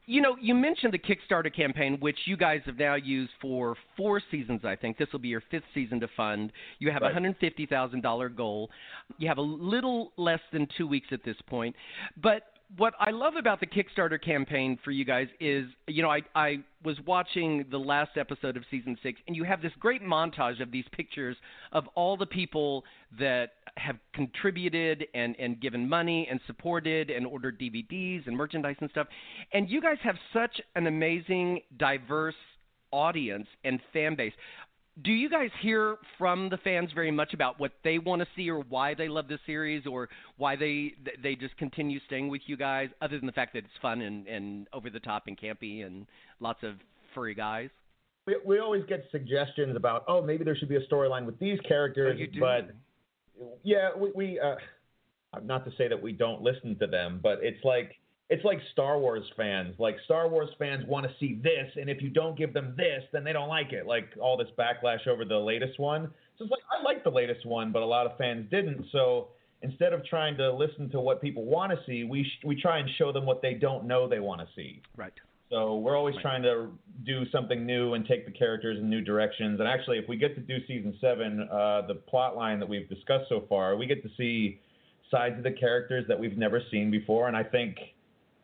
You 0.06 0.22
know, 0.22 0.36
you 0.42 0.54
mentioned 0.54 0.94
the 0.94 1.00
Kickstarter 1.00 1.54
campaign, 1.54 1.98
which 2.00 2.18
you 2.26 2.36
guys 2.36 2.62
have 2.66 2.78
now 2.78 2.96
used 2.96 3.32
for 3.42 3.76
four 3.96 4.22
seasons, 4.32 4.62
I 4.66 4.76
think. 4.76 4.98
This 4.98 5.08
will 5.14 5.20
be 5.20 5.30
your 5.30 5.44
fifth 5.50 5.64
season 5.74 6.00
to 6.02 6.08
fund. 6.18 6.52
You 6.80 6.92
have 6.92 7.04
a 7.04 7.06
Right. 7.06 7.16
$150,000 7.16 8.30
goal. 8.36 8.70
You 9.18 9.28
have 9.30 9.38
a 9.38 9.42
little 9.42 10.12
less 10.18 10.42
than 10.52 10.68
two 10.78 10.88
weeks 10.88 11.08
at 11.12 11.24
this 11.24 11.38
point. 11.48 11.76
But 12.22 12.53
what 12.77 12.94
I 12.99 13.11
love 13.11 13.35
about 13.35 13.60
the 13.60 13.68
Kickstarter 13.68 14.23
campaign 14.23 14.80
for 14.84 14.91
you 14.91 15.06
guys 15.06 15.27
is, 15.40 15.65
you 15.88 16.02
know, 16.02 16.10
I 16.10 16.22
I 16.35 16.60
was 16.84 16.98
watching 17.06 17.65
the 17.69 17.77
last 17.77 18.18
episode 18.18 18.57
of 18.57 18.64
season 18.72 18.98
six, 19.03 19.19
and 19.27 19.35
you 19.35 19.44
have 19.44 19.61
this 19.61 19.72
great 19.80 20.02
montage 20.02 20.61
of 20.61 20.72
these 20.72 20.85
pictures 20.91 21.38
of 21.72 21.85
all 21.95 22.18
the 22.18 22.26
people 22.26 22.84
that 23.19 23.52
have 23.77 23.98
contributed 24.14 25.06
and 25.14 25.35
and 25.40 25.60
given 25.61 25.88
money 25.88 26.27
and 26.30 26.40
supported 26.48 27.10
and 27.10 27.26
ordered 27.26 27.60
DVDs 27.60 28.26
and 28.27 28.35
merchandise 28.35 28.76
and 28.81 28.90
stuff, 28.90 29.07
and 29.53 29.69
you 29.69 29.81
guys 29.81 29.98
have 30.03 30.15
such 30.34 30.60
an 30.76 30.88
amazing, 30.88 31.61
diverse 31.77 32.35
audience 32.91 33.48
and 33.64 33.80
fan 33.91 34.15
base 34.15 34.34
do 35.02 35.11
you 35.11 35.30
guys 35.30 35.49
hear 35.61 35.98
from 36.20 36.49
the 36.49 36.57
fans 36.57 36.91
very 36.94 37.10
much 37.10 37.34
about 37.34 37.60
what 37.60 37.72
they 37.84 37.98
want 37.98 38.22
to 38.22 38.28
see 38.36 38.49
or 38.49 38.60
why 38.70 38.94
they 38.94 39.07
love 39.07 39.28
the 39.28 39.40
series 39.45 39.88
or 39.88 40.07
why 40.38 40.56
they 40.56 40.94
they 41.22 41.36
just 41.36 41.57
continue 41.57 41.99
staying 42.06 42.30
with 42.30 42.41
you 42.45 42.56
guys 42.56 42.90
other 43.02 43.18
than 43.18 43.26
the 43.26 43.32
fact 43.32 43.53
that 43.53 43.60
it's 43.60 43.74
fun 43.82 44.02
and, 44.02 44.28
and 44.28 44.68
over 44.72 44.90
the 44.91 44.99
top 44.99 45.24
and 45.28 45.40
campy 45.40 45.86
and 45.86 46.06
lots 46.40 46.60
of 46.61 46.76
furry 47.15 47.34
guys? 47.34 47.70
We, 48.28 48.38
we 48.45 48.60
always 48.60 48.84
get 48.88 49.06
suggestions 49.11 49.76
about 49.76 50.06
oh 50.07 50.22
maybe 50.22 50.44
there 50.44 50.56
should 50.56 50.70
be 50.70 50.76
a 50.76 50.86
storyline 50.88 51.26
with 51.26 51.40
these 51.40 51.60
characters 51.68 52.20
oh, 52.22 52.40
but 52.40 53.49
yeah 53.64 53.90
we, 53.98 54.11
we 54.14 54.40
uh, 54.40 54.56
not 55.44 55.65
to 55.65 55.72
say 55.76 55.88
that 55.88 56.02
we 56.02 56.11
don't 56.11 56.44
listen 56.44 56.78
to 56.80 56.86
them 56.86 57.20
but 57.22 57.40
it's 57.41 57.64
like 57.64 57.95
it's 58.34 58.44
like 58.44 58.58
Star 58.72 58.98
Wars 58.98 59.24
fans. 59.38 59.76
Like 59.78 59.96
Star 60.06 60.28
Wars 60.28 60.50
fans 60.58 60.84
want 60.88 61.06
to 61.06 61.12
see 61.20 61.40
this, 61.44 61.72
and 61.76 61.88
if 61.88 62.02
you 62.02 62.10
don't 62.10 62.36
give 62.36 62.52
them 62.52 62.74
this, 62.76 63.04
then 63.12 63.24
they 63.24 63.32
don't 63.32 63.48
like 63.48 63.72
it. 63.74 63.86
Like 63.86 64.10
all 64.20 64.38
this 64.38 64.48
backlash 64.58 65.08
over 65.08 65.24
the 65.24 65.38
latest 65.38 65.80
one. 65.80 66.10
So 66.40 66.46
it's 66.46 66.52
like 66.52 66.64
I 66.72 66.82
like 66.82 67.04
the 67.04 67.12
latest 67.12 67.46
one, 67.46 67.72
but 67.72 67.84
a 67.84 67.86
lot 67.86 68.08
of 68.08 68.18
fans 68.18 68.50
didn't. 68.50 68.86
So 68.92 69.28
instead 69.62 69.94
of 69.94 70.04
trying 70.08 70.36
to 70.38 70.52
listen 70.52 70.90
to 70.90 71.00
what 71.00 71.22
people 71.22 71.46
want 71.46 71.74
to 71.74 71.78
see, 71.86 72.06
we 72.06 72.24
sh- 72.24 72.44
we 72.44 72.60
try 72.60 72.80
and 72.80 72.90
show 72.98 73.12
them 73.12 73.28
what 73.28 73.44
they 73.44 73.54
don't 73.54 73.86
know 73.86 74.10
they 74.10 74.20
want 74.20 74.42
to 74.42 74.48
see. 74.56 74.82
Right. 74.98 75.14
So 75.52 75.78
we're 75.78 75.96
always 75.96 76.16
right. 76.16 76.24
trying 76.24 76.42
to 76.42 76.72
do 77.06 77.30
something 77.32 77.68
new 77.68 77.94
and 77.94 78.04
take 78.04 78.26
the 78.26 78.32
characters 78.32 78.80
in 78.80 78.90
new 78.90 79.02
directions. 79.02 79.60
And 79.60 79.70
actually, 79.70 80.00
if 80.00 80.10
we 80.10 80.18
get 80.18 80.34
to 80.34 80.42
do 80.42 80.58
season 80.66 80.98
seven, 81.00 81.48
uh, 81.52 81.84
the 81.88 82.02
plot 82.08 82.36
line 82.36 82.60
that 82.62 82.68
we've 82.68 82.90
discussed 82.90 83.30
so 83.30 83.46
far, 83.48 83.76
we 83.76 83.86
get 83.86 84.02
to 84.02 84.10
see 84.18 84.60
sides 85.12 85.38
of 85.38 85.44
the 85.44 85.52
characters 85.52 86.06
that 86.08 86.20
we've 86.20 86.36
never 86.36 86.60
seen 86.72 86.90
before. 86.90 87.28
And 87.28 87.38
I 87.38 87.44
think 87.44 87.78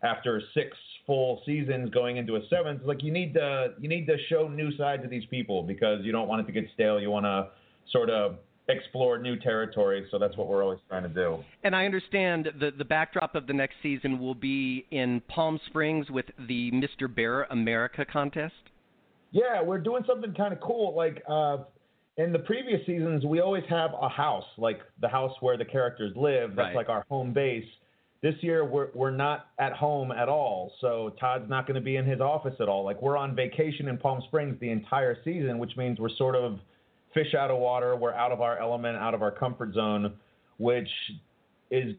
after 0.03 0.41
six 0.53 0.76
full 1.05 1.41
seasons 1.45 1.89
going 1.89 2.17
into 2.17 2.35
a 2.35 2.41
seventh, 2.49 2.81
like 2.85 3.03
you 3.03 3.11
need 3.11 3.34
to 3.34 3.73
you 3.80 3.89
need 3.89 4.05
to 4.07 4.15
show 4.30 4.47
new 4.47 4.76
sides 4.77 5.03
of 5.03 5.09
these 5.09 5.26
people 5.26 5.63
because 5.63 6.03
you 6.03 6.11
don't 6.11 6.27
want 6.27 6.41
it 6.41 6.45
to 6.45 6.51
get 6.51 6.69
stale. 6.73 6.99
You 6.99 7.11
want 7.11 7.26
to 7.26 7.49
sort 7.91 8.09
of 8.09 8.38
explore 8.69 9.17
new 9.17 9.35
territory. 9.38 10.07
So 10.11 10.19
that's 10.19 10.38
what 10.38 10.47
we're 10.47 10.63
always 10.63 10.80
trying 10.88 11.03
to 11.03 11.09
do. 11.09 11.43
And 11.63 11.76
I 11.76 11.85
understand 11.85 12.49
the 12.59 12.71
the 12.77 12.85
backdrop 12.85 13.35
of 13.35 13.47
the 13.47 13.53
next 13.53 13.76
season 13.81 14.19
will 14.19 14.35
be 14.35 14.85
in 14.91 15.21
Palm 15.27 15.59
Springs 15.67 16.09
with 16.09 16.26
the 16.47 16.71
Mr. 16.71 17.13
Bear 17.13 17.43
America 17.45 18.05
contest. 18.05 18.53
Yeah, 19.31 19.61
we're 19.61 19.80
doing 19.80 20.03
something 20.07 20.34
kind 20.34 20.53
of 20.53 20.59
cool. 20.59 20.95
Like 20.95 21.21
uh, 21.27 21.57
in 22.17 22.31
the 22.31 22.39
previous 22.39 22.85
seasons, 22.85 23.26
we 23.26 23.39
always 23.41 23.63
have 23.69 23.91
a 23.99 24.09
house, 24.09 24.45
like 24.57 24.81
the 25.01 25.09
house 25.09 25.34
where 25.39 25.57
the 25.57 25.65
characters 25.65 26.13
live. 26.15 26.55
That's 26.55 26.67
right. 26.67 26.76
like 26.76 26.89
our 26.89 27.05
home 27.09 27.34
base. 27.34 27.65
This 28.21 28.35
year 28.41 28.65
we're 28.65 28.89
we're 28.93 29.11
not 29.11 29.47
at 29.59 29.73
home 29.73 30.11
at 30.11 30.27
all, 30.27 30.73
so 30.81 31.13
Todd's 31.19 31.49
not 31.49 31.65
going 31.65 31.75
to 31.75 31.81
be 31.81 31.95
in 31.95 32.05
his 32.05 32.19
office 32.19 32.55
at 32.59 32.67
all. 32.67 32.83
Like 32.83 33.01
we're 33.01 33.17
on 33.17 33.33
vacation 33.35 33.87
in 33.87 33.97
Palm 33.97 34.21
Springs 34.27 34.57
the 34.59 34.69
entire 34.69 35.17
season, 35.23 35.57
which 35.57 35.77
means 35.77 35.99
we're 35.99 36.09
sort 36.17 36.35
of 36.35 36.59
fish 37.13 37.33
out 37.33 37.49
of 37.49 37.59
water. 37.59 37.95
We're 37.95 38.13
out 38.13 38.31
of 38.31 38.41
our 38.41 38.59
element, 38.59 38.97
out 38.97 39.13
of 39.13 39.21
our 39.21 39.31
comfort 39.31 39.73
zone, 39.73 40.13
which 40.57 40.89
is 41.71 41.95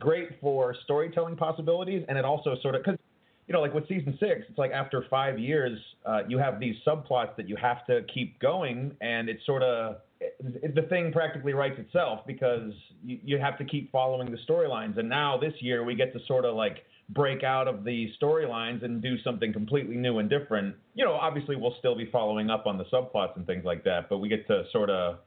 great 0.00 0.38
for 0.40 0.74
storytelling 0.84 1.36
possibilities, 1.36 2.04
and 2.08 2.18
it 2.18 2.24
also 2.26 2.56
sort 2.62 2.74
of 2.74 2.82
because 2.84 2.98
you 3.46 3.54
know, 3.54 3.62
like 3.62 3.72
with 3.72 3.88
season 3.88 4.16
six, 4.20 4.42
it's 4.48 4.58
like 4.58 4.72
after 4.72 5.06
five 5.08 5.38
years, 5.38 5.78
uh, 6.04 6.20
you 6.28 6.36
have 6.36 6.60
these 6.60 6.76
subplots 6.86 7.34
that 7.36 7.48
you 7.48 7.56
have 7.56 7.86
to 7.86 8.02
keep 8.12 8.38
going, 8.40 8.94
and 9.00 9.30
it's 9.30 9.44
sort 9.46 9.62
of 9.62 9.96
the 10.40 10.82
thing 10.82 11.12
practically 11.12 11.52
writes 11.52 11.78
itself 11.78 12.20
because 12.26 12.72
you, 13.04 13.18
you 13.24 13.38
have 13.38 13.58
to 13.58 13.64
keep 13.64 13.90
following 13.90 14.30
the 14.30 14.38
storylines. 14.48 14.98
And 14.98 15.08
now 15.08 15.36
this 15.36 15.54
year, 15.60 15.84
we 15.84 15.94
get 15.94 16.12
to 16.12 16.20
sort 16.26 16.44
of 16.44 16.54
like 16.54 16.84
break 17.10 17.42
out 17.42 17.66
of 17.66 17.84
the 17.84 18.10
storylines 18.20 18.84
and 18.84 19.02
do 19.02 19.18
something 19.22 19.52
completely 19.52 19.96
new 19.96 20.18
and 20.18 20.30
different. 20.30 20.76
You 20.94 21.04
know, 21.04 21.14
obviously, 21.14 21.56
we'll 21.56 21.74
still 21.78 21.96
be 21.96 22.08
following 22.10 22.50
up 22.50 22.66
on 22.66 22.78
the 22.78 22.84
subplots 22.84 23.36
and 23.36 23.46
things 23.46 23.64
like 23.64 23.82
that, 23.84 24.08
but 24.08 24.18
we 24.18 24.28
get 24.28 24.46
to 24.48 24.64
sort 24.72 24.90
of 24.90 25.18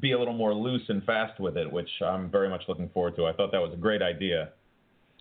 be 0.00 0.12
a 0.12 0.18
little 0.18 0.34
more 0.34 0.54
loose 0.54 0.82
and 0.88 1.02
fast 1.04 1.38
with 1.40 1.56
it, 1.56 1.70
which 1.70 1.88
I'm 2.04 2.30
very 2.30 2.48
much 2.48 2.62
looking 2.68 2.88
forward 2.90 3.16
to. 3.16 3.26
I 3.26 3.32
thought 3.32 3.52
that 3.52 3.60
was 3.60 3.72
a 3.72 3.78
great 3.78 4.02
idea. 4.02 4.50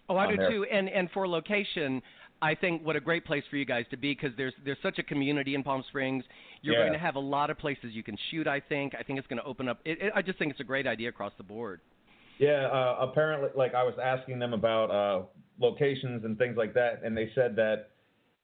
Oh, 0.09 0.18
I 0.18 0.30
do 0.30 0.38
there. 0.38 0.49
too. 0.49 0.65
And 0.72 0.89
and 0.89 1.09
for 1.11 1.27
location, 1.27 2.01
I 2.41 2.55
think 2.55 2.85
what 2.85 2.95
a 2.95 2.99
great 2.99 3.26
place 3.26 3.43
for 3.49 3.57
you 3.57 3.65
guys 3.65 3.85
to 3.91 3.97
be 3.97 4.14
because 4.14 4.35
there's 4.38 4.53
there's 4.64 4.77
such 4.81 4.99
a 4.99 5.03
community 5.03 5.55
in 5.55 5.64
Palm 5.64 5.84
Springs. 5.89 6.23
You're 6.61 6.75
Yeah. 6.75 6.81
going 6.81 6.93
to 6.93 6.99
have 6.99 7.15
a 7.15 7.19
lot 7.19 7.49
of 7.49 7.57
places 7.57 7.91
you 7.93 8.03
can 8.03 8.17
shoot. 8.31 8.47
I 8.47 8.59
think. 8.59 8.93
I 8.99 9.03
think 9.03 9.19
it's 9.19 9.27
going 9.27 9.39
to 9.41 9.45
open 9.45 9.67
up. 9.67 9.79
It, 9.85 10.01
it, 10.01 10.13
I 10.15 10.21
just 10.21 10.39
think 10.39 10.51
it's 10.51 10.59
a 10.59 10.65
great 10.65 10.88
idea 10.88 11.09
across 11.09 11.34
the 11.38 11.43
board. 11.43 11.81
Yeah, 12.39 12.67
uh, 12.67 12.97
apparently, 13.01 13.49
like 13.55 13.73
I 13.73 13.84
was 13.84 13.95
asking 14.01 14.39
them 14.39 14.53
about 14.53 14.91
uh, 14.91 15.23
locations 15.59 16.23
and 16.23 16.38
things 16.38 16.55
like 16.55 16.73
that, 16.75 17.01
and 17.03 17.17
they 17.17 17.31
said 17.34 17.55
that 17.55 17.89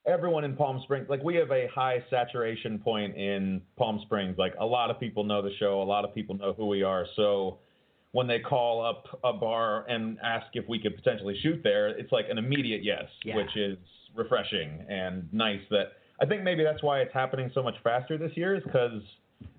everyone 0.05 0.43
in 0.43 0.55
Palm 0.55 0.81
Springs, 0.83 1.07
like 1.09 1.23
we 1.23 1.35
have 1.35 1.51
a 1.51 1.67
high 1.73 2.03
saturation 2.09 2.79
point 2.79 3.15
in 3.15 3.61
Palm 3.77 3.99
Springs. 4.05 4.35
Like 4.37 4.53
a 4.59 4.65
lot 4.65 4.89
of 4.89 4.99
people 4.99 5.23
know 5.23 5.41
the 5.41 5.53
show, 5.59 5.81
a 5.81 5.83
lot 5.83 6.05
of 6.05 6.13
people 6.15 6.35
know 6.35 6.53
who 6.53 6.65
we 6.67 6.81
are. 6.83 7.05
So 7.15 7.59
when 8.13 8.27
they 8.27 8.39
call 8.39 8.83
up 8.85 9.19
a 9.23 9.33
bar 9.33 9.85
and 9.87 10.17
ask 10.23 10.47
if 10.53 10.67
we 10.67 10.79
could 10.79 10.95
potentially 10.95 11.37
shoot 11.41 11.61
there, 11.63 11.87
it's 11.87 12.11
like 12.11 12.25
an 12.29 12.37
immediate 12.37 12.83
yes, 12.83 13.05
Yeah. 13.23 13.35
which 13.37 13.55
is 13.55 13.77
refreshing 14.15 14.85
and 14.89 15.31
nice. 15.31 15.61
That 15.69 15.93
I 16.21 16.25
think 16.25 16.43
maybe 16.43 16.63
that's 16.63 16.83
why 16.83 16.99
it's 16.99 17.13
happening 17.13 17.51
so 17.53 17.63
much 17.63 17.75
faster 17.83 18.17
this 18.17 18.31
year, 18.35 18.55
is 18.55 18.63
because 18.63 19.01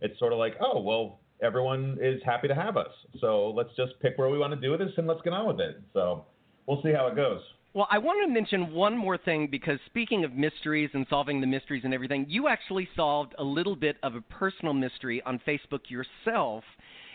it's 0.01 0.19
sort 0.19 0.33
of 0.33 0.39
like, 0.39 0.55
oh 0.61 0.81
well, 0.81 1.21
everyone 1.43 1.99
is 2.01 2.21
happy 2.25 2.49
to 2.49 2.55
have 2.55 2.77
us. 2.77 2.93
So 3.21 3.51
let's 3.51 3.71
just 3.77 3.93
pick 4.01 4.17
where 4.19 4.31
we 4.31 4.39
want 4.39 4.53
to 4.53 4.61
do 4.61 4.77
this 4.77 4.93
and 4.97 5.07
let's 5.07 5.23
get 5.23 5.33
on 5.33 5.47
with 5.47 5.61
it. 5.61 5.81
So 5.93 6.25
we'll 6.67 6.83
see 6.83 6.93
how 6.93 7.07
it 7.09 7.17
goes. 7.17 7.41
Well, 7.75 7.89
I 7.91 7.99
want 7.99 8.25
to 8.25 8.33
mention 8.33 8.73
one 8.73 8.97
more 8.97 9.19
thing 9.19 9.49
because 9.51 9.81
speaking 9.87 10.25
of 10.25 10.33
mysteries 10.33 10.91
and 10.95 11.05
solving 11.11 11.41
the 11.41 11.47
mysteries 11.47 11.83
and 11.85 11.93
everything, 11.93 12.25
you 12.29 12.47
actually 12.47 12.89
solved 12.95 13.35
a 13.39 13.43
little 13.43 13.75
bit 13.75 13.97
of 14.05 14.15
a 14.15 14.21
personal 14.21 14.73
mystery 14.73 15.21
on 15.27 15.41
Facebook 15.47 15.81
yourself. 15.89 16.63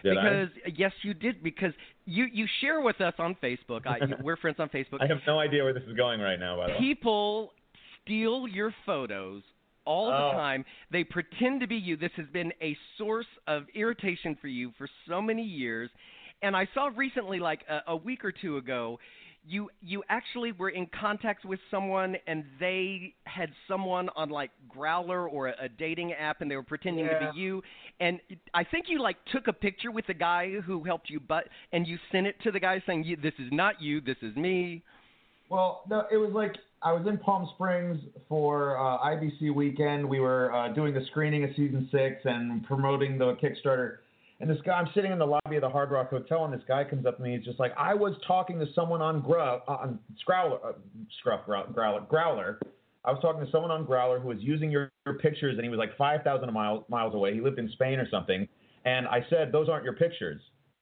Did 0.03 0.18
I? 0.18 0.22
because 0.22 0.78
yes, 0.78 0.91
you 1.02 1.14
did. 1.14 1.41
Because 1.44 1.72
you 2.06 2.26
you 2.32 2.45
share 2.60 2.82
with 2.82 2.99
us 2.99 3.14
on 3.20 3.36
Facebook. 3.41 3.88
I, 3.88 3.99
we're 4.22 4.38
friends 4.38 4.57
on 4.60 4.70
Facebook. 4.70 4.98
I 5.02 5.07
have 5.07 5.20
no 5.26 5.40
idea 5.40 5.64
where 5.64 5.74
this 5.74 5.84
is 5.84 5.95
going 5.95 6.20
right 6.20 6.40
now, 6.40 6.57
by 6.57 6.68
the 6.68 6.74
way. 6.74 6.80
People 6.80 7.53
steal 8.10 8.48
your 8.48 8.73
photos 8.86 9.44
all 9.86 10.07
the 10.07 10.18
Oh. 10.18 10.31
time. 10.34 10.65
They 10.91 11.03
pretend 11.03 11.61
to 11.61 11.68
be 11.68 11.77
you. 11.77 11.95
This 11.95 12.11
has 12.14 12.27
been 12.27 12.52
a 12.61 12.76
source 12.98 13.27
of 13.48 13.68
irritation 13.73 14.36
for 14.36 14.48
you 14.48 14.72
for 14.77 14.88
so 15.07 15.22
many 15.22 15.44
years. 15.44 15.90
And 16.41 16.56
I 16.56 16.68
saw 16.73 16.90
recently, 16.95 17.40
like 17.40 17.61
a, 17.69 17.81
a 17.88 17.95
week 17.95 18.23
or 18.23 18.31
two 18.31 18.57
ago, 18.57 18.99
you 19.45 19.69
you 19.81 20.03
actually 20.10 20.52
were 20.52 20.69
in 20.69 20.86
contact 20.88 21.45
with 21.45 21.60
someone, 21.72 22.18
and 22.27 22.45
they 22.60 23.14
had 23.26 23.52
someone 23.68 24.10
on 24.15 24.30
like 24.30 24.52
Growlr 24.76 25.31
or 25.31 25.48
a, 25.48 25.65
a 25.65 25.69
dating 25.69 26.14
app, 26.14 26.41
and 26.41 26.49
they 26.52 26.56
were 26.56 26.64
pretending 26.64 27.06
to 27.06 27.31
be 27.34 27.40
you. 27.40 27.64
And 27.99 28.19
I 28.53 28.64
think 28.64 28.86
you 28.90 29.02
like 29.02 29.18
took 29.31 29.48
a 29.48 29.53
picture 29.53 29.91
with 29.91 30.07
the 30.07 30.14
guy 30.14 30.60
who 30.60 30.84
helped 30.84 31.10
you, 31.10 31.19
but 31.19 31.45
and 31.72 31.88
you 31.88 31.98
sent 32.11 32.27
it 32.27 32.36
to 32.44 32.52
the 32.52 32.60
guy 32.60 32.81
saying, 32.86 33.18
"This 33.22 33.34
is 33.40 33.52
not 33.52 33.81
you. 33.81 34.02
This 34.02 34.18
is 34.22 34.36
me." 34.36 34.81
Well, 35.49 35.81
no, 35.90 36.06
it 36.11 36.18
was 36.18 36.31
like 36.31 36.56
I 36.81 36.93
was 36.93 37.06
in 37.07 37.18
Palm 37.18 37.49
Springs 37.56 37.99
for 38.30 38.77
uh, 38.77 38.99
IBC 38.99 39.53
weekend. 39.53 40.07
We 40.07 40.22
were 40.22 40.53
uh, 40.53 40.69
doing 40.69 40.93
the 40.93 41.06
screening 41.07 41.43
of 41.43 41.49
season 41.51 41.89
six 41.91 42.22
and 42.23 42.64
promoting 42.64 43.18
the 43.18 43.35
Kickstarter. 43.35 43.97
And 44.39 44.49
this 44.49 44.60
guy, 44.65 44.73
I'm 44.73 44.88
sitting 44.95 45.11
in 45.11 45.19
the 45.19 45.26
lobby 45.26 45.57
of 45.57 45.61
the 45.61 45.69
Hard 45.69 45.91
Rock 45.91 46.10
Hotel, 46.10 46.45
and 46.45 46.53
this 46.53 46.61
guy 46.65 46.85
comes 46.85 47.06
up 47.06 47.18
to 47.18 47.23
me. 47.23 47.35
He's 47.35 47.43
just 47.43 47.60
like, 47.60 47.73
I 47.77 47.93
was 47.93 48.14
talking 48.26 48.57
to 48.60 48.65
someone 48.73 49.01
on 49.01 49.19
Grow, 49.19 49.60
on 49.68 49.99
Scrowler, 50.22 50.60
uh, 50.65 50.72
Scruff, 51.19 51.41
Growlr, 51.45 52.07
Growlr. 52.07 52.57
I 53.03 53.11
was 53.11 53.19
talking 53.22 53.45
to 53.45 53.51
someone 53.51 53.72
on 53.72 53.85
Growlr 53.85 54.22
who 54.22 54.30
was 54.30 54.38
using 54.39 54.72
your, 54.72 54.89
your 55.06 55.15
pictures, 55.15 55.56
and 55.57 55.65
he 55.65 55.69
was 55.69 55.80
like 55.80 55.97
5,000 55.97 56.53
miles 56.53 56.85
miles 56.88 57.14
away. 57.14 57.34
He 57.34 57.41
lived 57.41 57.60
in 57.60 57.69
Spain 57.72 57.99
or 57.99 58.07
something. 58.10 58.47
And 58.85 59.06
I 59.07 59.26
said, 59.30 59.51
those 59.51 59.68
aren't 59.68 59.84
your 59.84 59.95
pictures. 59.95 60.39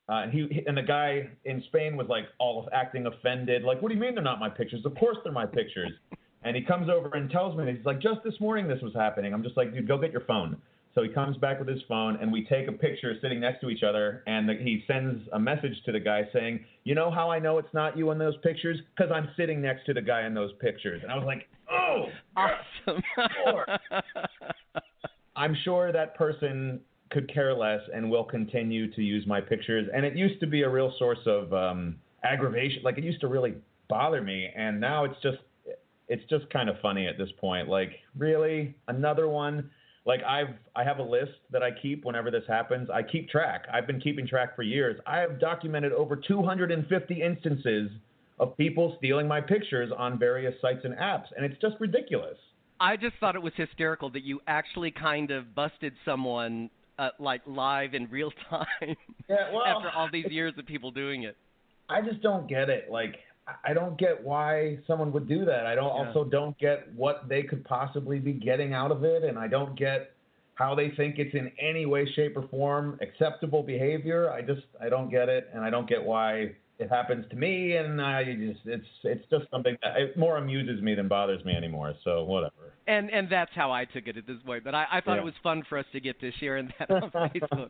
Uh, 0.10 0.24
and 0.24 0.32
he 0.32 0.64
and 0.66 0.78
the 0.78 0.82
guy 0.82 1.30
in 1.46 1.62
Spain 1.68 1.98
was 1.98 2.08
like 2.08 2.26
all 2.40 2.62
of 2.62 2.70
acting 2.74 3.06
offended, 3.06 3.64
like, 3.64 3.82
"What 3.82 3.90
do 3.90 3.96
you 3.96 4.02
mean 4.02 4.16
they're 4.16 4.24
not 4.24 4.40
my 4.40 4.50
pictures? 4.50 4.86
Of 4.86 4.96
course 4.96 5.18
they're 5.24 5.34
my 5.34 5.46
pictures." 5.46 5.92
and 6.44 6.56
he 6.56 6.62
comes 6.62 6.90
over 6.90 7.10
and 7.14 7.30
tells 7.30 7.58
me, 7.58 7.70
he's 7.76 7.86
like, 7.86 8.00
"Just 8.00 8.24
this 8.24 8.40
morning 8.40 8.68
this 8.68 8.82
was 8.82 8.94
happening." 8.94 9.34
I'm 9.34 9.44
just 9.44 9.58
like, 9.58 9.74
"Dude, 9.74 9.88
go 9.88 9.98
get 9.98 10.12
your 10.12 10.22
phone." 10.22 10.58
So 10.96 11.04
he 11.04 11.10
comes 11.10 11.38
back 11.38 11.60
with 11.60 11.68
his 11.68 11.82
phone, 11.88 12.18
and 12.22 12.32
we 12.32 12.46
take 12.46 12.68
a 12.68 12.72
picture 12.72 13.14
sitting 13.22 13.40
next 13.40 13.62
to 13.62 13.70
each 13.70 13.84
other, 13.84 14.24
and 14.26 14.50
the, 14.50 14.56
he 14.56 14.84
sends 14.88 15.22
a 15.34 15.40
message 15.40 15.74
to 15.86 15.92
the 15.92 16.00
guy 16.00 16.28
saying, 16.32 16.64
"You 16.86 16.96
know 16.96 17.12
how 17.12 17.30
I 17.30 17.40
know 17.40 17.58
it's 17.58 17.74
not 17.74 17.98
you 17.98 18.10
in 18.12 18.18
those 18.18 18.38
pictures? 18.38 18.80
Because 18.96 19.12
I'm 19.12 19.30
sitting 19.36 19.62
next 19.62 19.86
to 19.88 19.94
the 19.94 20.02
guy 20.02 20.26
in 20.26 20.34
those 20.34 20.54
pictures." 20.60 21.02
And 21.04 21.12
I 21.12 21.18
was 21.18 21.26
like, 21.26 21.48
"Oh, 21.70 22.06
Awesome. 22.36 23.04
I'm 25.36 25.56
sure 25.64 25.92
that 25.92 26.16
person 26.16 26.80
could 27.10 27.32
care 27.34 27.54
less 27.54 27.82
and 27.94 28.10
will 28.10 28.24
continue 28.24 28.92
to 28.94 29.02
use 29.02 29.26
my 29.28 29.42
pictures. 29.42 29.88
And 29.94 30.06
it 30.06 30.16
used 30.16 30.40
to 30.42 30.48
be 30.48 30.64
a 30.64 30.70
real 30.70 30.94
source 31.00 31.20
of 31.26 31.54
um, 31.54 31.98
aggravation. 32.24 32.82
Like 32.84 32.98
it 32.98 33.04
used 33.04 33.22
to 33.22 33.28
really 33.28 33.56
bother 33.90 34.22
me, 34.22 34.50
and 34.56 34.80
now 34.80 35.06
it's 35.06 35.16
just 35.22 35.38
it's 36.08 36.24
just 36.30 36.50
kind 36.50 36.70
of 36.70 36.76
funny 36.82 37.06
at 37.08 37.18
this 37.18 37.30
point. 37.40 37.68
Like, 37.68 37.92
really, 38.18 38.76
another 38.88 39.28
one. 39.28 39.70
Like 40.06 40.22
I've 40.24 40.56
I 40.76 40.84
have 40.86 41.00
a 41.00 41.04
list 41.04 41.34
that 41.52 41.64
I 41.64 41.72
keep 41.72 42.06
whenever 42.06 42.32
this 42.32 42.44
happens. 42.48 42.90
I 42.90 43.04
keep 43.04 43.30
track. 43.30 43.66
I've 43.72 43.86
been 43.86 44.00
keeping 44.00 44.26
track 44.26 44.56
for 44.56 44.64
years. 44.64 45.00
I 45.06 45.20
have 45.20 45.40
documented 45.40 45.92
over 45.92 46.16
250 46.16 47.22
instances 47.22 47.92
of 48.40 48.56
people 48.56 48.96
stealing 49.00 49.28
my 49.28 49.42
pictures 49.42 49.92
on 49.98 50.18
various 50.18 50.54
sites 50.62 50.82
and 50.84 50.94
apps, 50.96 51.26
and 51.36 51.46
it's 51.46 51.60
just 51.60 51.76
ridiculous. 51.80 52.38
I 52.80 52.96
just 52.96 53.16
thought 53.20 53.36
it 53.36 53.42
was 53.42 53.54
hysterical 53.56 54.10
that 54.12 54.24
you 54.24 54.40
actually 54.48 54.92
kind 54.92 55.32
of 55.32 55.56
busted 55.56 55.94
someone 56.06 56.70
uh, 57.00 57.10
like 57.20 57.42
live 57.46 57.94
in 57.94 58.08
real 58.10 58.32
time 58.50 58.96
Yeah, 59.30 59.54
well, 59.54 59.64
after 59.66 59.90
all 59.90 60.10
these 60.12 60.28
years 60.30 60.54
of 60.58 60.66
people 60.66 60.92
doing 60.92 61.24
it. 61.24 61.36
I 61.90 62.02
just 62.02 62.22
don't 62.22 62.48
get 62.48 62.70
it. 62.70 62.90
Like 62.92 63.16
I 63.64 63.74
don't 63.74 63.98
get 63.98 64.24
why 64.24 64.78
someone 64.88 65.12
would 65.14 65.28
do 65.28 65.46
that. 65.46 65.66
I 65.66 65.76
don't 65.76 65.86
Yeah. 65.96 66.08
also 66.08 66.24
don't 66.26 66.58
get 66.58 66.92
what 66.94 67.30
they 67.30 67.44
could 67.44 67.64
possibly 67.66 68.20
be 68.20 68.34
getting 68.34 68.74
out 68.74 68.92
of 68.92 69.04
it, 69.04 69.24
and 69.24 69.38
I 69.40 69.48
don't 69.48 69.78
get 69.78 70.12
how 70.56 70.76
they 70.76 70.90
think 70.92 71.20
it's 71.20 71.34
in 71.36 71.52
any 71.60 71.86
way, 71.86 72.06
shape, 72.14 72.36
or 72.36 72.48
form 72.50 72.98
acceptable 73.02 73.64
behavior. 73.64 74.32
I 74.32 74.42
just 74.42 74.64
I 74.82 74.90
don't 74.90 75.10
get 75.10 75.30
it, 75.30 75.50
and 75.54 75.64
I 75.64 75.70
don't 75.70 75.88
get 75.88 76.04
why 76.04 76.56
it 76.80 76.90
happens 76.90 77.26
to 77.30 77.36
me. 77.36 77.76
And 77.78 78.02
I 78.02 78.24
just 78.24 78.60
it's 78.66 78.86
it's 79.04 79.26
just 79.30 79.46
something 79.52 79.76
that 79.82 79.98
it 79.98 80.18
more 80.18 80.38
amuses 80.38 80.82
me 80.82 80.96
than 80.96 81.08
bothers 81.08 81.44
me 81.46 81.54
anymore. 81.54 81.94
So 82.04 82.24
whatever. 82.24 82.74
And 82.88 83.10
and 83.12 83.30
that's 83.30 83.52
how 83.56 83.72
I 83.72 83.86
took 83.86 84.08
it 84.08 84.16
at 84.18 84.26
this 84.28 84.38
point. 84.46 84.64
But 84.64 84.76
I, 84.76 84.86
I 84.92 85.02
thought 85.02 85.16
Yeah. 85.16 85.22
it 85.22 85.26
was 85.26 85.34
fun 85.44 85.64
for 85.68 85.78
us 85.78 85.86
to 85.92 86.00
get 86.00 86.20
to 86.22 86.32
sharing 86.40 86.72
that 86.80 86.90
on 86.92 87.10
Facebook. 87.12 87.70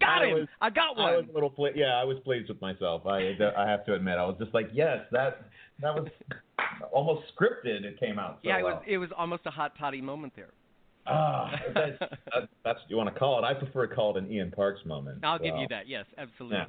got 0.00 0.22
I 0.22 0.26
him! 0.26 0.34
was- 0.40 0.48
I 0.60 0.70
got 0.70 0.98
I 0.98 1.16
was 1.16 1.24
one. 1.26 1.30
a 1.30 1.32
little 1.34 1.50
ple- 1.50 1.72
yeah, 1.74 1.94
I 2.00 2.04
was 2.04 2.18
pleased 2.24 2.48
with 2.48 2.60
myself. 2.60 3.06
I 3.06 3.36
I 3.56 3.68
have 3.68 3.84
to 3.86 3.94
admit, 3.94 4.18
I 4.18 4.24
was 4.24 4.36
just 4.38 4.54
like, 4.54 4.68
yes, 4.72 4.98
that 5.12 5.44
that 5.80 5.94
was 5.94 6.08
almost 6.92 7.22
scripted. 7.34 7.84
It 7.84 7.98
came 8.00 8.18
out. 8.18 8.38
So 8.42 8.48
yeah, 8.48 8.58
it 8.58 8.62
was 8.64 8.74
well. 8.74 8.82
it 8.86 8.98
was 8.98 9.10
almost 9.16 9.42
a 9.46 9.50
hot 9.50 9.72
toddy 9.78 10.00
moment 10.00 10.32
there. 10.36 10.50
Ah, 11.06 11.50
that's, 11.74 11.98
that, 11.98 12.48
that's 12.64 12.78
what 12.80 12.88
you 12.90 12.96
want 12.96 13.12
to 13.12 13.18
call 13.18 13.38
it. 13.42 13.44
I 13.44 13.54
prefer 13.54 13.86
to 13.86 13.94
call 13.94 14.16
it 14.16 14.22
an 14.22 14.30
Ian 14.30 14.50
Parks 14.50 14.80
moment. 14.84 15.24
I'll 15.24 15.38
give 15.38 15.56
you 15.56 15.66
that. 15.70 15.88
Yes, 15.88 16.04
absolutely. 16.18 16.58
Yeah. 16.58 16.64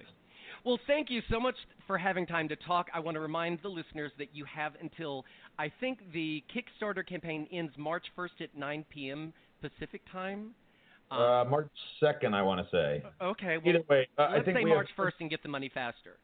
Well, 0.63 0.79
thank 0.85 1.09
you 1.09 1.21
so 1.29 1.39
much 1.39 1.55
for 1.87 1.97
having 1.97 2.27
time 2.27 2.47
to 2.49 2.55
talk. 2.55 2.87
I 2.93 2.99
want 2.99 3.15
to 3.15 3.21
remind 3.21 3.59
the 3.63 3.69
listeners 3.69 4.11
that 4.19 4.27
you 4.33 4.45
have 4.45 4.73
until 4.79 5.25
I 5.57 5.71
think 5.79 5.99
the 6.13 6.43
Kickstarter 6.53 7.05
campaign 7.07 7.47
ends 7.51 7.73
March 7.77 8.05
1st 8.17 8.41
at 8.41 8.55
9 8.57 8.85
p.m. 8.89 9.33
Pacific 9.61 10.01
time. 10.11 10.51
Um, 11.09 11.19
Uh, 11.21 11.45
March 11.45 11.67
second, 11.99 12.35
I 12.35 12.41
want 12.43 12.65
to 12.65 12.71
say. 12.71 13.03
okay, 13.21 13.57
well, 13.57 13.75
Either 13.75 13.83
way, 13.89 14.07
uh, 14.17 14.21
I 14.21 14.33
let's 14.35 14.45
think 14.45 14.57
say 14.59 14.63
we 14.63 14.69
March 14.69 14.89
have, 14.95 15.05
1st 15.07 15.11
and 15.21 15.29
get 15.29 15.41
the 15.43 15.49
money 15.49 15.69
faster. 15.73 16.17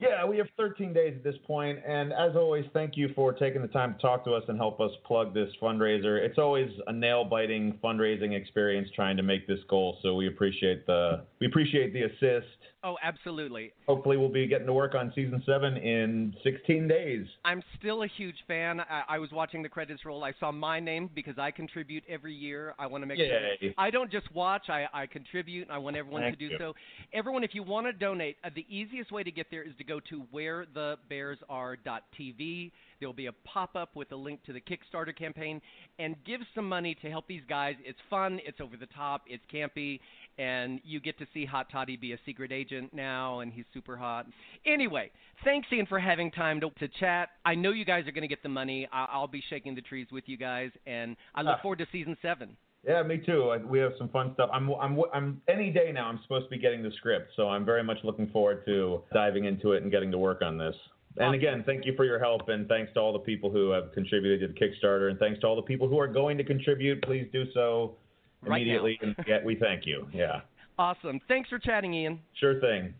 Yeah, 0.00 0.26
we 0.26 0.36
have 0.38 0.48
13 0.56 0.92
days 0.92 1.14
at 1.16 1.22
this 1.22 1.36
point, 1.46 1.78
and 1.86 2.12
as 2.12 2.34
always, 2.34 2.64
thank 2.72 2.96
you 2.96 3.10
for 3.14 3.32
taking 3.32 3.62
the 3.62 3.68
time 3.68 3.94
to 3.94 4.00
talk 4.00 4.24
to 4.24 4.32
us 4.32 4.42
and 4.48 4.58
help 4.58 4.80
us 4.80 4.90
plug 5.06 5.32
this 5.32 5.48
fundraiser. 5.62 6.18
It's 6.18 6.38
always 6.38 6.68
a 6.88 6.92
nail-biting 6.92 7.78
fundraising 7.82 8.32
experience 8.36 8.88
trying 8.96 9.16
to 9.16 9.22
make 9.22 9.46
this 9.46 9.60
goal, 9.68 9.98
so 10.02 10.16
we 10.16 10.26
appreciate 10.26 10.86
the 10.86 11.24
we 11.40 11.46
appreciate 11.46 11.92
the 11.92 12.02
assist. 12.02 12.48
Oh, 12.84 12.96
absolutely. 13.00 13.72
Hopefully, 13.86 14.16
we'll 14.16 14.28
be 14.28 14.48
getting 14.48 14.66
to 14.66 14.72
work 14.72 14.96
on 14.96 15.12
season 15.14 15.40
seven 15.46 15.76
in 15.76 16.34
16 16.42 16.88
days. 16.88 17.24
I'm 17.44 17.62
still 17.78 18.02
a 18.02 18.08
huge 18.08 18.34
fan. 18.48 18.80
I, 18.80 19.04
I 19.08 19.18
was 19.20 19.30
watching 19.30 19.62
the 19.62 19.68
credits 19.68 20.04
roll. 20.04 20.24
I 20.24 20.32
saw 20.40 20.50
my 20.50 20.80
name 20.80 21.08
because 21.14 21.38
I 21.38 21.52
contribute 21.52 22.02
every 22.08 22.34
year. 22.34 22.74
I 22.80 22.88
want 22.88 23.02
to 23.02 23.06
make 23.06 23.18
sure. 23.18 23.72
I 23.78 23.90
don't 23.90 24.10
just 24.10 24.32
watch, 24.34 24.68
I, 24.68 24.86
I 24.92 25.06
contribute, 25.06 25.68
and 25.68 25.72
I 25.72 25.78
want 25.78 25.96
everyone 25.96 26.22
Thank 26.22 26.40
to 26.40 26.48
do 26.48 26.52
you. 26.54 26.58
so. 26.58 26.74
Everyone, 27.12 27.44
if 27.44 27.54
you 27.54 27.62
want 27.62 27.86
to 27.86 27.92
donate, 27.92 28.36
uh, 28.42 28.50
the 28.52 28.66
easiest 28.68 29.12
way 29.12 29.22
to 29.22 29.30
get 29.30 29.46
there 29.52 29.62
is 29.62 29.72
to 29.78 29.84
go 29.84 29.91
to 30.00 30.24
wherethebearsare.tv. 30.34 32.70
There 33.00 33.08
will 33.08 33.12
be 33.14 33.26
a 33.26 33.32
pop 33.44 33.74
up 33.76 33.94
with 33.96 34.12
a 34.12 34.16
link 34.16 34.42
to 34.44 34.52
the 34.52 34.60
Kickstarter 34.60 35.16
campaign 35.16 35.60
and 35.98 36.14
give 36.24 36.40
some 36.54 36.68
money 36.68 36.96
to 37.02 37.10
help 37.10 37.26
these 37.26 37.42
guys. 37.48 37.74
It's 37.84 37.98
fun, 38.08 38.40
it's 38.44 38.60
over 38.60 38.76
the 38.76 38.86
top, 38.86 39.22
it's 39.26 39.42
campy, 39.52 39.98
and 40.38 40.80
you 40.84 41.00
get 41.00 41.18
to 41.18 41.26
see 41.34 41.44
Hot 41.44 41.66
Toddy 41.70 41.96
be 41.96 42.12
a 42.12 42.18
secret 42.24 42.52
agent 42.52 42.94
now, 42.94 43.40
and 43.40 43.52
he's 43.52 43.64
super 43.74 43.96
hot. 43.96 44.26
Anyway, 44.64 45.10
thanks, 45.44 45.68
Ian, 45.72 45.86
for 45.86 45.98
having 45.98 46.30
time 46.30 46.60
to, 46.60 46.70
to 46.78 46.88
chat. 47.00 47.30
I 47.44 47.54
know 47.54 47.70
you 47.72 47.84
guys 47.84 48.06
are 48.06 48.12
going 48.12 48.22
to 48.22 48.28
get 48.28 48.42
the 48.42 48.48
money. 48.48 48.88
I, 48.92 49.06
I'll 49.10 49.26
be 49.26 49.42
shaking 49.50 49.74
the 49.74 49.82
trees 49.82 50.06
with 50.12 50.24
you 50.26 50.36
guys, 50.36 50.70
and 50.86 51.16
I 51.34 51.42
look 51.42 51.56
Ah. 51.58 51.62
forward 51.62 51.78
to 51.80 51.86
season 51.92 52.16
seven. 52.22 52.56
Yeah, 52.86 53.02
me 53.04 53.18
too. 53.24 53.54
We 53.68 53.78
have 53.78 53.92
some 53.96 54.08
fun 54.08 54.32
stuff. 54.34 54.50
I'm, 54.52 54.68
I'm, 54.70 54.98
I'm 55.14 55.40
any 55.48 55.70
day 55.70 55.92
now. 55.92 56.08
I'm 56.08 56.18
supposed 56.22 56.46
to 56.46 56.50
be 56.50 56.58
getting 56.58 56.82
the 56.82 56.90
script, 56.96 57.30
so 57.36 57.48
I'm 57.48 57.64
very 57.64 57.84
much 57.84 57.98
looking 58.02 58.28
forward 58.30 58.64
to 58.66 59.02
diving 59.14 59.44
into 59.44 59.72
it 59.72 59.82
and 59.82 59.90
getting 59.92 60.10
to 60.10 60.18
work 60.18 60.42
on 60.42 60.58
this. 60.58 60.74
And 61.18 61.34
again, 61.34 61.62
thank 61.66 61.84
you 61.84 61.92
for 61.94 62.04
your 62.04 62.18
help, 62.18 62.48
and 62.48 62.66
thanks 62.68 62.92
to 62.94 63.00
all 63.00 63.12
the 63.12 63.18
people 63.18 63.50
who 63.50 63.70
have 63.70 63.92
contributed 63.92 64.40
to 64.40 64.48
the 64.48 64.58
Kickstarter, 64.58 65.10
and 65.10 65.18
thanks 65.18 65.40
to 65.40 65.46
all 65.46 65.54
the 65.56 65.62
people 65.62 65.86
who 65.86 65.98
are 65.98 66.08
going 66.08 66.38
to 66.38 66.44
contribute. 66.44 67.02
Please 67.02 67.28
do 67.32 67.44
so 67.52 67.94
Right 68.40 68.62
immediately. 68.62 68.98
and 69.02 69.14
yeah, 69.26 69.38
we 69.44 69.54
thank 69.56 69.84
you. 69.86 70.08
Yeah, 70.12 70.40
Awesome. 70.78 71.20
Thanks 71.28 71.50
for 71.50 71.58
chatting, 71.58 71.92
Ian. 71.94 72.18
sure 72.40 72.58
thing. 72.60 72.94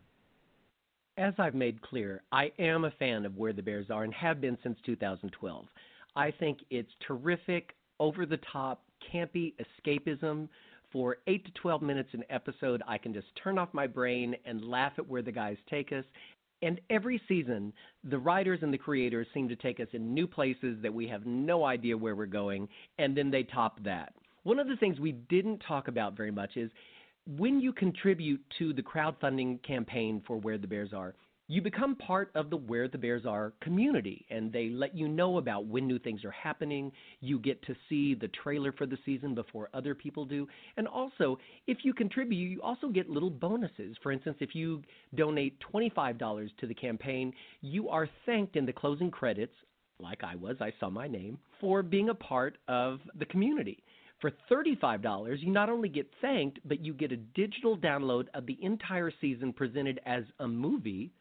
As 1.17 1.35
I've 1.39 1.55
made 1.55 1.81
clear, 1.83 2.23
I 2.33 2.53
am 2.59 2.85
a 2.85 2.91
fan 2.93 3.25
of 3.27 3.37
Where 3.37 3.53
the 3.53 3.63
Bears 3.63 3.87
Are 3.91 4.05
and 4.05 4.15
have 4.15 4.41
been 4.41 4.57
since 4.63 4.79
2012. 4.87 5.65
I 6.15 6.31
think 6.31 6.59
it's 6.71 6.93
terrific, 7.07 7.75
over 7.99 8.27
the 8.27 8.39
top, 8.53 8.83
campy 9.13 9.55
escapism. 9.61 10.49
For 10.93 11.17
8 11.27 11.43
to 11.47 11.51
12 11.53 11.81
minutes 11.81 12.11
an 12.13 12.23
episode, 12.29 12.83
I 12.87 12.99
can 12.99 13.15
just 13.15 13.29
turn 13.43 13.57
off 13.59 13.71
my 13.73 13.87
brain 13.87 14.37
and 14.45 14.63
laugh 14.63 14.93
at 14.99 15.09
where 15.09 15.23
the 15.23 15.33
guys 15.33 15.57
take 15.71 15.91
us. 15.91 16.05
And 16.61 16.81
every 16.91 17.21
season, 17.27 17.73
the 18.05 18.19
writers 18.19 18.59
and 18.63 18.73
the 18.73 18.79
creators 18.79 19.27
seem 19.33 19.49
to 19.49 19.57
take 19.57 19.81
us 19.81 19.89
in 19.95 20.13
new 20.13 20.27
places 20.27 20.77
that 20.83 20.93
we 20.93 21.09
have 21.09 21.25
no 21.25 21.65
idea 21.65 21.97
where 21.97 22.15
we're 22.15 22.27
going, 22.27 22.69
and 22.99 23.17
then 23.17 23.31
they 23.31 23.43
top 23.43 23.83
that. 23.85 24.13
One 24.45 24.59
of 24.59 24.69
the 24.69 24.77
things 24.77 25.01
we 25.01 25.13
didn't 25.13 25.63
talk 25.67 25.89
about 25.89 26.17
very 26.17 26.31
much 26.31 26.57
is 26.57 26.71
when 27.27 27.61
you 27.61 27.73
contribute 27.73 28.43
to 28.59 28.73
the 28.73 28.83
crowdfunding 28.83 29.63
campaign 29.63 30.23
for 30.27 30.37
Where 30.37 30.59
the 30.59 30.67
Bears 30.67 30.93
Are, 30.93 31.15
you 31.53 31.61
become 31.61 31.95
part 31.97 32.31
of 32.35 32.49
the 32.49 32.57
Where 32.57 32.89
the 32.89 32.97
Bears 32.97 33.27
Are 33.27 33.53
community, 33.61 34.25
and 34.31 34.51
they 34.51 34.71
let 34.71 34.97
you 34.97 35.07
know 35.07 35.37
about 35.37 35.67
when 35.67 35.87
new 35.87 35.99
things 35.99 36.25
are 36.25 36.31
happening. 36.31 36.91
You 37.21 37.39
get 37.39 37.63
to 37.67 37.75
see 37.91 38.15
the 38.15 38.29
trailer 38.29 38.73
for 38.73 38.87
the 38.87 38.97
season 39.05 39.35
before 39.35 39.69
other 39.75 39.95
people 39.95 40.25
do. 40.25 40.49
And 40.79 40.89
also, 40.89 41.39
if 41.67 41.79
you 41.83 41.93
contribute, 41.93 42.39
you 42.39 42.63
also 42.63 42.89
get 42.89 43.11
little 43.11 43.29
bonuses. 43.29 43.99
For 44.03 44.13
instance, 44.13 44.39
if 44.41 44.55
you 44.55 44.83
donate 45.15 45.63
$25 45.75 46.49
to 46.57 46.67
the 46.67 46.73
campaign, 46.75 47.35
you 47.61 47.91
are 47.91 48.09
thanked 48.25 48.57
in 48.57 48.65
the 48.65 48.73
closing 48.73 49.11
credits, 49.11 49.53
like 50.01 50.25
I 50.25 50.37
was, 50.37 50.57
I 50.63 50.73
saw 50.81 50.89
my 50.89 51.07
name, 51.07 51.37
for 51.61 51.83
being 51.83 52.09
a 52.09 52.15
part 52.15 52.57
of 52.67 53.01
the 53.19 53.27
community. 53.27 53.85
For 54.23 54.31
$35, 54.51 55.43
you 55.43 55.51
not 55.51 55.69
only 55.69 55.91
get 55.91 56.09
thanked, 56.23 56.61
but 56.65 56.83
you 56.83 56.95
get 56.95 57.13
a 57.13 57.17
digital 57.19 57.77
download 57.77 58.29
of 58.33 58.47
the 58.47 58.57
entire 58.63 59.13
season 59.21 59.53
presented 59.53 60.01
as 60.07 60.23
a 60.39 60.49
movie, 60.49 61.13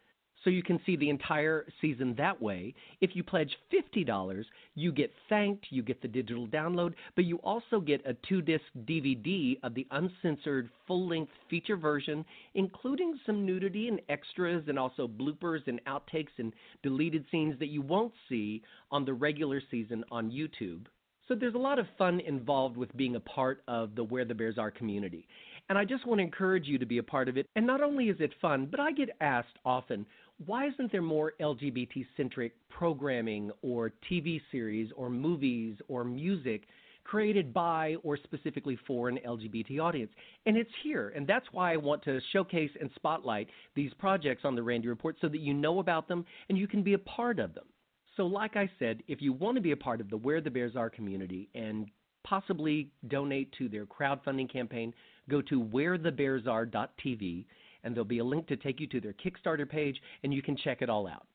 so 0.43 0.49
you 0.49 0.63
can 0.63 0.79
see 0.85 0.95
the 0.95 1.09
entire 1.09 1.65
season 1.81 2.15
that 2.17 2.41
way. 2.41 2.73
If 2.99 3.15
you 3.15 3.23
pledge 3.23 3.55
$50, 3.73 4.43
you 4.75 4.91
get 4.91 5.11
thanked, 5.29 5.67
you 5.69 5.83
get 5.83 6.01
the 6.01 6.07
digital 6.07 6.47
download, 6.47 6.93
but 7.15 7.25
you 7.25 7.37
also 7.37 7.79
get 7.79 8.05
a 8.05 8.15
two 8.27 8.41
disc 8.41 8.63
DVD 8.85 9.57
of 9.63 9.73
the 9.73 9.87
uncensored 9.91 10.69
full 10.87 11.07
length 11.07 11.31
feature 11.49 11.77
version, 11.77 12.25
including 12.55 13.19
some 13.25 13.45
nudity 13.45 13.87
and 13.87 14.01
extras, 14.09 14.63
and 14.67 14.79
also 14.79 15.07
bloopers 15.07 15.67
and 15.67 15.79
outtakes 15.85 16.37
and 16.37 16.53
deleted 16.83 17.25
scenes 17.31 17.57
that 17.59 17.67
you 17.67 17.81
won't 17.81 18.13
see 18.29 18.61
on 18.91 19.05
the 19.05 19.13
regular 19.13 19.61
season 19.69 20.03
on 20.11 20.31
YouTube. 20.31 20.85
So 21.27 21.35
there's 21.35 21.55
a 21.55 21.59
lot 21.59 21.79
of 21.79 21.85
fun 21.97 22.19
involved 22.19 22.75
with 22.75 22.95
being 22.97 23.15
a 23.15 23.19
part 23.21 23.63
of 23.67 23.95
the 23.95 24.03
Where 24.03 24.25
the 24.25 24.35
Bears 24.35 24.57
Are 24.57 24.69
community. 24.69 25.27
And 25.69 25.77
I 25.77 25.85
just 25.85 26.05
want 26.05 26.19
to 26.19 26.23
encourage 26.23 26.67
you 26.67 26.77
to 26.77 26.85
be 26.85 26.97
a 26.97 27.03
part 27.03 27.29
of 27.29 27.37
it. 27.37 27.47
And 27.55 27.65
not 27.65 27.81
only 27.81 28.09
is 28.09 28.17
it 28.19 28.33
fun, 28.41 28.67
but 28.69 28.81
I 28.81 28.91
get 28.91 29.09
asked 29.21 29.57
often, 29.63 30.05
why 30.45 30.67
isn't 30.67 30.91
there 30.91 31.01
more 31.01 31.33
LGBT 31.39 32.05
centric 32.17 32.53
programming 32.69 33.51
or 33.61 33.91
TV 34.09 34.41
series 34.51 34.89
or 34.95 35.09
movies 35.09 35.75
or 35.87 36.03
music 36.03 36.63
created 37.03 37.53
by 37.53 37.95
or 38.03 38.17
specifically 38.17 38.77
for 38.87 39.09
an 39.09 39.19
LGBT 39.27 39.79
audience? 39.79 40.11
And 40.45 40.57
it's 40.57 40.71
here. 40.83 41.13
And 41.15 41.27
that's 41.27 41.45
why 41.51 41.73
I 41.73 41.77
want 41.77 42.03
to 42.03 42.19
showcase 42.31 42.71
and 42.79 42.89
spotlight 42.95 43.49
these 43.75 43.91
projects 43.99 44.41
on 44.45 44.55
the 44.55 44.63
Randy 44.63 44.87
Report 44.87 45.15
so 45.21 45.27
that 45.27 45.41
you 45.41 45.53
know 45.53 45.79
about 45.79 46.07
them 46.07 46.25
and 46.49 46.57
you 46.57 46.67
can 46.67 46.83
be 46.83 46.93
a 46.93 46.99
part 46.99 47.39
of 47.39 47.53
them. 47.53 47.65
So, 48.17 48.25
like 48.25 48.55
I 48.55 48.69
said, 48.77 49.03
if 49.07 49.21
you 49.21 49.33
want 49.33 49.55
to 49.55 49.61
be 49.61 49.71
a 49.71 49.77
part 49.77 50.01
of 50.01 50.09
the 50.09 50.17
Where 50.17 50.41
the 50.41 50.51
Bears 50.51 50.75
Are 50.75 50.89
community 50.89 51.49
and 51.55 51.89
possibly 52.23 52.89
donate 53.07 53.51
to 53.57 53.69
their 53.69 53.85
crowdfunding 53.85 54.51
campaign, 54.51 54.93
go 55.29 55.41
to 55.43 55.61
wherethebearsare.tv 55.63 57.45
and 57.83 57.95
there'll 57.95 58.05
be 58.05 58.19
a 58.19 58.23
link 58.23 58.47
to 58.47 58.57
take 58.57 58.79
you 58.79 58.87
to 58.87 59.01
their 59.01 59.13
Kickstarter 59.13 59.69
page 59.69 60.01
and 60.23 60.33
you 60.33 60.41
can 60.41 60.57
check 60.57 60.81
it 60.81 60.89
all 60.89 61.07
out. 61.07 61.25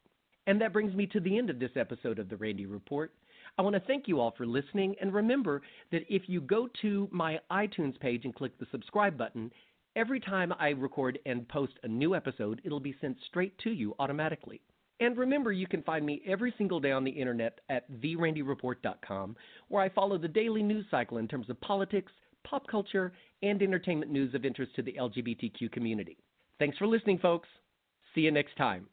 And 0.46 0.60
that 0.60 0.72
brings 0.72 0.94
me 0.94 1.06
to 1.08 1.20
the 1.20 1.36
end 1.36 1.50
of 1.50 1.58
this 1.58 1.72
episode 1.76 2.18
of 2.18 2.28
the 2.28 2.36
Randy 2.36 2.66
Report. 2.66 3.12
I 3.58 3.62
want 3.62 3.74
to 3.74 3.80
thank 3.80 4.06
you 4.06 4.20
all 4.20 4.34
for 4.36 4.46
listening 4.46 4.94
and 5.00 5.12
remember 5.12 5.62
that 5.90 6.02
if 6.08 6.22
you 6.26 6.40
go 6.40 6.68
to 6.82 7.08
my 7.10 7.40
iTunes 7.50 7.98
page 7.98 8.24
and 8.24 8.34
click 8.34 8.58
the 8.58 8.66
subscribe 8.70 9.16
button, 9.16 9.50
every 9.96 10.20
time 10.20 10.52
I 10.58 10.68
record 10.68 11.18
and 11.26 11.48
post 11.48 11.72
a 11.82 11.88
new 11.88 12.14
episode, 12.14 12.60
it'll 12.64 12.80
be 12.80 12.96
sent 13.00 13.16
straight 13.26 13.56
to 13.58 13.70
you 13.70 13.94
automatically. 13.98 14.60
And 15.00 15.16
remember, 15.18 15.52
you 15.52 15.66
can 15.66 15.82
find 15.82 16.06
me 16.06 16.22
every 16.26 16.54
single 16.56 16.80
day 16.80 16.92
on 16.92 17.04
the 17.04 17.10
internet 17.10 17.60
at 17.68 17.90
therandyreport.com, 18.00 19.36
where 19.68 19.82
I 19.82 19.88
follow 19.90 20.16
the 20.16 20.28
daily 20.28 20.62
news 20.62 20.86
cycle 20.90 21.18
in 21.18 21.28
terms 21.28 21.50
of 21.50 21.60
politics, 21.60 22.12
pop 22.44 22.66
culture, 22.66 23.12
and 23.42 23.60
entertainment 23.60 24.10
news 24.10 24.34
of 24.34 24.44
interest 24.44 24.74
to 24.76 24.82
the 24.82 24.94
LGBTQ 24.94 25.70
community. 25.70 26.16
Thanks 26.58 26.78
for 26.78 26.86
listening, 26.86 27.18
folks. 27.18 27.48
See 28.14 28.22
you 28.22 28.30
next 28.30 28.56
time. 28.56 28.86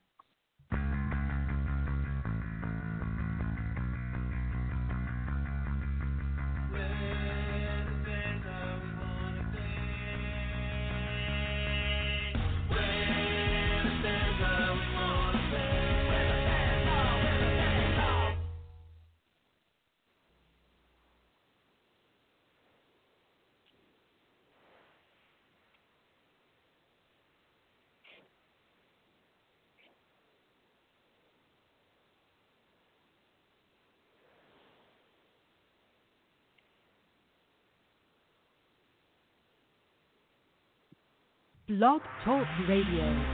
Blog 41.79 42.01
Talk 42.23 42.45
Radio. 42.69 43.25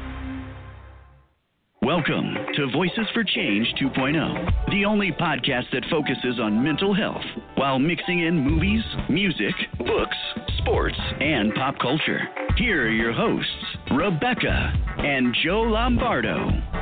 Welcome 1.82 2.36
to 2.56 2.72
Voices 2.72 3.06
for 3.14 3.22
Change 3.26 3.68
2.0, 3.82 4.72
the 4.72 4.86
only 4.86 5.12
podcast 5.12 5.66
that 5.74 5.84
focuses 5.92 6.40
on 6.40 6.64
mental 6.64 6.94
health 6.96 7.26
while 7.56 7.80
mixing 7.80 8.20
in 8.26 8.40
movies, 8.40 8.84
music, 9.10 9.54
books, 9.80 10.16
sports, 10.60 10.98
and 11.20 11.54
pop 11.54 11.80
culture. 11.80 12.30
Here 12.56 12.84
are 12.84 12.90
your 12.90 13.12
hosts, 13.12 13.52
Rebecca 13.92 14.74
and 15.00 15.36
Joe 15.44 15.62
Lombardo. 15.64 16.79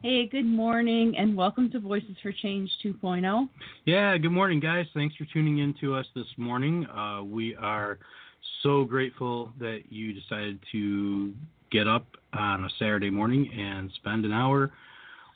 Hey, 0.00 0.28
good 0.28 0.46
morning, 0.46 1.16
and 1.18 1.36
welcome 1.36 1.72
to 1.72 1.80
Voices 1.80 2.14
for 2.22 2.30
Change 2.30 2.70
2.0. 2.84 3.48
Yeah, 3.84 4.16
good 4.16 4.30
morning, 4.30 4.60
guys. 4.60 4.86
Thanks 4.94 5.16
for 5.16 5.24
tuning 5.32 5.58
in 5.58 5.74
to 5.80 5.96
us 5.96 6.06
this 6.14 6.28
morning. 6.36 6.86
Uh, 6.86 7.24
we 7.24 7.56
are 7.56 7.98
so 8.62 8.84
grateful 8.84 9.52
that 9.58 9.80
you 9.90 10.12
decided 10.12 10.60
to 10.70 11.34
get 11.72 11.88
up 11.88 12.06
on 12.32 12.64
a 12.64 12.68
Saturday 12.78 13.10
morning 13.10 13.50
and 13.52 13.90
spend 13.96 14.24
an 14.24 14.32
hour 14.32 14.70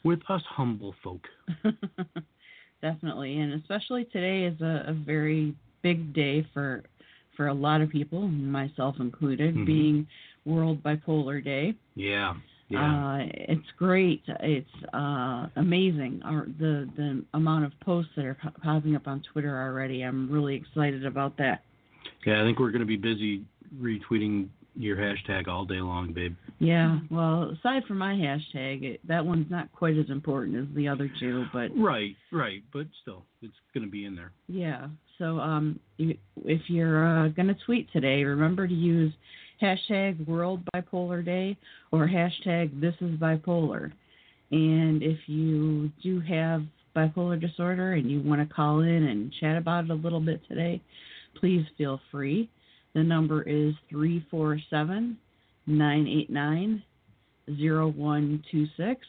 with 0.04 0.20
us 0.28 0.42
humble 0.48 0.94
folk. 1.02 1.26
Definitely, 2.82 3.40
and 3.40 3.54
especially 3.54 4.04
today 4.04 4.44
is 4.44 4.60
a, 4.60 4.84
a, 4.86 4.92
very 4.92 5.56
big 5.82 6.14
day 6.14 6.46
for 6.54 6.84
for 7.36 7.48
a 7.48 7.54
lot 7.54 7.80
of 7.80 7.90
people, 7.90 8.28
myself 8.28 8.94
included, 9.00 9.56
Mhm. 9.56 9.66
being 9.66 10.06
World 10.44 10.82
Bipolar 10.84 11.42
Day. 11.42 11.74
Yeah, 11.96 12.34
yeah. 12.72 13.14
Uh, 13.22 13.26
it's 13.34 13.66
great. 13.78 14.22
It's 14.40 14.66
uh, 14.92 15.46
amazing. 15.56 16.22
Our, 16.24 16.46
the 16.58 16.88
the 16.96 17.24
amount 17.34 17.64
of 17.66 17.72
posts 17.80 18.12
that 18.16 18.24
are 18.24 18.34
po- 18.42 18.50
popping 18.62 18.96
up 18.96 19.06
on 19.06 19.22
Twitter 19.32 19.60
already. 19.62 20.02
I'm 20.02 20.30
really 20.30 20.54
excited 20.56 21.04
about 21.06 21.36
that. 21.38 21.62
yeah, 22.26 22.40
I 22.40 22.44
think 22.44 22.58
we're 22.58 22.70
going 22.70 22.80
to 22.80 22.86
be 22.86 22.96
busy 22.96 23.44
retweeting 23.80 24.48
your 24.74 24.96
hashtag 24.96 25.48
all 25.48 25.64
day 25.66 25.80
long, 25.80 26.12
babe. 26.14 26.34
Yeah. 26.58 27.00
Well, 27.10 27.50
aside 27.58 27.84
from 27.86 27.98
my 27.98 28.14
hashtag, 28.14 28.82
it, 28.84 29.00
that 29.06 29.24
one's 29.24 29.50
not 29.50 29.70
quite 29.72 29.98
as 29.98 30.08
important 30.08 30.56
as 30.56 30.74
the 30.74 30.88
other 30.88 31.10
two, 31.20 31.44
but 31.52 31.68
Right, 31.76 32.16
right, 32.30 32.62
but 32.72 32.86
still, 33.02 33.24
it's 33.42 33.52
going 33.74 33.84
to 33.84 33.90
be 33.90 34.04
in 34.06 34.16
there. 34.16 34.32
yeah. 34.48 34.86
So 35.18 35.38
um, 35.38 35.78
if 35.98 36.60
you're 36.68 37.06
uh, 37.26 37.28
gonna 37.28 37.54
tweet 37.66 37.92
today, 37.92 38.24
remember 38.24 38.66
to 38.66 38.74
use 38.74 39.12
hashtag 39.62 40.26
World 40.26 40.60
Bipolar 40.74 41.24
Day 41.24 41.56
or 41.92 42.08
hashtag 42.08 42.80
This 42.80 42.94
is 43.00 43.18
Bipolar. 43.18 43.92
And 44.50 45.02
if 45.02 45.18
you 45.26 45.90
do 46.02 46.20
have 46.20 46.64
bipolar 46.96 47.40
disorder 47.40 47.92
and 47.92 48.10
you 48.10 48.20
want 48.20 48.46
to 48.46 48.54
call 48.54 48.80
in 48.80 49.04
and 49.04 49.32
chat 49.40 49.56
about 49.56 49.84
it 49.84 49.90
a 49.90 49.94
little 49.94 50.20
bit 50.20 50.40
today, 50.48 50.82
please 51.38 51.64
feel 51.78 52.00
free. 52.10 52.50
The 52.94 53.02
number 53.02 53.42
is 53.42 53.74
347 53.88 55.16
989 55.66 56.82
0126. 57.46 59.06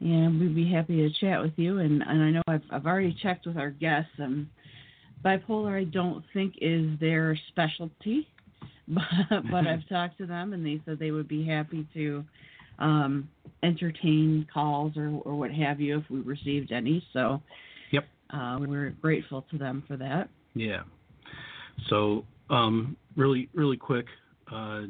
And 0.00 0.38
we'd 0.38 0.54
be 0.54 0.70
happy 0.70 0.96
to 0.98 1.10
chat 1.18 1.40
with 1.40 1.54
you. 1.56 1.78
And, 1.78 2.02
and 2.02 2.22
I 2.22 2.30
know 2.30 2.42
I've, 2.46 2.62
I've 2.70 2.86
already 2.86 3.16
checked 3.20 3.46
with 3.46 3.56
our 3.56 3.70
guests. 3.70 4.12
And 4.18 4.46
bipolar, 5.24 5.80
I 5.80 5.84
don't 5.84 6.22
think, 6.32 6.54
is 6.60 6.86
their 7.00 7.36
specialty. 7.48 8.28
But, 8.88 9.42
but 9.50 9.66
I've 9.66 9.86
talked 9.88 10.18
to 10.18 10.26
them 10.26 10.52
and 10.52 10.64
they 10.64 10.80
said 10.84 10.98
they 10.98 11.10
would 11.10 11.28
be 11.28 11.46
happy 11.46 11.86
to 11.94 12.24
um, 12.78 13.28
entertain 13.62 14.46
calls 14.52 14.96
or, 14.96 15.20
or 15.24 15.34
what 15.34 15.50
have 15.50 15.80
you 15.80 15.98
if 15.98 16.04
we 16.10 16.20
received 16.20 16.72
any. 16.72 17.04
So 17.12 17.42
Yep. 17.90 18.04
uh, 18.30 18.58
we're 18.60 18.90
grateful 18.90 19.44
to 19.50 19.58
them 19.58 19.82
for 19.86 19.96
that. 19.96 20.28
Yeah. 20.54 20.82
So, 21.88 22.24
um, 22.50 22.96
really, 23.16 23.48
really 23.54 23.76
quick, 23.76 24.06
uh, 24.52 24.82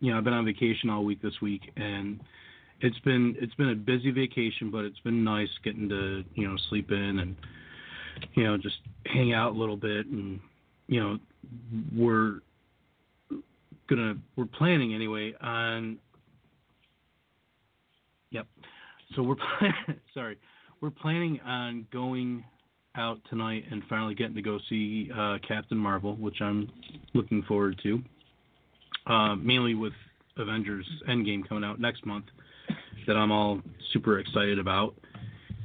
you 0.00 0.12
know, 0.12 0.18
I've 0.18 0.24
been 0.24 0.32
on 0.32 0.44
vacation 0.44 0.90
all 0.90 1.04
week 1.04 1.20
this 1.22 1.34
week, 1.42 1.62
and 1.76 2.20
it's 2.80 2.98
been 3.00 3.34
it's 3.40 3.54
been 3.54 3.70
a 3.70 3.74
busy 3.74 4.10
vacation, 4.10 4.70
but 4.70 4.84
it's 4.84 5.00
been 5.00 5.24
nice 5.24 5.48
getting 5.64 5.88
to 5.88 6.24
you 6.34 6.48
know 6.48 6.56
sleep 6.70 6.90
in 6.90 7.18
and 7.18 7.36
you 8.34 8.44
know 8.44 8.56
just 8.56 8.76
hang 9.06 9.32
out 9.32 9.54
a 9.54 9.58
little 9.58 9.76
bit, 9.76 10.06
and 10.06 10.40
you 10.86 11.00
know 11.00 11.18
we're 11.96 12.40
gonna 13.88 14.14
we're 14.36 14.46
planning 14.46 14.94
anyway 14.94 15.34
on. 15.40 15.98
Yep. 18.30 18.46
So 19.14 19.22
we're 19.22 19.36
sorry, 20.14 20.38
we're 20.80 20.90
planning 20.90 21.40
on 21.44 21.86
going 21.92 22.44
out 22.94 23.18
tonight 23.30 23.64
and 23.70 23.82
finally 23.88 24.14
getting 24.14 24.34
to 24.34 24.42
go 24.42 24.58
see 24.68 25.10
uh, 25.16 25.38
Captain 25.46 25.78
Marvel, 25.78 26.16
which 26.16 26.40
I'm 26.40 26.68
looking 27.14 27.42
forward 27.44 27.80
to. 27.82 28.02
Uh, 29.06 29.36
mainly 29.36 29.74
with 29.74 29.92
Avengers 30.36 30.86
Endgame 31.08 31.48
coming 31.48 31.64
out 31.64 31.80
next 31.80 32.04
month, 32.04 32.26
that 33.06 33.16
I'm 33.16 33.32
all 33.32 33.60
super 33.92 34.18
excited 34.18 34.58
about. 34.58 34.94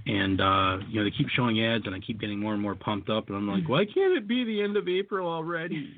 And 0.05 0.41
uh, 0.41 0.77
you 0.89 0.99
know 0.99 1.05
they 1.05 1.15
keep 1.17 1.29
showing 1.29 1.63
ads, 1.63 1.85
and 1.85 1.95
I 1.95 1.99
keep 1.99 2.19
getting 2.19 2.39
more 2.39 2.53
and 2.53 2.61
more 2.61 2.75
pumped 2.75 3.09
up, 3.09 3.29
and 3.29 3.37
I'm 3.37 3.47
like, 3.47 3.69
why 3.69 3.85
can't 3.85 4.17
it 4.17 4.27
be 4.27 4.43
the 4.43 4.61
end 4.61 4.75
of 4.75 4.87
April 4.89 5.27
already? 5.27 5.97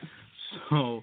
so, 0.70 1.02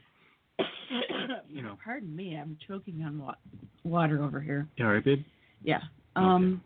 you 1.49 1.61
know, 1.61 1.77
Pardon 1.83 2.15
me, 2.15 2.35
I'm 2.35 2.57
choking 2.67 3.03
on 3.03 3.19
wa- 3.19 3.35
water 3.83 4.23
over 4.23 4.39
here. 4.39 4.67
you 4.77 4.85
all 4.85 4.93
right, 4.93 5.03
babe? 5.03 5.23
Yeah. 5.63 5.79
Um 6.15 6.61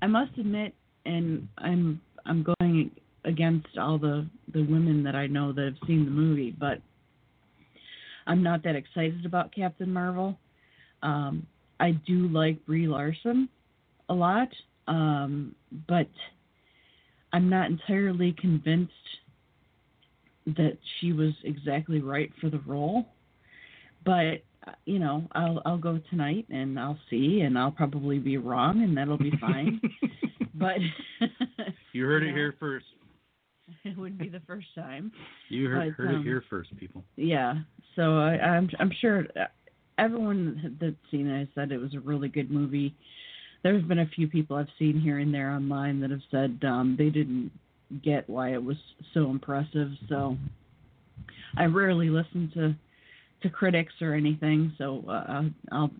I 0.00 0.06
must 0.06 0.36
admit 0.38 0.74
and 1.06 1.48
I'm 1.58 2.00
I'm 2.24 2.44
going 2.58 2.90
against 3.24 3.78
all 3.78 3.98
the 3.98 4.26
the 4.52 4.62
women 4.62 5.02
that 5.04 5.14
I 5.14 5.26
know 5.26 5.52
that 5.52 5.64
have 5.64 5.88
seen 5.88 6.04
the 6.04 6.10
movie, 6.10 6.54
but 6.58 6.80
I'm 8.26 8.42
not 8.42 8.62
that 8.64 8.76
excited 8.76 9.24
about 9.26 9.54
Captain 9.54 9.92
Marvel. 9.92 10.36
Um 11.02 11.46
I 11.80 11.92
do 11.92 12.28
like 12.28 12.64
Brie 12.66 12.86
Larson 12.88 13.48
a 14.08 14.14
lot, 14.14 14.48
um 14.88 15.54
but 15.88 16.08
I'm 17.32 17.48
not 17.48 17.70
entirely 17.70 18.34
convinced 18.38 18.92
that 20.46 20.78
she 20.98 21.12
was 21.12 21.32
exactly 21.44 22.00
right 22.00 22.30
for 22.40 22.50
the 22.50 22.60
role. 22.60 23.06
But 24.04 24.42
uh, 24.66 24.72
you 24.84 24.98
know, 24.98 25.28
I'll 25.32 25.62
I'll 25.64 25.78
go 25.78 26.00
tonight 26.10 26.46
and 26.50 26.78
I'll 26.78 26.98
see, 27.10 27.40
and 27.40 27.58
I'll 27.58 27.70
probably 27.70 28.18
be 28.18 28.36
wrong, 28.36 28.82
and 28.82 28.96
that'll 28.96 29.18
be 29.18 29.32
fine. 29.40 29.80
but 30.54 30.78
You 31.92 32.04
heard 32.04 32.22
it 32.22 32.34
here 32.34 32.54
first. 32.58 32.86
it 33.84 33.96
wouldn't 33.96 34.20
be 34.20 34.28
the 34.28 34.42
first 34.46 34.66
time. 34.74 35.12
You 35.48 35.68
heard, 35.68 35.94
But, 35.96 36.04
heard 36.04 36.14
um, 36.14 36.20
it 36.20 36.24
here 36.24 36.44
first, 36.48 36.76
people. 36.76 37.02
Yeah. 37.16 37.54
So 37.96 38.18
I, 38.18 38.38
I'm 38.38 38.70
I'm 38.78 38.92
sure 39.00 39.26
everyone 39.98 40.76
that's 40.80 40.96
seen 41.10 41.28
it 41.28 41.38
has 41.38 41.48
said 41.54 41.72
it 41.72 41.78
was 41.78 41.94
a 41.94 42.00
really 42.00 42.28
good 42.28 42.50
movie. 42.50 42.94
There's 43.62 43.84
been 43.84 44.00
a 44.00 44.08
few 44.08 44.26
people 44.26 44.56
I've 44.56 44.66
seen 44.78 45.00
here 45.00 45.18
and 45.18 45.32
there 45.32 45.50
online 45.50 46.00
that 46.00 46.10
have 46.10 46.22
said 46.30 46.58
um, 46.64 46.96
they 46.98 47.10
didn't 47.10 47.52
get 48.02 48.28
why 48.28 48.52
it 48.52 48.62
was 48.62 48.76
so 49.14 49.30
impressive. 49.30 49.90
So 50.08 50.36
I 51.56 51.64
rarely 51.64 52.10
listen 52.10 52.50
to 52.54 52.74
to 53.42 53.50
critics 53.50 53.92
or 54.00 54.14
anything. 54.14 54.72
So 54.78 55.04
uh, 55.08 55.24
I'll, 55.28 55.50
I'll 55.70 55.90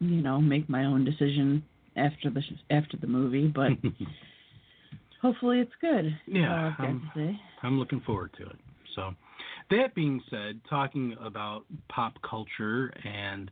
you 0.00 0.22
know 0.22 0.40
make 0.40 0.68
my 0.68 0.84
own 0.84 1.04
decision 1.04 1.62
after 1.96 2.30
the 2.30 2.42
after 2.70 2.96
the 2.96 3.06
movie. 3.06 3.48
But 3.48 3.72
hopefully 5.22 5.60
it's 5.60 5.72
good. 5.80 6.16
Yeah, 6.26 6.72
I've 6.72 6.78
got 6.78 6.86
to 6.86 7.00
say. 7.14 7.40
I'm 7.62 7.78
looking 7.78 8.00
forward 8.00 8.32
to 8.38 8.46
it. 8.46 8.56
So, 8.94 9.14
that 9.70 9.94
being 9.94 10.22
said, 10.30 10.60
talking 10.68 11.16
about 11.20 11.64
pop 11.88 12.14
culture 12.28 12.92
and 13.04 13.50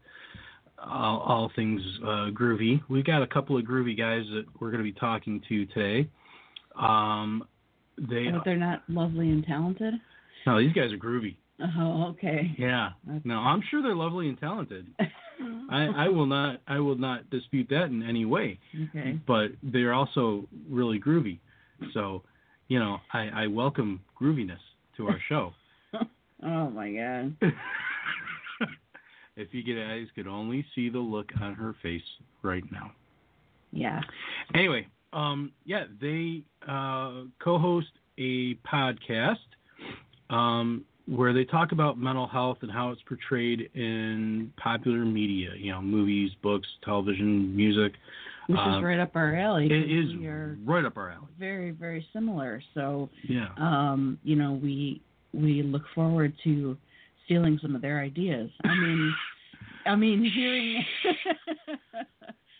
all, 0.78 1.20
all 1.20 1.52
things 1.54 1.82
uh, 2.02 2.30
groovy, 2.30 2.80
we've 2.88 3.04
got 3.04 3.22
a 3.22 3.26
couple 3.26 3.58
of 3.58 3.64
groovy 3.64 3.96
guys 3.96 4.24
that 4.32 4.44
we're 4.60 4.70
going 4.70 4.84
to 4.84 4.90
be 4.90 4.98
talking 4.98 5.42
to 5.48 5.66
today. 5.66 6.08
Um, 6.78 7.44
they 7.98 8.30
But 8.30 8.44
they're 8.44 8.56
not 8.56 8.82
lovely 8.88 9.30
and 9.30 9.44
talented. 9.44 9.94
no, 10.46 10.58
these 10.58 10.72
guys 10.72 10.92
are 10.92 10.98
groovy. 10.98 11.36
Oh, 11.78 12.08
okay. 12.10 12.52
Yeah, 12.58 12.90
no, 13.24 13.36
I'm 13.36 13.62
sure 13.70 13.80
they're 13.80 13.94
lovely 13.94 14.28
and 14.28 14.38
talented. 14.38 14.86
I, 15.70 15.86
I 15.96 16.08
will 16.08 16.26
not 16.26 16.60
I 16.66 16.78
will 16.80 16.96
not 16.96 17.30
dispute 17.30 17.68
that 17.70 17.84
in 17.84 18.02
any 18.02 18.24
way. 18.24 18.58
Okay. 18.88 19.18
But 19.26 19.52
they're 19.62 19.92
also 19.94 20.46
really 20.68 20.98
groovy. 20.98 21.38
So, 21.92 22.22
you 22.68 22.78
know, 22.78 22.98
I, 23.12 23.28
I 23.34 23.46
welcome 23.46 24.00
grooviness 24.20 24.58
to 24.96 25.06
our 25.08 25.18
show. 25.28 25.52
Oh 26.44 26.70
my 26.70 26.90
god. 26.92 27.36
if 29.36 29.48
you 29.52 29.62
guys 29.62 30.06
could 30.14 30.26
only 30.26 30.64
see 30.74 30.88
the 30.88 30.98
look 30.98 31.30
on 31.40 31.54
her 31.54 31.74
face 31.82 32.02
right 32.42 32.64
now. 32.70 32.92
Yeah. 33.72 34.00
Anyway, 34.54 34.86
um, 35.14 35.52
yeah, 35.64 35.84
they 36.00 36.42
uh, 36.68 37.22
co-host 37.42 37.88
a 38.18 38.54
podcast 38.56 39.36
um, 40.30 40.84
where 41.06 41.32
they 41.32 41.44
talk 41.44 41.72
about 41.72 41.98
mental 41.98 42.26
health 42.26 42.58
and 42.62 42.70
how 42.70 42.90
it's 42.90 43.02
portrayed 43.02 43.70
in 43.74 44.52
popular 44.56 45.04
media. 45.04 45.50
You 45.56 45.72
know, 45.72 45.82
movies, 45.82 46.30
books, 46.42 46.66
television, 46.84 47.54
music. 47.54 47.92
Which 48.48 48.58
Uh, 48.58 48.78
is 48.78 48.82
right 48.84 48.98
up 49.00 49.16
our 49.16 49.34
alley. 49.36 49.66
It 49.66 49.90
is 49.90 50.06
right 50.66 50.84
up 50.84 50.96
our 50.96 51.10
alley. 51.10 51.28
very, 51.38 51.70
very 51.70 52.06
similar. 52.12 52.62
So 52.74 53.08
Yeah. 53.22 53.48
um, 53.56 54.18
you 54.24 54.36
know, 54.36 54.52
we 54.52 55.00
we 55.32 55.62
look 55.62 55.82
forward 55.94 56.32
to 56.44 56.76
stealing 57.24 57.58
some 57.60 57.74
of 57.74 57.82
their 57.82 58.00
ideas. 58.00 58.50
I 58.64 58.74
mean 58.74 59.14
I 59.86 59.96
mean 59.96 60.24
hearing 60.24 60.84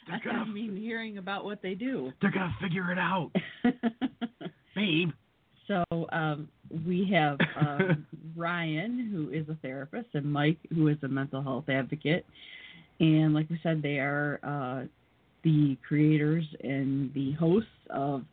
I 0.30 0.44
mean 0.44 0.76
hearing 0.76 1.18
about 1.18 1.44
what 1.44 1.62
they 1.62 1.74
do. 1.74 2.12
They're 2.20 2.30
gonna 2.30 2.54
figure 2.60 2.90
it 2.92 2.98
out, 2.98 3.30
babe. 4.74 5.10
So 5.66 5.84
um, 6.12 6.48
we 6.86 7.08
have 7.12 7.38
um, 7.58 8.06
Ryan, 8.36 9.08
who 9.10 9.30
is 9.30 9.48
a 9.48 9.56
therapist, 9.62 10.08
and 10.14 10.30
Mike, 10.30 10.58
who 10.74 10.88
is 10.88 10.98
a 11.02 11.08
mental 11.08 11.42
health 11.42 11.68
advocate. 11.68 12.26
And 13.00 13.34
like 13.34 13.48
we 13.48 13.58
said, 13.62 13.82
they 13.82 13.98
are 13.98 14.40
uh, 14.42 14.86
the 15.42 15.76
creators 15.86 16.44
and 16.62 17.12
the 17.14 17.32
hosts 17.32 17.68
of 17.90 18.24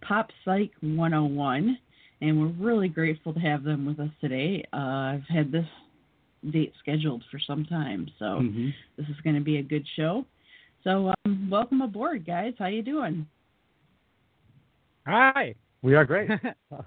Pop 0.00 0.30
Psych 0.44 0.70
101. 0.80 1.78
And 2.22 2.40
we're 2.40 2.66
really 2.66 2.88
grateful 2.88 3.32
to 3.34 3.40
have 3.40 3.62
them 3.62 3.86
with 3.86 4.00
us 4.00 4.10
today. 4.20 4.64
Uh, 4.72 4.76
I've 4.76 5.28
had 5.28 5.52
this 5.52 5.66
date 6.50 6.72
scheduled 6.80 7.22
for 7.30 7.38
some 7.38 7.64
time, 7.66 8.08
so 8.18 8.24
Mhm. 8.24 8.72
this 8.96 9.06
is 9.08 9.16
going 9.22 9.36
to 9.36 9.42
be 9.42 9.58
a 9.58 9.62
good 9.62 9.86
show. 9.96 10.24
So 10.84 11.12
um, 11.26 11.48
welcome 11.50 11.82
aboard, 11.82 12.26
guys. 12.26 12.54
How 12.58 12.66
you 12.66 12.82
doing? 12.82 13.26
Hi. 15.06 15.54
We 15.82 15.94
are 15.94 16.04
great. 16.04 16.30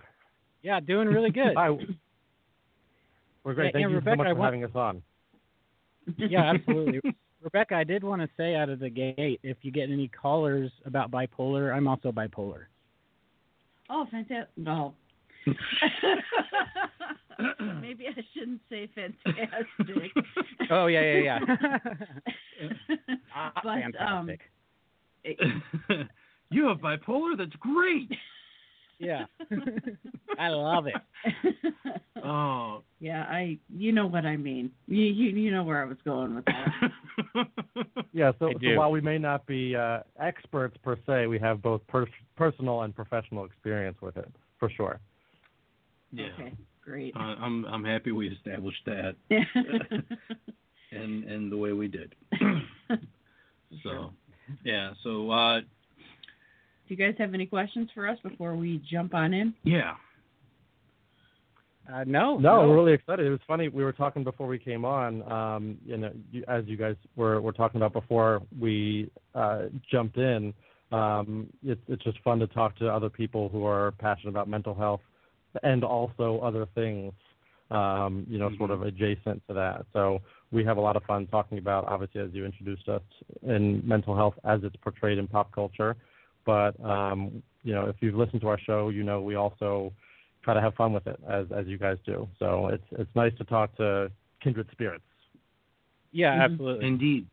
yeah, 0.64 0.80
doing 0.80 1.08
really 1.08 1.30
good. 1.32 1.54
Hi. 1.56 1.70
We're 3.44 3.54
great. 3.54 3.68
Yeah, 3.68 3.72
Thank 3.82 3.90
you 3.90 3.96
Rebecca, 3.96 4.12
so 4.14 4.16
much 4.18 4.28
for 4.28 4.36
want- 4.36 4.48
having 4.48 4.64
us 4.64 4.72
on. 4.76 5.04
yeah, 6.18 6.54
absolutely. 6.54 7.02
Rebecca, 7.42 7.76
I 7.76 7.84
did 7.84 8.04
want 8.06 8.22
to 8.22 8.30
say 8.38 8.56
out 8.56 8.70
of 8.70 8.80
the 8.80 8.90
gate, 8.90 9.40
if 9.44 9.58
you 9.64 9.72
get 9.72 9.90
any 9.90 10.08
callers 10.08 10.72
about 10.86 11.12
bipolar, 11.12 11.76
I'm 11.76 11.88
also 11.90 12.12
bipolar. 12.12 12.64
Oh, 13.90 14.08
fantastic. 14.10 14.48
No. 14.58 14.94
Maybe 17.82 18.08
I 18.08 18.22
shouldn't 18.34 18.62
say 18.70 18.90
fantastic. 18.96 20.12
Oh 20.70 20.88
yeah, 20.88 21.02
yeah, 21.02 21.40
yeah. 21.40 21.78
Ah, 23.36 23.52
but 23.64 23.70
um, 23.70 24.28
fantastic. 24.28 24.42
it- 25.24 26.08
you 26.52 26.68
have 26.68 26.78
bipolar. 26.78 27.38
That's 27.38 27.56
great. 27.60 28.10
yeah, 29.00 29.26
I 30.40 30.50
love 30.50 30.86
it. 30.88 30.96
Oh, 32.24 32.84
yeah, 33.00 33.24
I. 33.24 33.58
You 33.76 33.92
know 33.92 34.08
what 34.08 34.26
I 34.26 34.38
mean. 34.38 34.72
You 34.88 35.04
you 35.04 35.30
you 35.32 35.52
know 35.52 35.64
where 35.64 35.82
I 35.82 35.86
was 35.86 35.98
going 36.06 36.36
with 36.36 36.46
that. 36.46 37.48
Yeah, 38.14 38.32
so, 38.40 38.52
so 38.62 38.76
while 38.78 38.92
we 38.92 39.02
may 39.02 39.18
not 39.18 39.46
be 39.46 39.76
uh, 39.76 40.00
experts 40.20 40.78
per 40.84 40.98
se, 41.06 41.28
we 41.28 41.40
have 41.40 41.62
both 41.62 41.86
per- 41.88 42.08
personal 42.38 42.84
and 42.84 42.96
professional 42.96 43.44
experience 43.46 43.98
with 44.02 44.16
it, 44.18 44.32
for 44.60 44.70
sure. 44.70 45.00
yeah. 46.12 46.28
Okay, 46.40 46.54
great. 46.84 47.16
Uh, 47.16 47.20
I'm 47.20 47.66
I'm 47.66 47.84
happy 47.84 48.12
we 48.12 48.30
established 48.30 48.86
that 48.86 49.16
and 50.92 51.24
and 51.24 51.52
the 51.52 51.58
way 51.58 51.74
we 51.74 51.88
did. 51.88 52.16
so, 53.84 54.12
yeah. 54.64 54.94
So, 55.04 55.32
uh, 55.32 55.60
Do 55.62 55.66
you 56.88 56.96
guys 56.96 57.16
have 57.18 57.34
any 57.34 57.46
questions 57.46 57.90
for 57.94 58.08
us 58.08 58.18
before 58.24 58.56
we 58.56 58.82
jump 58.90 59.14
on 59.14 59.34
in? 59.34 59.54
yeah. 59.64 59.94
Uh, 61.94 62.06
no, 62.08 62.38
No, 62.38 62.62
we're 62.62 62.76
really 62.76 62.94
excited. 62.94 63.26
It 63.26 63.30
was 63.30 63.42
funny. 63.46 63.68
We 63.68 63.84
were 63.84 63.92
talking 63.92 64.24
before 64.24 64.48
we 64.48 64.58
came 64.58 64.86
on. 64.86 65.30
Um, 65.30 65.78
you 65.86 65.98
know, 65.98 66.14
you, 66.32 66.42
as 66.48 66.64
you 66.66 66.78
guys 66.78 66.96
were, 67.18 67.42
were 67.42 67.52
talking 67.52 67.76
about 67.82 67.92
before 67.92 68.42
we 68.58 69.12
uh, 69.36 69.64
jumped 69.92 70.16
in. 70.16 70.54
Um, 70.94 71.48
it's 71.62 71.82
it's 71.90 72.02
just 72.04 72.20
fun 72.24 72.40
to 72.40 72.48
talk 72.48 72.78
to 72.78 72.88
other 72.88 73.10
people 73.10 73.50
who 73.50 73.66
are 73.66 73.92
passionate 74.00 74.30
about 74.30 74.48
mental 74.48 74.74
health 74.74 75.02
and 75.62 75.84
also 75.84 76.40
other 76.40 76.68
things. 76.74 77.14
Um, 77.72 78.26
you 78.30 78.38
know, 78.38 78.52
sort 78.58 78.70
of 78.70 78.84
adjacent 78.84 79.42
to 79.48 79.54
that. 79.56 79.86
So 79.94 80.22
we 80.52 80.64
have 80.64 80.78
a 80.78 80.82
lot 80.82 80.96
of 80.96 81.04
fun 81.04 81.26
talking 81.28 81.58
about, 81.58 81.86
obviously, 81.86 82.22
as 82.22 82.30
you 82.32 82.46
introduced 82.46 82.88
us, 82.88 83.02
in 83.42 83.82
mental 83.84 84.16
health 84.16 84.36
as 84.44 84.60
it's 84.64 84.76
portrayed 84.76 85.18
in 85.18 85.28
pop 85.28 85.52
culture. 85.52 85.96
But 86.46 86.80
um, 86.84 87.42
you 87.64 87.74
know, 87.74 87.88
if 87.88 87.96
you've 88.02 88.16
listened 88.16 88.42
to 88.42 88.50
our 88.50 88.60
show, 88.60 88.90
you 88.90 89.04
know 89.04 89.22
we 89.22 89.36
also 89.36 89.92
try 90.44 90.54
to 90.54 90.62
have 90.62 90.76
fun 90.76 90.94
with 90.94 91.08
it 91.08 91.20
as 91.28 91.48
as 91.56 91.66
you 91.66 91.78
guys 91.78 91.98
do. 92.06 92.28
So 92.38 92.68
it's 92.68 92.86
it's 92.92 93.10
nice 93.16 93.34
to 93.38 93.44
talk 93.46 93.76
to 93.78 94.12
kindred 94.42 94.68
spirits. 94.72 95.06
Yeah, 96.12 96.36
Mhm. 96.36 96.44
absolutely. 96.44 96.88
Indeed. 96.88 97.28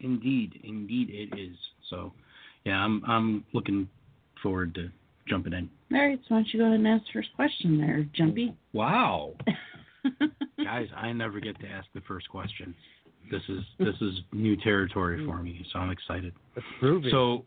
Indeed, 0.00 0.60
indeed 0.64 1.10
it 1.10 1.38
is. 1.38 1.56
So, 1.90 2.12
yeah, 2.64 2.82
I'm 2.82 3.04
I'm 3.04 3.44
looking 3.52 3.88
forward 4.42 4.74
to 4.76 4.90
jumping 5.28 5.52
in. 5.52 5.68
All 5.92 6.06
right, 6.06 6.18
so 6.28 6.34
why 6.34 6.38
don't 6.38 6.48
you 6.52 6.60
go 6.60 6.66
ahead 6.66 6.78
and 6.78 6.88
ask 6.88 7.04
the 7.06 7.12
first 7.12 7.28
question 7.34 7.78
there, 7.78 8.06
Jumpy? 8.14 8.54
Wow, 8.72 9.34
guys, 10.64 10.88
I 10.96 11.12
never 11.12 11.40
get 11.40 11.58
to 11.60 11.66
ask 11.66 11.86
the 11.94 12.00
first 12.02 12.28
question. 12.28 12.74
This 13.30 13.42
is 13.48 13.62
this 13.78 13.94
is 14.00 14.20
new 14.32 14.56
territory 14.56 15.24
for 15.24 15.42
me, 15.42 15.64
so 15.72 15.78
I'm 15.78 15.90
excited. 15.90 16.32
It's 16.56 16.66
groovy. 16.82 17.10
So, 17.10 17.44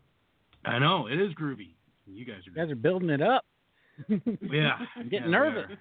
I 0.66 0.80
know 0.80 1.08
it 1.08 1.20
is 1.20 1.34
groovy. 1.34 1.72
You 2.06 2.26
guys 2.26 2.38
are 2.48 2.52
You 2.52 2.56
guys 2.56 2.72
are 2.72 2.76
building 2.76 3.10
it 3.10 3.22
up. 3.22 3.46
Yeah, 4.08 4.78
I'm 4.96 5.10
getting 5.10 5.26
we 5.26 5.32
nervous. 5.32 5.72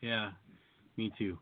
Yeah, 0.00 0.30
me 0.96 1.12
too. 1.18 1.38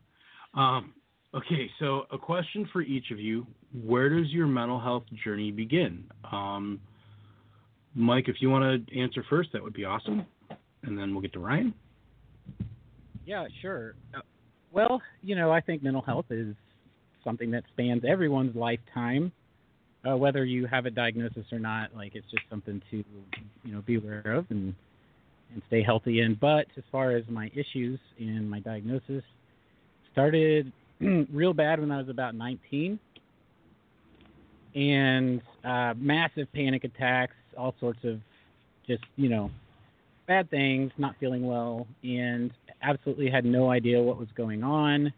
Um, 0.53 0.93
okay, 1.33 1.69
so 1.79 2.03
a 2.11 2.17
question 2.17 2.67
for 2.73 2.81
each 2.81 3.11
of 3.11 3.19
you: 3.19 3.45
Where 3.83 4.09
does 4.09 4.29
your 4.31 4.47
mental 4.47 4.79
health 4.79 5.03
journey 5.23 5.51
begin? 5.51 6.03
Um, 6.31 6.79
Mike, 7.95 8.25
if 8.27 8.37
you 8.39 8.49
want 8.49 8.87
to 8.87 8.99
answer 8.99 9.23
first, 9.29 9.49
that 9.53 9.63
would 9.63 9.73
be 9.73 9.85
awesome, 9.85 10.25
and 10.83 10.97
then 10.97 11.11
we'll 11.13 11.21
get 11.21 11.33
to 11.33 11.39
Ryan. 11.39 11.73
Yeah, 13.25 13.47
sure. 13.61 13.95
Uh, 14.13 14.21
well, 14.71 15.01
you 15.21 15.35
know, 15.35 15.51
I 15.51 15.61
think 15.61 15.83
mental 15.83 16.01
health 16.01 16.25
is 16.29 16.55
something 17.23 17.51
that 17.51 17.63
spans 17.73 18.03
everyone's 18.07 18.55
lifetime, 18.55 19.31
uh, 20.09 20.15
whether 20.15 20.45
you 20.45 20.67
have 20.67 20.85
a 20.85 20.91
diagnosis 20.91 21.45
or 21.51 21.59
not. 21.59 21.95
Like, 21.95 22.15
it's 22.15 22.29
just 22.31 22.43
something 22.49 22.81
to, 22.91 23.03
you 23.63 23.73
know, 23.73 23.81
be 23.81 23.95
aware 23.95 24.33
of 24.33 24.45
and 24.49 24.73
and 25.51 25.61
stay 25.67 25.81
healthy 25.83 26.21
in. 26.21 26.37
But 26.39 26.67
as 26.77 26.83
far 26.91 27.11
as 27.15 27.23
my 27.27 27.51
issues 27.55 27.99
and 28.19 28.49
my 28.49 28.59
diagnosis, 28.59 29.23
started 30.11 30.71
real 31.31 31.53
bad 31.53 31.79
when 31.79 31.91
I 31.91 31.97
was 31.97 32.09
about 32.09 32.35
19, 32.35 32.99
and 34.75 35.41
uh, 35.63 35.93
massive 35.97 36.51
panic 36.53 36.83
attacks, 36.83 37.35
all 37.57 37.75
sorts 37.79 37.99
of 38.03 38.19
just, 38.87 39.03
you 39.15 39.29
know, 39.29 39.51
bad 40.27 40.49
things, 40.49 40.91
not 40.97 41.15
feeling 41.19 41.45
well, 41.45 41.87
and 42.03 42.51
absolutely 42.81 43.29
had 43.29 43.45
no 43.45 43.69
idea 43.69 44.01
what 44.01 44.17
was 44.17 44.29
going 44.35 44.63
on. 44.63 45.11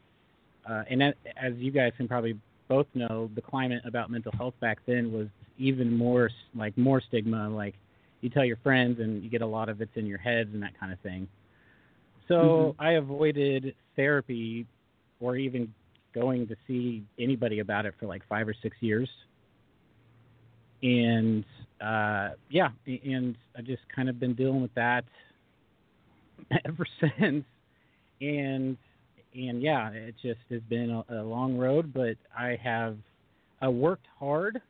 Uh, 0.70 0.84
and 0.90 1.04
as 1.04 1.54
you 1.58 1.72
guys 1.72 1.92
can 1.98 2.08
probably 2.08 2.40
both 2.68 2.88
know, 2.94 3.30
the 3.36 3.42
climate 3.42 3.82
about 3.86 4.10
mental 4.10 4.32
health 4.38 4.54
back 4.62 4.80
then 4.86 5.12
was 5.12 5.28
even 5.58 5.96
more 5.96 6.30
like 6.56 6.78
more 6.78 7.02
stigma. 7.02 7.50
Like 7.50 7.76
you 8.22 8.30
tell 8.30 8.46
your 8.46 8.58
friends, 8.58 9.00
and 9.00 9.24
you 9.24 9.30
get 9.30 9.42
a 9.42 9.48
lot 9.48 9.68
of 9.70 9.82
it's 9.82 9.92
in 9.96 10.06
your 10.06 10.18
heads 10.18 10.50
and 10.54 10.64
that 10.64 10.80
kind 10.80 10.94
of 10.94 11.00
thing. 11.00 11.28
So 12.28 12.76
I 12.80 12.92
avoided 12.92 13.76
therapy 13.98 14.66
or 15.20 15.36
even 15.36 15.74
going 16.14 16.48
to 16.48 16.56
see 16.68 17.04
anybody 17.20 17.60
about 17.60 17.86
it 17.86 17.94
for 18.00 18.06
like 18.06 18.22
five 18.30 18.48
or 18.48 18.56
six 18.62 18.78
years. 18.80 19.10
And 20.84 21.46
uh, 21.80 22.30
yeah, 22.50 22.70
and 22.86 23.36
I've 23.58 23.66
just 23.66 23.82
kind 23.96 24.10
of 24.10 24.20
been 24.20 24.34
dealing 24.34 24.62
with 24.62 24.74
that 24.76 25.04
ever 26.66 26.86
since. 27.00 27.46
and 28.22 28.78
and 29.34 29.62
yeah, 29.62 29.90
it 29.92 30.16
just 30.22 30.40
has 30.50 30.62
been 30.70 30.90
a, 30.90 31.22
a 31.22 31.24
long 31.24 31.58
road, 31.58 31.94
but 31.94 32.18
I 32.38 32.58
have 32.62 32.98
uh, 33.66 33.72
worked 33.72 34.06
hard 34.20 34.62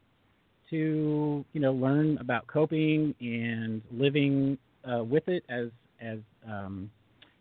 to 0.69 1.45
you 1.53 1.59
know 1.61 1.73
learn 1.73 2.17
about 2.19 2.47
coping 2.47 3.13
and 3.19 3.81
living 3.91 4.57
uh, 4.89 5.03
with 5.03 5.27
it 5.27 5.43
as 5.49 5.67
as 6.01 6.19
um, 6.47 6.89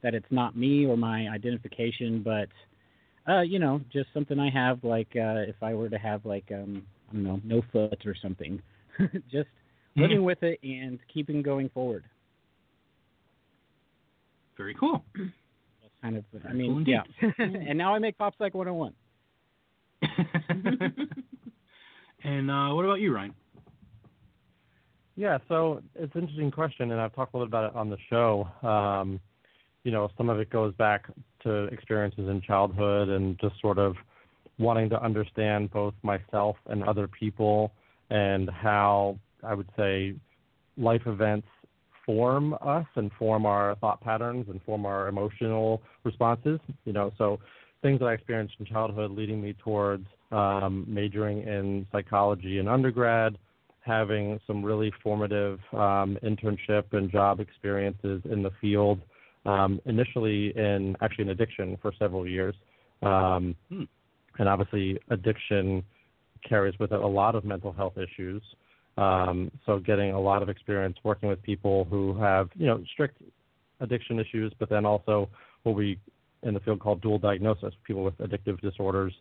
that 0.02 0.14
it's 0.14 0.30
not 0.30 0.56
me 0.56 0.86
or 0.86 0.97
my 0.97 1.28
identification, 1.28 2.22
but 2.22 2.48
uh, 3.32 3.42
you 3.42 3.59
know 3.59 3.80
just 3.92 4.09
something 4.12 4.38
I 4.38 4.51
have 4.51 4.82
like 4.82 5.09
uh, 5.14 5.47
if 5.47 5.56
I 5.62 5.74
were 5.74 5.88
to 5.88 5.98
have 5.98 6.24
like 6.24 6.51
um, 6.52 6.82
I 7.11 7.15
don't 7.15 7.24
know 7.24 7.41
no 7.45 7.62
foot 7.73 8.07
or 8.07 8.15
something, 8.20 8.62
just 9.31 9.49
living 9.97 10.24
with 10.24 10.43
it 10.43 10.61
and 10.62 10.99
keeping 11.12 11.43
going 11.43 11.69
forward. 11.70 12.05
Very 14.57 14.74
cool. 14.74 15.05
That's 15.16 15.95
kind 16.03 16.16
of 16.16 16.24
I 16.49 16.53
mean 16.53 16.85
cool 16.85 16.89
yeah, 16.89 17.03
and 17.39 17.77
now 17.78 17.95
I 17.95 17.99
make 17.99 18.16
Pop 18.19 18.35
Psych 18.39 18.55
101. 18.55 18.95
And 22.23 22.51
uh, 22.51 22.74
what 22.74 22.85
about 22.85 23.01
you, 23.01 23.15
Ryan? 23.15 23.35
Yeah, 25.16 25.39
so 25.49 25.82
it's 25.95 26.15
an 26.15 26.23
interesting 26.23 26.51
question, 26.51 26.93
and 26.93 27.01
I've 27.01 27.15
talked 27.15 27.35
a 27.35 27.37
little 27.37 27.49
bit 27.49 27.59
about 27.59 27.70
it 27.70 27.77
on 27.77 27.91
the 27.91 27.97
show. 28.09 28.49
Um, 28.66 29.20
you 29.85 29.91
know, 29.91 30.11
some 30.16 30.28
of 30.28 30.39
it 30.39 30.51
goes 30.51 30.74
back 30.74 31.07
to 31.43 31.65
experiences 31.65 32.28
in 32.28 32.41
childhood 32.43 33.09
and 33.09 33.39
just 33.41 33.61
sort 33.61 33.78
of 33.78 33.97
wanting 34.61 34.91
to 34.91 35.03
understand 35.03 35.70
both 35.70 35.95
myself 36.03 36.57
and 36.66 36.85
other 36.85 37.09
people 37.09 37.73
and 38.11 38.49
how 38.51 39.19
I 39.43 39.55
would 39.55 39.69
say 39.77 40.15
life 40.77 41.03
events 41.07 41.47
form 42.05 42.55
us 42.61 42.87
and 42.97 43.11
form 43.19 43.47
our 43.47 43.74
thought 43.77 44.01
patterns 44.01 44.47
and 44.49 44.61
form 44.62 44.85
our 44.85 45.09
emotional 45.09 45.81
responses. 46.05 46.61
You 46.85 46.93
know, 46.93 47.12
so 47.16 47.41
things 47.82 48.01
that 48.01 48.07
I 48.07 48.12
experienced 48.12 48.55
in 48.59 48.66
childhood 48.66 49.12
leading 49.12 49.41
me 49.41 49.55
towards 49.55 50.07
um, 50.31 50.85
majoring 50.87 51.43
in 51.43 51.87
psychology 51.91 52.59
in 52.59 52.69
undergrad, 52.69 53.39
having 53.81 54.39
some 54.47 54.62
really 54.62 54.93
formative 55.03 55.59
um, 55.73 56.19
internship 56.23 56.93
and 56.93 57.11
job 57.11 57.41
experiences 57.41 58.23
in 58.31 58.43
the 58.43 58.51
field, 58.61 59.01
um, 59.47 59.81
initially 59.87 60.57
in 60.57 60.97
actually 61.01 61.24
in 61.24 61.31
addiction 61.31 61.78
for 61.81 61.93
several 61.99 62.27
years. 62.27 62.55
Um, 63.03 63.57
Hmm. 63.70 63.85
And 64.40 64.48
obviously, 64.48 64.98
addiction 65.10 65.84
carries 66.48 66.76
with 66.78 66.92
it 66.92 67.00
a 67.00 67.06
lot 67.06 67.34
of 67.34 67.44
mental 67.44 67.72
health 67.72 67.98
issues. 67.98 68.42
Um, 68.96 69.50
so, 69.66 69.78
getting 69.78 70.12
a 70.12 70.20
lot 70.20 70.42
of 70.42 70.48
experience 70.48 70.96
working 71.04 71.28
with 71.28 71.42
people 71.42 71.84
who 71.84 72.18
have, 72.18 72.48
you 72.54 72.66
know, 72.66 72.82
strict 72.92 73.22
addiction 73.80 74.18
issues, 74.18 74.50
but 74.58 74.70
then 74.70 74.86
also 74.86 75.28
what 75.62 75.74
we 75.76 75.98
in 76.42 76.54
the 76.54 76.60
field 76.60 76.80
call 76.80 76.96
dual 76.96 77.18
diagnosis, 77.18 77.74
people 77.84 78.02
with 78.02 78.16
addictive 78.16 78.58
disorders 78.62 79.12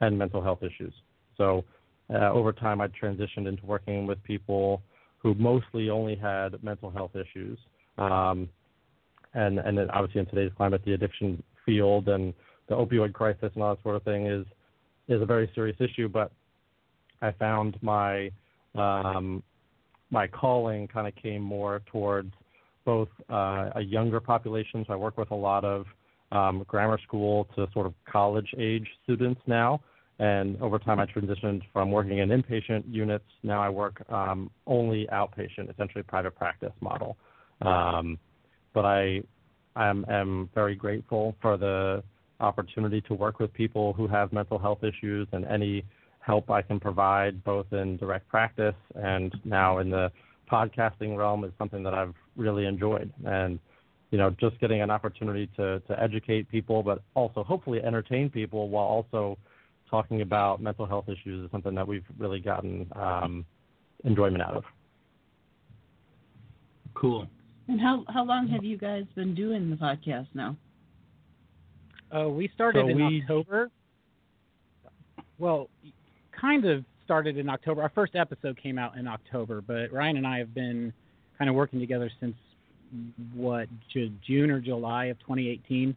and 0.00 0.16
mental 0.16 0.40
health 0.40 0.62
issues. 0.62 0.94
So 1.36 1.64
uh, 2.14 2.30
over 2.30 2.52
time, 2.52 2.80
I 2.80 2.86
transitioned 2.86 3.48
into 3.48 3.66
working 3.66 4.06
with 4.06 4.22
people 4.22 4.80
who 5.18 5.34
mostly 5.34 5.90
only 5.90 6.14
had 6.14 6.62
mental 6.62 6.88
health 6.88 7.16
issues. 7.16 7.58
Um, 7.98 8.48
and, 9.34 9.58
and 9.58 9.90
obviously 9.90 10.20
in 10.20 10.26
today's 10.26 10.52
climate, 10.56 10.82
the 10.84 10.92
addiction 10.92 11.42
field 11.66 12.06
and 12.06 12.32
the 12.68 12.76
opioid 12.76 13.12
crisis 13.12 13.50
and 13.54 13.62
all 13.64 13.74
that 13.74 13.82
sort 13.82 13.96
of 13.96 14.04
thing 14.04 14.26
is, 14.26 14.46
is 15.08 15.22
a 15.22 15.26
very 15.26 15.50
serious 15.54 15.76
issue. 15.80 16.08
But 16.08 16.32
I 17.22 17.32
found 17.32 17.76
my, 17.82 18.30
um, 18.74 19.42
my 20.10 20.26
calling 20.26 20.88
kind 20.88 21.06
of 21.06 21.14
came 21.16 21.42
more 21.42 21.82
towards 21.90 22.32
both 22.84 23.08
uh, 23.30 23.70
a 23.74 23.80
younger 23.80 24.20
population. 24.20 24.84
So 24.86 24.92
I 24.92 24.96
work 24.96 25.18
with 25.18 25.30
a 25.30 25.34
lot 25.34 25.64
of 25.64 25.86
um, 26.32 26.64
grammar 26.66 26.98
school 27.06 27.48
to 27.56 27.66
sort 27.72 27.86
of 27.86 27.94
college 28.10 28.48
age 28.58 28.86
students 29.04 29.40
now. 29.46 29.80
And 30.18 30.60
over 30.60 30.78
time, 30.78 30.98
I 30.98 31.06
transitioned 31.06 31.62
from 31.72 31.90
working 31.92 32.18
in 32.18 32.30
inpatient 32.30 32.82
units. 32.88 33.24
Now 33.42 33.62
I 33.62 33.68
work 33.68 34.02
um, 34.10 34.50
only 34.66 35.06
outpatient, 35.12 35.70
essentially 35.70 36.02
private 36.02 36.36
practice 36.36 36.72
model. 36.80 37.16
Um, 37.62 38.18
but 38.74 38.84
I 38.84 39.22
am, 39.76 40.04
am 40.08 40.50
very 40.54 40.74
grateful 40.74 41.36
for 41.40 41.56
the 41.56 42.02
opportunity 42.40 43.00
to 43.02 43.14
work 43.14 43.38
with 43.38 43.52
people 43.52 43.92
who 43.92 44.06
have 44.06 44.32
mental 44.32 44.58
health 44.58 44.84
issues 44.84 45.26
and 45.32 45.44
any 45.46 45.84
help 46.20 46.50
I 46.50 46.62
can 46.62 46.78
provide, 46.78 47.42
both 47.44 47.66
in 47.72 47.96
direct 47.96 48.28
practice 48.28 48.74
and 48.94 49.34
now 49.44 49.78
in 49.78 49.90
the 49.90 50.10
podcasting 50.50 51.16
realm, 51.16 51.44
is 51.44 51.52
something 51.58 51.82
that 51.82 51.94
I've 51.94 52.14
really 52.36 52.66
enjoyed. 52.66 53.12
And 53.24 53.58
you 54.10 54.18
know, 54.18 54.30
just 54.40 54.58
getting 54.60 54.80
an 54.80 54.90
opportunity 54.90 55.48
to, 55.56 55.80
to 55.80 56.02
educate 56.02 56.48
people, 56.50 56.82
but 56.82 57.02
also 57.14 57.44
hopefully 57.44 57.82
entertain 57.82 58.30
people 58.30 58.68
while 58.68 58.86
also 58.86 59.36
talking 59.90 60.22
about 60.22 60.62
mental 60.62 60.86
health 60.86 61.08
issues 61.08 61.44
is 61.44 61.50
something 61.50 61.74
that 61.74 61.86
we've 61.86 62.04
really 62.18 62.40
gotten 62.40 62.90
um, 62.96 63.44
enjoyment 64.04 64.42
out 64.42 64.56
of. 64.56 64.64
Cool. 66.94 67.26
And 67.68 67.80
how 67.80 68.04
how 68.08 68.24
long 68.24 68.48
have 68.48 68.64
you 68.64 68.78
guys 68.78 69.04
been 69.14 69.34
doing 69.34 69.70
the 69.70 69.76
podcast 69.76 70.26
now? 70.34 70.56
Uh, 72.14 72.28
we 72.28 72.48
started 72.54 72.84
So 72.84 72.88
in 72.88 72.96
we- 72.96 73.20
October. 73.22 73.70
Well, 75.38 75.68
kind 76.32 76.64
of 76.64 76.84
started 77.04 77.38
in 77.38 77.48
October. 77.48 77.82
Our 77.82 77.90
first 77.90 78.16
episode 78.16 78.56
came 78.60 78.78
out 78.78 78.96
in 78.96 79.06
October, 79.06 79.60
but 79.60 79.92
Ryan 79.92 80.16
and 80.18 80.26
I 80.26 80.38
have 80.38 80.52
been 80.54 80.92
kind 81.38 81.48
of 81.48 81.54
working 81.54 81.78
together 81.78 82.10
since 82.20 82.34
what 83.34 83.68
Ju- 83.92 84.10
June 84.26 84.50
or 84.50 84.60
July 84.60 85.06
of 85.06 85.18
2018. 85.20 85.94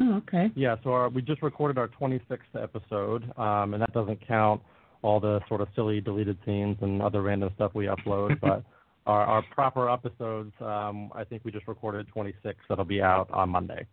Oh, 0.00 0.14
okay. 0.16 0.50
Yeah, 0.56 0.74
so 0.82 0.90
our, 0.92 1.08
we 1.08 1.22
just 1.22 1.40
recorded 1.42 1.78
our 1.78 1.88
26th 1.88 2.38
episode, 2.60 3.22
um, 3.38 3.74
and 3.74 3.80
that 3.82 3.92
doesn't 3.92 4.26
count 4.26 4.60
all 5.02 5.20
the 5.20 5.40
sort 5.48 5.60
of 5.60 5.68
silly 5.76 6.00
deleted 6.00 6.36
scenes 6.44 6.76
and 6.80 7.00
other 7.00 7.22
random 7.22 7.50
stuff 7.54 7.72
we 7.74 7.86
upload. 7.86 8.40
but 8.42 8.64
our, 9.06 9.22
our 9.22 9.42
proper 9.50 9.90
episodes, 9.90 10.52
um, 10.60 11.10
I 11.14 11.24
think 11.24 11.44
we 11.44 11.52
just 11.52 11.68
recorded 11.68 12.08
26 12.08 12.58
that'll 12.68 12.84
be 12.84 13.02
out 13.02 13.30
on 13.30 13.50
Monday. 13.50 13.86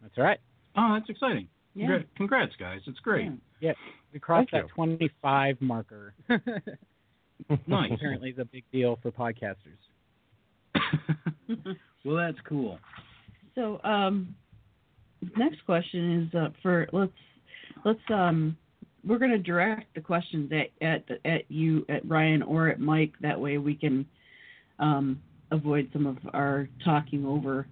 That's 0.00 0.16
right. 0.18 0.38
Oh, 0.76 0.94
that's 0.94 1.08
exciting. 1.10 1.48
Yeah. 1.74 1.86
Congra- 1.86 2.04
Congrats, 2.16 2.52
guys. 2.58 2.80
It's 2.86 2.98
great. 3.00 3.30
Yeah, 3.60 3.72
we 4.12 4.18
crossed 4.18 4.50
Thank 4.50 4.66
that 4.66 4.74
25 4.74 5.60
marker. 5.60 6.14
Nice. 7.66 7.90
Apparently, 7.94 8.30
it's 8.30 8.38
a 8.38 8.44
big 8.44 8.64
deal 8.72 8.98
for 9.02 9.10
podcasters. 9.10 9.78
well, 12.04 12.16
that's 12.16 12.38
cool. 12.48 12.78
So, 13.54 13.80
um, 13.84 14.34
next 15.36 15.64
question 15.66 16.22
is 16.22 16.34
uh, 16.34 16.48
for 16.62 16.88
let's 16.92 17.12
let's 17.84 18.00
um 18.10 18.56
we're 19.04 19.18
going 19.18 19.32
to 19.32 19.38
direct 19.38 19.94
the 19.94 20.00
questions 20.00 20.50
at 20.52 20.86
at 20.86 21.04
at 21.24 21.50
you 21.50 21.84
at 21.88 22.08
Ryan 22.08 22.42
or 22.42 22.68
at 22.68 22.80
Mike. 22.80 23.12
That 23.20 23.38
way 23.38 23.58
we 23.58 23.74
can 23.74 24.06
um 24.82 25.22
avoid 25.50 25.88
some 25.92 26.06
of 26.06 26.16
our 26.34 26.68
talking 26.84 27.24
over 27.24 27.66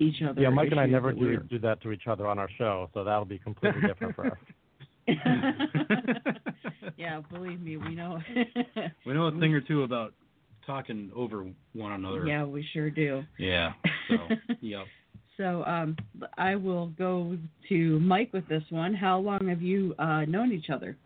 each 0.00 0.22
other. 0.22 0.40
Yeah, 0.40 0.50
Mike 0.50 0.70
and 0.70 0.80
I 0.80 0.86
never 0.86 1.12
do, 1.12 1.38
do 1.38 1.58
that 1.60 1.80
to 1.82 1.92
each 1.92 2.06
other 2.06 2.26
on 2.26 2.38
our 2.38 2.48
show, 2.58 2.90
so 2.92 3.04
that'll 3.04 3.24
be 3.24 3.38
completely 3.38 3.80
different 3.86 4.14
for 4.14 4.26
us. 4.26 4.38
yeah, 6.96 7.20
believe 7.32 7.60
me, 7.60 7.76
we 7.76 7.94
know. 7.94 8.20
We 9.06 9.14
know 9.14 9.26
a 9.26 9.38
thing 9.38 9.54
or 9.54 9.60
two 9.60 9.84
about 9.84 10.12
talking 10.66 11.10
over 11.14 11.46
one 11.74 11.92
another. 11.92 12.26
yeah, 12.26 12.44
we 12.44 12.66
sure 12.72 12.90
do. 12.90 13.22
Yeah. 13.38 13.72
So, 14.08 14.16
yep. 14.60 14.86
So 15.36 15.62
um, 15.64 15.96
I 16.36 16.56
will 16.56 16.88
go 16.88 17.36
to 17.68 18.00
Mike 18.00 18.32
with 18.32 18.48
this 18.48 18.64
one. 18.70 18.94
How 18.94 19.18
long 19.18 19.48
have 19.48 19.62
you 19.62 19.94
uh, 19.98 20.24
known 20.24 20.52
each 20.52 20.70
other? 20.70 20.96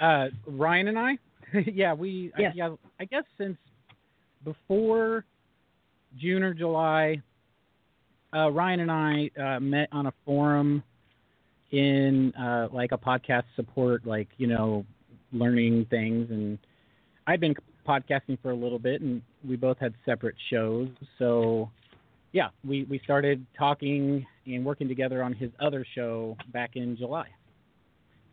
Uh, 0.00 0.28
Ryan 0.46 0.88
and 0.88 0.98
I, 0.98 1.18
yeah, 1.72 1.94
we, 1.94 2.32
Yes. 2.38 2.52
I, 2.54 2.56
yeah, 2.56 2.74
I 2.98 3.04
guess 3.04 3.24
since 3.38 3.56
before 4.44 5.24
June 6.18 6.42
or 6.42 6.54
July, 6.54 7.22
uh, 8.34 8.50
Ryan 8.50 8.80
and 8.80 8.90
I 8.90 9.30
uh, 9.40 9.60
met 9.60 9.88
on 9.92 10.06
a 10.06 10.12
forum 10.24 10.82
in 11.70 12.32
uh, 12.34 12.68
like 12.72 12.92
a 12.92 12.98
podcast 12.98 13.44
support, 13.56 14.06
like 14.06 14.28
you 14.38 14.46
know, 14.46 14.84
learning 15.32 15.86
things, 15.90 16.30
and 16.30 16.58
I'd 17.26 17.40
been 17.40 17.54
podcasting 17.86 18.38
for 18.42 18.50
a 18.50 18.54
little 18.56 18.78
bit, 18.78 19.00
and 19.00 19.22
we 19.46 19.56
both 19.56 19.78
had 19.78 19.94
separate 20.04 20.36
shows, 20.50 20.88
so 21.18 21.70
yeah, 22.32 22.48
we 22.64 22.84
we 22.84 23.00
started 23.04 23.44
talking 23.58 24.24
and 24.46 24.64
working 24.64 24.88
together 24.88 25.22
on 25.22 25.32
his 25.32 25.50
other 25.60 25.84
show 25.94 26.36
back 26.52 26.76
in 26.76 26.96
July. 26.96 27.28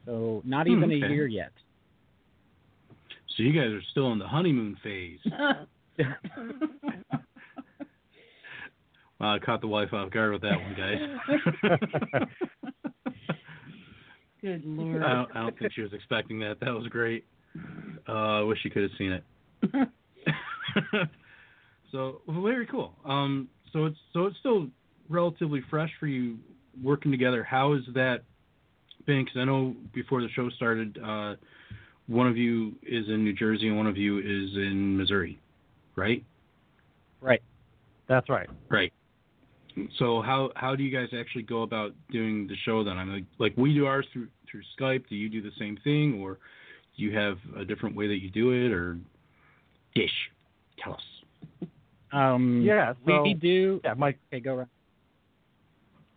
So 0.06 0.42
not 0.46 0.68
Hmm, 0.68 0.74
even 0.74 0.92
okay. 0.92 1.06
a 1.06 1.10
year 1.10 1.28
yet. 1.28 1.52
So 3.38 3.44
you 3.44 3.54
guys 3.54 3.72
are 3.72 3.82
still 3.92 4.12
in 4.12 4.20
the 4.20 4.28
honeymoon 4.28 4.78
phase. 4.84 5.20
Wow, 9.20 9.34
I 9.34 9.40
caught 9.40 9.62
the 9.62 9.68
wife 9.68 9.94
off 9.94 10.12
guard 10.12 10.32
with 10.32 10.44
that 10.44 10.62
one, 10.62 10.76
guys. 10.78 11.00
Good 14.42 14.64
lord. 14.64 15.02
I 15.02 15.14
don't, 15.14 15.36
I 15.36 15.40
don't 15.42 15.58
think 15.58 15.74
she 15.74 15.82
was 15.82 15.92
expecting 15.92 16.40
that. 16.42 16.60
That 16.60 16.70
was 16.70 16.86
great. 16.90 17.26
Uh, 18.08 18.12
I 18.12 18.42
wish 18.42 18.60
you 18.64 18.70
could 18.70 18.84
have 18.84 18.92
seen 18.96 19.14
it. 19.14 19.24
So 21.92 22.22
very 22.28 22.68
cool. 22.68 22.94
Um, 23.06 23.48
so 23.74 23.86
it's 23.86 23.98
so 24.14 24.26
it's 24.26 24.38
still 24.40 24.68
relatively 25.10 25.62
fresh 25.70 25.90
for 26.00 26.08
you 26.08 26.38
working 26.84 27.12
together. 27.12 27.44
How 27.44 27.74
has 27.74 27.84
that 27.94 28.20
been? 29.06 29.24
Because 29.24 29.40
I 29.40 29.46
know 29.46 29.76
before 29.94 30.22
the 30.22 30.28
show 30.36 30.50
started, 30.52 31.00
uh, 31.04 31.36
one 32.08 32.28
of 32.28 32.38
you 32.38 32.74
is 32.84 33.08
in 33.08 33.24
New 33.24 33.34
Jersey 33.34 33.68
and 33.68 33.78
one 33.78 33.88
of 33.88 33.98
you 33.98 34.20
is 34.20 34.56
in 34.56 34.98
Missouri, 34.98 35.40
right? 35.96 36.24
Right. 37.22 37.42
That's 38.08 38.30
right. 38.30 38.50
Right. 38.70 38.94
So 40.00 40.22
how 40.22 40.50
how 40.56 40.76
do 40.76 40.84
you 40.84 40.92
guys 40.96 41.10
actually 41.18 41.44
go 41.44 41.62
about 41.62 41.94
doing 42.10 42.48
the 42.48 42.56
show 42.66 42.84
then? 42.84 42.98
I'm 42.98 43.12
like, 43.14 43.26
like 43.38 43.54
we 43.58 43.74
do 43.74 43.86
ours 43.86 44.08
through 44.12 44.28
through 44.50 44.62
Skype. 44.80 45.08
Do 45.08 45.16
you 45.16 45.30
do 45.30 45.42
the 45.42 45.52
same 45.60 45.78
thing, 45.84 46.20
or 46.22 46.40
do 46.96 47.04
you 47.04 47.16
have 47.16 47.38
a 47.58 47.66
different 47.66 47.96
way 47.96 48.08
that 48.08 48.22
you 48.22 48.32
do 48.32 48.52
it, 48.52 48.72
or 48.72 48.98
dish? 49.94 50.10
Tell 50.84 50.94
us. 50.94 51.70
Um, 52.12 52.62
Yeah, 52.62 52.94
so- 53.06 53.22
we 53.24 53.34
do. 53.34 53.82
Yeah, 53.84 53.94
Mike. 53.96 54.18
Okay, 54.32 54.40
go 54.40 54.56
right. 54.56 54.68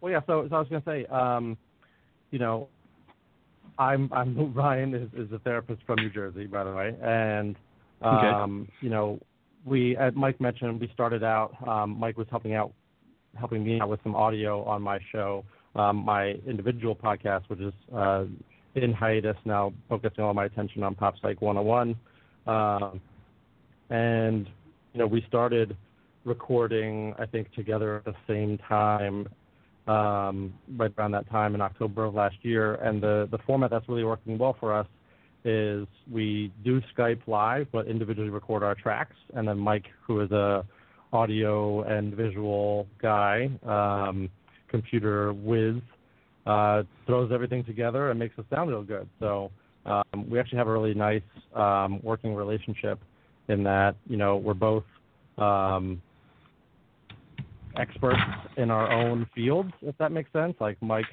Well, 0.01 0.13
yeah. 0.13 0.21
So, 0.27 0.47
so 0.49 0.57
I 0.57 0.59
was 0.61 0.69
going 0.69 0.81
to 0.81 0.89
say, 0.89 1.05
um, 1.07 1.59
you 2.31 2.39
know, 2.39 2.69
I'm 3.81 4.13
I'm 4.13 4.53
Ryan 4.55 4.95
is, 4.95 5.09
is 5.17 5.33
a 5.33 5.39
therapist 5.41 5.83
from 5.87 5.99
New 6.01 6.11
Jersey, 6.11 6.47
by 6.47 6.63
the 6.63 6.73
way, 6.73 6.95
and 7.03 7.57
Okay. 8.03 8.29
um, 8.29 8.67
you 8.81 8.89
know, 8.89 9.21
we 9.65 9.97
as 9.97 10.15
Mike 10.15 10.41
mentioned, 10.41 10.81
we 10.81 10.89
started 10.95 11.23
out. 11.23 11.55
Um, 11.67 11.99
Mike 11.99 12.17
was 12.17 12.27
helping 12.31 12.55
out, 12.55 12.73
helping 13.39 13.65
me 13.65 13.81
out 13.81 13.89
with 13.89 14.01
some 14.03 14.15
audio 14.15 14.63
on 14.65 14.81
my 14.81 14.99
show, 15.13 15.45
um, 15.75 15.97
my 15.97 16.31
individual 16.47 16.95
podcast, 16.95 17.43
which 17.49 17.61
is 17.61 17.75
uh, 17.95 18.25
in 18.75 18.93
hiatus 18.93 19.37
now, 19.45 19.73
focusing 19.89 20.25
all 20.25 20.33
my 20.33 20.45
attention 20.47 20.83
on 20.83 20.95
Pop 20.95 21.15
Psych 21.21 21.43
101, 21.43 21.95
um, 22.47 23.01
and 23.91 24.47
you 24.93 24.99
know, 24.99 25.07
we 25.07 25.23
started 25.29 25.77
recording, 26.25 27.15
I 27.19 27.27
think, 27.27 27.53
together 27.53 27.97
at 27.97 28.05
the 28.05 28.15
same 28.27 28.59
time 28.67 29.29
um, 29.87 30.53
right 30.77 30.93
around 30.99 31.13
that 31.13 31.29
time 31.31 31.55
in 31.55 31.61
October 31.61 32.05
of 32.05 32.15
last 32.15 32.37
year. 32.43 32.75
And 32.77 33.03
the, 33.03 33.29
the 33.31 33.39
format 33.47 33.71
that's 33.71 33.89
really 33.89 34.05
working 34.05 34.39
well 34.39 34.57
for 34.59 34.75
us 34.75 34.87
is 35.45 35.87
we 36.11 36.53
do 36.65 36.81
Skype 36.95 37.21
live, 37.27 37.67
but 37.73 37.87
individually 37.87 38.31
record 38.31 38.63
our 38.63 38.75
tracks. 38.75 39.17
And 39.35 39.49
then 39.49 39.59
Mike, 39.59 39.87
who 40.07 40.21
is 40.21 40.31
a 40.31 40.65
audio 41.13 41.83
and 41.83 42.15
visual 42.15 42.87
guy, 43.01 43.51
um, 43.67 44.29
computer 44.69 45.33
whiz, 45.33 45.77
uh, 46.47 46.83
throws 47.07 47.31
everything 47.33 47.65
together 47.65 48.11
and 48.11 48.19
makes 48.19 48.35
it 48.39 48.45
sound 48.51 48.71
real 48.71 48.83
good. 48.83 49.09
So 49.19 49.51
um, 49.87 50.29
we 50.29 50.39
actually 50.39 50.59
have 50.59 50.69
a 50.69 50.73
really 50.73 50.95
nice 50.95 51.23
um, 51.55 52.01
working 52.03 52.35
relationship 52.35 53.01
in 53.49 53.63
that, 53.65 53.97
you 54.07 54.17
know, 54.17 54.37
we're 54.37 54.55
both 54.55 54.85
um, 55.39 56.01
experts 57.77 58.21
in 58.57 58.71
our 58.71 58.91
own 58.91 59.27
fields, 59.35 59.73
if 59.83 59.97
that 59.99 60.13
makes 60.13 60.33
sense. 60.33 60.55
Like 60.61 60.81
Mike 60.83 61.07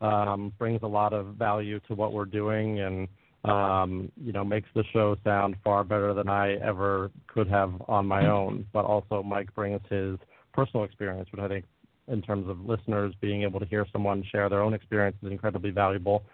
um, 0.00 0.52
brings 0.58 0.80
a 0.82 0.86
lot 0.86 1.12
of 1.12 1.34
value 1.36 1.80
to 1.88 1.94
what 1.94 2.12
we're 2.12 2.24
doing 2.24 2.80
and 2.80 3.08
um, 3.44 4.10
you 4.22 4.32
know 4.32 4.44
makes 4.44 4.68
the 4.74 4.82
show 4.92 5.16
sound 5.22 5.56
far 5.62 5.84
better 5.84 6.12
than 6.14 6.28
I 6.28 6.54
ever 6.54 7.10
could 7.28 7.48
have 7.48 7.72
on 7.88 8.06
my 8.06 8.26
own. 8.26 8.66
But 8.72 8.84
also 8.84 9.22
Mike 9.22 9.54
brings 9.54 9.80
his 9.88 10.18
personal 10.52 10.84
experience, 10.84 11.28
which 11.30 11.40
I 11.40 11.48
think 11.48 11.64
in 12.08 12.22
terms 12.22 12.48
of 12.48 12.60
listeners 12.60 13.14
being 13.20 13.42
able 13.42 13.60
to 13.60 13.66
hear 13.66 13.86
someone 13.92 14.24
share 14.30 14.48
their 14.48 14.62
own 14.62 14.74
experience 14.74 15.16
is 15.22 15.30
incredibly 15.30 15.70
valuable. 15.70 16.24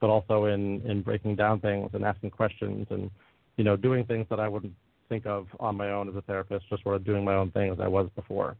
But 0.00 0.08
also 0.08 0.46
in 0.46 0.80
in 0.82 1.02
breaking 1.02 1.36
down 1.36 1.60
things 1.60 1.90
and 1.92 2.04
asking 2.04 2.30
questions 2.30 2.86
and 2.90 3.10
you 3.56 3.64
know 3.64 3.76
doing 3.76 4.04
things 4.04 4.26
that 4.30 4.40
I 4.40 4.48
wouldn't 4.48 4.74
think 5.08 5.26
of 5.26 5.46
on 5.60 5.76
my 5.76 5.90
own 5.90 6.08
as 6.08 6.16
a 6.16 6.22
therapist, 6.22 6.68
just 6.70 6.82
sort 6.82 6.96
of 6.96 7.04
doing 7.04 7.22
my 7.24 7.34
own 7.34 7.50
thing 7.50 7.70
as 7.70 7.78
I 7.80 7.88
was 7.88 8.08
before. 8.16 8.56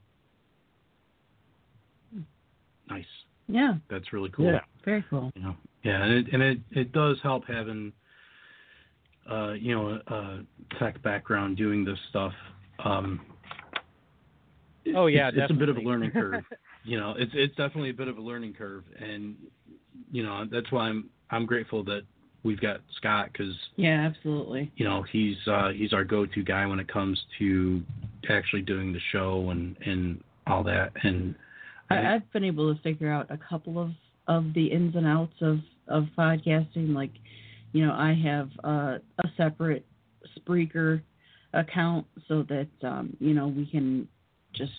Nice. 2.88 3.04
Yeah. 3.48 3.74
That's 3.90 4.12
really 4.12 4.30
cool. 4.30 4.46
Yeah. 4.46 4.60
Very 4.84 5.04
cool. 5.10 5.32
You 5.34 5.42
know, 5.42 5.56
yeah, 5.84 6.02
and 6.02 6.12
it 6.12 6.32
and 6.32 6.42
it, 6.42 6.58
it 6.70 6.92
does 6.92 7.16
help 7.22 7.44
having, 7.46 7.92
uh, 9.30 9.52
you 9.52 9.74
know, 9.74 10.00
a, 10.06 10.14
a 10.14 10.40
tech 10.78 11.02
background 11.02 11.56
doing 11.56 11.84
this 11.84 11.98
stuff. 12.10 12.32
Um, 12.84 13.20
Oh, 14.96 15.06
yeah, 15.06 15.28
it's, 15.28 15.36
it's 15.38 15.50
a 15.50 15.54
bit 15.54 15.68
of 15.68 15.76
a 15.76 15.80
learning 15.80 16.10
curve. 16.10 16.42
you 16.84 16.98
know, 16.98 17.14
it's 17.16 17.30
it's 17.34 17.54
definitely 17.54 17.90
a 17.90 17.94
bit 17.94 18.08
of 18.08 18.18
a 18.18 18.20
learning 18.20 18.54
curve, 18.54 18.82
and 18.98 19.36
you 20.10 20.24
know 20.24 20.44
that's 20.50 20.70
why 20.72 20.88
I'm 20.88 21.08
I'm 21.30 21.46
grateful 21.46 21.84
that 21.84 22.02
we've 22.42 22.60
got 22.60 22.80
Scott 22.96 23.28
because 23.32 23.54
Yeah, 23.76 24.00
absolutely. 24.00 24.72
you 24.76 24.84
know 24.84 25.04
he's 25.12 25.36
uh, 25.46 25.68
he's 25.68 25.92
our 25.92 26.02
go-to 26.04 26.42
guy 26.42 26.66
when 26.66 26.80
it 26.80 26.88
comes 26.88 27.20
to 27.38 27.80
actually 28.28 28.62
doing 28.62 28.92
the 28.92 28.98
show 29.12 29.50
and 29.50 29.76
and 29.86 30.22
all 30.48 30.64
that 30.64 30.90
and 31.04 31.36
I, 31.92 32.14
I've 32.14 32.32
been 32.32 32.44
able 32.44 32.74
to 32.74 32.80
figure 32.82 33.10
out 33.10 33.26
a 33.30 33.38
couple 33.38 33.80
of 33.80 33.90
of 34.28 34.54
the 34.54 34.66
ins 34.66 34.94
and 34.96 35.06
outs 35.06 35.34
of 35.40 35.58
of 35.88 36.04
podcasting. 36.16 36.94
Like, 36.94 37.12
you 37.72 37.84
know, 37.86 37.92
I 37.92 38.14
have 38.24 38.50
uh, 38.64 38.98
a 39.24 39.28
separate 39.36 39.84
Spreaker 40.38 41.02
account 41.52 42.06
so 42.28 42.44
that 42.48 42.68
um, 42.82 43.16
you 43.20 43.34
know 43.34 43.48
we 43.48 43.66
can 43.66 44.08
just 44.54 44.72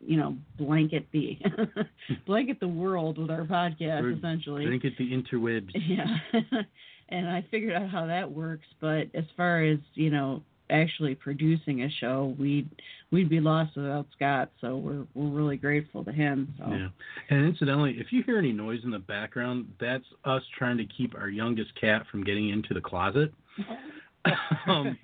you 0.00 0.16
know 0.16 0.36
blanket 0.58 1.06
the 1.12 1.38
blanket 2.26 2.60
the 2.60 2.68
world 2.68 3.18
with 3.18 3.30
our 3.30 3.44
podcast 3.44 4.02
We're- 4.02 4.16
essentially. 4.16 4.66
blanket 4.66 4.94
the 4.98 5.10
interwebs. 5.10 5.70
Yeah. 5.74 6.06
and 7.08 7.28
I 7.28 7.44
figured 7.50 7.74
out 7.74 7.90
how 7.90 8.06
that 8.06 8.30
works, 8.30 8.66
but 8.80 9.08
as 9.14 9.24
far 9.36 9.64
as, 9.64 9.78
you 9.94 10.10
know, 10.10 10.42
actually 10.70 11.14
producing 11.14 11.82
a 11.82 11.90
show, 11.90 12.34
we'd 12.38 12.68
we'd 13.10 13.28
be 13.28 13.40
lost 13.40 13.76
without 13.76 14.06
Scott, 14.16 14.50
so 14.60 14.76
we're 14.76 15.06
we're 15.14 15.30
really 15.30 15.56
grateful 15.56 16.04
to 16.04 16.12
him. 16.12 16.54
So 16.58 16.64
Yeah. 16.70 16.88
And 17.30 17.44
incidentally, 17.44 17.96
if 17.98 18.12
you 18.12 18.22
hear 18.22 18.38
any 18.38 18.52
noise 18.52 18.80
in 18.84 18.90
the 18.90 18.98
background, 18.98 19.66
that's 19.80 20.04
us 20.24 20.42
trying 20.56 20.78
to 20.78 20.84
keep 20.86 21.14
our 21.14 21.28
youngest 21.28 21.74
cat 21.80 22.02
from 22.10 22.24
getting 22.24 22.50
into 22.50 22.74
the 22.74 22.80
closet. 22.80 23.32
um, 24.66 24.96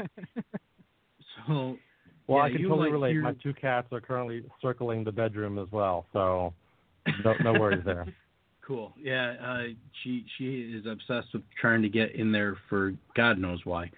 so. 1.47 1.77
Well, 2.29 2.39
yeah, 2.39 2.45
I 2.45 2.51
can 2.51 2.63
totally 2.63 2.89
might 2.89 2.93
relate. 2.93 3.13
hear- 3.13 3.23
My 3.23 3.35
two 3.35 3.55
cats 3.55 3.87
are 3.93 4.01
currently 4.01 4.43
circling 4.61 5.05
the 5.05 5.13
bedroom 5.13 5.61
as 5.61 5.69
well, 5.71 6.07
so 6.13 6.53
no, 7.25 7.35
no 7.43 7.53
worries 7.61 7.85
there. 7.85 8.07
Cool. 8.67 8.93
Yeah, 9.01 9.35
uh, 9.41 9.63
she 10.03 10.25
she 10.37 10.73
is 10.77 10.87
obsessed 10.87 11.29
with 11.33 11.43
trying 11.61 11.83
to 11.83 11.89
get 11.89 12.17
in 12.17 12.33
there 12.33 12.57
for 12.69 12.95
God 13.15 13.39
knows 13.39 13.61
why. 13.63 13.93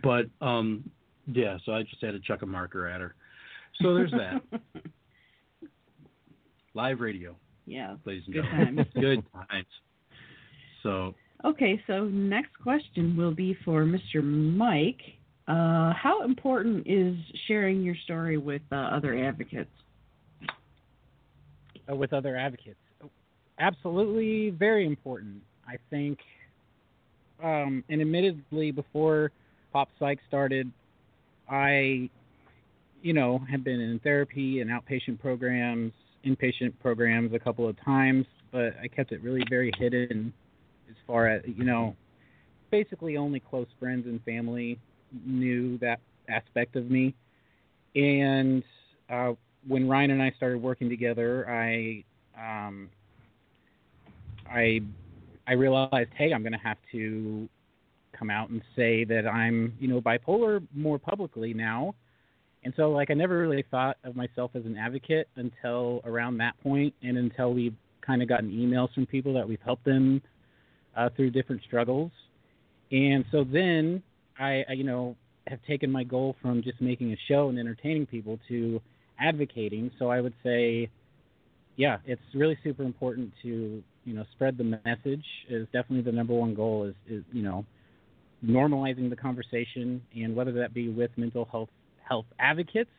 But 0.00 0.26
um, 0.40 0.88
yeah, 1.32 1.58
so 1.64 1.72
I 1.72 1.82
just 1.82 2.02
had 2.02 2.12
to 2.12 2.20
chuck 2.20 2.42
a 2.42 2.46
marker 2.46 2.86
at 2.88 3.00
her. 3.00 3.14
So 3.82 3.94
there's 3.94 4.12
that. 4.12 4.42
Live 6.74 7.00
radio, 7.00 7.34
yeah. 7.66 7.96
ladies 8.04 8.22
and 8.26 8.34
Good 8.34 8.44
gentlemen. 8.44 8.76
times. 8.76 8.88
Good 8.94 9.24
times. 9.50 9.66
So 10.82 11.14
Okay, 11.44 11.80
so 11.86 12.04
next 12.04 12.52
question 12.62 13.16
will 13.16 13.34
be 13.34 13.56
for 13.64 13.84
Mr. 13.84 14.22
Mike. 14.22 15.00
Uh, 15.48 15.92
how 15.94 16.22
important 16.24 16.86
is 16.86 17.14
sharing 17.46 17.82
your 17.82 17.94
story 18.04 18.36
with 18.38 18.62
uh, 18.72 18.76
other 18.76 19.16
advocates? 19.26 19.70
uh, 21.90 21.94
with 21.94 22.12
other 22.12 22.36
advocates. 22.36 22.78
Absolutely, 23.58 24.50
very 24.50 24.86
important. 24.86 25.40
I 25.66 25.76
think, 25.90 26.18
um, 27.42 27.82
and 27.88 28.00
admittedly, 28.00 28.70
before 28.70 29.30
Pop 29.72 29.88
Psych 29.98 30.18
started, 30.28 30.70
I, 31.48 32.10
you 33.02 33.12
know, 33.12 33.40
had 33.50 33.62
been 33.64 33.80
in 33.80 33.98
therapy 34.00 34.60
and 34.60 34.70
outpatient 34.70 35.20
programs, 35.20 35.92
inpatient 36.24 36.72
programs 36.80 37.32
a 37.34 37.38
couple 37.38 37.68
of 37.68 37.76
times, 37.84 38.26
but 38.50 38.74
I 38.82 38.88
kept 38.88 39.12
it 39.12 39.22
really 39.22 39.44
very 39.48 39.70
hidden 39.78 40.32
as 40.88 40.96
far 41.06 41.28
as, 41.28 41.42
you 41.46 41.64
know, 41.64 41.94
basically 42.70 43.16
only 43.16 43.40
close 43.40 43.68
friends 43.78 44.06
and 44.06 44.22
family 44.24 44.78
knew 45.24 45.78
that 45.78 46.00
aspect 46.28 46.76
of 46.76 46.90
me. 46.90 47.14
And 47.94 48.62
uh, 49.08 49.32
when 49.66 49.88
Ryan 49.88 50.12
and 50.12 50.22
I 50.22 50.32
started 50.36 50.60
working 50.60 50.88
together, 50.88 51.48
I 51.48 52.04
um, 52.38 52.90
I 54.50 54.80
I 55.46 55.52
realized, 55.52 56.10
hey, 56.16 56.32
I'm 56.32 56.42
going 56.42 56.52
to 56.52 56.58
have 56.58 56.78
to 56.92 57.48
come 58.16 58.30
out 58.30 58.50
and 58.50 58.62
say 58.74 59.04
that 59.04 59.26
I'm, 59.26 59.74
you 59.78 59.88
know, 59.88 60.00
bipolar 60.00 60.66
more 60.74 60.98
publicly 60.98 61.54
now. 61.54 61.94
And 62.64 62.74
so, 62.76 62.90
like, 62.90 63.10
I 63.10 63.14
never 63.14 63.38
really 63.38 63.64
thought 63.70 63.96
of 64.02 64.16
myself 64.16 64.50
as 64.54 64.64
an 64.64 64.76
advocate 64.76 65.28
until 65.36 66.00
around 66.04 66.38
that 66.38 66.60
point, 66.62 66.94
and 67.02 67.16
until 67.16 67.54
we've 67.54 67.76
kind 68.04 68.22
of 68.22 68.28
gotten 68.28 68.50
emails 68.50 68.92
from 68.92 69.06
people 69.06 69.32
that 69.34 69.48
we've 69.48 69.60
helped 69.64 69.84
them 69.84 70.20
uh, 70.96 71.08
through 71.14 71.30
different 71.30 71.62
struggles. 71.62 72.10
And 72.90 73.24
so 73.30 73.44
then 73.44 74.02
I, 74.38 74.64
I, 74.68 74.72
you 74.72 74.84
know, 74.84 75.16
have 75.46 75.60
taken 75.66 75.90
my 75.90 76.04
goal 76.04 76.36
from 76.42 76.62
just 76.62 76.80
making 76.80 77.12
a 77.12 77.16
show 77.28 77.48
and 77.48 77.58
entertaining 77.58 78.06
people 78.06 78.38
to 78.48 78.80
advocating. 79.20 79.90
So 79.98 80.08
I 80.08 80.20
would 80.20 80.34
say, 80.42 80.90
yeah, 81.76 81.98
it's 82.04 82.22
really 82.34 82.58
super 82.64 82.82
important 82.82 83.32
to 83.42 83.82
you 84.04 84.14
know 84.14 84.24
spread 84.32 84.56
the 84.56 84.64
message. 84.64 85.24
Is 85.48 85.66
definitely 85.72 86.02
the 86.02 86.12
number 86.12 86.34
one 86.34 86.54
goal. 86.54 86.84
Is 86.84 86.94
is 87.08 87.24
you 87.32 87.42
know 87.42 87.64
normalizing 88.44 89.10
the 89.10 89.16
conversation 89.16 90.00
and 90.14 90.34
whether 90.34 90.52
that 90.52 90.74
be 90.74 90.88
with 90.88 91.10
mental 91.16 91.46
health 91.50 91.68
health 92.06 92.26
advocates 92.38 92.90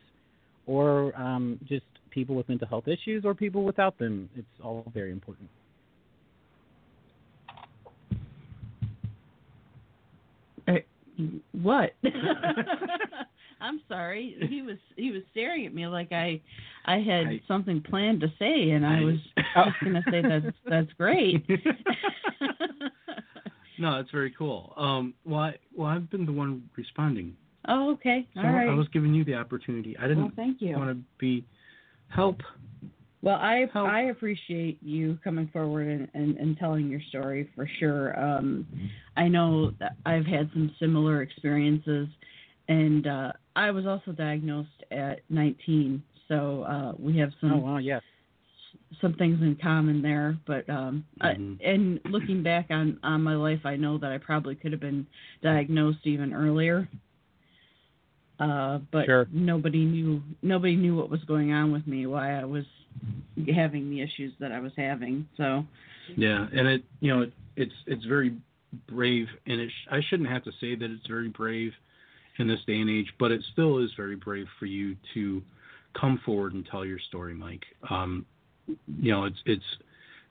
or 0.66 1.16
um, 1.18 1.58
just 1.68 1.84
people 2.10 2.34
with 2.34 2.48
mental 2.48 2.68
health 2.68 2.88
issues 2.88 3.24
or 3.24 3.34
people 3.34 3.64
without 3.64 3.98
them. 3.98 4.28
It's 4.36 4.46
all 4.62 4.84
very 4.94 5.12
important. 5.12 5.48
What? 11.62 11.94
I'm 13.60 13.80
sorry. 13.88 14.36
He 14.48 14.62
was 14.62 14.76
he 14.96 15.10
was 15.10 15.22
staring 15.32 15.66
at 15.66 15.74
me 15.74 15.86
like 15.88 16.12
I 16.12 16.40
I 16.84 16.98
had 16.98 17.26
I- 17.26 17.40
something 17.48 17.82
planned 17.82 18.20
to 18.20 18.28
say, 18.38 18.70
and 18.70 18.86
I, 18.86 19.00
I- 19.00 19.04
was 19.04 19.16
just 19.34 19.76
gonna 19.84 20.04
say 20.10 20.22
that's 20.22 20.54
that's 20.68 20.92
great. 20.96 21.44
No, 23.78 23.96
that's 23.96 24.10
very 24.10 24.30
cool. 24.36 24.74
Um, 24.76 25.14
well, 25.24 25.40
I, 25.40 25.54
well, 25.76 25.88
I've 25.88 26.10
been 26.10 26.26
the 26.26 26.32
one 26.32 26.68
responding. 26.76 27.36
oh, 27.68 27.92
okay. 27.92 28.26
So 28.34 28.40
All 28.40 28.52
right. 28.52 28.68
I 28.68 28.74
was 28.74 28.88
giving 28.92 29.14
you 29.14 29.24
the 29.24 29.34
opportunity. 29.34 29.96
I 29.98 30.02
didn't 30.08 30.24
well, 30.24 30.32
thank 30.36 30.60
you. 30.60 30.76
want 30.76 30.90
to 30.90 31.02
be 31.18 31.44
help. 32.08 32.40
Well, 33.20 33.36
I 33.36 33.66
Help. 33.72 33.88
I 33.88 34.02
appreciate 34.02 34.78
you 34.80 35.18
coming 35.24 35.48
forward 35.52 35.88
and, 35.88 36.08
and, 36.14 36.36
and 36.36 36.56
telling 36.56 36.88
your 36.88 37.00
story 37.08 37.50
for 37.54 37.68
sure. 37.80 38.18
Um, 38.18 38.64
I 39.16 39.26
know 39.26 39.72
that 39.80 39.96
I've 40.06 40.24
had 40.24 40.48
some 40.52 40.72
similar 40.78 41.22
experiences, 41.22 42.08
and 42.68 43.06
uh, 43.08 43.32
I 43.56 43.72
was 43.72 43.86
also 43.86 44.12
diagnosed 44.12 44.84
at 44.92 45.20
19, 45.30 46.00
so 46.28 46.62
uh, 46.62 46.92
we 46.96 47.18
have 47.18 47.30
some 47.40 47.54
Oh 47.54 47.56
wow, 47.56 47.78
yes. 47.78 48.02
Some 49.00 49.14
things 49.14 49.40
in 49.42 49.56
common 49.56 50.02
there. 50.02 50.36
But 50.46 50.68
um, 50.68 51.04
Mhm. 51.20 51.56
I, 51.60 51.68
and 51.68 52.00
looking 52.06 52.42
back 52.42 52.66
on 52.70 52.98
on 53.02 53.22
my 53.22 53.34
life, 53.34 53.64
I 53.64 53.76
know 53.76 53.98
that 53.98 54.12
I 54.12 54.18
probably 54.18 54.54
could 54.54 54.72
have 54.72 54.80
been 54.80 55.06
diagnosed 55.42 56.06
even 56.06 56.32
earlier. 56.32 56.88
Uh, 58.40 58.78
but 58.92 59.06
Sure. 59.06 59.26
nobody 59.32 59.84
knew 59.84 60.22
nobody 60.42 60.76
knew 60.76 60.94
what 60.94 61.10
was 61.10 61.22
going 61.24 61.52
on 61.52 61.72
with 61.72 61.86
me, 61.86 62.06
why 62.06 62.40
I 62.40 62.44
was 62.44 62.64
having 63.54 63.90
the 63.90 64.00
issues 64.00 64.32
that 64.40 64.52
I 64.52 64.60
was 64.60 64.72
having. 64.76 65.28
So 65.36 65.64
Yeah, 66.16 66.46
and 66.52 66.66
it 66.68 66.84
you 67.00 67.14
know 67.14 67.22
it, 67.22 67.32
it's 67.56 67.74
it's 67.86 68.04
very 68.04 68.32
brave, 68.86 69.26
and 69.46 69.60
it 69.60 69.70
sh- 69.70 69.88
I 69.90 70.00
shouldn't 70.02 70.28
have 70.28 70.44
to 70.44 70.52
say 70.60 70.74
that 70.74 70.90
it's 70.90 71.06
very 71.06 71.28
brave 71.28 71.72
in 72.38 72.46
this 72.46 72.60
day 72.66 72.80
and 72.80 72.88
age, 72.88 73.12
but 73.18 73.32
it 73.32 73.42
still 73.52 73.78
is 73.78 73.90
very 73.96 74.14
brave 74.14 74.46
for 74.58 74.66
you 74.66 74.96
to 75.14 75.42
come 75.94 76.18
forward 76.24 76.54
and 76.54 76.64
tell 76.66 76.84
your 76.84 76.98
story, 76.98 77.34
Mike. 77.34 77.64
Um, 77.90 78.24
you 79.00 79.12
know, 79.12 79.24
it's 79.24 79.38
it's 79.46 79.64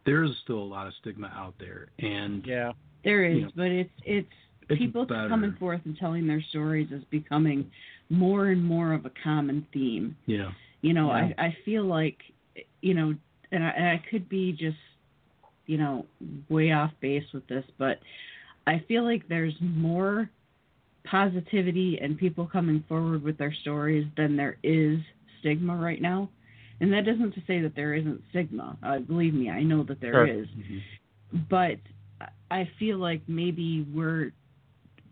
there 0.05 0.23
is 0.23 0.31
still 0.43 0.59
a 0.59 0.69
lot 0.75 0.87
of 0.87 0.93
stigma 1.01 1.31
out 1.35 1.53
there, 1.59 1.87
and 1.99 2.45
yeah, 2.45 2.71
there 3.03 3.25
is, 3.25 3.41
Yeah. 3.41 3.47
but 3.55 3.67
it's 3.67 3.89
it's, 4.05 4.27
It's 4.69 4.79
people 4.79 5.05
better. 5.05 5.27
coming 5.29 5.53
forth 5.59 5.81
and 5.85 5.97
telling 5.97 6.27
their 6.27 6.41
stories 6.49 6.91
is 6.91 7.03
becoming 7.09 7.69
more 8.09 8.47
and 8.47 8.63
more 8.63 8.93
of 8.93 9.05
a 9.05 9.11
common 9.23 9.65
theme. 9.73 10.15
yeah, 10.27 10.51
you 10.81 10.93
know 10.93 11.07
Yeah. 11.07 11.31
i 11.37 11.45
i 11.47 11.57
feel 11.65 11.83
like 11.85 12.17
you 12.81 12.93
know 12.93 13.13
and 13.51 13.63
I, 13.63 13.69
and 13.69 13.87
I 13.87 14.03
could 14.09 14.29
be 14.29 14.51
just 14.53 14.77
you 15.65 15.77
know 15.77 16.05
way 16.49 16.71
off 16.71 16.91
base 17.01 17.25
with 17.33 17.45
this 17.47 17.65
but 17.77 17.99
i 18.65 18.79
feel 18.87 19.03
like 19.03 19.27
there's 19.27 19.53
more 19.61 20.29
positivity 21.05 21.99
and 22.01 22.17
people 22.17 22.45
coming 22.45 22.83
forward 22.87 23.23
with 23.23 23.37
their 23.37 23.53
stories 23.61 24.05
than 24.17 24.35
there 24.37 24.57
is 24.63 24.99
stigma 25.39 25.75
right 25.75 26.01
now 26.01 26.29
and 26.79 26.91
that 26.93 27.07
isn't 27.07 27.33
to 27.33 27.41
say 27.47 27.61
that 27.61 27.75
there 27.75 27.93
isn't 27.93 28.21
stigma 28.29 28.77
uh, 28.83 28.99
believe 28.99 29.33
me 29.33 29.49
i 29.49 29.61
know 29.61 29.83
that 29.83 29.99
there 30.01 30.13
Sure. 30.13 30.27
is 30.27 30.47
but 31.49 31.77
I 32.49 32.69
feel 32.79 32.97
like 32.97 33.21
maybe 33.27 33.85
we're 33.93 34.31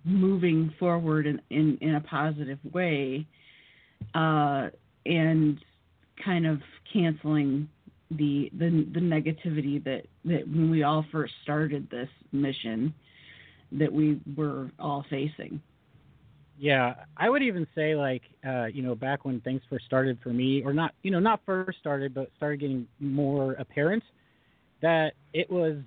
moving 0.04 0.74
forward 0.80 1.28
in, 1.28 1.42
in, 1.50 1.78
in 1.82 1.96
a 1.96 2.02
positive 2.02 2.60
way 2.74 3.28
uh, 4.14 4.70
and 5.06 5.60
kind 6.24 6.46
of 6.48 6.60
canceling 6.92 7.68
the, 8.12 8.50
the 8.58 8.88
the 8.94 9.00
negativity 9.00 9.84
that, 9.84 10.04
that 10.26 10.48
when 10.48 10.70
we 10.70 10.84
all 10.84 11.04
first 11.12 11.34
started 11.44 11.90
this 11.90 12.10
mission 12.32 12.94
that 13.72 13.92
we 13.92 14.22
were 14.38 14.72
all 14.80 15.04
facing. 15.10 15.60
Yeah, 16.58 16.96
I 17.18 17.30
would 17.30 17.44
even 17.44 17.68
say 17.76 17.96
like 17.96 18.22
uh, 18.48 18.66
you 18.66 18.82
know 18.82 18.96
back 18.96 19.26
when 19.26 19.42
things 19.42 19.62
first 19.70 19.86
started 19.86 20.18
for 20.24 20.30
me, 20.30 20.62
or 20.64 20.74
not 20.74 20.94
you 21.04 21.12
know 21.12 21.20
not 21.20 21.42
first 21.46 21.78
started, 21.80 22.14
but 22.14 22.30
started 22.38 22.60
getting 22.60 22.88
more 23.00 23.54
apparent 23.54 24.04
that 24.82 25.14
it 25.34 25.50
was 25.50 25.78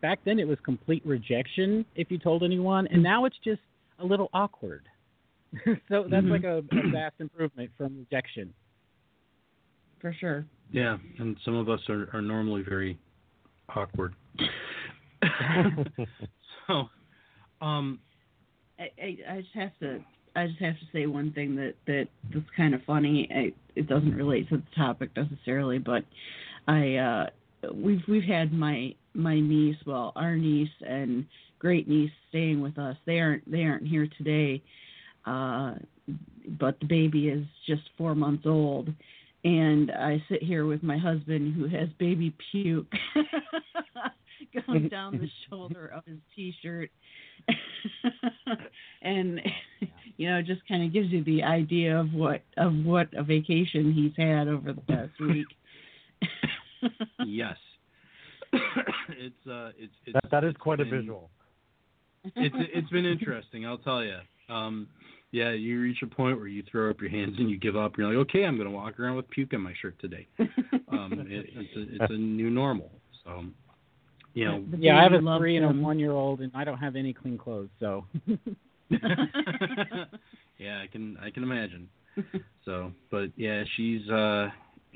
back 0.00 0.20
then 0.24 0.38
it 0.38 0.46
was 0.48 0.58
complete 0.64 1.04
rejection 1.04 1.84
if 1.96 2.10
you 2.10 2.18
told 2.18 2.42
anyone, 2.42 2.86
and 2.88 3.02
now 3.02 3.24
it's 3.24 3.36
just 3.44 3.60
a 3.98 4.04
little 4.04 4.30
awkward. 4.32 4.86
so 5.88 6.06
that's 6.08 6.26
Mhm. 6.26 6.30
like 6.30 6.44
a, 6.44 6.58
a 6.78 6.90
vast 6.90 7.16
improvement 7.20 7.70
from 7.76 7.98
rejection. 7.98 8.52
For 10.00 10.12
sure. 10.12 10.46
yeah, 10.70 10.96
and 11.18 11.36
some 11.44 11.54
of 11.56 11.68
us 11.68 11.80
are 11.88 12.08
are 12.12 12.22
normally 12.22 12.62
very 12.62 12.98
awkward. 13.68 14.14
so, 16.66 16.88
um, 17.60 18.00
I, 18.78 18.90
I, 19.02 19.18
I 19.30 19.40
just 19.40 19.54
have 19.54 19.78
to 19.80 20.00
I 20.36 20.46
just 20.46 20.60
have 20.60 20.78
to 20.78 20.86
say 20.92 21.06
one 21.06 21.32
thing 21.32 21.56
that 21.56 21.74
that 21.86 22.06
that's 22.32 22.46
kind 22.56 22.74
of 22.74 22.82
funny. 22.84 23.28
I, 23.34 23.52
it 23.74 23.88
doesn't 23.88 24.14
relate 24.14 24.48
to 24.50 24.58
the 24.58 24.62
topic 24.76 25.10
necessarily, 25.16 25.78
but 25.78 26.04
I 26.66 26.96
uh, 26.96 27.26
we've 27.74 28.02
we've 28.08 28.22
had 28.24 28.52
my 28.52 28.94
my 29.14 29.40
niece, 29.40 29.76
well, 29.86 30.12
our 30.14 30.36
niece 30.36 30.68
and 30.86 31.26
great 31.58 31.88
niece 31.88 32.12
staying 32.28 32.60
with 32.60 32.78
us. 32.78 32.96
They 33.04 33.18
aren't 33.18 33.50
they 33.50 33.64
aren't 33.64 33.86
here 33.86 34.08
today, 34.16 34.62
uh, 35.26 35.74
but 36.58 36.78
the 36.80 36.86
baby 36.86 37.28
is 37.28 37.44
just 37.66 37.82
four 37.96 38.14
months 38.14 38.46
old, 38.46 38.90
and 39.44 39.90
I 39.90 40.22
sit 40.28 40.42
here 40.42 40.66
with 40.66 40.82
my 40.82 40.98
husband 40.98 41.54
who 41.54 41.66
has 41.68 41.88
baby 41.98 42.34
puke 42.52 42.92
going 44.66 44.88
down 44.88 45.18
the 45.18 45.28
shoulder 45.48 45.90
of 45.94 46.04
his 46.06 46.18
t-shirt 46.36 46.90
and 49.02 49.40
you 50.16 50.28
know 50.28 50.42
just 50.42 50.66
kind 50.68 50.84
of 50.84 50.92
gives 50.92 51.10
you 51.10 51.22
the 51.24 51.42
idea 51.42 51.98
of 51.98 52.12
what 52.12 52.42
of 52.56 52.72
what 52.84 53.08
a 53.14 53.22
vacation 53.22 53.92
he's 53.92 54.12
had 54.16 54.48
over 54.48 54.72
the 54.72 54.80
past 54.82 55.12
week 55.20 55.46
yes, 57.26 57.56
it's 58.52 59.46
uh, 59.46 59.70
it's 59.78 59.92
it's 60.06 60.14
That, 60.14 60.30
that 60.30 60.44
is 60.44 60.50
it's 60.50 60.60
quite 60.60 60.80
a 60.80 60.84
visual. 60.84 61.30
it's 62.24 62.54
it's 62.74 62.90
been 62.90 63.06
interesting. 63.06 63.66
I'll 63.66 63.78
tell 63.78 64.02
you. 64.02 64.18
Um, 64.48 64.88
yeah, 65.30 65.52
you 65.52 65.80
reach 65.80 65.98
a 66.02 66.06
point 66.06 66.38
where 66.38 66.48
you 66.48 66.62
throw 66.70 66.88
up 66.88 67.00
your 67.02 67.10
hands 67.10 67.34
and 67.38 67.50
you 67.50 67.58
give 67.58 67.76
up. 67.76 67.98
You're 67.98 68.08
like, 68.08 68.28
okay, 68.28 68.44
I'm 68.44 68.56
going 68.56 68.68
to 68.68 68.74
walk 68.74 68.98
around 68.98 69.16
with 69.16 69.28
puke 69.28 69.52
on 69.52 69.60
my 69.60 69.74
shirt 69.80 69.98
today. 70.00 70.26
Um, 70.90 71.26
it, 71.28 71.50
it's 71.54 71.76
a, 71.76 72.02
it's 72.02 72.12
a 72.12 72.16
new 72.16 72.48
normal. 72.48 72.90
So, 73.22 73.44
you 74.38 74.44
know, 74.44 74.64
Yeah, 74.78 74.98
I 74.98 75.02
have 75.02 75.12
a 75.12 75.38
three 75.38 75.56
and 75.56 75.66
a 75.66 75.82
one 75.82 75.98
year 75.98 76.12
old, 76.12 76.40
and 76.40 76.52
I 76.54 76.62
don't 76.64 76.78
have 76.78 76.94
any 76.94 77.12
clean 77.12 77.36
clothes, 77.36 77.70
so. 77.80 78.04
yeah, 78.90 80.80
I 80.82 80.86
can 80.90 81.16
I 81.20 81.30
can 81.30 81.42
imagine. 81.42 81.88
So, 82.64 82.92
but 83.10 83.30
yeah, 83.36 83.64
she's 83.76 84.08
uh 84.08 84.48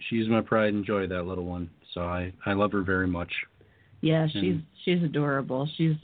she's 0.09 0.29
my 0.29 0.41
pride 0.41 0.75
and 0.75 0.85
joy, 0.85 1.07
that 1.09 1.25
little 1.25 1.45
one. 1.45 1.71
So 1.93 2.03
I 2.03 2.33
I 2.47 2.53
love 2.53 2.73
her 2.73 2.83
very 2.83 3.07
much. 3.09 3.33
yeah 4.01 4.27
she's 4.29 4.43
And- 4.43 4.63
she's 4.85 5.03
adorable 5.03 5.69
she's 5.77 5.97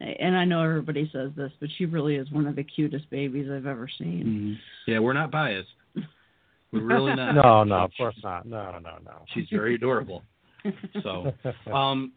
and 0.00 0.36
I 0.36 0.44
know 0.44 0.62
everybody 0.64 1.08
says 1.12 1.30
this, 1.36 1.52
but 1.60 1.68
she 1.78 1.86
really 1.86 2.16
is 2.16 2.28
one 2.32 2.46
of 2.48 2.56
the 2.56 2.64
cutest 2.64 3.08
babies 3.10 3.48
I've 3.48 3.66
ever 3.66 3.88
seen. 3.98 4.24
Mm-hmm. 4.26 4.90
Yeah, 4.90 4.98
we're 4.98 5.12
not 5.12 5.30
biased. 5.30 5.68
We're 6.72 6.82
really 6.82 7.14
not. 7.20 7.32
No, 7.36 7.62
no, 7.62 7.84
of 7.84 7.92
course 7.96 8.16
not. 8.24 8.44
No, 8.44 8.72
no, 8.80 8.98
no. 9.04 9.22
She's 9.32 9.46
very 9.52 9.76
adorable. 9.76 10.24
So, 11.04 11.32
um, 11.72 12.10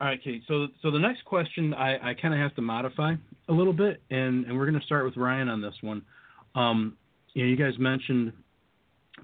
all 0.00 0.08
right, 0.08 0.22
Kate. 0.22 0.42
So, 0.48 0.66
so 0.82 0.90
the 0.90 0.98
next 0.98 1.24
question 1.24 1.72
I, 1.74 2.10
I 2.10 2.14
kind 2.14 2.34
of 2.34 2.40
have 2.40 2.54
to 2.56 2.62
modify 2.62 3.14
a 3.48 3.52
little 3.52 3.72
bit, 3.72 4.02
and, 4.10 4.44
and 4.46 4.56
we're 4.56 4.66
going 4.66 4.78
to 4.78 4.86
start 4.86 5.04
with 5.04 5.16
Ryan 5.16 5.48
on 5.48 5.60
this 5.60 5.74
one. 5.82 6.02
Um, 6.54 6.96
you 7.34 7.44
know, 7.44 7.50
you 7.50 7.56
guys 7.56 7.78
mentioned 7.78 8.32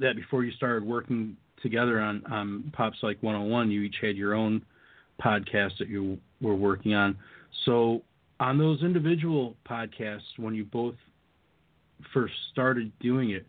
that 0.00 0.16
before 0.16 0.44
you 0.44 0.52
started 0.52 0.84
working 0.84 1.36
together 1.62 2.00
on 2.00 2.24
on 2.30 2.72
Pop 2.72 2.92
Psych 3.00 3.18
101, 3.20 3.70
you 3.70 3.82
each 3.82 3.96
had 4.00 4.16
your 4.16 4.34
own 4.34 4.62
podcast 5.22 5.78
that 5.78 5.88
you 5.88 6.18
were 6.40 6.54
working 6.54 6.94
on. 6.94 7.16
So, 7.66 8.02
on 8.38 8.56
those 8.56 8.82
individual 8.82 9.56
podcasts, 9.68 10.38
when 10.38 10.54
you 10.54 10.64
both 10.64 10.94
first 12.14 12.34
started 12.52 12.90
doing 13.00 13.30
it, 13.30 13.46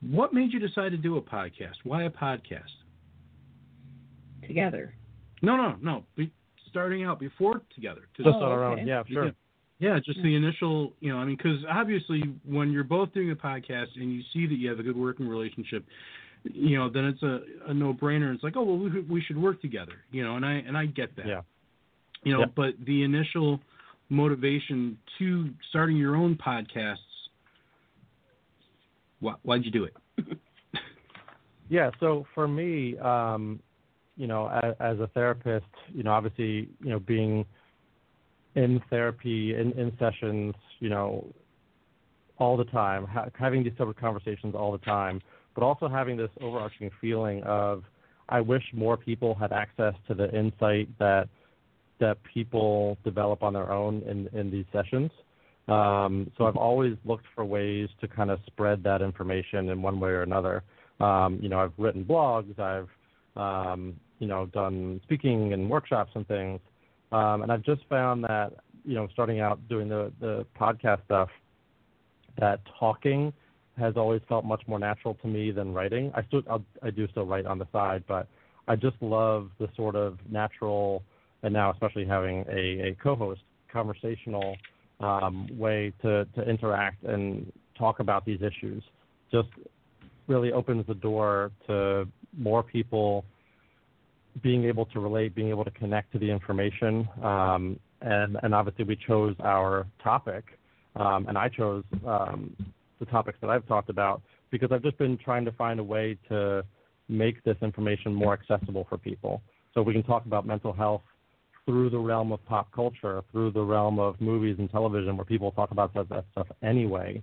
what 0.00 0.32
made 0.32 0.52
you 0.52 0.60
decide 0.60 0.90
to 0.90 0.96
do 0.96 1.16
a 1.16 1.22
podcast? 1.22 1.74
Why 1.84 2.04
a 2.04 2.10
podcast? 2.10 2.62
Together. 4.46 4.94
No, 5.42 5.56
no, 5.56 5.76
no. 5.80 6.04
Be, 6.16 6.30
starting 6.70 7.04
out 7.04 7.18
before 7.18 7.62
together. 7.74 8.02
Just 8.16 8.28
on 8.28 8.42
our 8.42 8.64
own. 8.64 8.86
Yeah, 8.86 9.02
sure. 9.10 9.26
Yeah, 9.26 9.30
yeah, 9.80 9.98
just 10.04 10.20
the 10.22 10.34
initial, 10.34 10.92
you 11.00 11.12
know, 11.12 11.18
I 11.18 11.24
mean, 11.24 11.36
because 11.36 11.58
obviously 11.70 12.22
when 12.44 12.72
you're 12.72 12.84
both 12.84 13.12
doing 13.14 13.30
a 13.30 13.36
podcast 13.36 13.86
and 13.96 14.12
you 14.12 14.22
see 14.32 14.46
that 14.46 14.56
you 14.56 14.68
have 14.68 14.78
a 14.80 14.82
good 14.82 14.96
working 14.96 15.28
relationship, 15.28 15.84
you 16.44 16.78
know, 16.78 16.90
then 16.90 17.04
it's 17.04 17.22
a, 17.22 17.40
a 17.68 17.74
no-brainer. 17.74 18.34
It's 18.34 18.42
like, 18.42 18.56
oh 18.56 18.62
well, 18.64 18.76
we, 18.76 19.00
we 19.02 19.20
should 19.20 19.38
work 19.38 19.60
together, 19.60 19.94
you 20.10 20.24
know, 20.24 20.36
and 20.36 20.44
I 20.44 20.54
and 20.66 20.76
I 20.76 20.86
get 20.86 21.14
that. 21.16 21.26
Yeah. 21.26 21.40
You 22.24 22.32
know, 22.34 22.40
Yeah. 22.40 22.46
but 22.56 22.74
the 22.84 23.02
initial 23.04 23.60
motivation 24.08 24.98
to 25.18 25.50
starting 25.70 25.96
your 25.96 26.16
own 26.16 26.36
podcasts 26.36 26.96
Why, 29.20 29.34
why'd 29.42 29.64
you 29.64 29.70
do 29.70 29.84
it? 29.84 29.94
Yeah, 31.70 31.90
so 32.00 32.24
for 32.34 32.48
me, 32.48 32.96
um, 32.98 33.60
you 34.18 34.26
know, 34.26 34.48
as, 34.48 34.74
as 34.80 34.98
a 34.98 35.06
therapist, 35.14 35.64
you 35.94 36.02
know, 36.02 36.10
obviously, 36.10 36.68
you 36.82 36.90
know, 36.90 36.98
being 36.98 37.46
in 38.56 38.82
therapy, 38.90 39.54
in, 39.54 39.72
in 39.72 39.92
sessions, 39.98 40.54
you 40.80 40.88
know, 40.88 41.24
all 42.38 42.56
the 42.56 42.64
time, 42.64 43.06
ha- 43.06 43.28
having 43.38 43.62
these 43.62 43.72
of 43.78 43.96
conversations 43.96 44.54
all 44.56 44.72
the 44.72 44.78
time, 44.78 45.22
but 45.54 45.62
also 45.62 45.88
having 45.88 46.16
this 46.16 46.30
overarching 46.40 46.90
feeling 47.00 47.42
of, 47.44 47.84
I 48.28 48.40
wish 48.40 48.62
more 48.74 48.96
people 48.96 49.34
had 49.34 49.52
access 49.52 49.94
to 50.08 50.14
the 50.14 50.30
insight 50.36 50.88
that 50.98 51.28
that 52.00 52.18
people 52.32 52.96
develop 53.02 53.42
on 53.42 53.52
their 53.52 53.72
own 53.72 54.02
in, 54.02 54.28
in 54.38 54.52
these 54.52 54.66
sessions. 54.72 55.10
Um, 55.66 56.30
so 56.38 56.46
I've 56.46 56.56
always 56.56 56.96
looked 57.04 57.26
for 57.34 57.44
ways 57.44 57.88
to 58.00 58.06
kind 58.06 58.30
of 58.30 58.38
spread 58.46 58.84
that 58.84 59.02
information 59.02 59.68
in 59.70 59.82
one 59.82 59.98
way 59.98 60.10
or 60.10 60.22
another. 60.22 60.62
Um, 61.00 61.40
you 61.42 61.48
know, 61.48 61.58
I've 61.58 61.72
written 61.76 62.04
blogs, 62.04 62.56
I've 62.60 62.88
um, 63.36 63.94
you 64.18 64.26
know 64.26 64.46
done 64.46 65.00
speaking 65.04 65.52
and 65.52 65.68
workshops 65.68 66.12
and 66.14 66.26
things, 66.28 66.60
um, 67.12 67.42
and 67.42 67.52
I've 67.52 67.62
just 67.62 67.82
found 67.88 68.24
that 68.24 68.52
you 68.84 68.94
know 68.94 69.08
starting 69.12 69.40
out 69.40 69.66
doing 69.68 69.88
the 69.88 70.12
the 70.20 70.46
podcast 70.58 71.04
stuff, 71.04 71.28
that 72.38 72.60
talking 72.78 73.32
has 73.78 73.96
always 73.96 74.20
felt 74.28 74.44
much 74.44 74.62
more 74.66 74.78
natural 74.78 75.14
to 75.14 75.28
me 75.28 75.50
than 75.50 75.72
writing. 75.72 76.10
I 76.14 76.22
still 76.24 76.42
I'll, 76.50 76.64
I 76.82 76.90
do 76.90 77.06
still 77.08 77.26
write 77.26 77.46
on 77.46 77.58
the 77.58 77.66
side, 77.72 78.04
but 78.08 78.28
I 78.66 78.76
just 78.76 78.96
love 79.00 79.50
the 79.58 79.68
sort 79.76 79.96
of 79.96 80.18
natural, 80.30 81.02
and 81.42 81.52
now 81.52 81.72
especially 81.72 82.04
having 82.04 82.44
a, 82.50 82.88
a 82.88 82.96
co-host 83.02 83.40
conversational 83.72 84.56
um, 85.00 85.48
way 85.56 85.92
to, 86.02 86.26
to 86.34 86.42
interact 86.48 87.04
and 87.04 87.50
talk 87.76 88.00
about 88.00 88.24
these 88.24 88.40
issues. 88.42 88.82
Just 89.30 89.48
really 90.26 90.52
opens 90.52 90.86
the 90.86 90.94
door 90.94 91.50
to 91.66 92.06
more 92.36 92.62
people 92.62 93.24
being 94.42 94.64
able 94.64 94.86
to 94.86 95.00
relate, 95.00 95.34
being 95.34 95.48
able 95.48 95.64
to 95.64 95.70
connect 95.70 96.12
to 96.12 96.18
the 96.18 96.30
information. 96.30 97.08
Um, 97.22 97.80
and, 98.00 98.36
and 98.42 98.54
obviously, 98.54 98.84
we 98.84 98.96
chose 98.96 99.34
our 99.40 99.86
topic, 100.02 100.44
um, 100.96 101.26
and 101.28 101.36
I 101.36 101.48
chose 101.48 101.84
um, 102.06 102.56
the 102.98 103.06
topics 103.06 103.38
that 103.40 103.50
I've 103.50 103.66
talked 103.66 103.90
about 103.90 104.22
because 104.50 104.70
I've 104.72 104.82
just 104.82 104.98
been 104.98 105.18
trying 105.18 105.44
to 105.44 105.52
find 105.52 105.80
a 105.80 105.84
way 105.84 106.16
to 106.28 106.64
make 107.08 107.42
this 107.44 107.56
information 107.62 108.14
more 108.14 108.32
accessible 108.32 108.86
for 108.88 108.98
people. 108.98 109.42
So 109.74 109.82
we 109.82 109.92
can 109.92 110.02
talk 110.02 110.26
about 110.26 110.46
mental 110.46 110.72
health 110.72 111.02
through 111.66 111.90
the 111.90 111.98
realm 111.98 112.32
of 112.32 112.44
pop 112.46 112.72
culture, 112.72 113.22
through 113.30 113.52
the 113.52 113.62
realm 113.62 113.98
of 113.98 114.20
movies 114.20 114.56
and 114.58 114.70
television, 114.70 115.16
where 115.16 115.24
people 115.24 115.52
talk 115.52 115.70
about 115.70 115.92
that, 115.94 116.08
that 116.08 116.24
stuff 116.32 116.46
anyway. 116.62 117.22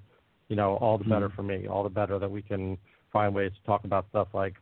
You 0.50 0.56
know, 0.56 0.76
all 0.76 1.00
the 1.00 1.04
better 1.06 1.30
for 1.36 1.42
me. 1.42 1.68
All 1.68 1.84
the 1.84 1.90
better 1.90 2.20
that 2.20 2.30
we 2.30 2.44
can 2.44 2.78
find 3.12 3.34
ways 3.34 3.52
to 3.60 3.66
talk 3.66 3.86
about 3.86 4.06
stuff 4.10 4.28
like 4.34 4.54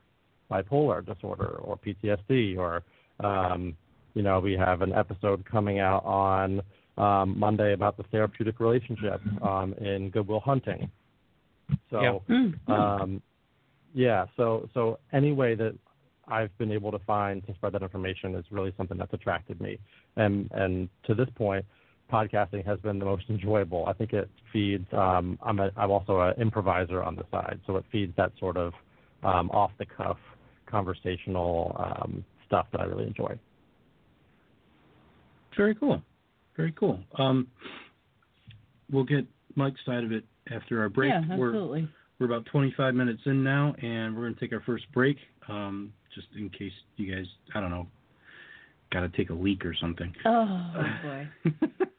bipolar 0.53 1.05
disorder 1.05 1.57
or 1.61 1.77
PTSD 1.77 2.57
or 2.57 2.83
um, 3.25 3.75
you 4.13 4.21
know 4.21 4.39
we 4.39 4.53
have 4.53 4.81
an 4.81 4.93
episode 4.93 5.43
coming 5.49 5.79
out 5.79 6.03
on 6.05 6.61
um, 6.97 7.39
Monday 7.39 7.73
about 7.73 7.97
the 7.97 8.03
therapeutic 8.03 8.59
relationship 8.59 9.21
um, 9.41 9.73
in 9.73 10.09
Good 10.11 10.27
Will 10.27 10.39
Hunting. 10.39 10.89
So 11.89 11.99
um, 12.67 13.21
yeah, 13.93 14.25
so 14.37 14.69
so 14.73 14.99
any 15.11 15.31
way 15.31 15.55
that 15.55 15.75
I've 16.27 16.55
been 16.57 16.71
able 16.71 16.91
to 16.91 16.99
find 16.99 17.45
to 17.47 17.53
spread 17.55 17.73
that 17.73 17.81
information 17.81 18.35
is 18.35 18.45
really 18.51 18.73
something 18.77 18.97
that's 18.97 19.13
attracted 19.13 19.59
me, 19.59 19.79
and 20.15 20.49
and 20.51 20.89
to 21.05 21.15
this 21.15 21.29
point, 21.35 21.65
podcasting 22.11 22.65
has 22.65 22.79
been 22.79 22.99
the 22.99 23.05
most 23.05 23.25
enjoyable. 23.29 23.85
I 23.87 23.93
think 23.93 24.13
it 24.13 24.29
feeds. 24.51 24.85
Um, 24.93 25.39
I'm 25.41 25.59
a, 25.59 25.71
I'm 25.77 25.91
also 25.91 26.19
an 26.19 26.39
improviser 26.39 27.01
on 27.01 27.15
the 27.15 27.23
side, 27.31 27.59
so 27.65 27.77
it 27.77 27.85
feeds 27.91 28.13
that 28.17 28.31
sort 28.39 28.57
of 28.57 28.73
um, 29.23 29.49
off 29.51 29.71
the 29.79 29.85
cuff 29.85 30.17
conversational 30.73 31.75
um, 31.79 32.25
stuff 32.47 32.65
that 32.71 32.81
I 32.81 32.85
really 32.85 33.05
enjoy. 33.05 33.37
Very 35.55 35.75
cool. 35.75 36.01
Very 36.57 36.73
cool. 36.79 36.99
Um, 37.19 37.47
we'll 38.91 39.03
get 39.03 39.25
Mike's 39.55 39.79
side 39.85 40.03
of 40.03 40.11
it 40.11 40.23
after 40.51 40.81
our 40.81 40.89
break. 40.89 41.11
Yeah, 41.11 41.37
We're, 41.37 41.49
absolutely. 41.49 41.87
we're 42.19 42.25
about 42.25 42.45
25 42.47 42.95
minutes 42.95 43.21
in 43.27 43.43
now, 43.43 43.75
and 43.81 44.15
we're 44.15 44.23
going 44.23 44.33
to 44.33 44.39
take 44.39 44.51
our 44.51 44.63
first 44.65 44.85
break, 44.93 45.17
um, 45.47 45.93
just 46.15 46.27
in 46.35 46.49
case 46.49 46.73
you 46.97 47.15
guys, 47.15 47.25
I 47.53 47.59
don't 47.59 47.69
know, 47.69 47.85
got 48.91 49.01
to 49.01 49.09
take 49.09 49.29
a 49.29 49.33
leak 49.33 49.63
or 49.63 49.75
something. 49.79 50.11
Oh 50.25 50.71
boy. 51.03 51.27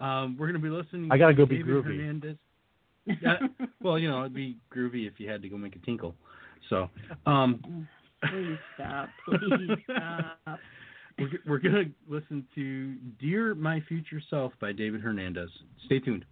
Um, 0.00 0.36
we're 0.36 0.48
going 0.48 0.60
to 0.60 0.68
be 0.68 0.68
listening. 0.68 1.08
I 1.12 1.16
gotta 1.16 1.32
to 1.32 1.36
go 1.36 1.46
be 1.46 1.62
groovy. 1.62 1.84
Hernandez. 1.84 2.36
Yeah, 3.06 3.34
well, 3.80 4.00
you 4.00 4.10
know, 4.10 4.20
it'd 4.22 4.34
be 4.34 4.56
groovy 4.74 5.06
if 5.06 5.14
you 5.18 5.30
had 5.30 5.42
to 5.42 5.48
go 5.48 5.56
make 5.56 5.76
a 5.76 5.78
tinkle. 5.86 6.16
So, 6.72 6.88
um, 7.30 7.86
Please 8.30 8.56
stop. 8.74 9.10
Please 9.26 9.78
stop. 9.84 10.58
we're, 11.18 11.28
we're 11.46 11.58
going 11.58 11.74
to 11.74 11.90
listen 12.08 12.46
to 12.54 12.94
Dear 13.20 13.54
My 13.54 13.80
Future 13.88 14.22
Self 14.30 14.54
by 14.58 14.72
David 14.72 15.02
Hernandez. 15.02 15.50
Stay 15.84 15.98
tuned. 15.98 16.24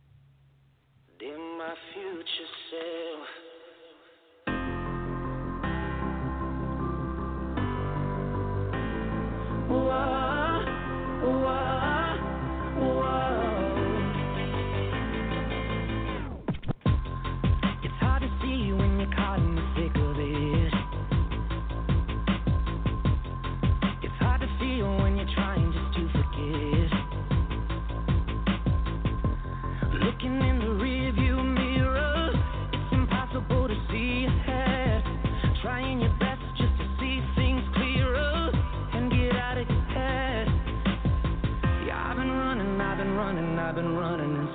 Dear 1.18 1.36
my 1.36 1.74
future 1.92 2.24
self. 2.70 2.99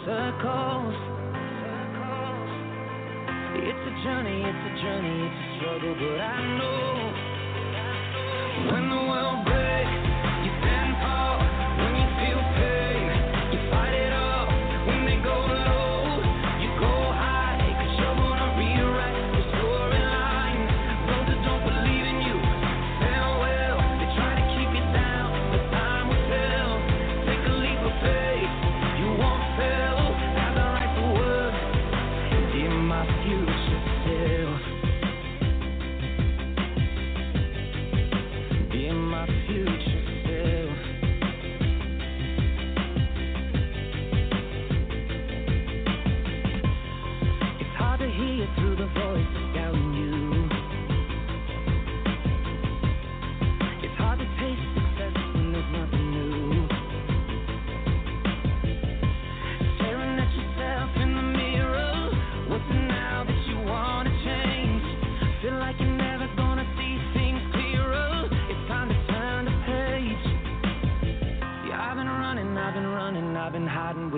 Circles. 0.05 0.93
It's 3.57 3.83
a 3.89 3.93
journey, 4.03 4.37
it's 4.45 4.63
a 4.69 4.73
journey, 4.85 5.17
it's 5.25 5.33
a 5.33 5.47
struggle, 5.57 5.95
but 5.97 6.19
I 6.21 6.37
know 6.59 6.93
when 8.69 8.85
the 8.89 9.01
world 9.09 9.41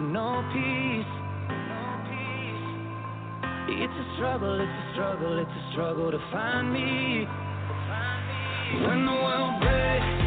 hiding 0.07 0.13
with 0.13 0.13
no 0.13 0.43
peace. 0.53 1.05
It's 3.69 3.93
a 3.93 4.15
struggle, 4.15 4.59
it's 4.61 4.71
a 4.71 4.93
struggle, 4.93 5.39
it's 5.39 5.51
a 5.51 5.71
struggle 5.71 6.11
to 6.11 6.19
find 6.31 6.71
me. 6.71 7.27
When 8.87 9.05
the 9.05 9.11
world 9.11 9.61
breaks, 9.61 10.26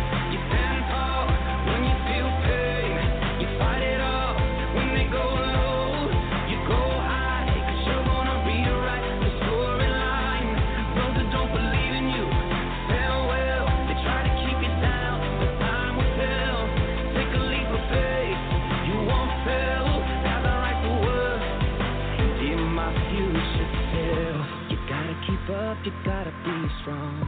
be 26.44 26.56
strong. 26.82 27.20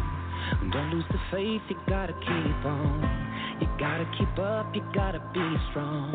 Don't 0.73 0.91
lose 0.91 1.05
the 1.11 1.21
faith, 1.31 1.63
you 1.69 1.77
gotta 1.89 2.13
keep 2.13 2.65
on. 2.65 3.01
You 3.61 3.69
gotta 3.79 4.07
keep 4.19 4.39
up, 4.39 4.75
you 4.75 4.83
gotta 4.95 5.21
be 5.33 5.47
strong. 5.71 6.13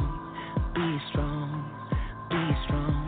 Be 0.73 0.87
strong, 1.09 1.49
be 2.29 2.43
strong. 2.65 3.05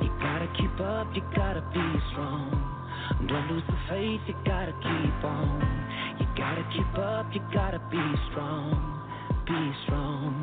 You 0.00 0.08
gotta 0.20 0.48
keep 0.56 0.80
up, 0.80 1.08
you 1.14 1.22
gotta 1.34 1.62
be 1.72 1.86
strong. 2.12 2.50
Don't 3.28 3.48
lose 3.50 3.64
the 3.68 3.78
faith, 3.88 4.20
you 4.26 4.34
gotta 4.44 4.72
keep 4.72 5.24
on. 5.24 5.60
You 6.20 6.26
gotta 6.36 6.64
keep 6.72 6.98
up, 6.98 7.26
you 7.34 7.40
gotta 7.52 7.80
be 7.90 8.04
strong. 8.30 8.76
Be 9.46 9.60
strong. 9.84 10.34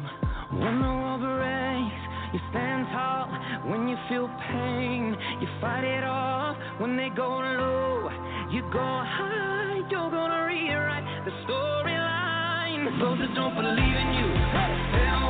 When 0.52 0.82
the 0.82 0.92
world 0.92 1.22
breaks, 1.22 2.04
you 2.34 2.40
stand 2.50 2.88
tall. 2.92 3.30
When 3.70 3.88
you 3.88 3.98
feel 4.10 4.28
pain, 4.50 5.16
you 5.42 5.48
fight 5.62 5.84
it 5.84 6.04
off. 6.04 6.58
When 6.80 6.98
they 6.98 7.10
go 7.16 7.28
low, 7.28 8.10
you 8.52 8.62
go 8.74 8.80
high. 8.80 9.82
You're 9.92 10.10
gonna 10.10 10.46
rewrite 10.46 11.06
the 11.26 11.32
storyline. 11.46 13.00
Those 13.00 13.20
that 13.20 13.36
don't 13.36 13.56
believe 13.56 13.78
in 13.78 14.10
you, 14.18 14.28
farewell. 14.52 15.29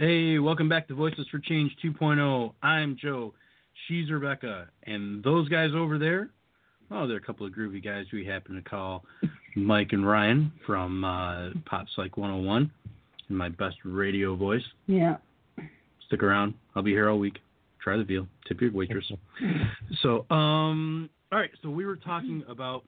Hey, 0.00 0.38
welcome 0.38 0.68
back 0.68 0.86
to 0.86 0.94
Voices 0.94 1.26
for 1.28 1.40
Change 1.40 1.74
2.0. 1.84 2.52
I'm 2.62 2.96
Joe. 3.02 3.34
She's 3.88 4.08
Rebecca. 4.12 4.68
And 4.84 5.24
those 5.24 5.48
guys 5.48 5.70
over 5.74 5.98
there, 5.98 6.30
oh, 6.92 7.08
they're 7.08 7.16
a 7.16 7.20
couple 7.20 7.44
of 7.44 7.52
groovy 7.52 7.84
guys 7.84 8.04
we 8.12 8.24
happen 8.24 8.54
to 8.54 8.62
call 8.62 9.04
Mike 9.56 9.88
and 9.90 10.06
Ryan 10.06 10.52
from 10.64 11.02
uh, 11.02 11.48
Pop 11.66 11.86
Psych 11.96 12.16
101 12.16 12.70
in 13.28 13.34
my 13.34 13.48
best 13.48 13.74
radio 13.84 14.36
voice. 14.36 14.62
Yeah. 14.86 15.16
Stick 16.06 16.22
around. 16.22 16.54
I'll 16.76 16.84
be 16.84 16.92
here 16.92 17.08
all 17.08 17.18
week. 17.18 17.40
Try 17.82 17.96
the 17.96 18.04
veal. 18.04 18.28
Tip 18.46 18.60
your 18.60 18.70
waitress. 18.70 19.10
so, 20.02 20.30
um, 20.30 21.10
all 21.32 21.40
right. 21.40 21.50
So 21.60 21.70
we 21.70 21.84
were 21.84 21.96
talking 21.96 22.44
about 22.48 22.84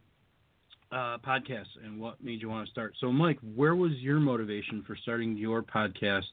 uh, 0.93 1.19
podcasts 1.27 1.75
and 1.85 2.01
what 2.01 2.23
made 2.23 2.41
you 2.41 2.49
want 2.49 2.67
to 2.67 2.71
start. 2.71 2.95
So, 3.01 3.11
Mike, 3.11 3.41
where 3.57 3.75
was 3.75 3.95
your 3.95 4.21
motivation 4.21 4.85
for 4.87 4.95
starting 4.95 5.37
your 5.37 5.61
podcast 5.61 6.27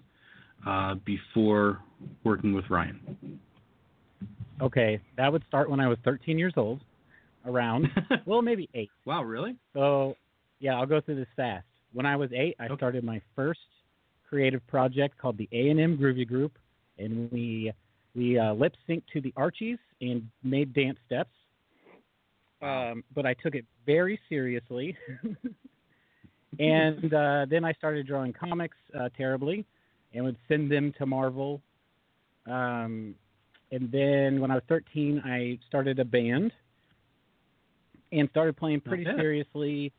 uh, 0.65 0.95
before 1.05 1.79
working 2.23 2.53
with 2.53 2.65
Ryan? 2.69 3.39
Okay, 4.61 4.99
that 5.17 5.31
would 5.31 5.43
start 5.47 5.69
when 5.69 5.79
I 5.79 5.87
was 5.87 5.97
13 6.03 6.39
years 6.39 6.53
old, 6.57 6.81
around, 7.47 7.87
well, 8.25 8.41
maybe 8.41 8.69
eight. 8.73 8.89
Wow, 9.05 9.23
really? 9.23 9.55
So, 9.73 10.15
yeah, 10.59 10.75
I'll 10.75 10.85
go 10.85 11.01
through 11.01 11.15
this 11.15 11.27
fast. 11.35 11.65
When 11.93 12.05
I 12.05 12.15
was 12.15 12.31
eight, 12.33 12.55
I 12.59 12.73
started 12.75 13.03
my 13.03 13.21
first 13.35 13.59
creative 14.29 14.65
project 14.67 15.17
called 15.17 15.37
the 15.37 15.47
A 15.51 15.69
and 15.69 15.79
M 15.79 15.97
Groovy 15.97 16.27
Group, 16.27 16.57
and 16.99 17.31
we 17.31 17.71
we 18.15 18.37
uh, 18.37 18.53
lip 18.53 18.73
synced 18.89 19.03
to 19.13 19.21
the 19.21 19.33
Archies 19.37 19.77
and 20.01 20.27
made 20.43 20.73
dance 20.73 20.97
steps. 21.05 21.29
Um, 22.61 23.03
but 23.13 23.25
I 23.25 23.35
took 23.35 23.55
it 23.55 23.65
very 23.85 24.19
seriously, 24.27 24.97
and 26.59 27.13
uh, 27.13 27.45
then 27.49 27.63
I 27.63 27.71
started 27.73 28.07
drawing 28.07 28.33
comics 28.33 28.77
uh, 28.99 29.09
terribly, 29.15 29.65
and 30.13 30.23
would 30.23 30.37
send 30.47 30.71
them 30.71 30.93
to 30.97 31.05
Marvel. 31.05 31.61
Um, 32.45 33.15
and 33.71 33.91
then 33.91 34.39
when 34.39 34.51
I 34.51 34.55
was 34.55 34.63
13, 34.69 35.21
I 35.25 35.59
started 35.67 35.99
a 35.99 36.05
band 36.05 36.51
and 38.11 38.29
started 38.29 38.55
playing 38.55 38.81
pretty 38.81 39.05
seriously. 39.17 39.91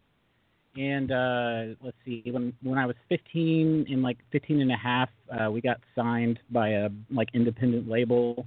And 0.77 1.11
uh, 1.11 1.75
let's 1.83 1.97
see, 2.05 2.23
when 2.31 2.53
when 2.63 2.79
I 2.79 2.87
was 2.87 2.95
15 3.09 3.87
and 3.89 4.03
like 4.03 4.19
15 4.33 4.61
and 4.61 4.71
a 4.71 4.77
half, 4.77 5.09
uh, 5.31 5.51
we 5.51 5.61
got 5.61 5.81
signed 5.95 6.39
by 6.51 6.71
a 6.71 6.89
like 7.11 7.29
independent 7.35 7.89
label, 7.89 8.47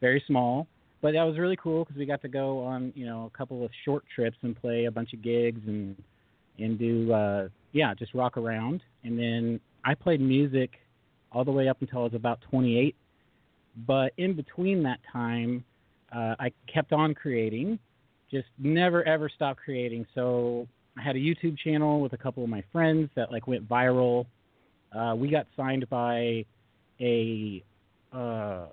very 0.00 0.22
small, 0.26 0.68
but 1.02 1.12
that 1.12 1.24
was 1.24 1.38
really 1.38 1.56
cool 1.56 1.84
because 1.84 1.98
we 1.98 2.06
got 2.06 2.22
to 2.22 2.28
go 2.28 2.60
on 2.60 2.92
you 2.94 3.04
know 3.04 3.30
a 3.32 3.36
couple 3.36 3.64
of 3.64 3.70
short 3.84 4.04
trips 4.14 4.36
and 4.42 4.54
play 4.54 4.84
a 4.84 4.90
bunch 4.90 5.12
of 5.12 5.22
gigs 5.22 5.60
and 5.66 5.96
and 6.58 6.78
do 6.78 7.12
uh, 7.12 7.48
yeah 7.72 7.94
just 7.94 8.14
rock 8.14 8.36
around. 8.36 8.80
And 9.02 9.18
then 9.18 9.58
I 9.84 9.94
played 9.94 10.20
music 10.20 10.70
all 11.32 11.44
the 11.44 11.52
way 11.52 11.68
up 11.68 11.78
until 11.80 12.00
I 12.00 12.04
was 12.04 12.14
about 12.14 12.40
28. 12.50 12.94
But 13.86 14.12
in 14.16 14.34
between 14.34 14.82
that 14.84 15.00
time, 15.12 15.64
uh, 16.14 16.34
I 16.38 16.50
kept 16.72 16.92
on 16.92 17.14
creating, 17.14 17.78
just 18.30 18.46
never 18.58 19.04
ever 19.04 19.28
stopped 19.28 19.60
creating. 19.60 20.06
So 20.14 20.66
I 20.98 21.02
had 21.02 21.16
a 21.16 21.18
YouTube 21.18 21.58
channel 21.58 22.00
with 22.00 22.12
a 22.12 22.16
couple 22.16 22.42
of 22.42 22.48
my 22.48 22.62
friends 22.72 23.10
that 23.16 23.30
like 23.30 23.46
went 23.46 23.68
viral. 23.68 24.26
Uh, 24.96 25.14
we 25.16 25.28
got 25.28 25.46
signed 25.56 25.88
by 25.90 26.44
a 27.00 27.62
uh, 28.14 28.66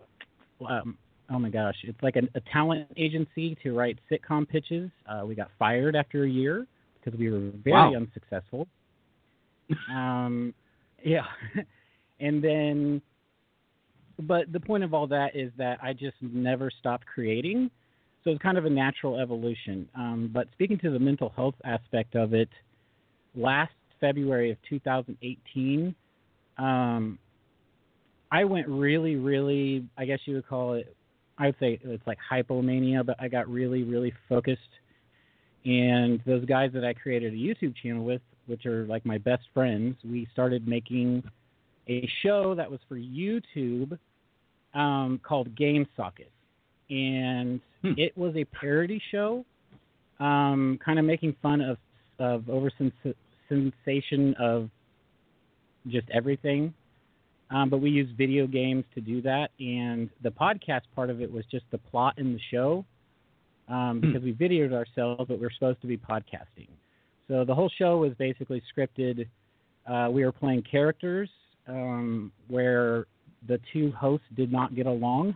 um, 0.70 0.98
oh 1.30 1.40
my 1.40 1.50
gosh, 1.50 1.76
it's 1.84 2.02
like 2.02 2.16
a, 2.16 2.22
a 2.36 2.42
talent 2.52 2.88
agency 2.98 3.58
to 3.64 3.74
write 3.74 4.00
sitcom 4.10 4.48
pitches. 4.48 4.90
Uh, 5.08 5.26
we 5.26 5.36
got 5.36 5.50
fired 5.60 5.96
after 5.96 6.24
a 6.24 6.30
year 6.30 6.66
because 7.04 7.20
we 7.20 7.30
were 7.30 7.52
very 7.64 7.74
Wow. 7.74 7.96
unsuccessful. 7.96 8.68
um, 9.90 10.54
yeah, 11.04 11.26
and 12.20 12.44
then, 12.44 13.02
but 14.22 14.52
the 14.52 14.60
point 14.60 14.84
of 14.84 14.94
all 14.94 15.08
that 15.08 15.36
is 15.36 15.52
that 15.58 15.80
I 15.82 15.94
just 15.94 16.16
never 16.22 16.70
stopped 16.80 17.06
creating. 17.06 17.70
So 18.24 18.32
it's 18.32 18.42
kind 18.42 18.58
of 18.58 18.66
a 18.66 18.70
natural 18.70 19.20
evolution. 19.20 19.88
Um, 19.96 20.30
but 20.34 20.48
speaking 20.54 20.78
to 20.80 20.92
the 20.92 21.00
mental 21.00 21.34
health 21.36 21.56
aspect 21.66 22.16
of 22.16 22.34
it, 22.34 22.50
last 23.36 23.74
February 24.00 24.52
of 24.52 24.58
2018, 24.70 25.94
um, 26.58 27.20
I 28.32 28.46
went 28.46 28.68
really, 28.68 29.16
really, 29.16 29.86
I 29.98 30.06
guess 30.06 30.20
you 30.26 30.36
would 30.36 30.48
call 30.48 30.74
it, 30.74 30.96
I 31.38 31.48
would 31.48 31.56
say 31.60 31.80
it's 31.84 32.08
like 32.08 32.18
hypomania, 32.32 33.06
but 33.06 33.16
I 33.20 33.28
got 33.28 33.48
really, 33.50 33.84
really 33.84 34.14
focused. 34.30 34.60
And 35.66 36.22
those 36.26 36.46
guys 36.46 36.72
that 36.74 36.84
I 36.84 36.94
created 36.94 37.34
a 37.34 37.36
YouTube 37.36 37.76
channel 37.82 38.04
with, 38.04 38.22
which 38.46 38.66
are 38.66 38.86
like 38.86 39.06
my 39.06 39.18
best 39.18 39.44
friends, 39.54 39.96
we 40.04 40.28
started 40.34 40.68
making 40.68 41.24
a 41.90 42.10
show 42.22 42.56
that 42.56 42.70
was 42.70 42.80
for 42.88 42.96
YouTube 42.96 43.98
um, 44.74 45.20
called 45.24 45.56
Game 45.56 45.86
Socket. 45.96 46.32
And 46.90 47.60
it 47.84 48.18
was 48.18 48.36
a 48.36 48.46
parody 48.46 49.02
show, 49.12 49.46
um, 50.20 50.80
kind 50.84 51.00
of 51.00 51.06
making 51.06 51.36
fun 51.42 51.62
of, 51.62 51.78
of 52.20 52.50
over 52.50 52.72
sensation 53.50 54.36
of 54.40 54.70
just 55.88 56.08
everything. 56.12 56.74
Um, 57.52 57.70
but 57.70 57.82
we 57.82 57.90
used 57.90 58.18
video 58.18 58.48
games 58.48 58.84
to 58.96 59.02
do 59.02 59.22
that, 59.22 59.52
and 59.60 60.10
the 60.24 60.32
podcast 60.32 60.82
part 60.96 61.12
of 61.12 61.22
it 61.22 61.32
was 61.32 61.46
just 61.52 61.66
the 61.72 61.78
plot 61.78 62.18
in 62.18 62.34
the 62.34 62.40
show 62.50 62.84
um, 63.68 64.02
because 64.02 64.24
we 64.24 64.34
videoed 64.34 64.74
ourselves, 64.74 65.26
but 65.28 65.40
we 65.40 65.46
are 65.46 65.52
supposed 65.52 65.80
to 65.82 65.88
be 65.88 65.98
podcasting. 65.98 66.68
So 67.28 67.46
the 67.46 67.54
whole 67.54 67.70
show 67.78 67.98
was 67.98 68.14
basically 68.18 68.62
scripted. 68.76 69.28
Uh, 69.88 70.10
we 70.10 70.26
were 70.26 70.32
playing 70.32 70.64
characters 70.64 71.30
um, 71.68 72.32
where 72.48 73.06
the 73.48 73.60
two 73.72 73.92
hosts 73.92 74.26
did 74.36 74.52
not 74.52 74.76
get 74.76 74.86
along 74.86 75.36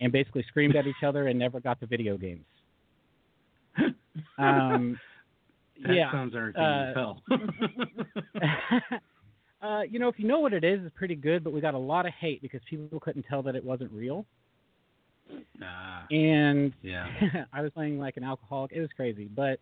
and 0.00 0.12
basically 0.12 0.44
screamed 0.48 0.76
at 0.76 0.86
each 0.86 1.02
other 1.06 1.28
and 1.28 1.38
never 1.38 1.60
got 1.60 1.80
the 1.80 1.86
video 1.86 2.16
games. 2.16 2.44
Um, 4.38 4.98
That 5.84 5.94
yeah, 5.94 6.10
sounds 6.10 6.34
entertaining 6.34 6.66
uh, 6.66 6.88
as 6.88 6.94
hell. 6.94 7.22
uh, 9.62 9.82
you 9.82 9.98
know, 9.98 10.08
if 10.08 10.18
you 10.18 10.26
know 10.26 10.40
what 10.40 10.54
it 10.54 10.64
is, 10.64 10.80
it's 10.84 10.96
pretty 10.96 11.14
good. 11.14 11.44
But 11.44 11.52
we 11.52 11.60
got 11.60 11.74
a 11.74 11.78
lot 11.78 12.06
of 12.06 12.12
hate 12.14 12.40
because 12.40 12.60
people 12.68 12.98
couldn't 12.98 13.24
tell 13.28 13.42
that 13.42 13.54
it 13.54 13.62
wasn't 13.64 13.92
real. 13.92 14.24
Ah, 15.62 16.06
And 16.10 16.72
yeah. 16.82 17.06
I 17.52 17.60
was 17.60 17.72
playing 17.72 17.98
like 17.98 18.16
an 18.16 18.24
alcoholic. 18.24 18.72
It 18.72 18.80
was 18.80 18.90
crazy, 18.96 19.28
but 19.34 19.58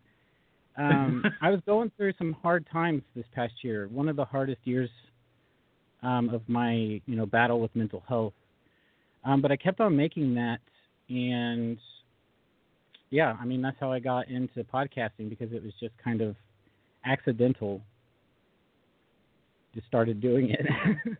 um, 0.77 1.23
I 1.41 1.49
was 1.49 1.59
going 1.65 1.91
through 1.97 2.13
some 2.17 2.33
hard 2.41 2.65
times 2.71 3.01
this 3.15 3.25
past 3.33 3.53
year. 3.61 3.87
One 3.91 4.07
of 4.07 4.15
the 4.15 4.25
hardest 4.25 4.61
years 4.63 4.89
um, 6.03 6.29
of 6.29 6.41
my 6.47 6.73
you 6.73 7.15
know 7.15 7.25
battle 7.25 7.59
with 7.59 7.75
mental 7.75 8.03
health. 8.07 8.33
Um, 9.23 9.41
but 9.41 9.51
I 9.51 9.55
kept 9.55 9.79
on 9.79 9.95
making 9.95 10.35
that, 10.35 10.59
and 11.09 11.77
yeah, 13.09 13.35
I 13.39 13.45
mean 13.45 13.61
that's 13.61 13.77
how 13.79 13.91
I 13.91 13.99
got 13.99 14.27
into 14.27 14.63
podcasting 14.63 15.29
because 15.29 15.51
it 15.51 15.63
was 15.63 15.73
just 15.79 15.93
kind 16.03 16.21
of 16.21 16.35
accidental. 17.05 17.81
Just 19.73 19.87
started 19.87 20.21
doing 20.21 20.51
it. 20.51 20.65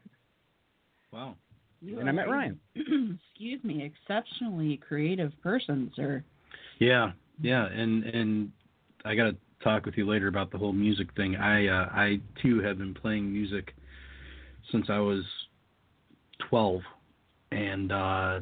Wow. 1.16 1.36
You 1.82 2.00
and 2.00 2.10
I 2.10 2.12
met 2.12 2.28
Ryan. 2.28 2.60
excuse 2.76 3.64
me, 3.64 3.84
exceptionally 3.84 4.78
creative 4.78 5.32
person, 5.42 5.92
sir. 5.96 6.24
Yeah, 6.80 7.12
yeah, 7.42 7.68
and 7.68 8.04
and 8.04 8.52
I 9.06 9.16
got 9.16 9.26
to 9.26 9.36
talk 9.64 9.86
with 9.86 9.96
you 9.96 10.06
later 10.06 10.28
about 10.28 10.52
the 10.52 10.58
whole 10.58 10.74
music 10.74 11.08
thing. 11.16 11.38
I 11.38 11.68
uh, 11.68 11.90
I 11.92 12.20
too 12.42 12.60
have 12.62 12.80
been 12.80 12.94
playing 12.94 13.32
music 13.32 13.74
since 14.72 14.88
I 14.90 15.00
was 15.00 15.24
12, 16.50 16.82
and 17.52 17.92
uh, 17.92 18.40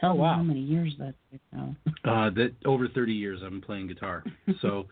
Tell 0.00 0.14
me 0.14 0.20
wow. 0.20 0.36
how 0.36 0.42
many 0.42 0.60
years 0.60 0.94
that's 0.98 1.16
been 1.30 1.40
now. 1.52 1.76
uh, 2.04 2.30
that 2.30 2.52
over 2.64 2.88
30 2.88 3.12
years 3.12 3.40
I've 3.44 3.50
been 3.50 3.60
playing 3.60 3.88
guitar. 3.88 4.24
so 4.62 4.86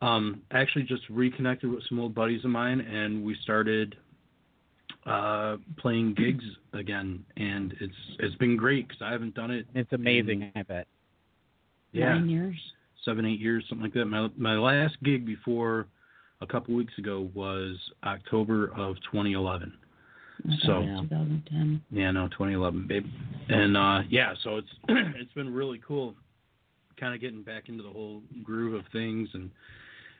um, 0.00 0.42
I 0.52 0.60
actually 0.60 0.84
just 0.84 1.02
reconnected 1.10 1.70
with 1.70 1.82
some 1.88 1.98
old 1.98 2.14
buddies 2.14 2.44
of 2.44 2.50
mine, 2.50 2.80
and 2.80 3.24
we 3.24 3.36
started 3.42 3.96
uh, 5.06 5.56
playing 5.78 6.14
gigs 6.14 6.44
again, 6.72 7.24
and 7.36 7.74
it's 7.80 7.94
it's 8.20 8.36
been 8.36 8.56
great 8.56 8.86
because 8.88 9.02
I 9.02 9.10
haven't 9.10 9.34
done 9.34 9.50
it. 9.50 9.66
It's 9.74 9.92
amazing, 9.92 10.52
I 10.54 10.62
bet. 10.62 10.86
Yeah, 11.92 12.14
Nine 12.14 12.28
years. 12.28 12.56
seven 13.04 13.26
eight 13.26 13.40
years, 13.40 13.64
something 13.68 13.84
like 13.84 13.94
that. 13.94 14.06
My 14.06 14.28
my 14.36 14.54
last 14.54 14.96
gig 15.02 15.26
before 15.26 15.86
a 16.40 16.46
couple 16.46 16.74
weeks 16.74 16.96
ago 16.98 17.30
was 17.34 17.76
October 18.04 18.68
of 18.76 18.96
2011. 19.10 19.72
So 20.64 20.80
Yeah. 20.82 21.00
2010. 21.02 21.82
yeah, 21.90 22.10
no, 22.10 22.28
2011, 22.28 22.86
babe. 22.86 23.06
And 23.48 23.76
uh, 23.76 24.02
yeah, 24.08 24.34
so 24.42 24.56
it's 24.56 24.68
it's 24.88 25.32
been 25.34 25.52
really 25.52 25.80
cool, 25.86 26.14
kind 26.98 27.14
of 27.14 27.20
getting 27.20 27.42
back 27.42 27.68
into 27.68 27.82
the 27.82 27.90
whole 27.90 28.22
groove 28.42 28.74
of 28.74 28.84
things, 28.92 29.28
and 29.34 29.50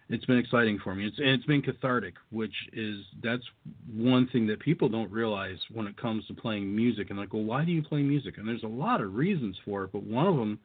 it's 0.09 0.25
been 0.27 0.39
exciting 0.39 0.79
for 0.83 0.95
me. 0.95 1.07
It's 1.07 1.19
and 1.19 1.29
it's 1.29 1.47
been 1.47 1.63
cathartic, 1.63 2.15
which 2.31 2.55
is 2.73 3.05
that's 3.23 3.45
one 3.93 4.29
thing 4.29 4.47
that 4.49 4.61
people 4.61 4.89
don't 4.89 5.11
realize 5.11 5.59
when 5.73 5.87
it 5.87 5.97
comes 5.97 6.27
to 6.27 6.35
playing 6.35 6.75
music. 6.75 7.11
And 7.11 7.19
like, 7.19 7.33
well, 7.33 7.45
why 7.45 7.65
do 7.65 7.73
you 7.73 7.83
play 7.83 8.03
music? 8.03 8.39
And 8.39 8.47
there's 8.47 8.65
a 8.65 8.69
lot 8.69 9.01
of 9.01 9.15
reasons 9.15 9.57
for 9.65 9.85
it, 9.85 9.93
but 9.93 10.03
one 10.03 10.27
of 10.27 10.37
them 10.37 10.59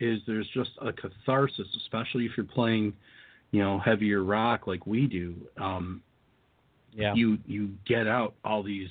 is 0.00 0.20
there's 0.26 0.48
just 0.54 0.70
a 0.82 0.92
catharsis, 0.92 1.66
especially 1.76 2.26
if 2.26 2.32
you're 2.36 2.46
playing, 2.46 2.92
you 3.52 3.60
know, 3.60 3.78
heavier 3.78 4.22
rock 4.22 4.66
like 4.66 4.86
we 4.86 5.06
do. 5.06 5.34
Um, 5.56 6.02
Yeah. 6.94 7.14
you 7.14 7.38
you 7.46 7.70
get 7.86 8.06
out 8.06 8.34
all 8.44 8.62
these 8.62 8.88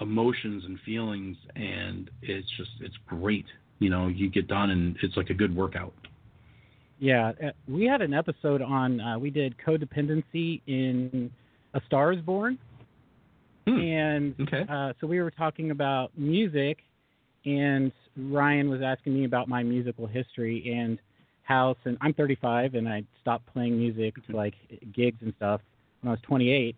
emotions 0.00 0.64
and 0.64 0.78
feelings 0.80 1.36
and 1.54 2.10
it's 2.22 2.48
just 2.56 2.70
it's 2.80 2.96
great. 3.06 3.46
You 3.78 3.90
know 3.90 4.08
you 4.08 4.30
get 4.30 4.48
done 4.48 4.70
and 4.70 4.96
it's 5.02 5.16
like 5.16 5.30
a 5.30 5.34
good 5.34 5.54
workout. 5.54 5.92
Yeah, 6.98 7.32
uh, 7.44 7.50
we 7.66 7.84
had 7.84 8.00
an 8.00 8.14
episode 8.14 8.62
on 8.62 9.00
uh, 9.00 9.18
we 9.18 9.30
did 9.30 9.56
codependency 9.58 10.60
in 10.68 11.30
A 11.74 11.80
Star 11.86 12.12
Is 12.12 12.20
Born, 12.20 12.58
and 13.66 14.34
okay. 14.40 14.64
uh, 14.68 14.92
so 15.00 15.08
we 15.08 15.20
were 15.20 15.32
talking 15.32 15.72
about 15.72 16.16
music, 16.16 16.78
and 17.44 17.90
Ryan 18.16 18.70
was 18.70 18.82
asking 18.82 19.14
me 19.14 19.24
about 19.24 19.48
my 19.48 19.64
musical 19.64 20.06
history 20.06 20.72
and 20.76 20.98
how 21.42 21.74
since 21.82 21.98
I'm 22.00 22.14
35 22.14 22.74
and 22.74 22.88
I 22.88 23.02
stopped 23.20 23.52
playing 23.52 23.76
music 23.76 24.14
to 24.26 24.36
like 24.36 24.54
gigs 24.94 25.18
and 25.22 25.34
stuff 25.36 25.60
when 26.00 26.08
I 26.08 26.12
was 26.12 26.20
28, 26.22 26.76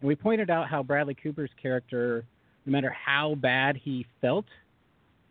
and 0.00 0.08
we 0.08 0.14
pointed 0.16 0.50
out 0.50 0.68
how 0.68 0.82
Bradley 0.82 1.14
Cooper's 1.14 1.50
character, 1.60 2.24
no 2.66 2.72
matter 2.72 2.90
how 2.90 3.34
bad 3.36 3.76
he 3.76 4.06
felt, 4.20 4.46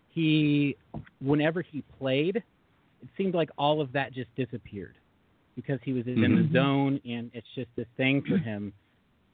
he 0.09 0.75
whenever 1.21 1.61
he 1.61 1.83
played, 1.97 2.37
it 2.37 3.09
seemed 3.17 3.33
like 3.33 3.49
all 3.57 3.81
of 3.81 3.91
that 3.93 4.13
just 4.13 4.33
disappeared 4.35 4.95
because 5.55 5.79
he 5.83 5.93
was 5.93 6.05
in 6.07 6.15
Mhm. 6.15 6.47
the 6.51 6.53
zone 6.53 7.01
and 7.05 7.31
it's 7.33 7.47
just 7.55 7.69
this 7.75 7.87
thing 7.97 8.21
for 8.21 8.37
him. 8.49 8.73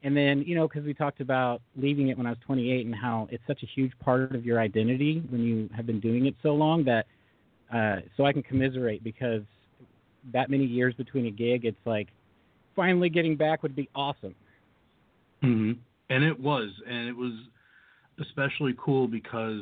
And 0.03 0.15
then, 0.15 0.43
you 0.43 0.53
know, 0.55 0.67
because 0.67 0.85
we 0.85 0.93
talked 0.93 1.19
about 1.19 1.61
leaving 1.75 2.09
it 2.09 2.17
when 2.17 2.27
I 2.27 2.29
was 2.29 2.39
28 2.39 2.85
and 2.85 2.93
how 2.93 3.27
it's 3.31 3.45
such 3.47 3.63
a 3.63 3.65
huge 3.65 3.97
part 3.99 4.35
of 4.35 4.45
your 4.45 4.59
identity 4.59 5.23
when 5.29 5.41
you 5.41 5.69
have 5.75 5.87
been 5.87 5.99
doing 5.99 6.27
it 6.27 6.35
so 6.43 6.53
long 6.53 6.83
that, 6.83 7.07
uh, 7.73 8.01
so 8.15 8.25
I 8.25 8.33
can 8.33 8.43
commiserate 8.43 9.03
because 9.03 9.41
that 10.31 10.49
many 10.49 10.65
years 10.65 10.93
between 10.93 11.25
a 11.25 11.31
gig, 11.31 11.65
it's 11.65 11.85
like 11.85 12.09
finally 12.75 13.09
getting 13.09 13.35
back 13.35 13.63
would 13.63 13.75
be 13.75 13.89
awesome. 13.95 14.35
Hmm 15.45 15.71
and 16.09 16.23
it 16.23 16.39
was 16.39 16.69
and 16.87 17.07
it 17.07 17.15
was 17.15 17.33
especially 18.19 18.75
cool 18.77 19.07
because 19.07 19.61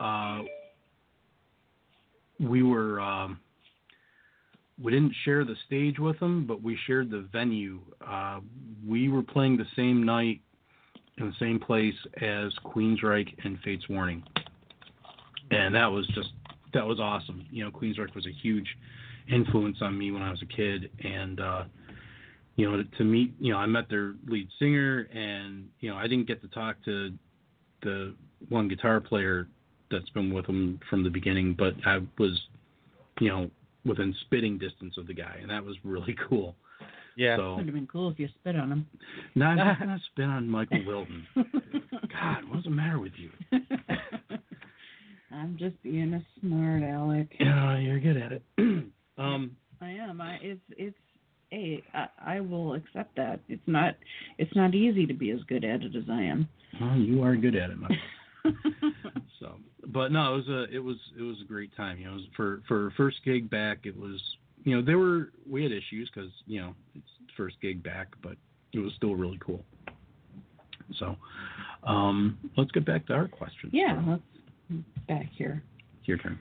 uh 0.00 0.40
we 2.40 2.62
were 2.62 3.00
um 3.00 3.38
we 4.82 4.92
didn't 4.92 5.14
share 5.24 5.44
the 5.44 5.56
stage 5.66 5.98
with 5.98 6.18
them 6.20 6.46
but 6.46 6.62
we 6.62 6.78
shared 6.86 7.10
the 7.10 7.26
venue. 7.32 7.80
Uh 8.06 8.40
we 8.86 9.08
were 9.08 9.22
playing 9.22 9.56
the 9.56 9.66
same 9.76 10.04
night 10.04 10.40
in 11.18 11.26
the 11.26 11.34
same 11.40 11.58
place 11.58 11.96
as 12.22 12.52
Queensryche 12.64 13.34
and 13.44 13.58
Fates 13.64 13.88
Warning. 13.88 14.22
And 15.50 15.74
that 15.74 15.86
was 15.86 16.06
just 16.08 16.30
that 16.74 16.86
was 16.86 17.00
awesome. 17.00 17.44
You 17.50 17.64
know 17.64 17.70
Queensryche 17.70 18.14
was 18.14 18.26
a 18.26 18.32
huge 18.42 18.68
influence 19.30 19.78
on 19.80 19.98
me 19.98 20.10
when 20.10 20.22
I 20.22 20.30
was 20.30 20.42
a 20.42 20.46
kid 20.46 20.90
and 21.02 21.40
uh 21.40 21.64
you 22.58 22.68
know, 22.68 22.76
to, 22.76 22.84
to 22.98 23.04
meet, 23.04 23.32
you 23.38 23.52
know, 23.52 23.58
I 23.58 23.66
met 23.66 23.88
their 23.88 24.14
lead 24.26 24.48
singer, 24.58 25.08
and 25.14 25.68
you 25.78 25.88
know, 25.90 25.96
I 25.96 26.08
didn't 26.08 26.26
get 26.26 26.42
to 26.42 26.48
talk 26.48 26.76
to 26.86 27.12
the 27.82 28.14
one 28.48 28.66
guitar 28.66 29.00
player 29.00 29.46
that's 29.92 30.10
been 30.10 30.34
with 30.34 30.46
them 30.46 30.80
from 30.90 31.04
the 31.04 31.08
beginning, 31.08 31.54
but 31.56 31.74
I 31.86 32.00
was, 32.18 32.36
you 33.20 33.28
know, 33.28 33.48
within 33.86 34.12
spitting 34.22 34.58
distance 34.58 34.98
of 34.98 35.06
the 35.06 35.14
guy, 35.14 35.36
and 35.40 35.48
that 35.50 35.64
was 35.64 35.76
really 35.84 36.16
cool. 36.28 36.56
Yeah. 37.16 37.36
So 37.36 37.56
Would 37.56 37.66
have 37.66 37.74
been 37.74 37.86
cool 37.86 38.10
if 38.10 38.18
you 38.18 38.28
spit 38.40 38.56
on 38.56 38.72
him. 38.72 38.86
no, 39.36 39.46
I'm 39.46 39.56
not 39.56 39.78
gonna 39.78 40.00
spit 40.12 40.26
on 40.26 40.48
Michael 40.48 40.84
Wilton. 40.84 41.26
God, 41.36 42.42
what's 42.48 42.64
the 42.64 42.70
matter 42.70 42.98
with 42.98 43.12
you? 43.16 43.30
I'm 45.32 45.56
just 45.58 45.80
being 45.84 46.12
a 46.12 46.26
smart 46.40 46.82
aleck. 46.82 47.28
Yeah, 47.38 47.78
you're 47.78 48.00
good 48.00 48.16
at 48.16 48.32
it. 48.32 48.42
um, 49.18 49.56
I 49.80 49.90
am. 49.90 50.20
I 50.20 50.38
it's 50.42 50.60
it's 50.70 50.96
hey, 51.50 51.82
I, 51.94 52.06
I 52.24 52.40
will 52.40 52.74
accept 52.74 53.16
that. 53.16 53.40
It's 53.48 53.62
not 53.66 53.94
it's 54.38 54.54
not 54.54 54.74
easy 54.74 55.06
to 55.06 55.14
be 55.14 55.30
as 55.30 55.40
good 55.48 55.64
at 55.64 55.82
it 55.82 55.96
as 55.96 56.04
I 56.10 56.22
am. 56.22 56.48
you 56.96 57.22
are 57.22 57.36
good 57.36 57.56
at 57.56 57.70
it, 57.70 57.78
my 57.78 57.88
so 59.40 59.54
but 59.88 60.12
no 60.12 60.34
it 60.34 60.36
was 60.36 60.48
a 60.48 60.76
it 60.76 60.78
was 60.78 60.96
it 61.18 61.22
was 61.22 61.36
a 61.42 61.44
great 61.44 61.74
time 61.76 61.98
you 61.98 62.04
know 62.06 62.18
for 62.36 62.62
for 62.68 62.92
first 62.96 63.16
gig 63.24 63.50
back 63.50 63.78
it 63.84 63.96
was 63.96 64.20
you 64.64 64.74
know 64.76 64.82
there 64.82 64.98
were 64.98 65.32
we 65.50 65.62
had 65.62 65.72
issues 65.72 66.10
because 66.14 66.30
you 66.46 66.60
know 66.60 66.74
it's 66.94 67.06
first 67.36 67.56
gig 67.60 67.82
back 67.82 68.08
but 68.22 68.36
it 68.72 68.78
was 68.78 68.92
still 68.96 69.16
really 69.16 69.38
cool 69.44 69.62
so 70.98 71.16
um 71.82 72.38
let's 72.56 72.70
get 72.70 72.84
back 72.84 73.06
to 73.06 73.12
our 73.12 73.28
questions. 73.28 73.72
Yeah, 73.72 74.02
let's 74.06 74.22
back 75.06 75.28
here. 75.36 75.62
it's 75.98 76.08
your 76.08 76.18
turn 76.18 76.38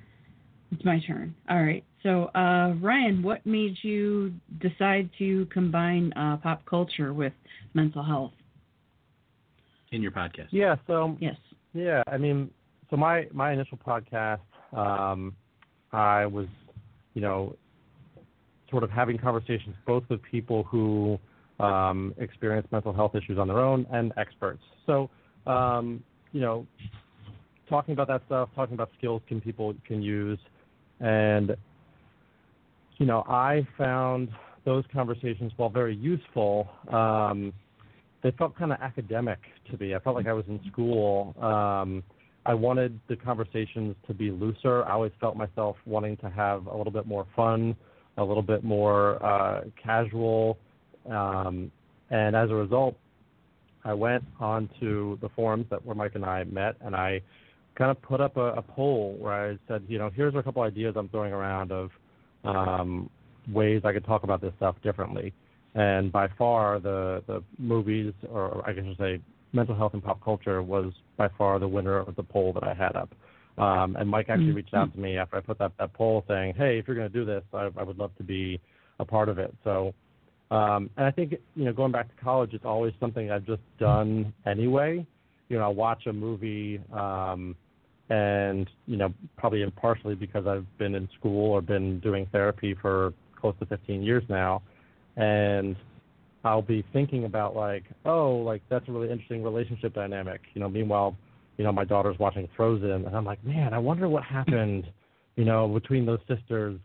It's 0.71 0.83
my 0.85 0.99
turn. 1.05 1.33
All 1.49 1.63
right. 1.63 1.83
So, 2.03 2.25
uh, 2.35 2.75
Ryan, 2.81 3.23
what 3.23 3.45
made 3.45 3.75
you 3.81 4.33
decide 4.59 5.09
to 5.17 5.45
combine 5.47 6.13
uh, 6.13 6.37
pop 6.37 6.65
culture 6.65 7.13
with 7.13 7.33
mental 7.73 8.03
health? 8.03 8.33
in 9.91 10.01
your 10.01 10.11
podcast 10.11 10.47
Yeah, 10.51 10.75
so 10.85 11.17
Yes. 11.19 11.35
yeah, 11.73 12.03
I 12.07 12.17
mean, 12.17 12.49
so 12.89 12.97
my 12.97 13.27
my 13.31 13.53
initial 13.53 13.77
podcast, 13.77 14.39
um, 14.73 15.35
I 15.91 16.25
was, 16.25 16.47
you 17.13 17.21
know, 17.21 17.55
sort 18.69 18.83
of 18.83 18.89
having 18.89 19.17
conversations 19.17 19.75
both 19.85 20.03
with 20.09 20.21
people 20.23 20.63
who 20.63 21.17
um, 21.59 22.13
experience 22.17 22.67
mental 22.71 22.93
health 22.93 23.15
issues 23.15 23.37
on 23.37 23.47
their 23.47 23.59
own 23.59 23.85
and 23.91 24.11
experts. 24.17 24.61
So, 24.85 25.09
um, 25.45 26.03
you 26.31 26.41
know, 26.41 26.67
talking 27.69 27.93
about 27.93 28.07
that 28.07 28.21
stuff, 28.25 28.49
talking 28.55 28.73
about 28.73 28.89
skills 28.97 29.21
can 29.27 29.41
people 29.41 29.73
can 29.85 30.01
use, 30.01 30.39
and 30.99 31.55
you 32.97 33.05
know, 33.05 33.23
I 33.27 33.67
found 33.77 34.29
those 34.65 34.83
conversations 34.91 35.51
while 35.55 35.69
very 35.69 35.95
useful. 35.95 36.67
Um, 36.91 37.53
they 38.23 38.31
felt 38.31 38.57
kind 38.57 38.71
of 38.71 38.79
academic 38.81 39.39
to 39.71 39.77
me. 39.77 39.95
I 39.95 39.99
felt 39.99 40.15
like 40.15 40.27
I 40.27 40.33
was 40.33 40.45
in 40.47 40.59
school. 40.71 41.35
Um, 41.41 42.03
I 42.45 42.53
wanted 42.53 42.99
the 43.07 43.15
conversations 43.15 43.95
to 44.07 44.13
be 44.13 44.31
looser. 44.31 44.83
I 44.85 44.93
always 44.93 45.11
felt 45.19 45.35
myself 45.35 45.75
wanting 45.85 46.17
to 46.17 46.29
have 46.29 46.67
a 46.67 46.75
little 46.75 46.91
bit 46.91 47.05
more 47.05 47.27
fun, 47.35 47.75
a 48.17 48.23
little 48.23 48.43
bit 48.43 48.63
more 48.63 49.23
uh, 49.23 49.61
casual. 49.81 50.57
Um, 51.09 51.71
and 52.09 52.35
as 52.35 52.49
a 52.49 52.55
result, 52.55 52.95
I 53.83 53.93
went 53.93 54.23
onto 54.39 55.19
the 55.19 55.29
forums 55.29 55.67
that 55.69 55.85
where 55.85 55.95
Mike 55.95 56.15
and 56.15 56.25
I 56.25 56.43
met, 56.45 56.75
and 56.81 56.95
I 56.95 57.21
kind 57.77 57.91
of 57.91 58.01
put 58.01 58.19
up 58.19 58.37
a, 58.37 58.53
a 58.53 58.61
poll 58.61 59.15
where 59.19 59.51
I 59.51 59.57
said, 59.67 59.83
you 59.87 59.99
know, 59.99 60.09
here's 60.13 60.35
a 60.35 60.41
couple 60.41 60.61
ideas 60.63 60.95
I'm 60.97 61.09
throwing 61.09 61.31
around 61.31 61.71
of 61.71 61.91
um, 62.43 63.09
ways 63.51 63.81
I 63.85 63.93
could 63.93 64.05
talk 64.05 64.23
about 64.23 64.41
this 64.41 64.53
stuff 64.57 64.75
differently. 64.83 65.33
And 65.75 66.11
by 66.11 66.27
far, 66.37 66.79
the 66.79 67.23
the 67.27 67.43
movies, 67.59 68.13
or 68.31 68.67
I 68.67 68.73
guess 68.73 68.83
I 68.83 68.87
should 68.89 68.97
say, 68.97 69.21
mental 69.53 69.75
health 69.75 69.93
and 69.93 70.03
pop 70.03 70.23
culture 70.23 70.61
was 70.63 70.91
by 71.17 71.29
far 71.37 71.59
the 71.59 71.67
winner 71.67 71.97
of 71.97 72.15
the 72.15 72.23
poll 72.23 72.51
that 72.53 72.63
I 72.63 72.73
had 72.73 72.95
up. 72.95 73.13
Um, 73.57 73.95
and 73.95 74.09
Mike 74.09 74.27
actually 74.29 74.51
reached 74.51 74.73
out 74.73 74.93
to 74.93 74.99
me 74.99 75.17
after 75.17 75.37
I 75.37 75.41
put 75.41 75.57
that 75.59 75.73
that 75.79 75.93
poll 75.93 76.23
saying, 76.27 76.55
"Hey, 76.55 76.79
if 76.79 76.87
you're 76.87 76.95
going 76.95 77.11
to 77.11 77.13
do 77.13 77.25
this, 77.25 77.43
I, 77.53 77.69
I 77.77 77.83
would 77.83 77.97
love 77.97 78.11
to 78.17 78.23
be 78.23 78.59
a 78.99 79.05
part 79.05 79.29
of 79.29 79.37
it." 79.37 79.53
So, 79.63 79.93
um, 80.51 80.89
and 80.97 81.05
I 81.05 81.11
think 81.11 81.35
you 81.55 81.65
know, 81.65 81.73
going 81.73 81.91
back 81.91 82.07
to 82.07 82.23
college, 82.23 82.53
it's 82.53 82.65
always 82.65 82.93
something 82.99 83.31
I've 83.31 83.45
just 83.45 83.61
done 83.79 84.33
anyway. 84.45 85.05
you 85.49 85.57
know, 85.57 85.63
I'll 85.63 85.75
watch 85.75 86.07
a 86.07 86.13
movie, 86.13 86.81
um, 86.93 87.55
and 88.09 88.69
you 88.85 88.97
know, 88.97 89.13
probably 89.37 89.65
partially 89.71 90.15
because 90.15 90.47
I've 90.47 90.65
been 90.77 90.95
in 90.95 91.09
school 91.19 91.51
or 91.51 91.61
been 91.61 91.99
doing 91.99 92.27
therapy 92.31 92.75
for 92.81 93.13
close 93.39 93.55
to 93.59 93.65
15 93.65 94.01
years 94.01 94.23
now, 94.29 94.61
and 95.15 95.75
I'll 96.43 96.61
be 96.61 96.85
thinking 96.93 97.25
about 97.25 97.55
like, 97.55 97.83
oh, 98.05 98.37
like 98.37 98.61
that's 98.69 98.87
a 98.87 98.91
really 98.91 99.11
interesting 99.11 99.43
relationship 99.43 99.93
dynamic. 99.93 100.41
You 100.53 100.61
know, 100.61 100.69
meanwhile, 100.69 101.15
you 101.57 101.63
know, 101.63 101.71
my 101.71 101.83
daughter's 101.83 102.17
watching 102.19 102.47
Frozen, 102.55 102.89
and 102.89 103.15
I'm 103.15 103.25
like, 103.25 103.43
man, 103.43 103.73
I 103.73 103.79
wonder 103.79 104.07
what 104.07 104.23
happened, 104.23 104.85
you 105.35 105.45
know, 105.45 105.67
between 105.67 106.05
those 106.05 106.19
sisters. 106.27 106.79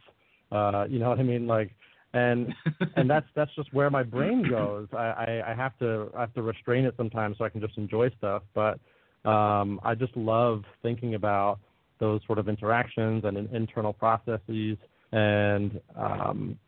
Uh, 0.51 0.87
you 0.89 0.99
know 0.99 1.09
what 1.09 1.21
I 1.21 1.23
mean? 1.23 1.47
Like, 1.47 1.71
and 2.15 2.53
and 2.97 3.09
that's 3.09 3.27
that's 3.37 3.55
just 3.55 3.73
where 3.73 3.91
my 3.91 4.03
brain 4.03 4.45
goes. 4.49 4.89
I, 4.93 4.97
I 4.97 5.53
I 5.53 5.55
have 5.55 5.79
to 5.79 6.11
I 6.17 6.21
have 6.21 6.35
to 6.35 6.43
restrain 6.43 6.85
it 6.85 6.95
sometimes 6.97 7.39
so 7.39 7.45
I 7.45 7.49
can 7.49 7.61
just 7.61 7.79
enjoy 7.79 8.11
stuff. 8.19 8.43
But 8.55 8.81
um, 9.25 9.81
I 9.85 9.95
just 9.95 10.17
love 10.17 10.63
thinking 10.83 11.15
about 11.15 11.59
those 12.01 12.21
sort 12.27 12.39
of 12.39 12.49
interactions 12.49 13.25
and 13.25 13.37
internal 13.55 13.93
processes, 13.93 14.77
and 15.13 15.81
um, 15.97 16.59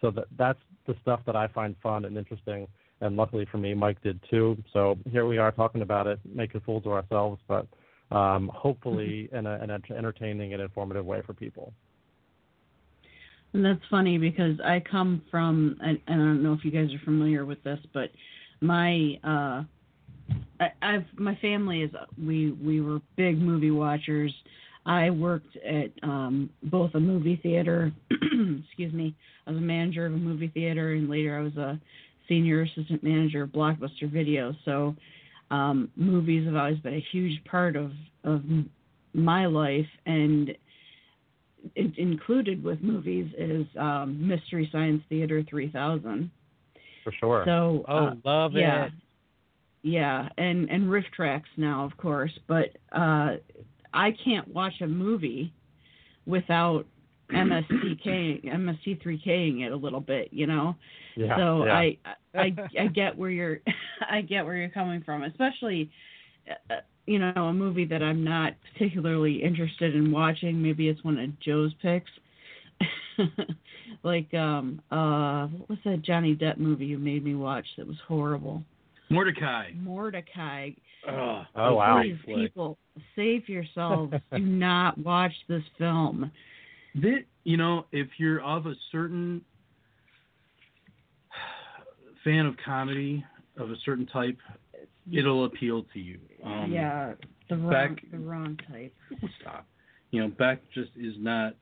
so 0.00 0.10
that 0.12 0.26
that's 0.36 0.60
the 0.86 0.94
stuff 1.02 1.20
that 1.26 1.36
I 1.36 1.48
find 1.48 1.74
fun 1.82 2.04
and 2.04 2.16
interesting. 2.16 2.68
And 3.00 3.16
luckily 3.16 3.46
for 3.50 3.58
me, 3.58 3.74
Mike 3.74 4.02
did 4.02 4.20
too. 4.30 4.56
So 4.72 4.98
here 5.10 5.26
we 5.26 5.38
are 5.38 5.52
talking 5.52 5.82
about 5.82 6.06
it, 6.06 6.18
making 6.24 6.62
fools 6.62 6.84
of 6.84 6.92
ourselves, 6.92 7.40
but 7.46 7.66
um, 8.10 8.50
hopefully 8.52 9.28
in, 9.32 9.46
a, 9.46 9.62
in 9.62 9.70
an 9.70 9.82
entertaining 9.96 10.52
and 10.52 10.62
informative 10.62 11.04
way 11.04 11.22
for 11.24 11.32
people. 11.32 11.72
And 13.52 13.64
that's 13.64 13.80
funny 13.90 14.18
because 14.18 14.60
I 14.64 14.80
come 14.80 15.22
from, 15.30 15.76
and 15.80 15.98
I 16.06 16.12
don't 16.12 16.42
know 16.42 16.52
if 16.52 16.64
you 16.64 16.70
guys 16.70 16.92
are 16.92 17.04
familiar 17.04 17.44
with 17.44 17.62
this, 17.64 17.78
but 17.94 18.10
my 18.60 19.18
uh, 19.24 19.62
I, 20.60 20.66
I've 20.82 21.04
my 21.16 21.36
family 21.36 21.82
is 21.82 21.90
we 22.22 22.52
we 22.52 22.80
were 22.80 23.00
big 23.16 23.38
movie 23.38 23.70
watchers. 23.70 24.32
I 24.86 25.10
worked 25.10 25.56
at 25.56 25.90
um, 26.02 26.48
both 26.62 26.94
a 26.94 27.00
movie 27.00 27.38
theater, 27.42 27.92
excuse 28.10 28.92
me, 28.92 29.14
I 29.46 29.50
was 29.50 29.58
a 29.58 29.62
manager 29.62 30.06
of 30.06 30.14
a 30.14 30.16
movie 30.16 30.48
theater, 30.48 30.92
and 30.92 31.10
later 31.10 31.38
I 31.38 31.42
was 31.42 31.56
a 31.56 31.78
senior 32.26 32.62
assistant 32.62 33.02
manager 33.02 33.42
of 33.42 33.50
Blockbuster 33.50 34.10
Video. 34.10 34.54
So 34.64 34.96
um, 35.50 35.90
movies 35.96 36.46
have 36.46 36.56
always 36.56 36.78
been 36.78 36.94
a 36.94 37.04
huge 37.12 37.42
part 37.44 37.76
of 37.76 37.92
of 38.24 38.42
my 39.14 39.46
life, 39.46 39.86
and 40.06 40.50
it, 41.74 41.98
included 41.98 42.62
with 42.62 42.80
movies 42.82 43.32
is 43.36 43.66
um, 43.78 44.26
Mystery 44.26 44.68
Science 44.72 45.02
Theater 45.08 45.42
3000. 45.48 46.30
For 47.04 47.12
sure. 47.12 47.42
So 47.46 47.84
oh, 47.88 48.06
uh, 48.06 48.14
love 48.24 48.52
yeah, 48.54 48.86
it. 48.86 48.92
Yeah, 49.82 50.28
and 50.36 50.68
and 50.70 50.90
riff 50.90 51.04
tracks 51.14 51.48
now, 51.56 51.84
of 51.84 51.96
course, 51.96 52.32
but 52.48 52.76
uh, 52.92 53.36
I 53.94 54.10
can't 54.24 54.48
watch 54.48 54.74
a 54.80 54.86
movie 54.86 55.52
without 56.26 56.84
MSTK 57.32 58.44
MST3King 58.44 59.66
it 59.66 59.72
a 59.72 59.76
little 59.76 60.00
bit, 60.00 60.28
you 60.32 60.46
know. 60.46 60.74
Yeah, 61.16 61.36
so 61.36 61.64
yeah. 61.64 61.74
I, 61.74 61.98
I 62.34 62.56
I 62.80 62.86
get 62.86 63.16
where 63.16 63.30
you're 63.30 63.60
I 64.10 64.22
get 64.22 64.44
where 64.44 64.56
you're 64.56 64.68
coming 64.68 65.02
from, 65.02 65.22
especially 65.22 65.90
uh, 66.70 66.76
you 67.06 67.18
know 67.18 67.32
a 67.44 67.52
movie 67.52 67.84
that 67.86 68.02
I'm 68.02 68.24
not 68.24 68.54
particularly 68.72 69.42
interested 69.42 69.94
in 69.94 70.10
watching. 70.10 70.60
Maybe 70.60 70.88
it's 70.88 71.02
one 71.04 71.18
of 71.18 71.40
Joe's 71.40 71.72
picks. 71.80 72.10
like 74.04 74.32
um 74.34 74.80
uh 74.90 75.46
what 75.46 75.68
was 75.70 75.78
that 75.84 76.02
Johnny 76.02 76.36
Depp 76.36 76.58
movie 76.58 76.86
you 76.86 76.98
made 76.98 77.24
me 77.24 77.34
watch 77.34 77.66
that 77.76 77.86
was 77.86 77.96
horrible? 78.06 78.62
Mortdecai. 79.10 79.80
Mortdecai. 79.82 80.76
Oh, 81.08 81.42
Oh, 81.56 81.74
wow. 81.74 82.02
Please, 82.02 82.16
people, 82.26 82.76
save 83.16 83.48
yourselves. 83.48 84.12
Do 84.32 84.38
not 84.40 84.98
watch 84.98 85.32
this 85.48 85.62
film. 85.78 86.30
That 86.96 87.20
you 87.44 87.56
know, 87.56 87.86
if 87.92 88.08
you're 88.18 88.40
of 88.42 88.66
a 88.66 88.74
certain 88.92 89.42
fan 92.24 92.46
of 92.46 92.54
comedy 92.64 93.24
of 93.56 93.70
a 93.70 93.76
certain 93.84 94.06
type, 94.06 94.36
it'll 95.12 95.44
appeal 95.44 95.84
to 95.92 95.98
you. 95.98 96.18
Um, 96.44 96.70
yeah, 96.72 97.12
the 97.48 97.56
wrong, 97.56 97.70
Beck- 97.70 98.10
the 98.10 98.18
wrong 98.18 98.58
type. 98.70 98.94
Stop. 99.40 99.66
You 100.10 100.22
know, 100.22 100.28
Beck 100.28 100.60
just 100.74 100.90
is 100.96 101.14
not. 101.18 101.54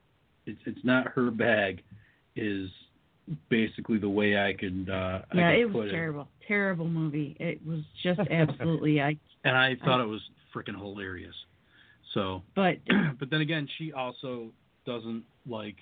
It's 0.45 0.59
it's 0.65 0.83
not 0.83 1.07
her 1.09 1.31
bag. 1.31 1.81
Is 2.35 2.69
basically 3.49 3.97
the 3.97 4.09
way 4.09 4.37
I 4.37 4.53
could. 4.53 4.89
Uh, 4.89 5.21
I 5.31 5.37
Yeah, 5.37 5.51
could 5.51 5.59
it 5.61 5.71
put 5.71 5.81
was 5.83 5.91
terrible. 5.91 6.27
Terrible 6.47 6.87
movie. 6.87 7.35
It 7.39 7.65
was 7.65 7.81
just 8.03 8.19
absolutely. 8.31 9.01
I. 9.01 9.17
And 9.43 9.55
I 9.57 9.75
thought 9.83 9.99
I- 9.99 10.03
it 10.03 10.07
was 10.07 10.21
freaking 10.55 10.77
hilarious. 10.77 11.35
So, 12.13 12.41
But 12.55 12.77
but 13.19 13.29
then 13.29 13.41
again, 13.41 13.67
she 13.77 13.91
also 13.93 14.51
doesn't 14.85 15.23
like 15.47 15.75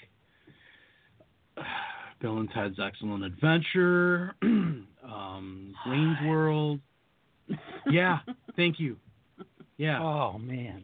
Bill 2.22 2.38
and 2.38 2.50
Ted's 2.52 2.80
Excellent 2.84 3.24
Adventure, 3.24 4.36
um, 4.42 5.76
Wayne's 5.88 6.18
World. 6.28 6.80
Yeah, 7.90 8.20
thank 8.56 8.80
you. 8.80 8.98
Yeah, 9.78 10.02
Oh 10.04 10.38
man. 10.40 10.84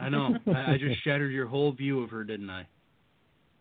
I 0.00 0.08
know. 0.10 0.36
I, 0.46 0.74
I 0.74 0.78
just 0.78 1.00
shattered 1.04 1.32
your 1.32 1.46
whole 1.48 1.72
view 1.72 2.02
of 2.02 2.10
her, 2.10 2.22
didn't 2.24 2.48
I? 2.50 2.66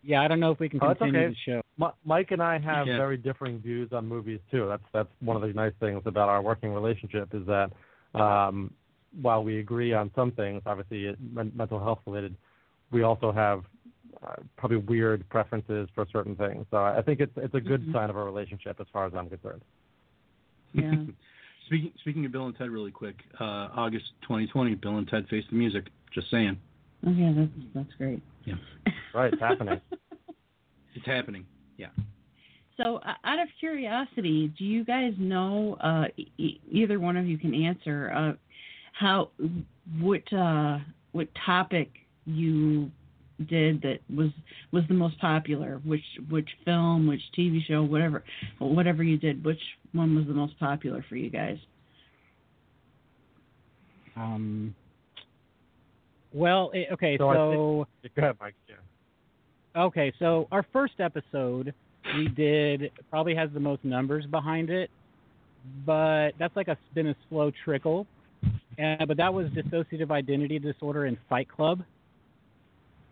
Yeah, 0.03 0.21
I 0.21 0.27
don't 0.27 0.39
know 0.39 0.51
if 0.51 0.59
we 0.59 0.69
can 0.69 0.79
Oh, 0.81 0.93
continue 0.93 1.19
okay. 1.19 1.29
the 1.29 1.51
show. 1.51 1.61
Mi- 1.77 1.87
Mike 2.05 2.31
and 2.31 2.41
I 2.41 2.57
have 2.59 2.87
Yeah. 2.87 2.97
very 2.97 3.17
differing 3.17 3.59
views 3.59 3.93
on 3.93 4.07
movies 4.07 4.39
too. 4.51 4.67
That's 4.67 4.83
that's 4.93 5.09
one 5.19 5.35
of 5.35 5.41
the 5.43 5.53
nice 5.53 5.73
things 5.79 6.01
about 6.05 6.29
our 6.29 6.41
working 6.41 6.73
relationship 6.73 7.33
is 7.33 7.45
that 7.45 7.71
um, 8.19 8.73
while 9.21 9.43
we 9.43 9.59
agree 9.59 9.93
on 9.93 10.11
some 10.15 10.31
things, 10.31 10.61
obviously 10.65 11.05
it, 11.05 11.17
mental 11.33 11.79
health 11.79 11.99
related, 12.05 12.35
we 12.91 13.03
also 13.03 13.31
have 13.31 13.63
uh, 14.25 14.35
probably 14.57 14.77
weird 14.77 15.27
preferences 15.29 15.87
for 15.93 16.05
certain 16.11 16.35
things. 16.35 16.65
So 16.71 16.77
I 16.77 17.01
think 17.03 17.19
it's 17.19 17.31
it's 17.37 17.53
a 17.53 17.61
good 17.61 17.85
Mhm. 17.85 17.93
sign 17.93 18.09
of 18.09 18.17
our 18.17 18.25
relationship 18.25 18.79
as 18.79 18.87
far 18.91 19.05
as 19.05 19.13
I'm 19.13 19.29
concerned. 19.29 19.61
yeah. 20.73 21.03
Speaking 21.67 21.91
speaking 21.99 22.25
of 22.25 22.31
Bill 22.31 22.45
and 22.45 22.55
Ted, 22.57 22.69
really 22.69 22.91
quick, 22.91 23.17
uh, 23.41 23.67
August 23.75 24.05
2020, 24.21 24.75
Bill 24.75 24.97
and 24.99 25.07
Ted 25.07 25.27
Face 25.27 25.43
the 25.49 25.55
Music. 25.57 25.89
Just 26.13 26.29
saying, 26.31 26.57
Oh 27.05 27.11
yeah, 27.11 27.33
that's 27.35 27.51
that's 27.75 27.93
great. 27.97 28.21
Yeah. 28.45 28.55
Right, 29.13 29.33
it's 29.33 29.41
happening. 29.41 29.81
it's 30.95 31.05
happening. 31.05 31.45
Yeah. 31.77 31.87
So, 32.77 32.97
uh, 32.97 33.13
out 33.23 33.39
of 33.39 33.47
curiosity, 33.59 34.53
do 34.57 34.63
you 34.63 34.85
guys 34.85 35.13
know? 35.17 35.77
Uh, 35.81 36.05
e- 36.37 36.59
either 36.69 36.99
one 36.99 37.17
of 37.17 37.25
you 37.25 37.37
can 37.37 37.53
answer. 37.53 38.11
Uh, 38.15 38.33
how 38.93 39.29
what 39.99 40.21
uh, 40.33 40.79
what 41.11 41.27
topic 41.45 41.89
you 42.25 42.91
did 43.49 43.81
that 43.81 43.99
was 44.15 44.29
was 44.71 44.83
the 44.87 44.93
most 44.93 45.19
popular? 45.19 45.81
Which 45.85 46.03
which 46.29 46.49
film, 46.65 47.07
which 47.07 47.21
TV 47.37 47.65
show, 47.65 47.83
whatever 47.83 48.23
whatever 48.59 49.03
you 49.03 49.17
did, 49.17 49.43
which 49.43 49.61
one 49.93 50.15
was 50.15 50.27
the 50.27 50.33
most 50.33 50.59
popular 50.59 51.03
for 51.09 51.15
you 51.15 51.29
guys? 51.29 51.57
Um. 54.15 54.75
Well, 56.33 56.71
it, 56.73 56.89
okay, 56.93 57.17
So 57.17 57.29
I 57.29 57.35
so 57.35 57.87
Go 58.15 58.21
ahead, 58.21 58.35
Mike. 58.39 58.55
Yeah. 58.67 58.75
Okay, 59.77 60.13
so 60.19 60.47
our 60.51 60.65
first 60.73 60.93
episode 60.99 61.73
we 62.15 62.27
did 62.29 62.91
probably 63.09 63.35
has 63.35 63.49
the 63.53 63.59
most 63.59 63.83
numbers 63.83 64.25
behind 64.25 64.69
it, 64.69 64.89
but 65.85 66.31
that's 66.39 66.55
like 66.55 66.67
a 66.67 66.77
been 66.93 67.07
a 67.07 67.15
slow 67.29 67.51
trickle. 67.65 68.07
And, 68.77 69.07
but 69.07 69.17
that 69.17 69.33
was 69.33 69.47
dissociative 69.47 70.11
identity 70.11 70.59
disorder 70.59 71.07
in 71.07 71.17
Fight 71.27 71.49
Club. 71.49 71.83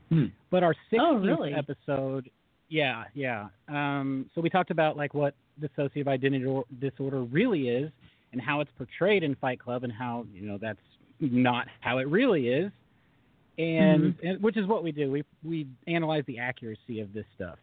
Hmm. 0.10 0.26
But 0.52 0.64
our 0.64 0.74
16th 0.94 1.00
Oh, 1.00 1.16
really? 1.18 1.54
episode, 1.54 2.30
yeah, 2.70 3.06
yeah. 3.16 3.48
Um, 3.68 4.30
so 4.36 4.42
we 4.42 4.50
talked 4.50 4.70
about 4.72 4.96
like 4.96 5.14
what 5.14 5.34
dissociative 5.62 6.08
identity 6.08 6.46
or- 6.46 6.66
disorder 6.80 7.24
really 7.24 7.70
is 7.70 7.92
and 8.32 8.42
how 8.42 8.60
it's 8.62 8.70
portrayed 8.78 9.24
in 9.24 9.36
Fight 9.36 9.60
Club 9.60 9.84
and 9.84 9.92
how 9.92 10.26
you 10.34 10.46
know 10.48 10.58
that's 10.62 10.80
not 11.20 11.68
how 11.82 11.98
it 11.98 12.08
really 12.08 12.50
is, 12.50 12.72
and, 13.58 14.16
and 14.24 14.42
which 14.42 14.58
is 14.58 14.68
what 14.68 14.84
we 14.84 14.92
do. 14.92 15.12
We 15.12 15.24
we 15.44 15.68
analyze 15.88 16.24
the 16.28 16.40
accuracy 16.40 17.00
of 17.00 17.14
this 17.14 17.26
stuff, 17.36 17.58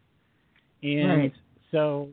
and 0.83 1.09
Right. 1.09 1.33
so. 1.71 2.09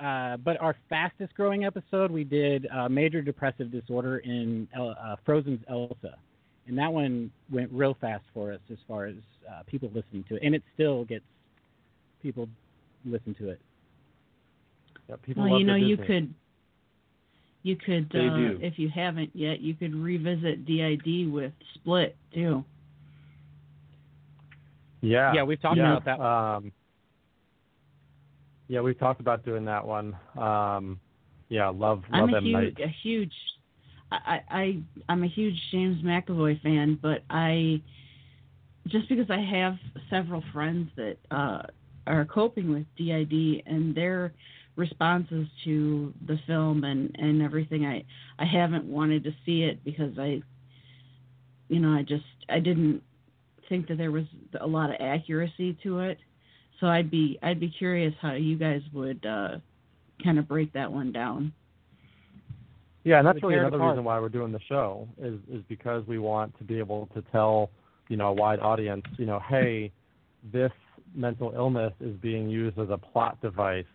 Uh, 0.00 0.36
but 0.38 0.60
our 0.60 0.74
fastest 0.88 1.32
growing 1.34 1.64
episode, 1.64 2.10
we 2.10 2.24
did 2.24 2.66
uh, 2.74 2.88
major 2.88 3.22
depressive 3.22 3.70
disorder 3.70 4.18
in 4.18 4.66
El- 4.74 4.96
uh, 5.00 5.14
Frozen's 5.24 5.62
Elsa, 5.68 6.16
and 6.66 6.76
that 6.76 6.92
one 6.92 7.30
went 7.52 7.70
real 7.70 7.96
fast 8.00 8.24
for 8.34 8.52
us 8.52 8.58
as 8.72 8.78
far 8.88 9.06
as 9.06 9.14
uh, 9.48 9.62
people 9.68 9.88
listening 9.94 10.24
to 10.28 10.34
it, 10.34 10.42
and 10.42 10.56
it 10.56 10.62
still 10.74 11.04
gets 11.04 11.24
people 12.20 12.48
listen 13.04 13.32
to 13.34 13.50
it. 13.50 13.60
Yeah, 15.08 15.16
people 15.22 15.44
well, 15.44 15.52
love 15.52 15.60
you 15.60 15.66
know, 15.66 15.76
you 15.76 15.96
could 15.96 16.34
you 17.62 17.76
could 17.76 18.10
uh, 18.14 18.58
if 18.60 18.78
you 18.78 18.88
haven't 18.88 19.30
yet, 19.34 19.60
you 19.60 19.74
could 19.74 19.94
revisit 19.94 20.66
DID 20.66 21.30
with 21.30 21.52
Split 21.74 22.16
too. 22.34 22.64
Yeah. 25.02 25.34
Yeah, 25.34 25.42
we've 25.42 25.60
talked 25.60 25.76
yeah. 25.76 25.96
about 25.96 26.04
that. 26.06 26.20
Um, 26.20 26.72
yeah, 28.68 28.80
we've 28.80 28.98
talked 28.98 29.20
about 29.20 29.44
doing 29.44 29.66
that 29.66 29.86
one. 29.86 30.16
Um, 30.38 30.98
yeah, 31.50 31.68
love 31.68 32.02
love 32.10 32.30
I'm 32.30 32.34
a 32.34 32.36
M 32.38 32.44
huge, 32.44 32.54
Night. 32.54 32.78
a 32.82 32.88
huge. 33.02 33.34
I, 34.10 34.40
I 34.48 34.78
I'm 35.08 35.22
a 35.24 35.28
huge 35.28 35.56
James 35.70 36.02
McAvoy 36.02 36.62
fan, 36.62 36.98
but 37.02 37.22
I 37.28 37.82
just 38.88 39.08
because 39.08 39.30
I 39.30 39.40
have 39.40 39.74
several 40.08 40.42
friends 40.52 40.90
that 40.96 41.16
uh, 41.30 41.62
are 42.06 42.24
coping 42.24 42.72
with 42.72 42.86
DID 42.96 43.62
and 43.66 43.94
their 43.94 44.32
responses 44.76 45.46
to 45.64 46.14
the 46.26 46.38
film 46.46 46.84
and 46.84 47.14
and 47.18 47.42
everything, 47.42 47.84
I 47.84 48.04
I 48.38 48.46
haven't 48.46 48.84
wanted 48.84 49.24
to 49.24 49.32
see 49.44 49.64
it 49.64 49.84
because 49.84 50.18
I, 50.18 50.40
you 51.68 51.80
know, 51.80 51.90
I 51.90 52.02
just 52.02 52.24
I 52.48 52.60
didn't 52.60 53.02
think 53.72 53.88
that 53.88 53.96
there 53.96 54.10
was 54.10 54.24
a 54.60 54.66
lot 54.66 54.90
of 54.90 54.96
accuracy 55.00 55.78
to 55.82 56.00
it. 56.00 56.18
So 56.78 56.88
I'd 56.88 57.10
be 57.10 57.38
I'd 57.42 57.58
be 57.58 57.70
curious 57.70 58.12
how 58.20 58.34
you 58.34 58.58
guys 58.58 58.82
would 58.92 59.24
uh, 59.24 59.56
kind 60.22 60.38
of 60.38 60.46
break 60.46 60.70
that 60.74 60.92
one 60.92 61.10
down. 61.10 61.54
Yeah, 63.04 63.18
and 63.18 63.26
that's 63.26 63.36
Would 63.42 63.48
really 63.48 63.60
another 63.60 63.78
apart. 63.78 63.92
reason 63.92 64.04
why 64.04 64.20
we're 64.20 64.28
doing 64.28 64.52
the 64.52 64.60
show 64.68 65.08
is 65.18 65.38
is 65.50 65.62
because 65.70 66.06
we 66.06 66.18
want 66.18 66.56
to 66.58 66.64
be 66.64 66.78
able 66.78 67.08
to 67.14 67.22
tell 67.32 67.70
you 68.10 68.18
know 68.18 68.28
a 68.28 68.32
wide 68.32 68.60
audience, 68.60 69.04
you 69.16 69.24
know, 69.24 69.40
hey, 69.48 69.90
this 70.52 70.72
mental 71.14 71.52
illness 71.56 71.94
is 72.00 72.14
being 72.18 72.50
used 72.50 72.78
as 72.78 72.90
a 72.90 72.98
plot 72.98 73.40
device, 73.40 73.86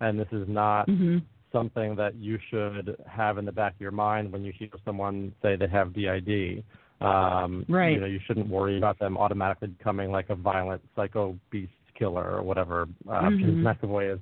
and 0.00 0.18
this 0.20 0.28
is 0.30 0.46
not 0.48 0.88
Mm-hmm. 0.88 1.18
something 1.52 1.96
that 1.96 2.14
you 2.14 2.38
should 2.48 2.96
have 3.08 3.38
in 3.38 3.44
the 3.44 3.52
back 3.52 3.74
of 3.74 3.80
your 3.80 3.90
mind 3.90 4.30
when 4.30 4.44
you 4.44 4.52
hear 4.56 4.68
someone 4.84 5.32
say 5.42 5.56
they 5.56 5.68
have 5.68 5.92
DID. 5.92 6.62
Um, 7.00 7.64
Right. 7.68 7.94
You 7.94 8.00
know, 8.00 8.06
you 8.06 8.20
shouldn't 8.26 8.48
worry 8.48 8.78
about 8.78 8.98
them 8.98 9.18
automatically 9.18 9.68
becoming 9.68 10.10
like 10.10 10.30
a 10.30 10.34
violent 10.34 10.82
psycho 10.94 11.38
beast 11.50 11.72
killer 11.94 12.36
or 12.36 12.42
whatever 12.42 12.88
uh, 13.08 13.22
Mhm. 13.22 13.40
James 13.40 13.64
McAvoy 13.64 14.14
is. 14.14 14.20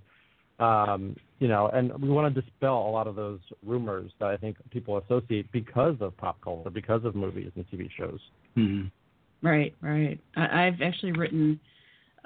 Um, 0.60 1.16
you 1.40 1.48
know, 1.48 1.68
and 1.68 1.92
we 2.00 2.08
want 2.08 2.32
to 2.32 2.40
dispel 2.40 2.86
a 2.88 2.90
lot 2.90 3.06
of 3.06 3.16
those 3.16 3.40
rumors 3.64 4.12
that 4.20 4.28
I 4.28 4.36
think 4.36 4.56
people 4.70 4.98
associate 4.98 5.50
because 5.50 5.96
of 6.00 6.16
pop 6.16 6.40
culture, 6.40 6.70
because 6.70 7.04
of 7.04 7.16
movies 7.16 7.50
and 7.56 7.68
TV 7.70 7.90
shows. 7.90 8.20
Mm-hmm. 8.56 9.46
Right, 9.46 9.74
right. 9.80 10.18
I, 10.36 10.66
I've 10.66 10.80
actually 10.80 11.12
written 11.12 11.58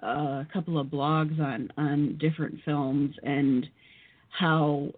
uh, 0.02 0.44
a 0.44 0.48
couple 0.52 0.78
of 0.78 0.88
blogs 0.88 1.40
on 1.40 1.72
on 1.76 2.16
different 2.18 2.60
films 2.64 3.14
and 3.22 3.66
how 4.28 4.90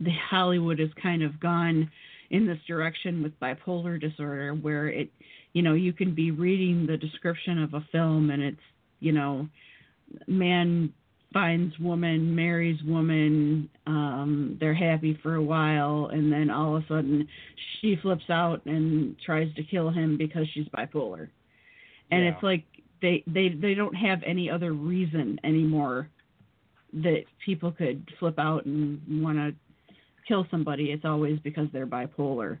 the 0.00 0.12
Hollywood 0.28 0.78
has 0.78 0.90
kind 1.00 1.22
of 1.22 1.38
gone 1.40 1.90
in 2.30 2.46
this 2.46 2.58
direction 2.66 3.22
with 3.22 3.38
bipolar 3.40 4.00
disorder, 4.00 4.52
where 4.54 4.88
it, 4.88 5.10
you 5.52 5.62
know, 5.62 5.74
you 5.74 5.92
can 5.92 6.14
be 6.14 6.30
reading 6.30 6.86
the 6.86 6.96
description 6.96 7.62
of 7.62 7.74
a 7.74 7.86
film 7.92 8.30
and 8.30 8.42
it's, 8.42 8.60
you 9.00 9.12
know, 9.12 9.48
man 10.26 10.92
finds 11.32 11.78
woman, 11.78 12.34
marries 12.34 12.82
woman, 12.84 13.68
um, 13.86 14.56
they're 14.58 14.74
happy 14.74 15.18
for 15.22 15.34
a 15.34 15.42
while, 15.42 16.08
and 16.12 16.32
then 16.32 16.50
all 16.50 16.76
of 16.76 16.84
a 16.84 16.86
sudden 16.86 17.28
she 17.80 17.96
flips 18.00 18.30
out 18.30 18.64
and 18.64 19.16
tries 19.24 19.52
to 19.54 19.62
kill 19.62 19.90
him 19.90 20.16
because 20.16 20.46
she's 20.54 20.66
bipolar. 20.68 21.28
And 22.10 22.24
Yeah. 22.24 22.30
it's 22.32 22.42
like 22.42 22.64
they, 23.02 23.22
they 23.26 23.50
they 23.50 23.74
don't 23.74 23.94
have 23.94 24.22
any 24.24 24.48
other 24.48 24.72
reason 24.72 25.38
anymore 25.44 26.08
that 26.92 27.24
people 27.44 27.72
could 27.72 28.08
flip 28.18 28.38
out 28.38 28.64
and 28.64 29.22
want 29.22 29.36
to 29.36 29.54
kill 30.26 30.46
somebody. 30.50 30.86
It's 30.92 31.04
always 31.04 31.38
because 31.40 31.68
they're 31.72 31.86
bipolar. 31.86 32.58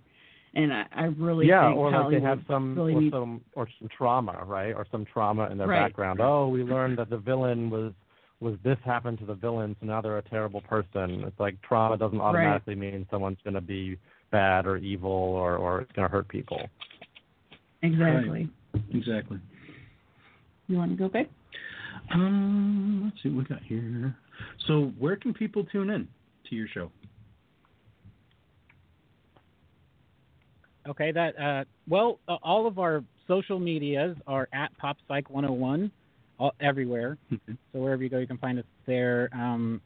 And 0.54 0.72
I, 0.72 0.84
I 0.94 1.02
really 1.04 1.46
yeah, 1.48 1.66
think 1.66 1.78
or 1.78 1.90
like 1.90 2.10
they 2.10 2.20
have 2.20 2.40
some 2.48 2.76
really 2.76 2.94
or 2.94 3.00
needs 3.02 3.12
some 3.12 3.40
or 3.54 3.68
some 3.78 3.88
trauma, 3.96 4.42
right? 4.46 4.72
Or 4.74 4.86
some 4.90 5.04
trauma 5.04 5.48
in 5.50 5.58
their 5.58 5.66
Right. 5.66 5.82
background. 5.88 6.20
Oh, 6.22 6.48
we 6.48 6.62
learned 6.62 6.98
that 6.98 7.10
the 7.10 7.18
villain 7.18 7.68
was 7.68 7.92
was 8.40 8.56
this 8.64 8.78
happened 8.84 9.18
to 9.18 9.26
the 9.26 9.34
villain, 9.34 9.76
so 9.80 9.86
now 9.86 10.00
they're 10.00 10.18
a 10.18 10.22
terrible 10.22 10.60
person. 10.62 11.24
It's 11.26 11.38
like 11.38 11.60
trauma 11.62 11.96
doesn't 11.96 12.18
Right. 12.18 12.26
automatically 12.26 12.74
mean 12.74 13.06
someone's 13.10 13.38
going 13.44 13.54
to 13.54 13.60
be 13.60 13.98
bad 14.30 14.66
or 14.66 14.76
evil 14.78 15.10
or 15.10 15.56
or 15.56 15.82
it's 15.82 15.92
going 15.92 16.08
to 16.08 16.12
hurt 16.12 16.28
people. 16.28 16.60
exactly. 17.82 18.48
Exactly. 18.92 19.38
You 20.68 20.76
want 20.76 20.90
to 20.90 20.96
go, 20.96 21.08
babe? 21.08 21.28
Um, 22.12 23.02
let's 23.04 23.22
see 23.22 23.28
what 23.28 23.38
we 23.48 23.54
got 23.54 23.62
here. 23.62 24.14
So, 24.66 24.92
where 24.98 25.16
can 25.16 25.32
people 25.32 25.64
tune 25.64 25.90
in 25.90 26.08
to 26.48 26.54
your 26.56 26.68
show? 26.68 26.90
Okay, 30.88 31.10
that 31.12 31.38
uh, 31.38 31.64
well, 31.88 32.18
uh, 32.28 32.36
all 32.42 32.66
of 32.66 32.78
our 32.78 33.02
social 33.26 33.58
medias 33.58 34.16
are 34.26 34.48
at 34.52 34.70
PopPsych101, 34.78 35.90
all, 36.38 36.54
everywhere. 36.60 37.18
So 37.30 37.56
wherever 37.72 38.02
you 38.02 38.08
go, 38.08 38.18
you 38.18 38.26
can 38.26 38.38
find 38.38 38.58
us 38.58 38.64
there. 38.86 39.28
Um, 39.32 39.80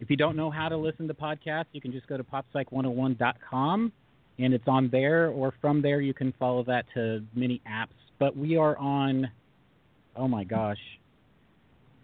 if 0.00 0.10
you 0.10 0.16
don't 0.16 0.36
know 0.36 0.50
how 0.50 0.68
to 0.68 0.76
listen 0.76 1.08
to 1.08 1.14
podcasts, 1.14 1.66
you 1.72 1.80
can 1.80 1.90
just 1.92 2.06
go 2.06 2.16
to 2.16 2.24
PopPsych101.com, 2.24 3.92
and 4.38 4.54
it's 4.54 4.68
on 4.68 4.88
there. 4.90 5.28
Or 5.30 5.52
from 5.60 5.82
there, 5.82 6.00
you 6.00 6.14
can 6.14 6.32
follow 6.38 6.62
that 6.64 6.84
to 6.94 7.24
many 7.34 7.60
apps. 7.68 7.88
But 8.20 8.36
we 8.36 8.56
are 8.56 8.76
on, 8.76 9.28
oh 10.16 10.28
my 10.28 10.44
gosh, 10.44 10.78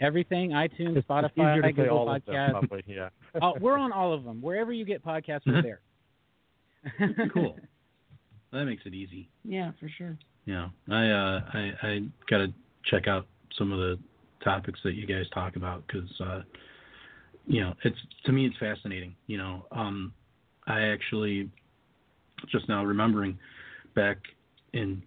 everything: 0.01 0.51
iTunes, 0.51 0.97
It's, 0.97 1.07
Spotify, 1.07 1.25
it's 1.25 1.39
easier 1.39 1.63
to 1.63 1.69
say 1.69 1.73
Google 1.73 1.99
all 1.99 2.15
of 2.15 2.25
them, 2.25 2.35
Podcasts. 2.35 2.51
probably, 2.51 2.85
yeah. 2.87 3.09
oh, 3.43 3.55
we're 3.61 3.79
on 3.79 3.93
all 3.93 4.13
of 4.13 4.25
them. 4.25 4.43
Wherever 4.43 4.73
you 4.73 4.85
get 4.85 5.05
podcasts, 5.05 5.43
we're 5.47 5.63
there. 5.63 5.81
cool. 7.33 7.57
That 8.55 8.67
makes 8.67 8.87
it 8.87 8.95
easy. 8.95 9.29
Yeah, 9.43 9.73
for 9.81 9.91
sure. 9.99 10.17
Yeah, 10.47 10.69
I 10.89 11.09
uh, 11.09 11.41
I 11.53 11.73
I 11.83 12.01
gotta 12.31 12.53
check 12.89 13.09
out 13.09 13.27
some 13.59 13.73
of 13.73 13.81
the 13.81 13.99
topics 14.45 14.79
that 14.85 14.95
you 14.95 15.07
guys 15.07 15.25
talk 15.35 15.57
about 15.57 15.83
because 15.87 16.09
uh, 16.21 16.43
you 17.47 17.61
know 17.61 17.75
it's 17.83 17.99
to 18.27 18.33
me 18.33 18.47
it's 18.47 18.57
fascinating. 18.59 19.17
You 19.27 19.39
know, 19.39 19.67
um, 19.73 20.13
I 20.69 20.83
actually 20.83 21.51
just 22.53 22.69
now 22.69 22.85
remembering 22.85 23.37
back 23.97 24.19
in 24.73 25.03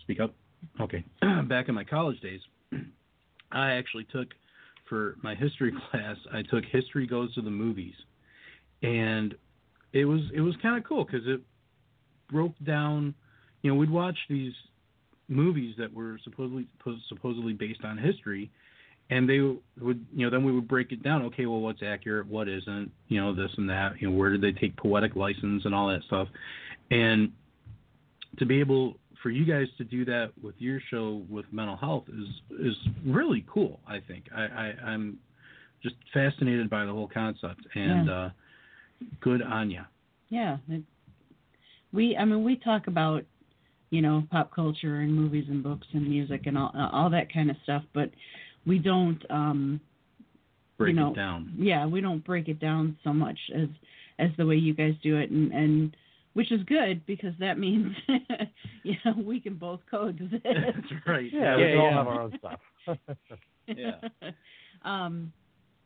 speak 0.00 0.18
up. 0.18 0.34
Okay, 0.80 1.04
back 1.48 1.68
in 1.68 1.74
my 1.74 1.84
college 1.84 2.18
days, 2.20 2.40
I 3.52 3.72
actually 3.72 4.04
took 4.04 4.28
for 4.88 5.16
my 5.22 5.34
history 5.34 5.74
class. 5.90 6.16
I 6.32 6.40
took 6.50 6.64
history 6.64 7.06
goes 7.06 7.34
to 7.34 7.42
the 7.42 7.50
movies, 7.50 7.94
and 8.82 9.34
it 9.92 10.06
was 10.06 10.22
it 10.32 10.40
was 10.40 10.54
kind 10.62 10.78
of 10.78 10.84
cool 10.88 11.04
because 11.04 11.26
it 11.26 11.42
broke 12.30 12.54
down. 12.64 13.14
You 13.62 13.70
know, 13.72 13.76
we'd 13.76 13.90
watch 13.90 14.16
these 14.28 14.52
movies 15.28 15.74
that 15.78 15.92
were 15.92 16.18
supposedly 16.24 16.66
supposedly 17.08 17.52
based 17.52 17.84
on 17.84 17.98
history, 17.98 18.50
and 19.10 19.28
they 19.28 19.40
would 19.40 20.04
you 20.14 20.24
know 20.24 20.30
then 20.30 20.44
we 20.44 20.52
would 20.52 20.68
break 20.68 20.92
it 20.92 21.02
down. 21.02 21.22
Okay, 21.22 21.46
well, 21.46 21.60
what's 21.60 21.82
accurate, 21.82 22.26
what 22.26 22.48
isn't, 22.48 22.90
you 23.08 23.20
know, 23.20 23.34
this 23.34 23.50
and 23.56 23.68
that. 23.68 24.00
You 24.00 24.10
know, 24.10 24.16
where 24.16 24.30
did 24.30 24.40
they 24.40 24.52
take 24.52 24.76
poetic 24.76 25.16
license 25.16 25.64
and 25.64 25.74
all 25.74 25.88
that 25.88 26.02
stuff, 26.04 26.28
and 26.90 27.32
to 28.38 28.46
be 28.46 28.60
able 28.60 28.96
for 29.22 29.30
you 29.30 29.44
guys 29.44 29.66
to 29.78 29.84
do 29.84 30.04
that 30.04 30.30
with 30.42 30.54
your 30.58 30.80
show 30.90 31.22
with 31.28 31.44
mental 31.50 31.76
health 31.76 32.04
is 32.08 32.28
is 32.60 32.76
really 33.04 33.44
cool. 33.52 33.80
I 33.86 33.98
think 34.00 34.24
I, 34.34 34.42
I 34.42 34.74
I'm 34.86 35.18
just 35.82 35.96
fascinated 36.14 36.70
by 36.70 36.84
the 36.84 36.92
whole 36.92 37.08
concept 37.08 37.60
and 37.74 38.06
Yeah. 38.06 38.14
uh, 38.14 38.30
good 39.20 39.42
on 39.42 39.70
you. 39.70 39.82
Yeah. 40.28 40.58
It, 41.92 41.96
we 41.96 42.16
I 42.16 42.24
mean 42.24 42.44
we 42.44 42.56
talk 42.56 42.86
about 42.86 43.24
you 43.90 44.02
know 44.02 44.24
pop 44.30 44.54
culture 44.54 45.00
and 45.00 45.14
movies 45.14 45.46
and 45.48 45.62
books 45.62 45.86
and 45.92 46.08
music 46.08 46.42
and 46.46 46.56
all 46.56 46.72
all 46.92 47.10
that 47.10 47.32
kind 47.32 47.50
of 47.50 47.56
stuff, 47.62 47.82
but 47.94 48.10
we 48.66 48.78
don't 48.78 49.22
um 49.30 49.80
Break 50.78 50.94
you 50.94 51.00
know, 51.00 51.10
it 51.10 51.16
down. 51.16 51.52
Yeah, 51.58 51.86
we 51.86 52.00
don't 52.00 52.24
break 52.24 52.46
it 52.48 52.60
down 52.60 52.96
so 53.02 53.12
much 53.12 53.38
as 53.54 53.68
as 54.20 54.30
the 54.36 54.46
way 54.46 54.56
you 54.56 54.74
guys 54.74 54.94
do 55.02 55.16
it 55.16 55.30
and 55.30 55.52
and 55.52 55.96
which 56.34 56.52
is 56.52 56.62
good 56.64 57.04
because 57.04 57.32
that 57.40 57.58
means 57.58 57.96
you 58.84 58.94
know 59.04 59.14
we 59.24 59.40
can 59.40 59.54
both 59.54 59.80
coexist. 59.90 60.34
That's 60.44 61.06
right. 61.06 61.28
Yeah, 61.32 61.56
we 61.56 61.62
can 61.64 61.78
all 61.78 61.92
have 61.92 62.06
our 62.06 62.20
own 62.22 62.38
stuff. 62.38 62.60
Yeah. 63.76 64.00
um 64.82 65.30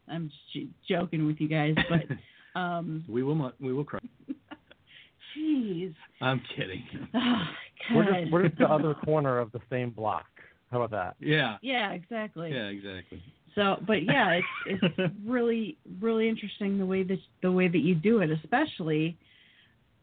I'm 0.09 0.31
j- 0.53 0.69
joking 0.89 1.27
with 1.27 1.41
you 1.41 1.49
guys, 1.49 1.75
but 1.89 2.61
um 2.61 3.05
We 3.09 3.23
will 3.23 3.35
not. 3.35 3.61
We 3.61 3.73
will 3.73 3.85
cry. 3.85 3.99
Jeez. 5.39 5.95
I'm 6.21 6.43
kidding. 6.57 6.85
Oh, 7.91 7.97
We're 7.97 8.05
God. 8.05 8.21
just 8.21 8.33
we're 8.33 8.43
just 8.47 8.59
the 8.59 8.71
other 8.71 8.95
corner 9.05 9.41
of 9.41 9.51
the 9.51 9.59
same 9.69 9.91
block. 9.91 10.27
How 10.71 10.81
about 10.81 10.93
that? 10.93 11.17
Yeah. 11.19 11.57
Yeah, 11.61 11.91
exactly. 11.91 12.53
Yeah, 12.53 12.69
exactly. 12.69 13.21
So, 13.57 13.77
but 13.85 14.05
yeah, 14.05 14.39
it's 14.67 14.83
it's 14.97 15.15
really 15.27 15.77
really 16.01 16.29
interesting 16.29 16.79
the 16.79 16.87
way 16.87 17.03
that 17.03 17.19
the 17.43 17.51
way 17.51 17.67
that 17.67 17.79
you 17.79 17.97
do 17.97 18.21
it, 18.21 18.31
especially 18.31 19.17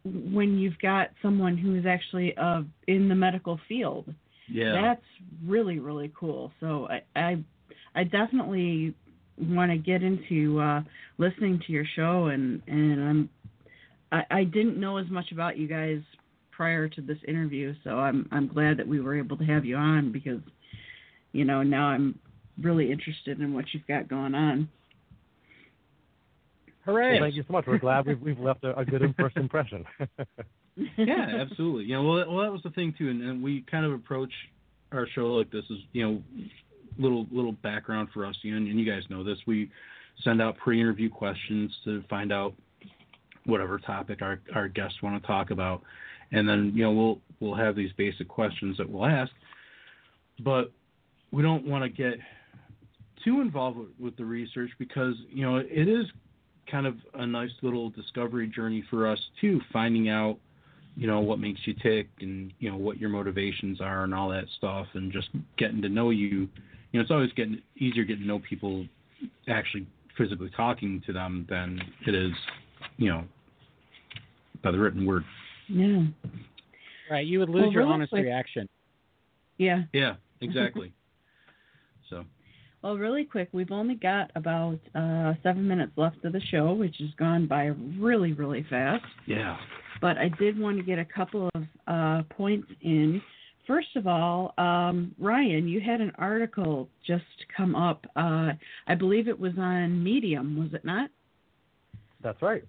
when 0.03 0.58
you've 0.58 0.77
got 0.80 1.11
someone 1.22 1.58
who 1.58 1.75
is 1.75 1.85
actually 1.85 2.35
uh, 2.38 2.64
in 2.88 3.08
the 3.08 3.16
medical 3.16 3.59
field. 3.69 4.14
Yeah. 4.49 4.74
That's 4.82 5.06
really 5.45 5.80
really 5.80 6.11
cool. 6.19 6.51
So 6.59 6.90
I 6.90 7.01
I, 7.16 7.43
I 7.95 8.03
definitely 8.03 8.93
want 9.38 9.72
to 9.72 9.77
get 9.77 10.03
into 10.03 10.59
uh, 10.59 10.82
listening 11.17 11.61
to 11.66 11.72
your 11.72 11.85
show 11.95 12.25
and 12.25 12.61
and 12.67 13.01
I'm 13.01 13.30
I, 14.12 14.24
I 14.30 14.44
didn't 14.44 14.80
know 14.80 14.98
as 14.98 15.10
much 15.10 15.32
about 15.32 15.58
you 15.58 15.68
guys 15.68 16.02
prior 16.52 16.90
to 16.90 17.02
this 17.02 17.18
interview, 17.28 17.74
so 17.84 17.92
I'm 17.92 18.28
I'm 18.32 18.48
glad 18.48 18.78
that 18.78 18.88
we 18.88 19.00
were 19.00 19.18
able 19.18 19.38
to 19.38 19.46
have 19.46 19.66
you 19.66 19.76
on 19.76 20.12
because 20.12 20.42
you 21.32 21.46
know 21.46 21.64
now 21.64 21.88
I'm 21.88 22.20
really 22.62 22.92
interested 22.92 23.40
in 23.40 23.54
what 23.54 23.66
you've 23.74 23.88
got 23.88 24.08
going 24.08 24.36
on. 24.36 24.70
Hooray! 26.86 27.14
Well, 27.14 27.24
thank 27.24 27.36
you 27.36 27.44
so 27.48 27.54
much. 27.54 27.66
We're 27.68 27.78
glad 27.78 28.06
we've 28.06 28.22
we've 28.22 28.40
left 28.40 28.64
a, 28.64 28.78
a 28.78 28.86
good 28.86 29.14
first 29.18 29.38
impression. 29.38 29.86
yeah, 30.98 31.42
absolutely. 31.42 31.86
You 31.86 31.96
know, 31.96 32.04
well, 32.04 32.34
well, 32.34 32.44
that 32.44 32.52
was 32.52 32.62
the 32.64 32.70
thing 32.72 32.94
too, 32.98 33.10
and, 33.10 33.22
and 33.22 33.44
we 33.44 33.66
kind 33.70 33.86
of 33.86 33.94
approach 33.94 34.32
our 34.92 35.08
show 35.14 35.28
like 35.34 35.52
this 35.52 35.66
is, 35.70 35.78
you 35.94 36.04
know, 36.08 36.22
little 36.98 37.26
little 37.32 37.52
background 37.52 38.10
for 38.14 38.26
us, 38.26 38.36
you 38.42 38.52
know, 38.52 38.58
and, 38.58 38.68
and 38.68 38.80
you 38.80 38.90
guys 38.90 39.04
know 39.10 39.24
this. 39.24 39.38
We 39.46 39.70
send 40.24 40.42
out 40.42 40.58
pre-interview 40.58 41.10
questions 41.10 41.72
to 41.86 42.04
find 42.10 42.32
out 42.32 42.54
whatever 43.50 43.80
topic 43.80 44.22
our 44.22 44.40
our 44.56 44.68
guests 44.68 45.02
want 45.02 45.22
to 45.22 45.28
talk 45.28 45.52
about, 45.52 45.82
and 46.32 46.48
then 46.48 46.72
you 46.76 46.84
know 46.84 46.92
we'll 46.92 47.19
we'll 47.40 47.56
have 47.56 47.76
these 47.76 47.92
basic 47.98 48.28
questions 48.28 48.78
that 48.78 48.90
we'll 48.90 49.06
ask, 49.06 49.32
but 50.44 50.72
we 51.32 51.42
don't 51.42 51.66
want 51.66 51.84
to 51.84 51.90
get 51.90 52.19
too 53.24 53.42
involved 53.42 53.78
with, 53.78 53.90
with 54.00 54.18
the 54.18 54.26
research 54.26 54.72
because 54.80 55.16
you 55.30 55.44
know 55.44 55.58
it 55.58 55.88
is 55.88 56.06
kind 56.69 56.86
of 56.86 56.95
a 57.16 57.26
nice 57.26 57.52
little 57.61 57.90
discovery 57.90 58.48
journey 58.48 58.84
for 58.90 59.08
us 59.08 59.19
too, 59.42 59.60
finding 59.72 60.10
out 60.10 60.38
you 60.95 61.08
know 61.08 61.19
what 61.19 61.40
makes 61.40 61.61
you 61.66 61.74
tick 61.82 62.08
and 62.22 62.52
you 62.60 62.69
know 62.69 62.78
what 62.78 62.98
your 62.98 63.10
motivations 63.10 63.80
are 63.82 64.03
and 64.03 64.14
all 64.14 64.30
that 64.30 64.45
stuff 64.58 64.86
and 64.94 65.11
just 65.11 65.30
getting 65.58 65.82
to 65.82 65.90
know 65.90 66.10
you. 66.10 66.50
You 66.92 67.00
know 67.00 67.02
it's 67.02 67.11
always 67.11 67.32
getting 67.34 67.61
easier 67.78 68.03
getting 68.03 68.24
to 68.24 68.28
know 68.28 68.40
people 68.40 68.86
actually 69.48 69.88
physically 70.18 70.52
talking 70.56 71.02
to 71.06 71.14
them 71.14 71.45
than 71.50 71.80
it 72.06 72.16
is 72.16 72.32
you 72.98 73.10
know 73.10 73.24
by 74.64 74.72
the 74.72 74.80
written 74.80 75.06
word 75.06 75.24
Yeah. 75.68 76.04
Right. 77.10 77.26
You 77.26 77.40
would 77.40 77.50
lose 77.50 77.64
Well, 77.64 77.72
your 77.72 77.82
really 77.84 77.94
honest 77.94 78.10
quick- 78.12 78.24
reaction. 78.26 78.68
Yeah. 79.58 79.84
yeah 79.94 80.16
exactly 80.42 80.94
so 82.10 82.24
Well, 82.82 82.98
really 82.98 83.26
quick, 83.26 83.50
we've 83.52 83.72
only 83.72 83.96
got 83.96 84.32
about 84.36 84.80
uh, 84.96 85.34
seven 85.44 85.68
minutes 85.68 85.92
left 85.98 86.24
of 86.24 86.32
the 86.34 86.40
show, 86.50 86.74
which 86.74 86.96
has 87.00 87.10
gone 87.18 87.46
by 87.48 87.66
really, 88.00 88.32
really 88.34 88.66
fast. 88.70 89.04
yeah 89.26 89.58
But 90.02 90.18
I 90.18 90.30
did 90.40 90.58
want 90.58 90.78
to 90.78 90.84
get 90.84 90.98
a 91.00 91.06
couple 91.06 91.50
of 91.56 91.64
uh, 91.88 92.24
points 92.30 92.68
in. 92.82 93.22
First 93.68 93.96
of 93.98 94.08
all, 94.08 94.54
um, 94.58 95.14
Ryan, 95.20 95.68
you 95.68 95.80
had 95.82 96.00
an 96.02 96.12
article 96.18 96.88
just 97.06 97.26
come 97.56 97.76
up. 97.76 98.06
Uh, 98.16 98.52
I 98.88 98.96
believe 98.98 99.28
it 99.28 99.38
was 99.40 99.54
on 99.60 100.02
Medium, 100.04 100.58
was 100.58 100.74
it 100.74 100.84
not? 100.86 101.10
That's 102.24 102.42
right. 102.42 102.64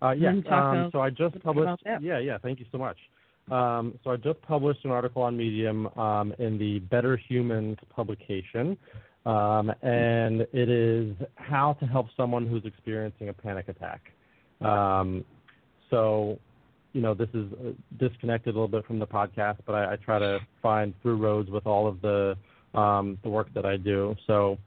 Uh, 0.00 0.12
yes. 0.12 0.34
Um, 0.50 0.90
so 0.92 1.00
I 1.00 1.10
just 1.10 1.40
published. 1.42 1.82
Yeah, 1.84 2.18
yeah. 2.18 2.38
Thank 2.38 2.60
you 2.60 2.66
so 2.70 2.78
much. 2.78 2.96
Um, 3.50 3.98
so 4.04 4.10
I 4.10 4.16
just 4.16 4.40
published 4.42 4.84
an 4.84 4.90
article 4.90 5.22
on 5.22 5.36
Medium 5.36 5.86
um, 5.98 6.34
in 6.38 6.58
the 6.58 6.80
Better 6.80 7.16
Humans 7.16 7.78
publication, 7.94 8.76
um, 9.24 9.72
and 9.82 10.42
it 10.52 10.68
is 10.68 11.14
how 11.36 11.72
to 11.80 11.86
help 11.86 12.08
someone 12.16 12.46
who's 12.46 12.64
experiencing 12.66 13.30
a 13.30 13.32
panic 13.32 13.68
attack. 13.68 14.12
Um, 14.60 15.24
so, 15.88 16.38
you 16.92 17.00
know, 17.00 17.14
this 17.14 17.28
is 17.32 17.50
uh, 17.54 17.70
disconnected 17.98 18.54
a 18.54 18.58
little 18.58 18.68
bit 18.68 18.84
from 18.86 18.98
the 18.98 19.06
podcast, 19.06 19.58
but 19.64 19.74
I, 19.74 19.94
I 19.94 19.96
try 19.96 20.18
to 20.18 20.40
find 20.62 20.92
through 21.00 21.16
roads 21.16 21.50
with 21.50 21.66
all 21.66 21.86
of 21.86 22.00
the 22.02 22.36
um, 22.74 23.18
the 23.22 23.30
work 23.30 23.48
that 23.54 23.64
I 23.64 23.78
do. 23.78 24.14
So, 24.26 24.58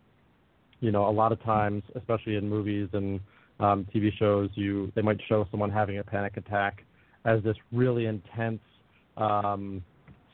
you 0.79 0.91
know, 0.91 1.07
a 1.07 1.11
lot 1.11 1.31
of 1.31 1.41
times, 1.43 1.83
especially 1.95 2.35
in 2.35 2.49
movies 2.49 2.89
and 2.93 3.19
um, 3.61 3.87
TV 3.93 4.11
shows, 4.17 4.49
you 4.55 4.91
they 4.95 5.01
might 5.01 5.19
show 5.29 5.47
someone 5.51 5.69
having 5.69 5.99
a 5.99 6.03
panic 6.03 6.37
attack 6.37 6.83
as 7.25 7.41
this 7.43 7.55
really 7.71 8.07
intense, 8.07 8.59
um, 9.17 9.83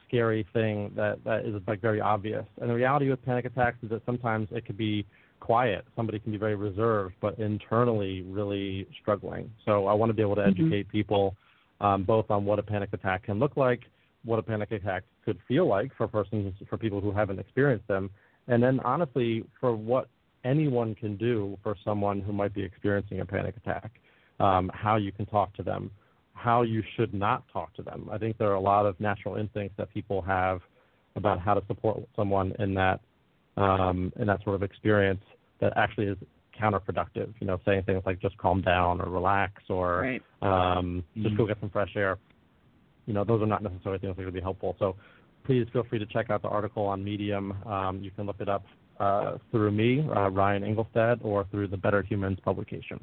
scary 0.08 0.48
thing 0.54 0.92
that 0.96 1.22
that 1.26 1.46
is 1.46 1.62
like 1.68 1.82
very 1.82 2.00
obvious. 2.00 2.46
And 2.62 2.70
the 2.70 2.74
reality 2.74 3.10
with 3.10 3.24
panic 3.26 3.46
attacks 3.46 3.78
is 3.84 3.90
that 3.90 4.02
sometimes 4.06 4.48
it 4.52 4.66
could 4.66 4.78
be 4.78 5.06
quiet. 5.42 5.86
Somebody 5.96 6.20
can 6.20 6.32
be 6.32 6.38
very 6.38 6.56
reserved, 6.56 7.16
but 7.22 7.38
internally 7.38 8.22
really 8.24 8.88
struggling. 9.02 9.52
So 9.66 9.88
I 9.88 9.94
want 9.94 10.10
to 10.10 10.14
be 10.14 10.22
able 10.22 10.36
to 10.36 10.42
Mhm. 10.42 10.48
educate 10.48 10.90
people 10.90 11.36
um, 11.80 12.04
both 12.04 12.32
on 12.32 12.44
what 12.44 12.58
a 12.58 12.64
panic 12.64 12.92
attack 12.94 13.24
can 13.24 13.38
look 13.38 13.56
like, 13.56 13.82
what 14.24 14.40
a 14.40 14.42
panic 14.42 14.72
attack 14.72 15.04
could 15.24 15.40
feel 15.48 15.68
like 15.68 15.94
for 15.94 16.08
persons 16.08 16.56
for 16.70 16.78
people 16.78 17.02
who 17.02 17.12
haven't 17.12 17.38
experienced 17.38 17.88
them, 17.88 18.10
and 18.48 18.64
then 18.64 18.80
honestly 18.80 19.44
for 19.60 19.76
what 19.76 20.08
anyone 20.44 20.96
can 20.96 21.18
do 21.18 21.58
for 21.64 21.76
someone 21.84 22.22
who 22.22 22.32
might 22.32 22.54
be 22.54 22.64
experiencing 22.64 23.20
a 23.20 23.26
panic 23.26 23.56
attack, 23.58 23.92
um, 24.40 24.70
how 24.74 24.96
you 24.96 25.12
can 25.12 25.26
talk 25.26 25.54
to 25.56 25.64
them, 25.64 25.92
how 26.34 26.62
you 26.62 26.84
should 26.96 27.14
not 27.14 27.44
talk 27.52 27.74
to 27.76 27.82
them. 27.82 28.10
I 28.12 28.18
think 28.18 28.38
there 28.38 28.50
are 28.50 28.56
a 28.56 28.60
lot 28.60 28.86
of 28.86 29.00
natural 29.00 29.36
instincts 29.36 29.76
that 29.78 29.94
people 29.94 30.22
have 30.22 30.62
about 31.16 31.40
how 31.40 31.56
to 31.56 31.66
support 31.68 32.04
someone 32.16 32.54
in 32.60 32.74
that 32.76 33.02
um, 33.58 34.14
in 34.18 34.28
that 34.28 34.44
sort 34.44 34.56
of 34.56 34.62
experience 34.62 35.24
that 35.60 35.74
actually 35.76 36.06
is 36.06 36.18
counterproductive. 36.60 37.34
You 37.40 37.48
know, 37.48 37.60
saying 37.66 37.84
things 37.84 38.04
like 38.06 38.20
just 38.20 38.38
calm 38.38 38.62
down 38.62 39.02
or 39.02 39.10
relax 39.10 39.64
or 39.70 40.02
Right. 40.02 40.24
um, 40.44 41.04
just 41.16 41.34
Mhm. 41.34 41.38
go 41.38 41.48
get 41.48 41.60
some 41.60 41.70
fresh 41.72 41.96
air. 41.96 42.20
You 43.08 43.14
know, 43.14 43.24
those 43.24 43.42
are 43.42 43.48
not 43.48 43.64
necessarily 43.64 43.98
things 44.00 44.16
that 44.16 44.22
are 44.22 44.26
going 44.26 44.34
to 44.36 44.40
be 44.40 44.44
helpful. 44.44 44.76
So 44.78 44.96
please 45.44 45.68
feel 45.70 45.84
free 45.84 45.98
to 45.98 46.06
check 46.06 46.30
out 46.30 46.44
the 46.44 46.50
article 46.50 46.86
on 46.86 47.04
Medium. 47.04 47.54
Um, 47.66 48.04
you 48.04 48.12
can 48.12 48.26
look 48.28 48.40
it 48.40 48.50
up 48.50 48.66
uh, 49.00 49.38
through 49.52 49.72
me, 49.72 50.08
uh, 50.16 50.30
Ryan 50.30 50.64
Engelstad, 50.64 51.24
or 51.24 51.46
through 51.52 51.68
the 51.68 51.78
Better 51.78 52.02
Humans 52.02 52.40
publication. 52.44 53.00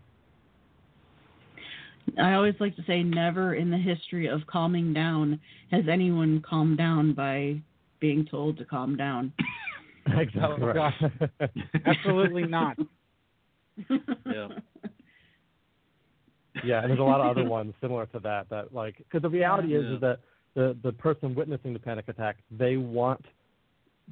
I 2.18 2.34
always 2.34 2.54
like 2.60 2.76
to 2.76 2.84
say 2.86 3.02
never 3.02 3.54
in 3.54 3.70
the 3.70 3.78
history 3.78 4.26
of 4.26 4.46
calming 4.46 4.92
down 4.92 5.40
has 5.70 5.84
anyone 5.90 6.42
calmed 6.42 6.78
down 6.78 7.14
by 7.14 7.60
being 8.00 8.26
told 8.26 8.58
to 8.58 8.64
calm 8.64 8.96
down. 8.96 9.32
exactly 10.06 10.62
Oh, 10.62 10.66
right. 10.66 10.74
gosh. 10.74 11.02
Absolutely 11.86 12.44
not. 12.44 12.76
yeah 14.26 14.48
yeah, 16.64 16.80
and 16.80 16.90
there's 16.90 17.00
a 17.00 17.02
lot 17.02 17.20
of 17.20 17.26
other 17.26 17.44
ones 17.44 17.74
similar 17.80 18.06
to 18.06 18.20
that. 18.20 18.48
That 18.50 18.72
like, 18.72 18.98
because 18.98 19.22
the 19.22 19.28
reality 19.28 19.74
is, 19.74 19.84
Yeah. 19.84 19.94
is 19.94 20.00
that 20.00 20.18
the 20.54 20.76
the 20.82 20.92
person 20.92 21.34
witnessing 21.34 21.72
the 21.72 21.78
panic 21.78 22.08
attack, 22.08 22.36
they 22.50 22.76
want 22.76 23.24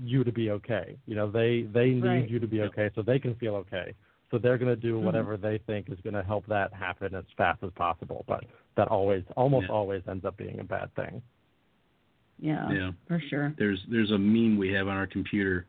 you 0.00 0.24
to 0.24 0.32
be 0.32 0.50
okay. 0.50 0.96
You 1.06 1.14
know, 1.14 1.30
they 1.30 1.62
they 1.62 1.90
need 1.90 2.02
Right. 2.02 2.28
you 2.30 2.38
to 2.38 2.46
be 2.46 2.62
okay 2.62 2.90
so 2.94 3.02
they 3.02 3.18
can 3.18 3.34
feel 3.36 3.54
okay. 3.56 3.94
So 4.30 4.38
they're 4.38 4.56
going 4.56 4.74
to 4.74 4.80
do 4.80 4.98
Mhm. 4.98 5.02
whatever 5.02 5.36
they 5.36 5.58
think 5.58 5.90
is 5.90 6.00
going 6.00 6.14
to 6.14 6.22
help 6.22 6.46
that 6.46 6.72
happen 6.72 7.14
as 7.14 7.24
fast 7.36 7.62
as 7.62 7.70
possible. 7.72 8.24
But 8.26 8.44
that 8.76 8.88
always, 8.88 9.24
almost 9.36 9.66
Yeah. 9.68 9.74
always, 9.74 10.08
ends 10.08 10.24
up 10.24 10.36
being 10.38 10.58
a 10.60 10.64
bad 10.64 10.94
thing. 10.94 11.22
Yeah, 12.38 12.70
yeah 12.72 12.92
for 13.06 13.20
sure. 13.20 13.54
there's 13.56 13.84
there's 13.88 14.10
a 14.10 14.18
meme 14.18 14.56
we 14.56 14.72
have 14.72 14.88
on 14.88 14.96
our 14.96 15.06
computer 15.06 15.66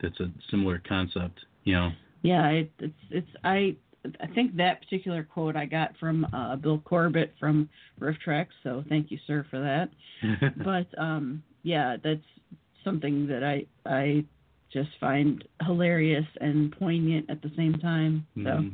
that's 0.00 0.20
a 0.20 0.30
similar 0.50 0.78
concept 0.86 1.46
you 1.64 1.72
know 1.74 1.92
Yeah, 2.22 2.46
it, 2.50 2.70
it's 2.78 2.94
it's 3.10 3.30
I 3.42 3.76
I 4.20 4.26
think 4.34 4.56
that 4.56 4.82
particular 4.82 5.24
quote 5.24 5.56
I 5.56 5.64
got 5.64 5.96
from 5.96 6.26
uh, 6.34 6.56
Bill 6.56 6.78
Corbett 6.80 7.32
from 7.40 7.70
RiffTrax, 8.00 8.48
so 8.62 8.84
thank 8.90 9.10
you, 9.10 9.18
sir, 9.26 9.46
for 9.48 9.58
that. 9.60 9.88
but 10.62 10.86
um, 11.00 11.42
yeah, 11.62 11.96
that's 12.02 12.20
something 12.84 13.26
that 13.28 13.42
I 13.42 13.66
I 13.86 14.24
just 14.72 14.90
find 15.00 15.42
hilarious 15.64 16.26
and 16.40 16.72
poignant 16.72 17.30
at 17.30 17.40
the 17.42 17.50
same 17.56 17.74
time. 17.74 18.26
So 18.36 18.40
Mhm. 18.40 18.72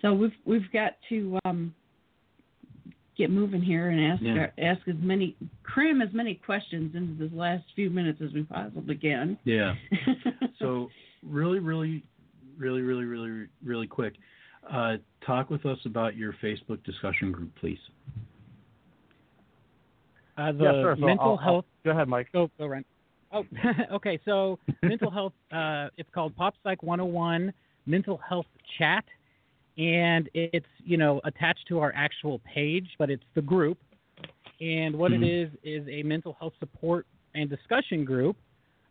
so 0.00 0.14
we've 0.14 0.36
we've 0.44 0.70
got 0.72 0.92
to 1.08 1.38
um, 1.44 1.74
get 3.16 3.30
moving 3.30 3.62
here 3.62 3.90
and 3.90 4.00
ask 4.00 4.22
Yeah. 4.22 4.38
our, 4.38 4.52
ask 4.58 4.86
as 4.88 4.96
many 5.00 5.36
cram 5.62 6.00
as 6.02 6.12
many 6.12 6.34
questions 6.34 6.94
into 6.94 7.14
this 7.14 7.32
last 7.32 7.64
few 7.74 7.90
minutes 7.90 8.20
as 8.22 8.32
we 8.32 8.42
possibly 8.42 8.96
can. 8.96 9.38
yeah 9.44 9.74
so 10.58 10.90
really 11.22 11.58
really 11.58 12.02
really 12.58 12.82
really 12.82 13.04
really 13.04 13.46
really 13.64 13.86
quick 13.86 14.14
uh, 14.70 14.96
talk 15.26 15.50
with 15.50 15.64
us 15.66 15.78
about 15.86 16.16
your 16.16 16.32
facebook 16.42 16.82
discussion 16.84 17.32
group 17.32 17.50
please 17.60 17.78
Uh, 20.38 20.50
the 20.52 20.64
yeah, 20.64 20.72
sure. 20.82 20.96
So 20.98 21.04
mental 21.06 21.24
I'll- 21.24 21.30
I'll- 21.32 21.36
health. 21.38 21.64
go 21.84 21.90
ahead, 21.90 22.08
Mike. 22.08 22.28
Go, 22.32 22.50
go, 22.58 22.66
Ryan. 22.66 22.84
Oh, 23.32 23.44
okay. 23.92 24.18
So 24.24 24.58
mental 24.82 25.10
health. 25.10 25.32
Uh, 25.50 25.88
it's 25.96 26.10
called 26.14 26.36
Pop 26.36 26.54
Psych 26.62 26.82
101 26.82 27.52
Mental 27.86 28.18
Health 28.28 28.46
Chat, 28.78 29.04
and 29.78 30.28
it's 30.34 30.66
you 30.84 30.96
know 30.96 31.20
attached 31.24 31.66
to 31.68 31.80
our 31.80 31.92
actual 31.96 32.40
page, 32.40 32.88
but 32.98 33.10
it's 33.10 33.24
the 33.34 33.42
group. 33.42 33.78
And 34.60 34.96
what 34.96 35.12
Mhm. 35.12 35.22
it 35.22 35.26
is 35.26 35.50
is 35.62 35.88
a 35.88 36.02
mental 36.02 36.36
health 36.38 36.54
support 36.60 37.06
and 37.34 37.48
discussion 37.50 38.04
group 38.04 38.36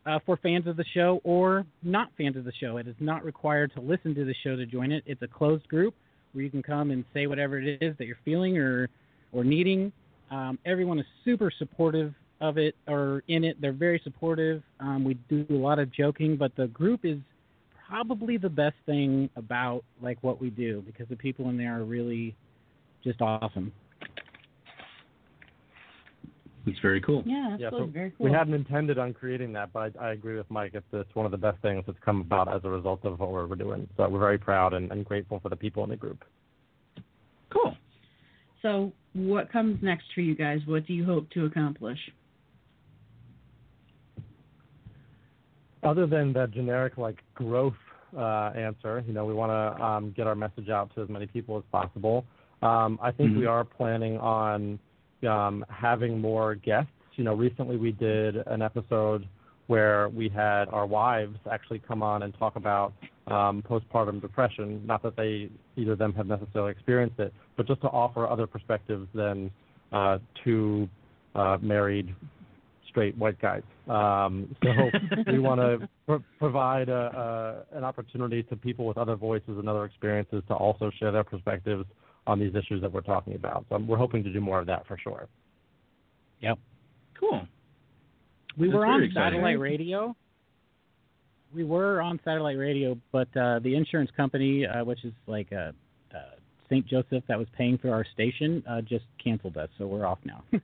uh, 0.06 0.20
for 0.26 0.36
fans 0.38 0.68
of 0.68 0.76
the 0.76 0.84
show 0.94 1.22
or 1.24 1.66
not 1.84 2.12
fans 2.18 2.36
of 2.36 2.44
the 2.44 2.52
show. 2.54 2.78
It 2.78 2.88
is 2.88 2.96
not 3.00 3.24
required 3.24 3.72
to 3.76 3.82
listen 3.82 4.16
to 4.16 4.26
the 4.26 4.34
show 4.44 4.56
to 4.56 4.66
join 4.66 4.92
it. 4.92 5.04
It's 5.06 5.22
a 5.22 5.28
closed 5.28 5.68
group 5.68 5.94
where 6.34 6.44
you 6.44 6.50
can 6.50 6.64
come 6.64 6.92
and 6.92 7.06
say 7.14 7.28
whatever 7.28 7.60
it 7.60 7.82
is 7.82 7.96
that 7.98 8.06
you're 8.08 8.18
feeling 8.26 8.58
or 8.58 8.90
or 9.32 9.44
needing. 9.44 9.94
Um, 10.30 10.58
everyone 10.66 11.00
is 11.00 11.06
super 11.24 11.52
supportive 11.52 12.14
of 12.42 12.58
it 12.58 12.76
or 12.88 13.24
in 13.28 13.44
it. 13.44 13.62
They're 13.62 13.72
very 13.72 14.02
supportive. 14.04 14.64
Um, 14.80 15.04
we 15.04 15.14
do 15.30 15.46
a 15.50 15.54
lot 15.54 15.80
of 15.80 15.92
joking, 15.94 16.36
but 16.36 16.56
the 16.56 16.68
group 16.68 17.06
is 17.06 17.18
probably 17.88 18.38
the 18.38 18.50
best 18.50 18.76
thing 18.86 19.30
about 19.36 19.84
like 20.02 20.18
what 20.22 20.42
we 20.42 20.50
do 20.50 20.84
because 20.86 21.08
the 21.10 21.16
people 21.16 21.50
in 21.50 21.58
there 21.58 21.80
are 21.80 21.86
really 21.86 22.36
just 23.04 23.22
awesome. 23.22 23.72
It's 26.66 26.80
very 26.80 27.02
cool. 27.02 27.24
Yeah, 27.26 27.58
Yeah, 27.58 27.68
absolutely. 27.68 27.88
so 27.88 27.94
Very 27.94 28.12
cool. 28.12 28.26
we 28.28 28.32
hadn't 28.32 28.54
intended 28.54 29.00
on 29.00 29.14
creating 29.14 29.52
that, 29.54 29.74
but 29.74 29.94
I, 30.00 30.10
I 30.10 30.12
agree 30.12 30.36
with 30.38 30.50
Mike. 30.52 30.72
It's, 30.76 30.86
it's 30.94 31.14
one 31.16 31.26
of 31.26 31.32
the 31.32 31.38
best 31.38 31.60
things 31.62 31.84
that's 31.88 31.98
come 32.06 32.22
about 32.22 32.54
as 32.54 32.62
a 32.64 32.70
result 32.70 33.04
of 33.04 33.20
what 33.20 33.32
we're, 33.32 33.48
we're 33.48 33.56
doing. 33.56 33.88
So 33.98 34.08
we're 34.08 34.20
very 34.20 34.38
proud 34.38 34.74
and, 34.74 34.92
and 34.92 35.04
grateful 35.04 35.40
for 35.40 35.50
the 35.50 35.56
people 35.56 35.84
in 35.84 35.90
the 35.90 35.96
group. 35.96 36.24
Cool. 37.52 37.76
So, 38.62 38.94
what 39.14 39.52
comes 39.52 39.80
next 39.82 40.06
for 40.14 40.22
you 40.22 40.36
guys? 40.36 40.60
What 40.66 40.86
do 40.86 40.94
you 40.94 41.04
hope 41.04 41.30
to 41.32 41.46
accomplish? 41.46 41.98
Other 45.84 46.06
than 46.06 46.34
the 46.34 46.48
generic 46.48 46.98
like 46.98 47.18
growth 47.34 47.74
uh, 48.16 48.52
answer, 48.56 49.04
you 49.08 49.14
know, 49.14 49.26
we 49.26 49.34
want 49.34 49.52
to 49.52 49.84
um, 49.84 50.14
get 50.16 50.28
our 50.28 50.36
message 50.36 50.70
out 50.70 50.94
to 50.96 51.02
as 51.02 51.10
many 51.10 51.26
people 51.26 51.58
as 51.58 51.64
possible. 51.72 52.26
Um, 52.62 53.00
I 53.02 53.12
think 53.12 53.32
Mhm. 53.32 53.38
we 53.38 53.46
are 53.48 53.64
planning 53.64 54.18
on 54.20 54.80
um, 55.28 55.66
having 55.70 56.20
more 56.20 56.56
guests. 56.56 56.92
You 57.16 57.24
know, 57.24 57.34
recently 57.34 57.78
we 57.78 57.92
did 57.92 58.36
an 58.48 58.62
episode 58.62 59.28
where 59.68 60.10
we 60.10 60.30
had 60.30 60.68
our 60.70 60.86
wives 60.86 61.38
actually 61.50 61.80
come 61.80 62.04
on 62.04 62.24
and 62.24 62.34
talk 62.36 62.56
about 62.56 62.94
um, 63.28 63.64
postpartum 63.64 64.20
depression. 64.20 64.86
Not 64.86 65.02
that 65.04 65.16
they 65.16 65.50
either 65.78 65.94
of 65.94 66.00
them 66.00 66.14
have 66.14 66.28
necessarily 66.28 66.72
experienced 66.72 67.20
it, 67.20 67.34
but 67.56 67.68
just 67.68 67.82
to 67.82 67.88
offer 67.88 68.28
other 68.28 68.48
perspectives 68.48 69.08
than 69.14 69.52
uh, 69.92 70.18
two 70.44 70.90
uh, 71.36 71.58
married 71.62 72.14
straight 72.92 73.18
white 73.18 73.40
guys. 73.42 73.64
Um, 73.88 74.56
so 74.64 74.70
we 75.32 75.40
want 75.40 75.60
to 75.60 75.90
pro- 76.06 76.24
provide 76.38 76.90
a, 76.90 77.66
a, 77.74 77.78
an 77.78 77.84
opportunity 77.84 78.44
to 78.44 78.56
people 78.56 78.86
with 78.86 78.98
other 78.98 79.16
voices 79.16 79.58
and 79.58 79.68
other 79.68 79.86
experiences 79.86 80.44
to 80.50 80.54
also 80.54 80.92
share 81.00 81.12
their 81.12 81.24
perspectives 81.24 81.86
on 82.28 82.40
these 82.40 82.54
issues 82.54 82.82
that 82.82 82.92
we're 82.92 83.02
talking 83.02 83.34
about. 83.34 83.66
So 83.70 83.78
we're 83.80 83.98
hoping 83.98 84.24
to 84.24 84.32
do 84.32 84.40
more 84.40 84.60
of 84.60 84.68
that 84.68 84.86
for 84.88 84.98
sure. 84.98 85.28
Yep. 86.42 86.60
Cool. 87.20 87.48
We 88.58 88.68
That's 88.68 88.76
were 88.76 88.86
on 88.86 89.04
exciting. 89.04 89.40
satellite 89.40 89.60
radio. 89.60 90.16
We 91.54 91.64
were 91.64 92.02
on 92.02 92.20
satellite 92.24 92.58
radio, 92.58 92.98
but 93.12 93.28
uh, 93.36 93.60
the 93.60 93.76
insurance 93.76 94.12
company, 94.16 94.66
uh, 94.66 94.86
which 94.86 95.04
is 95.04 95.14
like 95.28 95.48
uh, 95.52 95.72
uh, 96.16 96.36
St. 96.70 96.88
Joseph, 96.88 97.24
that 97.28 97.38
was 97.38 97.48
paying 97.58 97.78
for 97.78 97.92
our 97.94 98.06
station, 98.14 98.64
uh, 98.70 98.82
just 98.82 99.06
canceled 99.22 99.58
us, 99.58 99.70
so 99.78 99.88
we're 99.88 100.06
off 100.06 100.20
now. 100.24 100.44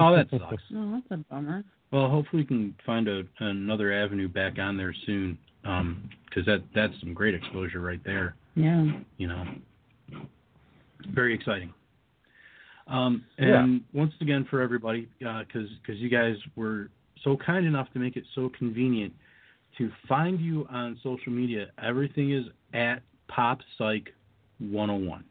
Oh, 0.00 0.16
that 0.16 0.28
sucks. 0.30 0.62
Oh, 0.74 0.92
that's 0.92 1.20
a 1.20 1.24
bummer. 1.32 1.64
Well, 1.92 2.08
hopefully 2.08 2.42
we 2.42 2.46
can 2.46 2.74
find 2.84 3.08
a, 3.08 3.22
another 3.40 3.92
avenue 3.92 4.28
back 4.28 4.58
on 4.58 4.76
there 4.76 4.94
soon, 5.06 5.38
because 5.62 6.44
that 6.46 6.62
that's 6.74 6.92
some 7.00 7.14
great 7.14 7.34
exposure 7.34 7.80
right 7.80 8.00
there. 8.04 8.34
Yeah. 8.54 8.84
You 9.18 9.28
know, 9.28 9.44
very 11.12 11.34
exciting. 11.34 11.72
Um, 12.88 13.24
and 13.38 13.82
once 13.92 14.12
again, 14.20 14.46
for 14.48 14.60
everybody, 14.60 15.08
because 15.18 15.68
because 15.82 16.00
you 16.00 16.08
guys 16.08 16.36
were 16.54 16.88
so 17.24 17.36
kind 17.36 17.66
enough 17.66 17.92
to 17.92 17.98
make 17.98 18.16
it 18.16 18.24
so 18.34 18.50
convenient 18.56 19.12
to 19.78 19.90
find 20.08 20.40
you 20.40 20.66
on 20.70 20.98
social 21.02 21.32
media, 21.32 21.66
everything 21.82 22.32
is 22.32 22.44
at 22.72 23.02
Pop 23.28 23.58
Psych 23.76 24.08
101. 24.58 25.24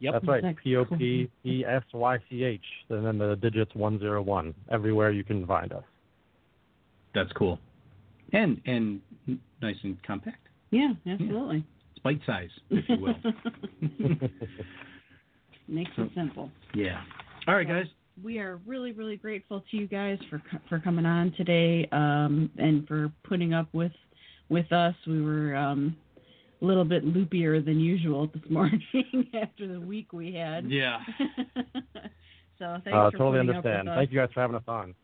Yep. 0.00 0.12
That's 0.12 0.28
right. 0.28 0.56
P 0.62 0.76
O 0.76 0.84
P 0.84 1.30
E 1.44 1.64
S 1.66 1.82
Y 1.94 2.18
C 2.28 2.44
H, 2.44 2.60
and 2.90 3.06
then 3.06 3.18
the 3.18 3.36
digits 3.36 3.74
101. 3.74 4.54
Everywhere 4.70 5.10
you 5.10 5.24
can 5.24 5.46
find 5.46 5.72
us. 5.72 5.84
That's 7.14 7.32
cool, 7.32 7.58
and 8.32 8.60
and 8.66 9.00
nice 9.62 9.76
and 9.82 9.96
compact. 10.02 10.48
Yeah, 10.70 10.92
absolutely. 11.06 11.64
It's 11.94 12.02
bite 12.02 12.20
size, 12.26 12.50
if 12.70 12.84
you 12.88 12.98
will. 13.00 13.14
Makes 15.68 15.92
it 15.96 16.10
simple. 16.14 16.50
yeah. 16.74 17.00
All 17.48 17.54
right, 17.54 17.66
guys. 17.66 17.86
We 18.22 18.38
are 18.38 18.60
really, 18.66 18.92
really 18.92 19.16
grateful 19.16 19.64
to 19.70 19.76
you 19.76 19.86
guys 19.86 20.18
for 20.28 20.42
for 20.68 20.78
coming 20.78 21.06
on 21.06 21.32
today 21.36 21.88
um, 21.92 22.50
and 22.58 22.86
for 22.86 23.10
putting 23.24 23.54
up 23.54 23.68
with 23.72 23.92
with 24.48 24.70
us. 24.72 24.94
We 25.06 25.22
were 25.22 25.56
um, 25.56 25.96
a 26.05 26.05
little 26.60 26.84
bit 26.84 27.04
loopier 27.04 27.62
than 27.64 27.78
usual 27.80 28.28
this 28.32 28.42
morning 28.50 28.82
after 29.40 29.66
the 29.68 29.80
week 29.80 30.12
we 30.12 30.32
had. 30.32 30.70
Yeah. 30.70 30.98
so 32.58 32.78
thanks 32.84 32.88
Uh, 32.92 33.10
for 33.10 33.18
totally 33.18 33.38
putting 33.38 33.50
understand. 33.50 33.88
Up 33.88 33.92
with 33.92 33.94
Thank 34.00 34.12
you 34.12 34.18
guys 34.20 34.28
for 34.32 34.40
having 34.40 34.56
us 34.56 34.62
on. 34.68 34.94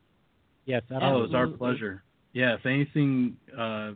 Yes. 0.65 0.83
Oh, 0.91 1.19
it 1.19 1.23
was 1.23 1.35
our 1.35 1.47
pleasure. 1.49 2.03
Yeah, 2.33 2.55
if 2.55 2.65
anything 2.65 3.37
uh, 3.59 3.93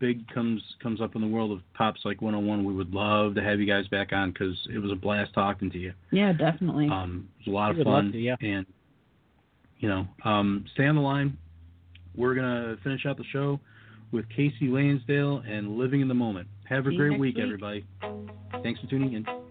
big 0.00 0.26
comes 0.28 0.60
comes 0.82 1.00
up 1.00 1.14
in 1.14 1.20
the 1.20 1.26
world 1.28 1.52
of 1.52 1.60
Pop 1.74 1.94
Psych 2.02 2.20
101, 2.20 2.64
we 2.64 2.74
would 2.74 2.92
love 2.92 3.34
to 3.36 3.42
have 3.42 3.60
you 3.60 3.66
guys 3.66 3.86
back 3.88 4.12
on 4.12 4.32
because 4.32 4.56
it 4.74 4.78
was 4.78 4.90
a 4.90 4.96
blast 4.96 5.32
talking 5.34 5.70
to 5.70 5.78
you. 5.78 5.92
Yeah, 6.10 6.32
definitely. 6.32 6.88
Um, 6.88 7.28
it 7.40 7.50
was 7.50 7.52
a 7.52 7.56
lot 7.56 7.74
We 7.74 7.82
of 7.82 7.86
fun. 7.86 8.12
to, 8.12 8.18
yeah. 8.18 8.36
And, 8.40 8.66
you 9.78 9.88
know, 9.88 10.08
um, 10.24 10.64
stay 10.74 10.86
on 10.86 10.96
the 10.96 11.00
line. 11.02 11.36
We're 12.16 12.34
going 12.34 12.46
to 12.76 12.82
finish 12.82 13.06
out 13.06 13.16
the 13.16 13.24
show 13.32 13.60
with 14.10 14.28
Casey 14.30 14.66
Lansdale 14.68 15.42
and 15.48 15.76
Living 15.78 16.00
in 16.00 16.08
the 16.08 16.14
Moment. 16.14 16.48
Have 16.68 16.86
a 16.86 16.94
great 16.94 17.18
week, 17.18 17.36
week. 17.36 17.38
everybody. 17.38 17.86
Thanks 18.62 18.78
for 18.80 18.86
tuning 18.88 19.14
in. 19.14 19.47